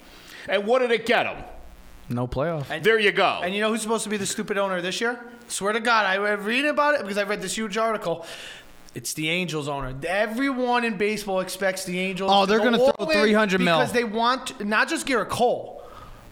And 0.49 0.67
what 0.67 0.81
did 0.81 0.91
it 0.91 1.07
get 1.07 1.27
him? 1.27 1.45
no 2.11 2.27
playoff. 2.27 2.67
And, 2.69 2.85
There 2.85 2.99
you 2.99 3.13
go. 3.13 3.41
And 3.43 3.55
you 3.55 3.63
know 3.63 3.71
who's 3.71 3.81
supposed 3.81 4.05
to 4.05 4.11
be 4.11 4.19
the 4.19 4.27
stupid 4.27 4.59
owner 4.59 4.83
this 4.83 5.01
year? 5.01 5.19
Swear 5.49 5.73
to 5.73 5.81
God, 5.81 6.05
I 6.05 6.17
read 6.35 6.67
about 6.67 6.95
it 6.95 7.01
because 7.01 7.17
I 7.17 7.23
read 7.23 7.41
this 7.41 7.57
huge 7.57 7.79
article. 7.79 8.27
It's 8.95 9.13
the 9.15 9.29
Angels 9.29 9.69
owner. 9.69 9.95
Everyone 10.07 10.85
in 10.85 10.97
baseball 10.97 11.41
expects 11.41 11.85
the 11.85 11.99
Angels. 11.99 12.31
Oh, 12.33 12.47
they're 12.47 12.59
go 12.59 12.65
gonna 12.65 12.79
throw 12.79 13.07
in 13.09 13.21
300 13.21 13.61
mil. 13.61 13.79
because 13.79 13.93
they 13.93 14.05
want 14.05 14.65
not 14.65 14.89
just 14.89 15.07
Gerrit 15.07 15.29
Cole, 15.29 15.83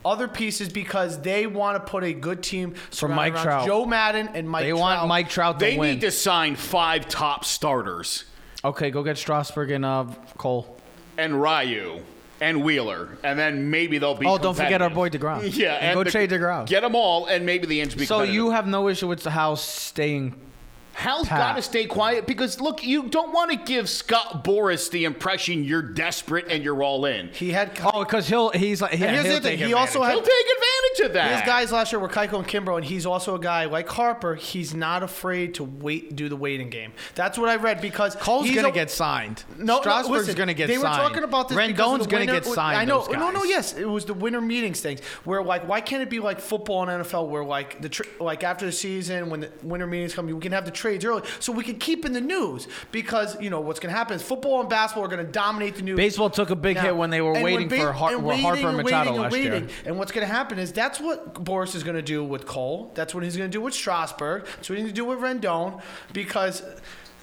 other 0.05 0.27
pieces 0.27 0.69
because 0.69 1.21
they 1.21 1.45
want 1.45 1.83
to 1.85 1.91
put 1.91 2.03
a 2.03 2.13
good 2.13 2.41
team 2.41 2.75
surrounded 2.89 3.15
Mike 3.15 3.33
around 3.33 3.43
Trout. 3.43 3.65
Joe 3.67 3.85
Maddon 3.85 4.29
and 4.33 4.49
Mike. 4.49 4.63
They 4.63 4.69
Trout. 4.69 4.79
want 4.79 5.07
Mike 5.07 5.29
Trout 5.29 5.59
to 5.59 5.65
win. 5.65 5.71
they 5.73 5.77
win. 5.79 5.93
need 5.95 6.01
to 6.01 6.11
sign 6.11 6.55
five 6.55 7.07
top 7.07 7.43
starters 7.45 8.25
okay, 8.63 8.91
go 8.91 9.03
get 9.03 9.17
Strasburg 9.17 9.71
and 9.71 9.85
uh, 9.85 10.05
Cole. 10.37 10.77
and 11.17 11.41
Ryu 11.41 11.99
and 12.41 12.63
Wheeler, 12.63 13.17
and 13.23 13.37
then 13.37 13.69
maybe 13.69 13.97
they'll 13.97 14.15
be. 14.15 14.25
Oh, 14.25 14.37
don't 14.37 14.55
forget 14.55 14.81
our 14.81 14.89
boy 14.89 15.09
competitive. 15.09 15.53
DeGrom. 15.53 15.57
Yeah, 15.57 15.73
and 15.75 15.95
go 15.95 16.03
the- 16.03 16.11
trade 16.11 16.29
DeGrom. 16.29 16.65
Get 16.65 16.81
them 16.81 16.95
all, 16.95 17.25
and 17.25 17.45
maybe 17.45 17.67
the 17.67 17.75
Yankees 17.75 17.95
be 17.95 18.05
so 18.05 18.15
competitive. 18.15 18.35
you 18.35 18.51
have 18.51 18.67
no 18.67 18.87
issue 18.89 19.07
with 19.07 19.23
the 19.23 19.31
house 19.31 19.63
staying 19.63 20.35
Hal's 20.93 21.27
Pat. 21.27 21.37
got 21.37 21.55
to 21.55 21.61
stay 21.61 21.85
quiet 21.85 22.27
because 22.27 22.61
look, 22.61 22.83
you 22.83 23.09
don't 23.09 23.33
want 23.33 23.51
to 23.51 23.57
give 23.57 23.89
Scott 23.89 24.43
Boras 24.43 24.89
the 24.91 25.05
impression 25.05 25.63
you're 25.63 25.81
desperate 25.81 26.45
and 26.49 26.63
you're 26.63 26.81
all 26.83 27.05
in. 27.05 27.29
He 27.29 27.51
had. 27.51 27.71
Oh, 27.83 28.03
because 28.03 28.27
he'll 28.27 28.49
he's 28.49 28.81
like 28.81 28.93
yeah, 28.93 29.11
here's 29.11 29.25
he'll 29.25 29.35
the 29.35 29.41
thing. 29.41 29.57
take 29.57 29.67
He 29.67 29.73
also 29.73 30.01
had. 30.03 30.13
He'll 30.13 30.21
take 30.21 30.31
advantage 30.31 31.07
of 31.07 31.13
that. 31.13 31.39
His 31.39 31.47
guys 31.47 31.71
last 31.71 31.91
year 31.91 31.99
were 31.99 32.09
Keuchel 32.09 32.39
and 32.39 32.47
Kimbrel, 32.47 32.77
and 32.77 32.85
he's 32.85 33.05
also 33.05 33.35
a 33.35 33.39
guy 33.39 33.65
like 33.65 33.89
Harper. 33.89 34.35
He's 34.35 34.73
not 34.73 35.03
afraid 35.03 35.55
to 35.55 35.63
wait, 35.63 36.15
do 36.15 36.29
the 36.29 36.35
waiting 36.35 36.69
game. 36.69 36.93
That's 37.15 37.37
what 37.37 37.49
I 37.49 37.55
read 37.55 37.81
because 37.81 38.15
Cole's 38.15 38.49
gonna 38.51 38.71
get 38.71 38.91
signed. 38.91 39.43
No, 39.57 39.81
Strasburg's 39.81 40.27
no, 40.27 40.33
gonna 40.35 40.53
get 40.53 40.67
they 40.67 40.75
signed. 40.75 40.83
were 40.83 41.09
talking 41.09 41.23
about 41.23 41.49
this. 41.49 41.57
Rendon's 41.57 42.07
gonna 42.07 42.25
get 42.25 42.45
signed. 42.45 42.77
I 42.77 42.85
know. 42.85 43.05
those 43.05 43.15
No, 43.15 43.31
no, 43.31 43.43
yes, 43.43 43.73
it 43.73 43.85
was 43.85 44.05
the 44.05 44.13
winter 44.13 44.41
meetings 44.41 44.79
things 44.79 45.01
where 45.23 45.43
like, 45.43 45.67
why 45.67 45.81
can't 45.81 46.03
it 46.03 46.09
be 46.09 46.19
like 46.19 46.39
football 46.39 46.87
and 46.87 47.03
NFL 47.03 47.27
where 47.29 47.43
like 47.43 47.81
the 47.81 47.89
tr- 47.89 48.03
like 48.19 48.43
after 48.43 48.65
the 48.65 48.71
season 48.71 49.29
when 49.29 49.41
the 49.41 49.51
winter 49.63 49.87
meetings 49.87 50.13
come, 50.13 50.27
we 50.27 50.39
can 50.39 50.51
have 50.51 50.65
the 50.65 50.71
trades 50.83 51.05
early 51.05 51.23
so 51.39 51.51
we 51.53 51.63
can 51.63 51.77
keep 51.79 52.03
in 52.05 52.11
the 52.11 52.19
news 52.21 52.67
because 52.91 53.39
you 53.41 53.49
know 53.49 53.61
what's 53.61 53.79
gonna 53.79 53.93
happen 53.95 54.15
is 54.17 54.21
football 54.21 54.59
and 54.59 54.69
basketball 54.69 55.05
are 55.05 55.07
gonna 55.07 55.23
dominate 55.23 55.75
the 55.75 55.81
news. 55.81 55.95
Baseball 55.95 56.29
took 56.29 56.49
a 56.49 56.55
big 56.55 56.75
Now, 56.75 56.81
hit 56.83 56.95
when 56.97 57.09
they 57.09 57.21
were 57.21 57.33
waiting 57.41 57.69
ba- 57.69 57.77
for 57.77 57.91
Har- 57.93 58.11
and 58.13 58.23
well, 58.23 58.37
Harper 58.37 58.67
and 58.67 58.77
waiting 58.77 58.83
Machado 58.83 59.11
waiting 59.11 59.21
last 59.23 59.33
and 59.33 59.43
year. 59.43 59.53
waiting. 59.53 59.69
And 59.85 59.97
what's 59.97 60.11
going 60.11 60.27
to 60.27 60.33
happen 60.33 60.59
is 60.59 60.73
that's 60.73 60.99
what 60.99 61.43
Boras 61.43 61.73
is 61.73 61.83
going 61.83 61.95
to 61.95 62.01
do 62.01 62.23
with 62.23 62.45
Cole. 62.45 62.91
That's 62.95 63.15
what 63.15 63.23
he's 63.23 63.37
going 63.37 63.49
to 63.49 63.57
do 63.57 63.61
with 63.61 63.73
Strasburg. 63.73 64.45
That's 64.45 64.69
what 64.69 64.77
he's 64.77 64.83
going 64.83 64.93
to 64.93 65.01
do 65.01 65.05
with 65.05 65.19
Rendon 65.19 65.81
because 66.11 66.61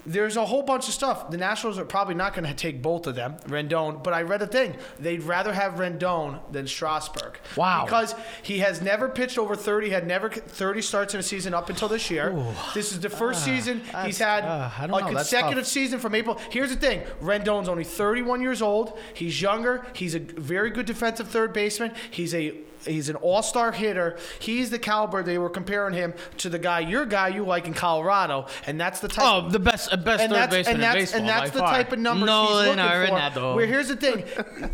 there's 0.05 0.37
a 0.37 0.45
whole 0.45 0.63
bunch 0.63 0.87
of 0.87 0.93
stuff. 0.93 1.29
The 1.29 1.37
Nationals 1.37 1.77
are 1.77 1.85
probably 1.85 2.15
not 2.15 2.33
going 2.33 2.45
to 2.45 2.53
take 2.53 2.81
both 2.81 3.07
of 3.07 3.15
them, 3.15 3.35
Rendon. 3.47 4.03
But 4.03 4.13
I 4.13 4.23
read 4.23 4.41
a 4.41 4.47
thing. 4.47 4.75
They'd 4.99 5.23
rather 5.23 5.53
have 5.53 5.73
Rendon 5.73 6.39
than 6.51 6.67
Strasburg. 6.67 7.37
Wow. 7.55 7.85
Because 7.85 8.15
he 8.43 8.59
has 8.59 8.81
never 8.81 9.09
pitched 9.09 9.37
over 9.37 9.55
30, 9.55 9.89
had 9.89 10.07
never 10.07 10.29
30 10.29 10.81
starts 10.81 11.13
in 11.13 11.19
a 11.19 11.23
season 11.23 11.53
up 11.53 11.69
until 11.69 11.87
this 11.87 12.09
year. 12.09 12.31
This 12.73 12.91
is 12.91 12.99
the 12.99 13.09
first 13.09 13.43
season 13.43 13.81
he's 14.05 14.19
had 14.19 14.43
uh, 14.43 14.69
a 14.79 14.87
know. 14.87 14.99
Consecutive 15.01 15.67
season 15.67 15.99
from 15.99 16.15
April. 16.15 16.39
Here's 16.49 16.69
the 16.69 16.75
thing: 16.75 17.01
Rendon's 17.21 17.67
only 17.67 17.83
31 17.83 18.41
years 18.41 18.61
old. 18.61 18.97
He's 19.13 19.41
younger. 19.41 19.85
He's 19.93 20.15
a 20.15 20.19
very 20.19 20.69
good 20.69 20.85
defensive 20.85 21.27
third 21.27 21.53
baseman. 21.53 21.93
He's 22.09 22.33
a 22.33 22.55
He's 22.85 23.09
an 23.09 23.15
all-star 23.17 23.71
hitter. 23.71 24.17
He's 24.39 24.69
the 24.69 24.79
caliber 24.79 25.23
they 25.23 25.37
were 25.37 25.49
comparing 25.49 25.93
him 25.93 26.13
to 26.37 26.49
the 26.49 26.59
guy, 26.59 26.81
your 26.81 27.05
guy 27.05 27.29
you 27.29 27.43
like 27.43 27.67
in 27.67 27.73
Colorado, 27.73 28.47
and 28.65 28.79
that's 28.79 28.99
the 28.99 29.07
type. 29.07 29.25
Oh, 29.25 29.49
the 29.49 29.59
best, 29.59 29.91
uh, 29.91 29.97
best 29.97 30.29
third 30.29 30.49
baseman 30.49 30.75
and 30.75 30.83
that's, 30.83 30.95
in 30.95 31.01
baseball 31.01 31.19
and 31.19 31.29
that's 31.29 31.51
by 31.51 31.53
the 31.53 31.59
far. 31.59 31.73
type 31.73 31.91
of 31.91 31.99
numbers 31.99 32.27
no, 32.27 32.47
he's 32.47 32.55
looking 32.55 32.75
no, 32.77 32.87
for. 32.87 33.39
Ronaldo. 33.39 33.55
Where 33.55 33.65
here's 33.65 33.87
the 33.87 33.95
thing, 33.95 34.25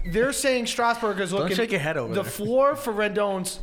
they're 0.11 0.33
saying 0.33 0.67
Strasburg 0.67 1.19
is 1.19 1.31
looking. 1.31 1.49
Don't 1.49 1.57
shake 1.57 1.71
your 1.71 1.79
head 1.79 1.97
over 1.97 2.13
the 2.13 2.21
there. 2.21 2.31
floor 2.31 2.75
for 2.75 2.93
Rendon's 2.93 3.59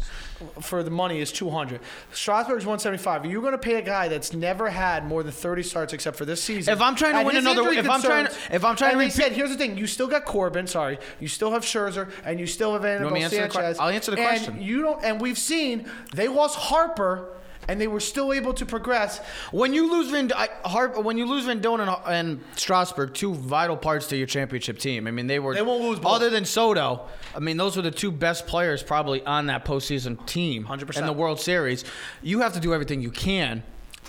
for 0.61 0.83
the 0.83 0.91
money 0.91 1.21
is 1.21 1.31
200. 1.33 1.81
Strasburg's 2.13 2.65
175. 2.67 3.27
You're 3.27 3.41
going 3.41 3.53
to 3.53 3.59
pay 3.59 3.75
a 3.75 3.83
guy 3.83 4.09
that's 4.09 4.33
never 4.33 4.71
had 4.71 5.07
more 5.07 5.23
than 5.23 5.33
30 5.33 5.63
starts 5.63 5.93
except 5.93 6.17
for 6.17 6.25
this 6.25 6.43
season. 6.43 6.73
If 6.73 6.81
I'm 6.81 6.95
trying 6.95 7.13
to 7.13 7.19
And 7.19 7.27
win 7.27 7.37
another- 7.37 7.71
if 7.73 7.89
I'm 7.89 8.03
trying 8.03 8.27
to- 8.27 8.33
if 8.53 8.65
I'm 8.65 8.77
trying 8.77 8.93
and 8.93 9.01
to 9.01 9.05
repeat- 9.07 9.13
said, 9.15 9.33
here's 9.33 9.51
the 9.51 9.57
thing: 9.57 9.77
you 9.79 9.87
still 9.87 10.07
got 10.09 10.25
Corbin, 10.25 10.67
sorry, 10.67 10.99
you 11.21 11.29
still 11.29 11.53
have 11.53 11.63
Scherzer, 11.63 12.11
and 12.25 12.39
you 12.39 12.47
still 12.47 12.73
have 12.73 12.85
Anibal 12.85 13.11
me 13.11 13.21
to 13.21 13.25
answer 13.25 13.37
the 13.47 13.51
Sanchez. 13.53 13.79
I'll 13.79 13.89
answer 13.89 14.11
the 14.11 14.19
and 14.21 14.27
question. 14.29 14.63
You 14.63 14.83
don't, 14.83 15.05
and 15.05 15.21
we've 15.21 15.39
seen 15.39 15.87
they 16.15 16.29
lost 16.29 16.57
Harper. 16.59 17.29
And 17.69 17.81
they 17.81 17.87
were 17.87 18.01
still 18.01 18.33
able 18.33 18.55
to 18.55 18.67
progress. 18.67 19.19
When 19.51 19.73
you 19.73 19.91
lose 19.91 20.13
Rend- 20.13 20.33
I, 20.33 20.49
Harp, 20.65 21.03
when 21.03 21.17
you 21.19 21.27
lose 21.27 21.47
Rendon 21.47 21.81
and, 21.81 21.97
and 22.07 22.45
Strasburg, 22.57 23.15
two 23.15 23.35
vital 23.35 23.77
parts 23.77 24.07
to 24.09 24.17
your 24.17 24.27
championship 24.27 24.79
team. 24.79 25.07
I 25.07 25.11
mean, 25.11 25.27
they 25.27 25.39
were 25.39 25.55
They 25.55 25.63
won't 25.63 25.83
lose 25.83 25.99
both. 25.99 26.13
Other 26.15 26.31
than 26.31 26.45
Soto, 26.45 27.07
I 27.35 27.39
mean, 27.41 27.57
those 27.57 27.77
were 27.77 27.83
the 27.83 27.91
two 27.91 28.13
best 28.13 28.47
players 28.47 28.83
probably 28.83 29.25
on 29.25 29.47
that 29.47 29.65
postseason 29.65 30.25
team 30.27 30.65
100%. 30.67 30.99
in 30.99 31.07
the 31.07 31.13
World 31.13 31.41
Series. 31.41 31.85
You 32.23 32.41
have 32.41 32.53
to 32.55 32.61
do 32.61 32.75
everything 32.75 33.01
you 33.01 33.11
can 33.11 33.63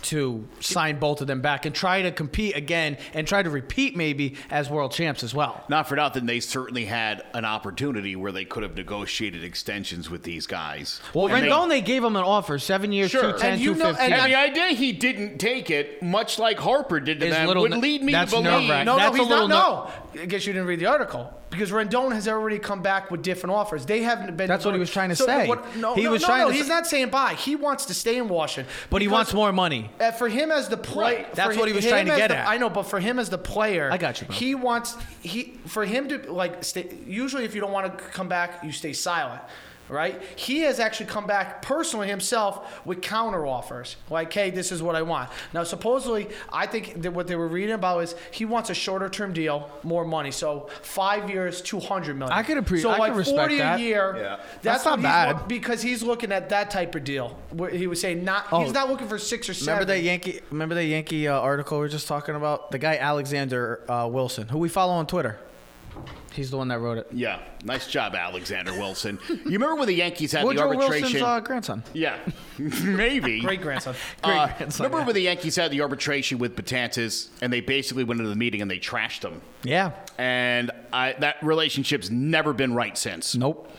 to 0.03 0.47
sign 0.59 0.99
both 0.99 1.21
of 1.21 1.27
them 1.27 1.41
back 1.41 1.65
and 1.65 1.73
try 1.73 2.01
to 2.03 2.11
compete 2.11 2.55
again 2.55 2.97
and 3.13 3.27
try 3.27 3.41
to 3.41 3.49
repeat 3.49 3.95
maybe 3.95 4.35
as 4.51 4.69
world 4.69 4.91
champs 4.91 5.23
as 5.23 5.33
well. 5.33 5.63
Not 5.69 5.87
for 5.87 5.95
nothing, 5.95 6.25
they 6.25 6.39
certainly 6.39 6.85
had 6.85 7.23
an 7.33 7.45
opportunity 7.45 8.15
where 8.15 8.31
they 8.31 8.45
could 8.45 8.63
have 8.63 8.75
negotiated 8.75 9.43
extensions 9.43 10.09
with 10.09 10.23
these 10.23 10.45
guys. 10.47 11.01
Well, 11.13 11.27
And 11.27 11.43
they- 11.45 11.49
Rendon, 11.49 11.69
they 11.69 11.81
gave 11.81 12.03
him 12.03 12.15
an 12.15 12.23
offer, 12.23 12.59
seven 12.59 12.91
years, 12.91 13.11
Sure. 13.11 13.21
210, 13.21 13.51
And 13.53 13.61
you 13.61 13.73
know- 13.75 13.89
and- 13.99 14.13
And 14.13 14.31
the 14.31 14.35
idea 14.37 14.67
he 14.69 14.91
didn't 14.91 15.39
take 15.39 15.69
it, 15.69 16.01
much 16.03 16.37
like 16.39 16.59
Harper 16.59 16.99
did 16.99 17.19
to 17.19 17.27
Is 17.27 17.33
them, 17.33 17.47
would 17.47 17.71
lead 17.71 18.03
me 18.03 18.13
to 18.13 18.25
believe. 18.27 18.43
nerve-wracking. 18.43 18.85
No, 18.85 18.97
That's 18.97 19.15
no, 19.17 19.23
he's 19.23 19.29
little 19.29 19.47
not. 19.47 19.87
No, 19.87 19.91
I 20.19 20.25
guess 20.25 20.45
you 20.45 20.53
didn't 20.53 20.67
read 20.67 20.79
the 20.79 20.85
article 20.87 21.33
because 21.49 21.71
Rendon 21.71 22.11
has 22.13 22.27
already 22.27 22.59
come 22.59 22.81
back 22.81 23.11
with 23.11 23.21
different 23.21 23.55
offers. 23.55 23.85
They 23.85 24.01
haven't 24.01 24.35
been. 24.37 24.47
That's 24.47 24.65
what 24.65 24.73
he 24.73 24.79
was 24.79 24.89
trying 24.91 25.09
to 25.09 25.15
say. 25.15 25.47
no, 25.77 25.95
He 25.95 26.03
no, 26.03 26.11
was 26.11 26.21
no, 26.21 26.27
trying 26.27 26.41
no, 26.41 26.47
to 26.49 26.53
He's 26.53 26.63
say- 26.63 26.69
not 26.69 26.87
saying 26.87 27.09
bye. 27.09 27.33
He 27.35 27.55
wants 27.55 27.85
to 27.87 27.93
stay 27.93 28.17
in 28.17 28.27
Washington, 28.27 28.71
but 28.89 29.01
he 29.01 29.07
wants 29.07 29.33
more 29.33 29.51
money. 29.51 29.89
uh, 29.99 30.11
for 30.11 30.27
him 30.27 30.51
as 30.51 30.69
the 30.69 30.77
player, 30.77 31.17
Right. 31.17 31.35
That's 31.35 31.53
for 31.55 31.59
what 31.59 31.67
he 31.69 31.73
was 31.75 31.85
trying 31.85 32.05
to 32.07 32.15
get 32.15 32.29
the- 32.29 32.37
at. 32.37 32.47
I 32.47 32.57
know, 32.57 32.69
but 32.69 32.83
for 32.83 32.99
him 32.99 33.19
as 33.19 33.29
the 33.29 33.37
player, 33.37 33.89
I 33.91 33.97
got 33.97 34.21
you, 34.21 34.27
bro. 34.27 34.35
He 34.35 34.55
wants 34.55 34.95
he 35.21 35.59
for 35.67 35.85
him 35.85 36.07
to 36.09 36.31
like 36.31 36.63
stay. 36.63 36.87
Usually, 37.05 37.45
if 37.45 37.55
you 37.55 37.61
don't 37.61 37.71
want 37.71 37.97
to 37.97 38.03
come 38.05 38.27
back, 38.27 38.63
you 38.63 38.71
stay 38.71 38.93
silent. 38.93 39.41
Right? 39.87 40.21
He 40.35 40.61
has 40.61 40.79
actually 40.79 41.05
come 41.07 41.27
back 41.27 41.61
personally 41.61 42.07
himself 42.07 42.83
with 42.85 43.01
counter 43.01 43.45
offers. 43.45 43.95
Like, 44.09 44.33
hey, 44.33 44.49
this 44.49 44.71
is 44.71 44.81
what 44.81 44.95
I 44.95 45.03
want. 45.03 45.29
Now, 45.53 45.63
supposedly, 45.63 46.27
I 46.51 46.65
think 46.65 47.03
that 47.03 47.11
what 47.11 47.27
they 47.27 47.35
were 47.35 47.47
reading 47.47 47.75
about 47.75 47.99
is 47.99 48.15
he 48.31 48.45
wants 48.45 48.69
a 48.69 48.73
shorter 48.73 49.09
term 49.09 49.31
deal, 49.33 49.69
more 49.83 50.03
money. 50.03 50.31
So 50.31 50.69
five 50.81 51.29
years, 51.29 51.61
two 51.61 51.79
hundred 51.79 52.17
million. 52.17 52.35
I 52.37 52.41
could 52.43 52.57
appre- 52.57 52.81
So 52.81 52.89
I 52.89 52.97
like 52.97 53.11
could 53.11 53.19
respect 53.19 53.37
forty 53.37 53.57
that. 53.57 53.79
a 53.79 53.81
year. 53.83 54.15
Yeah. 54.17 54.35
That's, 54.61 54.83
That's 54.83 54.85
not 54.85 55.01
bad. 55.01 55.35
wa- 55.35 55.43
because 55.47 55.81
he's 55.81 56.01
looking 56.01 56.31
at 56.31 56.49
that 56.49 56.71
type 56.71 56.95
of 56.95 57.03
deal. 57.03 57.39
Where 57.51 57.69
he 57.69 57.87
was 57.87 58.01
saying 58.01 58.23
not. 58.23 58.47
Oh. 58.51 58.63
he's 58.63 58.73
not 58.73 58.89
looking 58.89 59.07
for 59.07 59.19
six 59.19 59.47
or 59.49 59.53
seven. 59.53 59.73
Remember 59.81 59.93
that 59.93 60.01
Yankee? 60.01 60.41
Remember 60.49 60.75
that 60.75 60.85
Yankee 60.85 61.27
uh, 61.27 61.39
article 61.39 61.77
we 61.77 61.81
were 61.83 61.89
just 61.89 62.07
talking 62.07 62.35
about? 62.35 62.71
The 62.71 62.79
guy 62.79 62.97
Alexander 62.97 63.83
uh, 63.89 64.07
Wilson, 64.11 64.47
who 64.47 64.57
we 64.57 64.69
follow 64.69 64.93
on 64.93 65.05
Twitter. 65.07 65.37
He's 66.33 66.51
the 66.51 66.57
one 66.57 66.67
that 66.67 66.79
wrote 66.79 66.97
it. 66.97 67.07
Yeah, 67.13 67.39
nice 67.63 67.87
job, 67.87 68.13
Alexander 68.13 68.73
Wilson. 68.73 69.17
You 69.29 69.41
remember 69.45 69.75
when 69.75 69.87
the 69.87 69.93
Yankees 69.93 70.33
had 70.33 70.41
the 70.41 70.47
Woodrow 70.47 70.67
arbitration? 70.67 71.01
Wilson's 71.03 71.23
uh, 71.23 71.39
grandson. 71.39 71.83
yeah, 71.93 72.17
maybe. 72.57 73.39
Great 73.39 73.61
grandson. 73.61 73.95
Uh, 74.21 74.47
grandson, 74.57 74.83
remember 74.83 74.99
yeah. 74.99 75.05
when 75.05 75.15
the 75.15 75.21
Yankees 75.21 75.55
had 75.55 75.71
the 75.71 75.81
arbitration 75.81 76.37
with 76.37 76.55
Betances, 76.57 77.29
and 77.41 77.53
they 77.53 77.61
basically 77.61 78.03
went 78.03 78.19
into 78.19 78.29
the 78.29 78.35
meeting 78.35 78.61
and 78.61 78.69
they 78.69 78.79
trashed 78.79 79.21
them, 79.21 79.41
Yeah. 79.63 79.91
and 80.17 80.71
I, 80.91 81.13
that 81.19 81.37
relationship's 81.41 82.09
never 82.09 82.51
been 82.51 82.73
right 82.73 82.97
since. 82.97 83.35
Nope. 83.35 83.71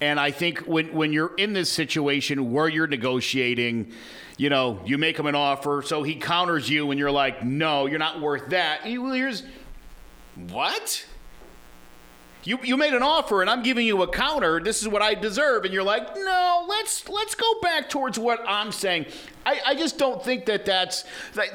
And 0.00 0.20
I 0.20 0.30
think 0.30 0.60
when, 0.60 0.92
when 0.92 1.12
you're 1.12 1.34
in 1.34 1.52
this 1.54 1.68
situation 1.68 2.52
where 2.52 2.68
you're 2.68 2.86
negotiating, 2.86 3.90
you 4.36 4.48
know, 4.48 4.80
you 4.86 4.96
make 4.96 5.18
him 5.18 5.26
an 5.26 5.34
offer, 5.34 5.82
so 5.84 6.04
he 6.04 6.14
counters 6.14 6.70
you, 6.70 6.92
and 6.92 7.00
you're 7.00 7.10
like, 7.10 7.42
no, 7.44 7.86
you're 7.86 7.98
not 7.98 8.20
worth 8.20 8.50
that. 8.50 8.82
He, 8.82 8.98
well, 8.98 9.10
here's 9.12 9.42
what? 10.36 11.04
You, 12.44 12.58
you 12.62 12.76
made 12.76 12.94
an 12.94 13.02
offer 13.02 13.40
and 13.42 13.50
I'm 13.50 13.62
giving 13.62 13.86
you 13.86 14.02
a 14.02 14.08
counter. 14.08 14.60
This 14.60 14.80
is 14.80 14.88
what 14.88 15.02
I 15.02 15.14
deserve, 15.14 15.64
and 15.64 15.74
you're 15.74 15.82
like, 15.82 16.16
no, 16.16 16.64
let's 16.68 17.08
let's 17.08 17.34
go 17.34 17.60
back 17.60 17.90
towards 17.90 18.18
what 18.18 18.40
I'm 18.46 18.72
saying. 18.72 19.06
I, 19.44 19.60
I 19.66 19.74
just 19.74 19.98
don't 19.98 20.24
think 20.24 20.46
that 20.46 20.64
that's 20.64 21.04
like. 21.34 21.52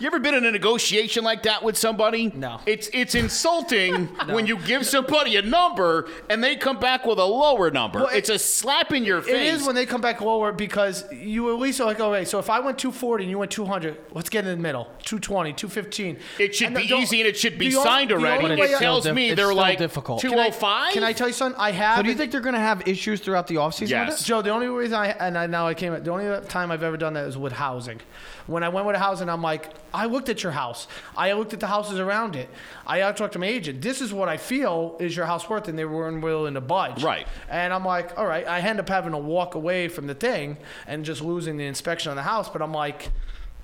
You 0.00 0.08
ever 0.08 0.18
been 0.18 0.34
in 0.34 0.44
a 0.44 0.50
negotiation 0.50 1.22
like 1.22 1.44
that 1.44 1.62
with 1.62 1.76
somebody? 1.78 2.26
No. 2.34 2.60
It's 2.66 2.88
it's 2.92 3.14
insulting 3.14 4.06
when 4.28 4.44
you 4.46 4.58
give 4.58 4.84
somebody 4.84 5.36
a 5.36 5.42
number 5.42 6.08
and 6.28 6.42
they 6.42 6.56
come 6.56 6.80
back 6.80 7.06
with 7.06 7.18
a 7.20 7.24
lower 7.24 7.70
number. 7.70 8.00
Well, 8.00 8.08
it- 8.08 8.16
it's 8.18 8.28
a 8.28 8.38
slap 8.38 8.92
in 8.92 9.04
your 9.04 9.22
face. 9.22 9.34
It 9.34 9.40
is 9.54 9.64
when 9.66 9.76
they 9.76 9.86
come 9.86 10.00
back 10.00 10.20
lower 10.20 10.50
because 10.50 11.04
you 11.12 11.52
at 11.54 11.60
least 11.60 11.80
are 11.80 11.84
like, 11.84 12.00
all 12.00 12.10
right, 12.10 12.26
so 12.26 12.40
if 12.40 12.50
I 12.50 12.58
went 12.58 12.76
240 12.78 13.24
and 13.24 13.30
you 13.30 13.38
went 13.38 13.52
200, 13.52 13.96
let's 14.12 14.28
get 14.28 14.44
in 14.44 14.50
the 14.50 14.56
middle. 14.62 14.84
220, 15.04 15.52
215. 15.52 16.18
it 16.40 16.54
should 16.56 16.66
And 16.68 16.76
be 16.76 16.88
the- 16.88 16.94
easy 16.96 17.20
and 17.20 17.28
it 17.28 17.36
should 17.36 17.56
be 17.56 17.68
the 17.70 17.76
only- 17.76 17.88
signed 17.88 18.10
the 18.10 18.14
already. 18.16 18.44
only 18.44 18.56
It 18.56 18.60
way 18.72 18.78
tells 18.78 19.04
Still 19.04 19.14
me 19.14 19.28
diff- 19.28 19.36
they're 19.36 19.46
still 19.46 19.56
like 19.56 19.78
difficult. 19.78 20.20
Can 20.22 20.30
I- 20.30 20.50
205. 20.50 20.92
Can 20.92 21.04
I 21.04 21.12
tell 21.12 21.28
you 21.28 21.34
something? 21.34 21.60
I 21.60 21.70
have. 21.70 21.98
So 21.98 22.02
do 22.02 22.08
you 22.08 22.16
think 22.16 22.32
they're 22.32 22.40
going 22.40 22.54
to 22.54 22.58
have 22.60 22.88
issues 22.88 23.20
throughout 23.20 23.46
the 23.46 23.56
offseason? 23.56 23.90
Yes. 23.90 24.24
Joe, 24.24 24.42
the 24.42 24.50
only 24.50 24.66
reason 24.66 24.94
I 24.98 25.08
and 25.10 25.38
I 25.38 25.46
now 25.46 25.68
I 25.68 25.74
came 25.74 25.92
the 26.02 26.10
only 26.10 26.46
time 26.48 26.72
I've 26.72 26.82
ever 26.82 26.96
done 26.96 27.14
that 27.14 27.26
is 27.28 27.38
with 27.38 27.52
housing. 27.52 28.00
When 28.46 28.62
I 28.62 28.68
went 28.68 28.86
with 28.86 28.96
a 28.96 28.98
house 28.98 29.20
and 29.20 29.30
I'm 29.30 29.42
like, 29.42 29.70
I 29.92 30.06
looked 30.06 30.28
at 30.28 30.42
your 30.42 30.52
house. 30.52 30.86
I 31.16 31.32
looked 31.32 31.54
at 31.54 31.60
the 31.60 31.66
houses 31.66 31.98
around 31.98 32.36
it. 32.36 32.48
I 32.86 33.00
talked 33.12 33.32
to 33.34 33.38
my 33.38 33.46
agent. 33.46 33.80
This 33.80 34.00
is 34.00 34.12
what 34.12 34.28
I 34.28 34.36
feel 34.36 34.96
is 35.00 35.16
your 35.16 35.26
house 35.26 35.48
worth, 35.48 35.68
and 35.68 35.78
they 35.78 35.84
weren't 35.84 36.22
willing 36.22 36.54
to 36.54 36.60
budge. 36.60 37.02
Right. 37.02 37.26
And 37.48 37.72
I'm 37.72 37.84
like, 37.84 38.18
all 38.18 38.26
right. 38.26 38.46
I 38.46 38.60
end 38.60 38.80
up 38.80 38.88
having 38.88 39.12
to 39.12 39.18
walk 39.18 39.54
away 39.54 39.88
from 39.88 40.06
the 40.06 40.14
thing 40.14 40.58
and 40.86 41.04
just 41.04 41.22
losing 41.22 41.56
the 41.56 41.64
inspection 41.64 42.10
on 42.10 42.16
the 42.16 42.22
house. 42.22 42.50
But 42.50 42.60
I'm 42.60 42.72
like, 42.72 43.10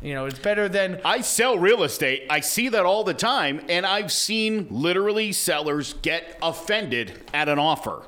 you 0.00 0.14
know, 0.14 0.24
it's 0.24 0.38
better 0.38 0.66
than 0.66 1.00
I 1.04 1.20
sell 1.20 1.58
real 1.58 1.82
estate. 1.82 2.26
I 2.30 2.40
see 2.40 2.70
that 2.70 2.86
all 2.86 3.04
the 3.04 3.12
time, 3.12 3.62
and 3.68 3.84
I've 3.84 4.10
seen 4.10 4.66
literally 4.70 5.32
sellers 5.32 5.92
get 5.94 6.38
offended 6.40 7.20
at 7.34 7.50
an 7.50 7.58
offer. 7.58 8.02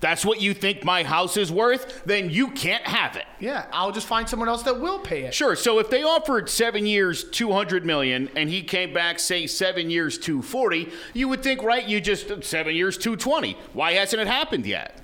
That's 0.00 0.24
what 0.24 0.40
you 0.40 0.54
think 0.54 0.84
my 0.84 1.02
house 1.02 1.36
is 1.36 1.50
worth? 1.50 2.04
Then 2.04 2.30
you 2.30 2.50
can't 2.50 2.84
have 2.86 3.16
it. 3.16 3.24
yeah. 3.40 3.66
I'll 3.72 3.92
just 3.92 4.06
find 4.06 4.28
someone 4.28 4.48
else 4.48 4.62
that 4.62 4.80
will 4.80 4.98
pay 5.00 5.24
it. 5.24 5.34
Sure. 5.34 5.56
So 5.56 5.78
if 5.78 5.90
they 5.90 6.02
offered 6.02 6.48
seven 6.48 6.86
years, 6.86 7.24
two 7.24 7.52
hundred 7.52 7.84
million, 7.84 8.28
and 8.36 8.48
he 8.48 8.62
came 8.62 8.92
back, 8.92 9.18
say 9.18 9.46
seven 9.46 9.90
years, 9.90 10.18
two 10.18 10.42
forty, 10.42 10.90
you 11.14 11.28
would 11.28 11.42
think, 11.42 11.62
right? 11.62 11.86
You 11.86 12.00
just 12.00 12.44
seven 12.44 12.74
years, 12.74 12.96
two 12.96 13.16
twenty. 13.16 13.56
Why 13.72 13.92
hasn't 13.92 14.20
it 14.22 14.28
happened 14.28 14.66
yet? 14.66 14.94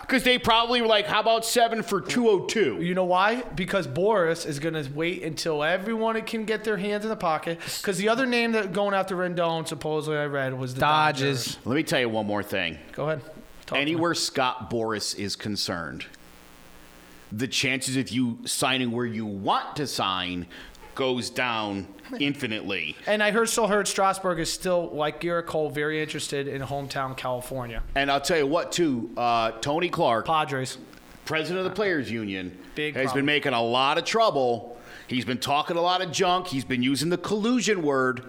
Because 0.00 0.24
they 0.24 0.38
probably 0.38 0.80
were 0.80 0.88
like, 0.88 1.06
how 1.06 1.20
about 1.20 1.44
seven 1.44 1.84
for 1.84 2.00
202? 2.00 2.82
You 2.82 2.94
know 2.94 3.04
why? 3.04 3.42
Because 3.54 3.86
Boras 3.86 4.44
is 4.44 4.58
going 4.58 4.74
to 4.74 4.90
wait 4.92 5.22
until 5.22 5.62
everyone 5.62 6.20
can 6.22 6.44
get 6.44 6.64
their 6.64 6.76
hands 6.76 7.04
in 7.04 7.10
the 7.10 7.16
pocket. 7.16 7.60
Because 7.76 7.96
the 7.96 8.08
other 8.08 8.26
name 8.26 8.50
that 8.52 8.72
going 8.72 8.92
after 8.92 9.14
Rendon, 9.14 9.68
supposedly 9.68 10.18
I 10.18 10.26
read, 10.26 10.58
was 10.58 10.74
the 10.74 10.80
Dodgers. 10.80 11.44
Dodges. 11.44 11.58
Let 11.64 11.76
me 11.76 11.82
tell 11.84 12.00
you 12.00 12.08
one 12.08 12.26
more 12.26 12.42
thing. 12.42 12.76
Go 12.90 13.08
ahead. 13.08 13.22
Talk. 13.68 13.78
Anywhere 13.78 14.14
Scott 14.14 14.70
Boras 14.70 15.14
is 15.18 15.36
concerned, 15.36 16.06
the 17.30 17.46
chances 17.46 17.96
of 17.96 18.08
you 18.08 18.38
signing 18.46 18.90
where 18.92 19.04
you 19.04 19.26
want 19.26 19.76
to 19.76 19.86
sign 19.86 20.46
goes 20.94 21.28
down 21.28 21.86
infinitely. 22.18 22.96
And 23.06 23.22
I 23.22 23.30
heard, 23.30 23.50
still 23.50 23.68
heard 23.68 23.86
Strasburg 23.86 24.40
is 24.40 24.50
still, 24.50 24.90
like 24.94 25.20
Gerrit 25.20 25.44
Cole, 25.44 25.68
very 25.68 26.02
interested 26.02 26.48
in 26.48 26.62
hometown 26.62 27.14
California. 27.14 27.82
And 27.94 28.10
I'll 28.10 28.22
tell 28.22 28.38
you 28.38 28.46
what, 28.46 28.72
too, 28.72 29.10
uh, 29.18 29.50
Tony 29.60 29.90
Clark, 29.90 30.24
Padres. 30.26 30.78
president 31.26 31.58
of 31.58 31.64
the 31.70 31.76
Players 31.76 32.10
Union, 32.10 32.58
Big 32.74 32.94
has 32.94 33.04
problem. 33.04 33.18
been 33.18 33.26
making 33.26 33.52
a 33.52 33.62
lot 33.62 33.98
of 33.98 34.04
trouble. 34.04 34.78
He's 35.08 35.26
been 35.26 35.38
talking 35.38 35.76
a 35.76 35.80
lot 35.82 36.00
of 36.00 36.10
junk. 36.10 36.46
He's 36.46 36.64
been 36.64 36.82
using 36.82 37.10
the 37.10 37.18
collusion 37.18 37.82
word. 37.82 38.24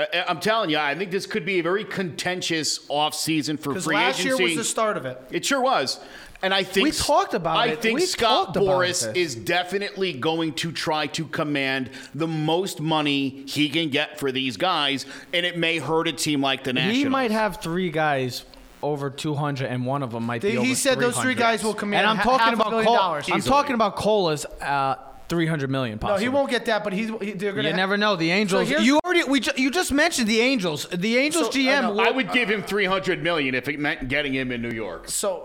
I- 0.00 0.24
I'm 0.28 0.40
telling 0.40 0.70
you, 0.70 0.78
I 0.78 0.94
think 0.94 1.10
this 1.10 1.26
could 1.26 1.44
be 1.44 1.58
a 1.58 1.62
very 1.62 1.84
contentious 1.84 2.78
offseason 2.88 3.58
for 3.58 3.70
Because 3.70 3.84
free 3.84 3.96
last 3.96 4.20
agency. 4.20 4.42
year 4.42 4.48
was 4.48 4.56
the 4.56 4.64
start 4.64 4.96
of 4.96 5.06
it. 5.06 5.20
It 5.30 5.44
sure 5.44 5.60
was. 5.60 6.00
And 6.42 6.54
I 6.54 6.62
think 6.62 6.84
We 6.86 6.90
talked 6.92 7.34
about 7.34 7.56
it. 7.56 7.70
I 7.70 7.72
it. 7.74 7.82
think 7.82 8.00
We 8.00 8.06
Scott 8.06 8.54
Boras 8.54 9.14
is 9.14 9.34
definitely 9.34 10.14
going 10.14 10.54
to 10.54 10.72
try 10.72 11.06
to 11.08 11.26
command 11.26 11.90
the 12.14 12.26
most 12.26 12.80
money 12.80 13.42
he 13.46 13.68
can 13.68 13.90
get 13.90 14.18
for 14.18 14.32
these 14.32 14.56
guys, 14.56 15.04
and 15.34 15.44
it 15.44 15.58
may 15.58 15.78
hurt 15.78 16.08
a 16.08 16.12
team 16.12 16.40
like 16.40 16.64
the 16.64 16.72
Nationals. 16.72 16.96
He 16.96 17.04
might 17.06 17.30
have 17.30 17.60
three 17.60 17.90
guys 17.90 18.44
over 18.82 19.10
200, 19.10 19.66
and 19.66 19.84
one 19.84 20.02
of 20.02 20.12
them 20.12 20.22
might 20.24 20.40
be 20.40 20.52
He 20.52 20.56
over 20.56 20.74
said 20.74 20.98
those 20.98 21.18
three 21.18 21.34
guys 21.34 21.62
will 21.62 21.74
command 21.74 22.00
And 22.02 22.10
I'm 22.10 22.16
ha- 22.16 22.22
talking 22.38 22.40
half 22.46 22.52
a 22.52 22.56
about 22.56 22.70
billion 22.70 22.86
dollars. 22.94 23.28
I'm 23.30 23.42
talking 23.42 23.74
about 23.74 23.96
Cola's 23.96 24.46
uh, 24.62 24.94
300 25.30 25.70
million. 25.70 25.94
No, 26.02 26.08
Possibly. 26.08 26.24
he 26.24 26.28
won't 26.28 26.50
get 26.50 26.66
that, 26.66 26.84
but 26.84 26.92
he's 26.92 27.08
he, 27.08 27.32
they're 27.32 27.52
going 27.52 27.64
to. 27.64 27.70
You 27.70 27.76
never 27.76 27.96
know. 27.96 28.16
The 28.16 28.30
Angels. 28.32 28.68
here's- 28.68 28.84
you 28.84 29.00
already. 29.04 29.24
We 29.24 29.40
ju- 29.40 29.52
you 29.56 29.70
just 29.70 29.92
mentioned 29.92 30.26
the 30.28 30.40
Angels. 30.40 30.86
The 30.92 31.16
Angels 31.16 31.46
So, 31.46 31.50
I 31.52 31.54
GM. 31.54 31.82
know. 31.82 31.90
will- 31.92 32.00
I 32.02 32.10
would 32.10 32.32
give 32.32 32.50
him 32.50 32.62
300 32.62 33.22
million 33.22 33.54
if 33.54 33.68
it 33.68 33.78
meant 33.78 34.08
getting 34.08 34.34
him 34.34 34.52
in 34.52 34.60
New 34.60 34.72
York. 34.72 35.08
So 35.08 35.44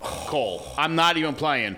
Cole, 0.00 0.66
I'm 0.76 0.96
not 0.96 1.16
even 1.18 1.34
playing. 1.34 1.76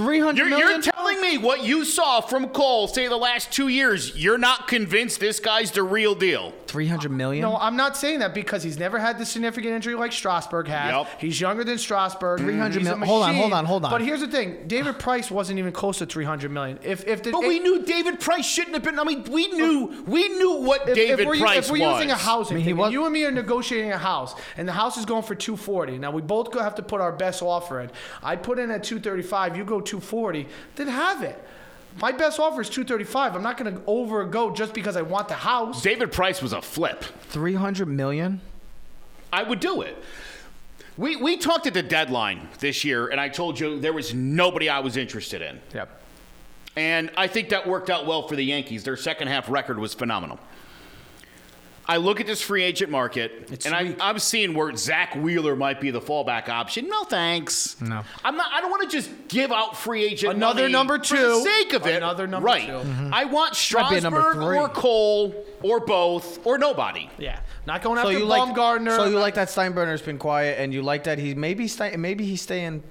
300 0.00 0.38
You're, 0.38 0.48
million? 0.48 0.82
you're 0.82 0.92
telling 0.92 1.20
me 1.20 1.36
what 1.36 1.62
you 1.62 1.84
saw 1.84 2.22
from 2.22 2.48
Cole, 2.48 2.88
say 2.88 3.06
the 3.06 3.16
last 3.18 3.52
two 3.52 3.68
years. 3.68 4.16
You're 4.16 4.38
not 4.38 4.66
convinced 4.66 5.20
this 5.20 5.40
guy's 5.40 5.70
the 5.72 5.82
real 5.82 6.14
deal. 6.14 6.54
300 6.68 7.10
million. 7.10 7.42
no, 7.42 7.56
I'm 7.56 7.76
not 7.76 7.96
saying 7.96 8.20
that 8.20 8.32
because 8.32 8.62
he's 8.62 8.78
never 8.78 8.98
had 8.98 9.18
the 9.18 9.26
significant 9.26 9.74
injury 9.74 9.94
like 9.94 10.12
Strasburg 10.12 10.68
had. 10.68 10.96
Yep. 10.96 11.08
He's 11.20 11.38
younger 11.40 11.64
than 11.64 11.76
Strasburg. 11.78 12.40
300 12.40 12.78
He's 12.78 12.88
a 12.88 12.96
mil- 12.96 13.06
hold 13.06 13.24
on, 13.24 13.34
hold 13.34 13.52
on, 13.52 13.64
hold 13.66 13.84
on. 13.84 13.90
But 13.90 14.00
here's 14.02 14.20
the 14.20 14.28
thing: 14.28 14.68
David 14.68 14.98
Price 14.98 15.30
wasn't 15.30 15.58
even 15.58 15.72
close 15.72 15.98
to 15.98 16.06
300 16.06 16.50
million. 16.50 16.78
If 16.82 17.06
if 17.06 17.22
the 17.24 17.32
But 17.32 17.40
we 17.42 17.58
knew 17.58 17.82
David 17.82 18.20
Price 18.20 18.46
shouldn't 18.46 18.74
have 18.74 18.84
been. 18.84 18.98
I 18.98 19.04
mean, 19.04 19.24
we 19.24 19.48
knew 19.48 20.04
we 20.06 20.28
knew 20.28 20.60
what 20.62 20.88
if, 20.88 20.94
David 20.94 21.20
if 21.20 21.26
we're, 21.26 21.38
Price 21.38 21.66
if 21.66 21.72
we're 21.72 21.80
was. 21.86 21.96
using 21.96 22.10
a 22.12 22.16
housing 22.16 22.54
I 22.54 22.58
mean, 22.58 22.66
thing, 22.66 22.76
was, 22.76 22.86
and 22.86 22.92
you 22.94 23.04
and 23.04 23.12
me 23.12 23.24
are 23.24 23.32
negotiating 23.32 23.90
a 23.92 23.98
house, 23.98 24.34
and 24.56 24.66
the 24.68 24.72
house 24.72 24.96
is 24.96 25.04
going 25.04 25.24
for 25.24 25.34
240. 25.34 25.98
Now 25.98 26.12
we 26.12 26.22
both 26.22 26.52
go 26.52 26.62
have 26.62 26.76
to 26.76 26.82
put 26.82 27.00
our 27.00 27.12
best 27.12 27.42
offer 27.42 27.80
in. 27.80 27.90
I 28.22 28.36
put 28.36 28.60
in 28.60 28.70
at 28.70 28.84
235. 28.84 29.56
You 29.56 29.64
go 29.64 29.80
240. 29.90 30.46
Then 30.76 30.88
have 30.88 31.22
it. 31.22 31.42
My 32.00 32.12
best 32.12 32.38
offer 32.38 32.60
is 32.60 32.68
235. 32.70 33.34
I'm 33.34 33.42
not 33.42 33.58
going 33.58 33.74
to 33.74 33.80
overgo 33.82 34.54
just 34.54 34.72
because 34.72 34.96
I 34.96 35.02
want 35.02 35.28
the 35.28 35.34
house. 35.34 35.82
David 35.82 36.12
Price 36.12 36.40
was 36.40 36.52
a 36.52 36.62
flip. 36.62 37.02
300 37.02 37.86
million. 37.86 38.40
I 39.32 39.42
would 39.42 39.60
do 39.60 39.82
it. 39.82 39.96
We 40.96 41.16
we 41.16 41.36
talked 41.36 41.66
at 41.66 41.74
the 41.74 41.82
deadline 41.82 42.48
this 42.58 42.84
year, 42.84 43.08
and 43.08 43.20
I 43.20 43.28
told 43.28 43.58
you 43.58 43.80
there 43.80 43.92
was 43.92 44.12
nobody 44.12 44.68
I 44.68 44.80
was 44.80 44.96
interested 44.96 45.40
in. 45.40 45.60
Yep. 45.74 46.00
And 46.76 47.10
I 47.16 47.26
think 47.26 47.48
that 47.50 47.66
worked 47.66 47.90
out 47.90 48.06
well 48.06 48.28
for 48.28 48.36
the 48.36 48.44
Yankees. 48.44 48.84
Their 48.84 48.96
second 48.96 49.28
half 49.28 49.48
record 49.48 49.78
was 49.78 49.94
phenomenal. 49.94 50.38
I 51.90 51.96
look 51.96 52.20
at 52.20 52.26
this 52.28 52.40
free 52.40 52.62
agent 52.62 52.88
market, 52.92 53.50
and 53.66 53.74
I, 53.74 53.96
I'm 54.00 54.20
seeing 54.20 54.54
where 54.54 54.74
Zack 54.76 55.16
Wheeler 55.16 55.56
might 55.56 55.80
be 55.80 55.90
the 55.90 56.00
fallback 56.00 56.48
option. 56.48 56.86
No 56.88 57.02
thanks. 57.02 57.80
No. 57.80 58.04
I'm 58.24 58.36
not. 58.36 58.48
I 58.52 58.60
don't 58.60 58.70
want 58.70 58.88
to 58.88 58.96
just 58.96 59.10
give 59.26 59.50
out 59.50 59.76
free 59.76 60.04
agent 60.04 60.34
Another 60.34 60.62
money 60.62 60.72
number 60.72 61.02
for 61.02 61.16
the 61.16 61.22
two. 61.22 61.42
sake 61.42 61.72
of 61.72 61.88
it. 61.88 61.96
Another 61.96 62.28
number 62.28 62.46
right. 62.46 62.64
two. 62.64 62.72
Mm-hmm. 62.74 63.12
I 63.12 63.24
want 63.24 63.56
Might 63.74 64.02
number 64.04 64.20
Strasburg 64.20 64.56
or. 64.56 64.68
Cole 64.68 65.44
or 65.62 65.80
both 65.80 66.46
or 66.46 66.58
nobody. 66.58 67.10
Yeah, 67.18 67.40
not 67.66 67.82
going 67.82 67.96
So 67.96 68.02
after 68.08 68.18
you 68.20 68.24
like 68.24 68.54
So 68.56 69.06
you 69.06 69.18
like 69.18 69.34
that 69.34 69.48
Steinbrenner's 69.48 70.00
been 70.02 70.18
quiet, 70.18 70.60
and 70.60 70.72
you 70.72 70.82
like 70.82 71.02
that 71.04 71.18
he 71.18 71.34
maybe 71.34 71.66
stay, 71.66 71.96
maybe 71.96 72.24
he's 72.24 72.42
staying. 72.42 72.84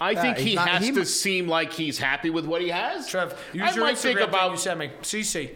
I 0.00 0.14
think 0.14 0.36
he's 0.38 0.46
he 0.50 0.54
not- 0.54 0.68
has 0.68 0.84
he 0.84 0.92
to 0.92 0.98
mu- 1.00 1.04
seem 1.04 1.48
like 1.48 1.72
he's 1.72 1.98
happy 1.98 2.30
with 2.30 2.46
what 2.46 2.62
he 2.62 2.68
has. 2.68 3.08
Trev, 3.08 3.36
use 3.52 3.62
I 3.62 3.74
your 3.74 3.84
might 3.84 3.96
Instagram 3.96 4.00
think 4.00 4.20
about 4.20 4.52
you 4.52 4.58
sent 4.58 4.78
me. 4.78 4.90
CC. 5.02 5.50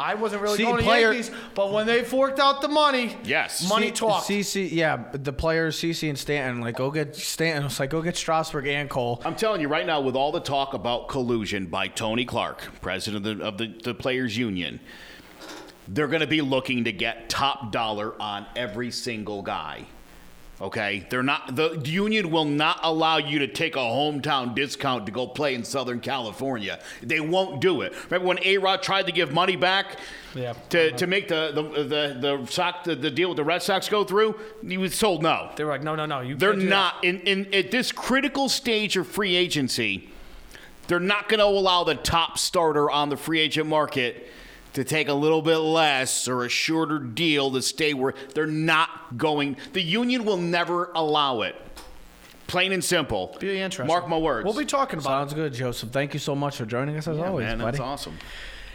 I 0.00 0.14
wasn't 0.14 0.40
really 0.40 0.56
See, 0.56 0.62
going 0.64 0.78
to 0.78 0.82
player- 0.82 1.12
Yankees, 1.12 1.30
but 1.54 1.72
when 1.72 1.86
they 1.86 2.02
forked 2.02 2.40
out 2.40 2.62
the 2.62 2.68
money, 2.68 3.16
Yes. 3.24 3.68
money 3.68 3.88
C- 3.88 3.92
talked. 3.92 4.26
CC, 4.26 4.66
yeah, 4.72 4.96
but 4.96 5.24
the 5.24 5.32
players 5.32 5.78
CC 5.78 6.08
and 6.08 6.18
Stanton, 6.18 6.62
like 6.62 6.76
go 6.76 6.90
get 6.90 7.14
Stanton. 7.14 7.66
It's 7.66 7.78
like 7.78 7.90
go 7.90 8.00
get 8.00 8.16
Strasburg 8.16 8.66
and 8.66 8.88
Cole. 8.88 9.20
I'm 9.24 9.34
telling 9.36 9.60
you 9.60 9.68
right 9.68 9.84
now, 9.86 10.00
with 10.00 10.16
all 10.16 10.32
the 10.32 10.40
talk 10.40 10.72
about 10.72 11.08
collusion 11.08 11.66
by 11.66 11.88
Tony 11.88 12.24
Clark, 12.24 12.80
president 12.80 13.26
of 13.26 13.38
the, 13.38 13.44
of 13.44 13.58
the, 13.58 13.66
the 13.84 13.94
Players 13.94 14.36
Union, 14.38 14.80
they're 15.86 16.08
going 16.08 16.20
to 16.20 16.26
be 16.26 16.40
looking 16.40 16.84
to 16.84 16.92
get 16.92 17.28
top 17.28 17.70
dollar 17.72 18.14
on 18.22 18.46
every 18.56 18.90
single 18.90 19.42
guy. 19.42 19.84
Okay, 20.62 21.06
they're 21.08 21.22
not. 21.22 21.56
The 21.56 21.80
union 21.86 22.30
will 22.30 22.44
not 22.44 22.80
allow 22.82 23.16
you 23.16 23.38
to 23.38 23.48
take 23.48 23.76
a 23.76 23.78
hometown 23.78 24.54
discount 24.54 25.06
to 25.06 25.12
go 25.12 25.26
play 25.26 25.54
in 25.54 25.64
Southern 25.64 26.00
California. 26.00 26.80
They 27.02 27.20
won't 27.20 27.62
do 27.62 27.80
it. 27.80 27.94
Remember 28.10 28.28
when 28.28 28.38
A 28.44 28.58
Rod 28.58 28.82
tried 28.82 29.06
to 29.06 29.12
give 29.12 29.32
money 29.32 29.56
back 29.56 29.98
Yeah. 30.34 30.52
to, 30.68 30.92
to 30.92 31.06
make 31.06 31.28
the 31.28 31.52
the 31.54 31.62
the 31.84 32.18
the, 32.20 32.46
Sox, 32.50 32.84
the 32.84 32.94
the 32.94 33.10
deal 33.10 33.30
with 33.30 33.36
the 33.36 33.44
Red 33.44 33.62
Sox 33.62 33.88
go 33.88 34.04
through? 34.04 34.38
He 34.66 34.76
was 34.76 34.98
told 34.98 35.22
no. 35.22 35.50
they 35.56 35.64
were 35.64 35.70
like, 35.70 35.82
no, 35.82 35.96
no, 35.96 36.04
no. 36.04 36.20
You 36.20 36.34
They're 36.34 36.54
not 36.54 37.02
in, 37.04 37.20
in 37.20 37.54
at 37.54 37.70
this 37.70 37.90
critical 37.90 38.50
stage 38.50 38.98
of 38.98 39.06
free 39.06 39.36
agency. 39.36 40.10
They're 40.88 41.00
not 41.00 41.28
going 41.30 41.38
to 41.40 41.46
allow 41.46 41.84
the 41.84 41.94
top 41.94 42.36
starter 42.36 42.90
on 42.90 43.08
the 43.08 43.16
free 43.16 43.40
agent 43.40 43.66
market 43.68 44.26
to 44.74 44.84
take 44.84 45.08
a 45.08 45.14
little 45.14 45.42
bit 45.42 45.58
less 45.58 46.28
or 46.28 46.44
a 46.44 46.48
shorter 46.48 46.98
deal 46.98 47.50
to 47.52 47.62
stay 47.62 47.94
where 47.94 48.14
they're 48.34 48.46
not 48.46 49.16
going. 49.16 49.56
The 49.72 49.82
union 49.82 50.24
will 50.24 50.36
never 50.36 50.90
allow 50.94 51.42
it. 51.42 51.56
Plain 52.46 52.72
and 52.72 52.82
simple. 52.82 53.36
Be 53.38 53.60
interesting. 53.60 53.86
Mark 53.86 54.08
my 54.08 54.18
words. 54.18 54.44
We'll 54.44 54.54
be 54.54 54.64
talking 54.64 54.98
about. 54.98 55.08
Sounds 55.30 55.34
good, 55.34 55.52
Joseph. 55.52 55.90
Thank 55.90 56.14
you 56.14 56.20
so 56.20 56.34
much 56.34 56.56
for 56.56 56.66
joining 56.66 56.96
us 56.96 57.06
as 57.06 57.18
always, 57.18 57.44
Man, 57.44 57.58
buddy. 57.58 57.70
that's 57.72 57.80
awesome. 57.80 58.18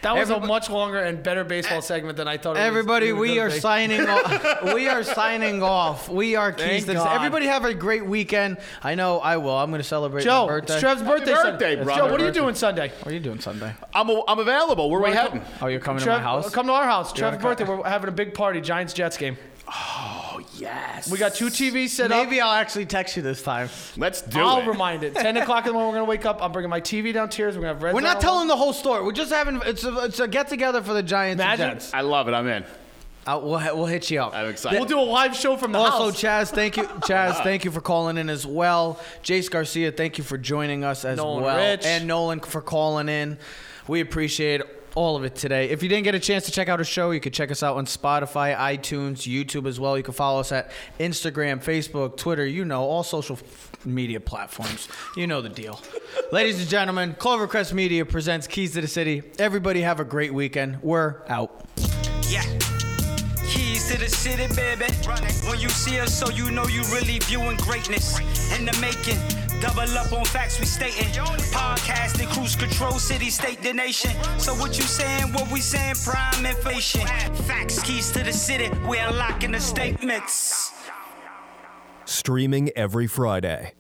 It. 0.06 0.14
That 0.14 0.20
was 0.20 0.30
Everybo- 0.30 0.44
a 0.44 0.48
much 0.48 0.70
longer 0.70 1.00
and 1.00 1.22
better 1.24 1.44
baseball 1.44 1.82
segment 1.82 2.18
than 2.18 2.28
I 2.28 2.38
thought. 2.38 2.52
it 2.52 2.60
was- 2.60 2.68
Everybody, 2.68 3.12
was 3.12 3.22
we 3.22 3.40
are 3.40 3.50
be. 3.50 3.60
signing 3.60 4.02
off. 4.10 4.74
we 4.74 4.88
are 4.88 5.04
signing 5.04 5.64
off. 5.64 6.10
We 6.10 6.36
are 6.36 6.52
keys 6.52 6.86
Thank. 6.86 6.98
God. 7.00 7.16
Everybody 7.16 7.48
have 7.48 7.66
a 7.66 7.74
great 7.74 8.06
weekend. 8.06 8.58
I 8.84 8.96
know 8.96 9.20
I 9.20 9.38
will. 9.38 9.58
I'm 9.58 9.70
going 9.72 9.82
to 9.82 9.88
celebrate 9.88 10.24
Joe, 10.24 10.48
my 10.48 10.58
it's 10.58 10.68
birthday. 10.68 10.80
Trev's 10.80 11.02
birthday. 11.02 11.34
birthday, 11.34 11.76
brother. 11.84 12.02
Joe, 12.02 12.12
what 12.12 12.22
are 12.22 12.26
you 12.26 12.32
doing 12.32 12.56
Sunday? 12.56 12.90
What 13.00 13.08
are 13.08 13.14
you 13.14 13.20
doing 13.20 13.40
Sunday? 13.40 13.74
I'm, 13.94 14.10
a, 14.10 14.22
I'm 14.28 14.40
available. 14.40 14.90
Where 14.90 15.00
are 15.00 15.04
we 15.04 15.10
Wanna 15.10 15.22
heading? 15.22 15.42
Oh, 15.62 15.68
you're 15.68 15.80
coming 15.80 16.02
Trev, 16.04 16.18
to 16.18 16.24
my 16.24 16.24
house? 16.24 16.50
Come 16.52 16.68
to 16.68 16.74
our 16.74 16.86
house. 16.86 17.12
Trev's 17.14 17.42
birthday. 17.42 17.64
We're 17.66 17.84
having 17.84 18.08
a 18.10 18.12
big 18.14 18.34
party. 18.34 18.62
Giants 18.62 18.94
Jets 18.94 19.18
game. 19.18 19.38
Oh, 19.68 20.40
yes. 20.58 21.10
We 21.10 21.18
got 21.18 21.34
two 21.36 21.48
TVs 21.48 21.90
set 21.90 22.12
up. 22.12 22.24
Maybe 22.26 22.40
I'll 22.42 22.52
actually 22.54 22.86
text 22.86 23.16
you 23.18 23.24
this 23.24 23.42
time. 23.42 23.70
Let's 23.98 24.22
do 24.22 24.40
it. 24.40 24.44
I'll 24.44 24.62
it. 24.62 24.68
remind 24.68 25.04
it. 25.04 25.16
10 25.16 25.38
o'clock 25.38 25.66
in 25.66 25.70
the 25.70 25.74
morning, 25.74 25.90
we're 25.90 25.98
going 25.98 26.06
to 26.06 26.10
wake 26.10 26.26
up. 26.26 26.42
I'm 26.44 26.52
bringing 26.52 26.70
my 26.70 26.82
TV 26.82 27.14
downstairs. 27.14 27.56
We're 27.56 27.62
going 27.64 27.72
to 27.72 27.76
have 27.76 27.84
red 27.84 27.94
We're 27.96 28.02
not 28.02 28.22
telling 28.22 28.48
the 28.48 28.56
whole 28.56 28.74
story. 28.74 29.04
We're 29.04 29.12
just 29.12 29.32
having 29.32 29.60
it's 29.66 29.84
a, 29.84 30.06
it's 30.06 30.20
a 30.20 30.28
get 30.28 30.48
together 30.48 30.82
for 30.84 30.94
the 30.94 31.04
Giants 31.04 31.42
Imagine- 31.42 31.70
and 31.72 31.80
Jets. 31.80 31.94
I 31.94 32.02
love 32.02 32.28
it. 32.28 32.34
I'm 32.34 32.48
in. 32.48 32.64
Uh, 33.28 33.40
we'll 33.42 33.60
we'll 33.76 33.86
hit 33.88 34.12
you 34.12 34.22
up. 34.22 34.36
I'm 34.36 34.50
excited. 34.50 34.78
We'll 34.80 34.88
do 34.88 35.00
a 35.00 35.02
live 35.02 35.36
show 35.36 35.58
from 35.58 35.72
the 35.72 35.80
Also, 35.80 36.12
house. 36.12 36.22
Chaz, 36.22 36.52
thank 36.54 36.78
you, 36.78 36.84
Chaz, 37.08 37.42
thank 37.42 37.66
you 37.66 37.72
for 37.72 37.82
calling 37.82 38.18
in 38.20 38.30
as 38.30 38.46
well. 38.46 39.00
Jace 39.24 39.50
Garcia, 39.50 39.92
thank 39.92 40.20
you 40.20 40.24
for 40.24 40.38
joining 40.38 40.84
us 40.84 41.04
as 41.06 41.18
Nolan 41.18 41.44
well, 41.44 41.72
Rich. 41.72 41.86
and 41.88 42.06
Nolan 42.06 42.40
for 42.42 42.62
calling 42.62 43.10
in. 43.10 43.40
We 43.88 44.02
appreciate 44.02 44.62
all 44.96 45.16
of 45.16 45.24
it 45.26 45.36
today. 45.36 45.70
If 45.70 45.84
you 45.84 45.90
didn't 45.90 46.06
get 46.06 46.16
a 46.16 46.20
chance 46.20 46.46
to 46.46 46.52
check 46.52 46.70
out 46.70 46.80
our 46.80 46.86
show, 46.86 47.12
you 47.12 47.20
can 47.20 47.32
check 47.32 47.52
us 47.52 47.62
out 47.62 47.76
on 47.78 47.86
Spotify, 47.86 48.56
iTunes, 48.58 49.28
YouTube 49.32 49.68
as 49.68 49.80
well. 49.80 49.98
You 49.98 50.04
can 50.04 50.14
follow 50.14 50.40
us 50.40 50.52
at 50.52 50.72
Instagram, 51.00 51.64
Facebook, 51.64 52.18
Twitter. 52.18 52.46
You 52.46 52.66
know 52.66 52.84
all 52.84 53.04
social 53.04 53.36
f- 53.36 53.86
media 53.86 54.20
platforms. 54.20 54.88
You 55.16 55.28
know 55.28 55.42
the 55.42 55.50
deal. 55.50 55.82
Ladies 56.32 56.60
and 56.60 56.70
gentlemen, 56.70 57.14
Clovercrest 57.20 57.74
Media 57.74 58.06
presents 58.06 58.48
Keys 58.48 58.74
to 58.74 58.82
the 58.82 58.88
City. 58.88 59.22
Everybody 59.38 59.82
have 59.82 60.00
a 60.00 60.06
great 60.06 60.34
weekend. 60.34 60.82
We're 60.82 61.22
out. 61.28 61.66
Yeah. 62.28 62.44
Keys 63.46 63.92
to 63.92 64.00
the 64.00 64.10
city, 64.10 64.48
baby. 64.56 64.86
When 65.48 65.60
you 65.60 65.70
see 65.70 66.00
us, 66.00 66.18
so 66.18 66.30
you 66.30 66.50
know 66.52 66.66
you 66.68 66.82
really 66.94 67.20
viewing 67.20 67.58
greatness 67.58 68.18
in 68.58 68.66
the 68.66 68.76
making. 68.82 69.45
Double 69.66 69.98
up 69.98 70.14
on 70.14 70.24
facts 70.26 70.60
we 70.60 70.66
stating. 70.68 71.08
Podcasting, 71.52 72.32
cruise 72.32 72.56
control, 72.56 73.00
city, 73.00 73.32
state, 73.32 73.64
the 73.64 73.74
nation. 73.74 74.12
So 74.38 74.54
what 74.54 74.78
you 74.78 74.84
saying? 74.84 75.34
What 75.34 75.52
we 75.52 75.60
saying? 75.60 75.96
Prime 76.06 76.46
inflation. 76.46 77.02
Facts, 77.48 77.82
keys 77.82 78.12
to 78.12 78.24
the 78.24 78.32
city. 78.32 78.70
We're 78.88 79.08
unlocking 79.08 79.54
the 79.54 79.60
statements. 79.60 80.72
Streaming 82.06 82.70
every 82.76 83.08
Friday. 83.08 83.74